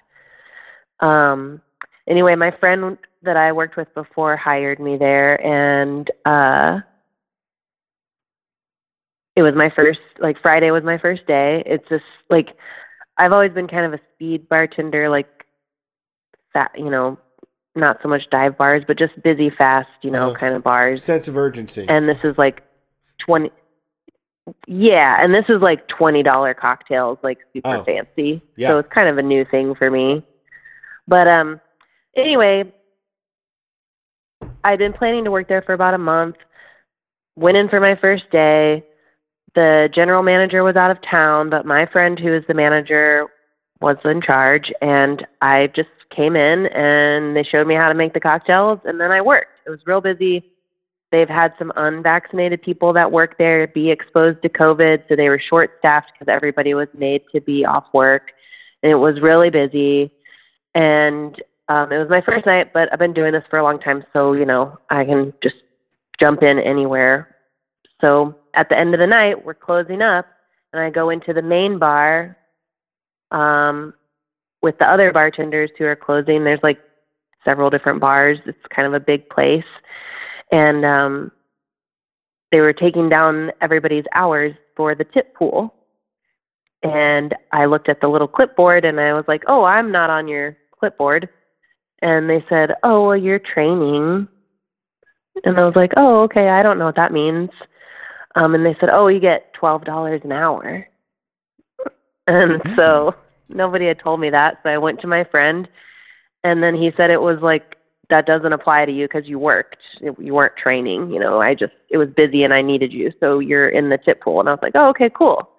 um 0.99 1.61
anyway 2.05 2.35
my 2.35 2.51
friend 2.51 2.97
that 3.23 3.37
i 3.37 3.53
worked 3.53 3.77
with 3.77 3.91
before 3.93 4.35
hired 4.35 4.79
me 4.81 4.97
there 4.97 5.39
and 5.45 6.11
uh 6.25 6.81
it 9.37 9.41
was 9.41 9.55
my 9.55 9.69
first 9.69 10.01
like 10.19 10.37
friday 10.41 10.69
was 10.71 10.83
my 10.83 10.97
first 10.97 11.25
day 11.27 11.63
it's 11.65 11.87
just 11.87 12.03
like 12.29 12.57
i've 13.17 13.31
always 13.31 13.53
been 13.53 13.69
kind 13.69 13.85
of 13.85 13.93
a 13.93 14.01
speed 14.15 14.49
bartender 14.49 15.07
like 15.07 15.45
fat 16.51 16.71
you 16.77 16.89
know 16.89 17.17
not 17.75 17.99
so 18.01 18.09
much 18.09 18.27
dive 18.31 18.57
bars, 18.57 18.81
but 18.87 18.97
just 18.97 19.13
busy, 19.21 19.51
fast, 19.51 19.87
you 20.01 20.09
know, 20.09 20.29
Uh-huh. 20.31 20.39
kind 20.39 20.55
of 20.55 20.63
bars. 20.63 21.03
Sense 21.03 21.27
of 21.27 21.37
urgency. 21.37 21.85
And 21.87 22.09
this 22.09 22.17
is 22.23 22.35
like 22.35 22.63
twenty. 23.17 23.51
Yeah, 24.65 25.17
and 25.21 25.33
this 25.33 25.45
is 25.49 25.61
like 25.61 25.87
twenty 25.87 26.23
dollar 26.23 26.53
cocktails, 26.53 27.17
like 27.21 27.39
super 27.53 27.77
Oh. 27.77 27.83
fancy. 27.83 28.41
Yeah. 28.55 28.69
So 28.69 28.79
it's 28.79 28.89
kind 28.91 29.09
of 29.09 29.17
a 29.17 29.23
new 29.23 29.43
thing 29.45 29.75
for 29.75 29.91
me. 29.91 30.23
But 31.07 31.27
um, 31.27 31.59
anyway, 32.15 32.71
I'd 34.63 34.79
been 34.79 34.93
planning 34.93 35.23
to 35.25 35.31
work 35.31 35.47
there 35.47 35.61
for 35.61 35.73
about 35.73 35.93
a 35.93 35.97
month. 35.99 36.37
Went 37.35 37.57
in 37.57 37.69
for 37.69 37.79
my 37.79 37.95
first 37.95 38.29
day. 38.31 38.83
The 39.55 39.89
general 39.93 40.23
manager 40.23 40.63
was 40.63 40.75
out 40.75 40.91
of 40.91 41.01
town, 41.01 41.49
but 41.49 41.65
my 41.65 41.85
friend, 41.85 42.19
who 42.19 42.33
is 42.33 42.43
the 42.47 42.53
manager, 42.53 43.27
was 43.81 43.97
in 44.05 44.21
charge. 44.21 44.71
And 44.81 45.25
I 45.41 45.67
just 45.67 45.89
came 46.09 46.35
in 46.35 46.67
and 46.67 47.35
they 47.35 47.43
showed 47.43 47.67
me 47.67 47.75
how 47.75 47.89
to 47.89 47.95
make 47.95 48.13
the 48.13 48.19
cocktails, 48.19 48.79
and 48.85 48.99
then 49.01 49.11
I 49.11 49.21
worked. 49.21 49.51
It 49.65 49.69
was 49.71 49.79
real 49.85 50.01
busy. 50.01 50.51
They've 51.11 51.29
had 51.29 51.53
some 51.57 51.71
unvaccinated 51.75 52.61
people 52.61 52.91
that 52.93 53.11
work 53.11 53.37
there 53.37 53.67
be 53.67 53.91
exposed 53.91 54.41
to 54.41 54.49
COVID, 54.49 55.03
so 55.07 55.15
they 55.15 55.29
were 55.29 55.39
short 55.39 55.75
staffed 55.79 56.11
because 56.13 56.31
everybody 56.31 56.73
was 56.73 56.89
made 56.93 57.23
to 57.33 57.39
be 57.39 57.65
off 57.65 57.85
work. 57.93 58.33
And 58.83 58.91
it 58.91 58.95
was 58.95 59.21
really 59.21 59.49
busy. 59.49 60.11
And 60.75 61.41
um, 61.69 61.91
it 61.91 61.97
was 61.97 62.09
my 62.09 62.21
first 62.21 62.45
night, 62.45 62.73
but 62.73 62.91
I've 62.91 62.99
been 62.99 63.13
doing 63.13 63.33
this 63.33 63.43
for 63.49 63.59
a 63.59 63.63
long 63.63 63.79
time, 63.79 64.05
so 64.13 64.33
you 64.33 64.45
know 64.45 64.77
I 64.89 65.05
can 65.05 65.33
just 65.41 65.55
jump 66.19 66.43
in 66.43 66.59
anywhere. 66.59 67.35
So 68.01 68.35
at 68.53 68.69
the 68.69 68.77
end 68.77 68.93
of 68.93 68.99
the 68.99 69.07
night, 69.07 69.45
we're 69.45 69.53
closing 69.53 70.01
up, 70.01 70.27
and 70.71 70.81
I 70.81 70.89
go 70.89 71.09
into 71.09 71.33
the 71.33 71.41
main 71.41 71.77
bar 71.77 72.37
um, 73.31 73.93
with 74.61 74.77
the 74.77 74.89
other 74.89 75.11
bartenders 75.11 75.71
who 75.77 75.85
are 75.85 75.95
closing. 75.95 76.43
There's 76.43 76.63
like 76.63 76.79
several 77.43 77.69
different 77.69 77.99
bars. 77.99 78.39
It's 78.45 78.65
kind 78.69 78.87
of 78.87 78.93
a 78.93 78.99
big 78.99 79.29
place, 79.29 79.65
and 80.51 80.85
um, 80.85 81.31
they 82.51 82.61
were 82.61 82.73
taking 82.73 83.09
down 83.09 83.51
everybody's 83.61 84.05
hours 84.13 84.53
for 84.75 84.95
the 84.95 85.03
tip 85.03 85.33
pool. 85.35 85.73
And 86.83 87.35
I 87.51 87.65
looked 87.65 87.89
at 87.89 88.01
the 88.01 88.07
little 88.07 88.27
clipboard, 88.27 88.85
and 88.85 88.99
I 88.99 89.13
was 89.13 89.25
like, 89.27 89.43
"Oh, 89.47 89.63
I'm 89.63 89.91
not 89.91 90.09
on 90.09 90.27
your 90.27 90.57
clipboard." 90.79 91.27
And 92.01 92.29
they 92.29 92.45
said, 92.47 92.75
"Oh, 92.83 93.07
well, 93.07 93.17
you're 93.17 93.39
training." 93.39 94.27
And 95.43 95.59
I 95.59 95.65
was 95.65 95.75
like, 95.75 95.93
"Oh, 95.97 96.23
okay. 96.23 96.49
I 96.49 96.63
don't 96.63 96.77
know 96.77 96.85
what 96.85 96.95
that 96.95 97.11
means." 97.11 97.49
Um, 98.35 98.53
and 98.53 98.65
they 98.65 98.75
said, 98.79 98.89
"Oh, 98.89 99.07
you 99.07 99.19
get 99.19 99.53
twelve 99.53 99.85
dollars 99.85 100.21
an 100.23 100.31
hour." 100.31 100.87
And 102.27 102.61
so 102.75 103.15
nobody 103.49 103.87
had 103.87 103.99
told 103.99 104.19
me 104.19 104.29
that, 104.29 104.59
so 104.61 104.69
I 104.69 104.77
went 104.77 104.99
to 105.01 105.07
my 105.07 105.23
friend, 105.23 105.67
and 106.43 106.61
then 106.61 106.75
he 106.75 106.91
said 106.95 107.09
it 107.09 107.21
was 107.21 107.39
like 107.41 107.76
that 108.09 108.25
doesn't 108.25 108.53
apply 108.53 108.85
to 108.85 108.91
you 108.91 109.05
because 109.07 109.27
you 109.27 109.37
worked, 109.37 109.77
you 110.01 110.33
weren't 110.33 110.55
training. 110.55 111.11
You 111.11 111.19
know, 111.19 111.41
I 111.41 111.53
just 111.53 111.73
it 111.89 111.97
was 111.97 112.09
busy 112.09 112.43
and 112.43 112.53
I 112.53 112.61
needed 112.61 112.93
you, 112.93 113.11
so 113.19 113.39
you're 113.39 113.69
in 113.69 113.89
the 113.89 113.97
tip 113.97 114.21
pool. 114.21 114.39
And 114.39 114.49
I 114.49 114.53
was 114.53 114.61
like, 114.61 114.73
"Oh, 114.75 114.89
okay, 114.89 115.09
cool." 115.09 115.49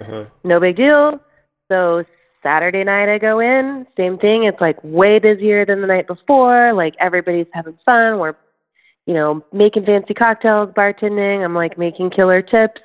Uh-huh. 0.00 0.24
no 0.42 0.58
big 0.58 0.76
deal. 0.76 1.20
So 1.68 2.04
Saturday 2.42 2.82
night 2.82 3.08
I 3.08 3.18
go 3.18 3.38
in, 3.38 3.86
same 3.96 4.18
thing. 4.18 4.44
It's 4.44 4.60
like 4.60 4.78
way 4.82 5.18
busier 5.20 5.64
than 5.64 5.80
the 5.80 5.86
night 5.86 6.08
before. 6.08 6.72
Like 6.72 6.94
everybody's 6.98 7.46
having 7.52 7.78
fun. 7.84 8.18
We're, 8.18 8.34
you 9.06 9.14
know, 9.14 9.44
making 9.52 9.86
fancy 9.86 10.14
cocktails, 10.14 10.70
bartending. 10.70 11.44
I'm 11.44 11.54
like 11.54 11.78
making 11.78 12.10
killer 12.10 12.42
tips. 12.42 12.80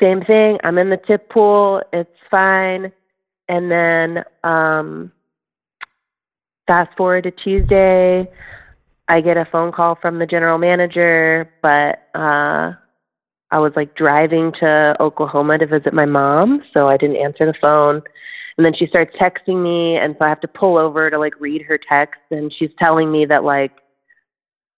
Same 0.00 0.24
thing. 0.24 0.58
I'm 0.64 0.78
in 0.78 0.88
the 0.88 0.96
tip 0.96 1.28
pool. 1.28 1.82
It's 1.92 2.16
fine. 2.30 2.90
And 3.48 3.70
then 3.70 4.24
um 4.44 5.12
fast 6.70 6.96
forward 6.96 7.24
to 7.24 7.32
Tuesday, 7.32 8.30
I 9.08 9.20
get 9.22 9.36
a 9.36 9.44
phone 9.44 9.72
call 9.72 9.96
from 9.96 10.20
the 10.20 10.26
general 10.26 10.56
manager, 10.56 11.52
but 11.62 12.06
uh 12.14 12.74
I 13.50 13.58
was 13.58 13.72
like 13.74 13.96
driving 13.96 14.52
to 14.60 14.96
Oklahoma 15.00 15.58
to 15.58 15.66
visit 15.66 15.92
my 15.92 16.04
mom, 16.04 16.62
so 16.72 16.88
I 16.88 16.96
didn't 16.96 17.16
answer 17.16 17.44
the 17.44 17.58
phone. 17.60 18.02
And 18.56 18.64
then 18.64 18.72
she 18.72 18.86
starts 18.86 19.16
texting 19.16 19.60
me, 19.60 19.96
and 19.96 20.14
so 20.16 20.24
I 20.24 20.28
have 20.28 20.40
to 20.42 20.46
pull 20.46 20.78
over 20.78 21.10
to 21.10 21.18
like 21.18 21.34
read 21.40 21.62
her 21.62 21.76
text. 21.76 22.20
And 22.30 22.52
she's 22.52 22.70
telling 22.78 23.10
me 23.10 23.24
that 23.24 23.42
like 23.42 23.72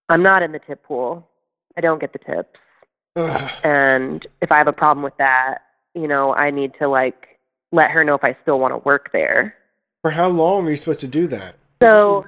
I'm 0.08 0.22
not 0.22 0.42
in 0.42 0.52
the 0.52 0.60
tip 0.60 0.82
pool. 0.82 1.28
I 1.76 1.82
don't 1.82 2.00
get 2.00 2.14
the 2.14 2.18
tips. 2.20 2.58
Ugh. 3.16 3.50
And 3.64 4.26
if 4.40 4.50
I 4.50 4.56
have 4.56 4.66
a 4.66 4.72
problem 4.72 5.04
with 5.04 5.18
that, 5.18 5.58
you 5.94 6.08
know, 6.08 6.34
I 6.34 6.50
need 6.50 6.72
to 6.78 6.88
like 6.88 7.38
let 7.70 7.90
her 7.90 8.02
know 8.02 8.14
if 8.14 8.24
I 8.24 8.34
still 8.40 8.58
want 8.58 8.72
to 8.72 8.78
work 8.78 9.10
there. 9.12 9.54
For 10.00 10.10
how 10.10 10.28
long 10.28 10.66
are 10.66 10.70
you 10.70 10.76
supposed 10.76 11.00
to 11.00 11.06
do 11.06 11.26
that? 11.28 11.56
So, 11.82 12.24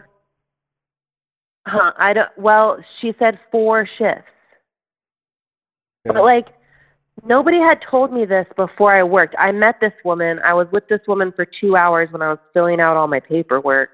huh, 1.66 1.92
I 1.96 2.12
don't. 2.12 2.30
Well, 2.36 2.78
she 3.00 3.14
said 3.18 3.38
four 3.50 3.86
shifts. 3.98 4.30
Yeah. 6.04 6.12
But 6.12 6.24
like 6.24 6.48
nobody 7.24 7.58
had 7.58 7.80
told 7.80 8.12
me 8.12 8.24
this 8.24 8.46
before 8.56 8.92
I 8.92 9.02
worked. 9.02 9.34
I 9.38 9.52
met 9.52 9.80
this 9.80 9.92
woman. 10.04 10.40
I 10.44 10.54
was 10.54 10.66
with 10.72 10.88
this 10.88 11.00
woman 11.06 11.32
for 11.32 11.44
2 11.44 11.76
hours 11.76 12.10
when 12.10 12.22
I 12.22 12.30
was 12.30 12.38
filling 12.52 12.80
out 12.80 12.96
all 12.96 13.06
my 13.06 13.20
paperwork. 13.20 13.90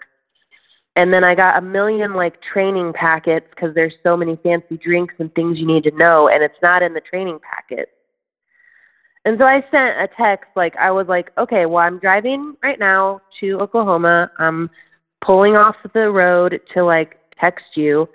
And 0.96 1.12
then 1.12 1.22
I 1.22 1.34
got 1.34 1.56
a 1.56 1.60
million 1.60 2.14
like 2.14 2.40
training 2.42 2.92
packets 2.92 3.46
cuz 3.54 3.74
there's 3.74 3.94
so 4.02 4.16
many 4.16 4.36
fancy 4.36 4.76
drinks 4.76 5.14
and 5.18 5.32
things 5.34 5.58
you 5.58 5.66
need 5.66 5.84
to 5.84 5.92
know 5.92 6.28
and 6.28 6.42
it's 6.42 6.60
not 6.62 6.82
in 6.82 6.94
the 6.94 7.00
training 7.00 7.38
packet. 7.40 7.90
And 9.24 9.38
so 9.38 9.44
I 9.44 9.64
sent 9.70 10.00
a 10.00 10.08
text 10.08 10.50
like 10.56 10.76
I 10.76 10.90
was 10.90 11.06
like, 11.06 11.30
"Okay, 11.38 11.66
well 11.66 11.84
I'm 11.84 11.98
driving 11.98 12.56
right 12.62 12.78
now 12.78 13.20
to 13.38 13.60
Oklahoma. 13.60 14.30
I'm 14.38 14.70
pulling 15.24 15.56
off 15.56 15.76
the 15.92 16.10
road 16.10 16.60
to 16.74 16.82
like 16.84 17.18
text 17.38 17.64
you. 17.76 18.08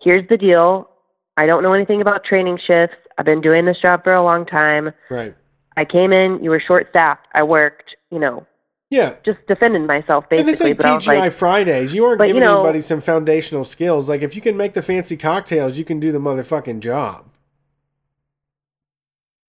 Here's 0.00 0.28
the 0.28 0.36
deal. 0.36 0.88
I 1.36 1.46
don't 1.46 1.62
know 1.62 1.72
anything 1.72 2.00
about 2.00 2.24
training 2.24 2.58
shifts. 2.64 2.96
I've 3.16 3.24
been 3.24 3.40
doing 3.40 3.64
this 3.64 3.78
job 3.78 4.04
for 4.04 4.14
a 4.14 4.22
long 4.22 4.46
time. 4.46 4.92
Right. 5.10 5.34
I 5.76 5.84
came 5.84 6.12
in, 6.12 6.42
you 6.42 6.50
were 6.50 6.60
short 6.60 6.88
staffed. 6.90 7.26
I 7.34 7.42
worked, 7.44 7.94
you 8.10 8.18
know, 8.18 8.46
Yeah. 8.90 9.14
just 9.24 9.38
defending 9.46 9.86
myself 9.86 10.24
And 10.30 10.40
this 10.40 10.46
basically. 10.46 10.70
ain't 10.70 10.78
But 10.78 10.86
I 10.86 10.94
was 10.96 11.04
TGI 11.04 11.18
like, 11.20 11.32
Fridays. 11.32 11.94
You 11.94 12.04
aren't 12.06 12.18
but, 12.18 12.28
you 12.28 12.34
giving 12.34 12.48
know- 12.48 12.60
anybody 12.60 12.80
some 12.80 13.00
foundational 13.00 13.64
skills. 13.64 14.08
Like 14.08 14.22
if 14.22 14.34
you 14.34 14.40
can 14.42 14.56
make 14.56 14.74
the 14.74 14.82
fancy 14.82 15.16
cocktails, 15.16 15.78
you 15.78 15.84
can 15.84 16.00
do 16.00 16.10
the 16.12 16.18
motherfucking 16.18 16.80
job. 16.80 17.26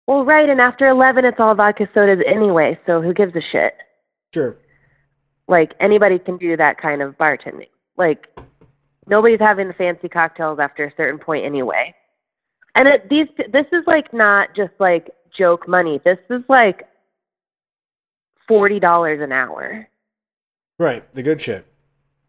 well, 0.06 0.24
right. 0.24 0.48
And 0.48 0.60
after 0.60 0.88
11, 0.88 1.24
it's 1.24 1.38
all 1.40 1.54
vodka 1.54 1.88
sodas 1.94 2.20
anyway. 2.26 2.78
So 2.86 3.00
who 3.00 3.12
gives 3.14 3.34
a 3.36 3.40
shit? 3.40 3.74
Sure. 4.34 4.56
Like 5.52 5.74
anybody 5.80 6.18
can 6.18 6.38
do 6.38 6.56
that 6.56 6.78
kind 6.78 7.02
of 7.02 7.16
bartending. 7.18 7.68
Like 7.98 8.26
nobody's 9.06 9.38
having 9.38 9.68
the 9.68 9.74
fancy 9.74 10.08
cocktails 10.08 10.58
after 10.58 10.86
a 10.86 10.92
certain 10.96 11.18
point 11.20 11.44
anyway. 11.44 11.94
And 12.74 12.88
it, 12.88 13.10
these, 13.10 13.28
this 13.50 13.66
is 13.70 13.84
like 13.86 14.14
not 14.14 14.56
just 14.56 14.72
like 14.78 15.10
joke 15.36 15.68
money. 15.68 16.00
This 16.04 16.18
is 16.30 16.42
like 16.48 16.88
forty 18.48 18.80
dollars 18.80 19.20
an 19.20 19.30
hour 19.32 19.86
Right. 20.78 21.04
The 21.14 21.22
good 21.22 21.40
shit. 21.40 21.66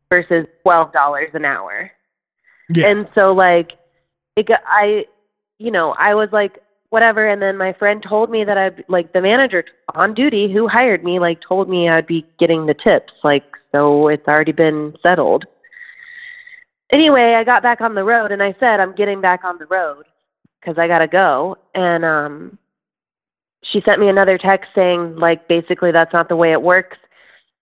versus 0.09 0.45
twelve 0.61 0.91
dollars 0.91 1.29
an 1.33 1.45
hour. 1.45 1.91
Yeah. 2.69 2.87
And 2.87 3.07
so 3.15 3.33
like 3.33 3.71
it 4.35 4.47
got, 4.47 4.61
I 4.67 5.05
you 5.59 5.71
know, 5.71 5.93
I 5.97 6.13
was 6.13 6.29
like 6.33 6.61
whatever 6.93 7.27
and 7.27 7.41
then 7.41 7.57
my 7.57 7.73
friend 7.73 8.03
told 8.07 8.29
me 8.29 8.43
that 8.43 8.55
I'd 8.55 8.85
like 8.87 9.13
the 9.13 9.21
manager 9.21 9.65
on 9.95 10.13
duty 10.13 10.53
who 10.53 10.67
hired 10.67 11.03
me 11.03 11.17
like 11.17 11.41
told 11.41 11.67
me 11.67 11.89
I'd 11.89 12.05
be 12.05 12.23
getting 12.37 12.67
the 12.67 12.75
tips 12.75 13.11
like 13.23 13.43
so 13.71 14.09
it's 14.09 14.27
already 14.27 14.51
been 14.51 14.95
settled. 15.01 15.45
Anyway, 16.91 17.33
I 17.33 17.43
got 17.43 17.63
back 17.63 17.81
on 17.81 17.95
the 17.95 18.03
road 18.03 18.31
and 18.31 18.43
I 18.43 18.53
said 18.59 18.79
I'm 18.79 18.93
getting 18.93 19.21
back 19.21 19.43
on 19.43 19.57
the 19.57 19.65
road 19.65 20.05
cuz 20.63 20.77
I 20.77 20.87
got 20.87 20.99
to 20.99 21.07
go 21.07 21.57
and 21.73 22.05
um 22.05 22.59
she 23.63 23.81
sent 23.81 23.99
me 23.99 24.07
another 24.07 24.37
text 24.37 24.69
saying 24.75 25.15
like 25.15 25.47
basically 25.47 25.91
that's 25.91 26.13
not 26.13 26.29
the 26.29 26.35
way 26.35 26.51
it 26.51 26.61
works 26.61 26.97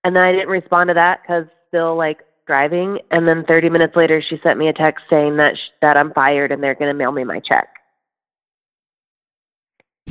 and 0.03 0.13
then 0.13 0.23
I 0.23 0.33
didn't 0.33 0.49
respond 0.49 0.89
to 0.89 0.93
that 0.95 1.25
cuz 1.25 1.45
still 1.69 1.95
like 1.95 2.19
driving 2.47 2.99
and 3.11 3.25
then 3.25 3.45
30 3.45 3.69
minutes 3.69 3.95
later 3.95 4.21
she 4.21 4.41
sent 4.43 4.59
me 4.59 4.67
a 4.67 4.73
text 4.73 5.05
saying 5.09 5.37
that 5.37 5.57
sh- 5.57 5.69
that 5.79 5.95
I'm 5.95 6.11
fired 6.11 6.51
and 6.51 6.61
they're 6.61 6.75
going 6.75 6.91
to 6.91 7.03
mail 7.03 7.13
me 7.13 7.23
my 7.23 7.39
check. 7.39 7.80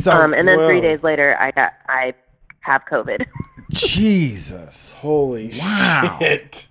So 0.02 0.12
um 0.12 0.34
and 0.34 0.46
then 0.48 0.58
3 0.58 0.80
days 0.80 1.02
later 1.02 1.36
I 1.38 1.50
got 1.50 1.72
I 1.88 2.14
have 2.60 2.82
COVID. 2.90 3.26
Jesus. 3.70 4.98
Holy 5.00 5.52
Wow. 5.58 6.18
shit. 6.20 6.68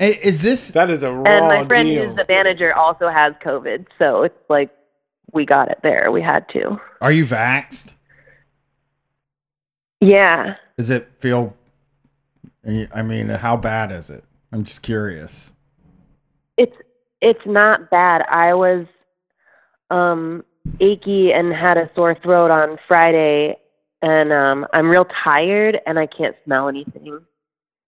I- 0.00 0.18
Is 0.22 0.42
this 0.42 0.70
That 0.72 0.90
is 0.90 1.02
a 1.02 1.12
raw 1.12 1.26
and 1.30 1.46
my 1.48 1.66
friend 1.66 1.88
deal. 1.88 2.06
who's 2.08 2.16
the 2.16 2.24
manager 2.28 2.74
also 2.74 3.08
has 3.08 3.34
COVID, 3.44 3.86
so 3.98 4.22
it's 4.22 4.38
like 4.48 4.70
we 5.32 5.44
got 5.46 5.70
it 5.70 5.78
there. 5.82 6.10
We 6.10 6.22
had 6.22 6.48
to. 6.50 6.80
are 7.00 7.12
you 7.12 7.24
vaxxed? 7.26 7.94
Yeah. 10.00 10.56
Does 10.76 10.90
it 10.90 11.08
feel 11.18 11.54
I 12.94 13.02
mean, 13.02 13.28
how 13.28 13.56
bad 13.56 13.90
is 13.90 14.10
it? 14.10 14.24
I'm 14.52 14.64
just 14.64 14.82
curious. 14.82 15.52
It's 16.56 16.76
it's 17.20 17.44
not 17.46 17.90
bad. 17.90 18.22
I 18.28 18.54
was 18.54 18.86
um 19.90 20.44
achy 20.80 21.32
and 21.32 21.52
had 21.52 21.76
a 21.76 21.90
sore 21.94 22.14
throat 22.14 22.50
on 22.50 22.78
Friday 22.86 23.56
and 24.02 24.32
um 24.32 24.66
I'm 24.72 24.88
real 24.88 25.06
tired 25.06 25.78
and 25.86 25.98
I 25.98 26.06
can't 26.06 26.36
smell 26.44 26.68
anything. 26.68 27.20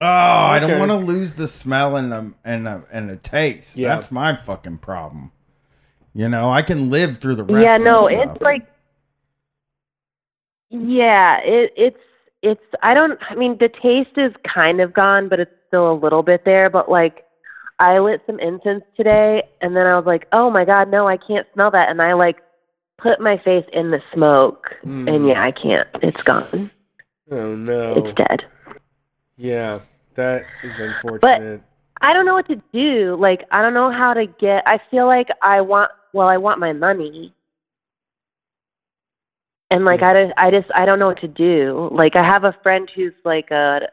Oh, 0.00 0.06
I 0.06 0.58
don't 0.58 0.80
want 0.80 0.90
to 0.90 0.96
lose 0.96 1.36
the 1.36 1.46
smell 1.46 1.96
and 1.96 2.10
the 2.10 2.32
and 2.44 2.66
the, 2.66 2.82
and 2.90 3.08
the 3.08 3.16
taste. 3.16 3.78
Yeah. 3.78 3.94
That's 3.94 4.10
my 4.10 4.34
fucking 4.34 4.78
problem. 4.78 5.30
You 6.12 6.28
know, 6.28 6.50
I 6.50 6.62
can 6.62 6.90
live 6.90 7.18
through 7.18 7.36
the 7.36 7.44
rest. 7.44 7.64
yeah, 7.64 7.76
of 7.76 7.82
no, 7.82 8.08
stuff. 8.08 8.26
it's 8.32 8.42
like 8.42 8.66
yeah, 10.70 11.38
it 11.42 11.72
it's 11.76 12.00
it's 12.42 12.64
I 12.82 12.94
don't 12.94 13.18
I 13.30 13.34
mean 13.34 13.58
the 13.58 13.68
taste 13.68 14.16
is 14.16 14.32
kind 14.42 14.80
of 14.80 14.92
gone, 14.92 15.28
but 15.28 15.40
it's 15.40 15.54
still 15.68 15.92
a 15.92 15.94
little 15.94 16.22
bit 16.22 16.44
there, 16.44 16.68
but 16.68 16.90
like 16.90 17.24
I 17.78 17.98
lit 17.98 18.22
some 18.26 18.40
incense 18.40 18.84
today 18.96 19.44
and 19.60 19.76
then 19.76 19.86
I 19.86 19.96
was 19.96 20.04
like, 20.04 20.26
"Oh 20.32 20.50
my 20.50 20.64
god, 20.64 20.90
no, 20.90 21.06
I 21.06 21.16
can't 21.16 21.46
smell 21.54 21.70
that." 21.70 21.88
And 21.88 22.02
I 22.02 22.12
like 22.14 22.38
put 23.02 23.20
my 23.20 23.36
face 23.38 23.64
in 23.72 23.90
the 23.90 24.00
smoke 24.12 24.76
and 24.82 25.06
Mm. 25.08 25.28
yeah, 25.28 25.42
I 25.42 25.50
can't. 25.50 25.88
It's 26.02 26.22
gone. 26.22 26.70
Oh 27.30 27.54
no. 27.54 27.94
It's 28.04 28.14
dead. 28.16 28.44
Yeah, 29.36 29.80
that 30.14 30.44
is 30.62 30.78
unfortunate. 30.78 31.20
But 31.20 31.60
I 32.06 32.12
don't 32.12 32.26
know 32.26 32.34
what 32.34 32.46
to 32.48 32.60
do. 32.72 33.16
Like, 33.18 33.44
I 33.50 33.62
don't 33.62 33.74
know 33.74 33.90
how 33.90 34.12
to 34.14 34.26
get. 34.26 34.62
I 34.66 34.78
feel 34.90 35.06
like 35.06 35.28
I 35.40 35.60
want. 35.60 35.90
Well, 36.12 36.28
I 36.28 36.36
want 36.36 36.60
my 36.60 36.72
money, 36.74 37.32
and 39.70 39.84
like 39.86 40.02
I 40.02 40.24
just, 40.26 40.34
I 40.36 40.50
just, 40.50 40.68
I 40.74 40.84
don't 40.84 40.98
know 40.98 41.06
what 41.06 41.20
to 41.22 41.28
do. 41.28 41.88
Like, 41.90 42.14
I 42.16 42.22
have 42.22 42.44
a 42.44 42.52
friend 42.62 42.90
who's 42.94 43.14
like 43.24 43.50
a 43.50 43.88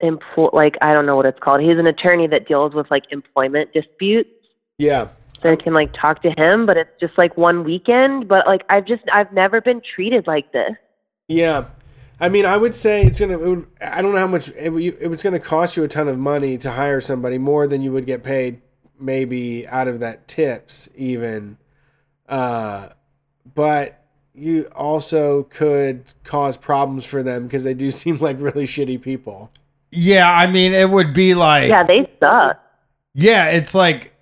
employ. 0.00 0.50
Like, 0.52 0.76
I 0.80 0.92
don't 0.92 1.04
know 1.06 1.16
what 1.16 1.26
it's 1.26 1.40
called. 1.40 1.60
He's 1.62 1.78
an 1.78 1.86
attorney 1.88 2.28
that 2.28 2.46
deals 2.46 2.74
with 2.74 2.90
like 2.90 3.04
employment 3.10 3.72
disputes. 3.72 4.30
yeah. 4.78 5.08
So 5.46 5.52
I 5.52 5.56
can 5.56 5.72
like 5.74 5.92
talk 5.92 6.22
to 6.22 6.30
him, 6.36 6.66
but 6.66 6.76
it's 6.76 6.90
just 7.00 7.16
like 7.16 7.36
one 7.36 7.64
weekend. 7.64 8.28
But 8.28 8.46
like, 8.46 8.62
I've 8.68 8.84
just, 8.86 9.02
I've 9.12 9.32
never 9.32 9.60
been 9.60 9.80
treated 9.80 10.26
like 10.26 10.52
this. 10.52 10.72
Yeah. 11.28 11.66
I 12.18 12.28
mean, 12.28 12.46
I 12.46 12.56
would 12.56 12.74
say 12.74 13.02
it's 13.02 13.20
gonna. 13.20 13.34
It 13.38 13.46
would, 13.46 13.66
I 13.80 14.00
don't 14.00 14.12
know 14.12 14.20
how 14.20 14.26
much 14.26 14.48
it, 14.48 14.72
it 15.00 15.08
was 15.10 15.22
gonna 15.22 15.38
cost 15.38 15.76
you 15.76 15.84
a 15.84 15.88
ton 15.88 16.08
of 16.08 16.18
money 16.18 16.56
to 16.58 16.70
hire 16.70 17.00
somebody 17.00 17.36
more 17.36 17.66
than 17.66 17.82
you 17.82 17.92
would 17.92 18.06
get 18.06 18.24
paid, 18.24 18.62
maybe 18.98 19.66
out 19.68 19.86
of 19.86 20.00
that 20.00 20.26
tips 20.26 20.88
even. 20.96 21.58
Uh, 22.26 22.88
but 23.54 24.02
you 24.34 24.68
also 24.74 25.42
could 25.44 26.12
cause 26.24 26.56
problems 26.56 27.04
for 27.04 27.22
them 27.22 27.44
because 27.44 27.64
they 27.64 27.74
do 27.74 27.90
seem 28.02 28.16
like 28.16 28.40
really 28.40 28.64
shitty 28.64 29.00
people. 29.02 29.50
yeah. 29.90 30.30
I 30.32 30.46
mean, 30.46 30.72
it 30.72 30.88
would 30.88 31.12
be 31.12 31.34
like 31.34 31.68
Yeah, 31.68 31.82
they 31.84 32.10
suck. 32.18 32.58
Yeah, 33.12 33.50
it's 33.50 33.74
like 33.74 34.14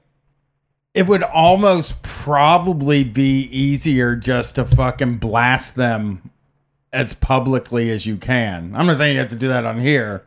it 0.94 1.06
would 1.08 1.22
almost 1.24 2.02
probably 2.02 3.02
be 3.04 3.42
easier 3.50 4.14
just 4.16 4.54
to 4.54 4.64
fucking 4.64 5.18
blast 5.18 5.74
them 5.74 6.30
as 6.92 7.12
publicly 7.12 7.90
as 7.90 8.06
you 8.06 8.16
can. 8.16 8.72
I'm 8.76 8.86
not 8.86 8.96
saying 8.96 9.14
you 9.14 9.20
have 9.20 9.30
to 9.30 9.36
do 9.36 9.48
that 9.48 9.66
on 9.66 9.80
here, 9.80 10.24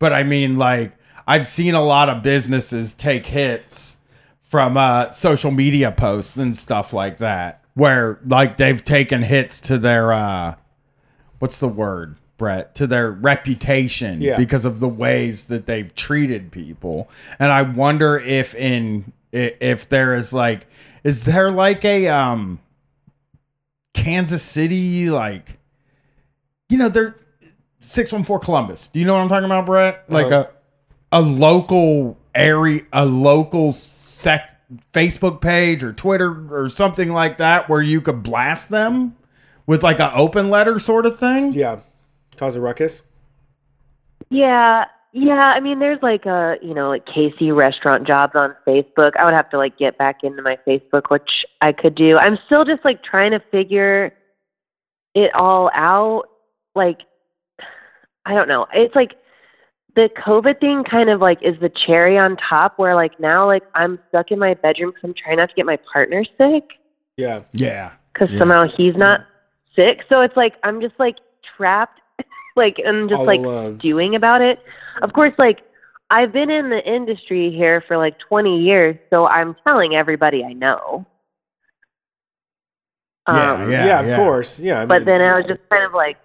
but 0.00 0.12
I 0.12 0.24
mean 0.24 0.56
like 0.56 0.92
I've 1.26 1.46
seen 1.46 1.74
a 1.74 1.82
lot 1.82 2.08
of 2.08 2.22
businesses 2.22 2.92
take 2.94 3.26
hits 3.26 3.96
from 4.42 4.76
uh 4.76 5.10
social 5.10 5.50
media 5.50 5.92
posts 5.92 6.36
and 6.36 6.56
stuff 6.56 6.92
like 6.92 7.18
that 7.18 7.62
where 7.74 8.18
like 8.26 8.56
they've 8.56 8.82
taken 8.84 9.22
hits 9.22 9.60
to 9.60 9.78
their 9.78 10.10
uh 10.12 10.54
what's 11.38 11.60
the 11.60 11.68
word 11.68 12.16
Brett 12.38 12.74
to 12.76 12.86
their 12.86 13.10
reputation 13.10 14.22
Yeah. 14.22 14.36
because 14.38 14.64
of 14.64 14.80
the 14.80 14.88
ways 14.88 15.44
that 15.44 15.66
they've 15.66 15.94
treated 15.94 16.50
people 16.50 17.10
and 17.38 17.52
I 17.52 17.62
wonder 17.62 18.18
if 18.18 18.54
in 18.54 19.12
if 19.32 19.88
there 19.88 20.14
is 20.14 20.32
like 20.32 20.66
is 21.04 21.24
there 21.24 21.50
like 21.50 21.84
a 21.84 22.08
um 22.08 22.58
Kansas 23.94 24.42
City 24.42 25.10
like 25.10 25.58
you 26.68 26.78
know 26.78 26.88
they're 26.88 27.16
614 27.80 28.44
Columbus 28.44 28.88
do 28.88 29.00
you 29.00 29.06
know 29.06 29.14
what 29.14 29.20
I'm 29.22 29.28
talking 29.28 29.44
about 29.46 29.66
Brett 29.66 30.04
like 30.08 30.26
Uh-huh. 30.26 30.46
a 31.12 31.20
a 31.20 31.22
local 31.22 32.18
area 32.34 32.82
a 32.92 33.04
local 33.06 33.72
sec 33.72 34.42
Facebook 34.92 35.40
page 35.40 35.82
or 35.82 35.92
Twitter 35.92 36.46
or 36.54 36.68
something 36.68 37.10
like 37.10 37.38
that 37.38 37.68
where 37.68 37.80
you 37.80 38.00
could 38.00 38.22
blast 38.22 38.68
them 38.68 39.16
with 39.66 39.82
like 39.82 39.98
an 40.00 40.10
open 40.14 40.50
letter 40.50 40.78
sort 40.78 41.06
of 41.06 41.18
thing 41.18 41.52
Yeah. 41.52 41.80
Cause 42.36 42.54
a 42.54 42.60
ruckus. 42.60 43.02
Yeah, 44.30 44.84
yeah. 45.18 45.52
I 45.54 45.60
mean, 45.60 45.78
there's 45.78 46.02
like 46.02 46.26
a 46.26 46.58
you 46.62 46.74
know 46.74 46.88
like 46.88 47.06
KC 47.06 47.54
restaurant 47.54 48.06
jobs 48.06 48.34
on 48.34 48.54
Facebook. 48.66 49.16
I 49.16 49.24
would 49.24 49.34
have 49.34 49.50
to 49.50 49.58
like 49.58 49.76
get 49.78 49.98
back 49.98 50.22
into 50.24 50.42
my 50.42 50.58
Facebook, 50.66 51.10
which 51.10 51.44
I 51.60 51.72
could 51.72 51.94
do. 51.94 52.16
I'm 52.18 52.38
still 52.46 52.64
just 52.64 52.84
like 52.84 53.02
trying 53.02 53.32
to 53.32 53.40
figure 53.40 54.12
it 55.14 55.34
all 55.34 55.70
out. 55.74 56.24
Like, 56.74 57.00
I 58.24 58.34
don't 58.34 58.48
know. 58.48 58.66
It's 58.72 58.94
like 58.94 59.16
the 59.94 60.08
COVID 60.16 60.60
thing 60.60 60.84
kind 60.84 61.10
of 61.10 61.20
like 61.20 61.42
is 61.42 61.58
the 61.60 61.68
cherry 61.68 62.16
on 62.18 62.36
top. 62.36 62.78
Where 62.78 62.94
like 62.94 63.18
now 63.18 63.46
like 63.46 63.64
I'm 63.74 63.98
stuck 64.08 64.30
in 64.30 64.38
my 64.38 64.54
bedroom 64.54 64.90
because 64.90 65.02
I'm 65.04 65.14
trying 65.14 65.38
not 65.38 65.48
to 65.48 65.54
get 65.54 65.66
my 65.66 65.78
partner 65.92 66.24
sick 66.36 66.64
Yeah. 67.16 67.40
yeah 67.52 67.92
because 68.12 68.30
Yeah. 68.30 68.38
somehow 68.38 68.68
he's 68.68 68.96
not 68.96 69.24
sick. 69.74 70.04
So 70.08 70.20
it's 70.20 70.36
like 70.36 70.54
I'm 70.62 70.80
just 70.80 70.94
like 70.98 71.16
trapped, 71.56 72.00
like 72.58 72.78
and 72.80 73.08
just 73.08 73.20
All 73.20 73.26
like 73.26 73.40
alone. 73.40 73.78
doing 73.78 74.16
about 74.16 74.42
it. 74.42 74.60
Of 75.02 75.14
course, 75.14 75.34
like 75.38 75.62
I've 76.10 76.32
been 76.32 76.50
in 76.50 76.70
the 76.70 76.86
industry 76.86 77.50
here 77.50 77.80
for 77.82 77.96
like 77.98 78.18
20 78.18 78.60
years, 78.60 78.96
so 79.10 79.26
I'm 79.28 79.56
telling 79.66 79.96
everybody 79.96 80.44
I 80.44 80.52
know. 80.54 81.06
Yeah, 83.28 83.52
Um, 83.52 83.70
yeah. 83.70 83.86
Yeah, 83.86 84.00
of 84.00 84.16
course. 84.16 84.58
Yeah. 84.60 84.82
I 84.82 84.86
But 84.86 85.00
mean, 85.00 85.06
then 85.06 85.20
I 85.22 85.36
was 85.36 85.46
just 85.46 85.60
kind 85.70 85.84
of 85.84 85.92
like, 85.94 86.18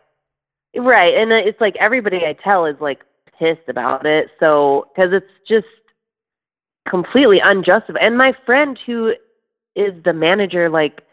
right, 0.75 1.13
and 1.15 1.31
it's 1.33 1.59
like 1.61 1.75
everybody 1.77 2.25
I 2.25 2.33
tell 2.33 2.65
is 2.65 2.79
like 2.79 3.03
pissed 3.39 3.67
about 3.69 4.05
it. 4.05 4.29
So 4.39 4.87
because 4.95 5.13
it's 5.13 5.31
just 5.47 5.67
completely 6.87 7.39
unjustified. 7.39 8.01
And 8.01 8.17
my 8.17 8.33
friend 8.45 8.79
who 8.85 9.15
is 9.75 9.93
the 10.03 10.13
manager, 10.13 10.69
like 10.69 11.03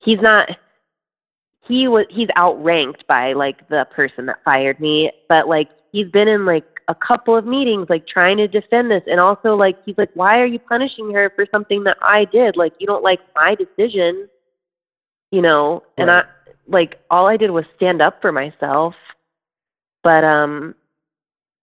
he's 0.00 0.20
not. 0.20 0.50
He 1.70 1.86
was 1.86 2.06
he's 2.10 2.28
outranked 2.36 3.06
by 3.06 3.32
like 3.32 3.68
the 3.68 3.86
person 3.92 4.26
that 4.26 4.42
fired 4.44 4.80
me, 4.80 5.12
but 5.28 5.48
like 5.48 5.70
he's 5.92 6.08
been 6.08 6.26
in 6.28 6.44
like 6.44 6.64
a 6.88 6.94
couple 6.94 7.36
of 7.36 7.46
meetings 7.46 7.88
like 7.88 8.06
trying 8.08 8.36
to 8.38 8.48
defend 8.48 8.90
this 8.90 9.04
and 9.06 9.20
also 9.20 9.54
like 9.54 9.76
he's 9.84 9.96
like 9.96 10.10
why 10.14 10.40
are 10.40 10.46
you 10.46 10.58
punishing 10.58 11.14
her 11.14 11.30
for 11.30 11.46
something 11.52 11.84
that 11.84 11.96
I 12.02 12.24
did? 12.24 12.56
Like 12.56 12.72
you 12.80 12.86
don't 12.88 13.04
like 13.04 13.20
my 13.36 13.54
decision, 13.54 14.28
you 15.30 15.40
know? 15.40 15.84
And 15.96 16.10
I 16.10 16.24
like 16.66 16.98
all 17.08 17.26
I 17.28 17.36
did 17.36 17.52
was 17.52 17.64
stand 17.76 18.02
up 18.02 18.20
for 18.20 18.32
myself. 18.32 18.96
But 20.02 20.24
um 20.24 20.74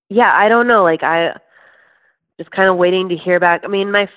yeah, 0.10 0.34
I 0.34 0.48
don't 0.48 0.68
know, 0.68 0.84
like 0.84 1.04
I 1.04 1.36
just 2.38 2.52
kind 2.52 2.70
of 2.70 2.78
waiting 2.78 3.10
to 3.10 3.18
hear 3.18 3.40
back. 3.40 3.62
I 3.66 3.68
mean, 3.68 3.92
my 3.92 4.04
f- 4.04 4.10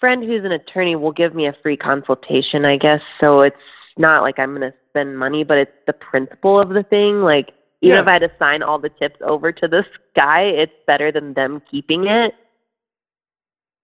friend 0.00 0.24
who's 0.24 0.44
an 0.44 0.52
attorney 0.52 0.96
will 0.96 1.12
give 1.12 1.34
me 1.34 1.46
a 1.46 1.52
free 1.62 1.76
consultation, 1.76 2.64
I 2.64 2.78
guess. 2.78 3.02
So 3.20 3.42
it's 3.42 3.56
not 3.96 4.22
like 4.22 4.38
I'm 4.38 4.56
going 4.56 4.72
to 4.72 4.74
spend 4.98 5.18
money, 5.18 5.44
but 5.44 5.58
it's 5.58 5.72
the 5.86 5.92
principle 5.92 6.58
of 6.60 6.70
the 6.70 6.82
thing. 6.82 7.22
Like, 7.22 7.52
even 7.80 7.96
Yeah. 7.96 8.02
if 8.02 8.08
I 8.08 8.12
had 8.14 8.22
to 8.22 8.32
sign 8.38 8.62
all 8.62 8.78
the 8.78 8.88
tips 8.88 9.20
over 9.22 9.52
to 9.52 9.68
this 9.68 9.86
guy, 10.16 10.42
it's 10.42 10.72
better 10.86 11.12
than 11.12 11.34
them 11.34 11.62
keeping 11.70 12.06
it. 12.06 12.34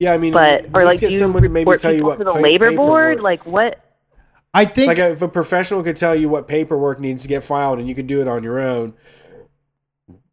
yeah. 0.01 0.13
I 0.13 0.19
mean, 0.19 0.33
But 0.33 0.67
or 0.75 0.85
like, 0.85 1.01
get 1.01 1.09
do 1.09 1.13
you 1.15 1.19
someone 1.21 1.45
to 1.45 1.49
maybe 1.49 1.77
tell 1.79 1.93
you 1.93 2.05
what 2.05 2.19
to 2.19 2.25
the 2.25 2.33
pa- 2.33 2.39
labor 2.41 2.73
board? 2.73 3.21
Like, 3.21 3.47
what? 3.47 3.81
I 4.53 4.65
think 4.65 4.89
like 4.89 4.99
if 4.99 5.23
a 5.23 5.29
professional 5.29 5.83
could 5.83 5.97
tell 5.97 6.15
you 6.15 6.29
what 6.29 6.47
paperwork 6.49 6.99
needs 7.01 7.23
to 7.23 7.29
get 7.29 7.43
filed 7.45 7.79
and 7.79 7.89
you 7.89 7.95
could 7.95 8.07
do 8.07 8.21
it 8.21 8.29
on 8.29 8.43
your 8.45 8.59
own 8.61 8.95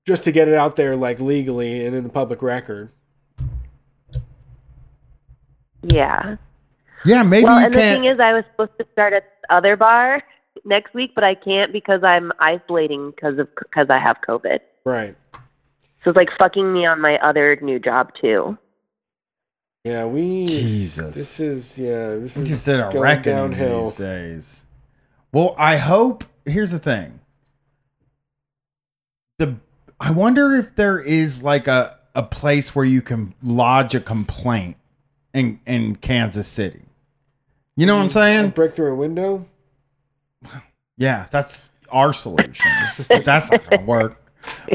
just 0.05 0.23
to 0.25 0.31
get 0.31 0.47
it 0.47 0.53
out 0.53 0.75
there 0.75 0.95
like 0.95 1.19
legally 1.19 1.85
and 1.85 1.95
in 1.95 2.03
the 2.03 2.09
public 2.09 2.43
record 2.43 2.91
Yeah. 5.81 6.35
yeah 7.03 7.23
maybe 7.23 7.45
well, 7.45 7.59
you 7.59 7.65
and 7.65 7.73
the 7.73 7.79
can't 7.79 8.01
thing 8.01 8.05
is, 8.11 8.19
I 8.19 8.33
was 8.33 8.43
supposed 8.51 8.77
to 8.79 8.85
start 8.91 9.13
at 9.13 9.23
the 9.41 9.55
other 9.55 9.75
bar 9.75 10.21
next 10.65 10.93
week, 10.93 11.13
but 11.15 11.23
I 11.23 11.35
can't 11.35 11.71
because 11.71 12.03
I'm 12.03 12.31
isolating 12.39 13.11
because 13.11 13.37
of 13.39 13.47
because 13.55 13.89
I 13.89 13.99
have 13.99 14.17
COVID. 14.27 14.59
right 14.85 15.15
So 16.03 16.11
it's 16.11 16.15
like 16.17 16.29
fucking 16.37 16.71
me 16.71 16.85
on 16.85 17.01
my 17.01 17.17
other 17.19 17.57
new 17.61 17.79
job 17.79 18.13
too. 18.19 18.57
yeah 19.83 20.05
we 20.05 20.45
Jesus 20.47 21.15
this 21.15 21.39
is 21.39 21.77
yeah 21.77 22.15
this 22.15 22.35
We 22.37 22.43
is 22.43 22.49
just 22.49 22.65
did 22.65 22.79
a 22.79 22.89
going 22.91 22.99
reckoning 22.99 23.35
downhill 23.35 23.85
these 23.85 23.95
days. 23.95 24.63
Well, 25.33 25.55
I 25.57 25.77
hope. 25.77 26.25
Here's 26.45 26.71
the 26.71 26.79
thing. 26.79 27.19
The 29.39 29.55
I 29.99 30.11
wonder 30.11 30.55
if 30.55 30.75
there 30.75 30.99
is 30.99 31.43
like 31.43 31.67
a 31.67 31.97
a 32.13 32.23
place 32.23 32.75
where 32.75 32.85
you 32.85 33.01
can 33.01 33.33
lodge 33.41 33.95
a 33.95 34.01
complaint 34.01 34.75
in 35.33 35.59
in 35.65 35.95
Kansas 35.97 36.47
City. 36.47 36.81
You 37.77 37.85
know 37.85 37.95
what 37.95 38.01
I'm 38.01 38.07
mm-hmm. 38.09 38.13
saying? 38.13 38.49
break 38.49 38.75
through 38.75 38.91
a 38.91 38.95
window 38.95 39.45
Yeah, 40.97 41.27
that's 41.31 41.69
our 41.91 42.13
solution. 42.13 42.71
That's 43.09 43.49
not 43.51 43.69
gonna 43.69 43.83
work. 43.83 44.17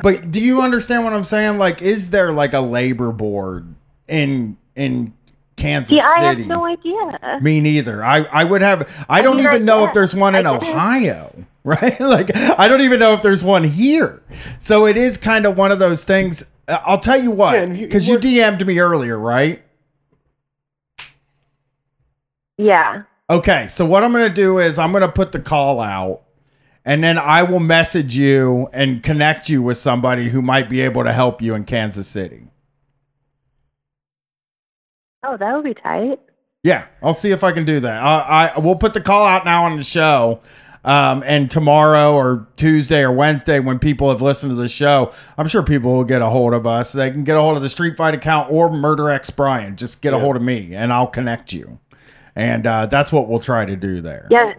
But 0.03 0.31
do 0.31 0.41
you 0.41 0.61
understand 0.61 1.05
what 1.05 1.13
I'm 1.13 1.25
saying? 1.25 1.59
Like, 1.59 1.83
is 1.83 2.11
there 2.11 2.33
like 2.33 2.53
a 2.53 2.61
labor 2.61 3.13
board 3.13 3.75
in 4.09 4.57
in 4.75 5.13
Kansas 5.57 5.91
See, 5.91 6.01
I 6.01 6.17
City? 6.31 6.43
have 6.43 6.49
no 6.49 6.65
idea. 6.67 7.39
Me 7.41 7.61
neither. 7.61 8.05
I, 8.05 8.25
I 8.33 8.45
would 8.45 8.61
have. 8.63 8.89
I, 9.09 9.23
don't 9.23 9.37
mean, 9.39 9.47
I 9.47 9.55
even 9.55 9.65
know 9.65 9.85
if 9.85 9.93
there's 9.95 10.15
one 10.15 10.35
in 10.35 10.47
I 10.47 10.59
guess. 10.59 10.69
Ohio. 10.69 11.45
right? 11.65 11.99
like 12.01 12.31
I 12.37 12.69
don't 12.69 12.83
even 12.83 13.01
know 13.01 13.13
if 13.15 13.23
there's 13.23 13.43
one 13.43 13.65
here. 13.65 14.23
So 14.59 14.87
it 14.87 14.97
is 14.97 15.17
kind 15.17 15.47
of 15.47 15.57
one 15.57 15.73
of 15.73 15.79
those 15.79 16.05
things. 16.05 16.45
Uh, 16.69 16.79
I'll 16.85 17.01
tell 17.01 17.17
you 17.21 17.31
Yeah, 17.31 17.35
what, 17.37 17.55
and 17.57 17.73
if 17.73 17.79
you- 17.79 17.87
because 17.87 18.07
you, 18.07 18.19
DM'd 18.19 18.65
me 18.67 18.79
earlier, 18.79 19.19
right? 19.19 19.63
Yeah. 22.59 23.03
Okay, 23.29 23.67
so 23.69 23.85
what 23.85 24.05
I'm 24.05 24.13
going 24.13 24.29
to 24.29 24.35
do 24.35 24.59
is 24.59 24.79
I'm 24.79 24.93
going 24.93 25.03
to 25.03 25.11
put 25.11 25.33
the 25.33 25.41
call 25.41 25.81
out 25.81 26.23
and 26.85 27.03
then 27.03 27.19
I 27.19 27.43
will 27.43 27.59
message 27.59 28.17
you 28.17 28.69
and 28.73 29.03
connect 29.03 29.49
you 29.49 29.61
with 29.61 29.77
somebody 29.77 30.29
who 30.29 30.41
might 30.41 30.71
be 30.71 30.81
able 30.83 31.03
to 31.03 31.13
help 31.13 31.43
you 31.43 31.55
in 31.57 31.65
Kansas 31.65 32.07
City. 32.07 32.47
Oh, 35.25 35.37
that 35.37 35.55
would 35.55 35.65
be 35.65 35.75
tight. 35.75 36.21
Yeah, 36.63 36.87
I'll 37.03 37.15
see 37.15 37.33
if 37.33 37.43
I 37.43 37.51
can 37.51 37.65
do 37.65 37.81
that. 37.81 38.03
I, 38.03 38.53
I 38.55 38.59
we'll 38.61 38.77
put 38.77 38.95
the 38.95 39.01
call 39.01 39.27
out 39.27 39.45
now 39.45 39.65
on 39.65 39.77
the 39.77 39.83
show. 39.83 40.41
Um, 40.85 41.25
and 41.27 41.51
tomorrow 41.51 42.15
or 42.15 42.47
Tuesday 42.55 43.03
or 43.03 43.11
Wednesday, 43.11 43.59
when 43.59 43.81
people 43.81 44.09
have 44.09 44.23
listened 44.23 44.51
to 44.51 44.55
the 44.55 44.69
show, 44.69 45.13
I'm 45.37 45.49
sure 45.49 45.65
people 45.65 45.93
will 45.93 46.05
get 46.05 46.23
a 46.23 46.29
hold 46.29 46.55
of 46.55 46.65
us. 46.65 46.93
They 46.93 47.11
can 47.11 47.25
get 47.25 47.37
a 47.37 47.41
hold 47.41 47.57
of 47.57 47.63
the 47.65 47.69
Street 47.69 47.97
Fight 47.97 48.15
account 48.15 48.53
or 48.53 48.71
Murder 48.71 49.11
X 49.11 49.31
Brian. 49.31 49.75
Just 49.75 50.01
get 50.01 50.15
a 50.15 50.19
hold 50.21 50.37
of 50.37 50.43
me, 50.43 50.77
and 50.77 50.93
I'll 50.93 51.09
connect 51.09 51.53
you. 51.53 51.81
And 52.37 52.67
uh, 52.67 52.87
that's 52.87 53.11
what 53.11 53.29
we'll 53.29 53.41
try 53.41 53.65
to 53.65 53.75
do 53.77 54.01
there. 54.03 54.29
Yeah. 54.31 54.55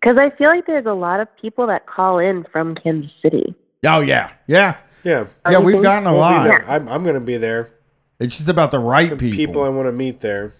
Because 0.00 0.16
I 0.16 0.30
feel 0.30 0.48
like 0.48 0.66
there's 0.66 0.86
a 0.86 0.94
lot 0.94 1.20
of 1.20 1.28
people 1.36 1.66
that 1.66 1.86
call 1.86 2.18
in 2.18 2.44
from 2.50 2.74
Kansas 2.74 3.12
City. 3.20 3.54
Oh 3.84 4.00
yeah, 4.00 4.30
yeah, 4.46 4.76
Yeah. 5.04 5.26
yeah. 5.48 5.58
We've 5.58 5.82
gotten 5.82 6.06
a 6.06 6.12
We'll 6.12 6.20
lot. 6.20 6.44
there. 6.44 6.64
I'm, 6.68 6.88
I'm 6.88 7.02
going 7.02 7.14
to 7.14 7.20
be 7.20 7.36
there. 7.36 7.70
It's 8.18 8.36
just 8.36 8.48
about 8.48 8.70
the 8.70 8.78
right 8.78 9.08
Some 9.10 9.18
people. 9.18 9.36
people 9.36 9.62
I 9.62 9.68
want 9.68 9.88
to 9.88 9.92
meet 9.92 10.20
there. 10.20 10.52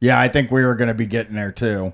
yeah, 0.00 0.18
I 0.20 0.28
think 0.28 0.50
we 0.50 0.62
are 0.62 0.74
going 0.74 0.88
to 0.88 0.94
be 0.94 1.06
getting 1.06 1.34
there 1.34 1.52
too, 1.52 1.92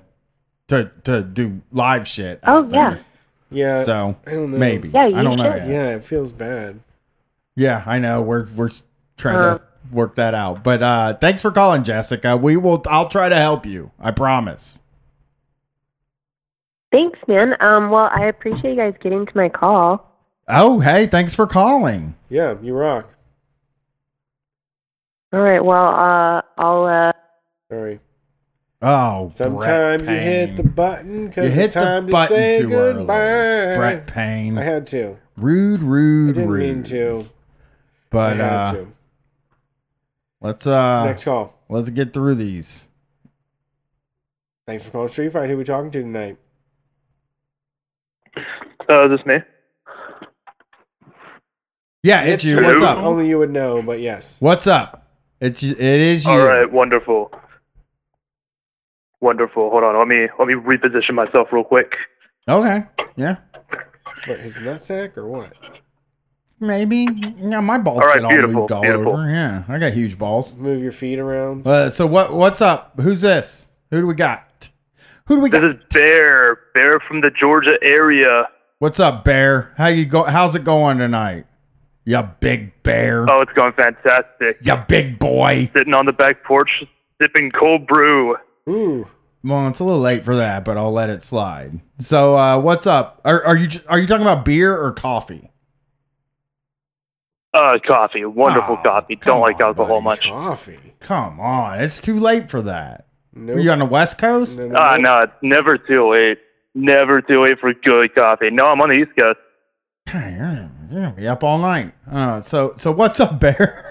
to 0.67 0.91
to 1.05 1.21
do 1.21 1.61
live 1.71 2.07
shit. 2.07 2.39
Oh, 2.43 2.59
out 2.65 2.71
yeah. 2.71 2.89
there. 2.91 3.05
Yeah. 3.51 3.83
So 3.83 4.15
I 4.27 4.31
don't 4.31 4.51
know. 4.51 4.57
maybe. 4.57 4.89
Yeah, 4.89 5.07
you 5.07 5.15
I 5.17 5.23
don't 5.23 5.37
know. 5.37 5.51
should. 5.51 5.63
yet. 5.63 5.69
Yeah, 5.69 5.95
it 5.95 6.05
feels 6.05 6.31
bad. 6.33 6.79
Yeah, 7.55 7.83
I 7.85 7.99
know. 7.99 8.21
We're 8.21 8.45
we're 8.55 8.69
trying 9.17 9.35
Uh. 9.37 9.57
to 9.57 9.63
work 9.91 10.15
that 10.15 10.33
out. 10.33 10.63
But 10.63 10.81
uh 10.83 11.13
thanks 11.17 11.41
for 11.41 11.51
calling, 11.51 11.83
Jessica. 11.83 12.37
We 12.37 12.57
will 12.57 12.83
I'll 12.87 13.09
try 13.09 13.29
to 13.29 13.35
help 13.35 13.65
you. 13.65 13.91
I 13.99 14.11
promise. 14.11 14.79
Thanks, 16.91 17.19
man. 17.27 17.55
Um, 17.59 17.91
well, 17.91 18.09
I 18.13 18.25
appreciate 18.25 18.71
you 18.71 18.75
guys 18.75 18.95
getting 18.99 19.25
to 19.25 19.37
my 19.37 19.47
call. 19.47 20.05
Oh, 20.47 20.79
hey, 20.79 21.05
thanks 21.05 21.35
for 21.35 21.45
calling. 21.45 22.15
Yeah, 22.29 22.55
you 22.63 22.73
rock. 22.73 23.13
All 25.31 25.41
right. 25.41 25.63
Well, 25.63 25.87
uh, 25.89 26.41
I'll. 26.57 26.85
Uh, 26.85 27.11
All 27.71 27.77
right. 27.77 27.99
Oh, 28.81 29.25
Brett 29.25 29.35
Sometimes 29.37 30.07
you 30.09 30.15
hit 30.15 30.55
the 30.55 30.63
button 30.63 31.23
You 31.23 31.27
because 31.27 31.53
hit 31.53 31.65
it's 31.65 31.75
the 31.75 31.81
time 31.81 32.07
to 32.07 32.11
button 32.11 32.35
say 32.37 32.61
too 32.61 32.73
early. 32.73 32.93
goodbye. 32.99 33.75
Brett 33.77 34.07
Payne. 34.07 34.57
I 34.57 34.63
had 34.63 34.87
to. 34.87 35.17
rude, 35.37 35.81
I 35.81 35.83
rude, 35.83 36.35
didn't 36.35 36.49
rude. 36.49 36.59
mean 36.61 36.83
to. 36.83 37.25
But 38.09 38.31
I 38.31 38.35
had 38.35 38.53
uh 38.53 38.71
to. 38.73 38.87
Let's 40.41 40.67
uh 40.67 41.05
Next 41.05 41.23
call. 41.23 41.57
let's 41.69 41.89
get 41.89 42.13
through 42.13 42.35
these. 42.35 42.87
Thanks 44.67 44.85
for 44.85 44.91
calling 44.91 45.09
Street 45.09 45.33
Fight. 45.33 45.49
Who 45.49 45.57
we 45.57 45.63
talking 45.63 45.91
to 45.91 46.01
tonight? 46.01 46.37
Uh, 48.89 49.05
is 49.09 49.17
this 49.17 49.25
me? 49.25 49.39
Yeah, 52.03 52.23
it's 52.23 52.43
you. 52.43 52.61
What's 52.61 52.81
up? 52.81 52.99
Only 52.99 53.27
you 53.27 53.37
would 53.39 53.49
know, 53.49 53.81
but 53.81 53.99
yes. 53.99 54.37
What's 54.39 54.67
up? 54.67 55.07
It's 55.41 55.63
it 55.63 55.79
is 55.79 56.25
you. 56.25 56.31
All 56.31 56.45
right, 56.45 56.71
wonderful. 56.71 57.31
Wonderful. 59.21 59.69
Hold 59.69 59.83
on. 59.83 59.97
Let 59.97 60.07
me 60.07 60.27
let 60.37 60.47
me 60.47 60.53
reposition 60.53 61.13
myself 61.13 61.51
real 61.51 61.63
quick. 61.63 61.95
Okay. 62.47 62.85
Yeah. 63.15 63.37
What, 64.27 64.39
his 64.39 64.55
nutsack 64.55 65.17
or 65.17 65.27
what? 65.27 65.53
Maybe. 66.59 67.07
Yeah, 67.39 67.61
my 67.61 67.77
balls 67.77 67.99
All 68.01 68.07
right, 68.07 68.15
get 68.15 68.23
all 68.23 68.29
beautiful, 68.29 68.53
moved 68.61 68.71
all 68.71 68.81
beautiful. 68.81 69.13
over. 69.13 69.29
Yeah, 69.29 69.63
I 69.67 69.77
got 69.79 69.93
huge 69.93 70.17
balls. 70.17 70.55
Move 70.55 70.81
your 70.81 70.91
feet 70.91 71.19
around. 71.19 71.65
Uh, 71.65 71.89
so 71.89 72.05
what? 72.05 72.33
What's 72.33 72.61
up? 72.61 72.99
Who's 72.99 73.21
this? 73.21 73.67
Who 73.91 74.01
do 74.01 74.07
we 74.07 74.13
got? 74.13 74.69
Who 75.25 75.35
do 75.35 75.41
we 75.41 75.49
This 75.49 75.61
got? 75.61 75.67
This 75.67 75.77
is 75.77 75.83
Bear. 75.93 76.59
Bear 76.73 76.99
from 76.99 77.21
the 77.21 77.31
Georgia 77.31 77.77
area. 77.81 78.49
What's 78.79 78.99
up, 78.99 79.23
Bear? 79.23 79.73
How 79.77 79.87
you 79.87 80.05
go? 80.05 80.23
How's 80.23 80.55
it 80.55 80.63
going 80.63 80.97
tonight? 80.97 81.45
You 82.05 82.27
big 82.39 82.81
bear. 82.83 83.29
Oh, 83.29 83.41
it's 83.41 83.53
going 83.53 83.73
fantastic. 83.73 84.57
You 84.61 84.75
big 84.87 85.19
boy. 85.19 85.69
Sitting 85.75 85.93
on 85.93 86.05
the 86.07 86.13
back 86.13 86.43
porch, 86.43 86.83
sipping 87.21 87.51
cold 87.51 87.85
brew. 87.85 88.35
Ooh. 88.67 89.07
Well, 89.43 89.67
it's 89.67 89.79
a 89.79 89.83
little 89.83 90.01
late 90.01 90.25
for 90.25 90.35
that, 90.35 90.65
but 90.65 90.75
I'll 90.77 90.91
let 90.91 91.09
it 91.09 91.21
slide. 91.23 91.79
So, 91.99 92.35
uh, 92.35 92.59
what's 92.59 92.87
up? 92.87 93.21
Are, 93.23 93.43
are 93.45 93.55
you 93.55 93.69
are 93.87 93.99
you 93.99 94.07
talking 94.07 94.23
about 94.23 94.43
beer 94.43 94.75
or 94.75 94.91
coffee? 94.91 95.51
Uh, 97.53 97.79
coffee. 97.85 98.25
Wonderful 98.25 98.77
Oh, 98.79 98.83
coffee. 98.83 99.15
Don't 99.15 99.41
like 99.41 99.55
on, 99.57 99.67
alcohol 99.67 100.01
buddy. 100.01 100.03
much. 100.03 100.27
Coffee. 100.29 100.79
Come 100.99 101.39
on, 101.39 101.79
it's 101.81 101.99
too 101.99 102.19
late 102.19 102.49
for 102.49 102.61
that. 102.61 103.07
Nope. 103.33 103.57
Are 103.57 103.59
you 103.59 103.71
on 103.71 103.79
the 103.79 103.85
West 103.85 104.17
Coast? 104.17 104.57
No, 104.57 104.67
no, 104.67 104.95
no. 104.97 104.97
no, 104.97 105.27
never 105.41 105.77
too 105.77 106.11
late. 106.11 106.37
Never 106.75 107.21
too 107.21 107.41
late 107.41 107.59
for 107.59 107.73
good 107.73 108.13
coffee. 108.13 108.49
No, 108.51 108.67
I'm 108.67 108.79
on 108.81 108.89
the 108.89 108.95
East 108.95 109.11
Coast. 109.17 109.39
Hey, 110.05 110.35
You're 110.39 111.01
gonna 111.01 111.13
be 111.15 111.27
up 111.27 111.43
all 111.43 111.57
night. 111.59 111.93
Uh, 112.11 112.41
so 112.41 112.73
so 112.77 112.91
what's 112.91 113.19
up, 113.19 113.39
Bear? 113.39 113.85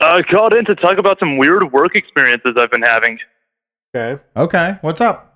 I 0.00 0.22
called 0.30 0.52
in 0.54 0.64
to 0.66 0.74
talk 0.74 0.98
about 0.98 1.18
some 1.18 1.36
weird 1.38 1.72
work 1.72 1.94
experiences 1.96 2.54
I've 2.58 2.70
been 2.70 2.82
having. 2.82 3.18
Okay. 3.94 4.22
Okay, 4.36 4.78
what's 4.82 5.00
up? 5.00 5.35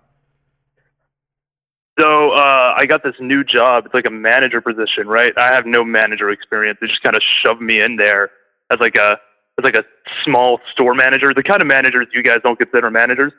So 2.01 2.31
uh, 2.31 2.75
I 2.77 2.87
got 2.87 3.03
this 3.03 3.15
new 3.21 3.45
job. 3.45 3.85
It's 3.85 3.95
like 3.95 4.07
a 4.07 4.11
manager 4.11 4.63
position, 4.63 5.07
right? 5.07 5.35
I 5.37 5.53
have 5.53 5.67
no 5.67 5.85
manager 5.85 6.31
experience. 6.31 6.79
They 6.81 6.87
just 6.87 7.03
kind 7.03 7.15
of 7.15 7.23
shoved 7.23 7.61
me 7.61 7.81
in 7.81 7.97
there 7.97 8.31
as 8.71 8.81
like 8.81 8.97
a 8.97 9.21
as 9.59 9.65
like 9.65 9.77
a 9.77 9.85
small 10.25 10.61
store 10.73 10.95
manager, 10.95 11.35
the 11.35 11.43
kind 11.43 11.61
of 11.61 11.69
managers 11.69 12.07
you 12.15 12.23
guys 12.23 12.39
don't 12.43 12.59
consider 12.59 12.91
managers. 12.91 13.33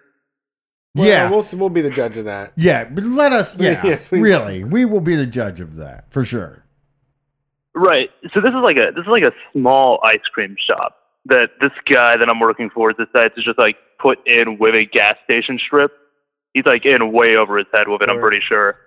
Well, 0.93 1.07
yeah, 1.07 1.29
We'll, 1.31 1.43
we'll 1.53 1.69
be 1.69 1.81
the 1.81 1.89
judge 1.89 2.17
of 2.17 2.25
that. 2.25 2.51
yeah, 2.55 2.83
but 2.83 3.03
let 3.03 3.31
us. 3.31 3.55
Yeah, 3.59 3.83
Yeah, 3.83 3.97
really, 4.11 4.63
we 4.63 4.85
will 4.85 5.01
be 5.01 5.15
the 5.15 5.25
judge 5.25 5.59
of 5.59 5.77
that 5.77 6.11
for 6.11 6.23
sure. 6.23 6.63
Right. 7.73 8.11
So 8.33 8.41
this 8.41 8.49
is 8.49 8.61
like 8.61 8.77
a 8.77 8.91
this 8.91 9.03
is 9.03 9.07
like 9.07 9.23
a 9.23 9.31
small 9.53 9.99
ice 10.03 10.27
cream 10.31 10.55
shop 10.59 10.97
that 11.25 11.51
this 11.61 11.71
guy 11.89 12.15
that 12.17 12.29
I'm 12.29 12.39
working 12.39 12.69
for 12.69 12.93
decides 12.93 13.33
to 13.35 13.41
just 13.41 13.57
like 13.57 13.77
put 13.97 14.19
in 14.27 14.59
with 14.59 14.75
a 14.75 14.85
gas 14.85 15.15
station 15.23 15.57
strip. 15.57 15.93
He's 16.53 16.65
like 16.65 16.85
in 16.85 17.11
way 17.11 17.37
over 17.37 17.57
his 17.57 17.67
head 17.73 17.87
with 17.87 18.01
it. 18.01 18.09
I'm 18.09 18.19
pretty 18.19 18.41
sure. 18.41 18.77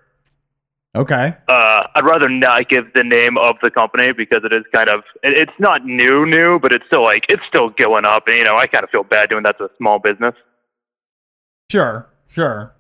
Okay. 0.97 1.35
Uh, 1.49 1.87
I'd 1.97 2.05
rather 2.05 2.29
not 2.29 2.69
give 2.69 2.93
the 2.95 3.03
name 3.03 3.37
of 3.37 3.57
the 3.63 3.71
company 3.71 4.13
because 4.13 4.45
it 4.45 4.53
is 4.53 4.63
kind 4.73 4.89
of 4.89 5.03
it, 5.25 5.39
it's 5.41 5.59
not 5.59 5.85
new 5.85 6.25
new, 6.27 6.59
but 6.61 6.73
it's 6.73 6.87
still 6.87 7.03
like 7.03 7.25
it's 7.29 7.43
still 7.49 7.71
going 7.71 8.05
up. 8.05 8.29
And 8.29 8.37
you 8.37 8.45
know, 8.45 8.55
I 8.57 8.67
kind 8.67 8.85
of 8.85 8.91
feel 8.91 9.03
bad 9.03 9.29
doing 9.31 9.43
that 9.45 9.59
to 9.59 9.65
a 9.65 9.71
small 9.77 9.99
business. 9.99 10.35
Sure, 11.71 12.07
sure. 12.29 12.75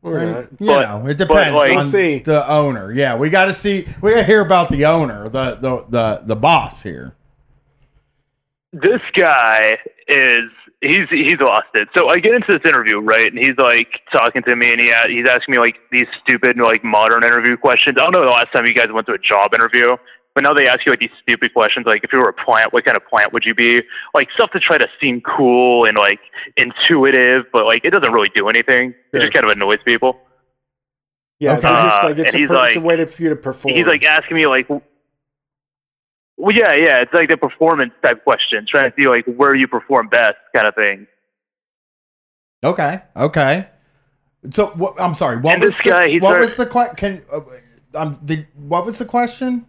We're 0.00 0.24
not. 0.24 0.44
You 0.58 0.66
But- 0.68 0.82
know, 0.88 1.06
it 1.08 1.18
depends 1.18 1.54
like- 1.54 1.72
on 1.76 1.86
see. 1.88 2.20
the 2.20 2.48
owner. 2.50 2.90
Yeah, 2.92 3.16
we 3.16 3.28
got 3.28 3.46
to 3.46 3.52
see. 3.52 3.86
We 4.00 4.12
got 4.12 4.18
to 4.18 4.24
hear 4.24 4.40
about 4.40 4.70
the 4.70 4.86
owner, 4.86 5.28
the 5.28 5.56
the 5.56 5.84
the 5.90 6.22
the 6.24 6.36
boss 6.36 6.82
here. 6.82 7.14
this 8.72 9.00
guy 9.14 9.76
is 10.08 10.44
he's 10.80 11.08
he's 11.10 11.38
lost 11.40 11.68
it. 11.74 11.88
So 11.96 12.08
I 12.08 12.18
get 12.18 12.34
into 12.34 12.52
this 12.52 12.62
interview, 12.64 13.00
right, 13.00 13.26
and 13.32 13.38
he's 13.38 13.56
like 13.58 14.00
talking 14.12 14.42
to 14.44 14.56
me, 14.56 14.72
and 14.72 14.80
he 14.80 14.92
he's 15.08 15.28
asking 15.28 15.52
me 15.52 15.58
like 15.58 15.76
these 15.92 16.06
stupid 16.22 16.56
like 16.58 16.82
modern 16.84 17.24
interview 17.24 17.56
questions. 17.56 17.96
I 17.98 18.02
don't 18.04 18.12
know 18.12 18.20
the 18.24 18.30
last 18.30 18.52
time 18.52 18.66
you 18.66 18.74
guys 18.74 18.90
went 18.92 19.06
to 19.08 19.12
a 19.12 19.18
job 19.18 19.54
interview, 19.54 19.96
but 20.34 20.42
now 20.44 20.52
they 20.54 20.66
ask 20.68 20.84
you 20.86 20.90
like 20.92 21.00
these 21.00 21.10
stupid 21.22 21.52
questions, 21.54 21.86
like 21.86 22.04
if 22.04 22.12
you 22.12 22.18
were 22.20 22.28
a 22.28 22.32
plant, 22.32 22.72
what 22.72 22.84
kind 22.84 22.96
of 22.96 23.06
plant 23.06 23.32
would 23.32 23.44
you 23.44 23.54
be? 23.54 23.82
Like 24.14 24.28
stuff 24.32 24.50
to 24.52 24.60
try 24.60 24.78
to 24.78 24.88
seem 25.00 25.20
cool 25.22 25.84
and 25.86 25.96
like 25.96 26.20
intuitive, 26.56 27.44
but 27.52 27.66
like 27.66 27.84
it 27.84 27.90
doesn't 27.90 28.12
really 28.12 28.30
do 28.34 28.48
anything. 28.48 28.94
It 29.12 29.20
just 29.20 29.32
kind 29.32 29.44
of 29.44 29.50
annoys 29.50 29.78
people. 29.84 30.18
Yeah, 31.38 31.52
Okay. 31.54 31.62
just 31.62 32.04
Uh, 32.04 32.08
like 32.08 32.18
it's, 32.18 32.34
a, 32.34 32.38
per- 32.38 32.42
it's 32.44 32.50
a 32.76 32.78
like- 32.78 32.84
way 32.84 32.96
to, 32.96 33.06
for 33.06 33.22
you 33.22 33.28
to 33.30 33.36
perform. 33.36 33.74
He's 33.74 33.86
like 33.86 34.04
asking 34.04 34.36
me 34.36 34.46
like. 34.46 34.68
Well, 36.40 36.56
yeah, 36.56 36.72
yeah, 36.76 37.02
it's 37.02 37.12
like 37.12 37.28
the 37.28 37.36
performance 37.36 37.92
type 38.02 38.24
question, 38.24 38.66
trying 38.66 38.90
to 38.90 38.96
see 38.96 39.06
like 39.08 39.26
where 39.26 39.54
you 39.54 39.68
perform 39.68 40.08
best, 40.08 40.36
kind 40.54 40.66
of 40.66 40.74
thing. 40.74 41.06
Okay. 42.64 43.00
Okay. 43.16 43.68
So 44.50 44.68
what? 44.68 45.00
I'm 45.00 45.14
sorry. 45.14 45.36
What 45.38 45.54
And 45.54 45.62
was 45.62 45.76
this 45.76 45.84
the, 45.84 45.90
guy, 45.90 46.06
what 46.18 46.22
started- 46.30 46.44
was 46.44 46.56
the 46.56 46.66
question? 46.66 46.96
Can 46.96 47.22
uh, 47.32 47.40
um 47.94 48.18
the 48.22 48.46
what 48.56 48.84
was 48.86 48.98
the 48.98 49.04
question? 49.04 49.66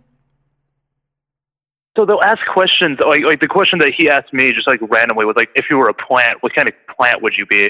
So 1.98 2.06
they'll 2.06 2.22
ask 2.22 2.40
questions 2.48 3.00
like 3.06 3.22
like 3.24 3.42
the 3.42 3.48
question 3.50 3.80
that 3.80 3.94
he 3.94 4.10
asked 4.10 4.32
me 4.32 4.54
just 4.54 4.68
like 4.68 4.80
randomly 4.82 5.26
was 5.26 5.36
like, 5.36 5.50
if 5.56 5.66
you 5.70 5.78
were 5.78 5.90
a 5.90 5.94
plant, 5.94 6.42
what 6.42 6.56
kind 6.56 6.70
of 6.70 6.74
plant 6.98 7.22
would 7.22 7.36
you 7.38 7.46
be? 7.46 7.70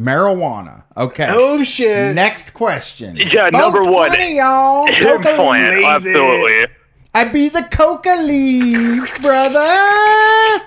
Marijuana. 0.00 0.82
Okay. 0.96 1.26
oh 1.28 1.62
shit. 1.62 2.14
Next 2.16 2.54
question. 2.54 3.14
Yeah, 3.16 3.50
number 3.52 3.82
one. 3.82 4.10
420, 4.10 4.36
y'all. 4.36 4.86
Plant, 4.88 5.22
Coca 5.22 5.76
leaf. 5.76 5.86
absolutely. 5.86 6.66
I'd 7.14 7.32
be 7.32 7.48
the 7.48 7.62
coca 7.64 8.16
leaf, 8.22 9.20
brother. 9.22 10.62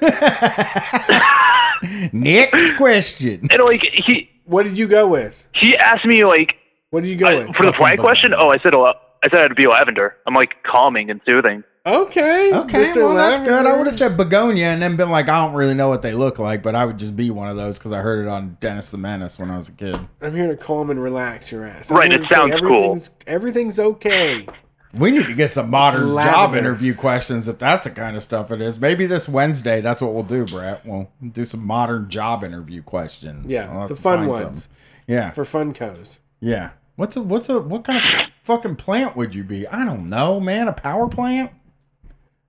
Next 2.12 2.76
question. 2.76 3.46
And 3.50 3.62
like 3.62 3.82
he 3.82 4.30
What 4.44 4.62
did 4.64 4.78
you 4.78 4.86
go 4.86 5.06
with? 5.08 5.44
he 5.54 5.76
asked 5.76 6.04
me 6.06 6.24
like 6.24 6.56
What 6.90 7.02
did 7.02 7.10
you 7.10 7.16
go 7.16 7.26
I- 7.26 7.34
with? 7.34 7.46
for 7.56 7.64
the 7.64 7.72
Fucking 7.72 7.78
plant 7.78 8.00
question. 8.00 8.34
Oh, 8.36 8.50
I 8.50 8.58
said 8.58 8.74
I 8.74 8.94
said 9.30 9.44
it'd 9.46 9.56
be 9.56 9.66
lavender. 9.66 10.16
I'm 10.26 10.34
like 10.34 10.62
calming 10.64 11.10
and 11.10 11.20
soothing. 11.26 11.64
Okay. 11.86 12.52
Okay, 12.52 12.88
Mr. 12.90 12.96
well 12.96 13.14
that's 13.14 13.40
good. 13.40 13.50
I 13.52 13.56
Lavender. 13.58 13.78
would 13.78 13.86
have 13.86 13.96
said 13.96 14.16
begonia 14.16 14.66
and 14.66 14.82
then 14.82 14.96
been 14.96 15.08
like, 15.10 15.28
I 15.28 15.44
don't 15.44 15.54
really 15.54 15.74
know 15.74 15.88
what 15.88 16.02
they 16.02 16.12
look 16.12 16.38
like, 16.40 16.60
but 16.62 16.74
I 16.74 16.84
would 16.84 16.98
just 16.98 17.14
be 17.14 17.30
one 17.30 17.48
of 17.48 17.56
those 17.56 17.78
because 17.78 17.92
I 17.92 18.00
heard 18.00 18.26
it 18.26 18.28
on 18.28 18.56
Dennis 18.60 18.90
the 18.90 18.98
Menace 18.98 19.38
when 19.38 19.50
I 19.52 19.56
was 19.56 19.68
a 19.68 19.72
kid. 19.72 19.96
I'm 20.20 20.34
here 20.34 20.48
to 20.48 20.56
calm 20.56 20.90
and 20.90 21.00
relax 21.00 21.52
your 21.52 21.64
ass. 21.64 21.90
I'm 21.90 21.96
Right, 21.98 22.10
here 22.10 22.18
it 22.18 22.22
to 22.22 22.28
say 22.28 22.34
sounds 22.34 22.60
cool. 22.60 22.96
everything's- 22.96 23.10
Everything's 23.28 23.78
okay. 23.78 24.46
We 24.94 25.10
need 25.10 25.26
to 25.26 25.34
get 25.34 25.50
some 25.50 25.68
modern 25.70 26.08
job 26.14 26.54
interview 26.54 26.94
questions 26.94 27.48
if 27.48 27.58
that's 27.58 27.84
the 27.84 27.90
kind 27.90 28.16
of 28.16 28.22
stuff 28.22 28.50
it 28.50 28.60
is. 28.62 28.80
Maybe 28.80 29.06
this 29.06 29.28
Wednesday, 29.28 29.80
that's 29.80 30.00
what 30.00 30.14
we'll 30.14 30.22
do, 30.22 30.44
Brett. 30.46 30.84
We'll 30.86 31.10
do 31.32 31.44
some 31.44 31.66
modern 31.66 32.08
job 32.08 32.44
interview 32.44 32.82
questions. 32.82 33.50
Yeah, 33.52 33.86
the 33.88 33.96
fun 33.96 34.26
find 34.26 34.36
some. 34.36 34.46
ones 34.46 34.68
Yeah, 35.06 35.30
for 35.30 35.44
Funkos. 35.44 36.18
yeah. 36.40 36.70
What's 36.96 37.14
a 37.16 37.20
what's 37.22 37.50
a 37.50 37.60
what 37.60 37.84
kind 37.84 37.98
of 37.98 38.04
fucking 38.44 38.76
plant 38.76 39.16
would 39.16 39.34
you 39.34 39.44
be? 39.44 39.66
I 39.68 39.84
don't 39.84 40.08
know, 40.08 40.40
man. 40.40 40.66
A 40.68 40.72
power 40.72 41.08
plant, 41.08 41.50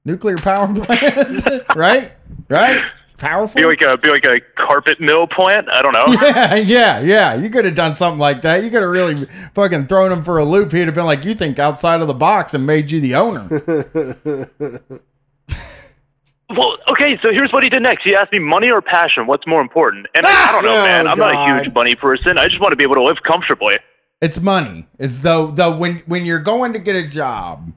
nuclear 0.06 0.38
power 0.38 0.74
plant, 0.85 1.64
right? 1.75 2.14
Right? 2.48 2.82
Powerful. 3.17 3.59
Be 3.59 3.65
like 3.65 3.81
a 3.81 3.97
be 3.97 4.09
like 4.11 4.25
a 4.25 4.39
carpet 4.55 4.99
mill 5.01 5.25
plant. 5.27 5.67
I 5.69 5.81
don't 5.81 5.93
know. 5.93 6.05
Yeah, 6.21 6.55
yeah, 6.55 6.99
yeah. 6.99 7.33
You 7.35 7.49
could 7.49 7.65
have 7.65 7.73
done 7.75 7.95
something 7.95 8.19
like 8.19 8.43
that. 8.43 8.63
You 8.63 8.69
could 8.69 8.83
have 8.83 8.91
really 8.91 9.15
fucking 9.55 9.87
thrown 9.87 10.11
him 10.11 10.23
for 10.23 10.37
a 10.37 10.45
loop. 10.45 10.71
He'd 10.71 10.85
have 10.85 10.93
been 10.93 11.05
like, 11.05 11.25
"You 11.25 11.33
think 11.33 11.57
outside 11.57 12.01
of 12.01 12.07
the 12.07 12.13
box," 12.13 12.53
and 12.53 12.65
made 12.65 12.91
you 12.91 13.01
the 13.01 13.15
owner. 13.15 13.47
Well, 16.49 16.77
okay, 16.89 17.19
so 17.21 17.31
here's 17.33 17.51
what 17.51 17.63
he 17.63 17.69
did 17.69 17.83
next. 17.83 18.03
He 18.03 18.15
asked 18.15 18.31
me 18.31 18.39
money 18.39 18.71
or 18.71 18.81
passion. 18.81 19.27
What's 19.27 19.45
more 19.45 19.59
important? 19.59 20.07
And 20.15 20.25
I 20.25 20.51
don't 20.53 20.63
know, 20.63 20.77
Oh, 20.79 20.83
man. 20.83 21.05
I'm 21.05 21.19
not 21.19 21.35
a 21.35 21.61
huge 21.61 21.73
money 21.73 21.93
person. 21.93 22.37
I 22.37 22.47
just 22.47 22.61
want 22.61 22.71
to 22.71 22.77
be 22.77 22.83
able 22.83 22.95
to 22.95 23.03
live 23.03 23.21
comfortably. 23.23 23.75
It's 24.21 24.39
money. 24.39 24.87
It's 24.97 25.19
though 25.19 25.47
though 25.47 25.75
when 25.77 25.99
when 26.07 26.25
you're 26.25 26.39
going 26.39 26.71
to 26.73 26.79
get 26.79 26.95
a 26.95 27.07
job 27.07 27.71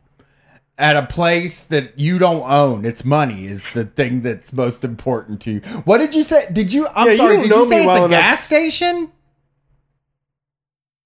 at 0.81 0.97
a 0.97 1.07
place 1.07 1.65
that 1.65 1.99
you 1.99 2.18
don't 2.18 2.42
own, 2.50 2.84
it's 2.84 3.05
money 3.05 3.47
is 3.47 3.67
the 3.75 3.84
thing 3.84 4.23
that's 4.23 4.52
most 4.52 4.83
important 4.84 5.41
to 5.42 5.52
you. 5.52 5.60
What 5.84 5.99
did 5.99 6.15
you 6.15 6.25
say? 6.25 6.49
Did 6.52 6.73
you? 6.73 6.89
I'm 6.94 7.09
Yeah, 7.09 7.15
sorry. 7.17 7.34
don't 7.49 7.49
did 7.49 7.57
you 7.57 7.65
say 7.68 7.78
it's 7.81 7.86
well 7.86 8.02
a 8.02 8.07
enough. 8.07 8.20
gas 8.20 8.44
station? 8.44 9.12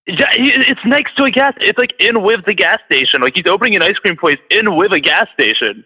Yeah, 0.06 0.26
it's 0.36 0.84
next 0.84 1.16
to 1.16 1.24
a 1.24 1.30
gas. 1.30 1.54
It's 1.60 1.78
like 1.78 1.94
in 1.98 2.22
with 2.22 2.44
the 2.44 2.52
gas 2.54 2.78
station. 2.86 3.22
Like 3.22 3.34
he's 3.34 3.46
opening 3.46 3.74
an 3.74 3.82
ice 3.82 3.96
cream 3.98 4.16
place 4.16 4.38
in 4.50 4.76
with 4.76 4.92
a 4.92 5.00
gas 5.00 5.26
station. 5.32 5.84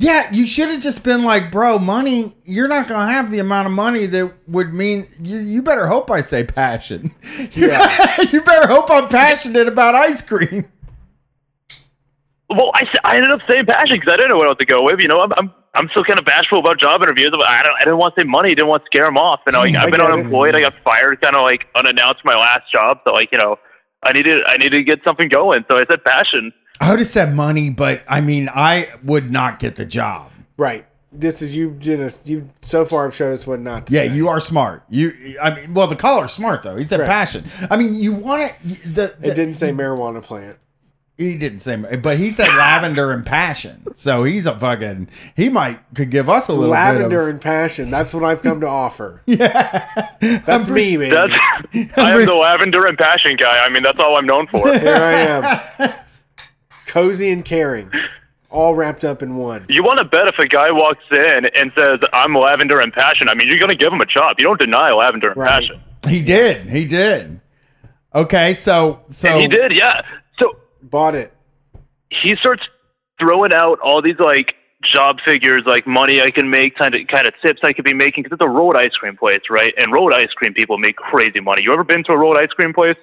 Yeah, 0.00 0.28
you 0.32 0.44
should 0.48 0.70
have 0.70 0.82
just 0.82 1.04
been 1.04 1.22
like, 1.22 1.52
bro, 1.52 1.78
money. 1.78 2.34
You're 2.44 2.66
not 2.66 2.88
gonna 2.88 3.10
have 3.10 3.30
the 3.30 3.38
amount 3.38 3.66
of 3.66 3.72
money 3.72 4.06
that 4.06 4.34
would 4.48 4.74
mean 4.74 5.06
you. 5.22 5.38
You 5.38 5.62
better 5.62 5.86
hope 5.86 6.10
I 6.10 6.20
say 6.20 6.42
passion. 6.44 7.14
Yeah. 7.52 8.16
you 8.32 8.40
better 8.42 8.66
hope 8.66 8.90
I'm 8.90 9.08
passionate 9.08 9.68
about 9.68 9.94
ice 9.94 10.20
cream. 10.20 10.64
Well, 12.56 12.70
I 13.04 13.16
ended 13.16 13.30
up 13.30 13.40
saying 13.48 13.66
passion 13.66 13.96
because 13.98 14.12
I 14.12 14.16
didn't 14.16 14.30
know 14.30 14.36
what 14.36 14.48
else 14.48 14.58
to 14.58 14.64
go 14.66 14.82
with. 14.84 15.00
You 15.00 15.08
know, 15.08 15.20
I'm 15.20 15.32
I'm, 15.36 15.52
I'm 15.74 15.88
still 15.90 16.04
kind 16.04 16.18
of 16.18 16.24
bashful 16.24 16.58
about 16.60 16.78
job 16.78 17.02
interviews. 17.02 17.30
I 17.46 17.62
don't 17.62 17.74
I 17.76 17.80
didn't 17.80 17.98
want 17.98 18.14
to 18.16 18.20
say 18.22 18.26
money. 18.26 18.50
Didn't 18.50 18.68
want 18.68 18.82
to 18.82 18.86
scare 18.86 19.04
them 19.04 19.16
off. 19.16 19.40
And 19.46 19.54
like, 19.56 19.74
I 19.74 19.84
I've 19.84 19.90
been 19.90 20.00
get 20.00 20.08
it. 20.08 20.12
unemployed. 20.12 20.54
I 20.54 20.60
got 20.60 20.74
fired 20.84 21.20
kind 21.20 21.36
of 21.36 21.42
like 21.42 21.66
unannounced 21.74 22.24
my 22.24 22.34
last 22.36 22.70
job. 22.72 22.98
So 23.06 23.12
like 23.14 23.30
you 23.32 23.38
know, 23.38 23.56
I 24.02 24.12
needed 24.12 24.42
I 24.46 24.56
needed 24.56 24.76
to 24.78 24.82
get 24.84 25.00
something 25.06 25.28
going. 25.28 25.64
So 25.70 25.76
I 25.78 25.84
said 25.90 26.04
passion. 26.04 26.52
I 26.80 26.90
would 26.90 26.98
have 26.98 27.08
said 27.08 27.34
money, 27.34 27.70
but 27.70 28.02
I 28.08 28.20
mean, 28.20 28.48
I 28.54 28.88
would 29.04 29.30
not 29.30 29.58
get 29.60 29.76
the 29.76 29.84
job. 29.84 30.30
right. 30.56 30.86
This 31.16 31.42
is 31.42 31.54
you 31.54 31.70
did 31.70 32.00
us. 32.00 32.28
You 32.28 32.50
so 32.60 32.84
far 32.84 33.04
have 33.04 33.14
showed 33.14 33.32
us 33.32 33.46
what 33.46 33.60
not 33.60 33.86
to 33.86 33.94
Yeah, 33.94 34.00
say. 34.00 34.08
you 34.16 34.28
are 34.28 34.40
smart. 34.40 34.82
You, 34.90 35.36
I 35.40 35.54
mean, 35.54 35.72
well, 35.72 35.86
the 35.86 35.94
caller's 35.94 36.32
smart 36.32 36.64
though. 36.64 36.74
He 36.74 36.82
said 36.82 36.98
Right. 36.98 37.06
passion. 37.08 37.44
I 37.70 37.76
mean, 37.76 37.94
you 37.94 38.12
want 38.12 38.52
to. 38.62 38.68
The, 38.88 39.14
the 39.20 39.28
It 39.30 39.34
didn't 39.36 39.54
say 39.54 39.70
marijuana 39.70 40.20
plant. 40.20 40.56
He 41.16 41.36
didn't 41.36 41.60
say, 41.60 41.76
but 41.76 42.16
he 42.16 42.32
said 42.32 42.48
lavender 42.48 43.12
and 43.12 43.24
passion. 43.24 43.86
So 43.94 44.24
he's 44.24 44.46
a 44.46 44.58
fucking. 44.58 45.08
He 45.36 45.48
might 45.48 45.78
could 45.94 46.10
give 46.10 46.28
us 46.28 46.48
a 46.48 46.52
little 46.52 46.70
Lavender 46.70 47.08
Bit 47.08 47.18
of, 47.20 47.28
and 47.28 47.40
passion. 47.40 47.88
That's 47.88 48.12
what 48.12 48.24
I've 48.24 48.42
come 48.42 48.60
to 48.62 48.66
offer. 48.66 49.22
yeah, 49.26 50.10
That's 50.44 50.68
me, 50.68 50.96
baby. 50.96 51.14
That's 51.14 51.32
I 51.96 52.12
am 52.14 52.26
the 52.26 52.34
lavender 52.34 52.86
and 52.86 52.98
passion 52.98 53.36
guy. 53.36 53.64
I 53.64 53.68
mean, 53.68 53.84
that's 53.84 54.00
all 54.00 54.16
I'm 54.16 54.26
known 54.26 54.48
for. 54.48 54.66
Here 54.76 54.92
I 54.96 55.12
am. 55.80 55.94
Cozy 56.88 57.30
and 57.30 57.44
caring. 57.44 57.92
All 58.50 58.74
wrapped 58.74 59.04
up 59.04 59.22
in 59.22 59.36
one. 59.36 59.66
You 59.68 59.82
want 59.84 59.98
to 59.98 60.04
bet 60.04 60.26
if 60.26 60.38
a 60.40 60.46
guy 60.48 60.70
walks 60.72 61.04
in 61.12 61.46
and 61.56 61.72
says, 61.78 62.00
I'm 62.12 62.34
lavender 62.34 62.80
and 62.80 62.92
passion, 62.92 63.28
I 63.28 63.34
mean, 63.34 63.48
you're 63.48 63.58
going 63.58 63.70
to 63.70 63.76
give 63.76 63.92
him 63.92 64.00
a 64.00 64.06
chop. 64.06 64.38
You 64.38 64.44
don't 64.46 64.60
deny 64.60 64.90
lavender 64.92 65.28
and 65.28 65.36
Right. 65.36 65.48
passion. 65.48 65.80
He 66.08 66.20
did. 66.20 66.68
He 66.70 66.84
did. 66.84 67.40
Okay, 68.14 68.54
so 68.54 69.00
so 69.10 69.28
and 69.28 69.40
he 69.40 69.48
did, 69.48 69.72
yeah. 69.72 70.02
So 70.84 70.88
Bought 70.88 71.14
it. 71.14 71.32
he 72.10 72.36
starts 72.36 72.62
throwing 73.18 73.52
out 73.52 73.78
all 73.80 74.02
these, 74.02 74.18
like, 74.18 74.54
job 74.82 75.18
figures, 75.24 75.62
like 75.64 75.86
money 75.86 76.20
I 76.20 76.30
can 76.30 76.50
make, 76.50 76.76
kind 76.76 76.94
of, 76.94 77.06
kind 77.08 77.26
of 77.26 77.32
tips 77.40 77.60
I 77.64 77.72
could 77.72 77.84
be 77.86 77.94
making, 77.94 78.24
because 78.24 78.36
it's 78.36 78.44
a 78.44 78.48
road 78.48 78.76
ice 78.76 78.92
cream 78.96 79.16
place, 79.16 79.40
right? 79.48 79.72
And 79.78 79.92
road 79.92 80.12
ice 80.12 80.30
cream 80.34 80.52
people 80.52 80.76
make 80.78 80.96
crazy 80.96 81.40
money. 81.40 81.62
You 81.62 81.72
ever 81.72 81.84
been 81.84 82.04
to 82.04 82.12
a 82.12 82.18
road 82.18 82.36
ice 82.36 82.48
cream 82.52 82.74
place? 82.74 82.96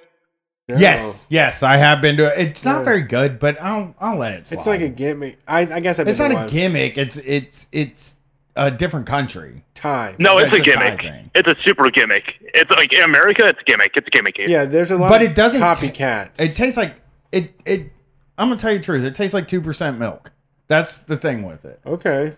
No. 0.68 0.76
Yes, 0.76 1.26
yes, 1.28 1.64
I 1.64 1.76
have 1.76 2.00
been 2.00 2.16
to 2.18 2.26
it. 2.26 2.38
It's 2.48 2.64
not 2.64 2.78
Yeah. 2.78 2.84
very 2.84 3.02
good, 3.02 3.40
but 3.40 3.60
I'll 3.60 3.96
I'll 4.00 4.16
let 4.16 4.32
it 4.34 4.46
slide. 4.46 4.58
It's 4.58 4.66
like 4.68 4.80
a 4.80 4.88
gimmick. 4.88 5.38
I, 5.48 5.62
I 5.62 5.80
guess 5.80 5.98
I've 5.98 6.06
It's 6.06 6.18
been 6.20 6.28
not 6.30 6.34
to 6.34 6.38
a 6.38 6.44
one. 6.44 6.48
gimmick. 6.52 6.96
It's 6.96 7.16
it's 7.16 7.66
it's 7.72 8.14
a 8.54 8.70
different 8.70 9.06
country. 9.06 9.64
Time. 9.74 10.14
No, 10.20 10.38
it's 10.38 10.52
a 10.52 10.56
It's 10.58 10.68
a 10.68 10.72
tie 10.74 10.94
gimmick. 10.96 11.24
It's 11.34 11.48
a 11.48 11.56
super 11.64 11.90
gimmick. 11.90 12.34
It's 12.54 12.70
like 12.70 12.92
in 12.92 13.02
America, 13.02 13.48
it's 13.48 13.58
a 13.60 13.64
gimmick. 13.64 13.90
It's 13.96 14.06
a 14.06 14.10
gimmicky. 14.12 14.46
Yeah, 14.46 14.64
there's 14.64 14.92
a 14.92 14.96
lot 14.96 15.10
But 15.10 15.22
of 15.22 15.30
it 15.30 15.34
doesn't 15.34 15.58
ta- 15.60 15.74
copycats. 15.74 16.40
It 16.40 16.54
tastes 16.54 16.76
like 16.76 16.94
it 17.32 17.52
it. 17.64 17.90
I'm 18.38 18.48
gonna 18.48 18.60
tell 18.60 18.72
you 18.72 18.78
the 18.78 18.84
truth. 18.84 19.04
It 19.04 19.14
tastes 19.14 19.34
like 19.34 19.48
two 19.48 19.60
percent 19.60 19.98
milk. 19.98 20.30
That's 20.68 21.00
the 21.00 21.16
thing 21.16 21.42
with 21.42 21.64
it. 21.64 21.80
okay. 21.86 22.34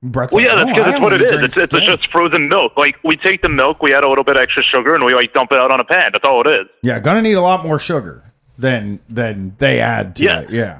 Brett's 0.00 0.32
Well, 0.32 0.44
like, 0.44 0.54
yeah, 0.56 0.64
that's 0.64 0.78
"Oh, 0.78 0.84
that's 0.84 1.00
what 1.00 1.12
it 1.12 1.32
only 1.32 1.44
It's, 1.46 1.56
it's 1.56 1.72
just 1.72 2.08
frozen 2.12 2.48
milk. 2.48 2.76
Like 2.76 2.94
we 3.02 3.16
take 3.16 3.42
the 3.42 3.48
milk, 3.48 3.82
we 3.82 3.92
add 3.92 4.04
a 4.04 4.08
little 4.08 4.22
bit 4.22 4.36
extra 4.36 4.62
sugar, 4.62 4.94
and 4.94 5.02
we 5.02 5.12
like 5.12 5.32
dump 5.34 5.50
it 5.50 5.58
out 5.58 5.72
on 5.72 5.80
a 5.80 5.84
pan. 5.84 6.10
That's 6.12 6.24
all 6.24 6.40
it 6.46 6.46
is. 6.46 6.66
yeah, 6.84 7.00
gonna 7.00 7.20
need 7.20 7.32
a 7.34 7.40
lot 7.40 7.64
more 7.66 7.80
sugar 7.80 8.22
than 8.56 9.00
than 9.08 9.56
they 9.58 9.80
add 9.80 10.14
to 10.16 10.22
Yeah. 10.24 10.40
it. 10.42 10.50
Yeah. 10.50 10.78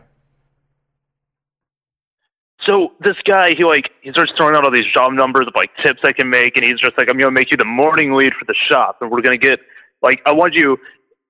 So 2.61 2.93
this 3.01 3.17
guy, 3.25 3.55
he 3.55 3.65
like 3.65 3.91
he 4.03 4.11
starts 4.13 4.33
throwing 4.37 4.55
out 4.55 4.65
all 4.65 4.71
these 4.71 4.87
job 4.93 5.13
numbers 5.13 5.47
of 5.47 5.55
like 5.55 5.71
tips 5.83 6.01
I 6.05 6.13
can 6.13 6.29
make, 6.29 6.57
and 6.57 6.65
he's 6.65 6.79
just 6.81 6.99
like, 6.99 7.09
I'm 7.11 7.17
gonna 7.19 7.31
make 7.31 7.51
you 7.51 7.57
the 7.57 7.65
morning 7.65 8.13
lead 8.15 8.35
for 8.35 8.45
the 8.45 8.55
shop, 8.55 8.99
and 9.01 9.11
we're 9.11 9.21
gonna 9.23 9.37
get 9.37 9.61
like 10.03 10.21
I 10.27 10.33
want 10.33 10.55
you 10.55 10.79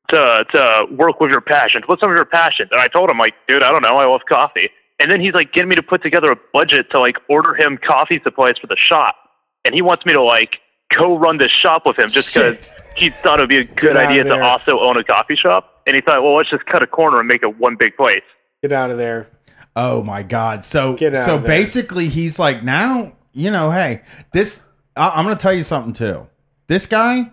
to 0.08 0.44
to 0.52 0.86
work 0.90 1.20
with 1.20 1.30
your 1.30 1.40
passions. 1.40 1.84
What's 1.86 2.00
some 2.00 2.10
of 2.10 2.16
your 2.16 2.24
passions? 2.24 2.70
And 2.72 2.80
I 2.80 2.88
told 2.88 3.10
him 3.10 3.18
like, 3.18 3.34
dude, 3.46 3.62
I 3.62 3.70
don't 3.70 3.82
know, 3.82 3.96
I 3.96 4.06
love 4.06 4.22
coffee. 4.28 4.70
And 5.00 5.10
then 5.10 5.20
he's 5.20 5.34
like 5.34 5.52
getting 5.52 5.68
me 5.68 5.76
to 5.76 5.82
put 5.82 6.02
together 6.02 6.32
a 6.32 6.36
budget 6.52 6.90
to 6.90 6.98
like 6.98 7.16
order 7.28 7.54
him 7.54 7.78
coffee 7.78 8.20
supplies 8.22 8.58
for 8.58 8.66
the 8.66 8.76
shop, 8.76 9.16
and 9.64 9.74
he 9.74 9.82
wants 9.82 10.04
me 10.04 10.12
to 10.12 10.22
like 10.22 10.58
co-run 10.92 11.36
this 11.38 11.52
shop 11.52 11.82
with 11.84 11.98
him 11.98 12.08
just 12.08 12.32
because 12.32 12.72
he 12.96 13.10
thought 13.10 13.38
it'd 13.38 13.48
be 13.48 13.58
a 13.58 13.64
good 13.64 13.96
idea 13.96 14.24
to 14.24 14.40
also 14.40 14.80
own 14.80 14.96
a 14.96 15.04
coffee 15.04 15.36
shop. 15.36 15.82
And 15.86 15.94
he 15.94 16.00
thought, 16.00 16.22
well, 16.22 16.36
let's 16.36 16.50
just 16.50 16.66
cut 16.66 16.82
a 16.82 16.86
corner 16.86 17.18
and 17.18 17.28
make 17.28 17.42
it 17.42 17.58
one 17.58 17.76
big 17.76 17.96
place. 17.96 18.22
Get 18.62 18.72
out 18.72 18.90
of 18.90 18.98
there. 18.98 19.28
Oh 19.76 20.02
my 20.02 20.22
god. 20.22 20.64
So 20.64 20.96
Get 20.96 21.14
out 21.14 21.24
so 21.24 21.38
there. 21.38 21.46
basically 21.46 22.08
he's 22.08 22.38
like 22.38 22.64
now, 22.64 23.12
you 23.32 23.50
know, 23.50 23.70
hey, 23.70 24.02
this 24.32 24.64
I, 24.96 25.10
I'm 25.10 25.24
going 25.24 25.36
to 25.36 25.40
tell 25.40 25.52
you 25.52 25.62
something 25.62 25.92
too. 25.92 26.26
This 26.66 26.86
guy 26.86 27.30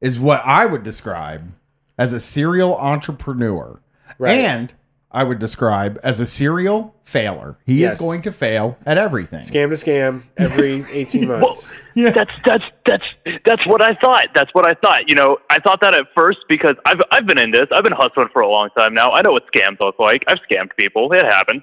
is 0.00 0.18
what 0.18 0.42
I 0.44 0.66
would 0.66 0.82
describe 0.82 1.52
as 2.00 2.12
a 2.14 2.18
serial 2.20 2.76
entrepreneur. 2.78 3.80
Right. 4.18 4.38
And 4.38 4.72
I 5.12 5.24
would 5.24 5.38
describe 5.38 5.98
as 6.02 6.18
a 6.20 6.26
serial 6.26 6.94
failure. 7.04 7.58
He 7.66 7.80
Yes. 7.80 7.94
is 7.94 7.98
going 7.98 8.22
to 8.22 8.32
fail 8.32 8.78
at 8.86 8.96
everything. 8.96 9.40
Scam 9.44 9.68
to 9.70 9.76
scam 9.76 10.22
every 10.38 10.84
18 10.92 11.28
Well, 11.28 11.40
months. 11.40 11.72
Yeah. 11.94 12.10
That's 12.10 12.30
that's 12.44 12.64
that's 12.86 13.04
that's 13.44 13.66
what 13.66 13.82
I 13.82 13.94
thought. 13.96 14.28
That's 14.34 14.52
what 14.54 14.66
I 14.70 14.74
thought. 14.80 15.08
You 15.08 15.16
know, 15.16 15.38
I 15.50 15.58
thought 15.58 15.80
that 15.82 15.94
at 15.94 16.06
first 16.14 16.38
because 16.48 16.76
I've 16.86 17.00
I've 17.10 17.26
been 17.26 17.38
in 17.38 17.50
this. 17.50 17.66
I've 17.72 17.82
been 17.84 17.92
hustling 17.92 18.28
for 18.32 18.40
a 18.40 18.48
long 18.48 18.70
time 18.78 18.94
now. 18.94 19.10
I 19.12 19.20
know 19.22 19.32
what 19.32 19.44
scams 19.52 19.78
look 19.80 19.98
like. 19.98 20.24
I've 20.28 20.38
scammed 20.50 20.70
people. 20.78 21.12
It 21.12 21.24
happened. 21.24 21.62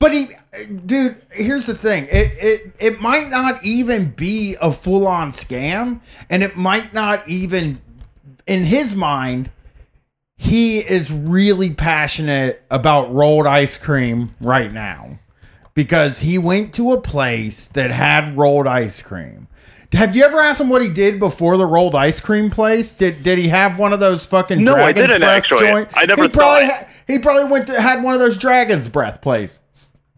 But 0.00 0.12
he, 0.12 0.28
dude, 0.84 1.24
here's 1.32 1.64
the 1.64 1.74
thing. 1.74 2.04
It 2.10 2.32
it 2.38 2.72
it 2.78 3.00
might 3.00 3.30
not 3.30 3.64
even 3.64 4.10
be 4.10 4.54
a 4.60 4.70
full 4.70 5.06
on 5.06 5.30
scam, 5.32 6.00
and 6.28 6.42
it 6.42 6.56
might 6.56 6.92
not 6.92 7.26
even, 7.26 7.80
in 8.46 8.64
his 8.64 8.94
mind, 8.94 9.50
he 10.36 10.78
is 10.78 11.10
really 11.12 11.70
passionate 11.72 12.62
about 12.70 13.12
rolled 13.14 13.46
ice 13.46 13.76
cream 13.78 14.34
right 14.40 14.72
now, 14.72 15.18
because 15.74 16.18
he 16.20 16.38
went 16.38 16.74
to 16.74 16.92
a 16.92 17.00
place 17.00 17.68
that 17.68 17.90
had 17.90 18.36
rolled 18.36 18.66
ice 18.66 19.00
cream. 19.02 19.48
Have 19.92 20.16
you 20.16 20.24
ever 20.24 20.40
asked 20.40 20.60
him 20.60 20.68
what 20.68 20.82
he 20.82 20.88
did 20.88 21.20
before 21.20 21.56
the 21.56 21.66
rolled 21.66 21.94
ice 21.94 22.18
cream 22.20 22.50
place? 22.50 22.90
Did 22.90 23.22
did 23.22 23.38
he 23.38 23.48
have 23.48 23.78
one 23.78 23.92
of 23.92 24.00
those 24.00 24.26
fucking 24.26 24.64
No, 24.64 24.74
I 24.74 24.92
dragon's 24.92 25.08
didn't 25.08 25.20
breath 25.20 25.36
actually. 25.36 25.68
joint? 25.68 25.88
I 25.94 26.04
never 26.04 26.22
he 26.24 26.28
probably 26.28 26.68
he 27.06 27.18
probably 27.20 27.44
went 27.44 27.68
to 27.68 27.80
had 27.80 28.02
one 28.02 28.12
of 28.14 28.20
those 28.20 28.36
dragon's 28.36 28.88
breath 28.88 29.22
places. 29.22 29.60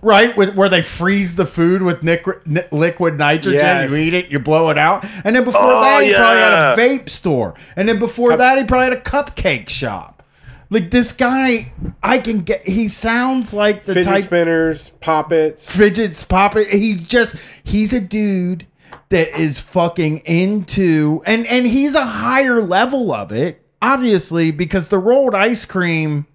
Right, 0.02 0.36
with 0.36 0.54
where 0.54 0.68
they 0.68 0.82
freeze 0.82 1.36
the 1.36 1.46
food 1.46 1.82
with 1.82 2.02
nic- 2.02 2.46
ni- 2.46 2.60
liquid 2.70 3.16
nitrogen, 3.18 3.54
Yes. 3.60 3.90
you 3.90 3.96
eat 3.96 4.14
it, 4.14 4.28
you 4.30 4.38
blow 4.38 4.68
it 4.68 4.76
out, 4.76 5.06
and 5.24 5.34
then 5.34 5.42
before 5.42 5.62
Oh, 5.62 5.80
that 5.80 6.02
he 6.04 6.12
probably 6.12 6.40
had 6.42 6.52
a 6.52 6.76
vape 6.76 7.08
store, 7.08 7.54
and 7.76 7.88
then 7.88 7.98
before 7.98 8.36
that 8.36 8.58
he 8.58 8.64
probably 8.64 8.84
had 8.90 8.92
a 8.92 9.00
cupcake 9.00 9.70
shop. 9.70 10.22
Like 10.68 10.90
this 10.90 11.12
guy, 11.12 11.72
I 12.02 12.18
can 12.18 12.40
get. 12.42 12.68
He 12.68 12.88
sounds 12.88 13.54
like 13.54 13.84
the 13.84 13.94
Fidget 13.94 14.04
type 14.04 14.24
spinners, 14.24 14.90
poppets. 15.00 15.70
fidgets 15.70 16.24
popping. 16.24 16.66
He's 16.70 17.00
just 17.00 17.34
he's 17.64 17.92
a 17.92 18.00
dude 18.00 18.66
that 19.08 19.38
is 19.40 19.60
fucking 19.60 20.18
into 20.26 21.22
and 21.24 21.46
and 21.46 21.66
he's 21.66 21.94
a 21.94 22.04
higher 22.04 22.60
level 22.60 23.12
of 23.12 23.30
it, 23.32 23.64
obviously, 23.80 24.50
because 24.50 24.88
the 24.88 24.98
rolled 24.98 25.34
ice 25.34 25.64
cream. 25.64 26.26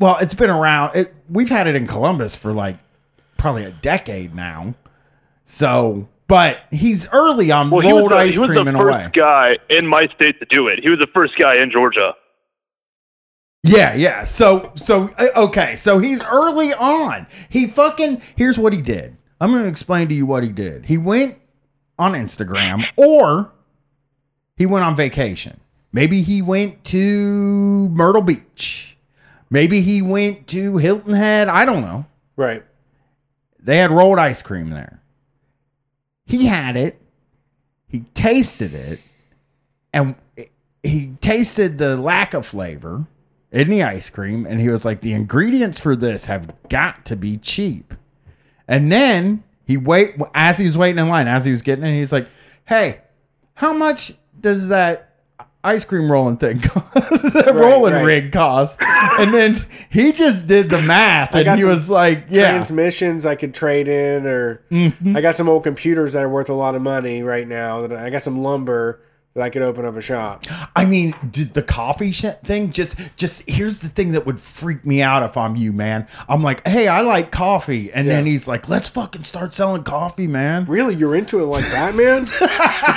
Well, 0.00 0.16
it's 0.18 0.34
been 0.34 0.50
around. 0.50 0.96
It, 0.96 1.14
we've 1.28 1.50
had 1.50 1.66
it 1.68 1.76
in 1.76 1.86
Columbus 1.86 2.34
for 2.34 2.52
like 2.52 2.78
probably 3.36 3.64
a 3.64 3.70
decade 3.70 4.34
now. 4.34 4.74
So, 5.44 6.08
but 6.26 6.60
he's 6.70 7.06
early 7.12 7.50
on 7.52 7.70
Well, 7.70 7.82
he 7.82 7.92
was, 7.92 8.00
rolled 8.00 8.12
the, 8.12 8.16
ice 8.16 8.32
he 8.32 8.38
was 8.38 8.48
cream 8.48 8.64
the 8.64 8.70
in 8.70 8.76
first 8.78 8.98
a 8.98 9.04
way. 9.04 9.10
guy 9.12 9.58
in 9.68 9.86
my 9.86 10.08
state 10.16 10.38
to 10.40 10.46
do 10.48 10.68
it. 10.68 10.80
He 10.82 10.88
was 10.88 10.98
the 10.98 11.08
first 11.12 11.34
guy 11.38 11.56
in 11.62 11.70
Georgia. 11.70 12.14
Yeah, 13.62 13.94
yeah. 13.94 14.24
So, 14.24 14.72
so 14.74 15.10
uh, 15.18 15.26
okay. 15.36 15.76
So 15.76 15.98
he's 15.98 16.24
early 16.24 16.72
on. 16.72 17.26
He 17.50 17.66
fucking. 17.66 18.22
Here's 18.36 18.58
what 18.58 18.72
he 18.72 18.80
did. 18.80 19.16
I'm 19.38 19.50
going 19.50 19.64
to 19.64 19.68
explain 19.68 20.08
to 20.08 20.14
you 20.14 20.24
what 20.24 20.42
he 20.42 20.48
did. 20.48 20.86
He 20.86 20.96
went 20.96 21.36
on 21.98 22.12
Instagram, 22.12 22.84
or 22.96 23.52
he 24.56 24.64
went 24.64 24.84
on 24.84 24.96
vacation. 24.96 25.60
Maybe 25.92 26.22
he 26.22 26.40
went 26.40 26.84
to 26.84 27.88
Myrtle 27.90 28.22
Beach. 28.22 28.89
Maybe 29.50 29.80
he 29.80 30.00
went 30.00 30.46
to 30.48 30.76
Hilton 30.76 31.14
Head. 31.14 31.48
I 31.48 31.64
don't 31.64 31.82
know. 31.82 32.06
Right. 32.36 32.64
They 33.58 33.78
had 33.78 33.90
rolled 33.90 34.18
ice 34.18 34.42
cream 34.42 34.70
there. 34.70 35.02
He 36.24 36.46
had 36.46 36.76
it. 36.76 37.00
He 37.88 38.00
tasted 38.14 38.72
it, 38.72 39.00
and 39.92 40.14
he 40.84 41.16
tasted 41.20 41.78
the 41.78 41.96
lack 41.96 42.34
of 42.34 42.46
flavor 42.46 43.06
in 43.50 43.68
the 43.68 43.82
ice 43.82 44.08
cream, 44.08 44.46
and 44.46 44.60
he 44.60 44.68
was 44.68 44.84
like, 44.84 45.00
"The 45.00 45.12
ingredients 45.12 45.80
for 45.80 45.96
this 45.96 46.26
have 46.26 46.54
got 46.68 47.04
to 47.06 47.16
be 47.16 47.36
cheap." 47.36 47.92
And 48.68 48.92
then 48.92 49.42
he 49.64 49.76
wait 49.76 50.14
as 50.34 50.58
he 50.58 50.66
was 50.66 50.78
waiting 50.78 51.00
in 51.00 51.08
line, 51.08 51.26
as 51.26 51.44
he 51.44 51.50
was 51.50 51.62
getting 51.62 51.84
in, 51.84 51.94
he's 51.94 52.12
like, 52.12 52.28
"Hey, 52.64 53.00
how 53.54 53.72
much 53.72 54.14
does 54.40 54.68
that 54.68 55.09
ice 55.62 55.84
cream 55.84 56.10
rolling 56.10 56.36
thing, 56.38 56.60
co- 56.60 56.82
that 56.94 57.52
rolling 57.54 57.92
right. 57.94 58.04
rig 58.04 58.32
cost?" 58.32 58.76
And 58.80 59.34
then 59.34 59.64
he 59.90 60.12
just 60.12 60.46
did 60.46 60.70
the 60.70 60.80
math, 60.80 61.34
and 61.34 61.58
he 61.58 61.64
was 61.64 61.90
like, 61.90 62.24
"Yeah." 62.28 62.50
Transmissions 62.52 63.26
I 63.26 63.34
could 63.34 63.54
trade 63.54 63.88
in, 63.88 64.26
or 64.26 64.62
Mhm. 64.70 65.16
I 65.16 65.20
got 65.20 65.34
some 65.34 65.48
old 65.48 65.64
computers 65.64 66.14
that 66.14 66.24
are 66.24 66.28
worth 66.28 66.48
a 66.48 66.54
lot 66.54 66.74
of 66.74 66.82
money 66.82 67.22
right 67.22 67.46
now. 67.46 67.86
That 67.86 67.92
I 67.92 68.10
got 68.10 68.22
some 68.22 68.40
lumber 68.42 69.00
that 69.34 69.42
I 69.44 69.50
could 69.50 69.62
open 69.62 69.84
up 69.84 69.94
a 69.96 70.00
shop. 70.00 70.44
I 70.74 70.84
mean, 70.84 71.14
did 71.30 71.54
the 71.54 71.62
coffee 71.62 72.10
sh- 72.10 72.24
thing 72.44 72.72
just 72.72 72.96
just 73.16 73.48
here's 73.48 73.78
the 73.78 73.88
thing 73.88 74.10
that 74.12 74.26
would 74.26 74.40
freak 74.40 74.84
me 74.84 75.02
out 75.02 75.22
if 75.22 75.36
I'm 75.36 75.54
you, 75.54 75.72
man. 75.72 76.08
I'm 76.28 76.42
like, 76.42 76.66
hey, 76.66 76.88
I 76.88 77.02
like 77.02 77.30
coffee, 77.30 77.92
and 77.92 78.08
then 78.08 78.26
he's 78.26 78.48
like, 78.48 78.68
let's 78.68 78.88
fucking 78.88 79.22
start 79.22 79.52
selling 79.54 79.84
coffee, 79.84 80.26
man. 80.26 80.64
Really, 80.64 80.96
you're 80.96 81.14
into 81.14 81.38
it 81.40 81.44
like 81.46 81.64
that, 81.70 81.94
man? 81.94 82.26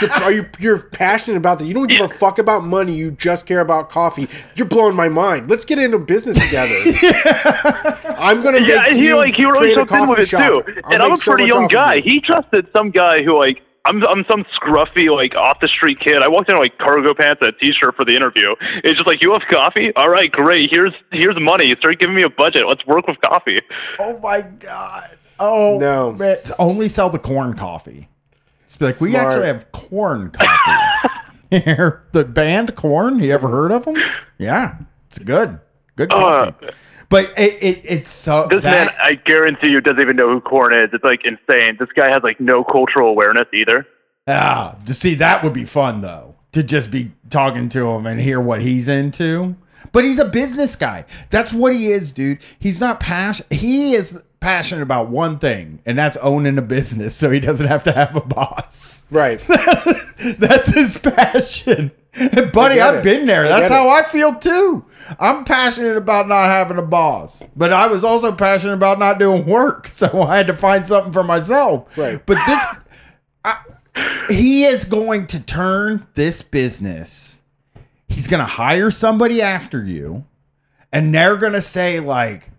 You're- 0.02 0.36
you 0.36 0.50
you're 0.60 0.80
passionate 0.80 1.38
about 1.38 1.60
that? 1.60 1.66
You 1.66 1.74
don't 1.76 1.86
give 1.88 2.02
a 2.02 2.10
fuck 2.10 2.40
about 2.40 2.64
money. 2.64 2.96
You 2.96 3.12
just 3.12 3.46
care 3.46 3.60
about 3.62 3.90
coffee. 3.92 4.28
You're 4.56 4.68
blowing 4.68 4.96
my 4.96 5.10
mind. 5.10 5.50
Let's 5.50 5.66
get 5.66 5.78
into 5.78 6.00
business 6.00 6.36
together. 6.44 6.74
I'm 8.18 8.42
gonna 8.42 8.60
make 8.62 8.70
Yeah, 8.70 8.90
he 8.90 9.08
you 9.08 9.18
like 9.18 9.36
he 9.36 9.46
really 9.46 9.60
create 9.60 9.74
a 9.74 9.76
jumped 9.86 9.92
in 9.94 10.00
with 10.00 10.08
coffee 10.08 10.22
it 10.22 10.28
shop. 10.28 10.66
too. 10.66 10.82
I'll 10.86 10.94
and 10.94 11.04
I'm 11.04 11.08
a 11.12 11.14
make 11.14 11.22
so 11.22 11.32
pretty 11.34 11.48
young 11.50 11.68
guy. 11.68 12.00
He 12.00 12.20
trusted 12.20 12.68
some 12.76 12.90
guy 12.92 13.22
who 13.24 13.38
like 13.38 13.62
I'm 13.86 14.02
I'm 14.08 14.24
some 14.30 14.46
scruffy 14.46 15.14
like 15.14 15.36
off 15.36 15.60
the 15.60 15.68
street 15.68 16.00
kid. 16.00 16.22
I 16.22 16.28
walked 16.30 16.50
in 16.50 16.58
like 16.58 16.78
cargo 16.78 17.14
pants 17.14 17.42
and 17.42 17.50
a 17.50 17.52
t-shirt 17.60 17.96
for 17.96 18.06
the 18.06 18.16
interview. 18.16 18.56
It's 18.84 18.94
just 18.98 19.08
like 19.08 19.22
you 19.22 19.34
have 19.34 19.42
coffee. 19.50 19.94
All 19.96 20.10
right, 20.10 20.32
great. 20.32 20.70
Here's 20.72 20.94
here's 21.12 21.38
money. 21.40 21.76
Start 21.76 22.00
giving 22.00 22.16
me 22.16 22.24
a 22.24 22.30
budget. 22.30 22.66
Let's 22.68 22.86
work 22.86 23.08
with 23.08 23.20
coffee. 23.22 23.62
Oh 24.00 24.18
my 24.20 24.42
god. 24.42 25.18
Oh 25.40 25.78
No. 25.80 26.14
man. 26.14 26.38
Only 26.60 26.88
sell 26.88 27.10
the 27.10 27.20
corn 27.20 27.56
coffee. 27.56 28.08
Just 28.68 28.80
be 28.80 28.86
like, 28.86 29.02
we 29.02 29.16
actually 29.16 29.48
have 29.48 29.70
corn 29.74 30.32
coffee. 30.32 31.10
Here, 31.52 32.04
the 32.14 32.26
band 32.26 32.76
Korn. 32.76 33.20
You 33.20 33.32
ever 33.34 33.48
heard 33.48 33.72
of 33.72 33.86
them? 33.86 33.96
Yeah, 34.40 34.76
it's 35.10 35.20
good. 35.20 35.60
Good 35.98 36.12
Uh, 36.12 36.52
coffee. 36.52 36.70
But 37.14 37.32
it, 37.38 37.62
it 37.62 37.82
it's 37.84 38.10
so 38.10 38.48
This 38.50 38.64
man, 38.64 38.90
I 39.00 39.14
guarantee 39.14 39.70
you, 39.70 39.82
doesn't 39.82 40.02
even 40.02 40.16
know 40.16 40.28
who 40.28 40.42
Korn 40.42 40.74
is. 40.74 40.90
It's 40.94 41.04
like 41.04 41.24
insane. 41.24 41.78
This 41.80 41.90
guy 41.96 42.10
has 42.12 42.24
like 42.24 42.40
no 42.40 42.64
cultural 42.64 43.08
awareness 43.08 43.46
either. 43.54 43.86
Ah, 44.28 44.76
to 44.88 44.96
see 44.96 45.14
that 45.16 45.44
would 45.44 45.54
be 45.54 45.66
fun 45.66 46.02
though. 46.02 46.34
To 46.54 46.64
just 46.64 46.90
be 46.90 47.12
talking 47.30 47.70
to 47.70 47.88
him 47.92 48.08
and 48.08 48.20
hear 48.20 48.40
what 48.40 48.64
he's 48.64 48.88
into. 48.88 49.56
But 49.92 50.06
he's 50.06 50.18
a 50.18 50.26
business 50.26 50.76
guy. 50.76 51.06
That's 51.30 51.54
what 51.54 51.72
he 51.72 51.92
is, 51.92 52.12
dude. 52.14 52.40
He's 52.58 52.82
not 52.82 53.00
passion. 53.00 53.46
He 53.52 53.94
is 53.94 54.20
passionate 54.40 54.82
about 54.82 55.10
one 55.10 55.38
thing, 55.38 55.84
and 55.86 55.96
that's 55.96 56.18
owning 56.18 56.58
a 56.58 56.64
business, 56.64 57.16
so 57.16 57.30
he 57.30 57.40
doesn't 57.40 57.68
have 57.68 57.84
to 57.84 57.92
have 57.92 58.16
a 58.16 58.22
boss. 58.22 59.04
Right. 59.12 59.40
that's 60.40 60.74
his 60.74 60.98
passion. 60.98 61.92
And 62.16 62.52
buddy, 62.54 62.80
I've 62.80 63.04
been 63.04 63.26
there. 63.26 63.46
I 63.46 63.48
That's 63.48 63.70
how 63.70 63.90
I 63.90 64.04
feel 64.04 64.36
too. 64.36 64.86
I'm 65.20 65.44
passionate 65.46 65.98
about 65.98 66.28
not 66.28 66.46
having 66.46 66.78
a 66.78 66.84
boss, 66.84 67.44
but 67.56 67.74
I 67.74 67.88
was 67.88 68.04
also 68.04 68.32
passionate 68.32 68.76
about 68.76 69.00
not 69.00 69.20
doing 69.20 69.46
work, 69.46 69.88
so 69.88 70.22
I 70.22 70.38
had 70.38 70.48
to 70.48 70.56
find 70.56 70.86
something 70.88 71.14
for 71.14 71.24
myself. 71.24 71.98
Right. 71.98 72.24
But 72.26 72.38
this 72.46 72.66
he 74.30 74.64
is 74.64 74.86
going 74.86 75.28
to 75.28 75.40
turn 75.40 76.08
this 76.16 76.42
business. 76.42 77.42
He's 78.08 78.28
going 78.28 78.40
to 78.40 78.46
hire 78.46 78.92
somebody 78.92 79.42
after 79.42 79.84
you, 79.84 80.26
and 80.92 81.14
they're 81.14 81.38
going 81.38 81.54
to 81.54 81.62
say 81.62 82.00
like, 82.00 82.50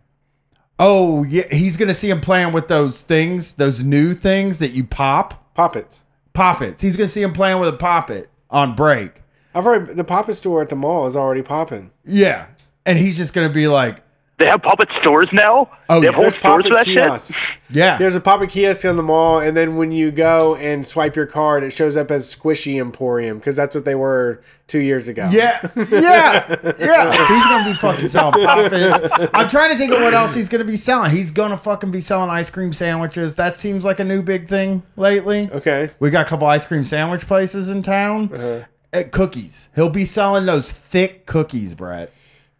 "Oh, 0.78 1.24
yeah." 1.24 1.44
He's 1.50 1.76
going 1.76 1.88
to 1.88 1.94
see 1.94 2.10
him 2.10 2.20
playing 2.20 2.52
with 2.52 2.68
those 2.68 3.02
things, 3.02 3.52
those 3.52 3.82
new 3.82 4.14
things 4.14 4.58
that 4.58 4.72
you 4.72 4.84
pop, 4.84 5.54
Poppets. 5.54 6.02
poppets. 6.32 6.82
He's 6.82 6.96
going 6.96 7.08
to 7.08 7.12
see 7.12 7.22
him 7.22 7.32
playing 7.32 7.60
with 7.60 7.68
a 7.68 7.76
poppet 7.76 8.30
on 8.50 8.74
break. 8.74 9.22
I've 9.54 9.66
already 9.66 9.94
the 9.94 10.04
poppet 10.04 10.36
store 10.36 10.62
at 10.62 10.68
the 10.68 10.76
mall 10.76 11.06
is 11.06 11.16
already 11.16 11.42
popping. 11.42 11.90
Yeah, 12.04 12.46
and 12.86 12.98
he's 12.98 13.16
just 13.16 13.32
going 13.34 13.48
to 13.48 13.54
be 13.54 13.68
like, 13.68 14.02
They 14.38 14.46
have 14.48 14.62
puppet 14.62 14.88
stores 15.00 15.32
now. 15.32 15.70
Oh, 15.88 16.00
they 16.00 16.06
have 16.06 16.12
yeah. 16.14 16.16
whole 16.16 16.22
There's 16.22 16.34
stores 16.36 16.64
for 16.66 16.70
poppet 16.70 16.86
that 16.86 16.92
kiosks. 16.92 17.34
shit. 17.34 17.42
"Yeah, 17.70 17.96
There's 17.96 18.14
a 18.14 18.20
poppet 18.20 18.50
kiosk 18.50 18.84
on 18.84 18.96
the 18.96 19.02
mall, 19.02 19.38
and 19.40 19.56
then 19.56 19.76
when 19.76 19.90
you 19.90 20.10
go 20.10 20.54
and 20.56 20.86
swipe 20.86 21.16
your 21.16 21.26
card, 21.26 21.62
it 21.64 21.70
shows 21.72 21.96
up 21.96 22.10
as 22.10 22.34
Squishy 22.34 22.78
Emporium 22.80 23.38
because 23.38 23.56
that's 23.56 23.74
what 23.74 23.84
they 23.84 23.94
were 23.94 24.42
two 24.68 24.80
years 24.80 25.08
ago. 25.08 25.28
Yeah, 25.32 25.60
yeah, 25.76 26.46
yeah. 26.78 27.28
He's 27.28 27.44
gonna 27.44 27.64
be 27.72 27.74
fucking 27.78 28.08
selling 28.10 28.44
poppins. 28.44 29.30
I'm 29.32 29.48
trying 29.48 29.70
to 29.72 29.78
think 29.78 29.92
of 29.92 30.00
what 30.02 30.14
else 30.14 30.34
he's 30.34 30.48
gonna 30.48 30.64
be 30.64 30.76
selling. 30.76 31.10
He's 31.10 31.30
gonna 31.30 31.56
fucking 31.58 31.90
be 31.90 32.00
selling 32.00 32.28
ice 32.30 32.50
cream 32.50 32.72
sandwiches. 32.72 33.34
That 33.36 33.56
seems 33.58 33.84
like 33.84 33.98
a 34.00 34.04
new 34.04 34.22
big 34.22 34.48
thing 34.48 34.82
lately. 34.96 35.48
Okay. 35.50 35.90
We 36.00 36.10
got 36.10 36.26
a 36.26 36.28
couple 36.28 36.46
ice 36.46 36.66
cream 36.66 36.84
sandwich 36.84 37.26
places 37.26 37.70
in 37.70 37.82
town. 37.82 38.30
Uh-huh. 38.32 38.64
Uh, 38.94 39.02
cookies. 39.10 39.68
He'll 39.74 39.90
be 39.90 40.04
selling 40.04 40.46
those 40.46 40.70
thick 40.70 41.26
cookies, 41.26 41.74
Brett. 41.74 42.12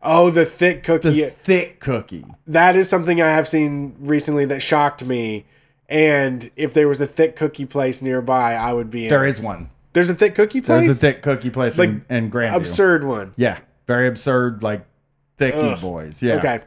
Oh, 0.03 0.31
the 0.31 0.45
thick 0.45 0.83
cookie. 0.83 1.23
The 1.23 1.31
thick 1.31 1.81
cookie. 1.81 2.25
that 2.47 2.77
is 2.77 2.89
something 2.89 3.23
I 3.23 3.29
have 3.29 3.49
seen 3.49 3.95
recently 4.01 4.45
that 4.47 4.61
shocked 4.61 5.05
me. 5.05 5.47
And 5.89 6.51
if 6.57 6.75
there 6.75 6.89
was 6.89 7.01
a 7.01 7.07
thick 7.07 7.37
cookie 7.37 7.67
place 7.67 8.03
nearby, 8.03 8.55
I 8.55 8.73
would 8.73 8.91
be 8.91 9.05
in. 9.05 9.09
There 9.11 9.27
is 9.27 9.41
one. 9.41 9.71
There's 9.93 10.11
a 10.11 10.15
thick 10.15 10.35
cookie 10.35 10.61
place. 10.61 10.85
There's 10.87 10.97
a 10.97 11.01
thick 11.01 11.23
cookie 11.23 11.51
place 11.51 11.79
Like, 11.79 11.89
in, 11.89 12.05
in 12.11 12.31
Grandview. 12.31 12.57
absurd 12.57 13.05
one. 13.05 13.33
Yeah, 13.37 13.59
very 13.87 14.09
absurd, 14.09 14.63
like 14.63 14.85
thicky 15.39 15.57
Ugh. 15.59 15.81
boys. 15.81 16.23
Yeah. 16.23 16.35
Okay. 16.37 16.61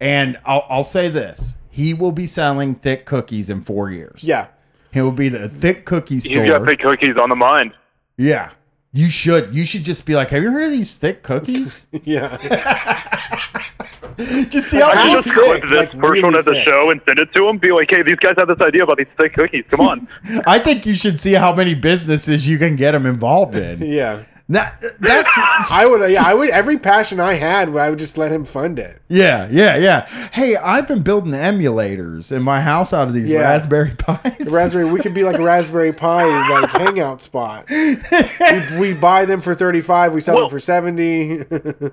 And 0.00 0.38
I'll, 0.46 0.64
I'll 0.70 0.84
say 0.84 1.08
this: 1.08 1.56
he 1.70 1.92
will 1.92 2.12
be 2.12 2.26
selling 2.26 2.76
thick 2.76 3.04
cookies 3.04 3.50
in 3.50 3.62
four 3.62 3.90
years. 3.90 4.24
Yeah. 4.24 4.46
He 4.92 5.00
will 5.00 5.12
be 5.12 5.28
the 5.28 5.48
thick 5.48 5.84
cookie 5.84 6.14
He's 6.14 6.24
store. 6.24 6.46
got 6.46 6.64
big 6.64 6.78
cookies 6.80 7.16
on 7.20 7.28
the 7.30 7.36
mind. 7.36 7.74
Yeah. 8.16 8.50
You 8.94 9.08
should. 9.08 9.54
You 9.54 9.64
should 9.64 9.84
just 9.84 10.04
be 10.04 10.14
like, 10.14 10.28
have 10.30 10.42
you 10.42 10.50
heard 10.50 10.64
of 10.64 10.70
these 10.70 10.96
thick 10.96 11.22
cookies? 11.22 11.86
Yeah. 12.04 12.36
just 14.50 14.70
see 14.70 14.78
how 14.78 14.90
I 14.90 15.12
just 15.14 15.28
thick? 15.28 15.34
clip 15.34 15.62
this 15.62 15.70
Like, 15.70 15.92
first 15.92 16.02
really 16.02 16.22
one 16.22 16.34
at 16.34 16.44
the 16.44 16.52
thick. 16.52 16.68
show 16.68 16.90
and 16.90 17.00
send 17.06 17.18
it 17.18 17.32
to 17.34 17.48
him. 17.48 17.58
Be 17.58 17.72
like, 17.72 17.90
hey, 17.90 18.02
these 18.02 18.16
guys 18.16 18.34
have 18.38 18.48
this 18.48 18.60
idea 18.60 18.82
about 18.82 18.98
these 18.98 19.06
thick 19.18 19.34
cookies. 19.34 19.64
Come 19.68 19.80
on. 19.80 20.08
I 20.46 20.58
think 20.58 20.84
you 20.84 20.94
should 20.94 21.18
see 21.18 21.32
how 21.32 21.54
many 21.54 21.74
businesses 21.74 22.46
you 22.46 22.58
can 22.58 22.76
get 22.76 22.92
them 22.92 23.06
involved 23.06 23.56
in. 23.56 23.80
Yeah. 23.82 24.24
That, 24.48 24.82
that's 25.00 25.30
I 25.70 25.86
would. 25.86 26.10
Yeah. 26.10 26.24
I 26.24 26.34
would. 26.34 26.50
Every 26.50 26.78
passion 26.78 27.20
I 27.20 27.34
had, 27.34 27.74
I 27.76 27.88
would 27.90 27.98
just 27.98 28.18
let 28.18 28.30
him 28.32 28.44
fund 28.44 28.78
it. 28.78 29.00
yeah, 29.08 29.48
yeah, 29.50 29.76
yeah. 29.76 30.06
Hey, 30.32 30.56
I've 30.56 30.86
been 30.88 31.02
building 31.02 31.32
emulators 31.32 32.32
in 32.32 32.42
my 32.42 32.60
house 32.60 32.92
out 32.92 33.08
of 33.08 33.14
these 33.14 33.30
Yeah. 33.30 33.40
Raspberry 33.42 33.92
Pis. 33.98 34.46
The 34.46 34.50
raspberry. 34.52 34.90
We 34.90 35.00
could 35.00 35.14
be 35.14 35.24
like 35.24 35.38
a 35.38 35.42
Raspberry 35.42 35.92
Pi 35.92 36.24
like 36.48 36.70
hangout 36.70 37.20
spot. 37.22 37.66
We, 37.70 37.96
we 38.78 38.94
buy 38.94 39.24
them 39.24 39.40
for 39.40 39.54
thirty 39.54 39.80
five. 39.80 40.12
We 40.12 40.20
sell 40.20 40.34
Well- 40.34 40.44
them 40.48 40.50
for 40.50 40.60
seventy. 40.60 41.44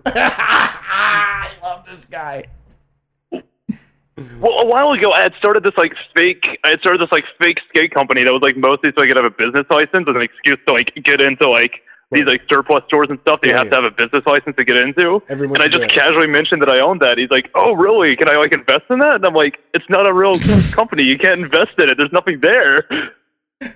I 0.05 1.51
love 1.63 1.85
this 1.85 2.05
guy. 2.05 2.45
Well, 3.31 4.59
a 4.59 4.65
while 4.65 4.91
ago, 4.91 5.13
I 5.13 5.21
had 5.21 5.33
started 5.37 5.63
this 5.63 5.77
like 5.77 5.93
fake. 6.13 6.59
I 6.65 6.69
had 6.71 6.79
started 6.81 6.99
this 6.99 7.11
like 7.11 7.23
fake 7.41 7.59
skate 7.69 7.91
company 7.93 8.23
that 8.25 8.33
was 8.33 8.41
like 8.41 8.57
mostly 8.57 8.91
so 8.97 9.01
I 9.03 9.07
could 9.07 9.15
have 9.15 9.25
a 9.25 9.29
business 9.29 9.65
license 9.69 10.09
as 10.09 10.15
an 10.15 10.21
excuse 10.21 10.57
to 10.67 10.73
like 10.73 10.93
get 11.05 11.21
into 11.21 11.47
like 11.47 11.81
these 12.11 12.25
like 12.25 12.41
surplus 12.49 12.83
stores 12.87 13.07
and 13.09 13.19
stuff 13.21 13.41
that 13.41 13.47
you 13.47 13.53
Yeah, 13.53 13.59
have 13.59 13.69
to 13.69 13.75
have 13.75 13.83
a 13.83 13.91
business 13.91 14.25
license 14.25 14.55
to 14.55 14.63
get 14.63 14.77
into. 14.77 15.21
Everyone 15.29 15.57
and 15.57 15.63
I 15.63 15.67
just 15.67 15.79
do 15.79 15.83
it. 15.85 15.91
casually 15.91 16.27
mentioned 16.27 16.61
that 16.61 16.69
I 16.69 16.79
owned 16.81 17.01
that. 17.01 17.17
He's 17.17 17.29
like, 17.29 17.49
"Oh, 17.55 17.73
really? 17.73 18.15
Can 18.15 18.27
I 18.29 18.35
like 18.35 18.51
invest 18.51 18.85
in 18.89 18.99
that?" 18.99 19.15
And 19.15 19.25
I'm 19.25 19.33
like, 19.35 19.59
"It's 19.73 19.85
not 19.89 20.07
a 20.07 20.13
real 20.13 20.39
company. 20.71 21.03
You 21.03 21.17
can't 21.17 21.41
invest 21.41 21.71
in 21.77 21.89
it. 21.89 21.97
There's 21.97 22.11
nothing 22.11 22.39
there." 22.41 22.87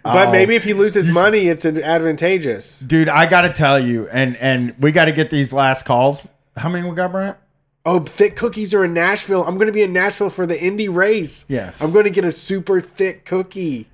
But 0.03 0.30
Oh. 0.30 0.32
maybe 0.32 0.56
if 0.56 0.64
he 0.64 0.74
loses 0.74 1.10
money, 1.10 1.48
it's 1.48 1.66
advantageous. 1.66 2.80
Dude, 2.80 3.10
I 3.10 3.26
gotta 3.26 3.50
tell 3.50 3.78
you, 3.80 4.08
and 4.12 4.36
and 4.38 4.74
we 4.80 4.92
gotta 4.92 5.12
get 5.12 5.30
these 5.30 5.52
last 5.53 5.84
calls. 5.86 6.28
How 6.58 6.70
many 6.70 6.88
we 6.90 6.95
got, 6.95 7.12
Brent? 7.12 7.38
Oh, 7.86 8.00
thick 8.00 8.38
cookies 8.38 8.74
are 8.74 8.86
in 8.86 8.94
Nashville. 8.94 9.44
I'm 9.44 9.56
going 9.56 9.68
to 9.68 9.74
be 9.74 9.82
in 9.82 9.92
Nashville 9.92 10.30
for 10.30 10.45
the 10.45 10.58
Indy 10.62 10.88
race. 10.88 11.44
Yes. 11.50 11.82
I'm 11.84 11.92
going 11.92 12.06
to 12.06 12.12
get 12.12 12.24
a 12.24 12.32
super 12.32 12.80
thick 12.80 13.26
cookie. 13.26 13.88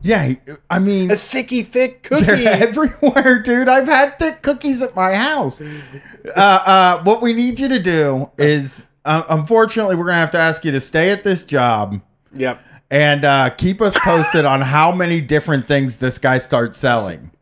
Yeah, 0.00 0.34
I 0.70 0.78
mean, 0.78 1.10
a 1.10 1.16
thicky 1.16 1.62
thick 1.62 2.04
cookie. 2.04 2.24
They're 2.24 2.62
everywhere, 2.68 3.42
dude. 3.42 3.68
I've 3.68 3.88
had 3.88 4.18
thick 4.18 4.42
cookies 4.42 4.80
at 4.80 4.94
my 4.94 5.12
house. 5.14 5.60
Uh, 5.60 6.30
uh, 6.36 7.02
what 7.02 7.20
we 7.20 7.32
need 7.32 7.58
you 7.58 7.68
to 7.68 7.80
do 7.80 8.30
is, 8.38 8.86
uh, 9.04 9.24
unfortunately, 9.28 9.96
we're 9.96 10.04
gonna 10.06 10.18
have 10.18 10.30
to 10.32 10.38
ask 10.38 10.64
you 10.64 10.70
to 10.70 10.80
stay 10.80 11.10
at 11.10 11.24
this 11.24 11.44
job. 11.44 12.00
Yep. 12.34 12.60
And 12.90 13.24
uh, 13.24 13.50
keep 13.50 13.82
us 13.82 13.96
posted 13.98 14.44
on 14.44 14.60
how 14.60 14.92
many 14.92 15.20
different 15.20 15.66
things 15.66 15.96
this 15.96 16.18
guy 16.18 16.38
starts 16.38 16.78
selling. 16.78 17.32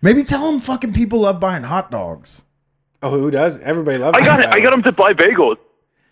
Maybe 0.00 0.24
tell 0.24 0.48
him 0.48 0.60
fucking 0.60 0.94
people 0.94 1.20
love 1.20 1.40
buying 1.40 1.64
hot 1.64 1.90
dogs. 1.90 2.42
Oh, 3.02 3.10
who 3.10 3.30
does? 3.30 3.60
Everybody 3.60 3.98
loves. 3.98 4.16
I 4.18 4.24
got 4.24 4.42
hot 4.42 4.52
I 4.54 4.60
got 4.60 4.72
him 4.72 4.82
to 4.84 4.92
buy 4.92 5.12
bagels. 5.12 5.56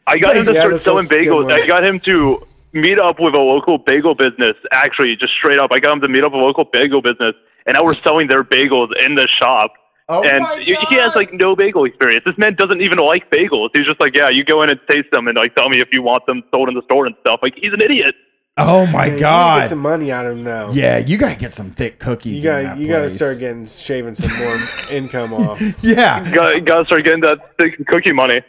I 0.06 0.18
got 0.18 0.36
him 0.36 0.44
to 0.46 0.52
Yeah, 0.52 0.66
start 0.66 0.82
selling 0.82 1.06
bagels. 1.06 1.50
I 1.50 1.66
got 1.66 1.82
him 1.84 1.98
to 2.00 2.46
meet 2.72 2.98
up 2.98 3.20
with 3.20 3.34
a 3.34 3.40
local 3.40 3.78
bagel 3.78 4.14
business. 4.14 4.56
Actually, 4.72 5.16
just 5.16 5.32
straight 5.32 5.58
up, 5.58 5.70
I 5.72 5.78
got 5.78 5.92
him 5.92 6.00
to 6.00 6.08
meet 6.08 6.24
up 6.24 6.32
with 6.32 6.40
a 6.40 6.44
local 6.44 6.64
bagel 6.64 7.02
business, 7.02 7.34
and 7.66 7.76
now 7.76 7.84
we're 7.84 7.94
selling 8.02 8.26
their 8.28 8.44
bagels 8.44 8.90
in 9.04 9.14
the 9.14 9.26
shop. 9.26 9.72
Oh 10.08 10.22
and 10.22 10.44
my 10.44 10.60
he 10.60 10.74
he 10.88 10.94
has 10.96 11.16
like 11.16 11.32
no 11.32 11.56
bagel 11.56 11.84
experience. 11.84 12.24
This 12.24 12.38
man 12.38 12.54
doesn't 12.54 12.80
even 12.80 12.98
like 12.98 13.28
bagels. 13.30 13.70
He's 13.74 13.86
just 13.86 13.98
like, 13.98 14.14
yeah, 14.14 14.28
you 14.28 14.44
go 14.44 14.62
in 14.62 14.70
and 14.70 14.78
taste 14.88 15.10
them 15.10 15.26
and 15.26 15.36
like 15.36 15.54
tell 15.56 15.68
me 15.68 15.80
if 15.80 15.88
you 15.90 16.00
want 16.00 16.24
them 16.26 16.44
sold 16.52 16.68
in 16.68 16.76
the 16.76 16.82
store 16.82 17.06
and 17.06 17.16
stuff. 17.22 17.40
Like 17.42 17.54
he's 17.56 17.72
an 17.72 17.80
idiot. 17.82 18.14
Oh 18.58 18.86
my 18.86 19.06
Yeah, 19.06 19.14
you 19.14 19.18
gotta 19.18 19.20
god! 19.20 19.60
Get 19.62 19.70
some 19.70 19.78
money 19.80 20.12
out 20.12 20.24
of 20.24 20.38
him 20.38 20.44
though. 20.44 20.70
yeah, 20.72 20.98
you 20.98 21.18
gotta 21.18 21.34
get 21.34 21.52
some 21.52 21.72
thick 21.72 21.98
cookies. 21.98 22.44
You 22.44 22.50
in 22.50 22.62
got 22.64 22.76
that 22.76 22.78
you 22.80 22.88
got 22.88 23.00
to 23.00 23.10
start 23.10 23.38
getting 23.40 23.66
shaving 23.66 24.14
some 24.14 24.34
more 24.38 24.56
income 24.96 25.34
off. 25.34 25.60
Yeah, 25.82 26.22
Got 26.32 26.64
got 26.64 26.78
to 26.78 26.84
start 26.86 27.04
getting 27.04 27.20
that 27.22 27.58
thick 27.58 27.84
cookie 27.88 28.12
money. 28.12 28.42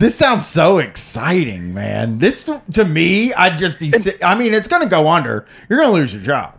This 0.00 0.14
sounds 0.14 0.46
so 0.46 0.78
exciting, 0.78 1.74
man. 1.74 2.18
This 2.18 2.48
to 2.72 2.84
me, 2.86 3.34
I'd 3.34 3.58
just 3.58 3.78
be. 3.78 3.90
si- 3.90 4.14
I 4.24 4.34
mean, 4.34 4.54
it's 4.54 4.66
gonna 4.66 4.86
go 4.86 5.08
under. 5.08 5.44
You're 5.68 5.78
gonna 5.78 5.92
lose 5.92 6.14
your 6.14 6.22
job. 6.22 6.54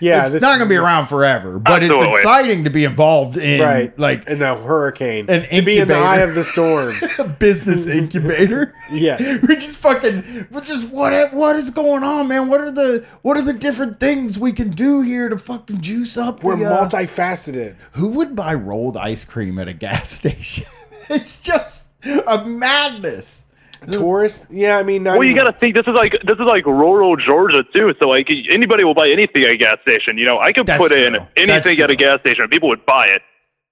Yeah, 0.00 0.24
it's 0.24 0.32
this- 0.32 0.42
not 0.42 0.58
gonna 0.58 0.68
be 0.68 0.76
around 0.76 1.06
forever. 1.06 1.58
But 1.58 1.82
Absolutely. 1.82 2.08
it's 2.08 2.18
exciting 2.18 2.64
to 2.64 2.70
be 2.70 2.84
involved 2.84 3.36
in 3.36 3.60
right, 3.60 3.98
like 3.98 4.26
in 4.28 4.38
the 4.38 4.54
hurricane, 4.56 5.26
an 5.28 5.42
to 5.42 5.62
be 5.62 5.76
in 5.78 5.88
the 5.88 5.94
incubator. 5.94 6.02
eye 6.04 6.16
of 6.18 6.34
the 6.34 6.42
storm. 6.44 6.94
business 7.38 7.86
incubator. 8.00 8.74
yeah, 8.90 9.18
we 9.46 9.56
just 9.56 9.76
fucking. 9.76 10.46
We 10.50 10.60
just 10.62 10.88
what? 10.88 11.34
What 11.34 11.56
is 11.56 11.68
going 11.70 12.02
on, 12.02 12.28
man? 12.28 12.48
What 12.48 12.62
are 12.62 12.70
the 12.70 13.04
What 13.20 13.36
are 13.36 13.42
the 13.42 13.52
different 13.52 14.00
things 14.00 14.38
we 14.38 14.52
can 14.52 14.70
do 14.70 15.02
here 15.02 15.28
to 15.28 15.36
fucking 15.36 15.82
juice 15.82 16.16
up? 16.16 16.42
we're 16.42 16.56
the, 16.56 16.64
uh, 16.64 16.88
multifaceted. 16.88 17.74
Who 17.92 18.08
would 18.08 18.34
buy 18.34 18.54
rolled 18.54 18.96
ice 18.96 19.26
cream 19.26 19.58
at 19.58 19.68
a 19.68 19.74
gas 19.74 20.08
station? 20.10 20.64
it's 21.10 21.40
just 21.40 21.84
a 22.26 22.44
madness. 22.44 23.44
Tourist? 23.92 24.46
Yeah, 24.50 24.78
I 24.78 24.82
mean, 24.82 25.02
not 25.02 25.18
Well, 25.18 25.28
you 25.28 25.34
got 25.34 25.44
to 25.44 25.52
think 25.52 25.74
this 25.74 25.86
is 25.86 25.94
like 25.94 26.12
this 26.24 26.38
is 26.38 26.46
like 26.46 26.66
rural 26.66 27.16
Georgia 27.16 27.62
too. 27.74 27.94
So 28.00 28.08
like 28.08 28.28
anybody 28.48 28.84
will 28.84 28.94
buy 28.94 29.08
anything 29.08 29.44
at 29.44 29.50
a 29.50 29.56
gas 29.56 29.76
station. 29.82 30.18
You 30.18 30.24
know, 30.24 30.40
I 30.40 30.52
could 30.52 30.66
That's 30.66 30.82
put 30.82 30.92
in 30.92 31.12
true. 31.12 31.26
That's 31.36 31.66
anything 31.66 31.84
at 31.84 31.90
a 31.90 31.96
gas 31.96 32.20
station, 32.20 32.42
and 32.42 32.50
people 32.50 32.68
would 32.68 32.84
buy 32.86 33.06
it. 33.06 33.22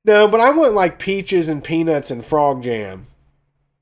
no, 0.04 0.28
but 0.28 0.40
I 0.40 0.50
want 0.50 0.74
like 0.74 0.98
peaches 0.98 1.48
and 1.48 1.64
peanuts 1.64 2.10
and 2.10 2.24
frog 2.24 2.62
jam. 2.62 3.06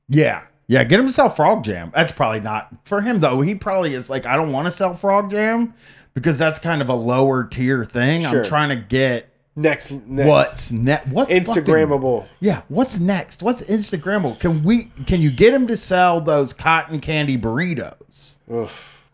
Yeah. 0.09 0.43
Yeah, 0.69 0.85
get 0.85 1.01
him 1.01 1.07
to 1.07 1.13
sell 1.13 1.29
frog 1.29 1.65
jam. 1.65 1.91
That's 1.95 2.13
probably 2.13 2.41
not 2.41 2.73
for 2.85 3.01
him 3.01 3.21
though. 3.21 3.41
He 3.41 3.55
probably 3.55 3.95
is 3.95 4.09
like, 4.09 4.25
I 4.25 4.37
don't 4.37 4.53
want 4.53 4.67
to 4.67 4.71
sell 4.71 4.95
frog 4.95 5.31
jam 5.31 5.75
because 6.15 6.39
that's 6.39 6.59
kind 6.59 6.81
of 6.81 6.89
a 6.89 6.95
lower 6.95 7.45
tier 7.45 7.85
thing. 7.85 8.23
Sure. 8.23 8.39
I'm 8.39 8.45
trying 8.45 8.69
to 8.71 8.77
get 8.77 9.29
Next, 9.55 9.91
next. 10.07 10.29
what's 10.29 10.73
next. 10.73 11.09
What's 11.09 11.31
fucking- 11.47 12.23
yeah, 12.41 12.63
what's 12.69 12.99
next? 12.99 13.43
What's 13.43 13.63
Instagrammable? 13.63 14.39
Can 14.41 14.63
we? 14.65 14.85
Can 15.07 15.21
you 15.21 15.31
get 15.31 15.53
him 15.53 15.67
to 15.67 15.77
sell 15.77 16.21
those 16.23 16.55
cotton 16.55 17.01
candy 17.01 17.37
burritos? 17.37 18.37
Oof. 18.51 19.07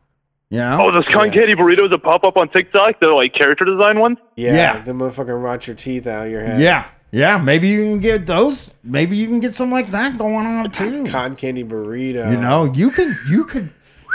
You 0.50 0.58
know? 0.58 0.78
Oh, 0.80 0.92
those 0.92 1.04
cotton 1.12 1.32
candy 1.32 1.54
burritos 1.54 1.90
that 1.90 2.02
pop 2.04 2.22
up 2.24 2.36
on 2.36 2.48
TikTok, 2.50 3.00
they're 3.00 3.12
like 3.14 3.34
character 3.34 3.64
design 3.64 3.98
ones. 3.98 4.18
Yeah, 4.36 4.54
Yeah. 4.54 4.78
the 4.80 4.92
motherfucker 4.92 5.42
rot 5.42 5.66
your 5.66 5.76
teeth 5.76 6.06
out 6.06 6.26
of 6.26 6.32
your 6.32 6.40
head. 6.42 6.60
yeah, 6.60 6.84
yeah. 7.10 7.36
Maybe 7.36 7.68
you 7.68 7.82
can 7.82 7.98
get 7.98 8.24
those. 8.26 8.70
Maybe 8.84 9.16
you 9.16 9.26
can 9.26 9.40
get 9.40 9.54
something 9.54 9.72
like 9.74 9.90
that 9.90 10.16
going 10.18 10.46
on 10.46 10.70
too. 10.70 11.04
cotton 11.06 11.34
candy 11.36 11.64
burrito. 11.64 12.30
You 12.30 12.40
know, 12.40 12.64
you 12.72 12.90
could, 12.92 13.14
you 13.28 13.44
could, 13.44 13.70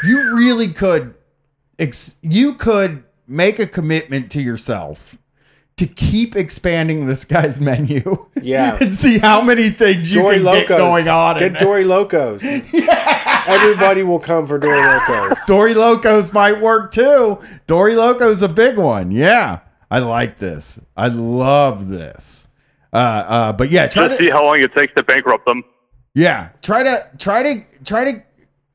you 0.05 0.35
really 0.35 0.69
could, 0.69 1.13
ex- 1.77 2.15
you 2.21 2.53
could 2.55 3.03
make 3.27 3.59
a 3.59 3.67
commitment 3.67 4.31
to 4.31 4.41
yourself 4.41 5.17
to 5.77 5.87
keep 5.87 6.35
expanding 6.35 7.05
this 7.05 7.25
guy's 7.25 7.59
menu. 7.59 8.25
Yeah. 8.43 8.77
and 8.81 8.93
see 8.93 9.19
how 9.19 9.41
many 9.41 9.69
things 9.69 10.13
you 10.13 10.21
Dory 10.21 10.35
can 10.35 10.43
Locos 10.43 10.67
get 10.67 10.77
going 10.77 11.07
on. 11.07 11.41
in 11.41 11.53
Get 11.53 11.61
Dory 11.61 11.85
Locos. 11.85 12.43
Everybody 13.47 14.03
will 14.03 14.19
come 14.19 14.45
for 14.47 14.57
Dory 14.59 14.81
Locos. 14.81 15.37
Dory 15.47 15.73
Locos 15.73 16.33
might 16.33 16.59
work 16.59 16.91
too. 16.91 17.39
Dory 17.67 17.95
Locos 17.95 18.41
a 18.41 18.49
big 18.49 18.77
one. 18.77 19.11
Yeah. 19.11 19.59
I 19.89 19.99
like 19.99 20.39
this. 20.39 20.77
I 20.97 21.07
love 21.07 21.87
this. 21.87 22.47
Uh 22.91 22.97
uh 22.97 23.53
but 23.53 23.69
yeah, 23.71 23.87
try 23.87 24.07
Just 24.09 24.19
to 24.19 24.25
see 24.25 24.29
how 24.31 24.45
long 24.45 24.59
it 24.59 24.73
takes 24.75 24.93
to 24.95 25.03
bankrupt 25.03 25.45
them. 25.45 25.63
yeah, 26.13 26.49
try 26.61 26.83
to 26.83 27.09
try 27.17 27.41
to 27.43 27.63
try 27.85 28.11
to 28.11 28.23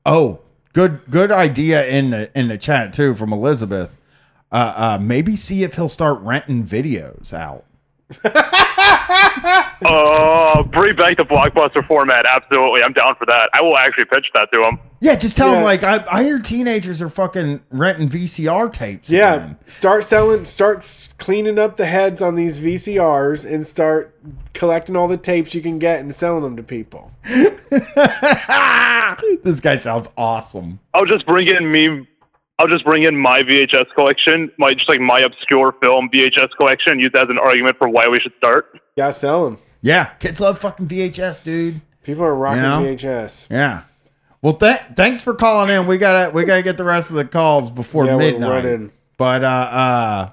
Oh, 0.06 0.40
good 0.72 1.00
good 1.10 1.30
idea 1.30 1.86
in 1.86 2.08
the 2.10 2.30
in 2.38 2.48
the 2.48 2.56
chat 2.58 2.92
too 2.94 3.14
from 3.14 3.32
Elizabeth. 3.34 3.94
Uh 4.50 4.72
uh 4.76 4.98
maybe 5.00 5.36
see 5.36 5.62
if 5.62 5.74
he'll 5.74 5.88
start 5.88 6.20
renting 6.20 6.64
videos 6.64 7.32
out. 7.34 7.64
Oh, 9.80 10.64
bring 10.72 10.96
back 10.96 11.16
the 11.16 11.24
blockbuster 11.24 11.86
format. 11.86 12.26
Absolutely, 12.28 12.82
I'm 12.82 12.92
down 12.92 13.14
for 13.16 13.24
that. 13.26 13.48
I 13.54 13.62
will 13.62 13.76
actually 13.76 14.06
pitch 14.06 14.28
that 14.34 14.48
to 14.52 14.64
him. 14.64 14.80
Yeah, 15.00 15.14
just 15.14 15.36
tell 15.36 15.50
him 15.50 15.58
Yeah. 15.60 15.64
like 15.64 15.84
I, 15.84 16.04
I 16.10 16.24
hear 16.24 16.40
teenagers 16.40 17.00
are 17.00 17.08
fucking 17.08 17.60
renting 17.70 18.08
VCR 18.08 18.72
tapes. 18.72 19.08
Yeah, 19.08 19.34
again. 19.34 19.56
start 19.66 20.02
selling, 20.04 20.44
start 20.46 20.78
s- 20.78 21.10
cleaning 21.18 21.58
up 21.60 21.76
the 21.76 21.86
heads 21.86 22.20
on 22.20 22.34
these 22.34 22.58
VCRs 22.60 23.48
and 23.50 23.64
start 23.66 24.16
collecting 24.52 24.96
all 24.96 25.06
the 25.06 25.16
tapes 25.16 25.54
you 25.54 25.62
can 25.62 25.78
get 25.78 26.00
and 26.00 26.12
selling 26.12 26.42
them 26.42 26.56
to 26.56 26.62
people. 26.64 27.12
this 29.44 29.60
guy 29.60 29.76
sounds 29.76 30.08
awesome. 30.16 30.80
I'll 30.92 31.06
just 31.06 31.24
bring 31.26 31.46
in 31.48 31.70
me. 31.70 32.06
I'll 32.58 32.66
just 32.66 32.84
bring 32.84 33.04
in 33.04 33.16
my 33.16 33.40
VHS 33.42 33.94
collection, 33.94 34.50
my 34.58 34.74
just 34.74 34.88
like 34.88 35.00
my 35.00 35.20
obscure 35.20 35.72
film 35.80 36.10
VHS 36.12 36.50
collection, 36.56 36.98
use 36.98 37.12
that 37.12 37.24
as 37.24 37.30
an 37.30 37.38
argument 37.38 37.76
for 37.78 37.88
why 37.88 38.08
we 38.08 38.18
should 38.18 38.34
start. 38.36 38.80
Gotta 38.96 39.12
sell 39.12 39.44
them. 39.44 39.58
Yeah, 39.80 40.06
kids 40.14 40.40
love 40.40 40.58
fucking 40.58 40.88
VHS, 40.88 41.44
dude. 41.44 41.80
People 42.02 42.24
are 42.24 42.34
rocking 42.34 42.62
You 42.64 42.68
know? 42.68 42.80
VHS. 42.96 43.46
Yeah. 43.48 43.82
Well, 44.42 44.54
th- 44.54 44.80
thanks 44.96 45.22
for 45.22 45.34
calling 45.34 45.70
in. 45.70 45.86
We 45.86 45.98
gotta 45.98 46.32
we 46.32 46.44
gotta 46.44 46.62
get 46.62 46.76
the 46.76 46.84
rest 46.84 47.10
of 47.10 47.16
the 47.16 47.24
calls 47.24 47.70
before 47.70 48.06
Yeah, 48.06 48.14
we're 48.16 48.32
midnight. 48.32 48.50
running. 48.64 48.92
But 49.16 49.44
uh, 49.44 49.46
uh, 49.46 50.30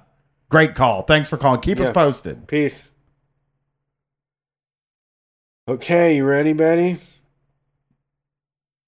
great 0.49 0.73
call. 0.75 1.03
Thanks 1.03 1.29
for 1.29 1.37
calling. 1.37 1.61
Keep 1.61 1.79
us 1.79 1.91
posted. 1.91 2.47
Peace. 2.47 2.89
Okay, 5.67 6.15
you 6.17 6.25
ready, 6.25 6.53
Betty? 6.53 6.97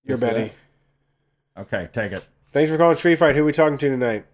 You're 0.04 0.16
Is 0.16 0.22
Betty. 0.22 0.52
Okay, 1.58 1.90
take 1.92 2.12
it. 2.12 2.24
Thanks 2.54 2.72
for 2.72 2.78
calling 2.78 2.96
Street 2.96 3.20
Fight. 3.20 3.36
Who 3.36 3.44
are 3.44 3.46
we 3.46 3.52
talking 3.52 3.78
to 3.78 3.90
tonight? 3.90 4.26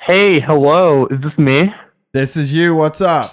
Hey, 0.00 0.40
hello. 0.40 1.06
Is 1.06 1.20
this 1.20 1.36
me? 1.38 1.72
This 2.12 2.36
is 2.36 2.52
you. 2.52 2.74
What's 2.74 3.00
up? 3.00 3.26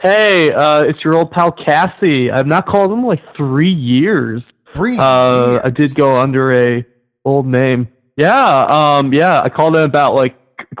Hey, 0.00 0.52
uh, 0.52 0.82
it's 0.82 1.02
your 1.04 1.14
old 1.14 1.30
pal 1.30 1.50
Cassie. 1.52 2.30
I've 2.30 2.46
not 2.46 2.66
called 2.66 2.92
him 2.92 3.00
in 3.00 3.06
like 3.06 3.22
three 3.36 3.72
years. 3.72 4.42
Three. 4.74 4.96
Uh, 4.98 5.60
I 5.64 5.70
did 5.70 5.94
go 5.94 6.14
under 6.14 6.52
a 6.52 6.84
old 7.24 7.46
name. 7.46 7.88
Yeah, 8.16 8.66
um, 8.68 9.12
yeah. 9.12 9.40
I 9.40 9.48
called 9.48 9.76
him 9.76 9.82
about 9.82 10.14
like 10.14 10.36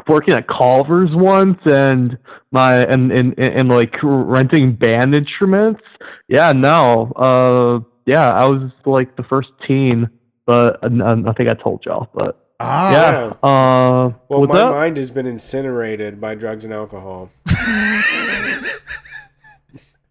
working 0.06 0.34
at 0.34 0.46
Culver's 0.48 1.10
once 1.12 1.58
and 1.64 2.18
my 2.50 2.78
and 2.84 3.10
and, 3.10 3.34
and, 3.38 3.54
and 3.54 3.68
like 3.68 3.94
renting 4.02 4.74
band 4.74 5.14
instruments. 5.14 5.82
Yeah, 6.28 6.52
no. 6.52 7.12
Uh, 7.16 7.80
yeah, 8.06 8.30
I 8.32 8.46
was 8.46 8.70
like 8.84 9.16
the 9.16 9.22
first 9.24 9.50
teen, 9.66 10.08
but 10.46 10.78
I, 10.82 10.86
I 10.86 11.32
think 11.34 11.48
I 11.48 11.54
told 11.54 11.84
y'all. 11.84 12.08
But 12.14 12.42
Ah, 12.58 12.90
yeah. 12.92 13.26
Uh, 13.46 14.12
Well, 14.30 14.46
my 14.46 14.60
up? 14.60 14.70
mind 14.72 14.96
has 14.96 15.10
been 15.10 15.26
incinerated 15.26 16.18
by 16.20 16.34
drugs 16.34 16.64
and 16.64 16.72
alcohol. 16.72 17.28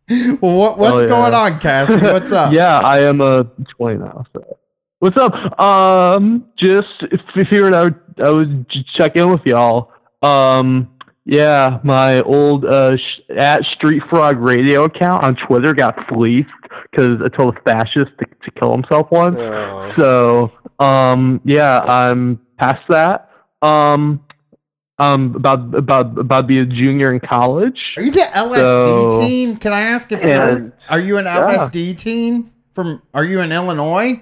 well, 0.09 0.37
what, 0.39 0.77
what's 0.77 0.97
Oh, 0.97 1.01
yeah. 1.01 1.07
going 1.07 1.33
on, 1.33 1.59
Cassie? 1.59 1.95
What's 1.97 2.31
up? 2.31 2.53
yeah, 2.53 2.79
I 2.79 2.99
am 3.01 3.21
a 3.21 3.45
20 3.77 3.97
now. 3.99 4.25
So. 4.33 4.57
What's 4.99 5.17
up? 5.17 5.59
Um, 5.59 6.45
just 6.55 7.03
f- 7.11 7.19
figured 7.49 7.73
I 7.73 7.83
would, 7.85 7.99
I 8.23 8.29
would 8.31 8.69
j- 8.69 8.85
check 8.93 9.15
in 9.15 9.29
with 9.31 9.45
y'all. 9.45 9.91
Um, 10.21 10.89
yeah, 11.25 11.79
my 11.83 12.21
old 12.21 12.65
uh, 12.65 12.97
sh- 12.97 13.21
at 13.35 13.65
Street 13.65 14.03
Frog 14.09 14.37
Radio 14.39 14.83
account 14.83 15.23
on 15.23 15.35
Twitter 15.35 15.73
got 15.73 16.07
fleeced 16.07 16.49
because 16.91 17.21
I 17.23 17.29
told 17.29 17.57
a 17.57 17.61
fascist 17.61 18.11
to, 18.19 18.25
to 18.25 18.51
kill 18.59 18.71
himself 18.71 19.09
once. 19.11 19.37
Oh. 19.39 19.93
So, 19.97 20.83
um, 20.85 21.41
yeah, 21.45 21.79
I'm 21.81 22.39
past 22.57 22.81
that. 22.89 23.29
Um, 23.61 24.23
I'm 24.97 25.35
about 25.35 25.75
about 25.75 26.17
about 26.17 26.41
to 26.41 26.47
be 26.47 26.59
a 26.59 26.65
junior 26.65 27.13
in 27.13 27.19
college. 27.19 27.93
Are 27.97 28.03
you 28.03 28.11
the 28.11 28.19
LSD 28.21 28.55
So- 28.59 29.19
teen? 29.21 29.57
Can 29.57 29.73
I 29.73 29.81
ask 29.81 30.11
if 30.11 30.21
Yeah. 30.23 30.51
you're 30.51 30.73
are 30.89 30.99
you 30.99 31.17
an 31.17 31.25
Yeah. 31.25 31.41
LSD 31.41 31.95
teen 31.97 32.51
from 32.73 33.01
are 33.13 33.25
you 33.25 33.41
in 33.41 33.51
Illinois? 33.51 34.21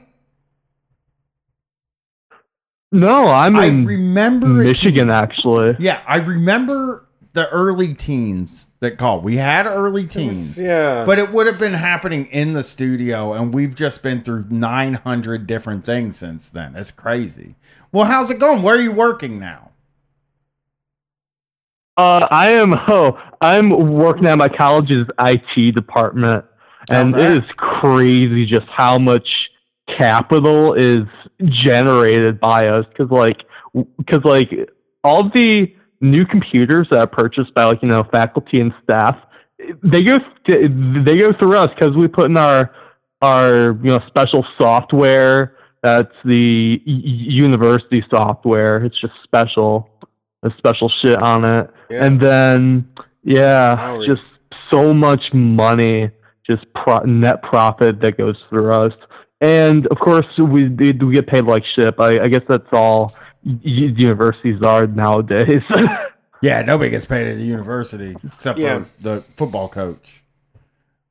No, 2.91 3.27
I'm 3.27 3.55
I 3.55 3.65
in 3.65 3.85
remember 3.85 4.45
a 4.47 4.49
Michigan 4.63 5.09
actually. 5.09 5.75
Yeah, 5.79 6.01
I 6.07 6.17
remember 6.17 7.07
the 7.33 7.49
early 7.49 7.93
teens 7.93 8.67
that 8.79 8.97
called. 8.97 9.23
We 9.23 9.37
had 9.37 9.65
early 9.65 10.05
teens. 10.05 10.59
yeah. 10.59 11.03
But 11.05 11.17
it 11.19 11.31
would 11.31 11.47
have 11.47 11.59
been 11.59 11.73
happening 11.73 12.27
in 12.27 12.53
the 12.53 12.63
studio, 12.63 13.33
and 13.33 13.53
we've 13.53 13.73
just 13.75 14.03
been 14.03 14.21
through 14.23 14.45
900 14.49 15.47
different 15.47 15.83
things 15.85 16.15
since 16.15 16.49
then. 16.49 16.75
It's 16.75 16.91
crazy. 16.91 17.55
Well, 17.91 18.05
how's 18.05 18.29
it 18.29 18.39
going? 18.39 18.61
Where 18.61 18.75
are 18.75 18.81
you 18.81 18.91
working 18.91 19.39
now? 19.39 19.71
Uh, 21.97 22.27
I 22.31 22.51
am. 22.51 22.73
Oh, 22.87 23.19
I'm 23.41 23.69
working 23.93 24.25
at 24.27 24.37
my 24.37 24.49
college's 24.49 25.07
IT 25.19 25.75
department, 25.75 26.45
and 26.89 27.09
How's 27.09 27.13
it 27.13 27.17
that? 27.17 27.37
is 27.37 27.43
crazy 27.57 28.45
just 28.45 28.67
how 28.67 28.97
much 28.97 29.49
capital 29.87 30.73
is 30.73 31.03
generated 31.45 32.39
by 32.39 32.67
us. 32.67 32.85
Because 32.89 33.11
like, 33.11 33.41
because 33.97 34.23
like 34.23 34.49
all 35.03 35.29
the 35.29 35.73
new 36.03 36.25
computers 36.25 36.87
that 36.91 36.99
are 36.99 37.07
purchased 37.07 37.53
by 37.53 37.63
like 37.63 37.81
you 37.81 37.87
know 37.87 38.03
faculty 38.11 38.59
and 38.59 38.73
staff, 38.83 39.17
they 39.81 40.03
go 40.03 40.19
th- 40.45 40.69
they 41.05 41.17
go 41.17 41.33
through 41.33 41.57
us 41.57 41.69
because 41.73 41.95
we 41.95 42.07
put 42.07 42.25
in 42.25 42.37
our 42.37 42.71
our 43.21 43.71
you 43.81 43.89
know 43.89 43.99
special 44.07 44.45
software. 44.57 45.57
That's 45.81 46.13
the 46.23 46.81
university 46.85 48.05
software. 48.09 48.85
It's 48.85 48.99
just 48.99 49.13
special. 49.23 49.89
There's 50.41 50.55
special 50.57 50.89
shit 50.89 51.21
on 51.21 51.43
it. 51.45 51.69
Yeah. 51.89 52.05
And 52.05 52.19
then, 52.19 52.89
yeah, 53.23 53.75
Hours. 53.77 54.05
just 54.05 54.37
so 54.71 54.93
much 54.93 55.33
money, 55.33 56.09
just 56.45 56.65
pro- 56.73 57.03
net 57.03 57.41
profit 57.43 57.99
that 58.01 58.17
goes 58.17 58.37
through 58.49 58.73
us. 58.73 58.93
And 59.41 59.87
of 59.87 59.99
course, 59.99 60.25
we 60.37 60.69
we 60.69 60.93
get 61.13 61.27
paid 61.27 61.43
like 61.45 61.65
shit. 61.65 61.95
I, 61.99 62.23
I 62.23 62.27
guess 62.29 62.43
that's 62.47 62.67
all 62.71 63.11
universities 63.43 64.61
are 64.63 64.87
nowadays. 64.87 65.61
Yeah, 66.41 66.61
nobody 66.61 66.89
gets 66.89 67.05
paid 67.05 67.25
at 67.25 67.37
the 67.37 67.43
university 67.45 68.17
except 68.25 68.59
Yeah. 68.59 68.79
for 68.83 68.89
the 69.01 69.23
football 69.37 69.69
coach. 69.69 70.23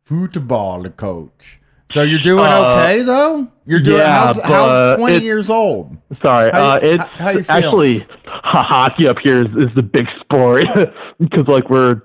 Football 0.05 0.85
coach. 0.91 1.59
So 1.91 2.03
you're 2.03 2.21
doing 2.21 2.45
Uh, 2.45 2.59
okay 2.85 3.03
though? 3.03 3.49
You're 3.65 3.81
doing 3.81 3.97
yeah, 3.97 4.27
how's, 4.27 4.43
how's 4.43 4.97
20 4.99 5.17
it- 5.17 5.23
years 5.23 5.49
old? 5.49 5.97
Sorry, 6.23 6.51
How 6.53 6.59
you- 6.59 6.65
uh, 6.65 6.79
it's 6.83 7.03
how- 7.03 7.09
how 7.25 7.31
you 7.31 7.43
feeling? 7.45 7.65
actually 7.65 8.07
hockey 8.27 9.09
up 9.09 9.17
here 9.25 9.41
is, 9.41 9.67
is 9.69 9.75
the 9.75 9.83
big 9.83 10.07
sport 10.21 10.67
because 11.19 11.49
like 11.49 11.71
we're 11.71 12.03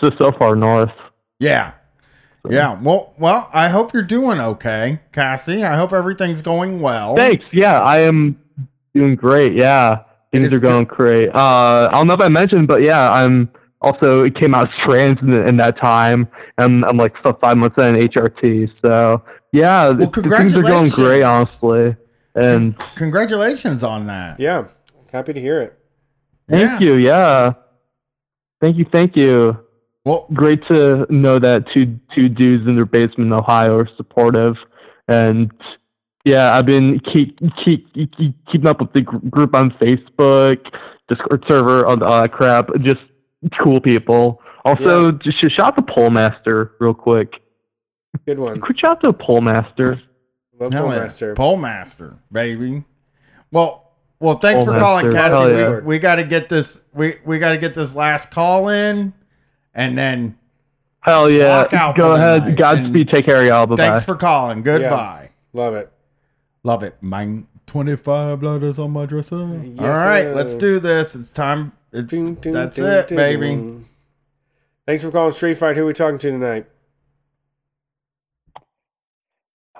so, 0.00 0.10
so 0.16 0.30
far 0.38 0.54
north. 0.54 0.92
Yeah. 1.40 1.72
Yeah. 2.48 2.80
Well, 2.80 3.12
well, 3.18 3.50
I 3.52 3.70
hope 3.70 3.92
you're 3.92 4.04
doing 4.04 4.38
okay, 4.38 5.00
Cassie. 5.12 5.64
I 5.64 5.74
hope 5.74 5.92
everything's 5.92 6.42
going 6.42 6.78
well. 6.80 7.16
Thanks. 7.16 7.44
Yeah, 7.52 7.80
I 7.80 7.98
am 8.02 8.38
doing 8.96 9.14
great. 9.14 9.54
Yeah, 9.54 10.02
things 10.32 10.52
are 10.52 10.58
going 10.60 10.84
great. 10.86 11.28
Uh, 11.34 11.88
I 11.88 11.92
don't 11.92 12.06
know 12.06 12.14
if 12.14 12.20
I 12.20 12.28
mentioned, 12.28 12.66
but 12.66 12.82
yeah, 12.82 13.12
I'm 13.12 13.48
also 13.80 14.24
it 14.24 14.34
came 14.34 14.54
out 14.54 14.68
as 14.68 14.74
trans 14.84 15.20
in, 15.20 15.32
in 15.46 15.56
that 15.58 15.78
time, 15.78 16.26
and 16.58 16.84
I'm 16.84 16.96
like 16.96 17.14
f- 17.24 17.36
five 17.40 17.56
months 17.56 17.76
in 17.78 17.94
HRT. 17.94 18.70
So 18.84 19.22
yeah, 19.52 19.90
Well, 19.90 20.10
things 20.10 20.54
are 20.54 20.62
going 20.62 20.90
great, 20.90 21.22
honestly. 21.22 21.96
And 22.34 22.76
Congratulations 22.96 23.82
on 23.82 24.06
that. 24.08 24.38
Yeah. 24.38 24.68
Happy 25.12 25.32
to 25.32 25.40
hear 25.40 25.62
it. 25.62 25.78
thank 26.50 26.82
you. 26.82 26.94
Yeah, 26.94 27.52
thank 28.60 28.76
you. 28.76 28.84
Thank 28.92 29.16
you. 29.16 29.58
Well, 30.04 30.26
great 30.34 30.64
to 30.68 31.06
know 31.10 31.38
that 31.38 31.64
two 31.72 31.98
two 32.14 32.28
dudes 32.28 32.66
in 32.66 32.76
their 32.76 32.84
basement 32.84 33.28
in 33.28 33.32
Ohio 33.32 33.78
are 33.78 33.88
supportive, 33.96 34.54
and 35.08 35.50
yeah, 36.26 36.56
I've 36.56 36.66
been 36.66 36.98
keep 36.98 37.38
keep, 37.64 37.94
keep 37.94 38.34
keeping 38.50 38.66
up 38.66 38.80
with 38.80 38.92
the 38.92 39.02
gr- 39.02 39.18
group 39.30 39.54
on 39.54 39.70
Facebook, 39.70 40.58
Discord 41.08 41.44
server, 41.46 41.86
all 41.86 42.02
all 42.02 42.20
that 42.20 42.32
crap. 42.32 42.68
Just 42.80 43.00
cool 43.60 43.80
people. 43.80 44.42
Also, 44.64 45.12
just 45.12 45.38
shout 45.38 45.60
out 45.60 45.76
to 45.76 45.82
Polemaster 45.82 46.72
real 46.80 46.94
quick. 46.94 47.40
Good 48.26 48.40
one. 48.40 48.60
Quick 48.60 48.76
shout 48.76 48.90
out 48.90 49.00
to 49.02 49.12
Polemaster. 49.12 50.02
Love 50.58 50.72
Hell 50.72 50.86
Pole 50.86 50.92
yeah. 50.94 50.98
Master. 50.98 51.34
Pole 51.36 51.56
master, 51.58 52.18
baby. 52.32 52.82
Well, 53.52 53.92
well, 54.18 54.38
thanks 54.38 54.64
Pole 54.64 54.74
for 54.74 54.80
calling, 54.80 55.12
Cassie. 55.12 55.30
hell 55.30 55.48
We, 55.48 55.56
yeah. 55.56 55.78
we 55.78 55.98
got 56.00 56.16
to 56.16 56.24
get 56.24 56.48
this. 56.48 56.82
We 56.92 57.14
we 57.24 57.38
got 57.38 57.52
to 57.52 57.58
get 57.58 57.76
this 57.76 57.94
last 57.94 58.32
call 58.32 58.68
in, 58.68 59.12
and 59.74 59.96
then 59.96 60.36
Hell 61.02 61.30
yeah! 61.30 61.94
Go 61.96 62.12
ahead. 62.14 62.56
Godspeed. 62.56 63.10
Take 63.10 63.26
care, 63.26 63.46
y'all. 63.46 63.64
Bye 63.68 63.76
bye. 63.76 63.86
thanks 63.86 64.04
for 64.04 64.16
calling. 64.16 64.62
Goodbye. 64.62 65.30
Love 65.52 65.74
it. 65.74 65.92
Love 66.66 66.82
it. 66.82 66.96
Mine. 67.00 67.46
Twenty-five 67.68 68.42
letters 68.42 68.78
on 68.78 68.90
my 68.92 69.06
dresser. 69.06 69.38
Yes, 69.38 69.78
All 69.80 69.86
right, 69.86 70.22
sir. 70.24 70.34
let's 70.34 70.54
do 70.56 70.78
this. 70.80 71.14
It's 71.14 71.30
time. 71.32 71.72
It's 71.92 72.10
Ding, 72.10 72.34
ding, 72.34 72.52
that's 72.52 72.76
ding, 72.76 72.86
it, 72.86 73.08
ding, 73.08 73.16
baby. 73.16 73.46
ding. 73.48 73.88
Thanks 74.86 75.02
for 75.04 75.10
calling 75.12 75.32
Street 75.32 75.58
Fight. 75.58 75.76
Who 75.76 75.82
are 75.82 75.86
we 75.86 75.92
talking 75.92 76.18
to 76.18 76.30
tonight? 76.30 76.66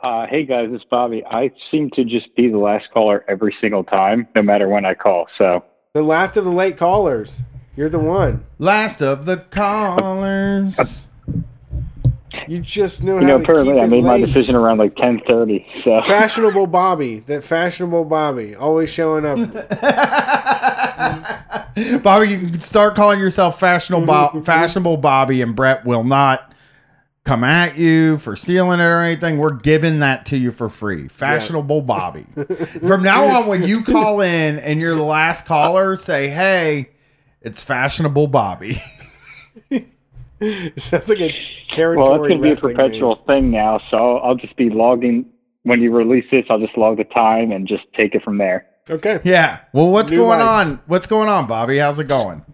Uh, 0.02 0.26
hey 0.28 0.44
guys, 0.44 0.68
it's 0.72 0.84
Bobby. 0.90 1.24
I 1.24 1.50
seem 1.70 1.90
to 1.94 2.04
just 2.04 2.34
be 2.36 2.48
the 2.50 2.58
last 2.58 2.86
caller 2.92 3.24
every 3.28 3.54
single 3.60 3.82
time, 3.84 4.28
no 4.36 4.42
matter 4.42 4.68
when 4.68 4.84
I 4.84 4.94
call. 4.94 5.26
So 5.38 5.64
The 5.94 6.02
last 6.02 6.36
of 6.36 6.44
the 6.44 6.50
late 6.52 6.76
callers. 6.76 7.40
You're 7.76 7.88
the 7.88 7.98
one. 7.98 8.44
Last 8.58 9.02
of 9.02 9.26
the 9.26 9.38
callers. 9.38 11.08
You 12.48 12.60
just 12.60 13.02
know 13.02 13.14
you 13.14 13.20
how 13.22 13.26
know, 13.26 13.38
to 13.38 13.42
apparently 13.42 13.72
keep 13.74 13.82
I 13.82 13.86
it 13.86 13.90
made 13.90 14.04
my 14.04 14.20
decision 14.20 14.54
around 14.54 14.78
like 14.78 14.94
ten 14.96 15.20
thirty. 15.26 15.66
So 15.84 16.00
Fashionable 16.06 16.66
Bobby. 16.68 17.20
That 17.20 17.42
fashionable 17.44 18.04
Bobby. 18.04 18.54
Always 18.54 18.90
showing 18.90 19.24
up. 19.26 19.36
Bobby, 22.02 22.28
you 22.28 22.38
can 22.38 22.60
start 22.60 22.94
calling 22.94 23.20
yourself 23.20 23.60
fashionable, 23.60 24.06
Bo- 24.06 24.42
fashionable 24.42 24.96
Bobby, 24.98 25.42
and 25.42 25.54
Brett 25.54 25.84
will 25.84 26.04
not 26.04 26.52
come 27.24 27.44
at 27.44 27.76
you 27.76 28.18
for 28.18 28.36
stealing 28.36 28.80
it 28.80 28.84
or 28.84 29.00
anything. 29.00 29.38
We're 29.38 29.50
giving 29.52 29.98
that 29.98 30.24
to 30.26 30.38
you 30.38 30.52
for 30.52 30.68
free. 30.68 31.08
Fashionable 31.08 31.82
Bobby. 31.82 32.26
From 32.86 33.02
now 33.02 33.26
on, 33.26 33.46
when 33.46 33.64
you 33.64 33.82
call 33.82 34.20
in 34.20 34.58
and 34.60 34.80
you're 34.80 34.94
the 34.94 35.02
last 35.02 35.44
caller, 35.44 35.96
say, 35.96 36.28
"Hey, 36.28 36.90
it's 37.42 37.62
fashionable 37.62 38.28
Bobby." 38.28 38.80
Sounds 40.76 41.08
like 41.08 41.20
a 41.20 41.34
territory 41.70 42.06
well, 42.06 42.24
it's 42.24 42.28
going 42.28 42.38
to 42.38 42.42
be 42.42 42.48
a 42.48 42.52
wrestling 42.52 42.76
perpetual 42.76 43.16
thing 43.26 43.50
now. 43.50 43.80
So 43.90 43.96
I'll, 43.96 44.30
I'll 44.30 44.34
just 44.34 44.56
be 44.56 44.70
logging 44.70 45.26
when 45.62 45.80
you 45.80 45.90
release 45.94 46.26
this. 46.30 46.44
I'll 46.50 46.58
just 46.60 46.76
log 46.76 46.98
the 46.98 47.04
time 47.04 47.52
and 47.52 47.66
just 47.66 47.84
take 47.94 48.14
it 48.14 48.22
from 48.22 48.38
there. 48.38 48.66
Okay. 48.88 49.20
Yeah. 49.24 49.60
Well, 49.72 49.90
what's 49.90 50.10
New 50.10 50.18
going 50.18 50.38
life. 50.40 50.48
on? 50.48 50.80
What's 50.86 51.06
going 51.06 51.28
on, 51.28 51.46
Bobby? 51.46 51.78
How's 51.78 51.98
it 51.98 52.04
going? 52.06 52.44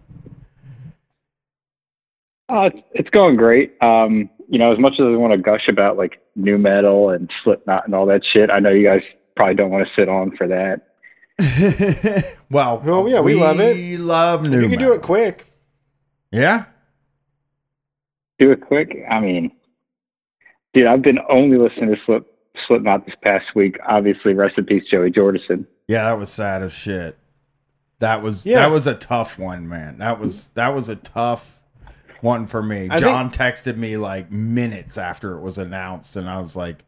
Uh, 2.49 2.69
it's, 2.73 2.79
it's 2.93 3.09
going 3.09 3.35
great. 3.35 3.73
Um, 3.81 4.29
you 4.49 4.59
know, 4.59 4.71
as 4.71 4.79
much 4.79 4.93
as 4.93 5.01
I 5.01 5.15
want 5.15 5.31
to 5.33 5.37
gush 5.37 5.67
about 5.67 5.97
like 5.97 6.21
nu 6.35 6.57
metal 6.57 7.09
and 7.09 7.31
Slipknot 7.43 7.85
and 7.85 7.95
all 7.95 8.05
that 8.07 8.23
shit, 8.25 8.49
I 8.49 8.59
know 8.59 8.69
you 8.69 8.83
guys 8.83 9.01
probably 9.35 9.55
don't 9.55 9.71
want 9.71 9.87
to 9.87 9.93
sit 9.93 10.09
on 10.09 10.35
for 10.35 10.47
that. 10.47 10.81
Well, 12.49 12.79
Well, 12.85 13.09
yeah, 13.09 13.19
we 13.21 13.33
love 13.33 13.59
it. 13.59 13.75
We 13.75 13.97
love 13.97 14.43
If 14.43 14.49
new 14.51 14.61
you 14.61 14.69
can 14.69 14.77
do 14.77 14.93
it 14.93 15.01
quick. 15.01 15.51
Yeah. 16.31 16.65
Do 18.43 18.51
it 18.51 18.59
quick. 18.59 18.93
I 19.09 19.21
mean, 19.21 19.51
dude, 20.73 20.85
I've 20.85 21.01
been 21.01 21.19
only 21.29 21.57
listening 21.57 21.95
to 21.95 22.01
Slip 22.05 22.27
Slipknot 22.67 23.05
this 23.05 23.15
past 23.23 23.45
week. 23.55 23.77
Obviously, 23.87 24.33
rest 24.33 24.57
in 24.57 24.65
peace, 24.65 24.83
Joey 24.91 25.11
Jordison. 25.11 25.65
Yeah, 25.87 26.03
that 26.03 26.17
was 26.19 26.29
sad 26.29 26.61
as 26.61 26.73
shit. 26.73 27.17
That 27.99 28.21
was 28.21 28.45
Yeah. 28.45 28.59
that 28.59 28.71
was 28.71 28.85
a 28.85 28.95
tough 28.95 29.39
one, 29.39 29.69
man. 29.69 29.99
That 29.99 30.19
was 30.19 30.47
that 30.55 30.75
was 30.75 30.89
a 30.89 30.97
tough 30.97 31.61
one 32.19 32.45
for 32.47 32.61
me. 32.61 32.89
I 32.91 32.99
John 32.99 33.31
texted 33.31 33.77
me 33.77 33.95
like 33.95 34.29
minutes 34.29 34.97
after 34.97 35.37
it 35.37 35.41
was 35.41 35.57
announced, 35.57 36.17
and 36.17 36.29
I 36.29 36.41
was 36.41 36.53
like, 36.57 36.83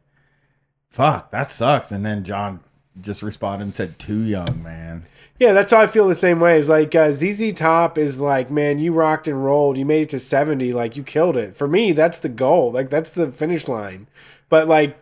"Fuck, 0.90 1.32
that 1.32 1.50
sucks." 1.50 1.90
And 1.90 2.06
then 2.06 2.26
John 2.26 2.60
just 3.02 3.22
responded 3.22 3.66
and 3.66 3.76
said, 3.76 4.00
"Too 4.00 4.22
young, 4.22 4.62
man." 4.64 5.06
Yeah, 5.38 5.52
that's 5.52 5.72
how 5.72 5.82
I 5.82 5.88
feel 5.88 6.08
the 6.08 6.16
same 6.16 6.40
way. 6.40 6.58
It's 6.58 6.70
like 6.70 6.96
uh, 6.96 7.12
ZZ 7.12 7.52
Top 7.54 7.98
is 7.98 8.20
like, 8.22 8.50
man, 8.50 8.80
you 8.80 8.94
rocked 8.94 9.28
and 9.28 9.44
rolled. 9.44 9.78
You 9.78 9.86
made 9.86 10.04
it 10.04 10.10
to 10.12 10.20
70. 10.20 10.72
Like, 10.72 10.96
you 10.96 11.04
killed 11.04 11.36
it. 11.36 11.58
For 11.58 11.68
me, 11.68 11.92
that's 11.92 12.20
the 12.20 12.30
goal. 12.30 12.72
Like, 12.72 12.90
that's 12.90 13.12
the 13.12 13.30
finish 13.32 13.68
line. 13.68 14.08
But, 14.48 14.70
like, 14.70 14.98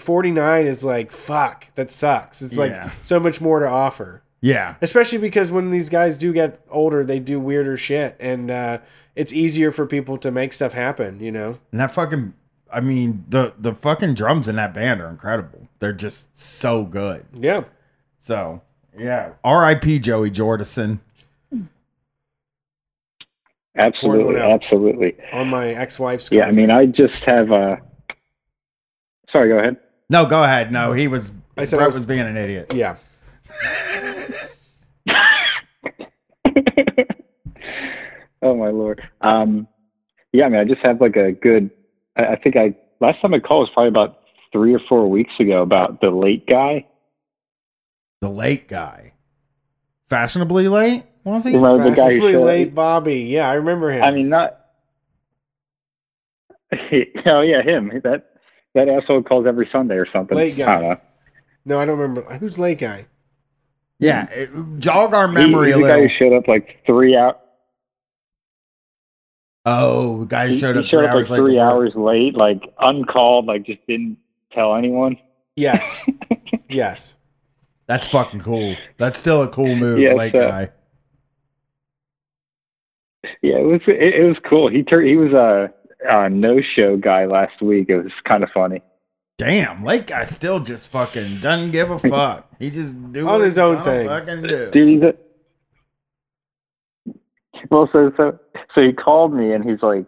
49 0.00 0.66
is 0.66 0.82
like, 0.84 1.12
fuck, 1.12 1.68
that 1.76 1.92
sucks. 1.92 2.42
It's 2.42 2.58
like 2.58 2.74
so 3.02 3.20
much 3.20 3.40
more 3.40 3.60
to 3.60 3.68
offer. 3.68 4.22
Yeah. 4.40 4.74
Especially 4.80 5.18
because 5.18 5.52
when 5.52 5.70
these 5.70 5.88
guys 5.88 6.18
do 6.18 6.32
get 6.32 6.60
older, 6.70 7.04
they 7.04 7.20
do 7.20 7.38
weirder 7.38 7.76
shit. 7.76 8.16
And 8.18 8.50
uh, 8.50 8.78
it's 9.14 9.32
easier 9.32 9.70
for 9.70 9.86
people 9.86 10.18
to 10.18 10.32
make 10.32 10.52
stuff 10.52 10.72
happen, 10.72 11.20
you 11.20 11.30
know? 11.30 11.58
And 11.70 11.80
that 11.80 11.92
fucking, 11.92 12.34
I 12.72 12.80
mean, 12.80 13.24
the 13.28 13.54
the 13.58 13.74
fucking 13.74 14.14
drums 14.14 14.48
in 14.48 14.56
that 14.56 14.74
band 14.74 15.00
are 15.00 15.08
incredible. 15.08 15.68
They're 15.78 15.92
just 15.92 16.36
so 16.36 16.84
good. 16.84 17.24
Yeah. 17.34 17.64
So 18.18 18.60
yeah. 18.98 19.32
R.I.P. 19.44 19.98
Joey 20.00 20.30
Jordison. 20.30 20.98
Absolutely, 23.76 24.40
absolutely. 24.40 25.14
On 25.32 25.48
my 25.48 25.68
ex 25.68 25.98
wife's 26.00 26.28
Yeah, 26.32 26.46
I 26.46 26.50
mean, 26.50 26.68
I 26.70 26.86
just 26.86 27.14
have. 27.26 27.50
a. 27.52 27.80
Sorry, 29.30 29.48
go 29.48 29.58
ahead. 29.58 29.76
No, 30.10 30.26
go 30.26 30.42
ahead. 30.42 30.72
No, 30.72 30.92
he 30.92 31.06
was. 31.06 31.30
I 31.56 31.64
said 31.64 31.78
I 31.80 31.86
was- 31.86 31.94
was 31.94 32.06
being 32.06 32.20
an 32.20 32.36
idiot. 32.36 32.72
Yeah. 32.74 32.96
Oh 38.40 38.54
my 38.54 38.68
lord. 38.70 39.02
Um, 39.20 39.66
yeah, 40.32 40.46
I 40.46 40.48
mean, 40.48 40.60
I 40.60 40.64
just 40.64 40.80
have 40.84 41.00
like 41.00 41.16
a 41.16 41.32
good. 41.32 41.70
I, 42.18 42.32
I 42.32 42.36
think 42.36 42.56
I 42.56 42.74
last 43.00 43.20
time 43.22 43.32
I 43.34 43.38
called 43.38 43.62
was 43.68 43.70
probably 43.72 43.88
about 43.88 44.18
three 44.52 44.74
or 44.74 44.80
four 44.88 45.08
weeks 45.08 45.32
ago 45.40 45.62
about 45.62 46.00
the 46.00 46.10
late 46.10 46.46
guy. 46.46 46.86
The 48.20 48.28
late 48.28 48.68
guy. 48.68 49.12
Fashionably 50.10 50.68
late, 50.68 51.04
was 51.24 51.44
he? 51.44 51.54
Remember 51.54 51.84
the 51.90 51.96
guy 51.96 52.14
who 52.14 52.20
Fashionably 52.20 52.32
said- 52.32 52.42
late 52.44 52.74
Bobby. 52.74 53.20
Yeah, 53.22 53.48
I 53.48 53.54
remember 53.54 53.90
him. 53.90 54.02
I 54.02 54.10
mean, 54.10 54.28
not. 54.28 54.58
oh 57.26 57.40
yeah, 57.40 57.62
him. 57.62 57.90
That 58.04 58.26
that 58.74 58.88
asshole 58.88 59.22
calls 59.22 59.46
every 59.46 59.68
Sunday 59.70 59.94
or 59.96 60.06
something. 60.12 60.36
Late 60.36 60.54
I 60.54 60.56
don't 60.56 60.66
guy. 60.66 60.88
know. 60.88 61.00
No, 61.64 61.80
I 61.80 61.84
don't 61.84 61.98
remember. 61.98 62.22
Who's 62.38 62.58
late 62.58 62.78
guy? 62.78 63.06
Yeah, 63.98 64.28
it, 64.30 64.50
jog 64.78 65.12
our 65.14 65.28
He- 65.28 65.34
memory 65.34 65.68
he's 65.68 65.76
a 65.76 65.80
the 65.82 65.88
guy 65.88 66.00
who 66.02 66.08
showed 66.08 66.32
up 66.36 66.48
like 66.48 66.78
three 66.86 67.16
out. 67.16 67.40
Oh, 69.70 70.20
the 70.20 70.26
guy 70.26 70.46
who 70.48 70.54
He, 70.54 70.58
showed 70.58 70.76
he 70.76 70.80
up 70.82 70.86
showed 70.86 70.98
three 71.00 71.06
up 71.08 71.14
hours 71.14 71.30
like 71.30 71.40
late. 71.40 71.46
three 71.46 71.54
to 71.56 71.60
hours 71.62 71.94
late, 71.94 72.34
like 72.34 72.72
uncalled, 72.80 73.46
like 73.46 73.64
just 73.64 73.86
didn't 73.86 74.16
tell 74.52 74.74
anyone. 74.74 75.16
Yes. 75.56 76.00
yes. 76.70 77.14
That's 77.86 78.06
fucking 78.06 78.40
cool. 78.40 78.76
That's 78.96 79.18
still 79.18 79.42
a 79.42 79.48
cool 79.48 79.74
move, 79.76 79.98
Yes, 79.98 80.16
late 80.16 80.34
uh, 80.34 80.48
guy. 80.48 80.70
Yeah, 83.42 83.56
it 83.56 83.66
was 83.66 83.80
it, 83.86 84.14
it 84.14 84.24
was 84.26 84.36
cool. 84.48 84.68
He 84.70 84.82
turned 84.82 85.08
he 85.08 85.16
was 85.16 85.32
a, 85.32 85.72
a 86.08 86.30
no 86.30 86.60
show 86.60 86.96
guy 86.96 87.26
last 87.26 87.60
week. 87.60 87.88
It 87.88 88.02
was 88.02 88.12
kind 88.28 88.42
of 88.42 88.50
funny. 88.52 88.82
Damn, 89.38 89.84
late 89.84 90.06
guy 90.06 90.24
still 90.24 90.60
just 90.60 90.88
fucking 90.88 91.38
doesn't 91.40 91.70
give 91.72 91.90
a 91.90 91.98
fuck. 92.10 92.48
He 92.58 92.70
just 92.70 93.12
do 93.12 93.28
On 93.28 93.40
his 93.40 93.58
own 93.58 93.82
thing. 93.84 94.06
Fucking 94.08 94.42
do. 94.42 94.70
Dude, 94.70 94.88
he's 94.88 95.02
a, 95.02 95.14
well, 97.70 97.88
so 97.92 98.12
so 98.16 98.38
so 98.74 98.80
he 98.82 98.92
called 98.92 99.32
me 99.32 99.52
and 99.52 99.68
he's 99.68 99.82
like, 99.82 100.06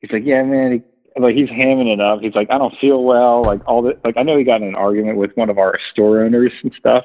he's 0.00 0.10
like, 0.10 0.24
yeah, 0.24 0.42
man, 0.42 0.72
he, 0.72 1.20
like 1.20 1.34
he's 1.34 1.48
hamming 1.48 1.92
it 1.92 2.00
up. 2.00 2.20
He's 2.20 2.34
like, 2.34 2.50
I 2.50 2.58
don't 2.58 2.76
feel 2.78 3.04
well. 3.04 3.42
Like 3.42 3.60
all 3.66 3.82
the 3.82 3.98
like, 4.04 4.16
I 4.16 4.22
know 4.22 4.36
he 4.36 4.44
got 4.44 4.62
in 4.62 4.68
an 4.68 4.74
argument 4.74 5.18
with 5.18 5.36
one 5.36 5.50
of 5.50 5.58
our 5.58 5.78
store 5.92 6.22
owners 6.22 6.52
and 6.62 6.72
stuff. 6.78 7.04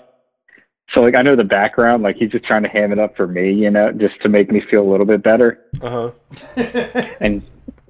So 0.93 0.99
like, 1.01 1.15
I 1.15 1.21
know 1.21 1.35
the 1.35 1.43
background. 1.43 2.03
Like 2.03 2.17
he's 2.17 2.31
just 2.31 2.45
trying 2.45 2.63
to 2.63 2.69
ham 2.69 2.91
it 2.91 2.99
up 2.99 3.15
for 3.15 3.27
me, 3.27 3.51
you 3.53 3.69
know, 3.69 3.91
just 3.93 4.21
to 4.21 4.29
make 4.29 4.51
me 4.51 4.61
feel 4.69 4.81
a 4.81 4.89
little 4.89 5.05
bit 5.05 5.23
better. 5.23 5.59
Uh 5.81 6.11
huh. 6.11 6.11
and 7.21 7.41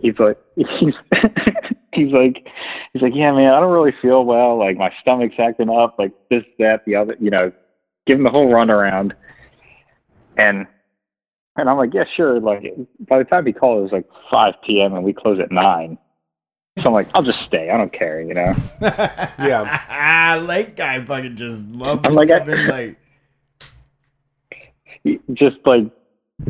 he's 0.02 0.18
like 0.20 0.38
he's 0.56 0.94
he's 1.94 2.12
like 2.12 2.48
he's 2.94 3.02
like 3.02 3.14
yeah 3.16 3.32
man 3.32 3.54
i 3.54 3.60
don't 3.60 3.72
really 3.72 3.94
feel 4.02 4.26
well 4.26 4.58
like 4.58 4.78
my 4.78 4.92
stomach's 5.02 5.36
acting 5.40 5.70
up 5.70 5.96
like 6.00 6.12
this 6.30 6.44
that 6.60 6.84
the 6.86 6.96
other 6.96 7.16
you 7.20 7.30
know 7.30 7.52
give 8.06 8.18
him 8.18 8.24
the 8.24 8.30
whole 8.30 8.48
runaround 8.48 9.12
and 10.38 10.66
and 11.58 11.70
i'm 11.70 11.78
like 11.78 11.94
yeah 11.94 12.04
sure 12.16 12.40
like 12.40 12.64
by 13.02 13.18
the 13.18 13.24
time 13.24 13.46
he 13.46 13.54
called 13.54 13.80
it 13.80 13.84
was 13.84 13.92
like 13.92 14.06
5 14.30 14.54
p.m 14.66 14.94
and 14.94 15.04
we 15.04 15.14
close 15.14 15.40
at 15.40 15.52
9 15.52 15.98
so 16.80 16.84
i'm 16.86 16.94
like 16.94 17.08
i'll 17.14 17.24
just 17.24 17.40
stay 17.42 17.70
i 17.70 17.78
don't 17.78 17.92
care 17.94 18.22
you 18.22 18.34
know 18.34 18.54
Yeah. 18.82 19.64
ah, 19.90 20.42
late 20.46 20.76
guy 20.76 21.04
fucking 21.04 21.36
just 21.36 21.66
loves 21.68 22.02
I'm 22.06 22.14
like, 22.14 22.30
come 22.30 22.50
I- 22.50 22.54
in 22.54 22.68
late. 22.68 22.98
He- 25.04 25.20
just 25.34 25.58
like 25.66 25.86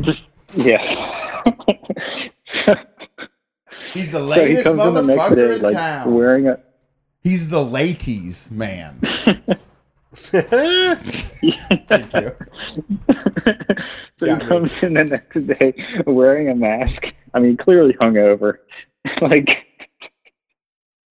just 0.00 0.20
yeah 0.54 1.42
He's 3.94 4.10
the 4.12 4.18
so 4.20 4.24
he 4.24 4.30
latest 4.30 4.64
comes 4.64 4.80
in 4.82 4.94
the 4.94 5.02
next 5.02 5.20
motherfucker 5.20 5.36
day 5.36 5.54
in 5.56 5.62
like 5.62 5.72
town. 5.72 6.14
wearing 6.14 6.48
a 6.48 6.58
He's 7.22 7.48
the 7.50 7.62
ladies 7.64 8.50
man. 8.50 9.00
Thank 10.16 12.12
you. 12.12 12.32
so 13.08 14.26
Got 14.26 14.28
he 14.28 14.34
me. 14.34 14.46
comes 14.46 14.70
in 14.82 14.94
the 14.94 15.04
next 15.04 15.46
day 15.46 15.74
wearing 16.06 16.48
a 16.48 16.54
mask. 16.54 17.06
I 17.34 17.40
mean, 17.40 17.56
clearly 17.56 17.94
hungover. 17.94 18.58
like, 19.22 19.64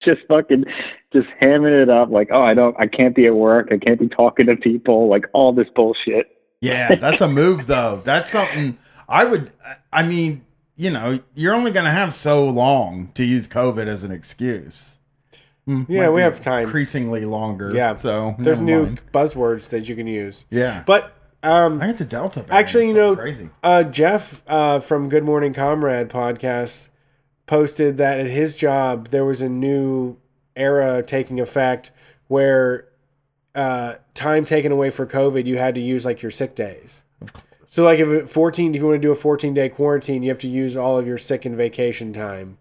just 0.03 0.21
fucking, 0.27 0.65
just 1.11 1.27
hamming 1.41 1.81
it 1.81 1.89
up. 1.89 2.09
Like, 2.09 2.29
oh, 2.31 2.41
I 2.41 2.53
don't, 2.53 2.75
I 2.79 2.87
can't 2.87 3.15
be 3.15 3.25
at 3.25 3.35
work. 3.35 3.69
I 3.71 3.77
can't 3.77 3.99
be 3.99 4.07
talking 4.07 4.45
to 4.47 4.55
people. 4.55 5.07
Like, 5.07 5.25
all 5.33 5.51
this 5.51 5.69
bullshit. 5.75 6.37
Yeah, 6.61 6.93
that's 6.95 7.21
a 7.21 7.27
move 7.27 7.65
though. 7.65 8.01
That's 8.05 8.29
something 8.29 8.77
I 9.09 9.25
would. 9.25 9.51
I 9.91 10.03
mean, 10.03 10.45
you 10.75 10.91
know, 10.91 11.19
you're 11.33 11.55
only 11.55 11.71
gonna 11.71 11.91
have 11.91 12.15
so 12.15 12.47
long 12.47 13.11
to 13.15 13.25
use 13.25 13.47
COVID 13.47 13.87
as 13.87 14.03
an 14.03 14.11
excuse. 14.11 14.99
Hmm, 15.65 15.83
Yeah, 15.87 16.09
we 16.09 16.21
have 16.21 16.41
time. 16.41 16.63
Increasingly 16.65 17.25
longer. 17.25 17.71
Yeah. 17.73 17.95
So 17.95 18.35
There's 18.39 18.59
new 18.59 18.83
mind. 18.83 19.01
buzzwords 19.13 19.69
that 19.69 19.87
you 19.87 19.95
can 19.95 20.07
use. 20.07 20.45
Yeah. 20.49 20.83
But 20.85 21.13
um 21.43 21.81
I 21.81 21.87
get 21.87 21.97
the 21.97 22.05
Delta. 22.05 22.41
variant. 22.41 22.53
Actually, 22.53 22.87
you 22.87 22.93
know, 22.93 23.15
crazy. 23.15 23.49
uh, 23.63 23.83
Jeff 23.83 24.43
uh, 24.47 24.79
from 24.79 25.09
Good 25.09 25.23
Morning 25.23 25.53
Comrade 25.53 26.09
podcast 26.09 26.89
posted 27.47 27.97
that 27.97 28.19
at 28.19 28.27
his 28.27 28.55
job 28.55 29.09
there 29.09 29.25
was 29.25 29.41
a 29.41 29.49
new 29.49 30.17
era 30.55 31.03
taking 31.03 31.39
effect 31.39 31.91
where 32.27 32.87
uh, 33.55 33.95
time 34.13 34.45
taken 34.45 34.71
away 34.71 34.89
for 34.89 35.05
COVID, 35.05 35.45
you 35.45 35.57
had 35.57 35.75
to 35.75 35.81
use 35.81 36.05
like 36.05 36.21
your 36.21 36.31
sick 36.31 36.55
days. 36.55 37.03
So, 37.67 37.83
like 37.83 37.99
if 37.99 38.29
14, 38.31 38.73
if 38.75 38.81
you 38.81 38.87
want 38.87 39.01
to 39.01 39.07
do 39.07 39.11
a 39.11 39.15
14 39.15 39.53
day 39.53 39.69
quarantine, 39.69 40.23
you 40.23 40.29
have 40.29 40.39
to 40.39 40.47
use 40.47 40.75
all 40.77 40.97
of 40.97 41.05
your 41.07 41.17
sick 41.17 41.45
and 41.45 41.55
vacation 41.55 42.13
time. 42.13 42.57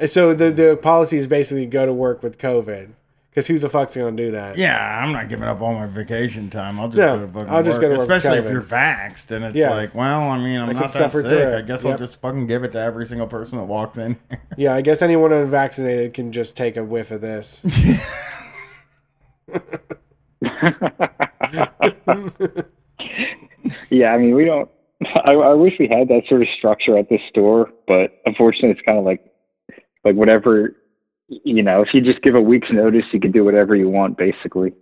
And 0.00 0.10
So 0.10 0.34
the 0.34 0.50
the 0.50 0.76
policy 0.76 1.18
is 1.18 1.26
basically 1.28 1.66
go 1.66 1.86
to 1.86 1.92
work 1.92 2.22
with 2.22 2.38
COVID 2.38 2.88
because 3.30 3.46
who 3.46 3.58
the 3.58 3.68
fuck's 3.68 3.94
gonna 3.96 4.16
do 4.16 4.32
that? 4.32 4.56
Yeah, 4.56 5.02
I'm 5.04 5.12
not 5.12 5.28
giving 5.28 5.44
up 5.46 5.60
all 5.60 5.74
my 5.74 5.86
vacation 5.86 6.50
time. 6.50 6.80
I'll 6.80 6.88
just 6.88 6.96
No, 6.98 7.18
go 7.18 7.26
to 7.26 7.32
fucking 7.32 7.48
I'll 7.50 7.62
just 7.62 7.74
work. 7.76 7.82
go 7.82 7.88
to 7.90 7.94
work 7.98 8.08
with 8.08 8.16
Especially 8.16 8.38
if 8.38 8.50
you're 8.50 8.62
vaxxed, 8.62 9.30
and 9.30 9.44
it's 9.44 9.54
Yeah. 9.54 9.70
like, 9.74 9.94
well, 9.94 10.22
I 10.22 10.38
mean, 10.38 10.58
I'm 10.58 10.70
I 10.70 10.72
not 10.72 10.92
that 10.92 11.12
sick. 11.12 11.32
I 11.54 11.60
guess 11.60 11.84
I'll 11.84 11.96
just 11.98 12.20
fucking 12.20 12.46
give 12.48 12.64
it 12.64 12.72
to 12.72 12.80
every 12.80 13.06
single 13.06 13.26
person 13.28 13.58
that 13.58 13.66
walks 13.66 13.98
in. 13.98 14.16
Yeah, 14.56 14.74
I 14.74 14.80
guess 14.82 15.00
anyone 15.02 15.32
unvaccinated 15.32 16.12
can 16.14 16.32
just 16.32 16.56
take 16.56 16.76
a 16.76 16.82
whiff 16.84 17.10
of 17.12 17.20
this. 17.20 17.64
Yeah, 23.90 24.12
I 24.12 24.18
mean, 24.18 24.34
we 24.34 24.44
don't. 24.44 24.70
I, 25.24 25.32
I 25.32 25.54
wish 25.54 25.74
we 25.78 25.88
had 25.88 26.08
that 26.08 26.22
sort 26.28 26.42
of 26.42 26.48
structure 26.56 26.96
at 26.98 27.08
this 27.08 27.20
store, 27.28 27.70
but 27.86 28.20
unfortunately, 28.26 28.70
it's 28.70 28.80
kind 28.82 28.98
of 28.98 29.04
like 29.04 29.20
like 30.04 30.14
whatever. 30.16 30.76
You 31.28 31.62
know, 31.62 31.80
if 31.82 31.94
you 31.94 32.00
just 32.00 32.22
give 32.22 32.34
a 32.34 32.40
week's 32.40 32.70
notice, 32.72 33.04
you 33.12 33.20
can 33.20 33.30
do 33.30 33.44
whatever 33.44 33.76
you 33.76 33.88
want, 33.88 34.16
basically. 34.18 34.72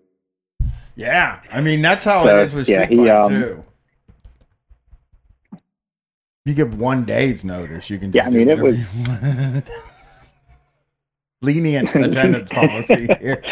yeah, 0.96 1.40
I 1.52 1.60
mean 1.60 1.82
that's 1.82 2.04
how 2.04 2.24
So, 2.24 2.38
it 2.38 2.42
is 2.42 2.54
with 2.54 2.68
yeah, 2.68 2.84
Street 2.86 2.98
he, 3.00 3.10
um, 3.10 3.28
too. 3.30 3.64
You 6.46 6.54
give 6.54 6.78
one 6.78 7.04
day's 7.04 7.44
notice, 7.44 7.90
you 7.90 7.98
can 7.98 8.10
Yeah, 8.12 8.22
just 8.22 8.28
I 8.28 8.38
mean, 8.38 8.46
do 8.46 8.52
it 8.54 8.58
was- 8.60 8.76
whatever 8.78 9.36
you 9.36 9.52
want. 9.52 9.64
lenient 11.42 11.94
attendance 11.94 12.50
policy 12.50 13.06
here. 13.20 13.42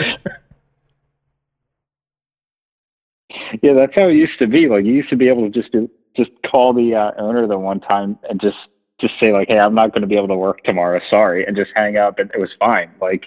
Yeah, 3.62 3.74
that's 3.74 3.94
how 3.94 4.08
it 4.08 4.14
used 4.14 4.38
to 4.38 4.46
be. 4.46 4.68
Like 4.68 4.84
you 4.84 4.92
used 4.94 5.10
to 5.10 5.16
be 5.16 5.28
able 5.28 5.42
to 5.42 5.50
just 5.50 5.72
do, 5.72 5.90
just 6.16 6.30
call 6.50 6.72
the 6.72 6.94
uh, 6.94 7.12
owner 7.18 7.46
the 7.46 7.58
one 7.58 7.80
time 7.80 8.18
and 8.28 8.40
just 8.40 8.56
just 9.00 9.14
say 9.20 9.32
like, 9.32 9.48
"Hey, 9.48 9.58
I'm 9.58 9.74
not 9.74 9.92
going 9.92 10.02
to 10.02 10.06
be 10.08 10.16
able 10.16 10.28
to 10.28 10.36
work 10.36 10.62
tomorrow. 10.64 11.00
Sorry," 11.10 11.46
and 11.46 11.56
just 11.56 11.70
hang 11.74 11.96
up, 11.96 12.18
and 12.18 12.30
it 12.32 12.40
was 12.40 12.50
fine. 12.58 12.90
Like, 13.00 13.26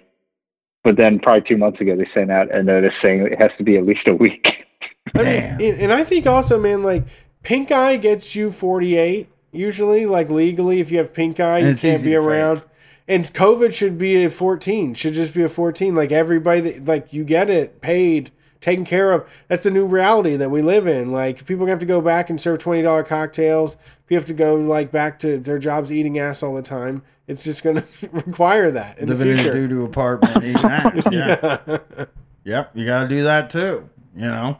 but 0.83 0.97
then 0.97 1.19
probably 1.19 1.47
two 1.47 1.57
months 1.57 1.79
ago, 1.81 1.95
they 1.95 2.07
sent 2.13 2.31
out 2.31 2.53
a 2.53 2.63
notice 2.63 2.93
saying 3.01 3.21
it 3.21 3.39
has 3.39 3.51
to 3.57 3.63
be 3.63 3.77
at 3.77 3.85
least 3.85 4.07
a 4.07 4.13
week. 4.13 4.47
I 5.15 5.23
mean, 5.23 5.27
and, 5.27 5.61
and 5.81 5.93
I 5.93 6.03
think 6.03 6.27
also, 6.27 6.59
man, 6.59 6.83
like 6.83 7.03
pink 7.43 7.71
eye 7.71 7.97
gets 7.97 8.35
you 8.35 8.51
48 8.51 9.27
usually, 9.51 10.05
like 10.05 10.29
legally. 10.29 10.79
If 10.79 10.91
you 10.91 10.97
have 10.99 11.13
pink 11.13 11.39
eye, 11.39 11.59
And 11.59 11.69
you 11.69 11.75
can't 11.75 12.03
be 12.03 12.11
to 12.11 12.19
fake. 12.19 12.27
around. 12.27 12.63
And 13.07 13.25
COVID 13.33 13.73
should 13.73 13.97
be 13.97 14.23
a 14.23 14.29
14. 14.29 14.93
Should 14.93 15.13
just 15.13 15.33
be 15.33 15.41
a 15.41 15.49
14. 15.49 15.95
Like 15.95 16.11
everybody, 16.11 16.61
that, 16.61 16.85
like 16.85 17.11
you 17.11 17.23
get 17.23 17.49
it 17.49 17.81
paid 17.81 18.31
taken 18.61 18.85
care 18.85 19.11
of. 19.11 19.27
That's 19.47 19.63
the 19.63 19.71
new 19.71 19.85
reality 19.85 20.35
that 20.35 20.51
we 20.51 20.61
live 20.61 20.87
in. 20.87 21.11
Like 21.11 21.45
people 21.45 21.65
have 21.67 21.79
to 21.79 21.85
go 21.85 22.01
back 22.01 22.29
and 22.29 22.39
serve 22.39 22.59
twenty 22.59 22.81
dollar 22.81 23.03
cocktails. 23.03 23.77
People 24.07 24.21
have 24.21 24.27
to 24.27 24.33
go 24.33 24.55
like 24.55 24.91
back 24.91 25.19
to 25.19 25.37
their 25.37 25.59
jobs 25.59 25.91
eating 25.91 26.19
ass 26.19 26.43
all 26.43 26.55
the 26.55 26.61
time. 26.61 27.03
It's 27.27 27.43
just 27.43 27.63
going 27.63 27.81
to 27.81 28.09
require 28.09 28.71
that 28.71 28.99
in 28.99 29.09
Living 29.09 29.27
the 29.37 29.41
in 29.41 29.47
a 29.47 29.51
doo 29.51 29.67
doo 29.67 29.85
apartment, 29.85 30.43
eating 30.43 30.57
ass. 30.65 31.07
Yeah. 31.11 31.57
Yeah. 31.67 32.05
Yep. 32.45 32.71
You 32.73 32.85
got 32.85 33.03
to 33.03 33.07
do 33.07 33.23
that 33.23 33.49
too. 33.49 33.89
You 34.15 34.27
know, 34.27 34.57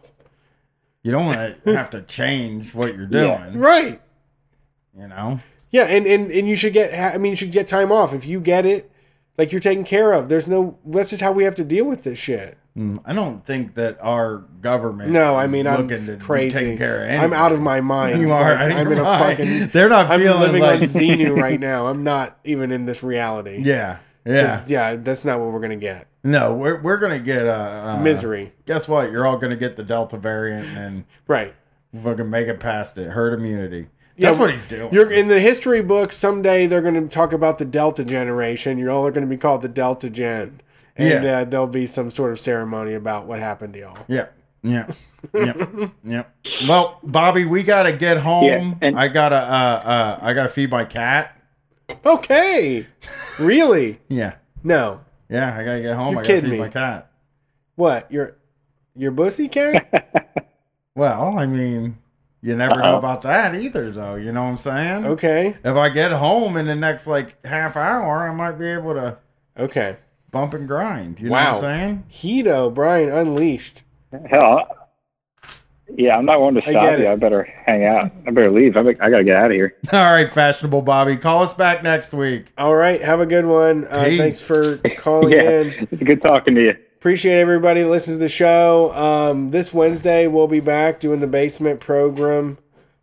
you 1.01 1.11
don't 1.11 1.25
want 1.25 1.63
to 1.65 1.73
have 1.75 1.89
to 1.91 2.01
change 2.03 2.73
what 2.73 2.95
you're 2.95 3.07
doing. 3.07 3.57
Right. 3.57 4.01
You 4.97 5.07
know. 5.07 5.39
Yeah, 5.71 5.83
and, 5.83 6.07
and 6.07 6.31
and 6.31 6.47
you 6.47 6.55
should 6.55 6.73
get. 6.73 6.93
I 6.95 7.17
mean, 7.17 7.31
you 7.31 7.35
should 7.35 7.51
get 7.51 7.67
time 7.67 7.91
off 7.91 8.13
if 8.13 8.25
you 8.25 8.39
get 8.39 8.65
it. 8.65 8.91
Like 9.37 9.51
you're 9.51 9.61
taken 9.61 9.83
care 9.83 10.13
of. 10.13 10.27
There's 10.27 10.47
no. 10.47 10.77
That's 10.83 11.11
just 11.11 11.21
how 11.21 11.31
we 11.31 11.43
have 11.43 11.55
to 11.55 11.63
deal 11.63 11.85
with 11.85 12.03
this 12.03 12.17
shit. 12.17 12.57
Mm, 12.79 13.01
I 13.03 13.11
don't 13.11 13.45
think 13.45 13.75
that 13.75 13.97
our 14.01 14.37
government. 14.61 15.11
No, 15.11 15.35
I 15.35 15.47
mean 15.47 15.67
I'm 15.67 15.81
looking 15.81 16.05
to 16.05 16.15
be 16.15 16.23
crazy. 16.23 16.57
taking 16.57 16.77
care 16.77 17.03
of 17.03 17.21
I'm 17.21 17.33
out 17.33 17.51
of 17.51 17.59
my 17.59 17.81
mind. 17.81 18.21
You 18.21 18.31
are. 18.31 18.55
Like, 18.55 18.73
I'm 18.73 18.89
in 18.89 18.97
a 18.99 19.03
right. 19.03 19.37
fucking. 19.37 19.67
They're 19.73 19.89
not 19.89 20.09
I'm 20.09 20.21
feeling 20.21 20.39
living 20.39 20.61
like 20.61 20.79
on 20.79 20.85
Xenu 20.85 21.35
right 21.35 21.59
now. 21.59 21.87
I'm 21.87 22.05
not 22.05 22.39
even 22.45 22.71
in 22.71 22.85
this 22.85 23.03
reality. 23.03 23.61
Yeah, 23.61 23.97
yeah. 24.25 24.63
yeah. 24.65 24.95
That's 24.95 25.25
not 25.25 25.41
what 25.41 25.51
we're 25.51 25.59
gonna 25.59 25.75
get. 25.75 26.07
No, 26.23 26.53
we're 26.53 26.81
we're 26.81 26.99
gonna 26.99 27.19
get 27.19 27.47
uh, 27.47 27.97
uh, 27.97 28.01
Misery. 28.01 28.53
Guess 28.65 28.87
what? 28.87 29.11
You're 29.11 29.27
all 29.27 29.37
gonna 29.37 29.57
get 29.57 29.75
the 29.75 29.83
Delta 29.83 30.15
variant, 30.15 30.65
and 30.77 31.03
right, 31.27 31.53
we're 31.91 32.15
gonna 32.15 32.29
make 32.29 32.47
it 32.47 32.61
past 32.61 32.97
it. 32.97 33.09
Herd 33.09 33.33
immunity. 33.33 33.89
Yeah, 34.15 34.29
That's 34.29 34.39
what 34.39 34.51
he's 34.51 34.67
doing. 34.67 34.93
You're 34.93 35.11
in 35.11 35.29
the 35.29 35.39
history 35.39 35.81
books. 35.81 36.15
Someday 36.17 36.67
they're 36.67 36.81
going 36.81 37.01
to 37.01 37.07
talk 37.07 37.31
about 37.31 37.57
the 37.57 37.63
Delta 37.63 38.03
generation. 38.03 38.77
You're 38.77 38.91
all 38.91 39.09
going 39.11 39.21
to 39.21 39.27
be 39.27 39.37
called 39.37 39.61
the 39.61 39.69
Delta 39.69 40.09
Gen, 40.09 40.59
and 40.99 41.23
Yeah. 41.23 41.37
uh, 41.39 41.43
there'll 41.45 41.67
be 41.67 41.85
some 41.87 42.11
sort 42.11 42.31
of 42.31 42.39
ceremony 42.39 42.93
about 42.93 43.25
what 43.25 43.39
happened 43.39 43.73
to 43.73 43.79
y'all. 43.79 43.97
Yeah, 44.07 44.27
yeah, 44.63 44.91
yep, 45.33 45.69
yep. 46.03 46.35
Well, 46.67 46.99
Bobby, 47.03 47.45
we 47.45 47.63
gotta 47.63 47.91
get 47.93 48.17
home. 48.17 48.43
Yeah, 48.45 48.73
and- 48.81 48.99
I 48.99 49.07
gotta 49.07 49.37
uh 49.37 49.39
uh 49.39 50.19
I 50.21 50.33
gotta 50.33 50.49
feed 50.49 50.69
my 50.69 50.85
cat. 50.85 51.35
Okay, 52.05 52.85
really? 53.39 53.99
Yeah, 54.09 54.33
No. 54.63 55.01
yeah. 55.29 55.57
I 55.57 55.63
gotta 55.63 55.81
get 55.81 55.95
home. 55.95 56.11
You're 56.11 56.19
I 56.19 56.23
gotta 56.23 56.27
kidding 56.35 56.49
feed 56.51 56.57
me. 56.57 56.59
my 56.59 56.69
cat. 56.69 57.11
What? 57.75 58.11
Your 58.11 58.35
your 58.95 59.11
bussy 59.11 59.47
cat? 59.47 60.05
Well, 60.95 61.37
I 61.39 61.45
mean, 61.45 61.97
you 62.41 62.57
never 62.57 62.75
know 62.75 62.83
Uh-oh. 62.83 62.97
about 62.97 63.21
that 63.21 63.55
either, 63.55 63.89
though. 63.91 64.15
You 64.15 64.33
know 64.33 64.43
what 64.43 64.49
I'm 64.49 64.57
saying? 64.57 65.05
Okay. 65.05 65.55
If 65.63 65.75
I 65.77 65.87
get 65.87 66.11
home 66.11 66.57
in 66.57 66.65
the 66.65 66.75
next 66.75 67.07
like 67.07 67.37
half 67.45 67.77
hour, 67.77 68.27
I 68.27 68.33
might 68.33 68.53
be 68.59 68.67
able 68.67 68.95
to 68.95 69.17
Okay. 69.57 69.95
Bump 70.31 70.53
and 70.53 70.67
grind. 70.67 71.19
You 71.19 71.29
wow. 71.29 71.53
know 71.53 71.61
what 71.61 71.63
I'm 71.65 71.79
saying? 71.79 72.03
Hedo, 72.11 72.73
Brian 72.73 73.09
Unleashed. 73.09 73.83
Hell, 74.29 74.67
yeah, 75.95 76.17
I'm 76.17 76.25
not 76.25 76.39
one 76.41 76.53
to 76.55 76.61
stop 76.61 76.73
get 76.73 76.99
you. 76.99 77.05
it. 77.05 77.11
I 77.11 77.15
better 77.15 77.43
hang 77.43 77.83
out. 77.85 78.11
I 78.27 78.31
better 78.31 78.51
leave. 78.51 78.77
I, 78.77 78.83
be- 78.83 78.99
I 78.99 79.09
gotta 79.09 79.23
get 79.23 79.35
out 79.35 79.47
of 79.47 79.51
here. 79.51 79.75
All 79.91 80.11
right, 80.11 80.29
fashionable 80.31 80.81
Bobby, 80.83 81.17
call 81.17 81.41
us 81.43 81.53
back 81.53 81.83
next 81.83 82.13
week. 82.13 82.47
All 82.57 82.75
right. 82.75 83.01
Have 83.01 83.19
a 83.21 83.25
good 83.25 83.45
one. 83.45 83.85
Uh, 83.85 84.03
thanks 84.03 84.39
for 84.41 84.77
calling 84.97 85.31
Yeah, 85.33 85.61
in. 85.61 85.87
it's 85.91 86.03
good 86.03 86.21
talking 86.21 86.55
to 86.55 86.61
you. 86.61 86.75
Appreciate 86.97 87.39
everybody 87.39 87.81
that 87.81 87.89
listens 87.89 88.17
to 88.17 88.19
the 88.19 88.27
show. 88.27 88.91
Um, 88.93 89.51
this 89.51 89.73
Wednesday 89.73 90.27
we'll 90.27 90.47
be 90.49 90.59
back 90.59 90.99
doing 90.99 91.21
the 91.21 91.27
basement 91.27 91.79
program. 91.79 92.57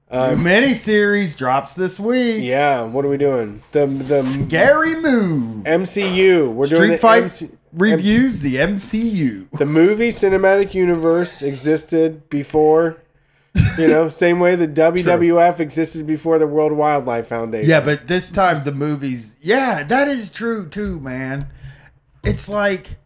Um, 0.08 0.44
mini 0.44 0.72
series 0.74 1.34
drops 1.34 1.74
this 1.74 1.98
week. 1.98 2.44
yeah. 2.44 2.82
What 2.82 3.04
are 3.04 3.08
we 3.08 3.16
doing? 3.16 3.62
The 3.72 3.86
the 3.86 4.22
Scary 4.22 4.94
move. 4.94 5.64
MCU. 5.64 6.52
We're 6.52 6.66
doing 6.66 6.82
Street 6.82 6.90
the 6.92 6.98
Fight 6.98 7.22
MC 7.24 7.50
reviews 7.72 8.40
the 8.40 8.54
MCU. 8.56 9.50
the 9.58 9.66
movie 9.66 10.10
cinematic 10.10 10.74
universe 10.74 11.42
existed 11.42 12.28
before. 12.30 12.98
You 13.76 13.88
know, 13.88 14.08
same 14.24 14.38
way 14.38 14.54
the 14.54 14.68
WWF 14.68 15.58
existed 15.60 16.06
before 16.06 16.38
the 16.38 16.46
World 16.46 16.72
Wildlife 16.72 17.26
Foundation. 17.26 17.68
Yeah, 17.68 17.80
but 17.80 18.06
this 18.06 18.30
time 18.30 18.62
the 18.64 18.72
movies. 18.72 19.34
Yeah, 19.42 19.82
that 19.82 20.06
is 20.08 20.30
true 20.30 20.68
too, 20.68 21.00
man. 21.00 21.48
It's 22.22 22.48
like 22.48 22.96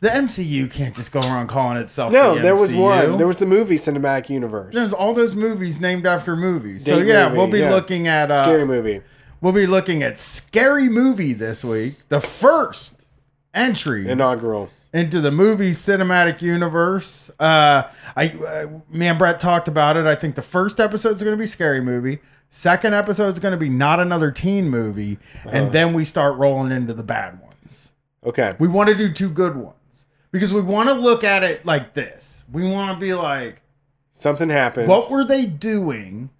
the 0.00 0.08
MCU 0.08 0.70
can't 0.70 0.94
just 0.94 1.10
go 1.12 1.20
around 1.20 1.48
calling 1.48 1.76
itself. 1.78 2.12
no, 2.12 2.36
the 2.36 2.40
there 2.42 2.54
was 2.56 2.72
one. 2.72 3.16
There 3.16 3.26
was 3.26 3.36
the 3.38 3.46
movie 3.46 3.76
cinematic 3.76 4.28
universe. 4.28 4.74
There's 4.74 4.92
all 4.92 5.12
those 5.12 5.34
movies 5.34 5.80
named 5.80 6.06
after 6.06 6.36
movies. 6.36 6.84
so 6.84 6.98
yeah, 6.98 7.24
movie, 7.28 7.36
we'll 7.38 7.50
be 7.50 7.58
yeah. 7.60 7.70
looking 7.70 8.06
at 8.08 8.30
uh, 8.30 8.42
Scary 8.44 8.64
movie. 8.66 9.02
We'll 9.40 9.52
be 9.52 9.66
looking 9.66 10.02
at 10.02 10.18
Scary 10.18 10.88
Movie 10.88 11.32
this 11.32 11.64
week, 11.64 12.02
the 12.08 12.20
first 12.20 12.96
entry 13.54 14.08
Inaugural. 14.08 14.68
into 14.92 15.20
the 15.20 15.30
movie 15.30 15.70
cinematic 15.70 16.42
universe. 16.42 17.30
Uh, 17.38 17.84
I, 18.16 18.28
uh, 18.30 18.66
me 18.90 19.06
and 19.06 19.18
Brett 19.18 19.38
talked 19.40 19.68
about 19.68 19.96
it. 19.96 20.06
I 20.06 20.14
think 20.16 20.34
the 20.34 20.42
first 20.42 20.80
episode 20.80 21.16
is 21.16 21.22
going 21.22 21.36
to 21.36 21.40
be 21.40 21.46
Scary 21.46 21.80
Movie. 21.80 22.18
Second 22.50 22.94
episode 22.94 23.28
is 23.28 23.38
going 23.38 23.52
to 23.52 23.58
be 23.58 23.68
not 23.68 24.00
another 24.00 24.30
teen 24.32 24.68
movie, 24.70 25.18
Uh-huh. 25.44 25.50
and 25.52 25.72
then 25.72 25.92
we 25.92 26.04
start 26.04 26.36
rolling 26.36 26.72
into 26.72 26.94
the 26.94 27.02
bad 27.02 27.40
ones. 27.40 27.92
Okay. 28.24 28.56
We 28.58 28.68
want 28.68 28.88
to 28.88 28.94
do 28.96 29.12
two 29.12 29.28
good 29.30 29.54
ones 29.56 29.74
because 30.30 30.52
we 30.52 30.60
want 30.60 30.88
to 30.88 30.94
look 30.94 31.24
at 31.24 31.42
it 31.42 31.64
like 31.66 31.94
this. 31.94 32.44
We 32.52 32.66
want 32.68 32.98
to 32.98 33.04
be 33.04 33.14
like, 33.14 33.62
Something 34.14 34.50
happened. 34.50 34.88
what 34.88 35.10
were 35.10 35.24
they 35.24 35.46
doing 35.46 36.30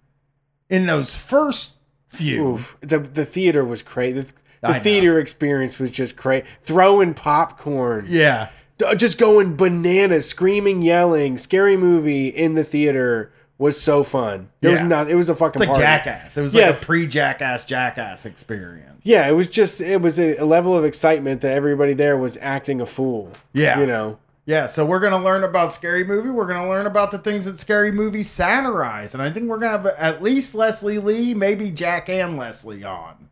in 0.69 0.85
those 0.85 1.15
first 1.15 1.75
few? 2.07 2.47
Oof. 2.55 2.77
The 2.81 2.99
the 2.99 3.25
theater 3.25 3.63
was 3.63 3.81
crazy. 3.83 4.21
The, 4.21 4.33
I 4.63 4.71
the 4.73 4.77
know. 4.77 4.83
theater 4.83 5.19
experience 5.19 5.79
was 5.79 5.91
just 5.91 6.15
crazy. 6.17 6.45
Throwing 6.63 7.13
popcorn. 7.13 8.05
Yeah. 8.09 8.49
D- 8.77 8.95
Just 8.95 9.17
going 9.17 9.55
bananas, 9.55 10.27
screaming, 10.29 10.81
yelling. 10.81 11.37
Scary 11.37 11.77
movie 11.77 12.27
in 12.27 12.53
the 12.55 12.63
theater 12.63 13.31
was 13.59 13.79
so 13.79 14.01
fun. 14.03 14.49
There 14.61 14.71
Yeah. 14.71 14.81
was 14.81 14.89
not. 14.89 15.09
It 15.09 15.15
was 15.15 15.29
a 15.29 15.35
fucking 15.35 15.61
It's 15.61 15.67
like 15.69 15.75
party. 15.77 15.83
Jackass. 15.83 16.35
It 16.37 16.41
was 16.41 16.55
Yes. 16.55 16.77
like 16.77 16.83
a 16.83 16.85
pre-Jackass 16.87 17.65
Jackass 17.65 18.25
experience. 18.25 18.95
Yeah, 19.03 19.27
it 19.27 19.33
was 19.33 19.47
just 19.47 19.79
it 19.81 20.01
was 20.01 20.17
a, 20.19 20.37
a 20.37 20.45
level 20.45 20.75
of 20.75 20.83
excitement 20.85 21.41
that 21.41 21.51
everybody 21.51 21.93
there 21.93 22.17
was 22.17 22.37
acting 22.41 22.81
a 22.81 22.85
fool. 22.87 23.31
Yeah. 23.53 23.79
you 23.79 23.85
know. 23.85 24.17
Yeah, 24.45 24.65
so 24.65 24.83
we're 24.83 24.99
gonna 25.01 25.21
learn 25.23 25.43
about 25.43 25.71
Scary 25.73 26.03
Movie. 26.03 26.31
We're 26.31 26.47
gonna 26.47 26.67
learn 26.67 26.87
about 26.87 27.11
the 27.11 27.19
things 27.19 27.45
that 27.45 27.59
Scary 27.59 27.91
Movie 27.91 28.23
satirize, 28.23 29.13
and 29.13 29.21
I 29.21 29.29
think 29.29 29.47
we're 29.47 29.59
gonna 29.59 29.77
have 29.77 29.85
at 29.85 30.23
least 30.23 30.55
Leslie 30.55 30.97
Lee, 30.97 31.35
maybe 31.35 31.69
Jack 31.69 32.09
and 32.09 32.35
Leslie 32.35 32.83
on 32.83 33.29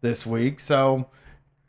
this 0.00 0.26
week. 0.26 0.58
So 0.58 1.06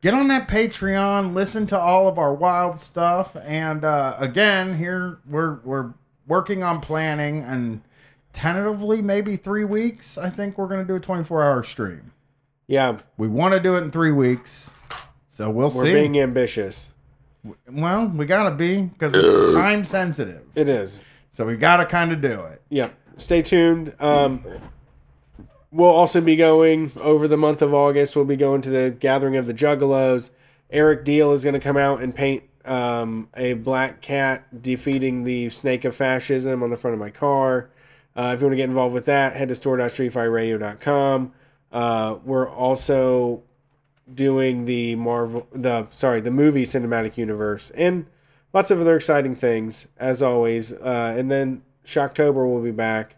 get 0.02 0.16
on 0.16 0.30
that 0.30 0.48
Patreon, 0.48 1.36
listen 1.36 1.68
to 1.68 1.77
all 1.80 2.08
of 2.08 2.18
our 2.18 2.34
wild 2.34 2.80
stuff, 2.80 3.36
and 3.44 3.84
uh, 3.86 4.16
again, 4.18 4.74
here 4.74 5.19
we're 5.30 5.60
we're 5.64 5.94
working 6.27 6.64
on 6.64 6.80
planning, 6.82 7.44
and 7.44 7.82
tentatively 8.38 9.01
maybe 9.01 9.35
three 9.35 9.66
weeks. 9.66 10.16
I 10.16 10.30
think 10.30 10.59
we're 10.59 10.67
gonna 10.67 10.85
do 10.85 10.95
a 10.95 10.99
twenty 10.99 11.24
four 11.24 11.43
hour 11.43 11.64
stream. 11.64 12.11
Yeah, 12.67 12.99
We 13.17 13.27
want 13.27 13.53
to 13.56 13.59
do 13.59 13.75
it 13.75 13.83
in 13.83 13.91
three 13.91 14.11
weeks, 14.11 14.69
so 15.30 15.49
we'll 15.49 15.69
we're 15.69 15.85
see. 15.85 15.93
being 15.93 16.19
ambitious. 16.19 16.90
Well, 17.67 18.07
we 18.07 18.25
gotta 18.27 18.53
be 18.56 18.83
because 18.83 19.14
it's 19.16 19.53
time 19.56 19.83
sensitive. 19.83 20.43
It 20.53 20.69
is. 20.69 21.01
So 21.32 21.48
we 21.48 21.57
gotta 21.57 21.85
kind 21.85 22.11
of 22.11 22.22
do 22.22 22.41
it. 22.43 22.61
Yep. 22.69 22.93
Stay 23.17 23.41
tuned. 23.41 23.95
Um, 23.99 24.45
we'll 25.72 25.90
also 25.90 26.22
be 26.22 26.35
going 26.35 26.91
over 26.99 27.27
the 27.27 27.38
month 27.38 27.64
of 27.64 27.74
August. 27.74 28.16
We'll 28.16 28.25
be 28.25 28.35
going 28.35 28.61
to 28.61 28.69
the 28.69 28.91
Gathering 28.91 29.38
of 29.38 29.48
the 29.48 29.53
Juggalos. 29.53 30.30
Eric 30.69 31.06
Deal 31.06 31.32
is 31.32 31.43
going 31.43 31.53
to 31.53 31.59
come 31.59 31.77
out 31.77 32.03
and 32.03 32.14
paint 32.14 32.43
um, 32.66 33.30
a 33.35 33.53
black 33.53 34.01
cat 34.01 34.61
defeating 34.61 35.24
the 35.24 35.49
snake 35.49 35.85
of 35.85 35.95
fascism 35.95 36.61
on 36.61 36.69
the 36.69 36.77
front 36.77 36.93
of 36.93 36.99
my 36.99 37.09
car. 37.09 37.69
Uh, 38.17 38.33
if 38.33 38.41
you 38.41 38.47
want 38.47 38.53
to 38.53 38.57
get 38.57 38.67
involved 38.67 38.95
with 38.95 39.05
that, 39.05 39.35
head 39.35 39.47
to 39.47 39.55
store.streetfightradio.com. 39.55 41.31
Uh, 41.71 42.17
we're 42.25 42.49
also 42.49 43.43
doing 44.11 44.65
the 44.65 44.95
Marvel, 44.95 45.47
the 45.53 45.87
sorry, 45.91 46.19
the 46.19 46.31
movie 46.31 46.65
cinematic 46.65 47.15
universe, 47.15 47.69
and 47.75 48.07
lots 48.53 48.71
of 48.71 48.81
other 48.81 48.95
exciting 48.95 49.35
things 49.35 49.87
as 49.97 50.21
always. 50.21 50.73
Uh, 50.73 51.13
and 51.15 51.29
then 51.29 51.61
Shocktober 51.85 52.51
will 52.51 52.61
be 52.61 52.71
back 52.71 53.17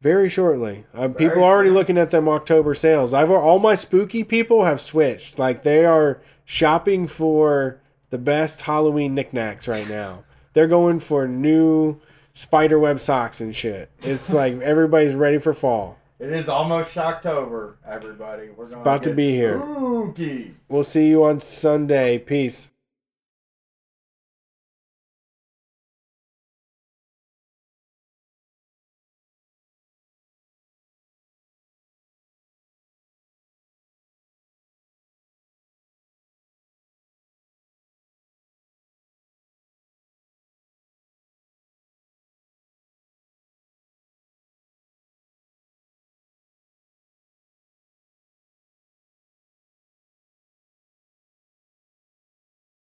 very 0.00 0.30
shortly. 0.30 0.86
Uh, 0.94 1.08
people 1.08 1.40
are 1.40 1.52
already 1.52 1.70
looking 1.70 1.98
at 1.98 2.10
them 2.10 2.28
October 2.28 2.74
sales. 2.74 3.12
I've 3.12 3.30
all 3.30 3.58
my 3.58 3.74
spooky 3.74 4.24
people 4.24 4.64
have 4.64 4.80
switched. 4.80 5.38
Like 5.38 5.62
they 5.62 5.84
are 5.84 6.22
shopping 6.44 7.06
for 7.06 7.80
the 8.08 8.18
best 8.18 8.62
Halloween 8.62 9.14
knickknacks 9.14 9.68
right 9.68 9.88
now. 9.88 10.24
They're 10.54 10.66
going 10.66 11.00
for 11.00 11.28
new 11.28 12.00
spider 12.32 12.78
web 12.78 13.00
socks 13.00 13.40
and 13.40 13.54
shit. 13.54 13.90
It's 14.02 14.32
like 14.32 14.60
everybody's 14.60 15.14
ready 15.14 15.38
for 15.38 15.54
fall. 15.54 15.98
It 16.18 16.32
is 16.32 16.50
almost 16.50 16.94
Shocktober, 16.94 17.76
everybody. 17.86 18.50
We're 18.50 18.70
about 18.72 19.02
to 19.04 19.14
be 19.14 19.30
here. 19.30 19.58
Spooky. 19.58 20.54
We'll 20.68 20.84
see 20.84 21.08
you 21.08 21.24
on 21.24 21.40
Sunday. 21.40 22.18
Peace. 22.18 22.68